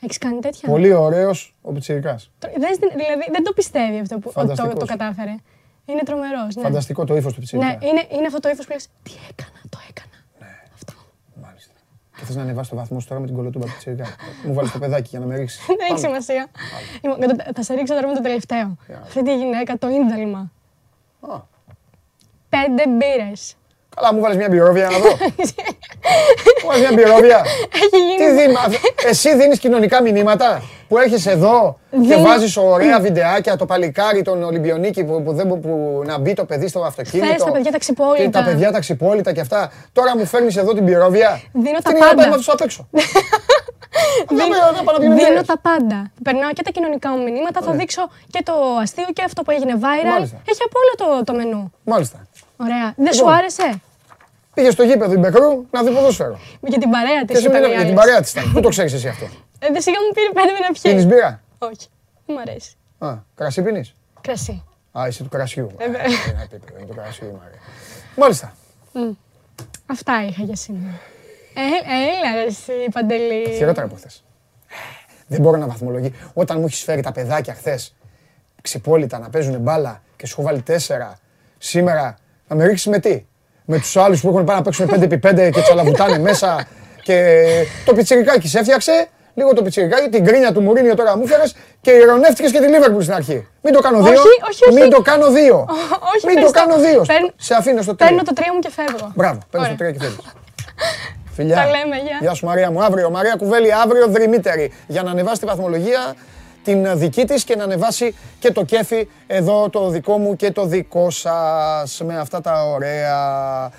Έχεις 0.02 0.18
κάνει 0.18 0.40
τέτοια; 0.40 0.68
Πολύ 0.68 0.92
ωραίος 0.92 1.56
ο 1.62 1.72
πιτσιρικάς. 1.72 2.30
Τρο- 2.38 2.52
δες 2.58 2.78
την- 2.78 2.90
δηλαδή 2.90 3.30
δεν 3.32 3.44
το 3.44 3.52
πιστεύει 3.52 3.98
αυτό 3.98 4.18
που 4.18 4.22
ότι 4.24 4.34
το, 4.34 4.40
Φανταστικός. 4.40 4.78
το 4.78 4.84
κατάφερε. 4.86 5.34
Είναι 5.86 6.02
τρομερός. 6.02 6.54
Ναι. 6.56 6.62
Φανταστικό 6.62 7.04
το 7.04 7.16
ύφος 7.16 7.32
του 7.32 7.40
πιτσιρικα. 7.40 7.66
Ναι, 7.68 7.72
είναι, 7.86 8.06
είναι 8.12 8.26
αυτό 8.26 8.40
το 8.40 8.48
ύφος 8.48 8.66
που 8.66 8.72
λες, 8.72 8.86
τι 9.02 9.10
έκανα, 9.30 9.50
το 9.52 9.58
έκανα. 9.58 9.59
Μάλιστα. 9.59 9.59
Και 12.20 12.26
θες 12.26 12.36
να 12.36 12.42
ανεβάσεις 12.42 12.70
το 12.70 12.76
βαθμό 12.76 13.00
σου 13.00 13.08
τώρα 13.08 13.20
με 13.20 13.26
την 13.26 13.36
κολοτούμπα 13.36 13.64
του 13.64 13.70
πιτσιρικά. 13.72 14.06
Μου 14.44 14.54
βάλεις 14.54 14.70
το 14.72 14.78
παιδάκι 14.78 15.08
για 15.10 15.18
να 15.20 15.26
με 15.26 15.36
ρίξεις. 15.36 15.66
Δεν 15.66 15.76
έχει 15.90 15.98
σημασία. 15.98 16.46
Λοιπόν, 17.02 17.20
και 17.20 17.26
το- 17.26 17.52
θα 17.54 17.62
σε 17.62 17.74
ρίξω 17.74 17.94
τώρα 17.94 18.06
με 18.08 18.14
το 18.14 18.20
τελευταίο. 18.20 18.76
Αυτή 19.02 19.22
τη 19.22 19.36
γυναίκα, 19.36 19.78
το 19.78 19.88
ίνδαλμα. 19.88 20.50
Α. 21.20 21.40
Πέντε 22.48 22.82
μπύρες. 22.88 23.54
Καλά, 24.00 24.14
μου 24.14 24.20
βάλεις 24.20 24.36
μια 24.36 24.48
μπυρόβια 24.50 24.88
να 24.90 24.98
δω. 24.98 25.08
Μου 26.62 26.66
βάλεις 26.68 26.80
μια 26.88 26.92
μπυρόβια. 26.94 27.44
Έχει 27.74 27.96
γίνει. 28.06 28.16
Τι 28.16 28.30
δίνει, 28.42 28.54
εσύ 29.08 29.36
δίνεις 29.36 29.58
κοινωνικά 29.58 30.02
μηνύματα 30.02 30.62
που 30.88 30.98
έρχεσαι 30.98 31.30
εδώ 31.30 31.78
και 31.90 31.96
Δίνω. 31.98 32.22
βάζεις 32.22 32.56
ωραία 32.56 33.00
βιντεάκια, 33.00 33.56
το 33.56 33.66
παλικάρι, 33.66 34.22
τον 34.22 34.42
Ολυμπιονίκη 34.42 35.04
που, 35.04 35.22
που, 35.22 35.32
δεν, 35.32 35.46
μπο- 35.46 35.56
που 35.56 36.02
να 36.06 36.18
μπει 36.18 36.34
το 36.34 36.44
παιδί 36.44 36.68
στο 36.68 36.80
αυτοκίνητο. 36.80 37.32
Θες 37.32 37.42
τα 37.44 37.50
παιδιά 37.52 37.70
τα 37.72 37.78
ξυπόλυτα. 37.78 38.22
Και 38.24 38.28
τα 38.30 38.42
παιδιά 38.44 38.70
τα 38.72 38.78
ξυπόλυτα 38.80 39.32
και 39.32 39.40
αυτά. 39.40 39.72
Τώρα 39.92 40.16
μου 40.16 40.26
φέρνεις 40.26 40.56
εδώ 40.56 40.74
την 40.74 40.84
πυρόβια. 40.84 41.40
Δίνω 41.52 41.78
τα 41.82 41.90
Τι 41.90 41.96
είναι 41.96 41.98
να 41.98 42.04
πάει 42.06 42.14
πάντα. 42.14 42.28
με 42.28 42.34
αυτούς 42.34 42.48
απ' 42.48 42.60
έξω. 42.60 42.88
Δίνω, 44.28 44.44
να 44.76 44.82
πάω 44.84 44.94
να 44.96 44.98
πίνω 45.00 45.14
δίνω 45.14 45.28
μπύρες. 45.28 45.46
τα 45.46 45.58
πάντα. 45.58 46.10
Περνάω 46.22 46.50
και 46.52 46.62
τα 46.62 46.70
κοινωνικά 46.70 47.10
μου 47.10 47.22
μηνύματα, 47.22 47.60
θα 47.62 47.72
δείξω 47.72 48.02
και 48.30 48.42
το 48.44 48.52
αστείο 48.82 49.04
και 49.12 49.22
αυτό 49.26 49.42
που 49.42 49.50
έγινε 49.50 49.72
viral. 49.76 50.10
Μάλιστα. 50.10 50.36
Έχει 50.50 50.60
από 50.68 50.76
όλο 50.82 50.92
το, 51.18 51.24
το 51.24 51.38
μενού. 51.38 51.72
Μάλιστα. 51.84 52.26
Ωραία. 52.56 52.92
Δεν 52.96 53.12
σου 53.12 53.18
Λοιπόν. 53.24 53.34
άρεσε; 53.38 53.80
Πήγε 54.60 54.72
στο 54.72 54.82
γήπεδο 54.82 55.12
η 55.12 55.16
Μπεκρού 55.16 55.66
να 55.70 55.82
δει 55.82 55.90
ποδόσφαιρο. 55.90 56.38
Για 56.60 56.78
την 56.78 56.90
παρέα 56.90 57.20
Και 57.20 57.32
τη. 57.32 57.38
εσύ 57.38 57.48
μιλά 57.48 57.68
για 57.68 57.84
την 57.84 57.94
παρέα 57.94 58.20
της 58.20 58.30
ήταν. 58.30 58.52
Πού 58.52 58.60
το 58.60 58.68
ξέρεις 58.68 58.92
εσύ 58.92 59.08
αυτό; 59.08 59.24
Ε, 59.58 59.66
δεν 59.72 59.82
σιγά 59.82 59.96
μου 60.00 60.12
πήρε 60.14 60.28
πέντε 60.32 60.58
να 60.66 60.72
πιει. 60.72 60.82
Πίνεις 60.82 61.06
μπύρα; 61.06 61.42
Όχι. 61.58 61.86
Δεν 62.26 62.36
μου 62.36 62.40
αρέσει. 62.40 62.72
Α, 62.98 63.14
κρασί 63.34 63.62
πίνεις; 63.62 63.94
Κρασί. 64.20 64.64
Α, 64.98 65.06
είσαι 65.08 65.22
του 65.22 65.28
κρασιού. 65.28 65.70
Ε, 65.78 65.84
βέβαια. 65.84 66.00
Α, 66.00 66.30
Ένα 66.30 66.42
επίπεδο, 66.42 66.78
είναι 66.78 66.86
το 66.86 66.94
κρασιού, 66.94 67.26
η 67.26 67.38
Μαρία. 67.42 67.58
Μάλιστα. 68.16 68.52
Αυτά 69.86 70.24
είχα 70.28 70.42
για 70.42 70.56
σήμερα. 70.56 71.00
Ε, 71.54 71.92
έλα 71.92 72.34
ρε 72.42 72.46
εσύ, 72.48 72.72
Παντελή. 72.92 73.54
Χειρότερα 73.56 73.86
από 73.86 73.96
χθες. 73.96 74.24
Δεν 75.26 75.40
μπορώ 75.40 75.56
να 75.56 75.66
βαθμολογεί. 75.66 76.12
Όταν 76.34 76.58
μου 76.58 76.64
έχεις 76.66 76.82
φέρει 76.82 77.02
τα 77.02 77.12
παιδάκια 77.12 77.54
χθες 77.54 77.94
ξυπόλυτα 78.62 79.18
να 79.18 79.30
παίζουν 79.30 79.58
μπάλα 79.58 80.02
και 80.16 80.26
σου 80.26 80.34
έχω 80.38 80.42
βάλει 80.48 80.62
τέσσερα, 80.62 81.18
σήμερα 81.58 82.16
να 82.48 82.56
με 82.56 82.66
ρίξεις 82.66 82.86
με 82.86 82.98
τι; 82.98 83.24
Με 83.72 83.78
τους 83.78 83.96
άλλους 83.96 84.20
που 84.20 84.28
έχουν 84.28 84.44
πάει 84.44 84.56
να 84.56 84.62
παίξουν 84.62 84.86
5x5 84.94 85.50
και 85.52 85.60
τσαλαβουτάνε 85.60 86.18
μέσα. 86.18 86.64
Και 87.02 87.34
το 87.84 87.92
πιτσιρικάκι 87.94 88.48
σε 88.48 88.58
έφτιαξε. 88.58 89.08
Λίγο 89.34 89.52
το 89.54 89.62
πιτσιρικάκι, 89.62 90.08
την 90.08 90.24
κρίνια 90.24 90.52
του 90.52 90.60
Μουρίνιο 90.62 90.94
τώρα 90.94 91.16
μου 91.16 91.26
φέρες 91.26 91.54
και 91.80 91.90
ηρωνεύτηκες 91.90 92.50
και 92.52 92.60
τη 92.60 92.66
Λίβερπουλ 92.66 93.02
στην 93.02 93.14
αρχή. 93.14 93.46
Μην 93.62 93.72
το 93.72 93.80
κάνω 93.80 94.02
δύο. 94.02 94.10
Όχι, 94.12 94.28
όχι, 94.50 94.64
όχι. 94.68 94.80
Μην 94.80 94.90
το 94.90 95.00
κάνω 95.02 95.30
δύο. 95.30 95.56
όχι, 96.14 96.26
Μην 96.26 96.34
το 96.40 96.46
ευχαριστώ. 96.46 96.60
κάνω 96.60 96.76
δύο. 96.90 97.02
Παίρν- 97.06 97.32
Σε 97.36 97.54
αφήνω 97.54 97.82
στο 97.82 97.94
τρία. 97.94 98.08
Παίρνω 98.08 98.22
το 98.22 98.32
τρία 98.32 98.52
μου 98.54 98.58
και 98.58 98.70
φεύγω. 98.70 99.12
Μπράβο, 99.14 99.38
παίρνει 99.50 99.66
το 99.66 99.72
Ωραία. 99.72 99.76
τρία 99.76 99.90
και 99.92 99.98
φεύγεις. 99.98 100.24
Φιλιά. 101.36 101.56
Τα 101.56 101.64
λέμε, 101.64 101.96
γεια. 102.06 102.18
Γεια 102.20 102.34
σου 102.34 102.46
Μαρία 102.46 102.70
μου. 102.70 102.82
Αύριο, 102.84 103.10
Μαρία 103.10 103.34
Κουβέλη, 103.38 103.74
αύριο 103.74 104.06
δρυμύτερη. 104.08 104.72
Για 104.86 105.02
να 105.02 105.10
ανεβάσει 105.10 105.40
τη 105.40 105.46
βαθμολογία 105.46 106.14
την 106.64 106.98
δική 106.98 107.24
της 107.24 107.44
και 107.44 107.56
να 107.56 107.64
ανεβάσει 107.64 108.14
και 108.38 108.52
το 108.52 108.64
κέφι 108.64 109.08
εδώ 109.26 109.68
το 109.68 109.88
δικό 109.88 110.18
μου 110.18 110.36
και 110.36 110.52
το 110.52 110.64
δικό 110.66 111.10
σας 111.10 112.00
με 112.04 112.18
αυτά 112.18 112.40
τα 112.40 112.64
ωραία. 112.64 113.70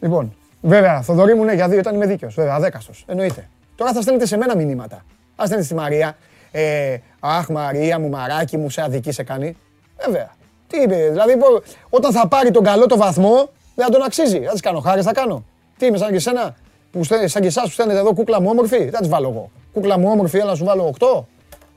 Λοιπόν, 0.00 0.36
βέβαια, 0.60 1.02
Θοδωρή 1.02 1.34
μου 1.34 1.44
ναι, 1.44 1.52
για 1.52 1.68
δύο 1.68 1.78
ήταν 1.78 1.94
είμαι 1.94 2.06
δίκαιος, 2.06 2.34
βέβαια, 2.34 2.54
αδέκαστος, 2.54 3.04
εννοείται. 3.08 3.48
Τώρα 3.76 3.92
θα 3.92 4.00
στέλνετε 4.00 4.26
σε 4.26 4.36
μένα 4.36 4.56
μηνύματα. 4.56 5.04
Αν 5.36 5.46
στέλνετε 5.46 5.62
στη 5.62 5.74
Μαρία, 5.74 6.16
ε, 6.50 6.96
αχ 7.20 7.48
Μαρία 7.48 7.98
μου, 7.98 8.08
μαράκι 8.08 8.56
μου, 8.56 8.70
σε 8.70 8.82
αδική 8.82 9.12
σε 9.12 9.22
κάνει. 9.22 9.56
Βέβαια. 10.04 10.30
Τι 10.66 10.80
είπε, 10.80 11.08
δηλαδή 11.10 11.36
πω- 11.36 11.62
όταν 11.90 12.12
θα 12.12 12.28
πάρει 12.28 12.50
τον 12.50 12.64
καλό 12.64 12.86
το 12.86 12.96
βαθμό, 12.96 13.50
δεν 13.74 13.84
θα 13.86 13.90
τον 13.90 14.02
αξίζει. 14.02 14.40
Θα 14.40 14.52
τις 14.52 14.60
κάνω 14.60 14.80
χάρες, 14.80 15.04
θα 15.04 15.12
κάνω. 15.12 15.44
Τι 15.78 15.86
είμαι 15.86 15.96
σαν 15.98 16.08
και 16.08 16.16
εσένα, 16.16 16.56
που 16.92 17.04
στέλνετε, 17.04 17.30
σαν 17.30 17.42
και 17.42 17.48
εσάς 17.48 17.64
που 17.64 17.70
στέλνετε 17.70 17.98
εδώ 17.98 18.14
κούκλα 18.14 18.40
μου 18.40 18.48
όμορφη, 18.50 18.78
δεν 18.78 18.90
θα 18.90 18.98
τις 18.98 19.08
βάλω 19.08 19.28
εγώ. 19.28 19.50
Κούκλα 19.74 19.98
μου 19.98 20.10
όμορφη, 20.10 20.38
έλα 20.38 20.50
να 20.50 20.54
σου 20.54 20.64
βάλω 20.64 20.94
8. 20.98 21.24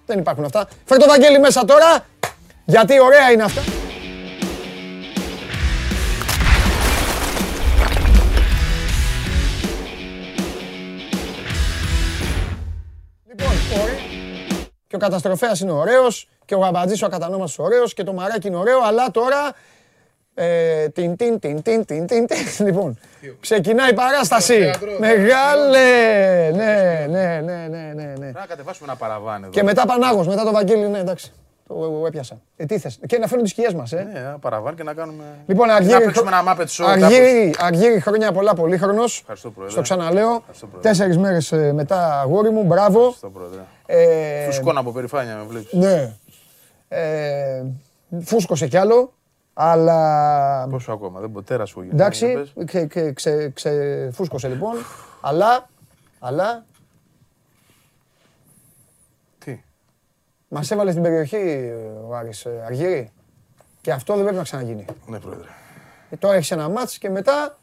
Δεν 0.06 0.20
υπάρχουν 0.20 0.44
αυτά. 0.44 0.68
Φέρ 0.86 0.98
το 0.98 1.08
Βαγγέλη 1.08 1.40
μέσα 1.40 1.66
τώρα, 1.66 2.06
γιατί 2.66 3.00
ωραία 3.00 3.32
είναι 3.32 3.44
αυτά. 3.44 3.62
Λοιπόν, 13.28 13.52
ωραία. 13.82 13.96
Και 14.88 14.96
ο 14.96 15.00
καταστροφέας 15.00 15.60
είναι 15.60 15.72
ωραίος 15.72 16.30
και 16.46 16.56
ο 16.56 16.60
γαμπατζής 16.60 17.02
ο 17.02 17.06
ακατανόμαστος 17.06 17.66
ωραίος 17.66 17.94
και 17.94 18.04
το 18.04 18.14
μαράκι 18.14 18.48
είναι 18.48 18.58
ωραίο, 18.58 18.80
αλλά 18.86 19.12
τώρα 19.12 19.54
ε, 20.40 20.90
τιν, 20.90 21.16
τιν, 21.16 21.40
τιν, 21.40 21.62
τιν, 21.62 21.86
τιν, 21.86 22.06
τιν, 22.06 22.28
τιν. 22.28 22.66
Λοιπόν, 22.66 22.98
ξεκινάει 23.40 23.90
η 23.90 23.94
παράσταση. 23.94 24.72
Μεγάλε! 25.00 25.80
Ναι, 26.52 27.06
ναι, 27.10 27.42
ναι, 27.44 27.68
ναι, 27.70 27.92
ναι, 27.96 28.14
ναι. 28.18 28.32
Να 28.32 28.46
κατεβάσουμε 28.48 28.88
ένα 28.90 28.98
παραβάν 28.98 29.44
εδώ. 29.44 29.52
Και 29.52 29.64
μετά 29.64 29.86
Πανάγος, 29.86 30.28
μετά 30.28 30.44
το 30.44 30.52
Βαγγέλη, 30.52 30.88
ναι, 30.88 31.00
εντάξει. 31.00 31.34
Το 31.68 32.04
έπιασα. 32.08 32.42
Ε, 32.58 32.66
τι 32.66 32.80
θες. 32.80 33.00
Και 33.08 33.18
να 33.18 33.28
φέρουν 33.28 33.44
τις 33.44 33.52
σκιές 33.52 33.74
μας, 33.74 33.92
ε. 33.92 34.10
Ναι, 34.14 34.20
ένα 34.20 34.38
παραβάν 34.40 34.76
και 34.76 34.84
να 34.84 34.94
κάνουμε. 34.94 35.24
Λοιπόν, 35.46 35.68
να 35.68 35.76
Αργύρι, 35.76 36.04
παίξουμε 36.04 36.32
ένα 36.32 36.56
Muppet 36.56 36.66
Show. 36.66 36.86
Αργύρι, 36.88 37.56
Αργύρι 37.60 38.00
χρόνια 38.00 38.32
πολλά, 38.32 38.54
πολύχρονος. 38.54 39.20
Ευχαριστώ, 39.20 39.50
Πρόεδρε. 39.50 39.74
Στο 39.74 39.82
ξαναλέω. 39.82 40.36
Ευχαριστώ, 40.36 40.68
Πρόεδρε. 40.68 40.90
Τέσσερις 40.90 41.18
μέρες 41.18 41.52
ε, 41.52 41.74
μετά 41.74 42.20
αγόρι 42.22 42.50
μου, 42.50 42.64
μπράβο. 42.64 43.00
Ευχαριστώ, 43.00 43.30
Πρόεδρε. 43.30 43.60
Ε, 43.86 44.46
Φουσκώνα 44.46 44.80
από 44.80 44.92
περηφάνεια 44.92 45.36
με 45.36 45.44
βλέπεις. 45.48 45.74
Ναι. 45.74 46.14
Ε, 46.88 47.64
φούσκωσε 48.24 48.68
κι 48.68 48.78
άλλο, 48.78 49.14
αλλά 49.60 50.68
Πόσο 50.70 50.92
ακόμα, 50.92 51.20
δεν 51.20 51.32
ποτέ 51.32 51.66
σου 51.66 51.82
γίνει. 51.82 51.94
εντάξει, 51.94 52.52
ξε, 52.66 52.86
ξε, 52.86 53.12
ξε, 53.12 53.50
ξεφούσκωσε 53.50 54.48
λοιπόν, 54.48 54.76
αλλά, 55.22 55.70
αλλά 56.20 56.66
Τι; 59.38 59.64
μας 60.48 60.72
έβαλε 60.72 60.92
στην 60.92 61.04
περιοχή 61.04 61.72
ο 62.08 62.16
Άρης 62.16 62.46
ε, 62.46 62.64
Αργύρι 62.66 63.12
και 63.82 63.92
αυτό 63.92 64.14
δεν 64.14 64.22
πρέπει 64.22 64.38
να 64.38 64.44
ξαναγίνει. 64.44 64.86
Ναι, 65.08 65.20
Πρόεδρε. 65.20 65.48
Ε, 66.10 66.16
τώρα 66.16 66.36
έχεις 66.36 66.52
ένα 66.52 66.70
μάτς 66.70 66.98
και 66.98 67.10
μετά, 67.10 67.58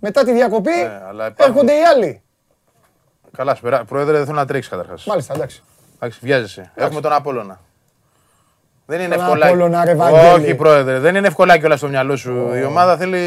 μετά 0.00 0.24
τη 0.24 0.32
διακοπή 0.32 0.70
Ναι, 0.70 1.02
αλλά 1.06 1.26
υπάρχουν- 1.26 1.54
έρχονται 1.56 1.72
οι 1.80 1.84
άλλοι. 1.84 2.22
Καλά, 3.32 3.54
σπερά. 3.54 3.84
Πρόεδρε, 3.84 4.16
δεν 4.16 4.24
θέλω 4.26 4.36
να 4.36 4.46
τρέξεις 4.46 4.70
καταρχάς. 4.70 5.04
Μάλιστα, 5.06 5.34
εντάξει. 5.34 5.62
Εντάξει, 5.94 6.18
βιάζεσαι. 6.22 6.72
Έχουμε 6.74 7.00
τον 7.00 7.12
Απόλλωνα. 7.12 7.60
Δεν 8.88 9.00
είναι 9.00 9.14
Τον 9.14 9.24
εύκολα. 9.24 9.46
Απόλλωνα, 9.46 9.84
ρε, 9.84 9.94
Βαγγέλη. 9.94 10.44
Όχι, 10.44 10.54
πρόεδρε. 10.54 10.98
Δεν 10.98 11.14
είναι 11.14 11.26
εύκολα 11.26 11.60
όλα 11.64 11.76
στο 11.76 11.88
μυαλό 11.88 12.16
σου. 12.16 12.54
Η 12.60 12.64
ομάδα 12.64 12.96
θέλει 12.96 13.18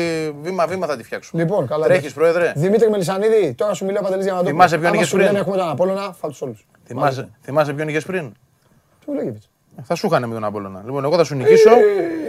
βήμα-βήμα 0.41 0.87
θα 0.87 0.97
τη 0.97 1.03
φτιάξουμε. 1.03 1.41
Λοιπόν, 1.41 1.67
καλά. 1.67 1.85
Τρέχεις, 1.85 2.11
εντάξει. 2.11 2.33
πρόεδρε. 2.33 2.53
Δημήτρη 2.55 2.89
Μελισανίδη, 2.89 3.53
τώρα 3.53 3.73
σου 3.73 3.85
μιλάω 3.85 4.03
Παντελής 4.03 4.25
Διαμαντόπουλο. 4.25 4.55
Θυμάσαι 4.55 4.77
ποιον 4.77 4.87
Άμα 4.87 4.95
είχες 4.95 5.07
σου 5.07 5.17
λένε 5.17 5.29
πριν; 5.29 5.41
έχουμε 5.41 5.57
τον 5.57 5.69
Απόλλωνα, 5.69 6.15
φάλ 6.19 6.31
τους 6.31 6.41
όλους. 6.41 6.65
Θυμάσαι, 6.85 7.29
θυμάσαι 7.41 7.73
ποιον 7.73 7.87
είχες 7.87 8.05
πριν; 8.05 8.31
Τι 9.05 9.11
μου 9.11 9.15
λέγεται. 9.15 9.39
Θα 9.83 9.95
σου 9.95 10.07
είχαν 10.07 10.27
με 10.27 10.33
τον 10.33 10.43
Απόλλωνα. 10.43 10.81
Λοιπόν, 10.85 11.03
εγώ 11.03 11.15
θα 11.15 11.23
σου 11.23 11.35
νικήσω. 11.35 11.69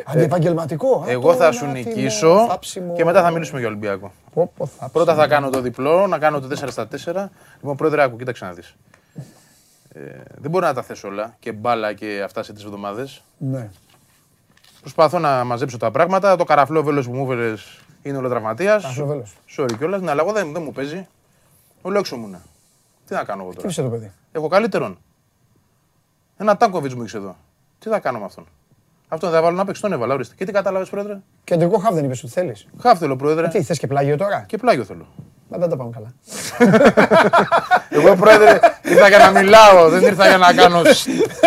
Αντιεπαγγελματικό. 0.05 1.05
Εγώ 1.09 1.35
θα 1.35 1.53
σου 1.53 1.65
Απόλλωνα, 1.65 1.89
νικήσω 1.89 2.47
θάψιμο. 2.49 2.93
και 2.95 3.05
μετά 3.05 3.23
θα 3.23 3.31
μιλήσουμε 3.31 3.59
για 3.59 3.69
Ολυμπιακό. 3.69 4.13
Πω, 4.35 4.53
πω, 4.57 4.67
θάψιμο. 4.67 4.91
Πρώτα 4.93 5.15
θα 5.15 5.27
κάνω 5.27 5.51
το 5.51 5.61
διπλό, 5.61 6.07
να 6.07 6.19
κάνω 6.19 6.41
το 6.41 6.49
4 6.49 6.71
στα 6.71 6.89
4. 6.89 7.31
Λοιπόν, 7.61 7.77
πρόεδρε, 7.77 8.03
άκου, 8.03 8.17
κοίταξε 8.17 8.45
να 8.45 8.53
δεις. 8.53 8.75
Ε, 9.93 10.01
δεν 10.37 10.51
μπορώ 10.51 10.67
να 10.67 10.75
τα 10.75 10.83
θέσω 10.83 11.09
όλα 11.09 11.37
και 11.39 11.53
μπάλα 11.53 11.93
και 11.93 12.23
αυτά 12.25 12.43
σε 12.43 12.53
τρεις 12.53 12.65
εβδομάδες. 12.65 13.23
Ναι. 13.39 13.71
Προσπαθώ 14.81 15.19
να 15.19 15.45
μαζέψω 15.45 15.77
τα 15.77 15.91
πράγματα. 15.91 16.37
Το 16.37 16.45
καραφλό 16.45 16.83
βέλος 16.83 17.07
που 17.07 17.15
μου 17.15 17.33
έφερε 17.33 17.55
είναι 18.03 18.17
όλο 18.17 18.29
τραυματίας. 18.29 18.83
Καραφλόβέλος. 18.83 19.37
Sorry 19.57 19.75
κιόλας. 19.79 20.01
Ναι, 20.01 20.11
αλλά 20.11 20.23
εγώ 20.23 20.33
δεν, 20.33 20.53
δεν 20.53 20.63
μου 20.63 20.73
παίζει. 20.73 21.07
Όλο 21.83 21.99
έξω 21.99 22.17
μου 22.17 22.27
είναι. 22.27 22.41
Τι 23.07 23.15
να 23.15 23.25
κάνω 23.25 23.43
εγώ 23.43 23.51
Τι 23.51 23.57
τώρα; 23.57 23.69
είσαι 23.69 23.83
το 23.83 23.89
παιδί. 23.89 24.13
Έχω 24.33 24.49
καλύτερον. 24.49 24.99
Ένα 26.37 26.57
τάκοβιτς 26.57 26.95
μου 26.95 27.03
είχε 27.03 27.17
εδώ. 27.17 27.37
Τι 27.79 27.89
θα 27.89 27.99
κάνω 27.99 28.19
με 28.19 28.25
αυτόν; 28.25 28.47
Αυτόν 29.09 29.31
θα 29.31 29.43
βάλω 29.43 29.57
να 29.57 29.65
παίξει, 29.65 29.83
τον 29.83 29.93
έβαλα. 29.93 30.15
Ορίστε. 30.15 30.35
Και 30.35 30.45
τι 30.45 30.53
κατάλαβες, 30.53 30.89
πρόεδρε; 30.89 31.21
Κεντρικό 31.45 31.79
χαβ 31.79 31.95
δεν 31.95 32.05
είπες 32.05 32.23
ότι 32.23 32.33
θέλεις. 32.33 32.67
Χάφ 32.81 32.99
θέλω, 32.99 33.17
πρόεδρε. 33.17 33.49
Τι, 33.49 33.63
θες 33.63 33.79
και 33.79 33.87
πλάγιο 33.87 34.17
τώρα; 34.17 34.45
Και 34.49 34.57
πλάγιο 34.57 34.85
θέλω. 34.85 35.07
Μα 35.51 35.59
δεν 35.59 35.69
τα 35.69 35.77
πάμε 35.77 35.91
καλά. 35.95 36.13
Εγώ, 37.89 38.15
πρόεδρε, 38.17 38.59
ήρθα 38.83 39.09
για 39.09 39.19
να 39.19 39.41
μιλάω. 39.41 39.89
Δεν 39.89 40.03
ήρθα 40.03 40.29
για 40.29 40.39
να 40.39 40.53
κάνω 40.53 40.81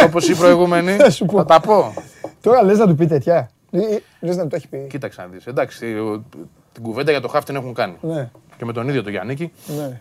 όπως 0.05 0.29
οι 0.29 0.35
προηγούμενοι. 0.35 0.95
Θα 0.95 1.09
σου 1.09 1.25
πω. 1.25 1.37
Θα 1.37 1.45
τα 1.45 1.59
πω. 1.59 1.93
Τώρα 2.41 2.63
λες 2.63 2.77
να 2.77 2.87
του 2.87 2.95
πει 2.95 3.05
τέτοια. 3.07 3.49
Ή- 3.69 3.77
ή 3.79 4.03
Λες 4.19 4.35
να 4.37 4.43
του 4.43 4.47
το 4.49 4.55
έχει 4.55 4.67
πει. 4.67 4.87
Κοίταξε 4.89 5.21
να 5.21 5.27
δεις. 5.27 5.45
Εντάξει, 5.47 5.85
ο- 5.85 6.23
την 6.71 6.83
κουβέντα 6.83 7.11
για 7.11 7.21
το 7.21 7.27
χάφ 7.27 7.43
την 7.43 7.55
έχουν 7.55 7.73
κάνει. 7.73 7.95
Ναι, 8.01 8.29
Και 8.57 8.65
με 8.65 8.73
τον 8.73 8.87
ίδιο 8.89 9.03
τον 9.03 9.11
Γιάννικη. 9.11 9.51
ναι. 9.65 9.99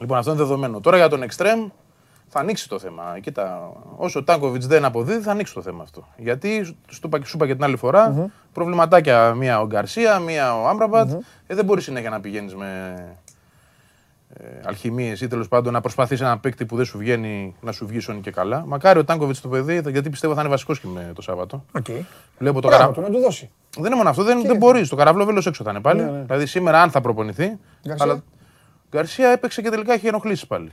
Λοιπόν, 0.00 0.18
αυτό 0.18 0.30
είναι 0.30 0.40
δεδομένο. 0.42 0.80
Τώρα 0.80 0.96
για 0.96 1.08
τον 1.08 1.22
Εκστρέμ 1.22 1.68
θα 2.28 2.38
ανοίξει 2.40 2.68
το 2.68 2.78
θέμα. 2.78 3.02
Κοίτα, 3.22 3.72
όσο 3.96 4.18
ο 4.18 4.24
Τάνκοβιτ 4.24 4.64
δεν 4.64 4.84
αποδίδει, 4.84 5.22
θα 5.22 5.30
ανοίξει 5.30 5.54
το 5.54 5.62
θέμα 5.62 5.82
αυτό. 5.82 6.06
Γιατί 6.16 6.64
σου 6.64 7.00
είπα, 7.04 7.18
σου 7.24 7.36
είπα 7.36 7.46
και 7.46 7.54
την 7.54 7.64
άλλη 7.64 7.76
φορά, 7.76 8.30
προβληματάκια 8.52 9.34
μία 9.34 9.60
ο 9.60 9.66
Γκαρσία, 9.66 10.18
μία 10.18 10.60
ο 10.60 10.68
αμπραμπατ 10.68 11.10
Ε, 11.46 11.54
δεν 11.54 11.64
μπορεί 11.64 11.80
συνέχεια 11.80 12.10
να 12.10 12.20
πηγαίνεις 12.20 12.54
με 12.54 12.94
ε, 12.98 13.02
αλχημίες 14.64 15.20
ή 15.20 15.28
τέλος 15.28 15.48
πάντων 15.48 15.72
να 15.72 15.80
προσπαθείς 15.80 16.20
ένα 16.20 16.38
παίκτη 16.38 16.66
που 16.66 16.76
δεν 16.76 16.84
σου 16.84 16.98
βγαίνει 16.98 17.54
να 17.60 17.72
σου 17.72 17.86
βγει 17.86 17.98
σώνει 17.98 18.20
και 18.20 18.30
καλά. 18.30 18.64
Μακάρι 18.66 18.98
ο 18.98 19.04
Τάνκοβιτς 19.04 19.40
το 19.40 19.48
παιδί, 19.48 19.82
γιατί 19.90 20.10
πιστεύω 20.10 20.34
θα 20.34 20.40
είναι 20.40 20.50
βασικός 20.50 20.80
και 20.80 20.86
με 20.86 21.12
το 21.14 21.22
Σάββατο. 21.22 21.64
Οκ. 21.72 21.86
Βλέπω 22.38 22.60
το 22.60 22.68
Μπράβο 22.68 22.82
καρα... 22.82 22.92
του, 22.92 23.00
να 23.00 23.10
του 23.10 23.18
δώσει. 23.18 23.50
Δεν 23.76 23.84
είναι 23.84 23.94
μόνο 23.94 24.08
αυτό, 24.08 24.22
δεν, 24.22 24.42
δεν 24.42 24.56
μπορείς. 24.56 24.88
Το 24.88 24.96
καραβλό 24.96 25.24
βέλος 25.24 25.46
έξω 25.46 25.64
θα 25.64 25.70
είναι 25.70 25.80
πάλι. 25.80 26.02
Ναι, 26.02 26.10
ναι. 26.10 26.22
Δηλαδή 26.22 26.46
σήμερα, 26.46 26.82
αν 26.82 26.90
θα 26.90 27.00
προπονηθεί. 27.00 27.58
Γκαρσία; 27.88 28.04
Αλλά 28.04 28.22
Γκαρσία 28.90 29.28
έπαιξε 29.28 29.62
και 29.62 29.70
τελικά 29.70 29.92
έχει 29.92 30.06
ενοχλήσει 30.06 30.46
πάλι. 30.46 30.72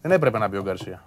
Δεν 0.00 0.12
έπρεπε 0.12 0.38
να 0.38 0.48
μπει 0.48 0.56
ο 0.56 0.62
Γκαρσία. 0.62 1.04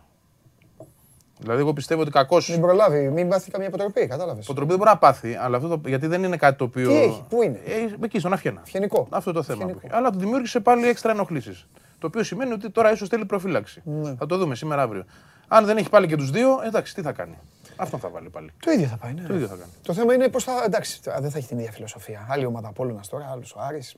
Δηλαδή, 1.40 1.60
εγώ 1.62 1.74
πιστεύω 1.74 2.02
ότι 2.02 2.12
κακό. 2.12 2.38
Μην 2.50 2.62
προλάβει, 2.62 3.10
μην 3.10 3.30
πάθει 3.30 3.52
καμία 3.52 3.68
αποτροπή, 3.68 4.08
κατάλαβες. 4.08 4.44
Αποτροπή 4.44 4.70
δεν 4.70 4.78
μπορεί 4.78 4.90
να 4.90 4.98
πάθει, 4.98 5.36
αλλά 5.36 5.58
αυτό 5.58 5.70
το, 5.78 5.90
γιατί 5.90 6.08
δεν 6.08 6.24
είναι 6.24 6.38
κάτι 6.38 6.58
το 6.58 6.64
οποίο. 6.64 6.88
Τι 6.90 6.96
έχει, 6.96 7.24
πού 7.30 7.42
είναι; 7.44 7.60
Ε, 7.66 8.06
εκεί, 8.06 8.20
στον 8.20 8.34
Αφιένα. 8.34 8.62
Φιενικό. 8.66 9.08
Αυτό 9.10 9.32
το 9.32 9.44
θέμα 9.44 9.58
Φιενικό. 9.58 9.80
που 9.80 9.86
έχει. 9.88 9.96
Αλλά 9.96 10.10
του 10.12 10.20
δημιούργησε 10.20 10.60
πάλι 10.60 10.88
έξτρα 10.88 11.12
ενοχλήσεις. 11.12 11.68
Το 12.00 12.08
οποίο 12.08 12.24
σημαίνει 12.24 12.52
ότι 12.54 12.70
τώρα 12.70 12.92
ίσως 12.92 13.10
θέλει 13.10 13.26
προφύλαξη. 13.26 13.82
Ναι. 13.86 14.16
Θα 14.16 14.26
το 14.26 14.38
δούμε 14.38 14.56
σήμερα 14.56 14.82
αύριο. 14.82 15.06
Αν 15.48 15.66
δεν 15.66 15.78
έχει 15.78 15.90
πάλι 15.90 16.08
και 16.08 16.16
τους 16.16 16.32
δύο, 16.32 16.62
εντάξει, 16.66 16.94
τι 16.96 17.02
θα 17.02 17.12
κάνει. 17.12 17.38
Αυτό 17.76 17.98
θα 17.98 18.10
βάλει 18.10 18.30
πάλι. 18.30 18.52
Το 18.60 18.72
ίδιο 18.72 18.88
θα 18.88 18.98
πάει, 18.98 19.14
ναι. 19.14 19.22
Το 19.28 19.34
ίδιο 19.34 19.48
θα 19.48 19.56
κάνει. 19.56 19.72
Το 19.84 19.94
θέμα 19.94 20.14
είναι 20.14 20.28
πώς 20.28 20.44
θα. 20.44 20.52
Εντάξει, 20.66 21.04
τώρα 21.04 21.20
δεν 21.22 21.32
θα 21.32 21.38
έχει 21.38 21.48
την 21.48 21.58
ίδια 21.58 21.72
φιλοσοφία. 21.72 22.28
Άλλη 22.30 22.46
ομάδα 22.46 22.68
Απόλλωνα 22.68 23.02
τώρα, 23.10 23.30
άλλος 23.32 23.54
ο 23.56 23.60
Άρης. 23.62 23.96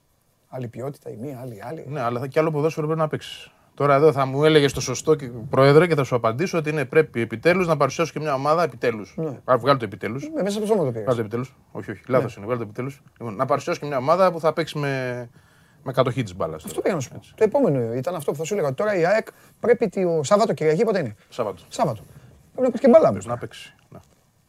Άλλη 0.49 0.67
ποιότητα, 0.67 1.09
η 1.09 1.15
μία, 1.15 1.39
άλλη, 1.41 1.61
άλλη. 1.65 1.85
Ναι, 1.89 2.01
αλλά 2.01 2.19
θα 2.19 2.27
και 2.27 2.39
άλλο 2.39 2.51
ποδόσφαιρο 2.51 2.85
πρέπει 2.85 3.01
να 3.01 3.07
παίξεις. 3.07 3.51
Τώρα 3.79 3.95
εδώ 3.95 4.11
θα 4.11 4.25
μου 4.25 4.43
έλεγες 4.45 4.73
το 4.73 4.81
σωστό 4.81 5.15
και- 5.15 5.29
πρόεδρε 5.49 5.87
και 5.87 5.95
θα 5.95 6.03
σου 6.03 6.15
απαντήσω 6.15 6.57
ότι 6.57 6.69
είναι 6.69 6.85
πρέπει 6.85 7.21
επιτέλους 7.21 7.67
να 7.67 7.77
παρουσιάσω 7.77 8.11
και 8.13 8.19
μια 8.19 8.33
ομάδα 8.33 8.63
επιτέλους. 8.63 9.13
Ναι. 9.17 9.39
Βγάλω 9.57 9.77
το 9.77 9.85
επιτέλους. 9.85 10.23
Ε, 10.23 10.41
μέσα 10.43 10.57
από 10.57 10.59
το 10.59 10.65
σώμα 10.65 10.83
το 10.83 10.89
Βγάλω 10.91 10.91
πήγα. 10.91 11.13
το 11.15 11.19
επιτέλους. 11.21 11.55
Όχι, 11.71 11.91
όχι, 11.91 12.01
λάθος 12.07 12.35
είναι. 12.35 12.45
Βγάλω 12.45 12.59
το 12.59 12.65
επιτέλους. 12.65 13.01
Λοιπόν, 13.19 13.35
να 13.35 13.45
παρουσιάσω 13.45 13.79
και 13.79 13.85
μια 13.85 13.97
ομάδα 13.97 14.31
που 14.31 14.39
θα 14.39 14.53
παίξει 14.53 14.77
με, 14.77 15.29
με 15.83 15.91
κατοχή 15.91 16.23
της 16.23 16.35
μπάλας. 16.35 16.65
Αυτό 16.65 16.81
πήγα 16.81 16.95
να 16.95 17.01
σου 17.01 17.09
πω. 17.09 17.19
Το 17.35 17.43
επόμενο 17.43 17.93
ήταν 17.93 18.15
αυτό 18.15 18.31
που 18.31 18.37
θα 18.37 18.43
σου 18.43 18.53
έλεγα. 18.53 18.73
Τώρα 18.73 18.95
η 18.95 19.05
ΑΕΚ 19.05 19.27
πρέπει 19.59 19.89
το 19.89 20.19
Σάββατο 20.23 20.53
Κυριακή 20.53 20.83
πότε 20.83 20.99
είναι; 20.99 21.15
Σάββατο. 21.29 21.61
Σάββατο. 21.69 22.01
Πρέπει 22.53 22.67
να 22.67 22.71
πει 22.73 22.79
και 22.79 22.87
μπάλα. 22.89 23.13
Πες, 23.13 23.25
να 23.25 23.37
παίξει. 23.37 23.75
Ναι. 23.89 23.99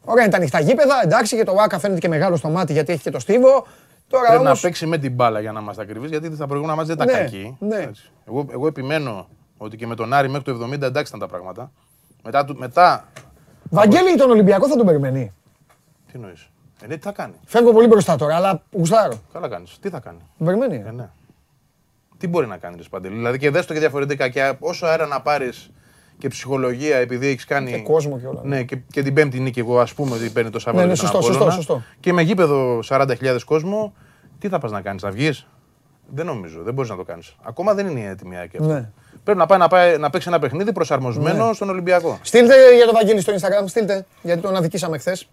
Ωραία, 0.01 0.23
είναι 0.23 0.31
τα 0.31 0.37
ανοιχτά 0.37 0.59
γήπεδα. 0.59 1.01
Εντάξει 1.03 1.35
και 1.35 1.43
το 1.43 1.55
Άκα 1.59 1.79
φαίνεται 1.79 1.99
και 1.99 2.07
μεγάλο 2.07 2.35
στο 2.35 2.49
μάτι 2.49 2.73
γιατί 2.73 2.91
έχει 2.91 3.01
και 3.01 3.11
το 3.11 3.19
στίβο. 3.19 3.65
Τώρα 4.11 4.27
Πρέπει 4.27 4.43
να 4.43 4.49
όμως, 4.49 4.61
παίξει 4.61 4.85
με 4.85 4.97
την 4.97 5.11
μπάλα 5.13 5.39
για 5.39 5.51
να 5.51 5.59
είμαστε 5.59 5.81
ακριβείς, 5.81 6.09
γιατί 6.09 6.35
στα 6.35 6.47
προηγούμενα 6.47 6.77
μάτια 6.77 6.95
δεν 6.95 7.05
Ναι, 7.05 7.11
ήταν 7.13 7.23
κακή. 7.25 7.57
ναι. 7.59 7.75
Έτσι. 7.75 8.11
Εγώ, 8.27 8.45
εγώ 8.51 8.67
επιμένω 8.67 9.27
ότι 9.57 9.77
και 9.77 9.87
με 9.87 9.95
τον 9.95 10.13
Άρη 10.13 10.29
μέχρι 10.29 10.43
το 10.57 10.63
70 10.65 10.81
εντάξει 10.81 11.15
ήταν 11.15 11.19
τα 11.19 11.27
πράγματα. 11.27 11.71
Μετά, 12.23 12.45
του- 12.45 12.57
μετά 12.57 13.07
Βαγγέλη 13.69 14.15
τον 14.17 14.29
Ολυμπιακό 14.29 14.67
θα 14.67 14.75
τον 14.75 14.85
περιμένει. 14.85 15.33
τι 16.11 16.17
νοεί. 16.17 16.33
Ε, 16.83 16.87
ναι, 16.87 16.95
τι 16.95 17.01
θα 17.01 17.11
κάνει; 17.11 17.33
Φεύγω 17.45 17.71
πολύ 17.73 17.87
μπροστά 17.87 18.15
τώρα, 18.15 18.35
αλλά 18.35 18.63
γουστάρω. 18.71 19.13
Καλά 19.33 19.47
κάνεις. 19.49 19.77
Τι 19.81 19.89
θα 19.89 19.99
κάνει; 19.99 20.17
Τον 20.37 20.47
περιμένει. 20.47 20.83
Ε, 20.87 20.91
ναι. 20.91 21.09
Τι 22.17 22.27
μπορεί 22.27 22.47
να 22.47 22.57
κάνει, 22.57 22.75
Ρε 22.77 22.83
Σπαντελή; 22.83 23.15
Δηλαδή 23.15 23.37
και 23.37 23.49
δες 23.49 23.65
το 23.65 23.73
και 23.73 23.79
διαφορετικά. 23.79 24.29
Και 24.29 24.53
όσο 24.59 24.85
αέρα 24.85 25.05
να 25.05 25.21
πάρεις 25.21 25.71
και 26.21 26.27
ψυχολογία 26.27 26.97
επειδή 26.97 27.27
έχεις 27.27 27.45
κάνει. 27.45 27.71
Και 27.71 27.77
κόσμο 27.77 28.19
και 28.19 28.27
όλα. 28.27 28.41
Ναι, 28.43 28.63
και, 28.63 28.77
και 28.91 29.01
την 29.03 29.13
Πέμπτη 29.13 29.39
νίκη, 29.39 29.59
εγώ 29.59 29.79
ας 29.79 29.93
πούμε 29.93 30.15
ότι 30.15 30.29
παίρνει 30.29 30.49
το 30.49 30.59
Σάββατο. 30.59 30.85
Ναι, 30.85 30.91
ναι, 30.93 30.99
για 30.99 31.11
τον 31.11 31.21
σωστό, 31.21 31.33
Απόλλωνα. 31.33 31.55
σωστό, 31.55 31.73
σωστό. 31.73 31.87
Και 31.99 32.13
με 32.13 32.21
γήπεδο 32.21 32.79
40.000 32.87 33.37
κόσμο, 33.45 33.93
τι 34.39 34.47
θα 34.47 34.59
πας 34.59 34.71
να 34.71 34.81
κάνεις, 34.81 35.01
θα 35.01 35.11
βγεις; 35.11 35.47
Δεν 36.13 36.25
νομίζω, 36.25 36.61
δεν 36.63 36.73
μπορείς 36.73 36.89
να 36.89 36.95
το 36.95 37.03
κάνεις. 37.03 37.35
Ακόμα 37.41 37.73
δεν 37.73 37.87
είναι 37.87 38.09
έτοιμη 38.09 38.35
η 38.35 38.37
ΑΕΚ 38.37 38.51
αυτή. 38.59 38.73
Ναι. 38.73 38.89
Πρέπει 39.23 39.39
να 39.39 39.45
πάει 39.45 39.59
να, 39.59 39.67
πάει 39.67 39.97
να 39.97 40.09
παίξει 40.09 40.27
ένα 40.29 40.39
παιχνίδι 40.39 40.71
προσαρμοσμένο 40.71 41.53
στον 41.53 41.69
Ολυμπιακό. 41.69 42.19
Στείλτε 42.21 42.75
για 42.75 42.85
τον 42.85 42.93
Βαγγέλη 42.93 43.21
στο 43.21 43.33
Instagram, 43.33 43.63
στείλτε. 43.65 44.05
Γιατί 44.21 44.41
τον 44.41 44.55
αδικήσαμε 44.55 44.97
χθες. 44.97 45.29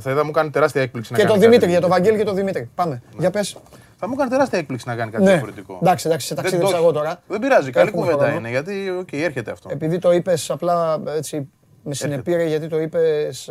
Θα 0.00 0.10
είδα 0.10 0.24
μου 0.24 0.30
κάνει 0.30 0.50
τεράστια 0.50 0.82
έκπληξη 0.82 1.14
Και 1.14 1.22
να 1.22 1.28
τον 1.28 1.40
κάνει. 1.40 1.46
Δημήτρη, 1.46 1.70
κάτι 1.70 1.72
για 1.72 1.80
τον 1.80 1.90
διαφορετικό. 1.90 2.10
Βαγγέλη 2.10 2.16
και 2.18 2.24
τον 2.24 2.34
Δημήτρη. 2.34 2.70
Πάμε. 2.74 3.02
Για 3.18 3.30
πες. 3.30 3.56
Θα 4.02 4.08
μου 4.08 4.14
κάνει 4.14 4.30
τεράστια 4.30 4.58
έκπληξη 4.58 4.88
να 4.88 4.96
κάνει 4.96 5.10
κάτι 5.10 5.24
Ναι. 5.24 5.30
διαφορετικό. 5.30 5.78
Εντάξει, 5.82 6.06
εντάξει, 6.06 6.26
σε 6.26 6.34
Δεν 6.34 6.42
ταξίδεψα 6.44 6.72
το- 6.76 6.82
εγώ 6.82 6.92
τώρα. 6.92 7.22
Δεν 7.28 7.40
πειράζει, 7.40 7.70
καλή 7.70 7.88
Έχουμε 7.88 8.02
κουβέντα 8.02 8.22
χρόνο. 8.22 8.38
είναι 8.38 8.48
γιατί 8.50 8.90
ΟΚ, 8.90 9.12
έρχεται 9.12 9.50
αυτό. 9.50 9.68
Επειδή 9.72 9.98
το 9.98 10.12
είπες 10.12 10.50
απλά 10.50 11.02
έτσι 11.06 11.48
με 11.82 11.94
συνεπήρε, 11.94 12.44
γιατί 12.44 12.66
το 12.68 12.80
είπες 12.80 13.50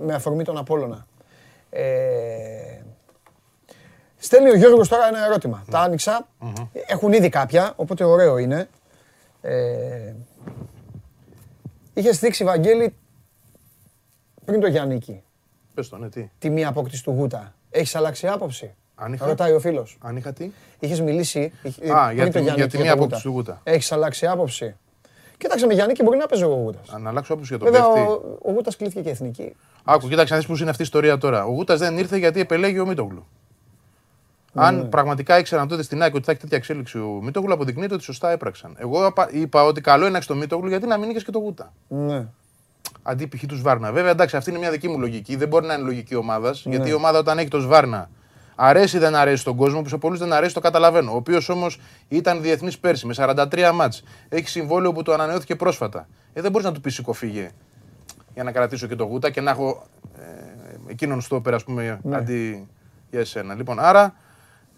με 0.00 0.14
αφορμή 0.14 0.44
τον 0.44 0.58
Απόλλωνα. 0.58 1.06
Ε, 1.70 2.80
στέλνει 4.16 4.50
ο 4.50 4.56
Γιώργος 4.56 4.88
τώρα 4.88 5.06
ένα 5.08 5.24
ερώτημα. 5.24 5.64
Τα 5.70 5.80
άνοιξα. 5.80 6.28
Έχουν 6.86 7.12
ήδη 7.12 7.28
κάποια, 7.28 7.72
οπότε 7.76 8.04
ωραίο 8.04 8.38
είναι. 8.38 8.68
Ε, 9.40 10.14
είχε 11.94 12.10
δείξει, 12.10 12.44
Βαγγέλη, 12.44 12.94
πριν 14.44 14.60
το 14.60 14.66
Γιαννίκη, 14.66 15.22
Πες 15.74 15.88
το, 15.88 15.96
ναι, 15.96 16.08
τι. 16.08 16.30
τη 16.38 16.50
μία 16.50 16.68
απόκτηση 16.68 17.02
του 17.04 17.10
Γούτα. 17.10 17.54
Έχεις 17.70 17.94
αλλάξει 17.94 18.26
άποψη; 18.26 18.74
Αν 18.94 19.12
είχα- 19.12 19.26
Ρωτάει 19.26 19.52
ο 19.52 19.60
φίλος. 19.60 19.98
Αν 20.02 20.16
είχα 20.16 20.32
τι; 20.32 20.50
Είχες 20.78 21.00
μιλήσει 21.00 21.52
ε, 21.80 21.90
Α, 21.90 22.06
πριν 22.06 22.16
για 22.16 22.24
το 22.24 22.30
τη- 22.30 22.40
για 22.40 22.40
Γιάννικη 22.40 22.62
τη 22.68 22.76
και 22.76 22.82
μία 22.82 22.90
το 22.92 22.96
απόκτηση 22.98 23.22
του 23.22 23.30
Γούτα. 23.30 23.60
Έχεις 23.64 23.92
αλλάξει 23.92 24.26
άποψη; 24.26 24.76
Κοίταξε 25.38 25.66
με 25.66 25.74
Γιάννη 25.74 25.92
και 25.92 26.02
μπορεί 26.02 26.18
να 26.18 26.26
παίζει 26.26 26.44
ο 26.44 26.48
Γούτας. 26.48 26.88
Αν 26.88 27.06
αλλάξω 27.06 27.32
άποψη 27.32 27.54
για 27.56 27.64
τον 27.64 27.72
Βέβαια, 27.72 27.92
παίχτη. 27.92 28.08
ο, 28.10 28.38
ο 28.42 28.52
Γούτας 28.52 28.76
κλείθηκε 28.76 29.00
και 29.00 29.10
εθνική. 29.10 29.54
Άκου, 29.84 30.08
κοίταξε 30.08 30.32
να 30.32 30.38
δεις 30.38 30.48
πώς 30.48 30.60
είναι 30.60 30.70
αυτή 30.70 30.82
η 30.82 30.84
ιστορία 30.84 31.18
τώρα. 31.18 31.44
Ο 31.44 31.50
Γούτας 31.50 31.78
δεν 31.78 31.98
ήρθε 31.98 32.16
γιατί 32.16 32.40
επελέγει 32.40 32.78
ο 32.78 32.86
Μίτογλου. 32.86 33.26
Αν 34.54 34.76
Ναι. 34.76 34.84
πραγματικά 34.84 35.38
ήξεραν 35.38 35.68
τότε 35.68 35.82
στην 35.82 36.02
ΑΕΚ 36.02 36.14
ότι 36.14 36.24
θα 36.24 36.30
έχει 36.30 36.40
τέτοια 36.40 36.56
εξέλιξη 36.56 36.98
ο 36.98 37.20
Μίτογλου, 37.22 37.52
αποδεικνύεται 37.52 37.94
ότι 37.94 38.02
σωστά 38.02 38.30
έπραξαν. 38.30 38.76
Εγώ 38.78 39.06
απα- 39.06 39.32
είπα 39.32 39.62
ότι 39.64 39.80
καλό 39.80 40.00
είναι 40.02 40.10
να 40.10 40.16
έχεις 40.16 40.28
το 40.28 40.34
Μίτογλου 40.34 40.68
γιατί 40.68 40.86
να 40.86 40.96
μην 40.98 41.10
είχες 41.10 41.24
και 41.24 41.30
το 41.30 41.38
Γούτα. 41.38 41.72
Ναι. 41.88 42.26
Αντί 43.02 43.26
π.χ. 43.26 43.46
τους 43.46 43.58
Σβάρνα. 43.58 43.92
Βέβαια, 43.92 44.10
εντάξει, 44.10 44.36
αυτή 44.36 44.50
είναι 44.50 44.58
μια 44.58 44.70
δική 44.70 44.88
μου 44.88 44.98
λογική. 44.98 45.36
Δεν 45.36 45.48
μπορεί 45.48 45.66
να 45.66 45.74
είναι 45.74 45.82
λογική 45.82 46.14
ομάδας. 46.14 46.64
Ναι. 46.64 46.74
Γιατί 46.74 46.90
η 46.90 46.92
ομάδα 46.92 47.18
όταν 47.18 47.38
έχει 47.38 47.48
το 47.48 47.60
Σβάρνα 47.60 48.10
αρέσει 48.56 48.96
ή 48.96 48.98
δεν 48.98 49.14
αρέσει 49.14 49.40
στον 49.40 49.56
κόσμο, 49.56 49.82
που 49.82 49.88
σε 49.88 49.96
πολλούς 49.96 50.18
δεν 50.18 50.32
αρέσει, 50.32 50.54
το 50.54 50.60
καταλαβαίνω. 50.60 51.12
Ο 51.12 51.16
οποίος 51.16 51.48
όμως 51.48 51.80
ήταν 52.08 52.42
διεθνής 52.42 52.78
πέρσι 52.78 53.06
με 53.06 53.14
43 53.16 53.70
μάτς. 53.74 54.02
Έχει 54.28 54.48
συμβόλαιο 54.48 54.92
που 54.92 55.02
το 55.02 55.12
ανανεώθηκε 55.12 55.56
πρόσφατα. 55.56 56.08
Ε, 56.32 56.40
δεν 56.40 56.50
μπορείς 56.50 56.66
να 56.66 56.72
του 56.72 56.80
πεις 56.80 56.94
σηκωφίγε 56.94 57.50
για 58.34 58.42
να 58.44 58.52
κρατήσω 58.52 58.86
και 58.86 58.94
το 58.94 59.04
Γούτα 59.04 59.30
και 59.30 59.40
να 59.40 59.50
έχω 59.50 59.86
ε, 60.18 60.22
εκείνον 60.86 61.20
στο 61.20 61.40
πέρα, 61.40 61.56
ας 61.56 61.64
πούμε, 61.64 62.00
Ναι. 62.02 62.16
αντί 62.16 62.68
για 63.10 63.20
εσένα. 63.20 63.54
Λοιπόν, 63.54 63.78
άρα 63.80 64.14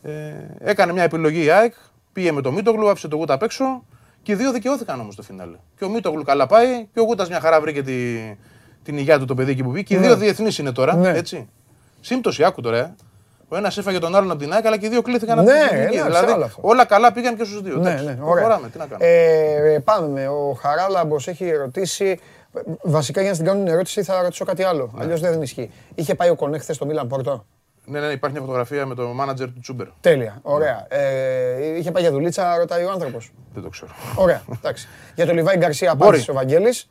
ε, 0.03 0.13
έκανε 0.59 0.93
μια 0.93 1.03
επιλογή 1.03 1.45
η 1.45 1.51
ΑΕΚ, 1.51 1.75
πήγε 2.13 2.33
με 2.33 2.41
το 2.41 2.53
Μίτογλου, 2.53 2.89
άφησε 2.91 3.09
το 3.09 3.17
Γούτα 3.17 3.35
απ' 3.35 3.43
έξω 3.43 3.85
και 4.23 4.33
οι 4.33 4.35
δύο 4.35 4.53
δικαιώθηκαν 4.53 5.01
όμως 5.01 5.15
στο 5.15 5.23
φινάλε. 5.23 5.57
Και 5.79 5.85
ο 5.85 5.89
Μίτογλου 5.89 6.23
καλά 6.23 6.47
πάει 6.47 6.87
και 6.95 7.01
ο 7.01 7.03
Γούτας 7.03 7.29
μια 7.29 7.41
χαρά 7.41 7.61
βρήκε 7.61 7.83
τη, 7.83 7.95
την 8.83 8.99
υγεία 8.99 9.19
του 9.19 9.25
το 9.25 9.35
παιδί 9.35 9.51
εκεί 9.51 9.63
που 9.63 9.71
πήγε. 9.71 9.83
Και 9.83 9.95
οι 9.95 9.99
δύο 9.99 10.17
διεθνείς 10.17 10.59
είναι 10.59 10.73
τώρα. 10.73 10.97
Ναι. 10.97 11.09
Έτσι. 11.11 11.49
Σύμπτωση, 12.01 12.45
άκου 12.45 12.61
τώρα. 12.61 12.79
ε. 12.79 12.95
Ο 13.51 13.57
ένας 13.57 13.79
έφαγε 13.79 13.99
τον 13.99 14.17
άλλον 14.17 14.31
από 14.31 14.41
την 14.41 14.53
ΑΕΚ, 14.53 14.67
αλλά 14.67 14.77
και 14.77 14.87
οι 14.87 14.89
δύο 14.89 15.03
κλήθηκαν 15.03 15.39
από 15.39 15.49
Ναι, 15.51 15.55
την 15.55 15.63
εθνική. 15.79 15.97
εντάξει, 15.97 16.03
Δηλαδή 16.07 16.33
άλλο 16.33 16.45
αυτό. 16.45 16.61
όλα 16.65 16.85
καλά 16.85 17.13
πήγαν 17.13 17.37
και 17.37 17.45
στους 17.45 17.63
δύο. 17.63 17.77
Ναι, 17.77 17.89
Εντάξει, 17.89 18.05
ναι, 18.05 18.11
ωραία. 18.21 18.35
προχωράμε, 18.35 18.69
τι 18.69 18.79
να 18.79 18.87
κάνουμε. 18.87 19.09
Ε, 19.75 19.79
πάμε. 19.85 20.29
Ο 20.29 20.53
Χαράλαμπος 20.61 21.29
έχει 21.29 21.51
ρωτήσει 21.51 22.19
Βασικά 22.83 23.21
για 23.21 23.31
να 23.31 23.37
την 23.37 23.47
κάνουν 23.47 23.67
ερώτηση 23.67 24.03
θα 24.03 24.23
ρωτήσω 24.23 24.45
κάτι 24.45 24.63
άλλο. 24.63 24.93
Αλλιώς 24.99 25.21
δεν 25.21 25.43
ισχύει. 25.43 25.71
Είχε 25.95 26.15
πάει 26.15 26.31
ο 26.31 26.35
Κονέ 26.35 26.59
χθες 26.59 26.77
στο 26.77 26.87
Μίλαν 26.87 27.07
Πόρτο; 27.09 27.45
Ναι, 27.91 28.01
ναι, 28.01 28.07
υπάρχει 28.07 28.37
μια 28.37 28.45
φωτογραφία 28.47 28.87
με 28.87 28.95
το 28.95 29.11
manager 29.21 29.37
του 29.55 29.61
Τσούμπερ. 29.61 29.87
Τέλεια. 30.01 30.39
Ωραία. 30.43 30.87
Ε, 30.89 31.77
είχε 31.79 31.91
πάει 31.91 32.03
για 32.03 32.13
δουλίτσα, 32.13 32.57
ρωτάει 32.57 32.85
ο 32.85 32.91
άνθρωπος. 32.91 33.31
Δεν 33.55 33.63
το 33.63 33.69
ξέρω. 33.69 33.91
Ωραία. 34.17 34.43
Εντάξει. 34.57 34.89
για 35.15 35.27
τον 35.27 35.35
Λιβάη 35.35 35.57
Γκαρσία 35.57 35.95
Μπορεί. 35.95 36.09
απάντησε 36.09 36.31
ο 36.31 36.35
Βαγγέλης. 36.35 36.89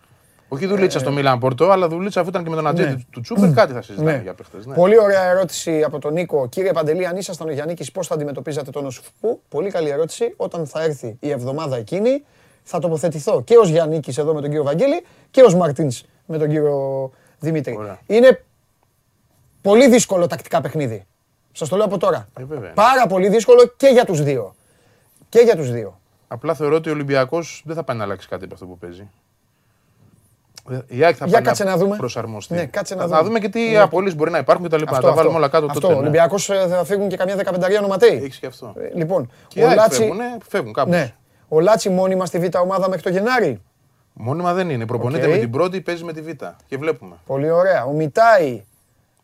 Όχι 0.49 0.65
δουλίτσα 0.65 0.99
στο 0.99 1.11
Μίλαν 1.11 1.39
Πόρτο, 1.39 1.69
αλλά 1.69 1.87
δουλίτσα 1.87 2.19
αφού 2.19 2.29
ήταν 2.29 2.43
και 2.43 2.49
με 2.49 2.55
τον 2.55 2.67
ατζέντη 2.67 3.07
του 3.09 3.21
Τσούμπερ, 3.21 3.53
κάτι 3.53 3.73
θα 3.73 3.81
συζητάμε 3.81 4.11
Ναι. 4.11 4.21
για 4.23 4.33
παίχτε. 4.33 4.57
Ναι. 4.65 4.73
Πολύ 4.73 4.99
ωραία 4.99 5.23
ερώτηση 5.23 5.83
από 5.83 5.99
τον 5.99 6.13
Νίκο. 6.13 6.47
Κύριε 6.49 6.71
Παντελή, 6.71 7.05
αν 7.07 7.15
ήσασταν 7.17 7.47
ο 7.47 7.51
Γιάννη, 7.51 7.75
πώς 7.93 8.07
θα 8.07 8.13
αντιμετωπίζατε 8.13 8.71
τον 8.71 8.85
Οσφού. 8.85 9.39
Πολύ 9.49 9.69
καλή 9.69 9.89
ερώτηση. 9.89 10.33
Όταν 10.37 10.65
θα 10.65 10.83
έρθει 10.83 11.17
η 11.19 11.29
εβδομάδα 11.29 11.77
εκείνη, 11.77 12.23
θα 12.63 12.79
τοποθετηθώ 12.79 13.41
και 13.43 13.57
ως 13.57 13.69
Γιάννη 13.69 13.99
εδώ 14.17 14.33
με 14.33 14.39
τον 14.41 14.49
κύριο 14.49 14.63
Βαγγέλη 14.63 15.05
και 15.31 15.41
ως 15.41 15.55
Μαρτίνς 15.55 16.03
με 16.25 16.37
τον 16.37 16.49
κύριο 16.49 17.11
Δημήτρη. 17.39 17.75
Ωραία. 17.77 17.99
Είναι 18.07 18.43
πολύ 19.68 19.88
δύσκολο 19.89 20.27
τακτικά 20.27 20.61
παιχνίδι. 20.61 21.06
Σας 21.52 21.69
το 21.69 21.76
λέω 21.76 21.85
από 21.85 21.98
τώρα. 21.98 22.27
Ε, 22.39 22.44
βέβαια. 22.44 22.72
Πάρα 22.73 23.07
πολύ 23.07 23.30
δύσκολο 23.30 23.73
και 23.77 23.88
για 23.88 24.06
τους 24.06 24.23
δύο. 24.23 24.56
Και 25.30 25.39
για 25.39 25.56
τους 25.56 25.72
δύο. 25.72 25.99
Απλά 26.27 26.53
θεωρώ 26.53 26.76
ότι 26.76 26.89
ο 26.89 26.91
Ολυμπιακός 26.91 27.61
δεν 27.65 27.76
θα 27.76 27.84
πάει 27.84 27.98
να 27.98 28.03
αλλάξει 28.03 28.27
κάτι 28.27 28.44
από 28.44 28.53
αυτό 28.53 28.65
που 28.65 28.77
παίζει. 28.77 29.10
Ε, 30.72 30.80
Η 30.88 31.03
ΑΕΚ 31.03 31.15
θα 31.19 31.26
Για 31.26 31.34
πάει 31.34 31.44
κάτσε 31.44 31.64
να 31.64 31.77
δούμε. 31.77 31.95
προσαρμοστεί. 31.95 32.53
Ναι, 32.53 32.65
κάτσε 32.65 32.95
να 32.95 33.02
θα, 33.02 33.07
δούμε. 33.07 33.18
θα 33.19 33.23
δούμε 33.26 33.39
και 33.39 33.49
τι 33.49 33.60
Ναι. 33.69 33.77
απολύσεις 33.80 34.15
μπορεί 34.18 34.31
να 34.31 34.38
υπάρχουν 34.38 34.64
και 34.65 34.72
τα 34.72 34.77
λοιπά. 34.77 34.91
Να 34.91 34.99
τα 34.99 35.14
βάλουμε 35.14 35.35
όλα 35.38 35.48
κάτω 35.48 35.65
αυτό. 35.65 35.80
τότε. 35.80 35.94
Ο 35.94 35.95
ναι. 35.95 36.02
Ολυμπιακός 36.02 36.45
θα 36.45 36.84
φύγουν 36.85 37.07
και 37.10 37.18
καμιά 37.18 37.35
δεκαπενταρία 37.35 37.80
ονοματέοι. 37.80 38.18
Έχεις 38.23 38.38
και 38.38 38.45
αυτό. 38.45 38.73
Ε, 38.77 38.98
Λοιπόν, 38.98 39.31
Και 39.48 39.60
οι 39.60 39.64
ο 39.64 39.68
ΑΕΚ 39.68 39.77
Λάτσι. 39.77 39.98
φεύγουν, 39.99 40.18
ναι, 40.18 40.38
φεύγουν 40.48 40.73
κάπως. 40.73 40.91
Ναι. 40.95 41.14
Ο 41.48 41.60
Λάτσι 41.60 41.89
μόνιμα 41.89 42.26
στη 42.26 42.39
Β' 42.39 42.56
ομάδα 42.61 42.88
μέχρι 42.89 43.03
το 43.03 43.10
Γενάρη. 43.10 43.61
Μόνιμα 44.14 44.53
δεν 44.53 44.69
είναι. 44.69 44.85
Προπονείται 44.85 45.26
ΟΚ. 45.25 45.31
με 45.31 45.38
την 45.38 45.52
πρώτη, 45.52 45.81
παίζει 45.81 46.03
με 46.03 46.14
τη 46.14 46.22
Β. 46.22 46.27
Και 46.68 46.77
βλέπουμε. 46.77 47.15
Πολύ 47.26 47.49
ωραία. 47.52 47.85
Ο 47.85 47.91
Μιτάι. 47.91 48.63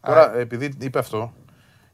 Τώρα, 0.05 0.38
επειδή 0.38 0.73
είπε 0.80 0.99
αυτό, 0.99 1.34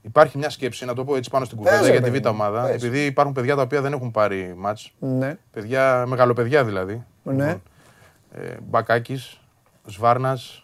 υπάρχει 0.02 0.38
μια 0.38 0.50
σκέψη, 0.50 0.86
να 0.86 0.94
το 0.94 1.04
πω 1.04 1.16
έτσι 1.16 1.30
πάνω 1.30 1.46
στην 1.46 1.58
κουβέντα 1.58 1.76
Πες, 1.78 1.86
για 1.86 1.96
ρε, 1.96 2.02
τη 2.02 2.10
παιδί 2.12 2.20
Β' 2.20 2.26
μου. 2.26 2.32
ομάδα. 2.34 2.62
Πες. 2.62 2.76
Επειδή 2.76 3.06
υπάρχουν 3.06 3.34
παιδιά 3.34 3.56
τα 3.56 3.62
οποία 3.62 3.82
δεν 3.82 3.94
έχουν 3.94 4.12
πάρει 4.12 4.54
μάτς, 4.58 4.92
Ναι. 5.00 5.38
παιδιά, 5.52 6.04
μεγαλοπαιδιά 6.08 6.64
δηλαδή. 6.64 7.04
Ναι. 7.24 7.56
Ε, 8.32 8.40
Μπακάκης, 8.70 9.40
Σβάρνας 9.86 10.64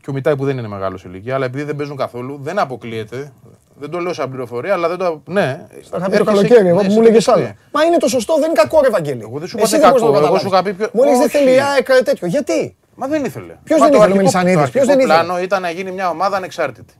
και 0.00 0.10
ο 0.10 0.12
Μιτάη 0.12 0.36
που 0.36 0.44
δεν 0.44 0.58
είναι 0.58 0.68
μεγάλος 0.68 1.00
σε 1.00 1.08
ηλικία, 1.08 1.34
αλλά 1.34 1.44
επειδή 1.44 1.64
δεν 1.64 1.76
παίζουν 1.76 1.96
καθόλου, 1.96 2.38
δεν 2.42 2.58
αποκλείεται. 2.58 3.32
Δεν 3.78 3.90
το 3.90 3.98
λέω 3.98 4.12
σαν 4.12 4.28
πληροφορία, 4.28 4.72
αλλά 4.72 4.88
δεν 4.88 4.98
το. 4.98 5.22
Ναι, 5.26 5.66
Θα 5.70 5.76
είχα 5.76 5.80
πεις 5.80 5.90
το 5.90 6.04
έρχεσαι- 6.06 6.24
καλοκαίρι, 6.26 6.68
εγώ 6.68 6.76
ναι, 6.80 6.84
που 6.84 6.90
σε 6.90 6.96
μου 6.96 7.02
έλεγε 7.04 7.18
τοποθετεί. 7.24 7.46
άλλο. 7.46 7.56
Μα 7.72 7.82
είναι 7.84 7.96
το 7.96 8.08
σωστό, 8.08 8.34
δεν 8.34 8.44
είναι 8.50 8.60
κακό, 8.62 8.80
ρε 8.82 8.88
Βαγγέλη. 8.90 9.20
Εγώ 9.22 9.38
δεν 9.38 9.48
σου 9.48 9.56
Εσύ 9.58 9.76
είπα 9.76 9.90
δεν 9.90 9.92
κακό, 9.92 10.06
μπορείς 10.06 10.20
να 10.20 10.26
το 10.28 10.34
εγώ 10.34 10.38
σου 10.38 10.48
καταλάβεις. 10.50 10.72
είχα 10.72 10.84
πει 10.86 10.90
πιο- 10.90 10.90
Μου 10.92 11.02
έλεγες 11.02 11.18
δεν 11.18 11.28
Όχι. 11.28 11.36
θέλει 11.44 11.56
η 11.56 11.60
ΑΕΚ 11.60 12.04
τέτοιο. 12.04 12.26
Γιατί; 12.26 12.76
Μα 12.96 13.06
δεν 13.06 13.24
ήθελε. 13.24 13.54
Ποιος 13.64 13.78
Μα 13.80 13.84
δεν 13.86 13.94
το 13.94 13.98
ήθελε, 13.98 13.98
ο 13.98 14.02
αρχικό- 14.02 14.16
Μελισσανίδης, 14.16 14.64
Το 14.64 14.70
ποιος 14.70 14.82
αρχικό 14.82 14.86
δεν 14.86 14.98
ήθελε; 14.98 15.24
πλάνο 15.24 15.42
ήταν 15.42 15.62
να 15.62 15.70
γίνει 15.70 15.90
μια 15.90 16.08
ομάδα 16.08 16.36
ανεξάρτητη. 16.36 16.94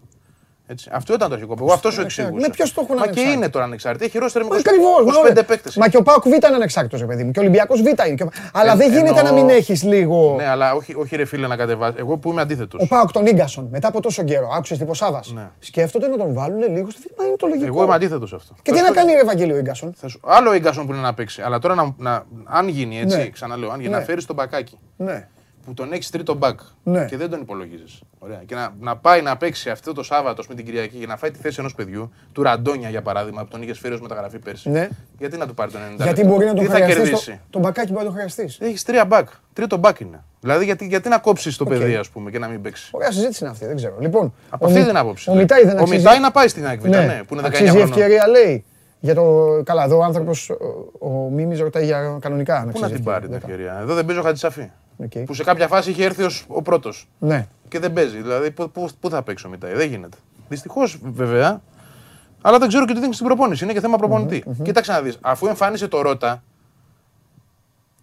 Έτσι. 0.68 0.88
Αυτό 0.92 1.14
ήταν 1.14 1.28
το 1.28 1.34
αρχικό. 1.34 1.54
Εγώ 1.60 1.72
αυτό 1.72 1.90
σου 1.90 2.00
Ανεξάρτητη. 2.00 2.20
εξηγούσα. 2.22 2.46
Ναι, 2.48 2.54
ποιος 2.54 2.72
το 2.74 2.80
έχουν 2.84 2.94
Μα 2.96 3.02
και 3.02 3.08
ανεξάρτητη; 3.08 3.36
είναι 3.36 3.48
τώρα 3.48 3.64
ανεξάρτητη. 3.64 4.04
Έχει 4.04 4.18
ρόστερ 4.18 4.42
με 4.42 4.48
25 4.48 4.58
Ακριβώ. 4.58 4.90
25 5.40 5.42
παίκτες. 5.46 5.76
Μα 5.76 5.88
και 5.88 5.96
ο 5.96 6.02
Πάοκ 6.02 6.22
Β 6.22 6.26
είναι 6.26 6.38
ανεξάρτητος, 6.54 7.00
ρε 7.00 7.06
παιδί 7.06 7.24
μου. 7.24 7.30
Και 7.30 7.38
ο 7.38 7.42
Ολυμπιακός 7.42 7.82
Β 7.82 7.86
είναι. 7.86 8.14
Και 8.14 8.22
ο- 8.22 8.28
Αλλά 8.52 8.72
Ε, 8.72 8.76
δεν 8.76 8.88
γίνεται 8.92 9.08
εννοώ- 9.08 9.24
να 9.24 9.32
μην 9.32 9.48
έχεις 9.48 9.82
λίγο. 9.82 10.34
Ναι, 10.36 10.46
αλλά 10.48 10.74
όχι, 10.74 10.94
όχι 10.94 11.16
ρε 11.16 11.24
φίλε 11.24 11.46
να 11.46 11.56
κατεβάσει. 11.56 11.94
Εγώ 11.98 12.16
που 12.16 12.30
είμαι 12.30 12.40
αντίθετος. 12.40 12.82
Ο 12.82 12.86
Πάοκ 12.86 13.10
τον 13.12 13.22
γκασον 13.34 13.68
μετά 13.70 13.88
από 13.88 14.00
τόσο 14.00 14.22
καιρό. 14.22 14.48
Άκουσες 14.56 14.78
την 14.78 14.86
Ποσάβα. 14.86 15.20
Ναι. 15.34 15.48
Σκέφτονται 15.58 16.06
να 16.08 16.16
τον 16.16 16.34
βάλουν 16.34 16.58
λίγο 16.72 16.90
στη 16.90 17.08
Μα 17.18 17.24
είναι 17.24 17.36
το 17.36 17.46
λογικό. 17.46 17.66
Εγώ 17.66 17.82
είμαι 17.84 17.94
αντίθετος 17.94 18.28
σε 18.28 18.34
αυτό. 18.34 18.54
Και 18.62 18.72
τι 18.72 18.80
να 18.80 18.90
κάνει 18.90 19.12
ρε 19.12 19.20
Ευαγγέλιο 19.20 19.60
γκασον. 19.60 19.94
Θα 19.96 20.08
σου- 20.08 20.20
Άλλο 20.24 20.50
ο 20.50 20.56
Γκάσον 20.56 20.86
που 20.86 20.92
είναι 20.92 21.02
να 21.02 21.14
παίξει. 21.14 21.42
Αλλά 21.42 21.58
τώρα 21.58 21.74
να, 21.74 21.94
να, 21.98 22.24
αν 22.44 22.68
γίνει 22.68 23.00
έτσι, 23.00 23.16
Ναι. 23.16 23.28
ξαναλέω, 23.28 23.70
αν 23.70 23.80
γίνει 23.80 23.92
Ναι. 23.92 23.98
να 23.98 24.04
φέρει 24.04 24.24
τον 24.24 24.34
μπακάκι 24.36 24.78
Ναι. 24.96 25.28
Που 25.66 25.74
τον 25.74 25.92
έχεις 25.92 26.10
τρίτο 26.10 26.34
μπακ 26.34 26.60
Ναι. 26.82 27.04
και 27.04 27.16
δεν 27.16 27.30
τον 27.30 27.40
υπολογίζεις. 27.40 28.00
Και 28.46 28.54
να, 28.54 28.74
να 28.80 28.96
πάει 28.96 29.22
να 29.22 29.36
παίξει 29.36 29.70
αυτό 29.70 29.92
το 29.92 30.02
Σάββατο 30.02 30.42
με 30.48 30.54
την 30.54 30.64
Κυριακή 30.64 30.96
για 30.96 31.06
να 31.06 31.16
φάει 31.16 31.30
τη 31.30 31.38
θέση 31.38 31.56
ενός 31.58 31.74
παιδιού, 31.74 32.12
του 32.32 32.42
Ραντόνια 32.42 32.88
για 32.88 33.02
παράδειγμα, 33.02 33.42
που 33.42 33.48
τον 33.48 33.62
είχες 33.62 33.78
φέρει 33.78 33.94
ως 33.94 34.00
μεταγραφή 34.00 34.38
πέρσι. 34.38 34.70
Ναι. 34.70 34.88
Γιατί 35.18 35.36
να 35.36 35.46
του 35.46 35.54
πάρει 35.54 35.70
τον 35.70 35.80
90 35.80 35.96
Γιατί 35.96 36.20
λεπτά; 36.20 36.32
μπορεί 36.34 36.46
να 36.46 36.54
τον 36.54 36.64
Τι 36.64 36.70
θα 36.70 36.74
χρειαστείς. 36.74 37.02
κερδίσει; 37.02 37.40
Τον 37.50 37.60
μπακάκι 37.60 37.88
μπορεί 37.92 38.04
να 38.04 38.10
τον 38.10 38.18
χρειαστείς. 38.18 38.58
Έχεις 38.60 38.82
τρία 38.82 39.04
μπακ. 39.04 39.28
Τρίτο 39.52 39.76
μπακ 39.76 40.00
είναι. 40.00 40.24
Δηλαδή 40.40 40.64
γιατί, 40.64 40.86
γιατί 40.86 41.08
να 41.08 41.18
κόψεις 41.18 41.56
το 41.56 41.64
παιδί, 41.64 41.94
ας 41.94 42.08
πούμε, 42.08 42.30
και 42.30 42.38
να 42.38 42.48
μην 42.48 42.60
παίξει; 42.62 42.88
Ωραία 42.92 43.10
συζήτηση 43.12 43.38
είναι 43.44 43.52
αυτή, 43.52 43.66
δεν 43.66 43.76
ξέρω. 43.76 43.96
Λοιπόν, 44.00 44.34
Από 44.50 44.64
ο 44.64 44.68
αυτή 44.68 44.78
Μι- 44.78 44.88
την 44.88 44.96
άποψη. 44.96 45.30
Ο 45.30 45.34
ναι. 45.34 45.40
Μιτάη 45.40 45.64
δεν 45.64 45.76
Ο 45.76 45.80
αξίζει. 45.80 45.96
Μιτάη 45.98 46.18
να 46.20 46.30
πάει 46.30 46.48
στην 46.48 46.66
ΑΕΚ 46.66 46.80
Β, 46.80 46.84
ναι, 46.88 47.20
που 47.28 47.34
είναι 47.34 47.42
19 47.42 47.46
Αξίζει 47.46 47.68
χρονών. 47.70 47.88
ευκαιρία, 47.88 48.28
λέει. 48.28 48.64
Για 49.00 49.14
το. 49.14 49.22
Καλά, 49.64 49.84
εδώ 49.84 49.98
ο 49.98 50.02
άνθρωπος, 50.02 50.50
ο, 50.98 51.06
ο 51.08 51.30
Μίμης 51.30 51.60
ρωτάει 51.60 51.84
για 51.84 52.18
κανονικά. 52.20 52.54
αν 52.56 52.62
Πού 52.62 52.68
αξίζει 52.68 52.90
να 52.90 52.94
την 52.96 53.04
πάρει 53.04 53.20
την 53.22 53.30
Δεν 53.30 53.40
θα. 53.40 53.46
ευκαιρία; 53.46 53.78
Εδώ 53.80 53.94
δεν 53.94 54.04
παίζει 54.04 54.20
ο 54.20 54.24
Χατζησαφή. 54.24 54.70
ΟΚ. 54.96 55.18
Που 55.26 55.34
σε 55.34 55.44
κάποια 55.44 55.68
φάση 55.68 55.90
είχε 55.90 56.04
έρθει 56.04 56.22
ως 56.22 56.44
ο 56.48 56.62
πρώτος. 56.62 57.08
Ναι. 57.18 57.46
Και 57.68 57.78
δεν 57.78 57.92
παίζει. 57.92 58.22
Δηλαδή, 58.22 58.50
πού, 58.50 58.70
πού, 58.70 58.88
πού 59.00 59.10
θα 59.10 59.22
παίξει 59.22 59.46
ο 59.46 59.50
Μιτάι. 59.50 59.72
Δεν 59.72 59.88
γίνεται. 59.88 60.16
Δυστυχώς 60.48 60.98
βέβαια. 61.02 61.60
Αλλά 62.42 62.58
δεν 62.58 62.68
ξέρω 62.68 62.84
και 62.86 62.92
τι 62.92 63.00
δίνει 63.00 63.14
στην 63.14 63.26
προπόνηση. 63.26 63.64
Είναι 63.64 63.72
και 63.72 63.80
θέμα 63.80 63.96
προπονητή. 63.96 64.44
Κοίταξε 64.62 64.92
να 64.92 65.00
δεις. 65.00 65.18
Αφού 65.20 65.46
εμφάνισε 65.46 65.88
το 65.88 66.00
Ρότα, 66.00 66.42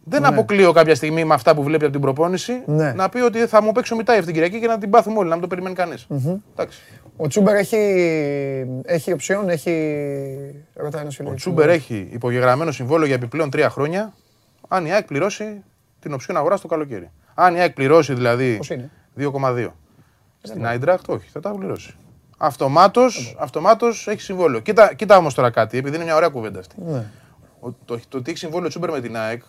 δεν 0.03 0.25
αποκλείω 0.25 0.71
κάποια 0.71 0.95
στιγμή 0.95 1.23
με 1.25 1.33
αυτά 1.33 1.55
που 1.55 1.63
βλέπει 1.63 1.83
από 1.83 1.93
την 1.93 2.01
προπόνηση 2.01 2.61
Ναι. 2.65 2.91
να 2.93 3.09
πει 3.09 3.19
ότι 3.19 3.39
θα 3.39 3.61
μου 3.61 3.71
παίξει 3.71 3.93
ο 3.93 3.95
Μιτάι 3.95 4.15
αυτή 4.17 4.31
την 4.31 4.41
Κυριακή 4.41 4.59
και 4.59 4.67
να 4.67 4.77
την 4.77 4.89
πάθουμε 4.89 5.17
όλοι, 5.17 5.27
να 5.27 5.33
μην 5.33 5.41
το 5.41 5.47
περιμένει 5.47 5.75
κανείς. 5.75 6.07
Εντάξει. 6.53 6.79
Ο 7.15 7.27
Τσούμπερ 7.27 7.55
έχει, 7.55 7.77
έχει 8.85 9.11
οψιόν, 9.11 9.49
έχει. 9.49 10.65
Ρωτάει 10.73 11.01
ένας 11.01 11.15
φίλος. 11.15 11.31
Ο 11.31 11.35
Τσούμπερ 11.35 11.69
έχει 11.69 12.09
υπογεγραμμένο 12.11 12.71
συμβόλαιο 12.71 13.05
για 13.05 13.15
επιπλέον 13.15 13.49
τρία 13.49 13.69
χρόνια. 13.69 14.13
Αν 14.67 14.85
η 14.85 14.93
ΑΕΚ 14.93 15.05
πληρώσει 15.05 15.63
την 15.99 16.13
οψιόν 16.13 16.37
αγορά 16.37 16.59
το 16.59 16.67
καλοκαίρι. 16.67 17.09
Αν 17.33 17.55
η 17.55 17.59
ΑΕΚ 17.59 17.73
πληρώσει 17.73 18.13
δηλαδή 18.13 18.57
Πώς 18.57 18.69
είναι; 18.69 18.89
2,2 19.17 19.69
στην 20.41 20.65
Άιντραχτ, 20.65 21.09
όχι, 21.09 21.29
θα 21.29 21.39
τα 21.39 21.51
πληρώσει. 21.51 21.95
Αυτομάτως 22.37 23.35
αυτομάτως 23.39 24.07
έχει 24.07 24.21
συμβόλαιο. 24.21 24.59
Κοίτα, 24.59 24.93
κοίτα 24.93 25.17
όμως 25.17 25.33
τώρα 25.33 25.49
κάτι, 25.49 25.77
επειδή 25.77 25.95
είναι 25.95 26.03
μια 26.03 26.15
ωραία 26.15 26.29
κουβέντα 26.29 26.59
αυτή. 26.59 26.75
Ναι. 26.85 27.05
Ο, 27.59 27.71
το, 27.85 27.99
το 28.09 28.17
ότι 28.17 28.29
έχει 28.29 28.39
συμβόλαιο 28.39 28.69
Τσούμπερ 28.69 28.91
με 28.91 29.01
την 29.01 29.17
ΑΕΚ 29.17 29.43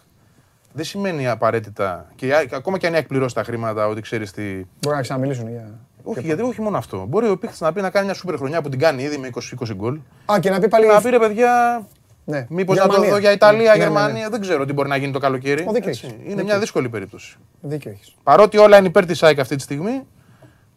δεν 0.73 0.85
σημαίνει 0.85 1.29
απαραίτητα. 1.29 2.13
Και 2.15 2.27
η 2.27 2.33
ΑΕΚ, 2.33 2.55
ακόμα 2.55 2.79
και 2.79 2.87
αν 2.87 2.93
η 2.93 2.97
ΑΕΚ 2.97 3.07
πληρώσει 3.07 3.35
τα 3.35 3.45
χρήματα, 3.45 3.87
ότι 3.87 4.01
ξέρεις 4.01 4.33
τι. 4.33 4.43
Μπορεί 4.81 4.97
να 4.97 5.03
ξαναμιλήσουν 5.03 5.49
για. 5.49 5.79
Όχι, 6.05 6.21
γιατί 6.21 6.43
όχι 6.43 6.61
μόνο 6.61 6.79
αυτό. 6.79 7.05
Μπορεί 7.09 7.29
ο 7.29 7.39
παίχτη 7.39 7.63
να 7.63 7.73
πει 7.73 7.81
να 7.81 7.91
κάνει 7.91 8.05
μια 8.05 8.15
σούπερ 8.15 8.37
χρονιά 8.37 8.63
που 8.63 8.69
την 8.69 8.79
κάνει 8.79 9.03
ήδη 9.03 9.19
με 9.19 9.31
20-20 9.35 9.75
γκολ. 9.75 9.99
Α, 10.33 10.39
και 10.41 10.51
να 10.51 10.61
πει 10.61 10.69
πάλι. 10.69 10.87
Να 10.87 11.01
πει 11.01 11.11
ρε 11.11 11.19
παιδιά, 11.19 11.83
Ναι. 12.25 12.47
Μήπως 12.49 12.77
να 12.77 12.83
το 12.83 12.89
Γερμανία. 12.91 13.13
δω 13.13 13.19
για 13.19 13.33
Ιταλία, 13.33 13.61
Ναι, 13.63 13.69
ναι, 13.71 13.77
ναι. 13.77 13.83
Γερμανία, 13.85 14.29
δεν 14.29 14.41
ξέρω 14.41 14.65
τι 14.65 14.73
μπορεί 14.73 14.89
να 14.89 14.97
γίνει 14.97 15.13
το 15.13 15.19
καλοκαίρι. 15.19 15.65
Ω, 15.69 15.73
δίκιο 15.73 15.91
Έτσι. 15.91 16.07
έχεις. 16.07 16.17
Είναι 16.19 16.29
Δίκιο 16.29 16.45
μια 16.45 16.59
δύσκολη 16.59 16.89
περίπτωση. 16.89 17.37
Δίκιο 17.61 17.91
έχεις. 17.91 18.15
Παρότι 18.23 18.59
όλα 18.59 18.77
είναι 18.79 18.87
υπέρ 18.87 19.07
της 19.07 19.23
ΑΕΚ 19.23 19.39
αυτή 19.39 19.57
τη 19.57 19.63
στιγμή, 19.63 20.07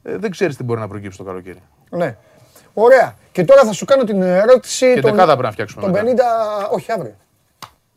ε, 0.03 0.17
δεν 0.17 0.31
ξέρεις 0.31 0.55
τι 0.57 0.63
μπορεί 0.63 0.79
να 0.79 0.87
προκύψει 0.87 1.17
το 1.17 1.23
καλοκαίρι. 1.23 1.61
Ναι. 1.89 2.15
Ωραία. 2.73 3.15
Και 3.31 3.43
τώρα 3.45 3.63
θα 3.63 3.71
σου 3.71 3.85
κάνω 3.85 4.03
την 4.03 4.21
ερώτηση. 4.21 4.93
Και 4.93 5.01
των- 5.01 5.11
δεκάδα 5.11 5.31
πρέπει 5.31 5.45
να 5.45 5.51
φτιάξουμε 5.51 5.81
Τον 5.81 5.91
50. 5.91 6.03
μετά. 6.03 6.25
Όχι, 6.71 6.91
αύριο. 6.91 7.15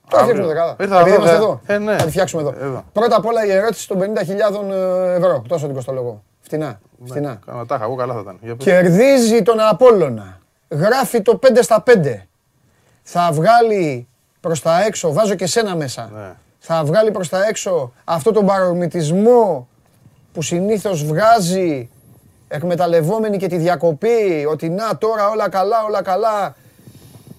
Τώρα 0.08 0.22
Αύριο. 0.22 0.42
φτιάξουμε 0.42 0.46
δεκάδα. 0.46 0.76
Ήρθα 0.80 1.00
Επειδή 1.00 1.10
εδώ, 1.14 1.22
είμαστε 1.22 1.36
δε. 1.38 1.42
εδώ. 1.44 1.60
Ε, 1.66 1.78
ναι. 1.78 1.96
Θα 1.98 2.04
τη 2.04 2.10
φτιάξουμε 2.10 2.42
εδώ. 2.42 2.54
Εδώ. 2.60 2.84
Πρώτα 2.92 3.16
απ' 3.16 3.26
όλα 3.26 3.46
η 3.46 3.50
ερώτηση 3.50 3.88
των 3.88 3.98
50.000 3.98 4.70
ευρώ. 5.16 5.44
Τόσο 5.48 5.66
την 5.66 5.74
κοστολογώ. 5.74 6.22
Φτηνά. 6.40 6.80
Φτηνά. 7.04 7.38
Κάνα 7.46 7.66
τάχα, 7.66 7.84
εγώ 7.84 7.94
καλά 7.94 8.14
θα 8.14 8.20
ήταν. 8.20 8.38
Για 8.42 8.56
πες. 8.56 8.64
Κερδίζει 8.64 9.42
τον 9.42 9.60
Απόλλωνα. 9.60 10.38
Γράφει 10.68 11.22
το 11.22 11.38
5 11.42 11.62
στα 11.62 11.82
5. 11.86 12.26
Θα 13.02 13.30
βγάλει 13.32 14.08
προς 14.40 14.60
τα 14.60 14.82
έξω, 14.84 15.12
βάζω 15.12 15.34
και 15.34 15.46
σένα 15.46 15.76
μέσα. 15.76 16.10
Ναι. 16.14 16.32
Θα 16.58 16.84
βγάλει 16.84 17.10
προς 17.10 17.28
τα 17.28 17.46
έξω 17.46 17.92
αυτό 18.04 18.32
τον 18.32 18.46
παρορμητισμό 18.46 19.68
που 20.32 20.42
συνήθως 20.42 21.04
βγάζει 21.04 21.90
εκμεταλλευόμενη 22.48 23.36
και 23.36 23.46
τη 23.46 23.56
διακοπή, 23.56 24.46
ότι 24.50 24.68
να 24.68 24.98
τώρα 24.98 25.28
όλα 25.28 25.48
καλά, 25.48 25.84
όλα 25.84 26.02
καλά. 26.02 26.54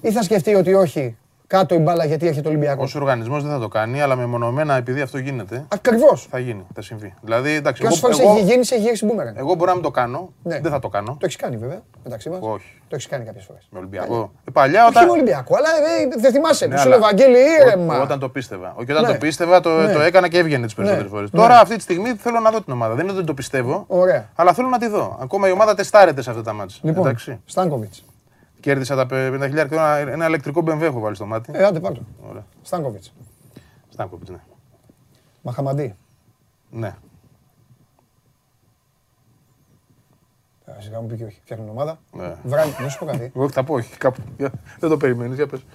Ή 0.01 0.11
θα 0.11 0.23
σκεφτεί 0.23 0.55
ότι 0.55 0.73
όχι, 0.73 1.17
κάτω 1.51 1.75
η 1.75 1.77
μπάλα 1.77 2.05
γιατί 2.05 2.27
έρχεται 2.27 2.47
ο 2.47 2.51
Ολυμπιακός. 2.51 2.95
Ω 2.95 2.99
οργανισμός 2.99 3.43
δεν 3.43 3.51
θα 3.51 3.59
το 3.59 3.67
κάνει, 3.67 4.01
αλλά 4.01 4.15
μεμονωμένα 4.15 4.75
επειδή 4.75 5.01
αυτό 5.01 5.17
γίνεται, 5.17 5.65
Ακριβώς. 5.67 6.27
θα 6.29 6.39
γίνει, 6.39 6.65
θα 6.75 6.81
συμβεί. 6.81 7.13
Δηλαδή, 7.21 7.51
εντάξει, 7.51 7.81
Και 7.81 7.87
όσες 7.87 8.03
εγώ, 8.03 8.13
φορές 8.13 8.25
εγώ, 8.29 8.37
έχει 8.37 8.51
γίνει, 8.51 8.65
σε 8.65 8.73
έχει 8.75 8.83
γυρίσει 8.83 9.05
μπούμεραν. 9.05 9.33
εγώ 9.37 9.53
μπορώ 9.55 9.67
να 9.69 9.73
μην 9.73 9.83
το 9.83 9.91
κάνω, 9.91 10.29
Ναι. 10.43 10.59
δεν 10.59 10.71
θα 10.71 10.79
το 10.79 10.87
κάνω. 10.89 11.11
Το 11.11 11.17
έχεις 11.25 11.35
κάνει 11.35 11.57
βέβαια, 11.57 11.81
μεταξύ 12.03 12.29
μας. 12.29 12.39
Όχι. 12.41 12.65
Το 12.87 12.95
έχεις 12.95 13.07
κάνει 13.07 13.25
κάποιες 13.25 13.43
φορές. 13.45 13.67
Με 13.71 13.77
Ολυμπιακό. 13.79 14.31
Ε, 14.47 14.51
παλιά 14.51 14.81
Όχι 14.81 14.89
όταν. 14.89 15.05
με 15.05 15.11
Ολυμπιακό, 15.11 15.55
αλλά 15.55 15.67
ε, 15.67 16.19
δεν 16.21 16.31
θυμάσαι. 16.31 16.65
Ναι, 16.65 16.75
Που 16.75 16.81
σου 16.81 16.87
λέει 16.87 16.97
αλλά 16.97 17.05
Βαγγέλη, 17.07 17.37
ήρεμα. 17.61 17.97
ό- 17.99 18.01
Όταν 18.01 18.19
το 18.19 18.29
πίστευα. 18.29 18.73
Όχι, 18.75 18.91
όταν 18.91 19.03
Ναι. 19.05 19.11
το 19.11 19.17
πίστευα, 19.17 19.59
το, 19.59 19.69
Ναι. 19.69 19.93
το 19.93 20.01
έκανα 20.01 20.27
και 20.27 20.37
έβγαινε 20.37 20.65
τις 20.65 20.73
περισσότερες 20.75 21.11
Ναι. 21.11 21.15
φορές. 21.17 21.31
Ναι. 21.31 21.39
Τώρα, 21.39 21.59
αυτή 21.59 21.75
τη 21.75 21.81
στιγμή 21.81 22.09
θέλω 22.13 22.39
να 22.39 22.49
δω 22.51 22.61
την 22.61 22.73
ομάδα. 22.73 22.91
Δεν 22.93 22.99
είναι 22.99 23.09
ότι 23.09 23.17
δεν 23.17 23.25
το 23.27 23.33
πιστεύω, 23.33 23.85
Ωραία. 23.87 24.29
αλλά 24.35 24.53
θέλω 24.53 24.67
να 24.67 24.77
τη 24.77 24.87
δω. 24.87 25.17
Ακόμα 25.21 25.47
η 25.47 25.51
ομάδα 25.51 25.75
τεστάρεται 25.75 26.21
σε 26.21 26.29
αυτά 26.29 26.41
τα 26.41 26.53
μάτια. 26.53 26.77
Λοιπόν, 26.81 27.05
Εντάξει. 27.05 27.39
Στάνκοβιτς. 28.61 28.87
Κέρδισα 28.87 28.95
τα 28.95 29.05
50.000 29.09 29.67
και 29.69 29.75
ένα, 29.75 29.95
ένα 29.97 30.27
ηλεκτρικό 30.27 30.63
BMW 30.65 30.81
έχω 30.81 30.99
βάλει 30.99 31.15
στο 31.15 31.25
μάτι. 31.25 31.51
Ε, 31.55 31.63
άντε 31.65 31.79
πάρ' 31.79 31.93
το. 31.93 32.01
Ωραία. 32.29 32.45
Στάνκοβιτς. 32.61 33.13
Στάνκοβιτς, 33.89 34.29
ναι. 34.29 34.39
Μαχαμαντή. 35.41 35.95
ναι. 36.71 36.95
Ε, 40.65 40.81
Σιγά 40.81 41.01
μου 41.01 41.07
πει 41.07 41.15
και 41.15 41.23
όχι. 41.23 41.39
Φτιάχνουν 41.43 41.69
ομάδα. 41.69 41.99
Ναι. 42.11 42.35
Βράδυ, 42.43 42.83
να 42.83 42.89
σου 42.89 42.99
πω 42.99 43.05
κάτι. 43.05 43.31
Εγώ 43.35 43.49
θα 43.49 43.63
πω 43.63 43.73
όχι. 43.73 43.97
Κάπου. 43.97 44.21
Για- 44.37 44.51
Δεν 44.79 44.89
το 44.89 44.97
περιμένεις, 44.97 45.35
για 45.35 45.47
πες. 45.47 45.65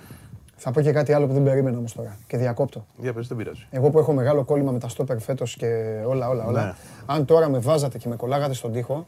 Θα 0.56 0.70
πω 0.70 0.80
και 0.80 0.92
κάτι 0.92 1.12
άλλο 1.12 1.26
που 1.26 1.32
δεν 1.32 1.42
περίμενα 1.42 1.78
όμως 1.78 1.92
τώρα 1.92 2.16
και 2.26 2.36
διακόπτω. 2.36 2.86
Για 2.96 3.12
πες, 3.12 3.28
δεν 3.28 3.36
πειράζει. 3.36 3.66
Εγώ 3.70 3.90
που 3.90 3.98
έχω 3.98 4.12
μεγάλο 4.12 4.44
κόλλημα 4.44 4.72
με 4.72 4.78
τα 4.78 4.88
στόπερ 4.88 5.18
φέτος 5.18 5.56
και 5.56 5.66
όλα, 6.06 6.28
όλα, 6.28 6.44
όλα. 6.46 6.64
Ναι. 6.64 6.72
Αν 7.06 7.24
τώρα 7.24 7.48
με 7.48 7.58
βάζατε 7.58 7.98
και 7.98 8.08
με 8.08 8.16
κολλάγατε 8.16 8.54
στον 8.54 8.72
τοίχο 8.72 9.06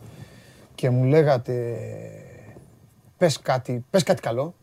και 0.74 0.90
μου 0.90 1.05
λέγατε 1.05 1.76
πες 3.18 3.40
κάτι, 3.40 3.84
πες 3.90 4.02
κάτι 4.02 4.22
καλό, 4.22 4.54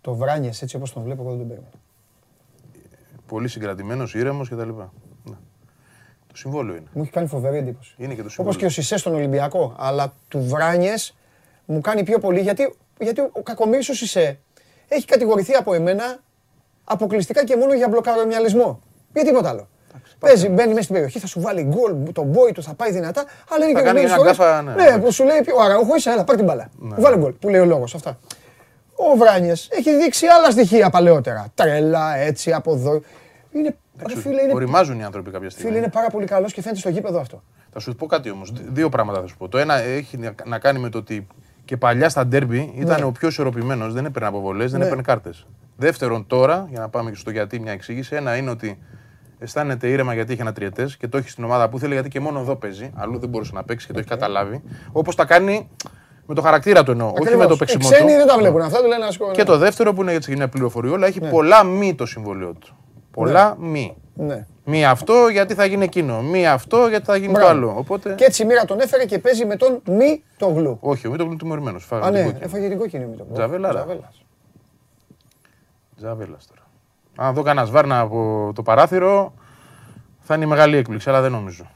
το 0.00 0.14
Βράνιες 0.14 0.62
έτσι 0.62 0.76
όπως 0.76 0.92
τον 0.92 1.02
βλέπω 1.02 1.20
εγώ 1.20 1.30
δεν 1.30 1.38
τον 1.38 1.48
περίμενα. 1.48 1.72
Πολύ 3.26 3.48
συγκρατημένος, 3.48 4.14
ήρεμος 4.14 4.48
κτλ. 4.48 4.68
Ναι. 4.68 5.36
Το 6.26 6.36
συμβόλαιο 6.36 6.76
είναι. 6.76 6.86
Μου 6.92 7.02
έχει 7.02 7.10
κάνει 7.10 7.26
φοβερή 7.26 7.56
εντύπωση. 7.56 7.94
Είναι 7.96 8.08
και 8.14 8.14
το 8.14 8.20
Όπως 8.20 8.32
συμβόλαιο. 8.32 8.58
και 8.60 8.66
ο 8.66 8.68
Σισέ 8.68 8.96
στον 8.96 9.14
Ολυμπιακό, 9.14 9.74
αλλά 9.78 10.14
του 10.28 10.40
Βράνιες 10.40 11.16
μου 11.64 11.80
κάνει 11.80 12.02
πιο 12.04 12.18
πολύ 12.18 12.40
γιατί, 12.40 12.74
γιατί 13.00 13.20
ο 13.20 13.42
Κακομύρης 13.42 13.88
ο 13.88 13.94
Σισέ 13.94 14.38
έχει 14.88 15.06
κατηγορηθεί 15.06 15.52
από 15.52 15.74
εμένα 15.74 16.18
αποκλειστικά 16.84 17.44
και 17.44 17.56
μόνο 17.56 17.74
για 17.74 17.88
μπλοκαρομυαλισμό. 17.88 18.80
Για 19.12 19.24
τίποτα 19.24 19.48
άλλο. 19.48 19.68
Παίζει, 20.18 20.48
μπαίνει 20.48 20.68
μέσα 20.68 20.82
στην 20.82 20.94
περιοχή, 20.94 21.18
θα 21.18 21.26
σου 21.26 21.40
βάλει 21.40 21.62
γκολ, 21.62 22.12
τον 22.12 22.24
μπόι 22.26 22.52
του 22.52 22.62
θα 22.62 22.74
πάει 22.74 22.92
δυνατά, 22.92 23.24
αλλά 23.50 23.64
είναι 23.64 23.74
Θα 23.74 23.80
και 23.80 23.86
κάνει 23.86 23.98
ορισμένες 23.98 24.24
μια 24.24 24.34
φορές- 24.34 24.36
γκάφα, 24.36 24.62
ναι. 24.82 24.90
Ναι, 24.96 24.98
που 25.04 25.12
σου 25.12 25.24
λέει 25.24 25.38
ο 25.58 25.62
Αραούχο 25.62 25.96
είσαι, 25.96 26.10
έλα, 26.10 26.24
πάρ 26.24 26.36
την 26.36 26.44
μπάλα. 26.44 26.68
Βάλε 26.78 27.16
γκολ, 27.18 27.32
που 27.32 27.48
λέει 27.48 27.60
ο 27.60 27.64
λόγος 27.64 27.94
αυτά. 27.94 28.18
Ο 28.96 29.16
Βράνιες 29.16 29.68
έχει 29.72 29.96
δείξει 29.96 30.26
άλλα 30.26 30.50
στοιχεία 30.50 30.90
παλαιότερα. 30.90 31.46
Τρέλα, 31.54 32.16
έτσι, 32.16 32.52
από 32.52 32.72
εδώ. 32.72 33.00
Είναι, 33.52 33.76
ρε 34.08 34.16
φίλε, 34.20 34.42
είναι, 34.42 34.52
Οριμάζουν 34.54 34.98
οι 35.00 35.04
άνθρωποι 35.04 35.30
κάποια 35.30 35.50
στιγμή. 35.50 35.68
φίλε, 35.70 35.82
είναι 35.82 35.90
πάρα 35.92 36.06
πολύ 36.10 36.26
καλός 36.26 36.52
και 36.52 36.60
φαίνεται 36.62 36.80
στο 36.80 36.88
γήπεδο 36.88 37.20
αυτό. 37.20 37.42
Θα 37.72 37.78
σου 37.80 37.94
πω 37.94 38.06
κάτι 38.06 38.30
όμως. 38.30 38.52
Δύο 38.72 38.88
πράγματα 38.88 39.20
θα 39.20 39.26
σου 39.26 39.36
πω. 39.36 39.48
Το 39.48 39.58
ένα 39.58 39.74
έχει 39.78 40.16
να- 40.18 40.34
να 40.44 40.58
κάνει 40.58 40.78
με 40.78 40.88
το 40.88 40.98
ότι 40.98 41.26
και 41.64 41.76
παλιά 41.76 42.08
στα 42.08 42.26
ντέρμπι 42.26 42.72
ήταν 42.76 42.98
Ναι. 43.00 43.04
ο 43.06 43.10
πιο 43.12 43.28
ισορροπημένος. 43.28 43.92
Δεν 43.92 44.04
έπαιρνε 44.04 44.28
αποβολές, 44.28 44.70
δεν 44.70 44.80
Ναι. 44.80 44.84
έπαιρνε 44.86 45.02
κάρτες. 45.02 45.46
Δεύτερον, 45.76 46.26
τώρα, 46.26 46.66
για 46.70 46.80
να 46.80 46.88
πάμε 46.88 47.10
και 47.10 47.16
στο 47.16 47.30
γιατί 47.30 47.58
μια 47.60 47.72
εξήγηση, 47.72 48.14
ένα 48.16 48.36
είναι 48.36 48.50
ότι 48.50 48.78
αισθάνεται 49.38 49.88
ήρεμα 49.88 50.14
γιατί 50.14 50.32
έχει 50.32 50.40
ένα 50.40 50.52
τριετέ 50.52 50.88
και 50.98 51.08
το 51.08 51.16
έχει 51.16 51.28
στην 51.28 51.44
ομάδα 51.44 51.68
που 51.68 51.78
θέλει 51.78 51.92
γιατί 51.92 52.08
και 52.08 52.20
μόνο 52.20 52.40
εδώ 52.40 52.56
παίζει. 52.56 52.90
Αλλού 52.94 53.18
δεν 53.18 53.28
μπορούσε 53.28 53.50
να 53.54 53.64
παίξει 53.64 53.86
και 53.86 53.92
το 53.92 53.98
έχει 53.98 54.08
καταλάβει. 54.08 54.62
Όπως 54.92 55.14
τα 55.14 55.24
κάνει 55.24 55.68
με 56.26 56.34
το 56.34 56.42
χαρακτήρα 56.42 56.82
του 56.82 56.90
εννοώ. 56.90 57.06
Όχι 57.06 57.14
με 57.18 57.22
Ακριβώς. 57.24 57.46
το 57.46 57.54
Οι 57.54 57.58
παίξιμο 57.58 57.88
ξένοι 57.88 58.10
του. 58.10 58.16
δεν 58.16 58.26
τα 58.26 58.38
βλέπουν 58.38 58.60
αυτά, 58.60 58.80
του 58.82 58.88
λένε 58.88 59.04
ασκό. 59.04 59.30
Και 59.30 59.42
το 59.44 59.58
δεύτερο 59.58 59.92
που 59.92 60.02
είναι 60.02 60.12
έτσι 60.12 60.36
μια 60.36 60.48
πληροφοριόλα 60.48 61.06
έχει 61.06 61.20
πολλά 61.20 61.64
μη 61.64 61.94
το 61.94 62.06
συμβολίο 62.06 62.52
του. 62.52 62.76
Πολλά 63.10 63.56
μη. 63.58 63.96
Ναι. 64.14 64.46
Μη 64.64 64.84
αυτό 64.86 65.28
γιατί 65.30 65.54
θα 65.54 65.64
γίνει 65.64 65.84
εκείνο. 65.84 66.22
Μη 66.22 66.46
αυτό 66.48 66.86
γιατί 66.88 67.04
θα 67.04 67.16
γίνει 67.16 67.26
το 67.32 67.38
Μπράβο. 67.38 67.50
άλλο. 67.50 67.74
Οπότε. 67.76 68.14
Και 68.14 68.24
έτσι 68.24 68.42
η 68.42 68.46
μοίρα 68.46 68.64
τον 68.64 68.80
έφερε 68.80 69.04
και 69.04 69.18
παίζει 69.18 69.44
με 69.44 69.56
τον 69.56 69.80
μη 69.86 70.22
το 70.36 70.46
γλου. 70.48 70.78
Όχι, 70.80 71.06
ο 71.06 71.10
Μήτρο 71.10 71.26
είναι 71.26 71.36
τιμωρημένο. 71.36 71.78
Α, 71.90 72.10
ναι, 72.10 72.36
έφαγε 72.40 72.68
την 72.68 72.78
κόκκινη 72.78 73.06
με 73.06 73.16
τον 73.16 73.26
Τζαβέλα, 73.32 73.68
ρε. 73.72 73.74
Τζαβέλας. 73.78 74.24
Τζαβέλας 75.96 76.46
τώρα. 76.46 76.60
Αν 77.16 77.34
δω 77.34 77.42
κανένα 77.42 77.66
βάρνα 77.66 78.00
από 78.00 78.50
το 78.54 78.62
παράθυρο, 78.62 79.34
θα 80.20 80.34
είναι 80.34 80.44
η 80.44 80.48
μεγάλη 80.48 80.76
έκπληξη, 80.76 81.08
αλλά 81.08 81.20
δεν 81.20 81.30
νομίζω. 81.30 81.66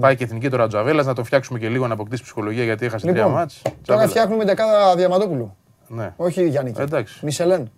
Πάει 0.00 0.16
και 0.16 0.24
εθνική 0.24 0.48
τώρα 0.48 0.66
Τζαβέλας 0.68 1.06
να 1.06 1.14
το 1.14 1.24
φτιάξουμε 1.24 1.58
και 1.58 1.68
λίγο 1.68 1.86
να 1.86 1.92
αποκτήσει 1.94 2.22
ψυχολογία 2.22 2.64
γιατί 2.64 2.86
έχασε 2.86 3.06
τρία 3.06 3.16
Λοιπόν, 3.16 3.32
μάτς. 3.32 3.62
τώρα 3.62 3.76
Τζαβέλα. 3.82 4.08
φτιάχνουμε 4.08 4.44
δεκάδα 4.44 4.96
Διαμαντόπουλου. 4.96 5.56
Ναι. 5.88 6.12
Όχι 6.16 6.48
Γιάννη. 6.48 6.72
Εντάξει. 6.78 7.24
Μισελέν. 7.24 7.70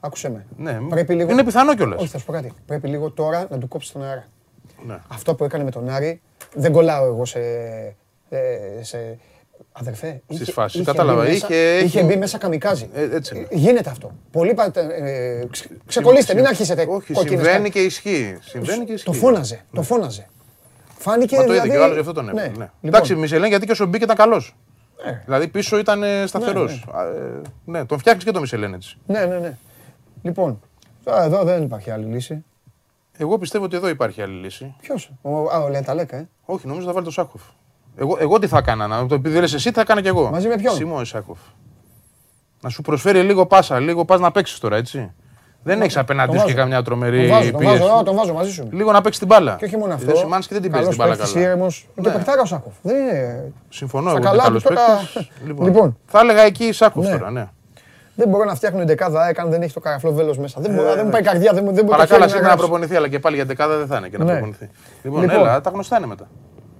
Άκουσε 0.00 0.30
με. 0.30 0.46
Ναι, 0.56 0.78
Πρέπει 0.88 1.14
λίγο... 1.14 1.30
Είναι 1.30 1.44
πιθανό 1.44 1.74
κιόλας. 1.74 2.00
Όχι, 2.00 2.08
θα 2.10 2.18
σου 2.18 2.24
πω 2.24 2.32
κάτι. 2.32 2.52
Πρέπει 2.66 2.88
λίγο 2.88 3.10
τώρα 3.10 3.46
να 3.50 3.58
του 3.58 3.68
κόψει 3.68 3.92
τον 3.92 4.02
αέρα. 4.02 4.24
Ναι. 4.86 4.98
Αυτό 5.08 5.34
που 5.34 5.44
έκανε 5.44 5.64
με 5.64 5.70
τον 5.70 5.88
Άρη, 5.88 6.20
δεν 6.54 6.72
κολλάω 6.72 7.04
εγώ 7.04 7.24
σε. 7.24 7.38
ε, 8.28 8.38
σε 8.80 9.18
αδερφέ. 9.80 10.22
Στις 10.26 10.40
είχε- 10.40 10.52
φάσεις, 10.52 10.74
είχε 10.80 10.84
κατάλαβα. 10.84 11.22
μπει 11.24 11.30
μέσα- 11.30 11.46
Είχε- 11.46 11.78
είχε 11.84 11.98
έχει- 11.98 12.06
μπει 12.08 12.16
μέσα 12.16 12.38
καμικάζι. 12.38 12.88
Ε, 12.94 13.08
έτσι 13.16 13.36
είναι. 13.36 13.46
Ε, 13.50 13.56
Γίνεται 13.56 13.90
αυτό. 13.90 14.10
Πολύ 14.30 14.54
πάτε. 14.54 14.80
Ε, 14.80 15.46
ξε- 15.50 15.70
ξεκολλήστε, 15.86 16.34
μην 16.34 16.46
αρχίσετε. 16.46 16.80
Όχι, 16.82 16.88
κόκκινες 17.12 17.18
συμβαίνει 17.18 17.52
κάρτες. 17.52 17.70
και 17.70 17.80
ισχύει. 17.80 18.38
Συμβαίνει 18.40 18.84
και 18.84 18.92
ισχύει. 18.92 19.06
Το 19.06 19.12
φώναζε. 19.12 19.64
Το 19.72 19.82
φώναζε. 19.82 20.26
Φάνηκε 20.98 21.36
Μα 21.36 21.44
το 21.44 21.52
είδε 21.52 21.60
δηλαδή. 21.62 21.70
και 21.78 21.82
ο 21.82 21.82
άλλος 21.84 21.94
γι' 21.94 22.00
αυτό 22.00 22.12
τον 22.12 22.28
έβαλε. 22.28 22.46
Ναι. 22.46 22.48
Ναι. 22.48 22.54
Λοιπόν, 22.58 22.70
Εντάξει, 22.82 23.14
Μισελέν 23.14 23.48
γιατί 23.48 23.66
και 23.66 23.72
ο 23.72 23.74
Σομπίκ 23.74 24.02
ήταν 24.02 24.16
καλός. 24.16 24.56
Ναι. 25.06 25.22
Δηλαδή 25.24 25.48
πίσω 25.48 25.78
ήταν 25.78 26.02
σταθερός. 26.26 26.84
Ναι, 27.64 27.84
τον 27.84 27.98
φτιάχνεις 27.98 28.24
και 28.24 28.30
το 28.30 28.40
Μισελέν 28.40 28.74
έτσι. 28.74 28.96
Ναι, 29.06 29.24
ναι, 29.24 29.38
ναι. 29.38 29.56
Λοιπόν, 30.22 30.60
τώρα 31.04 31.22
εδώ 31.24 31.44
δεν 31.44 31.62
υπάρχει 31.62 31.90
άλλη 31.90 32.04
λύση. 32.04 32.44
Εγώ 33.18 33.38
πιστεύω 33.38 33.64
ότι 33.64 33.76
εδώ 33.76 33.88
υπάρχει 33.88 34.22
άλλη 34.22 34.40
λύση. 34.40 34.74
Ποιος, 34.80 35.10
ο, 35.22 35.30
α, 35.50 35.58
ο 35.64 35.68
Λεταλέκα, 35.68 36.16
ε. 36.16 36.28
Όχι, 36.44 36.66
νομίζω 36.66 36.86
θα 36.86 36.92
βάλει 36.92 37.04
το 37.04 37.10
Σάκοφ. 37.10 37.42
Εγώ, 38.00 38.16
εγώ 38.20 38.38
τι 38.38 38.46
θα 38.46 38.58
έκανα, 38.58 38.86
να 38.86 39.06
το 39.06 39.14
επειδή 39.14 39.38
λες 39.40 39.54
εσύ, 39.54 39.68
τι 39.68 39.74
θα 39.74 39.80
έκανα 39.80 40.00
κι 40.00 40.08
εγώ. 40.08 40.30
Μαζί 40.30 40.48
με 40.48 40.56
ποιον; 40.56 40.74
Σίμω 40.74 41.04
Σάκοφ. 41.04 41.38
Να 42.60 42.68
σου 42.68 42.82
προσφέρει 42.82 43.20
λίγο 43.22 43.46
πάσα, 43.46 43.78
λίγο 43.78 44.04
πας 44.04 44.20
να 44.20 44.30
παίξεις 44.30 44.58
τώρα, 44.58 44.76
έτσι. 44.76 45.12
Δεν 45.62 45.82
έχεις 45.82 45.96
απέναντί 45.96 46.30
τον 46.32 46.40
σου 46.40 46.46
και 46.46 46.52
βάζω. 46.52 46.62
καμιά 46.64 46.82
τρομερή 46.82 47.20
Τον 47.20 47.28
βάζω, 47.36 47.50
τον 47.50 47.60
πίεση. 47.60 47.78
βάζω, 47.78 47.92
α, 47.92 48.02
τον 48.02 48.14
βάζω 48.16 48.32
μαζί 48.32 48.52
σου. 48.52 48.68
Λίγο 48.72 48.92
να 48.92 49.00
παίξεις 49.00 49.18
την 49.18 49.28
μπάλα. 49.28 49.54
Και 49.58 49.64
όχι 49.64 49.76
μόνο 49.76 49.94
αυτό. 49.94 50.12
Ο 50.12 50.14
Σιμάνσκι 50.16 50.52
δεν 50.52 50.62
την 50.62 50.70
παίζει 50.70 50.86
καλός 50.86 50.98
την 50.98 51.04
μπάλα 51.06 51.16
παίκτης, 51.16 51.34
καλά. 51.34 51.46
ήρεμος. 51.46 51.88
Και 51.94 52.00
Ναι. 52.08 52.14
παιχτάρα 52.14 52.40
ο 52.40 52.44
Σάκοφ. 52.44 52.72
Δεν 52.82 52.96
είναι... 52.96 53.52
Συμφωνώ, 53.68 54.08
Στα 54.10 54.18
εγώ 54.18 54.26
καλά 54.28 54.44
είναι 54.48 54.58
του 54.58 54.62
καλός 54.68 54.80
τώρα- 54.84 54.98
παίκτης. 55.14 55.30
Λοιπόν. 55.46 55.66
Λοιπόν, 55.66 55.96
θα 56.06 56.20
έλεγα 56.20 56.42
εκεί 56.42 56.72
Σάκοφ 56.72 57.04
Ναι. 57.04 57.10
τώρα, 57.18 57.30
ναι. 57.30 57.48
Δεν 58.14 58.28
μπορώ 58.28 58.44
να 58.44 58.54
φτιάχνω 58.54 58.84
δεκάδα 58.84 59.22
ΑΕΚ 59.22 59.38
αν 59.38 59.50
δεν 59.50 59.62
έχει 59.62 59.72
το 59.72 59.80
καραφλό 59.80 60.12
βέλος 60.12 60.38
μέσα. 60.38 60.60
Δεν, 60.60 60.74
μπορώ, 60.74 60.94
δεν 60.94 61.04
μου 61.04 61.10
πάει 61.10 61.20
η 61.20 61.24
καρδιά, 61.24 61.52
δεν, 61.52 61.62
μου- 61.66 61.72
δεν 61.74 61.84
μπορεί 61.84 61.98
το 61.98 62.06
Παρακάλα 62.06 62.08
χέρι 62.08 62.20
να 62.20 62.26
σήμερα 62.28 62.42
να 62.42 62.48
γράψει. 62.48 62.66
προπονηθεί, 62.66 62.96
αλλά 62.96 63.08
και 63.08 63.18
πάλι 63.18 63.36
για 63.36 63.44
δεκάδα 63.44 63.76
δεν 63.76 63.86
θα 63.86 63.96
είναι 63.96 64.08
και 64.08 64.18
να 64.18 64.24
Ναι. 64.24 64.30
προπονηθεί. 64.30 64.70
Λοιπόν, 65.02 65.20
Λοιπόν. 65.22 65.36
έλα, 65.40 65.60
τα 65.60 65.70
γνωστά 65.70 65.96
είναι 65.96 66.06
μετά. 66.06 66.28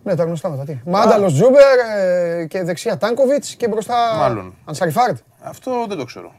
Ναι, 0.09 0.15
τα 0.17 0.25
γνωστά 0.25 0.49
μετά. 0.51 0.65
Τι. 0.65 0.79
Μάνταλος 0.85 1.33
Τσούμπερ 1.35 1.63
ε, 1.97 2.47
και 2.47 2.63
δεξιά 2.63 2.97
Τάνκοβιτς 2.99 3.55
και 3.55 3.69
μπροστά 3.69 3.95
Μάλλον. 4.19 4.55
Ανσαριφάρντ. 4.65 5.17
Αυτό 5.43 5.85
δεν 5.89 5.99
το 5.99 6.05
ξέρω. 6.05 6.33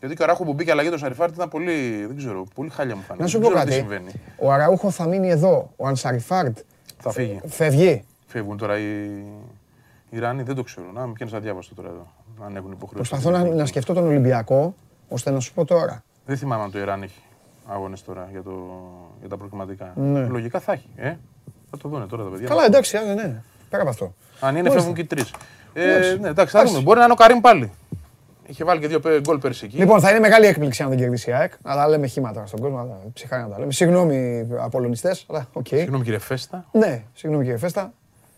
Γιατί 0.00 0.14
και 0.14 0.22
ο 0.22 0.26
Αραούχο 0.26 0.44
που 0.44 0.52
μπήκε 0.52 0.70
αλλαγή 0.70 0.90
του 0.90 0.98
Ανσαριφάρντ 0.98 1.34
ήταν 1.34 1.48
πολύ, 1.48 2.04
δεν 2.06 2.16
ξέρω, 2.16 2.44
πολύ 2.54 2.70
χάλια 2.70 2.96
μου 2.96 3.02
φάνηκε. 3.02 3.22
Να 3.22 3.28
σου 3.28 3.38
Δεν 3.38 3.48
πω 3.48 3.54
ξέρω 3.54 3.68
τι 3.68 3.70
κάτι. 3.70 3.86
συμβαίνει. 3.88 4.10
Ο 4.38 4.52
Αραούχο 4.52 4.90
θα 4.90 5.06
μείνει 5.06 5.30
εδώ. 5.30 5.72
Ο 5.76 5.86
Ανσαριφάρντ 5.86 6.58
Θα 6.98 7.10
φύγει. 7.10 7.40
φεύγει. 7.46 8.04
Φεύγουν 8.26 8.56
τώρα 8.56 8.78
οι 8.78 8.84
οι 10.10 10.16
Ιρανοί, 10.16 10.42
δεν 10.42 10.54
το 10.54 10.62
ξέρω. 10.62 10.86
Να 10.94 11.06
με 11.06 11.12
πιάνεις 11.12 11.34
αδιάβαστο 11.34 11.74
τώρα 11.74 11.88
εδώ. 11.88 12.06
Αν 12.46 12.56
έχουν 12.56 12.72
υποχρέωση. 12.72 13.10
Προσπαθώ 13.10 13.38
να, 13.38 13.54
να 13.54 13.66
σκεφτώ 13.66 13.92
τον 13.92 14.06
Ολυμπιακό, 14.06 14.74
ώστε 15.08 15.30
να 15.30 15.40
σου 15.40 15.54
πω 15.54 15.64
τώρα. 15.64 16.02
Δεν 16.26 16.36
θυμάμαι 16.36 16.62
αν 16.62 16.70
το 16.70 16.78
Ιράν 16.78 17.02
έχει 17.02 17.20
αγώνες 17.66 18.04
τώρα 18.04 18.28
για, 18.32 18.42
το, 18.42 18.52
για 19.20 19.28
τα 19.28 19.36
προκριματικά. 19.36 19.92
Ναι. 19.96 20.26
Λογικά 20.26 20.60
θα 20.60 20.72
έχει. 20.72 20.88
Ε; 20.96 21.14
Θα 21.76 21.82
το 21.82 21.88
δουν 21.88 22.08
τώρα 22.08 22.22
τα 22.24 22.30
παιδιά. 22.30 22.48
Καλά, 22.48 22.64
εντάξει, 22.64 22.96
ναι, 23.06 23.14
ναι. 23.14 23.42
Πέρα 23.70 23.82
από 23.82 23.90
αυτό. 23.90 24.14
Αν 24.40 24.50
είναι, 24.56 24.68
Μάλιστα. 24.68 24.78
φεύγουν 24.78 24.94
και 24.94 25.00
οι 25.00 25.04
τρεις. 25.04 25.30
Εντάξει. 25.72 26.08
Ε, 26.08 26.14
ναι, 26.14 26.28
εντάξει, 26.28 26.50
θα 26.52 26.58
Εντάξει. 26.58 26.72
δούμε. 26.72 26.84
Μπορεί 26.84 26.98
να 26.98 27.04
είναι 27.04 27.12
ο 27.12 27.16
Καρίμ 27.16 27.40
πάλι. 27.40 27.72
Είχε 28.46 28.64
βάλει 28.64 28.80
και 28.80 28.86
δύο 28.88 29.00
πέ- 29.00 29.20
γκολ 29.20 29.38
πέρσι 29.38 29.64
εκεί. 29.64 29.76
Λοιπόν, 29.76 30.00
θα 30.00 30.10
είναι 30.10 30.18
μεγάλη 30.18 30.46
έκπληξη 30.46 30.82
αν 30.82 30.88
δεν 30.88 30.98
κερδίσει 30.98 31.30
η 31.30 31.32
ΑΕΚ. 31.32 31.52
Να 31.62 31.74
τα 31.74 31.88
λέμε 31.88 32.06
χύμα 32.06 32.46
στον 32.46 32.60
κόσμο, 32.60 32.76
να 32.78 32.84
τα- 32.86 32.98
ψυχρά 33.12 33.38
να 33.38 33.48
τα 33.48 33.58
λέμε. 33.58 33.72
Συγγνώμη, 33.72 34.46
Απολλωνιστές, 34.58 35.26
αλλά 35.30 35.48
ΟΚ. 35.52 35.66
Συγγνώμη 35.66 36.04
κύριε 36.04 36.18
Φέστα. 36.18 36.64
Ναι, 36.72 37.02
συγγνώμη 37.14 37.44
κύριε 37.44 37.58
Φέστα. 37.58 37.92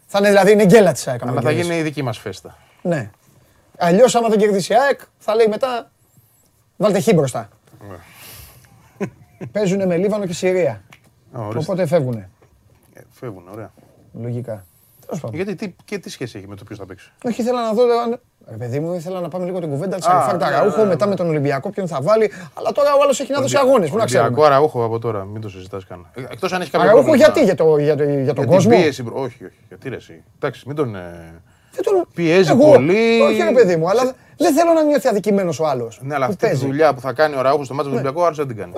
Θα 0.06 0.18
είναι 0.18 0.28
δηλαδή 0.28 0.52
είναι 0.52 0.64
γκέλα 0.64 0.92
της 0.92 1.08
ΑΕΚ. 1.08 1.22
άμα 1.22 1.30
Αλλά 1.30 1.40
θα 1.40 1.46
κερδίσει. 1.48 1.68
γίνει 1.68 1.80
η 1.80 1.82
δική 1.82 2.02
μας 2.02 2.18
φέστα. 2.18 2.56
Ναι. 2.82 3.10
Αλλιώς, 3.78 4.14
άμα 4.14 4.28
δεν 4.28 4.38
κερδίσει 4.38 4.72
η 4.72 4.76
ΑΕΚ, 4.76 5.00
θα 5.18 5.34
λέει 5.34 5.46
μετά. 5.46 5.90
Βάλτε 6.76 7.00
χ 7.00 7.14
μπροστά. 7.14 7.48
Παίζουν 9.52 9.86
με 9.86 9.96
Λίβανο 9.96 10.26
και 10.26 10.32
Συρία. 10.32 10.82
Α, 11.32 11.40
ορίστε. 11.40 11.58
Οπότε 11.58 11.86
φεύγουν. 11.86 12.24
Ε, 13.20 13.24
Φεύγουν, 13.24 13.42
ωραία. 13.52 13.70
Λογικά. 14.22 14.64
Τέλος 15.06 15.20
πάντων. 15.20 15.36
Γιατί 15.36 15.54
τι, 15.54 15.74
και 15.84 15.98
τι 15.98 16.10
σχέση 16.10 16.38
έχει 16.38 16.48
με 16.48 16.56
το 16.56 16.64
ποιος 16.64 16.78
θα 16.78 16.86
παίξει; 16.86 17.12
Όχι, 17.24 17.40
ήθελα 17.40 17.62
να 17.62 17.72
δω. 17.72 17.82
αν- 18.04 18.20
Ρε 18.50 18.56
παιδί 18.56 18.80
μου, 18.80 18.94
ήθελα 18.94 19.20
να 19.20 19.28
πάμε 19.28 19.44
λίγο 19.44 19.58
την 19.60 19.68
κουβέντα 19.68 19.96
της 19.96 20.06
Α, 20.06 20.14
Αλφάρτα 20.16 20.48
ναι, 20.50 20.54
Αραούχο, 20.56 20.76
ναι, 20.76 20.82
ναι. 20.82 20.88
μετά 20.88 21.06
με 21.06 21.14
τον 21.14 21.28
Ολυμπιακό, 21.28 21.70
ποιον 21.70 21.88
θα 21.88 22.00
βάλει. 22.02 22.30
Αλλά 22.54 22.72
τώρα 22.72 22.94
ο 22.94 23.02
άλλος 23.02 23.20
έχει 23.20 23.32
να 23.32 23.40
δώσει 23.40 23.56
αγώνες. 23.56 23.90
Πού 23.90 23.96
να 23.96 24.02
Ολυμπιακό 24.02 24.26
ξέρουμε. 24.28 24.46
Αραούχο 24.54 24.84
από 24.84 24.98
τώρα, 24.98 25.24
μην 25.24 25.40
το 25.40 25.48
συζητάς 25.48 25.84
καν. 25.86 26.06
Εκτός 26.30 26.52
αν 26.52 26.60
έχει 26.60 26.70
κάποιο 26.70 26.86
Αραούχο 26.88 27.04
πρόβλημα. 27.04 27.26
γιατί, 27.32 27.44
για, 27.44 27.54
το, 27.54 27.76
για, 27.78 27.96
το, 27.96 28.02
για 28.02 28.14
τον 28.16 28.22
Για 28.24 28.34
την 28.34 28.46
κόσμο; 28.46 28.70
πίεση, 28.70 29.02
μπρο- 29.02 29.16
όχι, 29.16 29.44
όχι. 29.44 29.58
Γιατί 29.68 29.88
ρε 29.88 29.96
εσύ. 29.96 30.22
Εντάξει, 30.36 30.62
μην 30.66 30.76
τον. 30.76 30.94
ε, 30.96 31.00
Δεν 31.72 31.82
τον- 31.84 32.06
Πιέζει 32.14 32.50
Εγώ, 32.50 32.70
πολύ. 32.72 33.20
Όχι, 33.20 33.42
ρε 33.42 33.52
παιδί 33.52 33.76
μου, 33.76 33.88
αλλά 33.88 34.12
δεν 34.36 34.54
θέλω 34.54 34.72
να 34.72 34.82
νιώθει 34.82 35.08
αδικημένος 35.08 35.60
ο 35.60 35.66
άλλος. 35.66 36.00
Ναι, 36.02 36.14
αλλά 36.14 36.26
αυτή 36.26 36.48
τη 36.50 36.56
δουλειά 36.56 36.94
που 36.94 37.00
θα 37.00 37.12
κάνει 37.12 37.36
ο 37.36 37.40
Αραούχο 37.40 37.64
στο 37.64 37.74
μάτι 37.74 37.88
του 37.88 37.94
Ολυμπιακού, 37.94 38.22
άλλος 38.24 38.36
δεν 38.36 38.46
την 38.46 38.56
κάνει. 38.56 38.72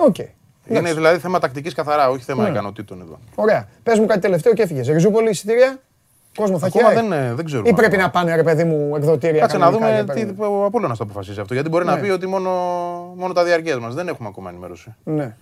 ΟΚ. 0.71 0.77
Είναι 0.77 0.89
εντάξει. 0.89 0.95
δηλαδή 0.95 1.19
θέμα 1.19 1.39
τακτικής 1.39 1.73
καθαρά, 1.73 2.09
όχι 2.09 2.23
θέμα 2.23 2.43
Ναι. 2.43 2.49
ικανοτήτων 2.49 3.01
εδώ. 3.01 3.19
Ωραία. 3.35 3.67
Πες 3.83 3.99
μου 3.99 4.05
κάτι 4.05 4.19
τελευταίο 4.19 4.53
και 4.53 4.61
έφυγες. 4.61 4.87
Ριζούπολη 4.87 5.29
εισιτήρια; 5.29 5.79
Κόσμο 6.35 6.59
θα 6.59 6.65
Ακόμα 6.67 6.89
έχει. 6.93 7.01
δεν, 7.07 7.11
ε, 7.11 7.33
δεν 7.33 7.45
ξέρουμε. 7.45 7.69
Ή 7.69 7.73
πρέπει 7.73 7.97
να 7.97 8.09
πάνε, 8.09 8.35
ρε 8.35 8.43
παιδί 8.43 8.63
μου, 8.63 8.95
εκδοτήρια. 8.95 9.39
Κάτσε 9.41 9.57
να 9.57 9.65
κανονικά 9.65 9.87
δούμε 9.87 10.03
για 10.03 10.13
τι 10.13 10.33
παίρνουν. 10.33 10.61
ο 10.61 10.65
Απόλλωνας 10.65 10.97
θα 10.97 11.03
αποφασίσει 11.03 11.39
αυτό. 11.39 11.53
Γιατί 11.53 11.69
μπορεί 11.69 11.85
Ναι. 11.85 11.91
να 11.91 11.97
πει 11.97 12.09
ότι 12.09 12.27
μόνο, 12.27 12.49
μόνο 13.17 13.33
τα 13.33 13.43
διαρκείας 13.43 13.79
μας. 13.79 13.93
Δεν 13.93 14.07
έχουμε 14.07 14.27
ακόμα 14.27 14.49
ενημέρωση. 14.49 14.95
Ναι. 15.03 15.35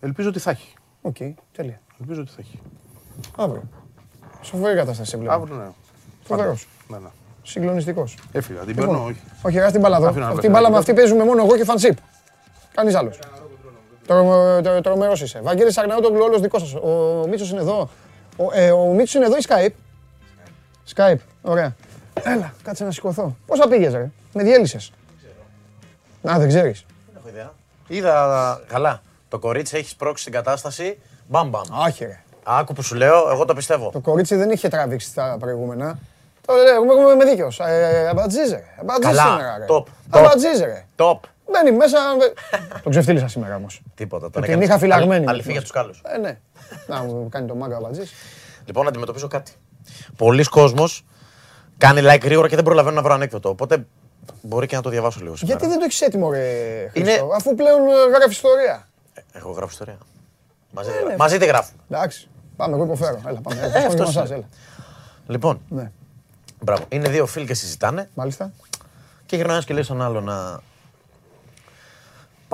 Ελπίζω 0.00 0.28
ότι 0.28 0.38
θα 0.38 0.50
έχει. 0.50 0.72
Οκ, 1.02 1.16
τέλεια. 1.56 1.80
Ελπίζω 2.00 2.20
ότι 2.20 2.30
θα 2.30 2.36
έχει. 2.40 2.60
Αύριο. 3.36 3.62
Σοβαρή 4.42 4.76
κατάσταση 4.76 5.16
βλέπω. 5.16 5.32
Αύριο 5.34 5.56
ναι. 5.56 5.64
Φοβερός. 6.24 6.68
Ναι, 6.88 6.96
ναι. 6.98 7.08
Συγκλονιστικός. 7.42 8.16
Έφυγα, 8.32 8.58
την 8.60 8.68
Λοιπόν, 8.68 8.86
παίρνω, 8.86 9.04
όχι. 9.04 9.20
Όχι, 9.42 9.58
ρε, 9.58 9.70
την 9.70 9.80
μπάλα 9.80 9.96
εδώ. 9.96 10.06
Αφήνω 10.08 10.24
να 10.24 10.30
Αυτή 10.30 10.36
πέσει 10.40 10.46
η 10.48 10.50
μπάλα 10.54 10.66
ένα 10.66 10.74
με 10.74 10.80
αυτή 10.80 10.92
παίζουμε 10.94 11.24
μόνο 11.24 11.42
εγώ 11.44 11.56
και 11.56 11.64
φανσίπ. 11.64 11.96
Κανείς 12.74 12.94
άλλος. 12.94 13.18
Τρομερός 14.82 15.20
είσαι. 15.20 15.40
Βαγγέλης 15.42 15.78
Αγναούτογλου, 15.78 16.22
όλος 16.22 16.40
δικός 16.40 16.60
σας. 16.60 16.74
Ο 16.74 17.24
Μίτσος 17.28 17.50
είναι 17.50 17.60
εδώ. 17.60 17.88
Ο, 18.36 18.44
ε, 18.52 18.70
ο 18.70 18.84
Μίτσος 18.86 19.14
είναι 19.14 19.24
εδώ 19.24 19.36
ή 19.36 19.40
Skype; 19.48 19.72
Skype, 20.94 21.18
ωραία. 21.42 21.74
Έλα, 22.22 22.52
κάτσε 22.62 22.84
να 22.84 22.90
σηκωθώ. 22.90 23.36
Πόσα 23.46 23.68
πήγες, 23.68 23.92
ρε; 23.92 24.10
Με 24.32 24.42
διέλυσες. 24.42 24.92
Να, 26.22 26.38
δεν 26.38 26.48
ξέρεις. 26.48 26.84
Δεν 27.06 27.16
έχω 27.18 27.28
ιδέα. 27.28 27.52
Είδα 27.88 28.60
καλά. 28.68 29.00
Το 29.28 29.38
κορίτσι 29.38 29.76
έχει 29.76 29.88
σπρώξει 29.88 30.24
την 30.24 30.32
κατάσταση. 30.32 30.98
Μπαμ 31.28 31.48
μπαμ. 31.48 31.62
Όχι, 31.86 32.04
ρε. 32.04 32.22
Άκου 32.44 32.72
που 32.72 32.82
σου 32.82 32.94
λέω, 32.94 33.30
εγώ 33.30 33.44
το 33.44 33.54
πιστεύω. 33.54 33.90
Το 33.90 34.00
κορίτσι 34.00 34.36
δεν 34.36 34.50
είχε 34.50 34.68
τραβήξει 34.68 35.14
τα 35.14 35.36
προηγούμενα. 35.40 35.98
Το 36.46 36.52
λέω, 36.54 36.74
εγώ 36.82 37.00
είμαι 37.00 37.14
με 37.14 37.24
δίκαιο. 37.30 37.48
Αμπατζίζε. 38.10 38.64
Αμπατζίζε 38.80 39.14
Καλά. 39.16 39.22
σήμερα. 39.22 39.58
ρε. 39.58 39.64
Top. 39.68 39.84
Αμπατζίζε. 40.10 40.64
ρε. 40.64 40.84
Top. 40.96 41.18
Μπαίνει 41.52 41.76
μέσα. 41.76 41.98
τον 42.82 42.92
ξεφτύλισα 42.92 43.28
σήμερα 43.28 43.56
όμως. 43.56 43.80
Τίποτα. 43.94 44.40
Και 44.40 44.46
την 44.46 44.60
είχα 44.60 44.78
φυλαγμένη. 44.78 45.26
Αληθή 45.28 45.52
για 45.52 45.60
τους 45.60 45.70
κάλους. 45.70 46.02
Ε, 46.14 46.18
ναι. 46.18 46.38
Να 46.86 47.02
μου 47.02 47.28
κάνει 47.28 47.46
το 47.46 47.54
μάγκα 47.54 47.74
ο 47.74 47.78
Αμπατζής. 47.78 48.12
Λοιπόν, 48.64 48.88
αντιμετωπίζω 48.88 49.28
κάτι. 49.28 49.52
Πολλοί 50.16 50.44
κόσμος 50.44 51.04
κάνει 51.78 52.00
like 52.04 52.22
γρήγορα 52.24 52.48
και 52.48 52.54
δεν 52.54 52.64
προλαβαίνω 52.64 52.96
να 52.96 53.02
βρω 53.02 53.14
ανέκδοτο. 53.14 53.48
Οπότε 53.48 53.86
μπορεί 54.42 54.66
και 54.66 54.76
να 54.76 54.82
το 54.82 54.90
διαβάσω 54.90 55.20
λίγο 55.22 55.36
σήμερα. 55.36 55.58
Γιατί 55.58 55.72
δεν 55.72 55.78
το 55.80 55.84
έχεις 55.88 56.00
έτοιμο, 56.00 56.30
ρε 56.30 56.88
Χρήστο, 56.92 57.10
Είναι- 57.10 57.34
αφού 57.36 57.54
πλέον 57.54 57.80
ε, 57.88 58.16
γράφεις 58.16 58.36
ιστορία. 58.36 58.88
Εγώ 59.32 59.50
γράφω 59.50 59.70
ιστορία. 59.70 59.98
Μαζί, 60.70 60.90
Ε, 60.90 60.92
δεν- 60.92 61.06
ναι. 61.06 61.16
μαζί 61.16 61.36
δεν 61.38 61.48
γράφω. 61.48 61.72
Εντάξει. 61.90 62.28
Πάμε, 62.56 62.74
εγώ 62.74 62.84
υποφέρω. 62.84 63.20
Έλα, 63.26 63.40
πάμε. 63.40 63.60
Έλα, 63.60 63.66
Ε, 63.68 63.72
πάμε 63.72 63.86
αυτός 63.86 64.12
και 64.12 64.18
μας, 64.18 64.28
είναι. 64.28 64.36
έλα. 64.36 64.48
Λοιπόν, 65.26 65.60
Ναι, 65.68 65.90
μπράβο. 66.60 66.84
Είναι 66.88 67.08
δύο 67.08 67.26
φίλοι 67.26 67.46
και 67.46 67.54
συζητάνε 67.54 68.08
μάλιστα. 68.14 68.52
και 69.26 69.36
γυρνάει 69.36 69.54
ένας 69.54 69.66
και 69.66 69.74
λέει 69.74 69.82
στον 69.82 70.02
άλλο 70.02 70.20
να. 70.20 70.60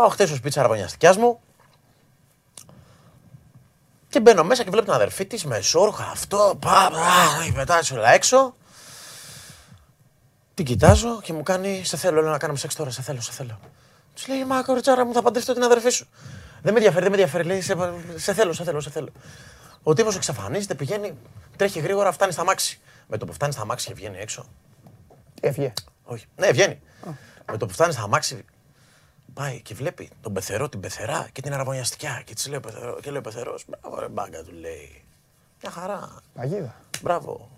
Πάω 0.01 0.09
χθε 0.09 0.27
στο 0.27 0.35
σπίτι 0.35 0.49
της 0.49 0.57
αραβωνιαστικιάς 0.57 1.17
μου 1.17 1.41
και 4.09 4.21
μπαίνω 4.21 4.45
μέσα 4.45 4.63
και 4.63 4.71
βλέπω 4.71 4.87
την 4.87 4.95
αδερφή 4.95 5.27
της 5.27 5.45
με 5.45 5.61
σόρχα 5.61 6.05
αυτό. 6.05 6.59
Πα, 6.61 6.91
πα, 6.93 7.53
πετάει 7.55 7.81
όλα 7.93 8.13
έξω. 8.13 8.55
Την 10.55 10.65
κοιτάζω 10.65 11.21
και 11.21 11.33
μου 11.33 11.43
κάνει 11.43 11.85
Σε 11.85 11.97
θέλω, 11.97 12.21
λέω 12.21 12.31
να 12.31 12.39
κάνουμε 12.39 12.59
σεξ 12.59 12.75
τώρα, 12.75 12.91
σε 12.91 13.03
θέλω, 13.03 13.21
σε 13.21 13.33
θέλω. 13.33 13.59
Τη 14.15 14.31
λέει 14.31 14.45
Μα 14.45 14.63
κοριτσάρα 14.63 15.05
μου, 15.05 15.13
θα 15.13 15.23
παντρευτώ 15.23 15.53
την 15.53 15.63
αδερφή 15.63 15.91
σου. 15.91 16.07
Δεν 16.63 16.73
με 16.73 16.79
ενδιαφέρει, 16.79 17.03
δεν 17.03 17.13
με 17.13 17.17
ενδιαφέρει. 17.17 17.45
Λέει 17.45 17.61
Σε, 17.61 17.77
σε 18.17 18.35
θέλω, 18.35 18.53
σε 18.53 18.65
θέλω, 18.65 18.81
σε 18.81 18.91
θέλω. 18.91 19.13
Ο 19.83 19.93
τύπος 19.93 20.17
εξαφανίζεται, 20.17 20.75
πηγαίνει, 20.75 21.19
τρέχει 21.57 21.81
γρήγορα, 21.81 22.13
φτάνει 22.13 22.33
στα 22.33 22.45
μάξι. 22.45 22.81
Με 23.07 23.17
το 23.17 23.27
που 23.27 23.33
φτάνει 23.33 23.53
στα 23.53 23.65
μάξι 23.65 23.87
και 23.87 23.95
βγαίνει 23.95 24.19
έξω. 24.19 24.45
Τι 25.41 25.49
έφυγε. 25.49 25.73
Όχι. 26.05 26.27
Ναι, 26.37 26.51
βγαίνει. 26.51 26.81
Με 27.51 27.57
το 27.57 27.67
που 27.67 27.73
φτάνει 27.73 27.93
στα 27.93 28.03
αμάξι, 28.03 28.45
πάει 29.35 29.61
και 29.61 29.75
βλέπει 29.75 30.11
τον 30.23 30.33
πεθερό, 30.33 30.69
την 30.69 30.81
πεθερά 30.81 31.29
και 31.33 31.41
την 31.43 31.53
αραβωνιαστικιά. 31.55 32.23
Και, 32.25 32.35
της 32.35 32.47
λέει, 32.47 32.57
ο 32.57 32.61
πεθερό, 32.61 32.99
και 33.03 33.11
λέει 33.11 33.19
ο 33.19 33.23
πεθερός, 33.23 33.65
μπράβο 33.69 34.01
ρε 34.01 34.09
μπάγκα, 34.09 34.43
του 34.43 34.53
λέει. 34.61 35.05
Μια 35.63 35.71
χαρά. 35.73 36.15
Παγίδα. 36.35 36.75
Μπράβο. 37.03 37.49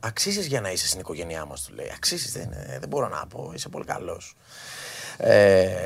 Αξίζεις 0.00 0.46
για 0.46 0.60
να 0.60 0.70
είσαι 0.70 0.86
στην 0.86 1.00
οικογένειά 1.00 1.44
μας, 1.44 1.62
του 1.62 1.74
λέει. 1.74 1.90
Αξίζεις, 1.94 2.32
δεν, 2.32 2.48
δεν 2.78 2.88
μπορώ 2.88 3.08
να 3.08 3.26
πω. 3.26 3.52
Είσαι 3.54 3.68
πολύ 3.68 3.84
καλός. 3.84 4.34
Ε, 5.16 5.76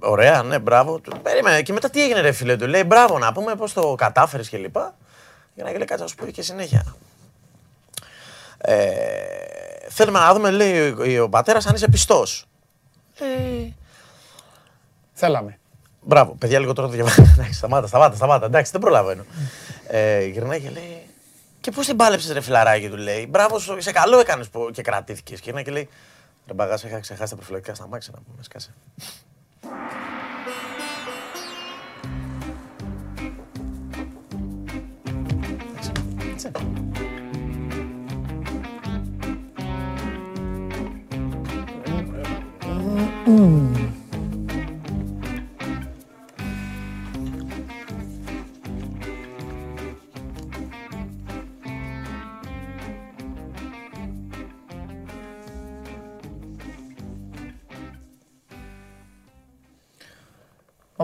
ωραία, 0.00 0.42
ναι, 0.42 0.58
μπράβο. 0.58 0.98
Του- 1.00 1.20
Περίμενε. 1.22 1.62
Και 1.62 1.72
μετά 1.72 1.90
τι 1.90 2.02
έγινε, 2.02 2.20
ρε 2.20 2.32
φίλε, 2.32 2.56
του 2.56 2.66
λέει 2.66 2.82
μπράβο 2.86 3.18
να 3.18 3.32
πούμε 3.32 3.54
πώς 3.54 3.72
το 3.72 3.94
κατάφερες 3.94 4.48
και 4.48 4.56
λοιπά. 4.56 4.96
Για 5.54 5.64
να 5.64 5.70
λέει 5.70 5.84
κάτσε 5.84 6.02
να 6.02 6.08
σου 6.08 6.14
πω 6.16 6.26
και 6.26 6.42
συνέχεια. 6.42 6.96
Ε, 8.58 8.84
θέλουμε 9.88 10.18
να 10.18 10.34
δούμε, 10.34 10.50
λέει 10.50 10.88
ο, 11.18 11.22
ο 11.22 11.28
πατέρας, 11.28 11.66
αν 11.66 11.74
είσαι 11.74 11.88
πιστός. 11.88 12.46
Ε, 13.18 13.68
Θέλαμε. 15.14 15.58
Μπράβο, 16.00 16.34
παιδιά, 16.34 16.58
λίγο 16.58 16.72
τώρα 16.72 16.88
το 16.88 16.94
διαβάζω. 16.94 17.22
Εντάξει, 17.34 17.52
σταμάτα, 17.52 17.86
σταμάτα, 17.86 18.16
σταμάτα. 18.16 18.46
Εντάξει, 18.46 18.72
δεν 18.72 18.80
προλαβαίνω. 18.80 19.24
Ε, 19.88 20.24
γυρνάει 20.24 20.60
και 20.60 20.70
λέει. 20.70 21.02
Και 21.60 21.70
πώς 21.70 21.86
την 21.86 21.96
πάλεψες, 21.96 22.32
ρε 22.32 22.40
φιλαράκι, 22.40 22.88
του 22.88 22.96
λέει. 22.96 23.26
Μπράβο, 23.30 23.58
σου, 23.58 23.80
σε 23.80 23.92
καλό 23.92 24.18
έκανες 24.18 24.48
που 24.48 24.70
και 24.72 24.82
κρατήθηκε. 24.82 25.34
Και 25.34 25.40
γυρνάει 25.44 25.64
και 25.64 25.70
λέει. 25.70 25.88
Ρε 26.46 26.54
μπαγάς, 26.54 26.82
είχα 26.82 27.00
ξεχάσει 27.00 27.30
τα 27.30 27.36
προφυλακτικά 27.36 27.74
στα 27.74 27.86
μάξια 27.88 28.12
να 28.16 28.20
πούμε. 28.22 28.42
Σκάσε. 28.42 28.74
Έτσι. 36.32 36.50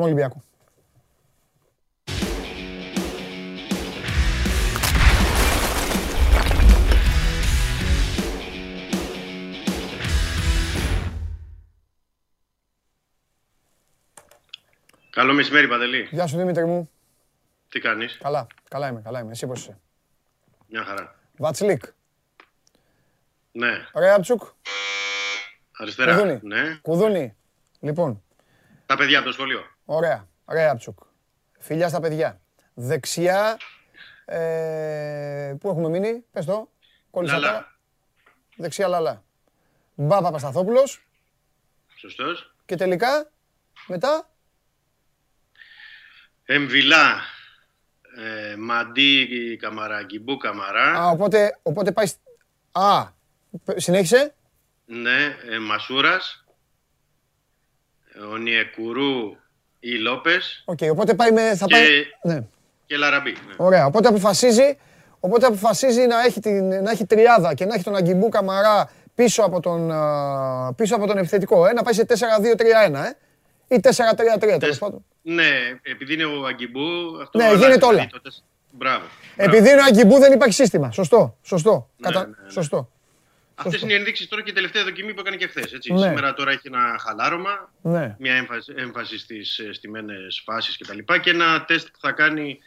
Πάμε 0.00 0.12
Ολυμπιακό. 0.12 0.42
Καλό 15.10 15.32
μεσημέρι, 15.34 15.68
Παντελή. 15.68 16.08
Γεια 16.10 16.26
σου 16.26 16.36
Δημήτρη 16.36 16.64
μου. 16.66 16.90
Τι 17.68 17.80
κάνεις, 17.80 18.18
Καλά, 18.22 18.46
καλά 18.68 18.88
είμαι, 18.88 19.00
καλά 19.00 19.20
είμαι. 19.20 19.30
Εσύ 19.30 19.46
πώς 19.46 19.60
είσαι; 19.60 19.78
μια 20.68 20.84
χαρά. 20.84 21.14
Βατσλίκ. 21.36 21.82
Ναι, 23.52 23.86
Ρέατσουκ. 23.94 24.42
αριστερά. 25.78 26.14
Κουδούνι. 26.14 26.40
Ναι. 26.42 26.78
Κουδούνι. 26.82 27.36
Λοιπόν, 27.80 28.22
Τα 28.86 28.96
παιδιά 28.96 29.18
από 29.18 29.26
το 29.26 29.32
σχολείο. 29.32 29.64
Ωραία. 29.94 30.28
Ρέατσουκ. 30.48 30.98
Φιλιά 31.58 31.88
στα 31.88 32.00
παιδιά. 32.00 32.40
Δεξιά. 32.74 33.56
Ε, 34.24 35.54
πού 35.60 35.68
έχουμε 35.68 35.88
μείνει, 35.88 36.24
πες 36.32 36.44
το. 36.44 36.70
Κόλλησα 37.10 37.34
Λαλά. 37.38 37.52
τώρα. 37.52 37.78
Δεξιά 38.56 38.88
Λαλά. 38.88 39.24
Μπα 39.94 40.20
Παπασταθόπουλος. 40.22 41.06
Σωστός. 41.96 42.54
Και 42.66 42.76
τελικά, 42.76 43.30
μετά, 43.86 44.30
Εμβιλά, 46.44 47.20
ε, 48.16 48.56
Μαντί 48.56 49.56
Καμαρά, 49.60 50.02
Γκιμπού 50.02 50.36
Καμαρά. 50.36 50.92
α, 51.00 51.08
οπότε, 51.10 51.58
οπότε 51.62 51.92
πάει... 51.92 52.06
σ- 52.06 52.18
Α, 52.72 53.04
π- 53.64 53.80
συνέχισε. 53.80 54.34
Ναι, 54.84 55.24
ε, 55.50 55.58
Μασούρας. 55.58 56.44
Ο 58.30 58.36
Νιεκουρού 58.36 59.36
ή 59.80 59.90
Λόπες. 59.98 60.62
Οκ, 60.66 60.78
οπότε 60.90 61.14
πάει 61.14 61.30
με... 61.32 61.54
Θα 61.56 61.66
Και- 61.66 61.74
πάει... 61.74 61.86
Ναι. 62.34 62.40
Και 62.86 62.96
Λαραμπί. 62.96 63.30
Ναι. 63.30 63.54
Ωραία. 63.56 63.86
Οπότε 63.86 64.08
αποφασίζει, 64.08 64.78
οπότε 65.20 65.46
αποφασίζει 65.46 66.06
να, 66.06 66.24
έχει 66.24 66.40
την, 66.40 66.68
να 66.82 66.90
έχει 66.90 67.06
τριάδα 67.06 67.54
και 67.54 67.64
να 67.64 67.74
έχει 67.74 67.84
τον 67.84 67.96
Αγκιμπού 67.96 68.28
Καμαρά 68.28 68.90
πίσω 69.14 69.42
από 69.42 69.60
τον, 69.60 69.90
α, 69.92 70.72
πίσω 70.76 70.94
από 70.96 71.06
τον 71.06 71.18
επιθετικό. 71.18 71.66
Ε, 71.66 71.72
να 71.72 71.82
πάει 71.82 71.94
σε 71.94 72.06
4-2-3-1, 72.08 72.14
ε. 72.94 73.74
Ή 73.76 73.80
4-3-3 73.82 74.56
τέλος 74.60 74.78
πάντων. 74.78 75.04
Ναι, 75.22 75.48
επειδή 75.82 76.12
είναι 76.14 76.24
ο 76.24 76.46
Αγκιμπού. 76.46 76.80
Αυτό 77.22 77.38
Ναι, 77.38 77.44
αλλάζει, 77.44 77.62
γίνεται 77.62 77.84
όλα. 77.84 77.92
δηλαδή, 77.94 78.10
τότε- 78.10 78.34
Μπράβο. 78.72 79.04
Επειδή 79.36 79.70
είναι 79.70 79.80
ο 79.80 79.84
Αγκιμπού 79.84 80.18
δεν 80.18 80.32
υπάρχει 80.32 80.54
σύστημα. 80.54 80.90
Σωστό. 80.90 81.36
Σωστό. 81.42 81.88
Ναι, 81.96 82.06
Κατα... 82.10 82.26
ναι, 82.26 82.26
ναι. 82.44 82.50
Σωστό. 82.50 82.90
Αυτές 83.64 83.80
είναι 83.82 83.92
οι 83.92 83.96
ενδείξεις 83.96 84.28
τώρα 84.28 84.42
και 84.42 84.50
η 84.50 84.54
τελευταία 84.54 84.84
δοκιμή 84.84 85.14
που 85.14 85.20
έκανε 85.20 85.36
και 85.36 85.46
χθες. 85.46 85.72
Ναι. 85.72 85.98
Σήμερα 85.98 86.34
τώρα 86.34 86.50
έχει 86.50 86.66
ένα 86.66 86.98
χαλάρωμα, 87.00 87.72
Ναι. 87.82 88.16
μια 88.18 88.34
έμφαση, 88.34 88.72
έμφαση 88.76 89.18
στις 89.18 89.60
στιμένες 89.72 90.42
φάσεις 90.44 90.78
κτλ. 90.78 90.98
Και, 90.98 91.18
και 91.18 91.30
ένα 91.30 91.64
τεστ 91.64 91.88
που 91.92 91.98
θα 92.00 92.12
κάνει 92.12 92.58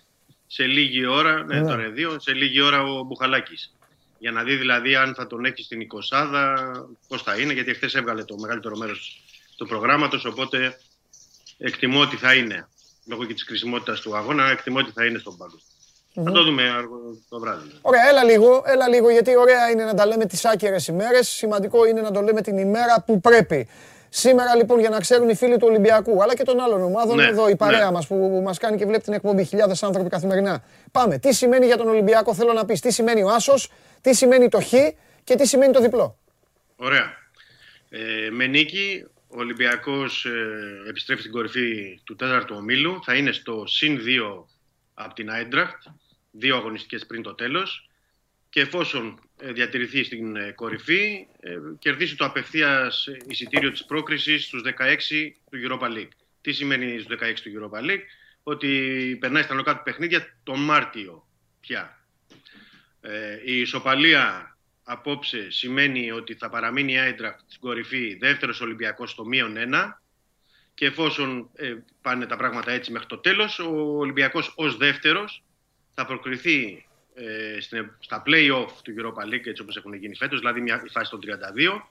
σε 0.47 0.65
λίγη 0.65 1.05
ώρα, 1.05 1.43
ναι, 1.43 1.59
Ναι. 1.59 1.67
τώρα 1.67 1.89
δύο, 1.89 2.19
σε 2.19 2.33
λίγη 2.33 2.61
ώρα 2.61 2.83
ο 2.83 3.03
Μπουχαλάκης. 3.03 3.75
Για 4.19 4.31
να 4.31 4.43
δει 4.43 4.55
δηλαδή 4.55 4.95
αν 4.95 5.13
θα 5.15 5.27
τον 5.27 5.45
έχει 5.45 5.63
στην 5.63 5.81
20 5.81 6.87
πώς 7.07 7.23
θα 7.23 7.39
είναι, 7.39 7.53
γιατί 7.53 7.73
χθες 7.73 7.95
έβγαλε 7.95 8.23
το 8.23 8.37
μεγαλύτερο 8.37 8.77
μέρος 8.77 9.23
του 9.57 9.67
προγράμματος. 9.67 10.25
Οπότε 10.25 10.77
εκτιμώ 11.57 11.99
ότι 12.01 12.15
θα 12.15 12.33
είναι. 12.35 12.67
Λόγω 13.05 13.25
και 13.25 13.33
της 13.33 13.43
κρισιμότητας 13.43 14.01
του 14.01 14.15
αγώνα, 14.17 14.49
εκτιμώ 14.49 14.77
ότι 14.79 14.91
θα 14.91 15.05
είναι 15.05 15.17
στον 15.17 15.37
πάγκο. 15.37 15.59
Θα 16.13 16.31
το 16.31 16.43
δούμε 16.43 16.69
αργό 16.69 16.99
το 17.29 17.39
βράδυ. 17.39 17.71
Ωραία, 17.81 18.09
έλα 18.09 18.23
λίγο, 18.23 18.63
έλα 18.65 18.87
λίγο, 18.87 19.09
γιατί 19.09 19.37
ωραία 19.37 19.69
είναι 19.69 19.83
να 19.83 19.93
τα 19.93 20.05
λέμε 20.05 20.25
τις 20.25 20.45
άκυρες 20.45 20.87
ημέρες. 20.87 21.27
Σημαντικό 21.27 21.85
είναι 21.85 22.01
να 22.01 22.11
το 22.11 22.21
λέμε 22.21 22.41
την 22.41 22.57
ημέρα 22.57 23.03
που 23.05 23.21
πρέπει. 23.21 23.67
Σήμερα 24.09 24.55
λοιπόν 24.55 24.79
για 24.79 24.89
να 24.89 24.99
ξέρουν 24.99 25.29
οι 25.29 25.35
φίλοι 25.35 25.57
του 25.57 25.67
Ολυμπιακού, 25.69 26.23
αλλά 26.23 26.35
και 26.35 26.43
των 26.43 26.59
άλλων 26.59 26.81
ομάδων, 26.83 27.15
Ναι, 27.15 27.23
εδώ 27.25 27.49
η 27.49 27.55
παρέα 27.55 27.85
ναι. 27.85 27.91
μας 27.91 28.07
που 28.07 28.41
μας 28.43 28.57
κάνει 28.57 28.77
και 28.77 28.85
βλέπει 28.85 29.03
την 29.03 29.13
εκπομπή, 29.13 29.43
χιλιάδες 29.43 29.83
άνθρωποι 29.83 30.09
καθημερινά. 30.09 30.63
Πάμε, 30.91 31.17
τι 31.17 31.33
σημαίνει 31.33 31.65
για 31.65 31.77
τον 31.77 31.87
Ολυμπιακό, 31.87 32.33
θέλω 32.33 32.53
να 32.53 32.65
πεις, 32.65 32.79
τι 32.79 32.91
σημαίνει 32.91 33.23
ο 33.23 33.29
Άσος, 33.29 33.71
τι 34.01 34.13
σημαίνει 34.13 34.49
το 34.49 34.61
Χ 34.61 34.71
και 35.23 35.35
τι 35.35 35.47
σημαίνει 35.47 35.73
το 35.73 35.81
διπλό; 35.81 36.17
Ωραία. 36.75 37.17
Ε, 37.89 38.29
με 38.31 38.45
νίκη, 38.47 39.05
ο 39.27 39.39
Ολυμπιακός 39.39 40.25
ε, 40.25 40.89
επιστρέφει 40.89 41.21
στην 41.21 41.31
κορυφή 41.31 41.99
του 42.03 42.15
τέταρτου 42.15 42.55
ομίλου. 42.57 42.99
Θα 43.03 43.13
είναι 43.15 43.31
στο 43.31 43.63
συν 43.67 43.99
2 44.37 44.43
από 44.93 45.13
την 45.13 45.29
Άιντραχτ, 45.31 45.81
δύο 46.33 46.55
αγωνιστικές 46.55 47.05
πριν 47.05 47.21
το 47.21 47.33
τέλος. 47.33 47.89
Και 48.49 48.61
εφόσον 48.61 49.19
ε, 49.37 49.51
διατηρηθεί 49.51 50.03
στην 50.03 50.35
ε, 50.35 50.51
κορυφή, 50.51 51.27
ε, 51.39 51.57
κερδίσει 51.79 52.15
το 52.15 52.25
απευθείας 52.25 53.07
εισιτήριο 53.27 53.71
της 53.71 53.85
πρόκρισης 53.85 54.45
στους 54.45 54.61
16 54.61 55.31
του 55.49 55.59
Europa 55.63 55.97
League. 55.97 56.11
Τι 56.41 56.51
σημαίνει 56.51 56.99
στους 56.99 57.17
16 57.19 57.33
του 57.43 57.51
Europa 57.59 57.89
League? 57.89 58.03
Ότι 58.43 59.17
περνάει 59.19 59.43
στα 59.43 59.53
νοκάτου 59.53 59.83
παιχνίδια 59.83 60.37
τον 60.43 60.59
Μάρτιο 60.59 61.27
πια. 61.59 62.05
Ε, 63.01 63.39
η 63.45 63.59
ισοπαλία 63.59 64.57
απόψε 64.83 65.51
σημαίνει 65.51 66.11
ότι 66.11 66.33
θα 66.33 66.49
παραμείνει 66.49 66.93
η 66.93 66.97
Άιντραχτ 66.97 67.39
στην 67.47 67.61
κορυφή 67.61 68.17
δεύτερος 68.19 68.61
Ολυμπιακός 68.61 69.11
στο 69.11 69.25
μείον 69.25 69.55
1 69.57 70.01
και 70.73 70.85
εφόσον 70.85 71.49
ε, 71.55 71.75
πάνε 72.01 72.25
τα 72.25 72.37
πράγματα 72.37 72.71
έτσι 72.71 72.91
μέχρι 72.91 73.07
το 73.07 73.17
τέλος, 73.17 73.59
ο 73.59 73.97
Ολυμπιακός 73.97 74.53
ως 74.55 74.77
δεύτερος 74.77 75.43
θα 75.93 76.05
προκριθεί 76.05 76.85
ε, 77.15 77.59
στην- 77.61 77.91
στα 77.99 78.23
play-off 78.25 78.67
του 78.83 78.93
Europa 78.97 79.23
League 79.33 79.45
έτσι 79.45 79.61
όπως 79.61 79.77
έχουν 79.77 79.93
γίνει 79.93 80.15
φέτος, 80.15 80.39
δηλαδή 80.39 80.61
μια 80.61 80.81
η 80.85 80.89
φάση 80.89 81.09
των 81.11 81.19
32, 81.19 81.81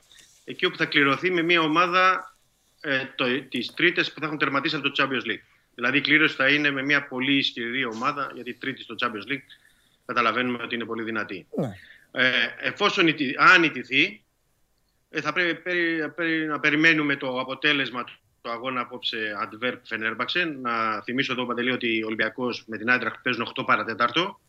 εκεί 0.44 0.64
όπου 0.64 0.76
θα 0.76 0.86
κληρωθεί 0.86 1.30
με 1.30 1.42
μια 1.42 1.60
ομάδα 1.60 2.34
ε, 2.80 3.04
το, 3.14 3.42
τις 3.42 3.74
τρίτες 3.74 4.12
που 4.12 4.20
θα 4.20 4.26
έχουν 4.26 4.38
τερματίσει 4.38 4.76
από 4.76 4.90
το 4.90 5.04
Champions 5.04 5.26
League. 5.30 5.42
Δηλαδή 5.74 5.98
η 5.98 6.00
κλήρωση 6.00 6.34
θα 6.34 6.48
είναι 6.48 6.70
με 6.70 6.82
μια 6.82 7.06
πολύ 7.06 7.36
ισχυρή 7.36 7.84
ομάδα, 7.84 8.30
γιατί 8.34 8.50
η 8.50 8.54
τρίτη 8.54 8.82
στο 8.82 8.94
Champions 8.98 9.32
League 9.32 9.46
καταλαβαίνουμε 10.06 10.62
ότι 10.62 10.74
είναι 10.74 10.84
πολύ 10.84 11.02
δυνατή. 11.02 11.46
Ναι. 11.56 11.76
Ε, 12.12 12.30
εφόσον 12.58 13.06
ητι- 13.06 13.34
αν 13.38 13.62
ιτηθεί, 13.62 14.22
ε, 15.10 15.20
θα 15.20 15.32
πρέπει 15.32 15.54
περι- 15.60 16.08
περι- 16.08 16.48
να 16.48 16.60
περιμένουμε 16.60 17.16
το 17.16 17.40
αποτέλεσμα 17.40 18.04
του 18.42 18.50
του 18.50 18.50
αγώνα 18.50 18.80
απόψε 18.80 19.36
Αντβέρπ 19.42 19.86
Φενέρμπαξε. 19.86 20.44
Να 20.62 21.02
θυμίσω 21.02 21.32
εδώ, 21.32 21.46
Παντελή, 21.46 21.70
ότι 21.70 22.02
ο 22.02 22.06
Ολυμπιακός 22.06 22.64
με 22.66 22.76
την 22.76 22.90
Άιντραχτ 22.90 23.16
παίζουν 23.22 23.52
8 23.56 23.62
παρατέταρτο 23.66 24.40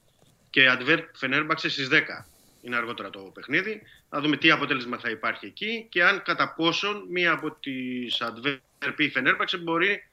και 0.49 0.68
Αντβέρπ 0.68 1.15
Φενέρμπαξε 1.15 1.70
στις 1.70 1.90
10. 1.91 2.26
Είναι 2.61 2.76
αργότερα 2.76 3.10
το 3.10 3.20
παιχνίδι. 3.20 3.82
Να 4.10 4.20
δούμε 4.20 4.38
τι 4.38 4.52
αποτέλεσμα 4.52 4.98
θα 4.98 5.10
υπάρχει 5.10 5.45
εκεί 5.45 5.88
και 5.90 6.03
αν 6.03 6.22
κατά 6.26 6.53
πόσον 6.53 7.06
μία 7.10 7.32
από 7.32 7.52
τις 7.52 8.22
Αντβέρπ 8.22 8.99
ή 8.99 9.10
Φενέρμπαξε 9.10 9.57
μπορεί 9.57 10.07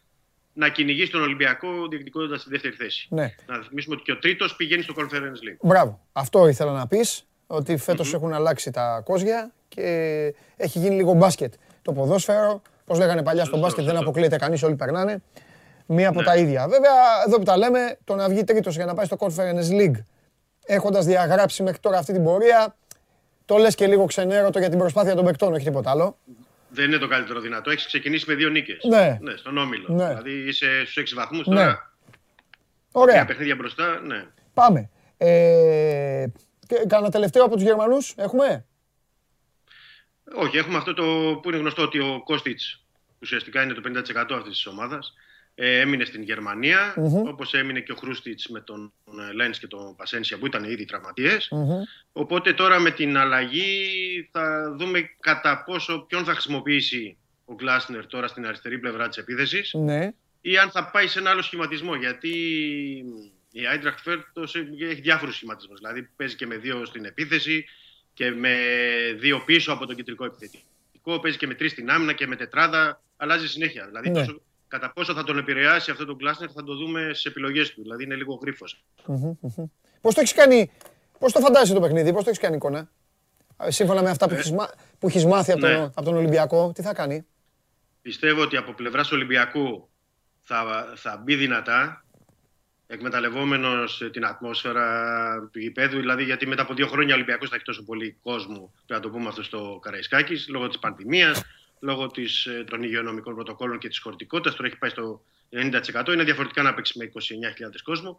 να 0.52 0.68
κυνηγήσει 0.68 1.10
τον 1.10 1.22
Ολυμπιακό 1.22 1.88
διεκδικώντας 1.88 2.42
τη 2.42 2.50
δεύτερη 2.50 2.74
θέση. 2.74 3.06
Ναι. 3.10 3.34
Να 3.46 3.62
θυμίσουμε 3.62 3.94
ότι 3.94 4.04
και 4.04 4.12
ο 4.12 4.18
τρίτος 4.18 4.56
πηγαίνει 4.56 4.82
στο 4.82 4.94
Conference 4.96 5.48
League. 5.48 5.56
Μπράβο. 5.60 6.00
Αυτό 6.12 6.48
ήθελα 6.48 6.72
να 6.72 6.86
πεις, 6.86 7.24
ότι 7.46 7.76
φέτος 7.76 8.14
έχουν 8.14 8.32
αλλάξει 8.32 8.70
τα 8.70 9.02
κόζια 9.04 9.52
και 9.68 9.84
έχει 10.56 10.78
γίνει 10.78 10.94
λίγο 10.94 11.12
μπάσκετ. 11.12 11.52
Το 11.82 11.92
ποδόσφαιρο, 11.92 12.62
πώς 12.90 12.98
λέγανε 12.98 13.22
παλιά 13.22 13.44
στο 13.44 13.58
μπάσκετ, 13.58 13.84
δεν 13.84 13.96
αποκλείεται 13.96 14.36
κανείς, 14.36 14.62
όλοι 14.62 14.74
περνάνε. 14.74 15.22
Μία 15.86 16.08
από 16.08 16.22
τα 16.22 16.36
ίδια. 16.36 16.68
Βέβαια, 16.68 16.92
εδώ 17.26 17.36
που 17.36 17.42
τα 17.42 17.56
λέμε, 17.56 17.98
το 18.04 18.14
να 18.14 18.28
βγει 18.28 18.44
τρίτος 18.44 18.74
για 18.76 18.84
να 18.84 18.94
πάει 18.94 19.06
στο 19.06 19.16
Conference 19.20 19.70
League, 19.80 20.02
έχοντας 20.66 21.04
διαγράψει 21.04 21.62
μέχρι 21.62 21.78
τώρα 21.80 21.98
αυτή 21.98 22.12
την 22.12 22.24
πορεία, 22.24 22.76
το 23.44 23.56
λες 23.56 23.74
και 23.74 23.86
λίγο 23.86 24.04
ξενέρωτο 24.06 24.58
για 24.58 24.68
την 24.68 24.78
προσπάθεια 24.78 25.14
των 25.14 25.24
παικτών, 25.24 25.52
όχι 25.52 25.64
τίποτα 25.64 25.90
άλλο. 25.90 26.16
Δεν 26.68 26.84
είναι 26.84 26.98
το 26.98 27.08
καλύτερο 27.08 27.40
δυνατό. 27.40 27.70
Έχεις 27.70 27.86
ξεκινήσει 27.86 28.24
με 28.28 28.34
δύο 28.34 28.48
νίκες. 28.48 28.84
Ναι. 28.88 29.18
ναι. 29.20 29.36
Στον 29.36 29.58
όμιλο. 29.58 29.86
Ναι. 29.88 30.06
Δηλαδή 30.08 30.30
είσαι 30.48 30.66
στους 30.84 30.96
6 30.96 31.14
βαθμούς 31.14 31.46
Ναι. 31.46 31.54
τώρα. 31.54 31.92
Ωραία. 32.92 33.14
Τρία 33.14 33.24
παιχνίδια 33.24 33.54
μπροστά. 33.54 34.00
Ναι. 34.06 34.24
Πάμε. 34.54 34.90
Ε, 35.16 36.24
και- 36.66 36.84
Κάνα 36.88 37.10
τελευταίο 37.10 37.44
από 37.44 37.54
τους 37.54 37.62
Γερμανούς, 37.62 38.14
έχουμε; 38.16 38.64
Όχι, 40.36 40.56
έχουμε 40.56 40.76
αυτό 40.76 40.94
το 40.94 41.02
που 41.42 41.48
είναι 41.48 41.58
γνωστό 41.58 41.82
ότι 41.82 41.98
ο 41.98 42.22
Κώστιτς 42.24 42.79
ουσιαστικά 43.20 43.62
είναι 43.62 43.72
το 43.74 43.80
50% 43.84 44.34
αυτής 44.34 44.52
της 44.52 44.66
ομάδας. 44.66 45.14
Ε, 45.54 45.80
έμεινε 45.80 46.04
στην 46.04 46.22
Γερμανία, 46.22 46.94
Μμμ. 46.96 47.26
όπως 47.28 47.54
έμεινε 47.54 47.80
και 47.80 47.92
ο 47.92 47.94
Χρούστιτς 47.94 48.48
με 48.48 48.60
τον 48.60 48.92
Λέντ 49.34 49.54
και 49.60 49.66
τον 49.66 49.96
Πασένσια 49.96 50.38
που 50.38 50.46
ήταν 50.46 50.64
ήδη 50.64 50.84
τραυματίες. 50.84 51.48
Μμμ. 51.50 51.82
Οπότε 52.12 52.52
τώρα 52.52 52.78
με 52.78 52.90
την 52.90 53.16
αλλαγή 53.16 54.28
θα 54.32 54.74
δούμε 54.78 55.10
κατά 55.20 55.62
πόσο 55.64 55.98
ποιον 56.08 56.24
θα 56.24 56.32
χρησιμοποιήσει 56.32 57.16
ο 57.44 57.54
Γκλάσνερ 57.54 58.06
τώρα 58.06 58.28
στην 58.28 58.46
αριστερή 58.46 58.78
πλευρά 58.78 59.08
της 59.08 59.16
επίθεσης 59.16 59.72
Ναι. 59.74 60.10
ή 60.40 60.58
αν 60.58 60.70
θα 60.70 60.90
πάει 60.90 61.06
σε 61.06 61.18
ένα 61.18 61.30
άλλο 61.30 61.42
σχηματισμό. 61.42 61.94
Γιατί 61.94 62.28
η 63.52 63.60
Eintracht 63.74 63.98
φέτος 64.02 64.54
έχει 64.90 65.00
διάφορους 65.00 65.34
σχηματισμούς. 65.34 65.78
Δηλαδή 65.78 66.08
παίζει 66.16 66.36
και 66.36 66.46
με 66.46 66.56
δύο 66.56 66.84
στην 66.84 67.04
επίθεση 67.04 67.64
και 68.14 68.30
με 68.30 68.54
δύο 69.18 69.42
πίσω 69.44 69.72
από 69.72 69.86
τον 69.86 69.96
κεντρικό 69.96 70.24
επιθετικό. 70.24 71.18
Παίζει 71.22 71.36
και 71.38 71.46
με 71.46 71.54
τρεις 71.54 71.70
στην 71.70 71.90
άμυνα 71.90 72.12
και 72.12 72.26
με 72.26 72.36
τετράδα. 72.36 73.02
Αλλάζει 73.22 73.48
συνέχεια. 73.48 73.86
Δηλαδή 73.86 74.10
Ναι. 74.10 74.18
τόσο, 74.18 74.40
κατά 74.68 74.92
πόσο 74.92 75.14
θα 75.14 75.24
τον 75.24 75.38
επηρεάσει 75.38 75.90
αυτό 75.90 76.04
τον 76.04 76.16
Γκλάσνερ 76.16 76.48
θα 76.54 76.62
το 76.64 76.74
δούμε 76.74 77.10
στι 77.14 77.28
επιλογές 77.28 77.74
του. 77.74 77.82
Δηλαδή 77.82 78.04
είναι 78.04 78.14
λίγο 78.14 78.34
γρίφος. 78.42 78.84
Μμμ, 79.06 79.32
μμμ. 79.40 79.64
Πώς 80.00 80.14
το 80.14 80.20
έχεις 80.20 80.32
κάνει, 80.32 80.70
πώς 81.18 81.32
το 81.32 81.40
φαντάζεσαι 81.40 81.74
το 81.74 81.80
παιχνίδι, 81.80 82.12
πώς 82.12 82.22
το 82.24 82.28
έχεις 82.30 82.40
κάνει 82.42 82.56
εικόνα. 82.56 82.90
Ε, 83.62 83.70
Σύμφωνα 83.70 84.02
με 84.02 84.10
αυτά 84.10 84.28
που 84.28 84.34
έχεις, 84.34 84.50
μα- 84.52 84.70
που 84.98 85.08
έχεις 85.08 85.24
μάθει 85.24 85.52
από, 85.52 85.66
Ναι. 85.66 85.74
τον, 85.74 85.82
από 85.84 86.02
τον 86.02 86.14
Ολυμπιακό, 86.16 86.72
τι 86.74 86.82
θα 86.82 86.94
κάνει; 86.94 87.26
Πιστεύω 88.02 88.42
ότι 88.42 88.56
από 88.56 88.72
πλευράς 88.72 89.12
Ολυμπιακού 89.12 89.88
θα, 90.42 90.92
θα 90.96 91.20
μπει 91.24 91.34
δυνατά, 91.34 92.04
εκμεταλλευόμενος 92.86 94.00
ε, 94.02 94.10
την 94.10 94.24
ατμόσφαιρα 94.24 95.48
του 95.52 95.58
γηπέδου, 95.58 95.98
δηλαδή 95.98 96.24
γιατί 96.24 96.46
μετά 96.46 96.62
από 96.62 96.74
δύο 96.74 96.86
χρόνια 96.86 97.12
ο 97.14 97.16
Ολυμπιακός 97.16 97.48
θα 97.48 97.54
έχει 97.54 97.64
τόσο 97.64 97.82
πολύ 97.84 98.16
κόσμο, 98.22 98.72
πρέπει 98.86 98.92
να 98.92 99.00
το 99.00 99.10
πούμε 99.10 99.28
αυτό 99.28 99.42
στο 99.42 99.78
Καραϊσκάκης, 99.82 100.48
λόγω 100.48 100.68
της 100.68 100.78
πανδημίας, 100.78 101.42
λόγω 101.80 102.06
της, 102.06 102.46
ε, 102.46 102.64
των 102.70 102.82
υγειονομικών 102.82 103.34
πρωτοκόλων 103.34 103.78
και 103.78 103.88
της 103.88 103.98
χωρητικότητας, 103.98 104.54
τώρα 104.54 104.68
έχει 104.68 104.78
πάει 104.78 104.90
στο 104.90 105.22
90%, 105.48 106.12
είναι 106.12 106.24
διαφορετικά 106.24 106.62
να 106.62 106.74
παίξει 106.74 106.98
με 106.98 107.04
29.000 107.04 107.82
κόσμο. 107.82 108.18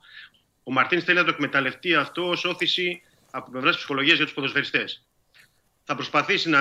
Ο 0.64 0.72
Μαρτίνς 0.72 1.04
θέλει 1.04 1.18
να 1.18 1.24
το 1.24 1.30
εκμεταλλευτεί 1.30 1.96
αυτό 1.96 2.30
ως 2.30 2.46
όθηση 2.46 3.02
από 3.32 3.52
πλευράς 3.52 3.78
ψυχολογίας 3.78 4.16
για 4.16 4.26
τους 4.26 4.34
ποδοσφαιριστές 4.34 5.06
θα 5.84 5.96
προσπαθήσει 5.96 6.50
να, 6.50 6.60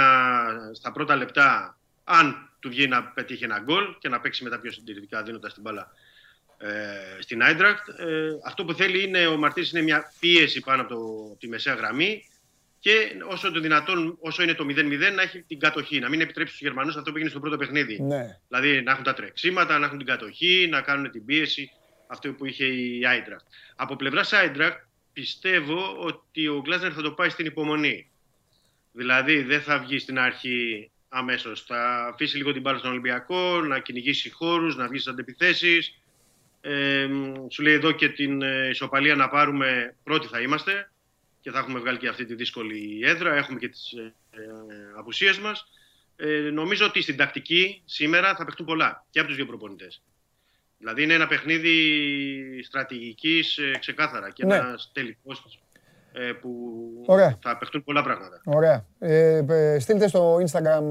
στα 0.72 0.92
πρώτα 0.92 1.16
λεπτά, 1.16 1.78
αν 2.04 2.50
του 2.58 2.68
βγει 2.68 2.88
να 2.88 3.04
πετύχει 3.04 3.44
ένα 3.44 3.58
γκολ 3.58 3.84
και 3.98 4.08
να 4.08 4.20
παίξει 4.20 4.44
μετά 4.44 4.60
πιο 4.60 4.72
συντηρητικά 4.72 5.22
δίνοντας 5.22 5.54
την 5.54 5.62
μπάλα 5.62 5.92
ε, 6.58 6.68
στην 7.18 7.42
Άιντρακτ. 7.42 7.88
Ε, 7.88 8.28
αυτό 8.44 8.64
που 8.64 8.72
θέλει 8.74 9.02
είναι 9.02 9.26
ο 9.26 9.36
Μαρτίνς 9.36 9.70
είναι 9.70 9.82
μια 9.82 10.12
πίεση 10.20 10.60
πάνω 10.60 10.82
από 10.82 10.94
το, 10.94 11.36
τη 11.38 11.48
μεσαία 11.48 11.74
γραμμή 11.74 12.29
και 12.80 13.16
όσο 13.28 13.50
το 13.50 13.60
δυνατόν, 13.60 14.16
όσο 14.20 14.42
είναι 14.42 14.54
το 14.54 14.64
0-0, 14.68 15.12
να 15.14 15.22
έχει 15.22 15.42
την 15.42 15.58
κατοχή. 15.58 15.98
Να 15.98 16.08
μην 16.08 16.20
επιτρέψει 16.20 16.54
στους 16.54 16.66
Γερμανούς 16.66 16.96
αυτό 16.96 17.10
που 17.10 17.16
έγινε 17.16 17.30
στο 17.30 17.40
πρώτο 17.40 17.56
παιχνίδι. 17.56 18.02
Ναι. 18.02 18.38
Δηλαδή 18.48 18.82
να 18.82 18.90
έχουν 18.90 19.04
τα 19.04 19.14
τρεξίματα, 19.14 19.78
να 19.78 19.86
έχουν 19.86 19.98
την 19.98 20.06
κατοχή, 20.06 20.68
να 20.70 20.80
κάνουν 20.80 21.10
την 21.10 21.24
πίεση. 21.24 21.70
Αυτό 22.06 22.32
που 22.32 22.46
είχε 22.46 22.64
η 22.64 23.06
Άιντρακτ. 23.06 23.44
Από 23.76 23.96
πλευράς 23.96 24.32
Άιντρακτ 24.32 24.78
πιστεύω 25.12 25.96
ότι 25.98 26.48
ο 26.48 26.60
Γκλάσνερ 26.60 26.92
θα 26.94 27.02
το 27.02 27.12
πάει 27.12 27.28
στην 27.28 27.46
υπομονή. 27.46 28.10
Δηλαδή 28.92 29.42
δεν 29.42 29.60
θα 29.60 29.78
βγει 29.78 29.98
στην 29.98 30.18
αρχή 30.18 30.90
αμέσως. 31.08 31.62
Θα 31.62 32.08
αφήσει 32.12 32.36
λίγο 32.36 32.52
την 32.52 32.62
μπάλα 32.62 32.78
στον 32.78 32.90
Ολυμπιακό, 32.90 33.60
να 33.60 33.78
κυνηγήσει 33.78 34.30
χώρους, 34.30 34.76
να 34.76 34.88
βγει 34.88 34.98
στις 34.98 35.12
αντεπιθέσεις. 35.12 35.94
Ε, 36.60 37.08
σου 37.50 37.62
λέει 37.62 37.74
εδώ 37.74 37.92
και 37.92 38.08
την 38.08 38.42
ε, 38.42 38.68
ισοπαλία 38.68 39.14
να 39.14 39.28
πάρουμε 39.28 39.96
πρώτοι 40.02 40.26
θα 40.26 40.40
είμαστε 40.40 40.90
και 41.40 41.50
θα 41.50 41.58
έχουμε 41.58 41.78
βγάλει 41.78 41.98
και 41.98 42.08
αυτή 42.08 42.24
τη 42.24 42.34
δύσκολη 42.34 43.00
έδρα. 43.04 43.34
Έχουμε 43.34 43.58
και 43.58 43.68
τις 43.68 43.92
ε, 43.92 44.14
ε, 44.30 44.40
απουσίες 44.98 45.38
μας. 45.38 45.66
Ε, 46.16 46.26
νομίζω 46.50 46.86
ότι 46.86 47.02
στην 47.02 47.16
τακτική 47.16 47.82
σήμερα 47.84 48.34
θα 48.34 48.44
παιχτούν 48.44 48.66
πολλά 48.66 49.06
και 49.10 49.18
από 49.18 49.28
τους 49.28 49.36
δύο 49.36 49.46
προπονητές. 49.46 50.02
Δηλαδή 50.78 51.02
είναι 51.02 51.14
ένα 51.14 51.26
παιχνίδι 51.26 51.72
στρατηγικής 52.62 53.58
ε, 53.58 53.78
ξεκάθαρα 53.78 54.30
και 54.30 54.44
Ναι. 54.44 54.56
ένας 54.56 54.90
τελικός 54.94 55.60
ε, 56.12 56.32
που 56.32 56.50
Ωραία. 57.06 57.38
θα 57.42 57.58
παιχτούν 57.58 57.84
πολλά 57.84 58.02
πράγματα. 58.02 58.40
Ωραία. 58.44 58.86
Ε, 58.98 59.44
ε, 59.48 59.78
στείλτε 59.78 60.08
στο 60.08 60.36
Instagram 60.36 60.90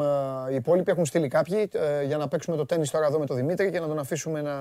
ε, 0.49 0.51
οι 0.51 0.55
υπόλοιποι, 0.55 0.91
έχουν 0.91 1.05
στείλει 1.05 1.27
κάποιοι, 1.27 1.69
ε, 1.73 2.03
για 2.03 2.17
να 2.17 2.27
παίξουμε 2.27 2.57
το 2.57 2.65
τέννις 2.65 2.91
τώρα 2.91 3.05
εδώ 3.05 3.19
με 3.19 3.25
τον 3.25 3.35
Δημήτρη 3.35 3.71
και 3.71 3.79
να 3.79 3.87
τον 3.87 3.99
αφήσουμε 3.99 4.41
να, 4.41 4.55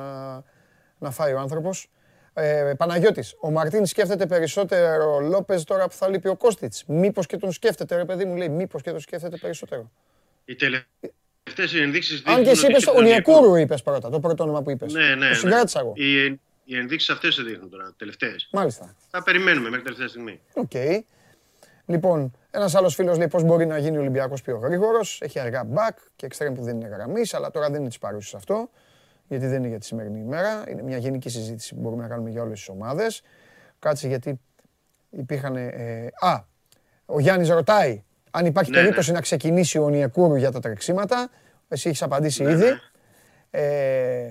να 0.98 1.10
φάει 1.10 1.32
ο 1.32 1.38
άνθρωπος. 1.38 1.88
Ε, 2.38 2.74
Παναγιώτης, 2.76 3.34
ο 3.40 3.50
Μαρτίν 3.50 3.86
σκέφτεται 3.86 4.26
περισσότερο 4.26 5.20
Λόπεζ 5.20 5.62
τώρα 5.62 5.88
που 5.88 5.94
θα 5.94 6.08
λείπει 6.08 6.28
ο 6.28 6.36
Κώστιτς. 6.36 6.84
Μήπως 6.86 7.26
και 7.26 7.36
τον 7.36 7.52
σκέφτεται, 7.52 7.96
ρε 7.96 8.04
παιδί 8.04 8.24
μου, 8.24 8.36
λέει, 8.36 8.48
μήπως 8.48 8.82
και 8.82 8.90
τον 8.90 9.00
σκέφτεται 9.00 9.36
περισσότερο. 9.36 9.90
Οι 10.44 10.54
τελευταίες 10.54 11.74
ενδείξεις 11.80 12.22
Αν 12.24 12.34
και 12.34 12.50
δείχνουν 12.50 12.50
εσύ 12.50 12.64
ότι 12.64 12.72
είπες, 12.72 12.84
και 12.84 12.90
ο 12.90 12.94
τον 12.94 13.04
Νιεκούρου 13.04 13.54
είπες 13.54 13.82
πρώτα, 13.82 14.10
το 14.10 14.20
πρώτο 14.20 14.42
όνομα 14.42 14.62
που 14.62 14.70
είπες. 14.70 14.92
Ναι, 14.92 15.08
ναι, 15.08 15.14
Το 15.14 15.24
ναι. 15.24 15.34
συγκράτησα 15.34 15.80
εγώ. 15.80 15.92
Οι, 15.96 16.24
οι 16.64 16.76
ενδείξεις 16.76 17.10
αυτές 17.10 17.34
σε 17.34 17.42
δείχνουν 17.42 17.70
τώρα, 17.70 17.94
τελευταίες. 17.96 18.48
Μάλιστα. 18.52 18.94
Θα 19.10 19.22
περιμένουμε 19.22 19.68
μέχρι 19.68 19.84
τελευταία 19.84 20.08
στιγμή. 20.08 20.40
Οκ. 20.54 20.72
Λοιπόν, 21.86 22.32
ένας 22.50 22.74
άλλος 22.74 22.94
φίλος 22.94 23.18
λέει 23.18 23.28
πώς 23.28 23.42
μπορεί 23.42 23.66
να 23.66 23.78
γίνει 23.78 23.96
ο 23.96 24.00
Ολυμπιακός 24.00 24.42
πιο 24.42 24.56
γρήγορος. 24.56 25.20
Έχει 25.22 25.38
αργά 25.38 25.66
back 25.74 25.94
και 26.16 26.26
εξτρέμ 26.26 26.54
που 26.54 26.62
δεν 26.62 26.80
είναι 26.80 26.88
γραμμής, 26.88 27.34
αλλά 27.34 27.50
τώρα 27.50 27.70
δεν 27.70 27.80
είναι 27.80 27.88
της 27.88 27.98
παρούσης 27.98 28.34
αυτό. 28.34 28.70
Γιατί 29.28 29.46
δεν 29.46 29.58
είναι 29.58 29.68
για 29.68 29.78
τη 29.78 29.84
σημερινή 29.86 30.18
ημέρα. 30.20 30.64
Είναι 30.68 30.82
μια 30.82 30.96
γενική 30.96 31.28
συζήτηση 31.28 31.74
που 31.74 31.80
μπορούμε 31.80 32.02
να 32.02 32.08
κάνουμε 32.08 32.30
για 32.30 32.42
όλες 32.42 32.58
τις 32.58 32.68
ομάδες. 32.68 33.22
Κάτσε 33.78 34.08
γιατί 34.08 34.40
υπήρχαν. 35.10 35.56
Ε, 35.56 36.06
α, 36.20 36.44
ο 37.06 37.20
Γιάννης 37.20 37.48
ρωτάει 37.48 38.02
αν 38.30 38.46
υπάρχει 38.46 38.70
Ναι, 38.70 38.76
ναι. 38.76 38.82
περίπτωση 38.82 39.12
να 39.12 39.20
ξεκινήσει 39.20 39.78
ο 39.78 39.88
Νιεκούρου 39.88 40.36
για 40.36 40.50
τα 40.50 40.60
τρεξίματα. 40.60 41.30
Εσύ 41.68 41.88
έχεις 41.88 42.02
απαντήσει 42.02 42.42
ήδη. 42.42 42.66
Ε, 43.50 44.30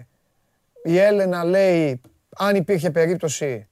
η 0.84 0.98
Έλενα 0.98 1.44
λέει 1.44 2.02
αν 2.38 2.56
υπήρχε 2.56 2.92
περίπτωση 2.92 3.68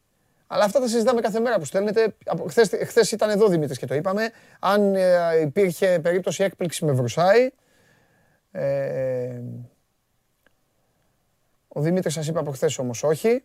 Αλλά 0.47 0.63
αυτά 0.63 0.79
τα 0.79 0.87
συζητάμε 0.87 1.21
κάθε 1.21 1.39
μέρα 1.39 1.57
που 1.59 1.65
στέλνετε. 1.65 2.15
Από- 2.25 2.45
Χθες, 2.49 2.69
χθες 2.85 3.11
ήταν 3.11 3.29
εδώ 3.29 3.47
Δημήτρης 3.47 3.77
και 3.77 3.85
το 3.85 3.95
είπαμε. 3.95 4.29
Αν 4.59 4.95
ε, 4.95 5.15
υπήρχε 5.41 5.99
περίπτωση 6.01 6.43
έκπληξη 6.43 6.85
με 6.85 6.91
Βρουσάη. 6.91 7.49
Ε, 8.51 9.41
ο 11.77 11.81
Δημήτρης 11.81 12.13
σας 12.13 12.27
είπε 12.27 12.39
από 12.39 12.51
χθε 12.51 12.69
όμως 12.77 13.03
όχι. 13.03 13.43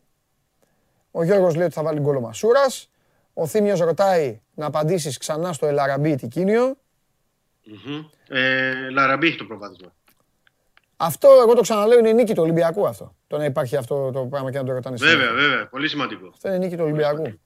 Ο 1.10 1.24
Γιώργος 1.24 1.54
λέει 1.54 1.64
ότι 1.64 1.74
θα 1.74 1.82
βάλει 1.82 2.00
γκολ 2.00 2.16
ο 2.16 2.20
Μασούρας. 2.20 2.90
Ο 3.34 3.46
Θήμιος 3.46 3.80
ρωτάει 3.80 4.40
να 4.54 4.66
απαντήσεις 4.66 5.18
ξανά 5.18 5.52
στο 5.52 5.66
Ελαραμπή 5.66 6.14
Τικίνιο. 6.14 6.76
Μμμ. 7.64 8.04
Ε, 8.28 8.90
Λαραμπή 8.90 9.26
έχει 9.26 9.36
το 9.36 9.44
προβάδισμα. 9.44 9.94
Αυτό 10.96 11.28
εγώ 11.42 11.54
το 11.54 11.60
ξαναλέω 11.60 11.98
είναι 11.98 12.12
νίκη 12.12 12.34
του 12.34 12.42
Ολυμπιακού 12.42 12.86
αυτό. 12.86 13.14
Το 13.26 13.36
να 13.36 13.44
υπάρχει 13.44 13.76
αυτό 13.76 14.10
το 14.10 14.26
πράγμα 14.26 14.50
και 14.50 14.58
να 14.58 14.64
το 14.64 14.72
ρωτάνε 14.72 14.96
συνέχεια. 14.96 15.18
Βέβαια, 15.18 15.32
βέβαια. 15.32 15.66
Πολύ 15.66 15.88
σημαντικό. 15.88 16.28
Αυτό 16.32 16.48
είναι 16.48 16.58
νίκη 16.58 16.76
του 16.76 16.84
Ολυμπιακού. 16.84 17.38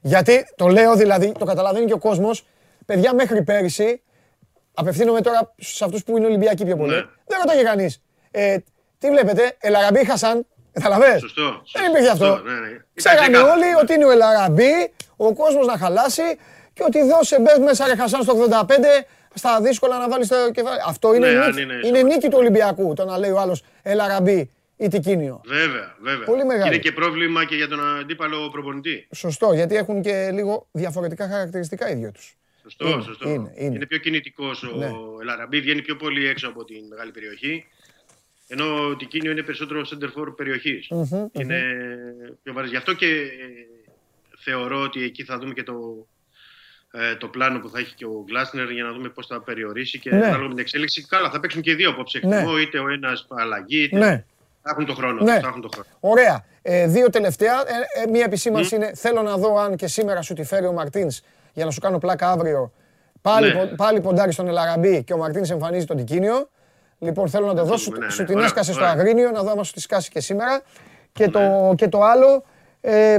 Γιατί 0.00 0.52
το 0.56 0.66
λέω 0.68 0.96
δηλαδή, 0.96 1.32
το 1.38 1.44
καταλαβαίνει 1.44 1.86
και 1.86 1.92
ο 1.92 1.98
κόσμος. 1.98 2.46
Παιδιά, 2.86 3.14
μέχρι 3.14 3.42
πέρυσι, 3.42 4.02
απευθύνομαι 4.74 5.20
τώρα 5.20 5.54
σε 5.56 5.84
αυτούς 5.84 6.04
που 6.04 6.16
είναι 6.16 6.26
Ολυμπιακοί 6.26 6.64
πιο 6.64 6.76
πολύ. 6.76 6.94
Ναι. 6.94 7.04
Δεν 7.26 7.38
ρωτάει 7.38 7.64
κανείς. 7.64 8.02
Ε, 9.00 9.06
τι 9.06 9.10
βλέπετε, 9.10 9.56
Ελαραμπή 9.60 10.04
Χασάν, 10.06 10.46
καταλαβες. 10.72 11.20
Σωστό. 11.20 11.62
Δεν 11.72 11.90
υπήρχε 11.90 12.08
αυτό. 12.10 12.24
σωστό, 12.24 12.42
ναι, 12.48 12.52
ναι. 12.60 12.66
Ήταν 12.68 12.84
Ξέρανε 12.94 13.20
ξεκάθαρο. 13.22 13.52
όλοι 13.52 13.74
ότι 13.82 13.94
είναι 13.94 14.04
ο 14.04 14.10
Ελαραμπή, 14.10 14.92
ο 15.16 15.34
κόσμος 15.34 15.66
να 15.66 15.78
χαλάσει 15.78 16.22
και 16.72 16.82
ότι 16.86 17.02
δώσε 17.02 17.40
μπες 17.40 17.58
μέσα 17.58 17.86
ρε 17.86 17.96
Χασάν 17.96 18.22
στο 18.22 18.34
85 18.50 19.04
στα 19.34 19.60
δύσκολα 19.60 19.98
να 19.98 20.08
βάλεις 20.08 20.28
το 20.28 20.36
κεφάλι. 20.52 20.78
Αυτό 20.86 21.14
είναι, 21.14 21.30
Ναι, 21.30 21.38
αν 21.38 21.48
νίκη, 21.48 21.60
είναι 21.62 21.72
είναι 21.72 21.82
σοβαρό. 21.86 22.06
νίκη 22.06 22.28
του 22.28 22.36
Ολυμπιακού. 22.38 22.94
Το 22.94 23.04
να 23.04 23.18
λέει 23.18 23.30
ο 23.30 23.38
άλλος 23.38 23.62
Ελαραμπή 23.82 24.50
ή 24.76 24.88
Τικίνιο. 24.88 25.40
Βέβαια, 25.44 25.94
βέβαια. 26.00 26.24
Πολύ 26.26 26.44
μεγάλο. 26.44 26.62
Και 26.62 26.74
είναι 26.74 26.82
και 26.82 26.92
πρόβλημα 26.92 27.44
και 27.44 27.54
για 27.56 27.68
τον 27.68 27.98
αντίπαλο 28.00 28.48
προπονητή. 28.50 29.08
Σωστό, 29.14 29.52
γιατί 29.52 29.76
έχουν 29.76 30.02
και 30.02 30.30
λίγο 30.32 30.66
διαφορετικά 30.72 31.28
χαρακτηριστικά 31.28 31.90
οι 31.90 31.94
δυο 31.94 32.12
τους. 32.12 32.36
Σωστό, 32.62 32.88
Είναι, 32.88 33.02
σωστό. 33.02 33.28
είναι, 33.28 33.52
είναι. 33.56 33.86
πιο 33.86 33.98
κινητικός 33.98 34.62
ο 34.62 34.76
Ναι. 34.76 34.90
Ελαραμπή, 35.22 35.60
βγαίνει 35.60 35.82
πιο 35.82 35.96
πολύ 35.96 36.28
έξω 36.28 36.48
από 36.48 36.64
την 36.64 36.86
μεγάλη 36.88 37.10
περιοχή. 37.10 37.66
Ενώ 38.50 38.86
ο 38.88 38.96
Τικίνιο 38.96 39.30
είναι 39.30 39.42
περισσότερο 39.42 39.80
center 39.80 40.04
for 40.22 40.36
περιοχής. 40.36 40.86
Μμμ, 40.90 41.26
Είναι 41.32 41.62
πιο 42.42 42.52
βαρύ. 42.52 42.68
Γι' 42.68 42.76
αυτό 42.76 42.92
και 42.92 43.06
ε, 43.06 43.26
θεωρώ 44.38 44.80
ότι 44.82 45.02
εκεί 45.04 45.24
θα 45.24 45.38
δούμε 45.38 45.52
και 45.52 45.62
το, 45.62 46.06
ε, 46.92 47.14
το 47.14 47.28
πλάνο 47.28 47.58
που 47.60 47.68
θα 47.68 47.78
έχει 47.78 47.94
και 47.94 48.04
ο 48.04 48.24
Γκλάσνερ 48.26 48.70
για 48.70 48.84
να 48.84 48.92
δούμε 48.92 49.08
πώς 49.08 49.26
θα 49.26 49.40
περιορίσει 49.42 49.98
και 49.98 50.10
Ναι. 50.10 50.16
ανάλογα 50.16 50.42
με 50.42 50.48
την 50.48 50.58
εξέλιξη. 50.58 51.06
Καλά, 51.06 51.30
θα 51.30 51.40
παίξουν 51.40 51.62
και 51.62 51.70
οι 51.70 51.74
δύο 51.74 51.90
απόψε. 51.90 52.20
Ναι. 52.24 52.36
Εκτιμώ, 52.36 52.58
είτε 52.58 52.78
ο 52.78 52.88
ένας 52.88 53.26
αλλαγή, 53.30 53.82
είτε. 53.82 53.98
Ναι. 53.98 54.24
Θα 54.62 54.70
έχουν 54.70 54.84
το 54.86 54.94
χρόνο. 54.94 55.22
Ναι. 55.22 55.40
Θα 55.40 55.48
έχουν 55.48 55.60
το 55.60 55.68
χρόνο. 55.72 55.88
Ωραία. 56.00 56.44
Ε, 56.62 56.86
δύο 56.86 57.10
τελευταία. 57.10 57.52
Ε, 57.54 58.02
ε, 58.04 58.10
μία 58.10 58.24
επισήμανση 58.24 58.74
είναι 58.74 58.92
θέλω 58.94 59.22
να 59.22 59.36
δω 59.36 59.58
αν 59.58 59.76
και 59.76 59.86
σήμερα 59.86 60.22
σου 60.22 60.34
τη 60.34 60.44
φέρει 60.44 60.66
ο 60.66 60.72
Μαρτίνς 60.72 61.20
για 61.52 61.64
να 61.64 61.70
σου 61.70 61.80
κάνω 61.80 61.98
πλάκα 61.98 62.30
αύριο. 62.30 62.72
Πάλι, 63.22 63.46
Ναι. 63.54 63.66
πο- 63.66 63.74
πάλι 63.76 64.00
ποντάρεις 64.00 64.34
στον 64.34 64.48
Ελαραμπή 64.48 65.04
και 65.04 65.12
ο 65.12 65.16
Μαρτίνς 65.16 65.50
εμφανίζει 65.50 65.84
τον 65.86 65.96
Τικίνιο. 65.96 66.48
Λοιπόν, 66.98 67.28
θέλω 67.28 67.46
να 67.46 67.54
το 67.54 67.64
δω. 67.64 67.76
Σου, 67.76 67.90
δούμε, 67.90 68.04
ναι, 68.04 68.10
σου 68.12 68.20
ναι. 68.20 68.26
την 68.26 68.34
Ωραία, 68.34 68.46
έσκασε 68.46 68.72
στο 68.72 68.80
ωραία. 68.80 68.92
Αγρίνιο, 68.92 69.30
να 69.30 69.42
δω 69.42 69.50
αν 69.50 69.64
σου 69.64 69.72
τη 69.72 69.80
σκάσει 69.80 70.10
και 70.10 70.20
σήμερα. 70.20 70.62
Και, 71.12 71.28
το, 71.28 71.74
και 71.76 71.88
το 71.88 72.02
άλλο, 72.02 72.44
ε, 72.80 73.18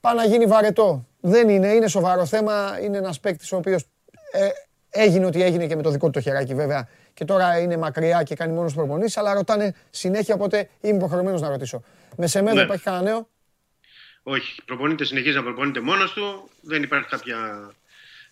πάει 0.00 0.14
να 0.14 0.24
γίνει 0.24 0.46
βαρετό. 0.46 1.04
Δεν 1.20 1.48
είναι, 1.48 1.68
είναι 1.68 1.88
σοβαρό 1.88 2.26
θέμα. 2.26 2.78
Είναι 2.82 2.98
ένας 2.98 3.20
παίκτης 3.20 3.52
ο 3.52 3.56
οποίος 3.56 3.84
ε, 4.32 4.48
έγινε 4.90 5.26
ό,τι 5.26 5.42
έγινε 5.42 5.66
και 5.66 5.76
με 5.76 5.82
το 5.82 5.90
δικό 5.90 6.06
του 6.06 6.12
το 6.12 6.20
χεράκι 6.20 6.54
βέβαια. 6.54 6.88
Και 7.14 7.24
τώρα 7.24 7.58
είναι 7.58 7.76
μακριά 7.76 8.22
και 8.22 8.34
κάνει 8.34 8.52
μόνος 8.52 8.74
προπονήσει, 8.74 9.18
αλλά 9.18 9.34
ρωτάνε 9.34 9.74
συνέχεια, 9.90 10.34
οπότε 10.34 10.68
είμαι 10.80 10.96
υποχρεωμένος 10.96 11.40
να 11.40 11.48
ρωτήσω. 11.48 11.82
Με 12.16 12.26
Σεμέδο 12.26 12.56
Ναι. 12.56 12.62
υπάρχει 12.62 12.82
κανένα 12.82 13.02
νέο; 13.02 13.28
Όχι, 14.22 14.62
προπονείται, 14.64 15.04
συνεχίζει 15.04 15.36
να 15.36 15.42
προπονείται 15.42 15.80
μόνος 15.80 16.12
του. 16.12 16.48
Δεν 16.60 16.82
υπάρχει 16.82 17.08
κάποια 17.08 17.70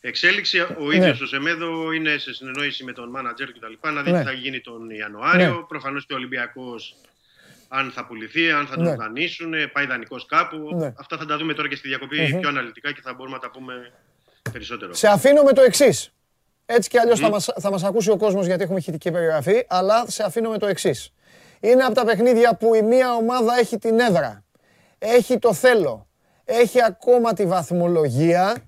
εξέλιξη. 0.01 0.61
Ο 0.61 0.67
Ναι. 0.87 0.97
ίδιος 0.97 1.21
ο 1.21 1.27
Σεμέδο 1.27 1.93
είναι 1.93 2.17
σε 2.19 2.35
συνεννόηση 2.35 2.85
με 2.85 2.93
τον 2.93 3.11
μάνατζερ 3.11 3.53
κτλ. 3.53 3.89
Να 3.95 4.03
δει 4.03 4.11
Ναι. 4.11 4.19
τι 4.19 4.25
θα 4.25 4.33
γίνει 4.33 4.61
τον 4.61 4.91
Ιανουάριο. 4.91 5.55
Ναι. 5.55 5.63
Προφανώς 5.69 6.07
και 6.07 6.13
ο 6.13 6.17
Ολυμπιακός, 6.17 6.97
αν 7.69 7.91
θα 7.95 8.07
πουληθεί, 8.07 8.51
αν 8.51 8.67
θα 8.67 8.75
τον 8.75 8.85
Ναι. 8.85 8.95
δανείσουν, 8.95 9.53
πάει 9.73 9.87
δανεικός 9.87 10.27
κάπου. 10.27 10.71
Ναι. 10.77 10.93
Αυτά 10.99 11.17
θα 11.17 11.27
τα 11.27 11.37
δούμε 11.37 11.55
τώρα 11.55 11.69
και 11.69 11.77
στη 11.77 11.89
διακοπη 11.89 12.21
Μμμ. 12.33 12.41
πιο 12.41 12.49
αναλυτικά 12.49 12.93
και 12.93 13.01
θα 13.05 13.15
μπορούμε 13.15 13.35
να 13.37 13.43
τα 13.43 13.51
πούμε 13.51 13.93
περισσότερο. 14.53 14.95
Σε 14.95 15.09
αφήνω 15.09 15.43
με 15.43 15.53
το 15.53 15.61
εξής. 15.61 16.13
Έτσι 16.67 16.89
κι 16.89 16.99
αλλιώς 16.99 17.21
θα, 17.21 17.29
μας, 17.29 17.49
θα 17.61 17.71
μας 17.71 17.85
ακούσει 17.85 18.11
ο 18.11 18.17
κόσμος 18.17 18.47
γιατί 18.47 18.63
έχουμε 18.63 18.79
ηχητική 18.79 19.11
περιγραφή, 19.11 19.65
αλλά 19.69 20.05
σε 20.11 20.23
αφήνω 20.23 20.51
με 20.51 20.59
το 20.59 20.67
εξής. 20.67 21.13
Είναι 21.61 21.83
από 21.83 21.95
τα 21.95 22.05
παιχνίδια 22.05 22.57
που 22.57 22.75
η 22.75 22.83
μία 22.83 23.13
ομάδα 23.15 23.59
έχει 23.59 23.79
την 23.79 23.99
έδρα, 24.01 24.45
έχει 24.99 25.39
το 25.39 25.53
θέλω, 25.55 26.07
έχει 26.45 26.83
ακόμα 26.85 27.33
τη 27.33 27.47
βαθμολογία. 27.47 28.68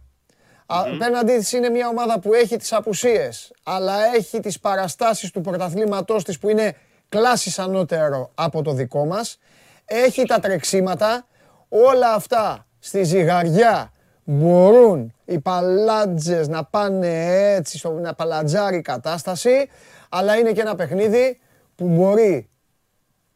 Απέναντί 0.73 1.37
της 1.37 1.53
είναι 1.53 1.69
μια 1.69 1.89
ομάδα 1.89 2.21
που 2.21 2.35
έχει 2.35 2.57
τις 2.57 2.73
απουσίες, 2.73 3.53
αλλά 3.63 4.15
έχει 4.15 4.41
τις 4.41 4.61
παραστάσεις 4.61 5.31
του 5.31 5.41
πρωταθλήματός 5.41 6.25
της 6.25 6.39
που 6.39 6.49
είναι 6.49 6.77
κλάσης 7.09 7.59
ανώτερο 7.59 8.31
από 8.35 8.63
το 8.63 8.73
δικό 8.73 9.07
μας. 9.07 9.39
Έχει 9.85 10.25
τα 10.25 10.39
τρεξίματα, 10.39 11.27
όλα 11.69 12.15
αυτά 12.15 12.67
στη 12.79 13.03
ζυγαριά 13.03 13.93
μπορούν 14.25 15.15
οι 15.25 15.39
παλάτζες 15.39 16.49
να 16.49 16.65
πάνε 16.65 17.27
έτσι, 17.55 17.79
στο, 17.79 17.91
να 17.91 18.15
παλατζάρει 18.15 18.77
η 18.77 18.83
κατάσταση, 18.83 19.69
αλλά 20.09 20.37
είναι 20.37 20.53
και 20.53 20.61
ένα 20.61 20.75
παιχνίδι 20.75 21.41
που 21.77 21.89
μπορεί 21.89 22.49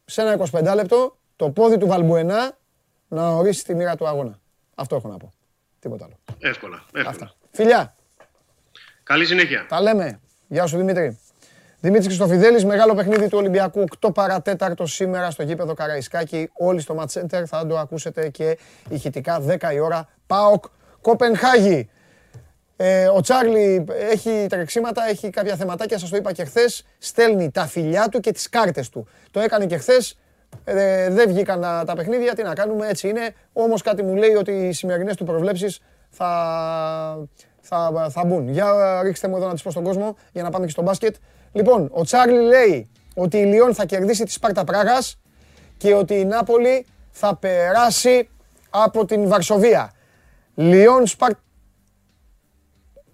σε 0.05 0.21
ένα 0.21 0.37
25 0.51 0.75
λεπτό 0.75 1.17
το 1.35 1.49
πόδι 1.49 1.77
του 1.77 1.87
Βαλμπουενά 1.87 2.57
να 3.07 3.29
ορίσει 3.29 3.63
τη 3.63 3.75
μοίρα 3.75 3.95
του 3.95 4.07
αγώνα. 4.07 4.39
Αυτό 4.75 4.95
έχω 4.95 5.07
να 5.07 5.17
πω. 5.17 5.34
Τίποτα 5.85 6.05
άλλο. 6.05 6.17
Εύκολα. 6.39 6.83
εύκολα. 6.85 7.09
Αυτά. 7.09 7.33
Φιλιά, 7.51 7.95
Καλή 9.03 9.25
συνέχεια. 9.25 9.65
τα 9.69 9.81
λέμε. 9.81 10.19
Γεια 10.47 10.65
σου 10.65 10.77
Δημήτρη. 10.77 11.19
Δημήτρης 11.79 12.07
Χριστοφιδέλης, 12.07 12.65
μεγάλο 12.65 12.93
παιχνίδι 12.93 13.27
του 13.29 13.37
Ολυμπιακού, 13.37 13.83
8 13.99 14.13
παρατέταρτο 14.13 14.85
σήμερα 14.85 15.31
στο 15.31 15.43
γήπεδο 15.43 15.73
Καραϊσκάκη. 15.73 16.49
Όλοι 16.53 16.79
στο 16.79 16.95
Match 16.99 17.19
Center 17.21 17.43
θα 17.45 17.67
το 17.67 17.77
ακούσετε 17.77 18.29
και 18.29 18.57
ηχητικά 18.89 19.41
10 19.47 19.73
η 19.73 19.79
ώρα. 19.79 20.07
ΠΑΟΚ 20.27 20.65
Κοπενχάγη. 21.01 21.89
Ε, 22.75 23.07
ο 23.07 23.21
Τσάρλι 23.21 23.85
έχει 24.11 24.45
τρεξίματα, 24.49 25.07
έχει 25.09 25.29
κάποια 25.29 25.55
θεματάκια, 25.55 25.97
σας 25.99 26.09
το 26.09 26.15
είπα 26.17 26.31
και 26.31 26.45
χθες. 26.45 26.85
Στέλνει 26.97 27.51
τα 27.51 27.65
φιλιά 27.65 28.09
του 28.09 28.19
και 28.19 28.31
τις 28.31 28.49
κάρτες 28.49 28.89
του. 28.89 29.07
Το 29.31 29.39
έκανε 29.39 29.65
και 29.65 29.77
χθες. 29.77 30.17
Ε, 30.63 31.09
δεν 31.09 31.29
βγήκαν 31.29 31.61
τα, 31.61 31.83
τα 31.85 31.95
παιχνίδια, 31.95 32.33
τι 32.35 32.43
να 32.43 32.53
κάνουμε, 32.53 32.87
έτσι 32.87 33.09
είναι. 33.09 33.33
Όμως 33.53 33.81
κάτι 33.81 34.03
μου 34.03 34.15
λέει 34.15 34.33
ότι 34.33 34.51
οι 34.51 34.71
σημερινές 34.71 35.15
του 35.15 35.23
προβλέψεις 35.23 35.79
θα, 36.09 37.27
θα, 37.61 38.07
θα 38.09 38.25
μπουν. 38.25 38.49
Για 38.49 39.01
ρίξτε 39.03 39.27
μου 39.27 39.35
εδώ 39.35 39.47
να 39.47 39.53
τις 39.53 39.61
πω 39.61 39.71
στον 39.71 39.83
κόσμο 39.83 40.15
για 40.31 40.43
να 40.43 40.49
πάμε 40.49 40.65
και 40.65 40.71
στο 40.71 40.81
μπάσκετ. 40.81 41.15
Λοιπόν, 41.51 41.89
ο 41.91 42.03
Τσάρλι 42.03 42.39
λέει 42.39 42.89
ότι 43.15 43.37
η 43.37 43.45
Λιόν 43.45 43.73
θα 43.73 43.85
κερδίσει 43.85 44.23
τη 44.23 44.31
Σπάρτα 44.31 44.63
Πράγας 44.63 45.19
και 45.77 45.93
ότι 45.93 46.13
η 46.13 46.25
Νάπολη 46.25 46.85
θα 47.11 47.35
περάσει 47.35 48.29
από 48.69 49.05
την 49.05 49.27
Βαρσοβία. 49.27 49.91
Λιόν 50.55 51.07
Σπάρτα 51.07 51.39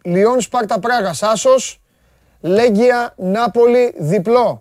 Λιόν 0.04 0.42
Σπάρτα 0.42 0.80
Πράγας 0.80 1.24
άσος, 1.24 1.82
Λέγκια 2.40 3.14
Νάπολη 3.18 3.94
διπλό. 3.98 4.61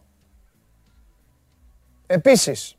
Επίσης, 2.13 2.77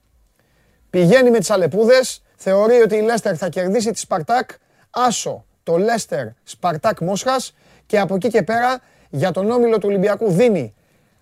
πηγαίνει 0.90 1.30
με 1.30 1.40
τις 1.40 1.50
Αλεπούδες, 1.50 2.24
θεωρεί 2.36 2.82
ότι 2.82 2.96
η 2.96 3.02
Λέστερ 3.02 3.38
θα 3.38 3.50
κερδίσει 3.50 3.92
τη 3.92 4.00
Σπαρτάκ, 4.00 4.50
άσο 4.90 5.46
το 5.64 5.78
Λέστερ 5.78 6.28
Σπαρτάκ 6.44 7.00
Μόσχας 7.00 7.54
και 7.86 8.00
από 8.00 8.16
εκεί 8.16 8.28
και 8.28 8.44
πέρα 8.44 8.80
για 9.10 9.32
τον 9.32 9.52
όμιλο 9.52 9.78
του 9.78 9.88
Ολυμπιακού 9.88 10.32
δίνει 10.32 10.74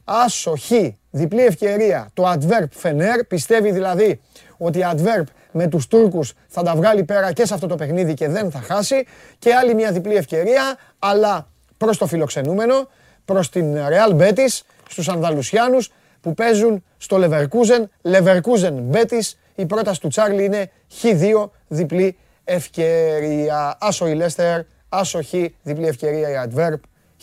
άσο 0.04 0.56
χ, 0.56 0.72
διπλή 1.10 1.46
ευκαιρία 1.46 2.10
το 2.14 2.32
Adverb 2.32 2.68
Φενέρ, 2.72 3.24
πιστεύει 3.24 3.72
δηλαδή 3.72 4.22
ότι 4.58 4.80
η 4.80 4.86
Adverb 4.96 5.24
με 5.52 5.68
τους 5.68 5.88
Τούρκους 5.88 6.34
θα 6.48 6.64
τα 6.64 6.76
βγάλει 6.76 7.04
πέρα 7.04 7.32
και 7.32 7.46
σε 7.46 7.54
αυτό 7.54 7.68
το 7.68 7.76
παιχνίδι 7.76 8.14
και 8.14 8.28
δεν 8.28 8.52
θα 8.52 8.60
χάσει. 8.60 9.06
Και 9.40 9.54
άλλη 9.54 9.74
μια 9.76 9.92
διπλή 9.92 10.16
ευκαιρία 10.16 10.78
αλλά 11.00 11.48
προς 11.78 11.98
το 11.98 12.08
φιλοξενούμενο, 12.08 12.90
προς 13.26 13.50
την 13.50 13.76
Real 13.76 14.22
Betis, 14.22 14.62
στους 14.90 15.10
Ανδαλουσιάνους 15.10 15.92
που 16.22 16.34
παίζουν 16.34 16.84
στο 16.98 17.18
Leverkusen, 17.20 17.84
Leverkusen 18.02 18.92
Betis, 18.92 19.34
η 19.56 19.66
πρόταση 19.66 20.02
του 20.02 20.08
Τσάρλι 20.08 20.46
είναι 20.46 20.72
Χ2 21.02 21.50
διπλή 21.68 22.18
ευκαιρία. 22.44 23.78
Άσο 23.80 24.08
η 24.08 24.20
Leicester, 24.22 24.60
άσο 24.90 25.24
Χ 25.24 25.34
διπλή 25.64 25.88
ευκαιρία 25.88 26.30
η 26.30 26.50
Adverb, 26.50 26.80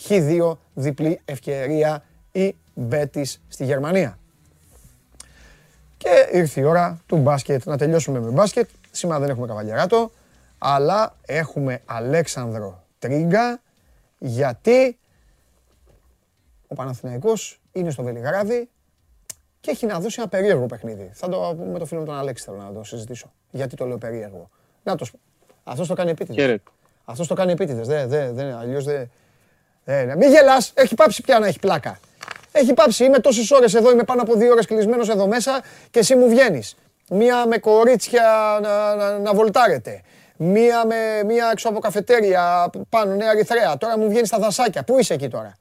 Χ2 0.07 0.57
διπλή 0.73 1.19
ευκαιρία 1.25 2.03
η 2.31 2.55
Betis 2.91 3.35
στη 3.47 3.65
Γερμανία. 3.65 4.17
Και 5.97 6.29
ήρθε 6.31 6.61
η 6.61 6.63
ώρα 6.63 7.01
του 7.05 7.17
μπάσκετ. 7.17 7.65
Να 7.65 7.77
τελειώσουμε 7.77 8.19
με 8.19 8.29
μπάσκετ. 8.29 8.69
Σήμερα 8.91 9.19
δεν 9.19 9.29
έχουμε 9.29 9.47
καβαλιαράτο, 9.47 10.11
αλλά 10.57 11.15
έχουμε 11.25 11.81
Αλέξανδρο 11.85 12.83
Τρίγκα, 12.99 13.61
γιατί 14.17 14.97
ο 16.67 16.75
Παναθηναϊκός 16.75 17.61
είναι 17.71 17.91
στο 17.91 18.03
Βελιγράδι 18.03 18.69
και 19.67 19.73
έχει 19.73 19.85
να 19.85 19.99
δώσει 19.99 20.15
ένα 20.19 20.27
περίεργο 20.29 20.65
παιχνίδι. 20.65 21.09
Θα 21.13 21.29
το 21.29 21.53
πούμε 21.57 21.71
με 21.71 21.79
το 21.79 21.85
φίλο 21.85 21.99
μου 21.99 22.05
τον 22.05 22.15
Αλέξη, 22.17 22.43
θέλω 22.43 22.57
να 22.57 22.73
το 22.73 22.83
συζητήσω. 22.83 23.31
Γιατί 23.51 23.75
το 23.75 23.85
λέω 23.85 23.97
περίεργο. 23.97 24.49
Να 24.83 24.95
το 24.95 25.05
Αυτός 25.63 25.87
το 25.87 25.93
κάνει 25.93 26.09
επίτηδες. 26.09 26.43
Χαίρετε. 26.43 26.71
Αυτός 27.05 27.27
το 27.27 27.33
κάνει 27.33 27.51
επίτηδες. 27.51 27.87
Δεν, 27.87 28.07
δεν, 28.09 28.35
δεν, 28.35 28.55
αλλιώς 28.55 28.83
δεν. 28.83 29.11
δεν. 29.83 30.17
Μην 30.17 30.29
γελάς, 30.29 30.71
έχει 30.75 30.95
πάψει 30.95 31.21
πια 31.21 31.39
να 31.39 31.47
έχει 31.47 31.59
πλάκα. 31.59 31.99
Έχει 32.51 32.73
πάψει. 32.73 33.05
Είμαι 33.05 33.19
τόσες 33.19 33.51
ώρες 33.51 33.73
εδώ, 33.73 33.91
είμαι 33.91 34.03
πάνω 34.03 34.21
από 34.21 34.35
δύο 34.35 34.51
ώρες 34.51 34.65
κλεισμένος 34.65 35.09
εδώ 35.09 35.27
μέσα 35.27 35.61
και 35.91 35.99
εσύ 35.99 36.15
μου 36.15 36.29
βγαίνεις. 36.29 36.75
Μία 37.09 37.47
με 37.47 37.57
κορίτσια 37.57 38.59
να, 38.61 38.95
να, 38.95 39.19
να 39.19 39.33
βολτάρετε. 39.33 40.01
Μία, 40.37 40.85
με, 40.85 41.23
μία 41.25 41.49
έξω 41.51 41.69
από 41.69 41.79
καφετέρια 41.79 42.71
πάνω, 42.89 43.15
Νέα 43.15 43.31
Ερυθρέα. 43.31 43.77
Τώρα 43.77 43.97
μου 43.97 44.09
βγαίνει 44.09 44.27
στα 44.27 44.39
δασάκια. 44.39 44.83
Πού 44.83 44.99
είσαι 44.99 45.13
εκεί 45.13 45.27
τώρα; 45.27 45.57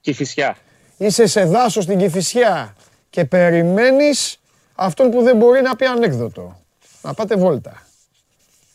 Κηφισιά. 0.00 0.56
Είσαι 0.96 1.26
σε 1.26 1.44
δάσος 1.44 1.84
στην 1.84 1.98
Κηφισιά 1.98 2.74
και 3.10 3.24
περιμένεις 3.24 4.40
αυτόν 4.74 5.10
που 5.10 5.22
δεν 5.22 5.36
μπορεί 5.36 5.62
να 5.62 5.76
πει 5.76 5.84
ανέκδοτο. 5.84 6.60
Να 7.02 7.14
πάτε 7.14 7.36
βόλτα. 7.36 7.86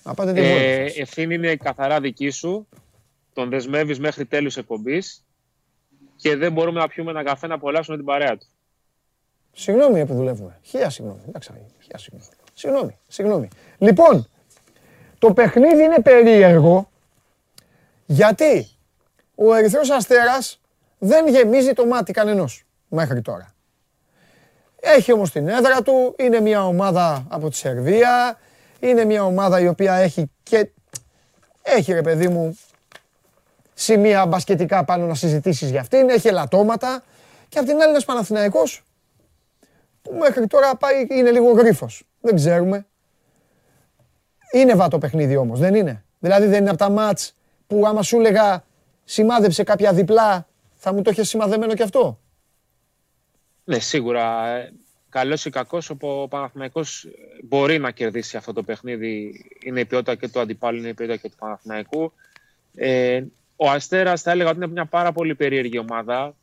Να 0.03 0.14
πάτε 0.14 0.34
τη 0.34 0.41
βόλτα. 0.41 0.56
Ε, 0.56 0.88
σας. 0.88 0.98
ευθύνη 0.98 1.36
είναι 1.36 1.56
καθαρά 1.56 1.99
δική 1.99 2.30
σου. 2.30 2.68
Τον 3.34 3.49
δεσμεύεις 3.49 3.99
μέχρι 3.99 4.26
τέλους 4.26 4.57
εκπομπής 4.57 5.24
και 6.16 6.36
δεν 6.36 6.52
μπορούμε 6.52 6.80
να 6.80 6.88
πιούμε 6.88 7.12
ένα 7.12 7.24
καφέ 7.24 7.48
να 7.48 7.53
απολαύσουμε 7.53 7.98
την 7.98 8.06
παρέα 8.06 8.38
του. 8.38 8.48
Συγγνώμη 9.53 10.06
που 10.06 10.14
δουλεύουμε. 10.14 10.60
Χίλια 10.62 10.90
συγγνώμη. 10.90 11.20
Εντάξει, 11.28 11.52
χίλια 11.82 11.98
συγγνώμη. 11.98 12.26
Συγγνώμη, 12.53 12.98
συγγνώμη. 13.07 13.48
Λοιπόν, 13.78 14.28
το 15.20 15.34
παιχνίδι 15.34 15.84
είναι 15.84 16.02
περίεργο 16.02 16.90
γιατί 18.06 18.68
ο 19.36 19.53
Ερυθρός 19.53 19.90
Αστέρας 19.90 20.62
δεν 20.98 21.28
γεμίζει 21.28 21.74
το 21.74 21.86
μάτι 21.86 22.12
κανενός 22.12 22.66
μέχρι 22.88 23.22
τώρα. 23.22 23.55
Έχει 24.88 25.14
όμως 25.14 25.32
την 25.32 25.48
έδρα 25.48 25.82
του, 25.82 26.16
είναι 26.18 26.40
μια 26.40 26.66
ομάδα 26.66 27.26
από 27.30 27.49
τη 27.49 27.56
Σερβία, 27.56 28.40
είναι 28.80 29.06
μια 29.06 29.24
ομάδα 29.24 29.60
η 29.60 29.68
οποία 29.68 29.94
έχει 29.94 30.32
και 30.44 30.70
έχει 31.62 31.94
ρε 31.94 32.02
παιδί 32.02 32.28
μου 32.28 32.57
σημεία 33.74 34.26
μπασκετικά 34.26 34.84
πάνω 34.84 35.06
να 35.06 35.16
συζητήσεις 35.16 35.70
για 35.70 35.80
αυτήν, 35.80 36.10
έχει 36.10 36.28
ελαττώματα 36.28 37.03
και 37.49 37.60
απ' 37.60 37.66
την 37.66 37.82
άλλη 37.82 37.90
ένας 37.90 38.06
Παναθηναϊκός 38.06 38.84
που 40.02 40.14
μέχρι 40.14 40.48
τώρα 40.48 40.76
πάει, 40.76 41.07
είναι 41.10 41.32
λίγο 41.32 41.52
γρίφος. 41.52 42.03
Δεν 42.22 42.36
ξέρουμε. 42.36 42.86
Είναι 44.52 44.76
βατό 44.76 44.98
παιχνίδι 44.98 45.36
όμως, 45.36 45.60
δεν 45.60 45.76
είναι. 45.76 46.03
Δηλαδή 46.20 46.48
δεν 46.48 46.60
είναι 46.62 46.70
από 46.70 46.80
τα 46.80 46.90
μάτς 46.90 47.36
που 47.68 47.84
άμα 47.88 48.02
σου 48.02 48.18
έλεγα 48.20 48.64
σημάδεψε 49.03 49.64
κάποια 49.64 49.94
διπλά, 49.94 50.48
θα 50.76 50.94
μου 50.94 51.02
το 51.02 51.10
είχες 51.10 51.30
σημαδεμένο 51.30 51.74
κι 51.74 51.84
αυτό. 51.84 52.20
Ναι, 53.66 53.80
σίγουρα. 53.80 54.48
ε, 54.48 54.74
Καλός 55.10 55.46
ή 55.46 55.50
κακός, 55.50 55.90
ο 55.90 56.28
Παναθηναϊκός 56.28 57.08
μπορεί 57.44 57.78
να 57.80 57.92
κερδίσει 57.92 58.38
αυτό 58.38 58.54
το 58.54 58.64
παιχνίδι. 58.64 59.46
Είναι 59.64 59.80
η 59.80 59.86
ποιότητα 59.86 60.16
και 60.16 60.28
του 60.30 60.40
αντιπάλου, 60.40 60.78
είναι 60.78 60.88
η 60.88 60.94
ποιότητα 60.94 61.18
και 61.18 61.30
του 61.30 61.36
Παναθηναϊκού. 61.40 62.14
Ε, 62.76 63.24
ο 63.56 63.70
Αστέρας 63.70 64.22
θα 64.22 64.32
έλεγα 64.32 64.50
ότι 64.50 64.58
είναι 64.58 64.68
μια 64.68 64.86
πάρα 64.86 65.12
πολύ 65.12 65.36
περίεργη 65.36 65.78
ομάδα. 65.78 66.36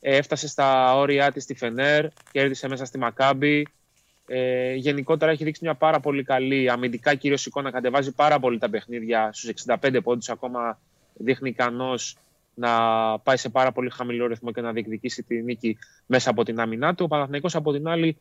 Ε, 0.00 0.16
έφτασε 0.16 0.48
στα 0.48 0.96
όρια 0.96 1.32
της 1.32 1.42
στη 1.42 1.54
Φενέρ, 1.54 2.06
κέρδισε 2.32 2.68
μέσα 2.68 2.84
στη 2.84 2.98
Μακάμπη. 2.98 3.66
Ε, 4.26 4.74
γενικότερα 4.74 5.30
έχει 5.30 5.44
δείξει 5.44 5.64
μια 5.64 5.74
πάρα 5.74 6.00
πολύ 6.00 6.22
καλή 6.22 6.70
αμυντικά 6.70 7.14
κυρίως 7.14 7.46
εικόνα, 7.46 7.70
κατεβάζει 7.70 8.12
πάρα 8.12 8.38
πολύ 8.38 8.58
τα 8.58 8.70
παιχνίδια 8.70 9.30
στους 9.32 9.48
65 9.48 10.00
πόντους, 10.02 10.28
ακόμα 10.28 10.78
δείχνει 11.14 11.48
ικανός 11.48 12.16
να 12.60 12.70
πάει 13.18 13.36
σε 13.36 13.48
πάρα 13.48 13.72
πολύ 13.72 13.90
χαμηλό 13.90 14.26
ρυθμό 14.26 14.52
και 14.52 14.60
να 14.60 14.72
διεκδικήσει 14.72 15.22
τη 15.22 15.42
νίκη 15.42 15.78
μέσα 16.06 16.30
από 16.30 16.44
την 16.44 16.60
άμυνά 16.60 16.94
του. 16.94 17.04
Ο 17.04 17.08
Παναθηναϊκός 17.08 17.54
από 17.54 17.72
την 17.72 17.88
άλλη 17.88 18.16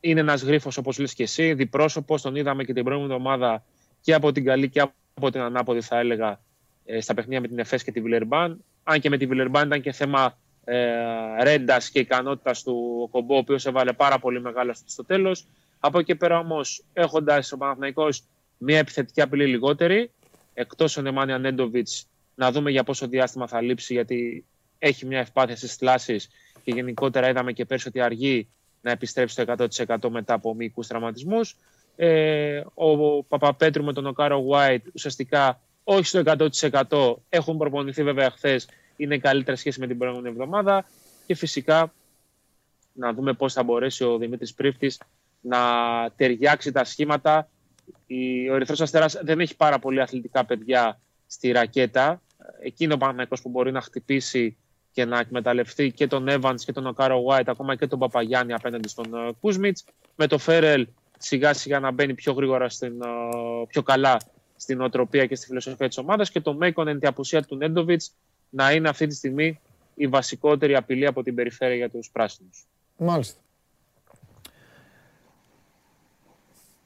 είναι 0.00 0.20
ένας 0.20 0.42
γρίφος 0.42 0.76
όπως 0.76 0.98
λες 0.98 1.14
και 1.14 1.22
εσύ, 1.22 1.54
διπρόσωπος, 1.54 2.22
τον 2.22 2.36
είδαμε 2.36 2.64
και 2.64 2.72
την 2.72 2.84
προηγούμενη 2.84 3.14
εβδομάδα 3.14 3.64
και 4.00 4.14
από 4.14 4.32
την 4.32 4.44
καλή 4.44 4.68
και 4.68 4.80
από 5.14 5.30
την 5.30 5.40
ανάποδη 5.40 5.80
θα 5.80 5.98
έλεγα 5.98 6.40
ε, 6.84 7.00
στα 7.00 7.14
παιχνίδια 7.14 7.40
με 7.40 7.48
την 7.48 7.58
ΕΦΕΣ 7.58 7.84
και 7.84 7.92
τη 7.92 8.00
Βιλερμπάν. 8.00 8.64
Αν 8.82 9.00
και 9.00 9.08
με 9.08 9.16
τη 9.16 9.26
Βιλερμπάν 9.26 9.66
ήταν 9.66 9.80
και 9.80 9.92
θέμα 9.92 10.38
ε, 10.64 11.42
ρέντας 11.42 11.90
και 11.90 11.98
ικανότητας 11.98 12.62
του 12.62 13.08
Κομπό, 13.10 13.34
ο 13.34 13.38
οποίος 13.38 13.66
έβαλε 13.66 13.92
πάρα 13.92 14.18
πολύ 14.18 14.40
μεγάλο 14.40 14.74
στο 14.84 15.04
τέλος. 15.04 15.46
Από 15.80 15.98
εκεί 15.98 16.14
πέρα 16.14 16.38
όμως, 16.38 16.84
έχοντας 16.92 17.52
ο 17.52 17.56
Παναθηναϊκός 17.56 18.22
μια 18.58 18.78
επιθετική 18.78 19.20
απειλή 19.20 19.46
λιγότερη, 19.46 20.10
εκτός 20.54 20.96
ο 20.96 21.02
Νεμάνια 21.02 21.38
Νέντοβιτς, 21.38 22.06
να 22.40 22.50
δούμε 22.52 22.70
για 22.70 22.84
πόσο 22.84 23.06
διάστημα 23.06 23.46
θα 23.46 23.60
λείψει, 23.60 23.92
γιατί 23.92 24.44
έχει 24.78 25.06
μια 25.06 25.18
ευπάθεια 25.18 25.56
στις 25.56 25.74
θλάσεις 25.74 26.28
και 26.64 26.70
γενικότερα 26.72 27.28
είδαμε 27.28 27.52
και 27.52 27.64
πέρσι 27.64 27.88
ότι 27.88 28.00
αργεί 28.00 28.48
να 28.80 28.90
επιστρέψει 28.90 29.42
στο 29.42 29.54
100% 29.86 30.10
μετά 30.10 30.34
από 30.34 30.54
μυϊκούς 30.54 30.86
τραυματισμούς. 30.86 31.56
Ε, 31.96 32.62
ο 32.74 33.22
Παπαπέτρου 33.22 33.84
με 33.84 33.92
τον 33.92 34.06
Οκάρο 34.06 34.44
White 34.50 34.82
ουσιαστικά 34.94 35.60
όχι 35.84 36.04
στο 36.04 36.22
100% 36.88 37.14
έχουν 37.28 37.56
προπονηθεί 37.56 38.02
βέβαια 38.02 38.30
χθες, 38.30 38.68
είναι 38.96 39.18
καλύτερα 39.18 39.56
σχέση 39.56 39.80
με 39.80 39.86
την 39.86 39.98
προηγούμενη 39.98 40.28
εβδομάδα 40.28 40.84
και 41.26 41.34
φυσικά 41.34 41.92
να 42.92 43.12
δούμε 43.12 43.32
πώς 43.32 43.52
θα 43.52 43.62
μπορέσει 43.62 44.04
ο 44.04 44.18
Δημήτρης 44.18 44.54
Πρίφτης 44.54 45.00
να 45.40 45.58
ταιριάξει 46.16 46.72
τα 46.72 46.84
σχήματα. 46.84 47.48
Η- 48.06 48.48
Ο 48.50 48.54
Ερυθρός 48.54 48.80
Αστέρας 48.80 49.18
δεν 49.22 49.40
έχει 49.40 49.56
πάρα 49.56 49.78
πολύ 49.78 50.00
αθλητικά 50.00 50.44
παιδιά 50.44 51.00
στη 51.26 51.50
ρακέτα. 51.50 52.22
Εκείνο 52.62 52.94
ο 52.94 52.96
Παναγικός 52.96 53.42
που 53.42 53.48
μπορεί 53.48 53.72
να 53.72 53.80
χτυπήσει 53.80 54.56
και 54.92 55.04
να 55.04 55.18
εκμεταλλευτεί 55.18 55.92
και 55.92 56.06
τον 56.06 56.26
Evans 56.28 56.60
και 56.64 56.72
τον 56.72 56.86
Οκάρο 56.86 57.24
White, 57.28 57.46
ακόμα 57.46 57.76
και 57.76 57.86
τον 57.86 57.98
Παπαγιάννη 57.98 58.52
απέναντι 58.52 58.88
στον 58.88 59.14
ε, 59.14 59.32
Κούσμιτς. 59.40 59.84
Με 60.16 60.26
το 60.26 60.38
Φέρελ 60.38 60.86
σιγά 61.18 61.52
σιγά 61.52 61.80
να 61.80 61.90
μπαίνει 61.90 62.14
πιο 62.14 62.32
γρήγορα, 62.32 62.68
στην, 62.68 63.02
ε, 63.02 63.06
πιο 63.68 63.82
καλά 63.82 64.20
στην 64.56 64.80
οτροπία 64.80 65.26
και 65.26 65.34
στη 65.34 65.46
φιλοσοφία 65.46 65.88
της 65.88 65.98
ομάδας 65.98 66.30
και 66.30 66.40
το 66.40 66.54
Μέικον 66.54 66.98
τη 66.98 67.06
απουσία 67.06 67.42
του 67.42 67.56
Νέντοβιτς 67.56 68.12
να 68.50 68.72
είναι 68.72 68.88
αυτή 68.88 69.06
τη 69.06 69.14
στιγμή 69.14 69.60
η 69.94 70.06
βασικότερη 70.06 70.76
απειλή 70.76 71.06
από 71.06 71.22
την 71.22 71.34
περιφέρεια 71.34 71.76
για 71.76 71.90
τους 71.90 72.10
πράσινους. 72.10 72.66
Μάλιστα. 72.96 73.40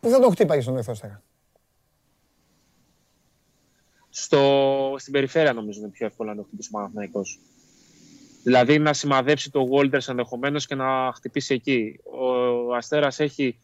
Πού 0.01 0.09
θα 0.09 0.20
τον 0.20 0.31
χτύπαγε 0.31 0.60
στον 0.60 0.75
Ερυθρό 0.75 0.93
Αστέρα. 0.93 1.23
Στο, 4.17 4.94
στην 4.99 5.12
περιφέρεια 5.12 5.52
νομίζω 5.52 5.81
είναι 5.81 5.89
πιο 5.89 6.07
εύκολο 6.07 6.31
να 6.31 6.36
το 6.36 6.43
χτυπήσει 6.43 6.68
ο 6.73 6.76
Παναθηναϊκός. 6.76 7.39
Δηλαδή 8.43 8.78
να 8.78 8.93
σημαδέψει 8.93 9.51
το 9.51 9.68
Walters 9.73 10.09
ενδεχομένως 10.09 10.67
και 10.67 10.75
να 10.75 11.12
χτυπήσει 11.15 11.55
εκεί. 11.55 12.01
Ο 12.05 12.75
Αστέρας 12.75 13.20
έχει 13.20 13.59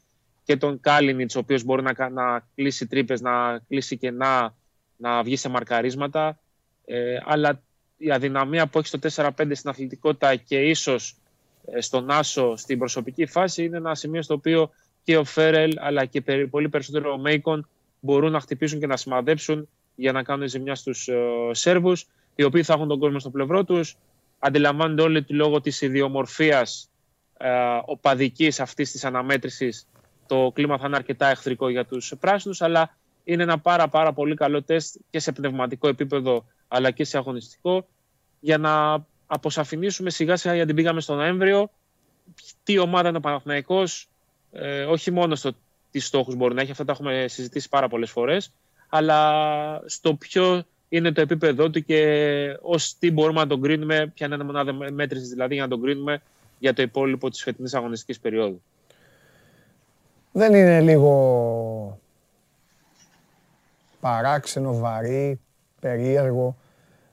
και 0.45 0.57
τον 0.57 0.81
Κάλινιτς, 0.81 1.37
ο 1.37 1.39
οποίος 1.39 1.65
μπορεί 1.65 1.83
να, 1.83 1.93
κα- 1.93 2.09
να 2.11 2.47
κλείσει 2.55 2.87
τρύπες, 2.87 3.21
να 3.21 3.59
κλείσει 3.69 3.97
κενά, 3.97 4.55
να 4.97 5.23
βγει 5.23 5.37
σε 5.37 5.49
μαρκαρίσματα. 5.49 6.39
Ε, 6.85 7.19
αλλά 7.25 7.63
η 7.97 8.11
αδυναμία 8.11 8.67
που 8.67 8.79
έχει 8.79 8.87
στο 8.87 8.99
4-5 9.03 9.31
στην 9.55 9.71
αθλητικότητα 9.71 10.37
και 10.37 10.61
ίσως 10.61 11.17
ε, 11.73 11.81
στον 11.81 12.11
Άσο 12.11 12.57
στην 12.57 12.79
προσωπική 12.79 13.27
φάση 13.27 13.65
είναι 13.65 13.77
ένα 13.77 13.95
σημείο 13.95 14.23
στο 14.23 14.35
οποίο 14.35 14.71
και 15.03 15.17
ο 15.17 15.25
Φέρελ 15.25 15.73
αλλά 15.79 16.05
και 16.05 16.21
περι- 16.21 16.49
πολύ 16.51 16.69
περισσότερο 16.69 17.13
ο 17.13 17.19
Μέικον 17.19 17.69
μπορούν 18.01 18.33
να 18.33 18.41
χτυπήσουν 18.41 18.79
και 18.81 18.87
να 18.87 18.97
σημαδέψουν 18.97 19.69
για 20.01 20.13
να 20.13 20.23
κάνουν 20.23 20.49
ζημιά 20.49 20.75
στους 20.75 21.09
ε, 21.09 21.19
Σέρβους 21.51 22.07
οι 22.35 22.43
οποίοι 22.43 22.63
θα 22.63 22.73
έχουν 22.73 22.89
τον 22.89 22.99
κόσμο 22.99 23.19
στο 23.19 23.31
πλευρό 23.31 23.65
τους. 23.65 23.97
Αντιλαμβάνονται 24.39 25.03
όλοι 25.03 25.17
ότι 25.17 25.35
λόγω 25.35 25.61
της 25.61 25.81
ιδιομορφίας 25.81 26.91
ε, 27.37 27.51
οπαδικής 27.85 28.61
αυτής 28.61 28.91
της 28.91 29.05
αναμέτρησης 29.05 29.87
το 30.27 30.51
κλίμα 30.55 30.79
θα 30.79 30.87
είναι 30.87 30.97
αρκετά 30.97 31.29
εχθρικό 31.29 31.69
για 31.69 31.85
τους 31.85 32.13
πράσινους 32.21 32.63
αλλά 32.63 32.97
είναι 33.25 33.43
ένα 33.43 33.59
πάρα 33.59 33.89
πάρα 33.89 34.13
πολύ 34.13 34.35
καλό 34.35 34.63
τεστ 34.63 34.97
και 35.11 35.19
σε 35.19 35.33
πνευματικό 35.33 35.89
επίπεδο 35.89 36.45
αλλά 36.69 36.91
και 36.91 37.05
σε 37.05 37.17
αγωνιστικό. 37.17 37.87
Για 38.41 38.59
να 38.59 39.05
αποσαφηνίσουμε 39.27 40.11
σιγά 40.11 40.37
σιγά 40.37 40.55
γιατί 40.55 40.75
πήγαμε 40.75 41.01
στο 41.01 41.15
Νοέμβριο 41.15 41.71
τι 42.63 42.79
ομάδα 42.79 43.09
είναι 43.09 43.17
ο 43.17 43.21
Παναθηναϊκός 43.21 44.09
ε, 44.53 44.85
όχι 44.85 45.11
μόνο 45.11 45.35
στο 45.35 45.53
τι 45.91 45.99
στόχους 45.99 46.35
μπορεί 46.35 46.55
να 46.55 46.61
έχει, 46.61 46.71
αυτά 46.71 46.85
τα 46.85 46.93
έχουμε 46.93 47.25
συζητήσει 47.29 47.69
πάρα 47.69 47.89
πολλές 47.89 48.11
φορές 48.11 48.53
αλλά 48.91 49.83
στο 49.87 50.15
ποιο 50.15 50.65
είναι 50.89 51.13
το 51.13 51.21
επίπεδό 51.21 51.71
του 51.71 51.85
και 51.85 52.59
ως 52.61 52.99
τι 52.99 53.11
μπορούμε 53.11 53.41
να 53.41 53.47
τον 53.47 53.63
κρίνουμε, 53.63 54.07
ποια 54.15 54.27
είναι 54.27 54.37
η 54.41 54.45
μονάδα 54.45 54.73
μέτρησης 54.73 55.29
δηλαδή 55.29 55.55
για 55.55 55.63
να 55.63 55.69
τον 55.69 55.83
κρίνουμε 55.83 56.23
για 56.59 56.75
το 56.75 56.83
υπόλοιπο 56.83 57.31
της 57.31 57.43
φετινής 57.43 57.75
αγωνιστικής 57.75 58.21
περίοδου. 58.21 58.63
Δεν 60.33 60.55
είναι 60.55 60.81
λίγο 60.81 62.01
παράξενο, 64.01 64.79
βαρύ, 64.79 65.41
περίεργο. 65.81 66.57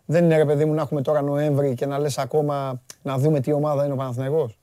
Δεν 0.05 0.23
είναι 0.23 0.37
ρε 0.37 0.45
παιδί 0.45 0.65
μου 0.65 0.73
να 0.73 0.81
έχουμε 0.81 1.01
τώρα 1.01 1.21
Νοέμβρη 1.21 1.73
και 1.75 1.85
να 1.85 1.99
λες 1.99 2.17
ακόμα 2.17 2.81
να 3.03 3.17
δούμε 3.17 3.39
τι 3.39 3.51
ομάδα 3.51 3.83
είναι 3.83 3.93
ο 3.93 3.95
Παναθηναϊκός. 3.95 4.57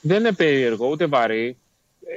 Δεν 0.00 0.18
είναι 0.18 0.32
περίεργο, 0.32 0.88
ούτε 0.88 1.06
βαρύ. 1.06 1.56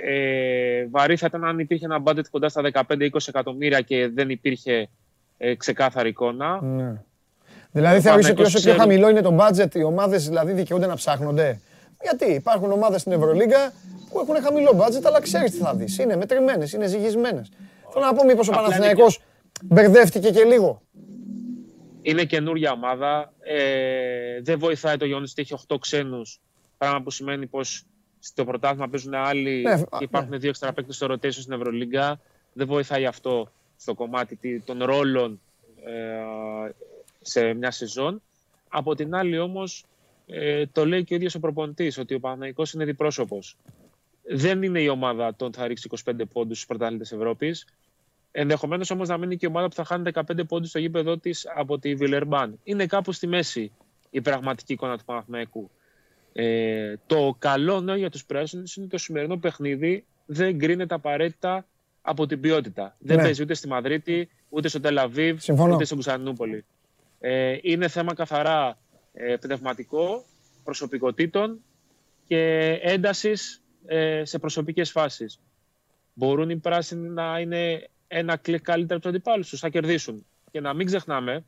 Ε, 0.06 0.86
βαρύ 0.90 1.16
θα 1.16 1.26
ήταν 1.30 1.44
αν 1.46 1.60
υπήρχε 1.60 1.86
ένα 1.86 2.02
budget 2.04 2.28
κοντά 2.32 2.50
στα 2.50 2.62
15-20 2.74 3.10
εκατομμύρια 3.28 3.82
και 3.82 4.08
δεν 4.14 4.30
υπήρχε 4.30 4.90
ε, 5.38 5.56
ξεκάθαρη 5.56 6.10
εικόνα. 6.10 6.62
Ναι. 6.62 7.02
Δηλαδή 7.72 7.98
Ο 7.98 8.02
θεωρείς 8.02 8.26
ότι 8.26 8.36
Παναθηναϊκός 8.36 8.46
όσο 8.48 8.60
πιο 8.60 8.60
ξέρει- 8.60 8.80
χαμηλό 8.80 9.10
είναι 9.10 9.22
το 9.22 9.38
budget, 9.40 9.76
οι 9.76 9.84
ομάδες 9.84 10.28
δηλαδή 10.28 10.52
δικαιούνται 10.54 10.86
να 10.88 10.96
ψάχνονται; 10.96 11.60
Γιατί 12.02 12.26
υπάρχουν 12.32 12.72
ομάδες 12.72 13.02
στην 13.02 13.12
Ευρωλίγκα 13.14 13.74
που 14.10 14.20
έχουν 14.20 14.44
χαμηλό 14.44 14.74
μπάτζετ, 14.76 15.06
αλλά 15.06 15.22
ξέρεις 15.22 15.52
τι 15.52 15.58
θα 15.58 15.76
δεις. 15.76 15.98
Είναι 15.98 16.16
μετρημένες, 16.16 16.74
είναι 16.74 16.88
ζυγισμένες. 16.88 17.50
Θέλω 17.94 18.06
να 18.06 18.14
πω, 18.14 18.24
μήπως 18.26 18.48
ο 18.48 18.52
Παναθηναϊκός 18.52 19.20
μπερδεύτηκε 19.64 20.30
και 20.32 20.44
λίγο; 20.44 20.82
Είναι 22.02 22.24
καινούργια 22.24 22.72
ομάδα. 22.72 23.34
Ε, 23.40 24.42
δεν 24.42 24.60
βοηθάει 24.60 24.98
το 24.98 25.06
γεγονό 25.06 25.26
ότι 25.32 25.42
έχει 25.42 25.54
8 25.54 25.78
ξένους. 25.80 26.40
Πράγμα 26.78 27.02
που 27.02 27.12
σημαίνει 27.12 27.46
πως 27.48 27.84
στο 28.24 28.46
πρωτάθλημα 28.46 28.88
παίζουν 28.90 29.14
άλλοι 29.14 29.62
Ναι, 29.62 29.78
και 29.82 30.04
υπάρχουν 30.04 30.40
δύο 30.40 30.50
εξτρα 30.50 30.74
παίκτες 30.74 30.96
στο 30.96 31.08
rotation 31.10 31.32
στην 31.32 31.54
Ευρωλίγκα. 31.54 32.20
Δεν 32.54 32.68
βοηθάει 32.68 33.06
αυτό 33.06 33.52
στο 33.78 33.94
κομμάτι 33.94 34.36
τι- 34.36 34.60
των 34.62 34.84
ρόλων 34.84 35.40
ε, 35.86 36.72
σε 37.22 37.54
μια 37.54 37.72
σεζόν. 37.72 38.22
Από 38.70 38.96
την 38.96 39.16
άλλη 39.16 39.40
όμως 39.40 39.86
ε, 40.28 40.66
το 40.66 40.86
λέει 40.86 41.04
και 41.04 41.14
ο 41.14 41.16
ίδιος 41.16 41.36
ο 41.36 41.40
προπονητής 41.40 41.98
ότι 41.98 42.14
ο 42.14 42.20
Παναθηναϊκός 42.20 42.74
είναι 42.74 42.86
διπρόσωπος. 42.86 43.58
Δεν 44.24 44.64
είναι 44.64 44.82
η 44.82 44.88
ομάδα 44.88 45.36
των 45.36 45.54
θα 45.54 45.68
ρίξει 45.68 45.90
25 46.06 46.14
πόντους 46.34 46.56
στους 46.58 46.68
πρωταθλητές 46.68 47.12
Ευρώπης. 47.12 47.68
Ενδεχομένως 48.32 48.90
όμως 48.92 49.08
να 49.08 49.18
μείνει 49.18 49.38
και 49.38 49.46
η 49.46 49.50
ομάδα 49.50 49.68
που 49.68 49.76
θα 49.76 49.84
χάνει 49.84 50.12
15 50.14 50.48
πόντους 50.48 50.70
στο 50.70 50.80
γήπεδο 50.80 51.18
της 51.18 51.48
από 51.56 51.80
τη 51.80 51.96
Βιλερμπάν. 51.96 52.60
Είναι 52.64 52.86
κάπου 52.86 53.12
στη 53.12 53.28
μέση 53.28 53.72
η 54.10 54.22
πραγματική 54.22 54.74
εικόνα 54.74 54.98
του 54.98 55.06
Παναθηναϊκού. 55.06 55.70
Ε, 56.34 56.94
το 57.06 57.36
καλό 57.40 57.82
νέο 57.82 57.96
για 57.96 58.10
τους 58.10 58.26
πράσινους 58.26 58.76
είναι 58.76 58.86
ότι 58.86 58.96
το 58.96 59.02
σημερινό 59.04 59.38
παιχνίδι 59.38 60.06
δεν 60.26 60.56
γκρίνεται 60.56 60.94
απαραίτητα 60.94 61.66
από 62.02 62.26
την 62.26 62.40
ποιότητα. 62.40 62.96
Δεν 63.00 63.16
Ναι. 63.18 63.24
παίζει 63.24 63.42
ούτε 63.44 63.54
στη 63.54 63.68
Μαδρίτη, 63.68 64.30
ούτε 64.50 64.68
στο 64.68 64.80
Τελαβίβ, 64.80 65.40
Συμφωνώ. 65.40 65.74
ούτε 65.76 65.84
στην 65.84 65.96
Κωνσταντινούπολη. 65.96 66.66
Ε, 67.20 67.58
είναι 67.62 67.88
θέμα 67.88 68.14
καθαρά 68.14 68.78
ε, 69.14 69.36
πνευματικό, 69.36 70.24
προσωπικότητων 70.64 71.64
και 72.28 72.70
έντασης 72.82 73.62
ε, 73.86 74.26
σε 74.26 74.40
προσωπικές 74.40 74.92
φάσεις. 74.92 75.40
Μπορούν 76.14 76.50
οι 76.50 76.58
πράσινοι 76.58 77.10
να 77.10 77.40
είναι 77.40 77.88
ένα 78.08 78.38
κλικ 78.38 78.62
καλύτερα 78.62 78.94
από 78.96 79.02
τους 79.02 79.10
αντιπάλους 79.16 79.50
τους, 79.50 79.60
θα 79.60 79.70
κερδίσουν. 79.70 80.26
Και 80.52 80.60
να 80.60 80.74
μην 80.74 80.86
ξεχνάμε, 80.86 81.46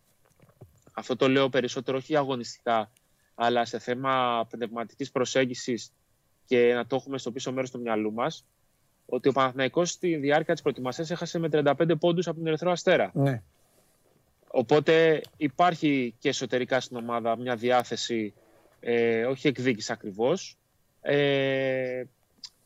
αυτό 0.93 1.15
το 1.15 1.27
λέω 1.29 1.49
περισσότερο 1.49 1.97
όχι 1.97 2.15
αγωνιστικά, 2.15 2.91
αλλά 3.35 3.65
σε 3.65 3.79
θέμα 3.79 4.45
πνευματικής 4.49 5.11
προσέγγισης 5.11 5.91
και 6.45 6.73
να 6.73 6.85
το 6.85 6.95
έχουμε 6.95 7.17
στο 7.17 7.31
πίσω 7.31 7.51
μέρος 7.51 7.71
του 7.71 7.79
μυαλού 7.79 8.13
μας, 8.13 8.45
ότι 9.05 9.29
ο 9.29 9.31
Παναθηναϊκός 9.31 9.89
στη 9.89 10.15
διάρκεια 10.15 10.53
της 10.53 10.61
προετοιμασίας 10.61 11.11
έχασε 11.11 11.39
με 11.39 11.49
35 11.51 11.95
πόντους 11.99 12.27
από 12.27 12.37
την 12.37 12.47
Ερυθρό 12.47 12.71
Αστέρα. 12.71 13.11
Ναι. 13.13 13.41
Οπότε 14.47 15.21
υπάρχει 15.37 16.15
και 16.19 16.29
εσωτερικά 16.29 16.79
στην 16.79 16.97
ομάδα 16.97 17.37
μια 17.37 17.55
διάθεση, 17.55 18.33
ε, 18.79 19.25
όχι 19.25 19.47
εκδίκηση 19.47 19.91
ακριβώς, 19.91 20.57
ε, 21.01 22.03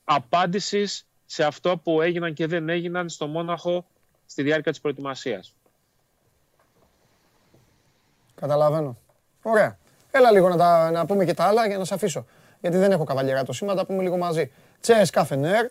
απάντησης 0.03 1.07
σε 1.25 1.43
αυτό 1.43 1.77
που 1.77 2.01
έγιναν 2.01 2.33
και 2.33 2.47
δεν 2.47 2.69
έγιναν 2.69 3.09
στο 3.09 3.27
Μόναχο 3.27 3.85
στη 4.25 4.43
διάρκεια 4.43 4.71
της 4.71 4.81
προετοιμασίας. 4.81 5.55
Καταλαβαίνω. 8.35 8.97
Ωραία. 9.41 9.77
Έλα 10.17 10.31
λίγο 10.31 10.49
να, 10.49 10.57
τα, 10.57 10.91
να 10.91 11.05
πούμε 11.05 11.25
και 11.25 11.33
τα 11.33 11.43
άλλα 11.43 11.67
για 11.67 11.77
να 11.77 11.85
σε 11.85 11.93
αφήσω. 11.93 12.25
Γιατί 12.59 12.77
δεν 12.77 12.91
έχω 12.91 13.03
καβαλιέρα 13.03 13.43
το 13.43 13.53
σήμα, 13.53 13.75
τα 13.75 13.85
πούμε 13.85 14.03
λίγο 14.03 14.17
μαζί. 14.17 14.51
Τσέσκα 14.79 15.23
Φενέρ. 15.25 15.65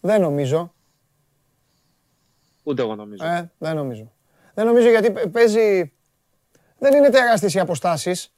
Δεν 0.00 0.20
νομίζω. 0.20 0.74
Ούτε 2.62 2.82
εγώ 2.82 2.94
νομίζω. 2.94 3.24
Ε, 3.26 3.50
δεν 3.58 3.76
νομίζω. 3.76 4.12
Δεν 4.54 4.66
νομίζω 4.66 4.88
γιατί 4.88 5.10
π- 5.10 5.28
παίζει... 5.28 5.92
Δεν 6.78 6.94
είναι 6.94 7.08
τεράστιες 7.08 7.54
οι 7.54 7.58
αποστάσεις. 7.58 8.34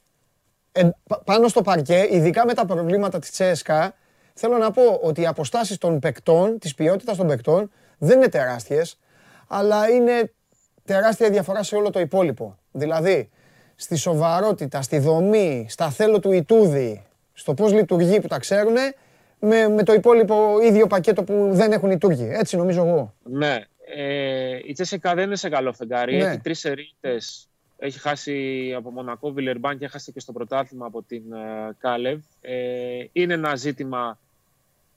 Ε, 0.71 0.89
πα- 1.07 1.21
πάνω 1.25 1.47
στο 1.47 1.61
παρκέ, 1.61 2.07
ειδικά 2.11 2.45
με 2.45 2.53
τα 2.53 2.65
προβλήματα 2.65 3.19
της 3.19 3.31
Τσέσκα, 3.31 3.93
θέλω 4.33 4.57
να 4.57 4.71
πω 4.71 4.99
ότι 5.01 5.21
οι 5.21 5.25
αποστάσεις 5.25 5.77
των 5.77 5.99
παικτών, 5.99 6.59
της 6.59 6.75
ποιότητας 6.75 7.17
των 7.17 7.27
παικτών, 7.27 7.71
δεν 7.97 8.17
είναι 8.17 8.27
τεράστιες, 8.29 8.99
αλλά 9.47 9.89
είναι 9.89 10.33
τεράστια 10.85 11.29
διαφορά 11.29 11.63
σε 11.63 11.75
όλο 11.75 11.89
το 11.89 11.99
υπόλοιπο. 11.99 12.57
Δηλαδή, 12.71 13.29
στη 13.75 13.95
σοβαρότητα, 13.95 14.81
στη 14.81 14.99
δομή, 14.99 15.65
στα 15.69 15.89
θέλω 15.89 16.19
του 16.19 16.31
Ιτούδη, 16.31 17.05
στο 17.33 17.53
πώς 17.53 17.73
λειτουργεί 17.73 18.21
που 18.21 18.27
τα 18.27 18.39
ξέρουν, 18.39 18.75
με, 19.39 19.67
με 19.67 19.83
το 19.83 19.93
υπόλοιπο 19.93 20.59
ίδιο 20.63 20.87
πακέτο 20.87 21.23
που 21.23 21.49
δεν 21.51 21.71
έχουν 21.71 21.91
οι 21.91 21.97
Τούρκοι. 21.97 22.27
Έτσι 22.31 22.57
νομίζω 22.57 22.85
εγώ. 22.85 23.13
Ναι. 23.23 23.59
Ε, 23.95 24.59
η 24.65 24.73
Τσέσεκα 24.73 25.13
δεν 25.13 25.25
είναι 25.25 25.35
σε 25.35 25.49
καλό 25.49 25.73
φεγγάρι. 25.73 26.15
Ναι. 26.15 26.23
Έχει 26.23 26.39
τρεις 26.39 26.65
ερείτε. 26.65 27.17
Έχει 27.77 27.99
χάσει 27.99 28.73
από 28.77 28.91
Μονακό, 28.91 29.31
Βιλερμπάν 29.31 29.77
και 29.77 29.85
έχασε 29.85 30.11
και 30.11 30.19
στο 30.19 30.31
πρωτάθλημα 30.31 30.85
από 30.85 31.03
την 31.03 31.33
ε, 31.33 31.75
Κάλεβ. 31.77 32.19
Ε, 32.41 32.53
είναι 33.11 33.33
ένα 33.33 33.55
ζήτημα 33.55 34.19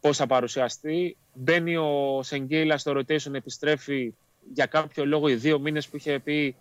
πώς 0.00 0.16
θα 0.16 0.26
παρουσιαστεί. 0.26 1.16
Μπαίνει 1.32 1.76
ο 1.76 2.20
Σεγγέιλα 2.22 2.78
στο 2.78 2.92
rotation, 2.92 3.34
επιστρέφει 3.34 4.14
για 4.52 4.66
κάποιο 4.66 5.04
λόγο 5.04 5.28
οι 5.28 5.34
δύο 5.34 5.58
μήνες 5.58 5.88
που 5.88 5.96
είχε 5.96 6.18
πει. 6.18 6.56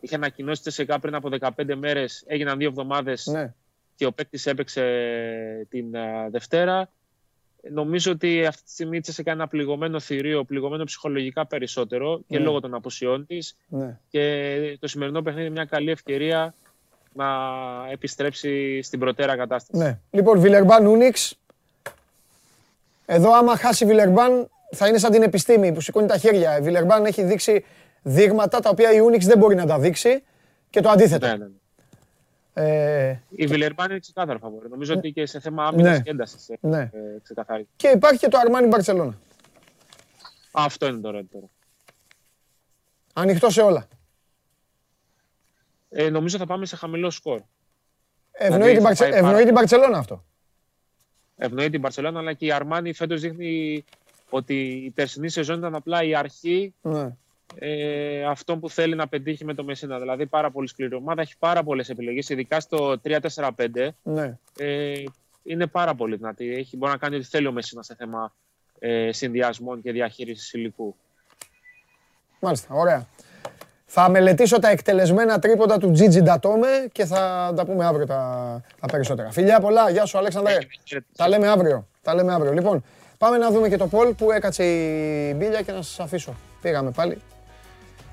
Είχε 0.00 0.14
ανακοινώσει 0.14 0.60
Τσέσεκα 0.60 0.98
πριν 0.98 1.14
από 1.14 1.28
15 1.40 1.74
μέρες. 1.74 2.24
Έγιναν 2.26 2.58
δύο 2.58 2.68
εβδομάδες 2.68 3.26
Ναι. 3.26 3.52
και 3.96 4.06
ο 4.06 4.12
παίκτης 4.12 4.46
έπαιξε 4.46 4.82
την 5.70 5.94
ε, 5.94 6.28
Δευτέρα. 6.30 6.88
Νομίζω 7.72 8.12
ότι 8.12 8.46
αυτή 8.46 8.62
τη 8.64 8.70
στιγμή 8.70 8.96
η 8.96 9.00
Τσέσεκα 9.00 9.30
είναι 9.32 9.40
ένα 9.40 9.48
πληγωμένο 9.50 10.00
θηρίο, 10.00 10.44
πληγωμένο 10.44 10.84
ψυχολογικά 10.84 11.46
περισσότερο 11.46 12.20
και 12.28 12.38
Ναι. 12.38 12.44
λόγω 12.44 12.60
των 12.60 12.74
απουσιών 12.74 13.26
της. 13.26 13.56
Ναι. 13.68 13.98
Και 14.10 14.76
το 14.80 14.88
σημερινό 14.88 15.22
παιχνίδι 15.22 15.46
είναι 15.46 15.54
μια 15.54 15.64
καλή 15.64 15.90
ευκαιρία 15.90 16.54
να 17.12 17.26
επιστρέψει 17.90 18.82
στην 18.82 18.98
προτέρα 18.98 19.36
κατάσταση. 19.36 19.82
Ναι. 19.82 19.98
Λοιπόν, 20.10 20.40
Βιλερμπάν 20.40 20.86
Ούνιξ. 20.86 21.34
Εδώ, 23.06 23.32
άμα 23.34 23.56
χάσει 23.56 23.84
Βιλερμπάν, 23.84 24.50
θα 24.72 24.88
είναι 24.88 24.98
σαν 24.98 25.10
την 25.10 25.22
επιστήμη 25.22 25.72
που 25.72 25.80
σηκώνει 25.80 26.06
τα 26.06 26.16
χέρια. 26.18 26.58
Η 26.58 26.60
Βιλερμπάν 26.62 27.04
έχει 27.04 27.22
δείξει 27.22 27.64
δείγματα 28.02 28.60
τα 28.60 28.70
οποία 28.70 28.92
η 28.92 28.98
Ούνιξ 29.00 29.26
δεν 29.26 29.38
μπορεί 29.38 29.54
να 29.54 29.66
τα 29.66 29.78
δείξει 29.78 30.22
και 30.70 30.80
το 30.80 30.88
αντίθετο. 30.88 31.26
Ναι, 31.26 31.36
ναι. 31.36 31.46
Ε, 32.54 33.20
Η 33.28 33.46
Βιλερμπάν 33.46 33.90
είναι 33.90 33.98
ξεκάθαρα 33.98 34.38
φαβόρη. 34.38 34.68
Νομίζω 34.68 34.94
ότι 34.94 35.12
και 35.12 35.26
σε 35.26 35.40
θέμα 35.40 35.64
άμυνας 35.66 35.96
Ναι. 35.96 36.02
και 36.02 36.10
έντασης 36.10 36.50
Ναι. 36.60 36.78
ε, 36.80 36.90
ξεκαθαρή. 37.22 37.68
και 37.76 37.88
υπάρχει 37.88 38.18
και 38.18 38.28
το 38.28 38.38
Αρμάνι 38.38 38.66
Μπαρσελόνα. 38.66 39.18
Αυτό 40.52 40.86
είναι 40.86 41.00
το 41.00 41.10
ρεύμα 41.10 41.28
τώρα. 41.32 41.46
Ανοιχτό 43.12 43.50
σε 43.50 43.60
όλα. 43.60 43.88
Ε, 45.90 46.10
νομίζω 46.10 46.38
θα 46.38 46.46
πάμε 46.46 46.66
σε 46.66 46.76
χαμηλό 46.76 47.10
σκορ. 47.10 47.40
Ευνοεί 48.32 48.58
Δηλαδή, 48.58 48.72
την, 48.72 48.80
θα 48.82 48.86
Μπαρτσε... 48.86 49.02
πάει 49.04 49.12
ευνοεί 49.12 49.32
πάρα- 49.32 49.44
την 49.44 49.54
Μπαρσελόνα 49.54 49.98
αυτό. 49.98 50.24
Ευνοεί 51.36 51.70
την 51.70 51.80
Παρσελόνα, 51.80 52.18
αλλά 52.18 52.32
και 52.32 52.46
η 52.46 52.52
Αρμάνι 52.52 52.92
φέτος 52.92 53.20
δείχνει 53.20 53.84
ότι 54.30 54.54
η 54.84 54.90
περσινή 54.90 55.28
σεζόν 55.28 55.58
ήταν 55.58 55.74
απλά 55.74 56.02
η 56.02 56.14
αρχή 56.14 56.74
Ναι. 56.82 57.16
Ε, 57.58 58.24
αυτό 58.24 58.56
που 58.56 58.70
θέλει 58.70 58.94
να 58.94 59.08
πετύχει 59.08 59.44
με 59.44 59.54
το 59.54 59.64
Μεσίνα. 59.64 59.98
Δηλαδή 59.98 60.26
πάρα 60.26 60.50
πολύ 60.50 60.68
σκληρή 60.68 60.94
ομάδα, 60.94 61.22
έχει 61.22 61.34
πάρα 61.38 61.62
πολλές 61.62 61.88
επιλογές, 61.88 62.28
ειδικά 62.28 62.60
στο 62.60 63.00
3-4-5. 63.04 63.88
Ναι. 64.02 64.38
Ε, 64.58 65.02
είναι 65.42 65.66
πάρα 65.66 65.94
πολύ 65.94 66.16
δυνατή. 66.16 66.54
Έχει, 66.54 66.76
μπορεί 66.76 66.92
να 66.92 66.98
κάνει 66.98 67.16
ό,τι 67.16 67.24
θέλει 67.24 67.46
ο 67.46 67.52
Μεσίνα 67.52 67.82
σε 67.82 67.94
θέμα 67.94 68.32
ε, 68.78 69.12
συνδυασμών 69.12 69.82
και 69.82 69.92
διαχείρισης 69.92 70.52
υλικού. 70.52 70.96
Μάλιστα, 72.40 72.74
ωραία. 72.74 73.06
Θα 73.92 74.08
μελετήσω 74.08 74.58
τα 74.58 74.68
εκτελεσμένα 74.68 75.38
τρίποντα 75.38 75.78
του 75.78 75.90
Τζίτζι 75.90 76.20
Ντατόμε 76.20 76.68
και 76.92 77.04
θα 77.04 77.52
τα 77.56 77.64
πούμε 77.64 77.84
αύριο 77.84 78.06
τα, 78.06 78.62
τα 78.80 78.86
περισσότερα. 78.86 79.30
Φιλιά 79.30 79.60
πολλά, 79.60 79.90
γεια 79.90 80.04
σου 80.04 80.18
Αλέξανδρε. 80.18 80.58
Τα 81.16 81.28
λέμε 81.28 81.48
αύριο. 81.48 81.86
Τα 82.02 82.14
λέμε 82.14 82.32
αύριο. 82.32 82.52
Λοιπόν, 82.52 82.84
πάμε 83.18 83.36
να 83.36 83.50
δούμε 83.50 83.68
και 83.68 83.76
το 83.76 83.86
Πολ 83.86 84.14
που 84.14 84.30
έκατσε 84.32 84.64
η 84.64 85.34
μπίλια 85.36 85.62
και 85.62 85.72
να 85.72 85.82
σας 85.82 86.00
αφήσω. 86.00 86.34
Πήγαμε 86.62 86.90
πάλι. 86.90 87.18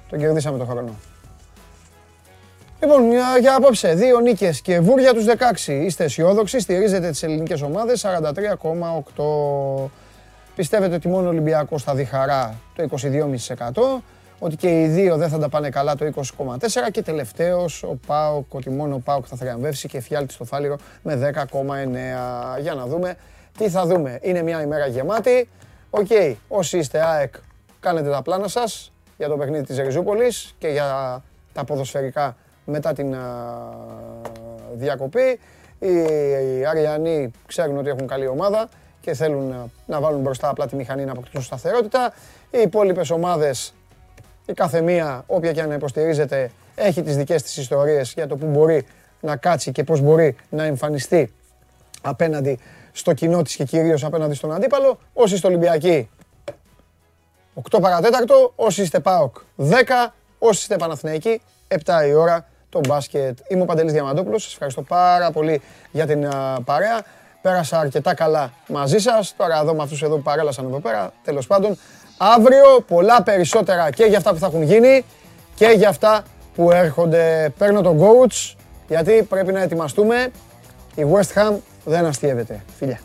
Τον 0.10 0.20
κερδίσαμε 0.20 0.58
τον 0.58 0.68
χρόνο. 0.68 0.96
Λοιπόν, 2.82 3.10
για, 3.12 3.38
για 3.40 3.56
απόψε, 3.56 3.94
δύο 3.94 4.20
νίκες 4.20 4.62
και 4.62 4.80
βούρια 4.80 5.14
τους 5.14 5.26
16. 5.26 5.68
Είστε 5.68 6.04
αισιόδοξοι, 6.04 6.60
στηρίζετε 6.60 7.10
τις 7.10 7.24
ελληνικές 7.24 7.62
ομάδες, 7.62 8.06
43,8. 8.06 9.90
Πιστεύετε 10.56 10.96
ότι 10.96 11.08
μόνο 11.08 11.26
ο 11.26 11.30
Ολυμπιακός 11.30 11.84
θα 11.84 11.96
δει 11.96 12.04
χαρά 12.04 12.56
το 12.76 12.84
22,5%, 12.84 14.04
ότι 14.40 14.56
και 14.56 14.82
οι 14.82 14.88
δύο 14.88 15.18
δεν 15.18 15.30
θα 15.30 15.38
τα 15.38 15.50
πάνε 15.50 15.70
καλά 15.70 15.96
το 15.96 16.12
20,4% 16.16 16.92
και 16.92 17.02
τελευταίος 17.02 17.84
ο 17.84 17.98
ΠΑΟΚ, 18.08 18.54
ότι 18.54 18.70
μόνο 18.70 18.96
ο 18.96 19.00
ΠΑΟΚ 19.00 19.26
θα 19.30 19.36
θριαμβεύσει 19.36 19.88
και 19.88 20.00
φιάλτη 20.00 20.34
στο 20.34 20.44
φάληρο 20.44 20.78
με 21.04 21.16
10,9%. 21.16 22.62
Για 22.62 22.74
να 22.74 22.86
δούμε 22.86 23.16
τι 23.58 23.70
θα 23.70 23.86
δούμε. 23.86 24.20
Είναι 24.22 24.42
μια 24.42 24.62
ημέρα 24.62 24.88
γεμάτη. 24.88 25.50
Οκ, 25.90 26.08
όσοι 26.48 26.78
είστε 26.78 27.04
ΑΕΚ, 27.06 27.34
κάνετε 27.80 28.10
τα 28.10 28.22
πλάνα 28.22 28.48
σας 28.48 28.92
για 29.18 29.28
το 29.28 29.38
παιχνίδι 29.38 29.64
της 29.64 29.78
Ριζούπολης 29.78 30.56
και 30.58 30.68
για 30.68 31.22
τα 31.54 31.64
ποδοσφαιρικά 31.64 32.36
μετά 32.66 32.94
την 32.94 33.16
α, 33.16 33.20
διακοπή. 34.74 35.40
Οι, 35.80 35.90
οι 36.60 36.66
Αριανοί 36.66 37.32
ξέρουν 37.48 37.78
ότι 37.78 37.90
έχουν 37.90 38.08
καλή 38.08 38.28
ομάδα 38.28 38.70
και 39.02 39.14
θέλουν 39.14 39.50
να, 39.50 39.66
να 39.86 40.00
βάλουν 40.00 40.22
μπροστά 40.22 40.50
απλά 40.50 40.68
τη 40.68 40.76
μηχανή 40.76 41.06
να 41.06 41.12
αποκτήσουν 41.12 41.42
σταθερότητα. 41.42 42.14
Οι 42.52 42.62
υπόλοιπες 42.62 43.10
ομάδες, 43.10 43.74
η 44.46 44.54
κάθε 44.54 44.82
μία, 44.82 45.24
όποια 45.28 45.52
και 45.52 45.62
αν 45.62 45.72
υποστηρίζεται, 45.72 46.52
έχει 46.76 47.02
τις 47.02 47.18
δικές 47.18 47.44
της 47.44 47.58
ιστορίες 47.58 48.14
για 48.14 48.28
το 48.28 48.36
που 48.36 48.46
μπορεί 48.46 48.86
να 49.20 49.36
κάτσει 49.36 49.72
και 49.72 49.84
πώς 49.84 50.02
μπορεί 50.02 50.36
να 50.50 50.64
εμφανιστεί 50.64 51.34
απέναντι 52.02 52.60
στο 52.92 53.14
κοινό 53.14 53.42
της 53.42 53.56
και 53.56 53.64
κυρίως 53.64 54.04
απέναντι 54.04 54.34
στον 54.34 54.54
αντίπαλο. 54.54 55.00
Όσοι 55.14 55.34
είστε 55.34 55.48
Ολυμπιακοί, 55.48 56.10
8 57.72 57.80
παρατέταρτο. 57.82 58.54
Όσοι 58.56 58.82
είστε 58.82 59.00
ΠΑΟΚ, 59.00 59.36
10. 59.58 60.14
Όσοι 60.40 60.60
είστε 60.60 60.76
Παναθηναϊκοί, 60.76 61.42
7 61.68 62.08
η 62.08 62.14
ώρα 62.14 62.46
το 62.70 62.80
μπάσκετ. 62.88 63.38
Είμαι 63.48 63.62
ο 63.62 63.66
Παντελής 63.66 63.94
Διαμαντόπουλος. 63.94 64.44
Σας 64.44 64.52
ευχαριστώ 64.52 64.82
πάρα 64.82 65.32
πολύ 65.32 65.62
για 65.92 66.06
την 66.06 66.26
α, 66.26 66.62
παρέα. 66.66 67.02
Πέρασα 67.42 67.80
αρκετά 67.80 68.14
καλά 68.14 68.52
μαζί 68.68 68.98
σας. 68.98 69.34
Τώρα 69.38 69.60
εδώ 69.62 69.74
με 69.74 69.84
αυτούς 69.84 70.02
εδώ 70.02 70.16
που 70.16 70.22
παρέλασαν 70.22 70.66
εδώ 70.66 70.80
πέρα. 70.80 71.12
Τέλος 71.24 71.48
πάντων, 71.48 71.78
αύριο 72.18 72.82
πολλά 72.88 73.24
περισσότερα 73.24 73.92
και 73.92 74.04
για 74.04 74.18
αυτά 74.18 74.34
που 74.34 74.38
θα 74.38 74.46
έχουν 74.46 74.62
γίνει 74.62 75.06
και 75.56 75.68
για 75.68 75.90
αυτά 75.90 76.24
που 76.56 76.72
έρχονται. 76.72 77.54
Παίρνω 77.58 77.82
τον 77.82 78.00
coach 78.00 78.56
γιατί 78.88 79.24
πρέπει 79.30 79.52
να 79.52 79.62
ετοιμαστούμε. 79.62 80.32
Η 80.96 81.06
West 81.14 81.42
Ham 81.42 81.54
δεν 81.86 82.06
αστείευεται. 82.06 82.64
Φιλιά. 82.78 83.00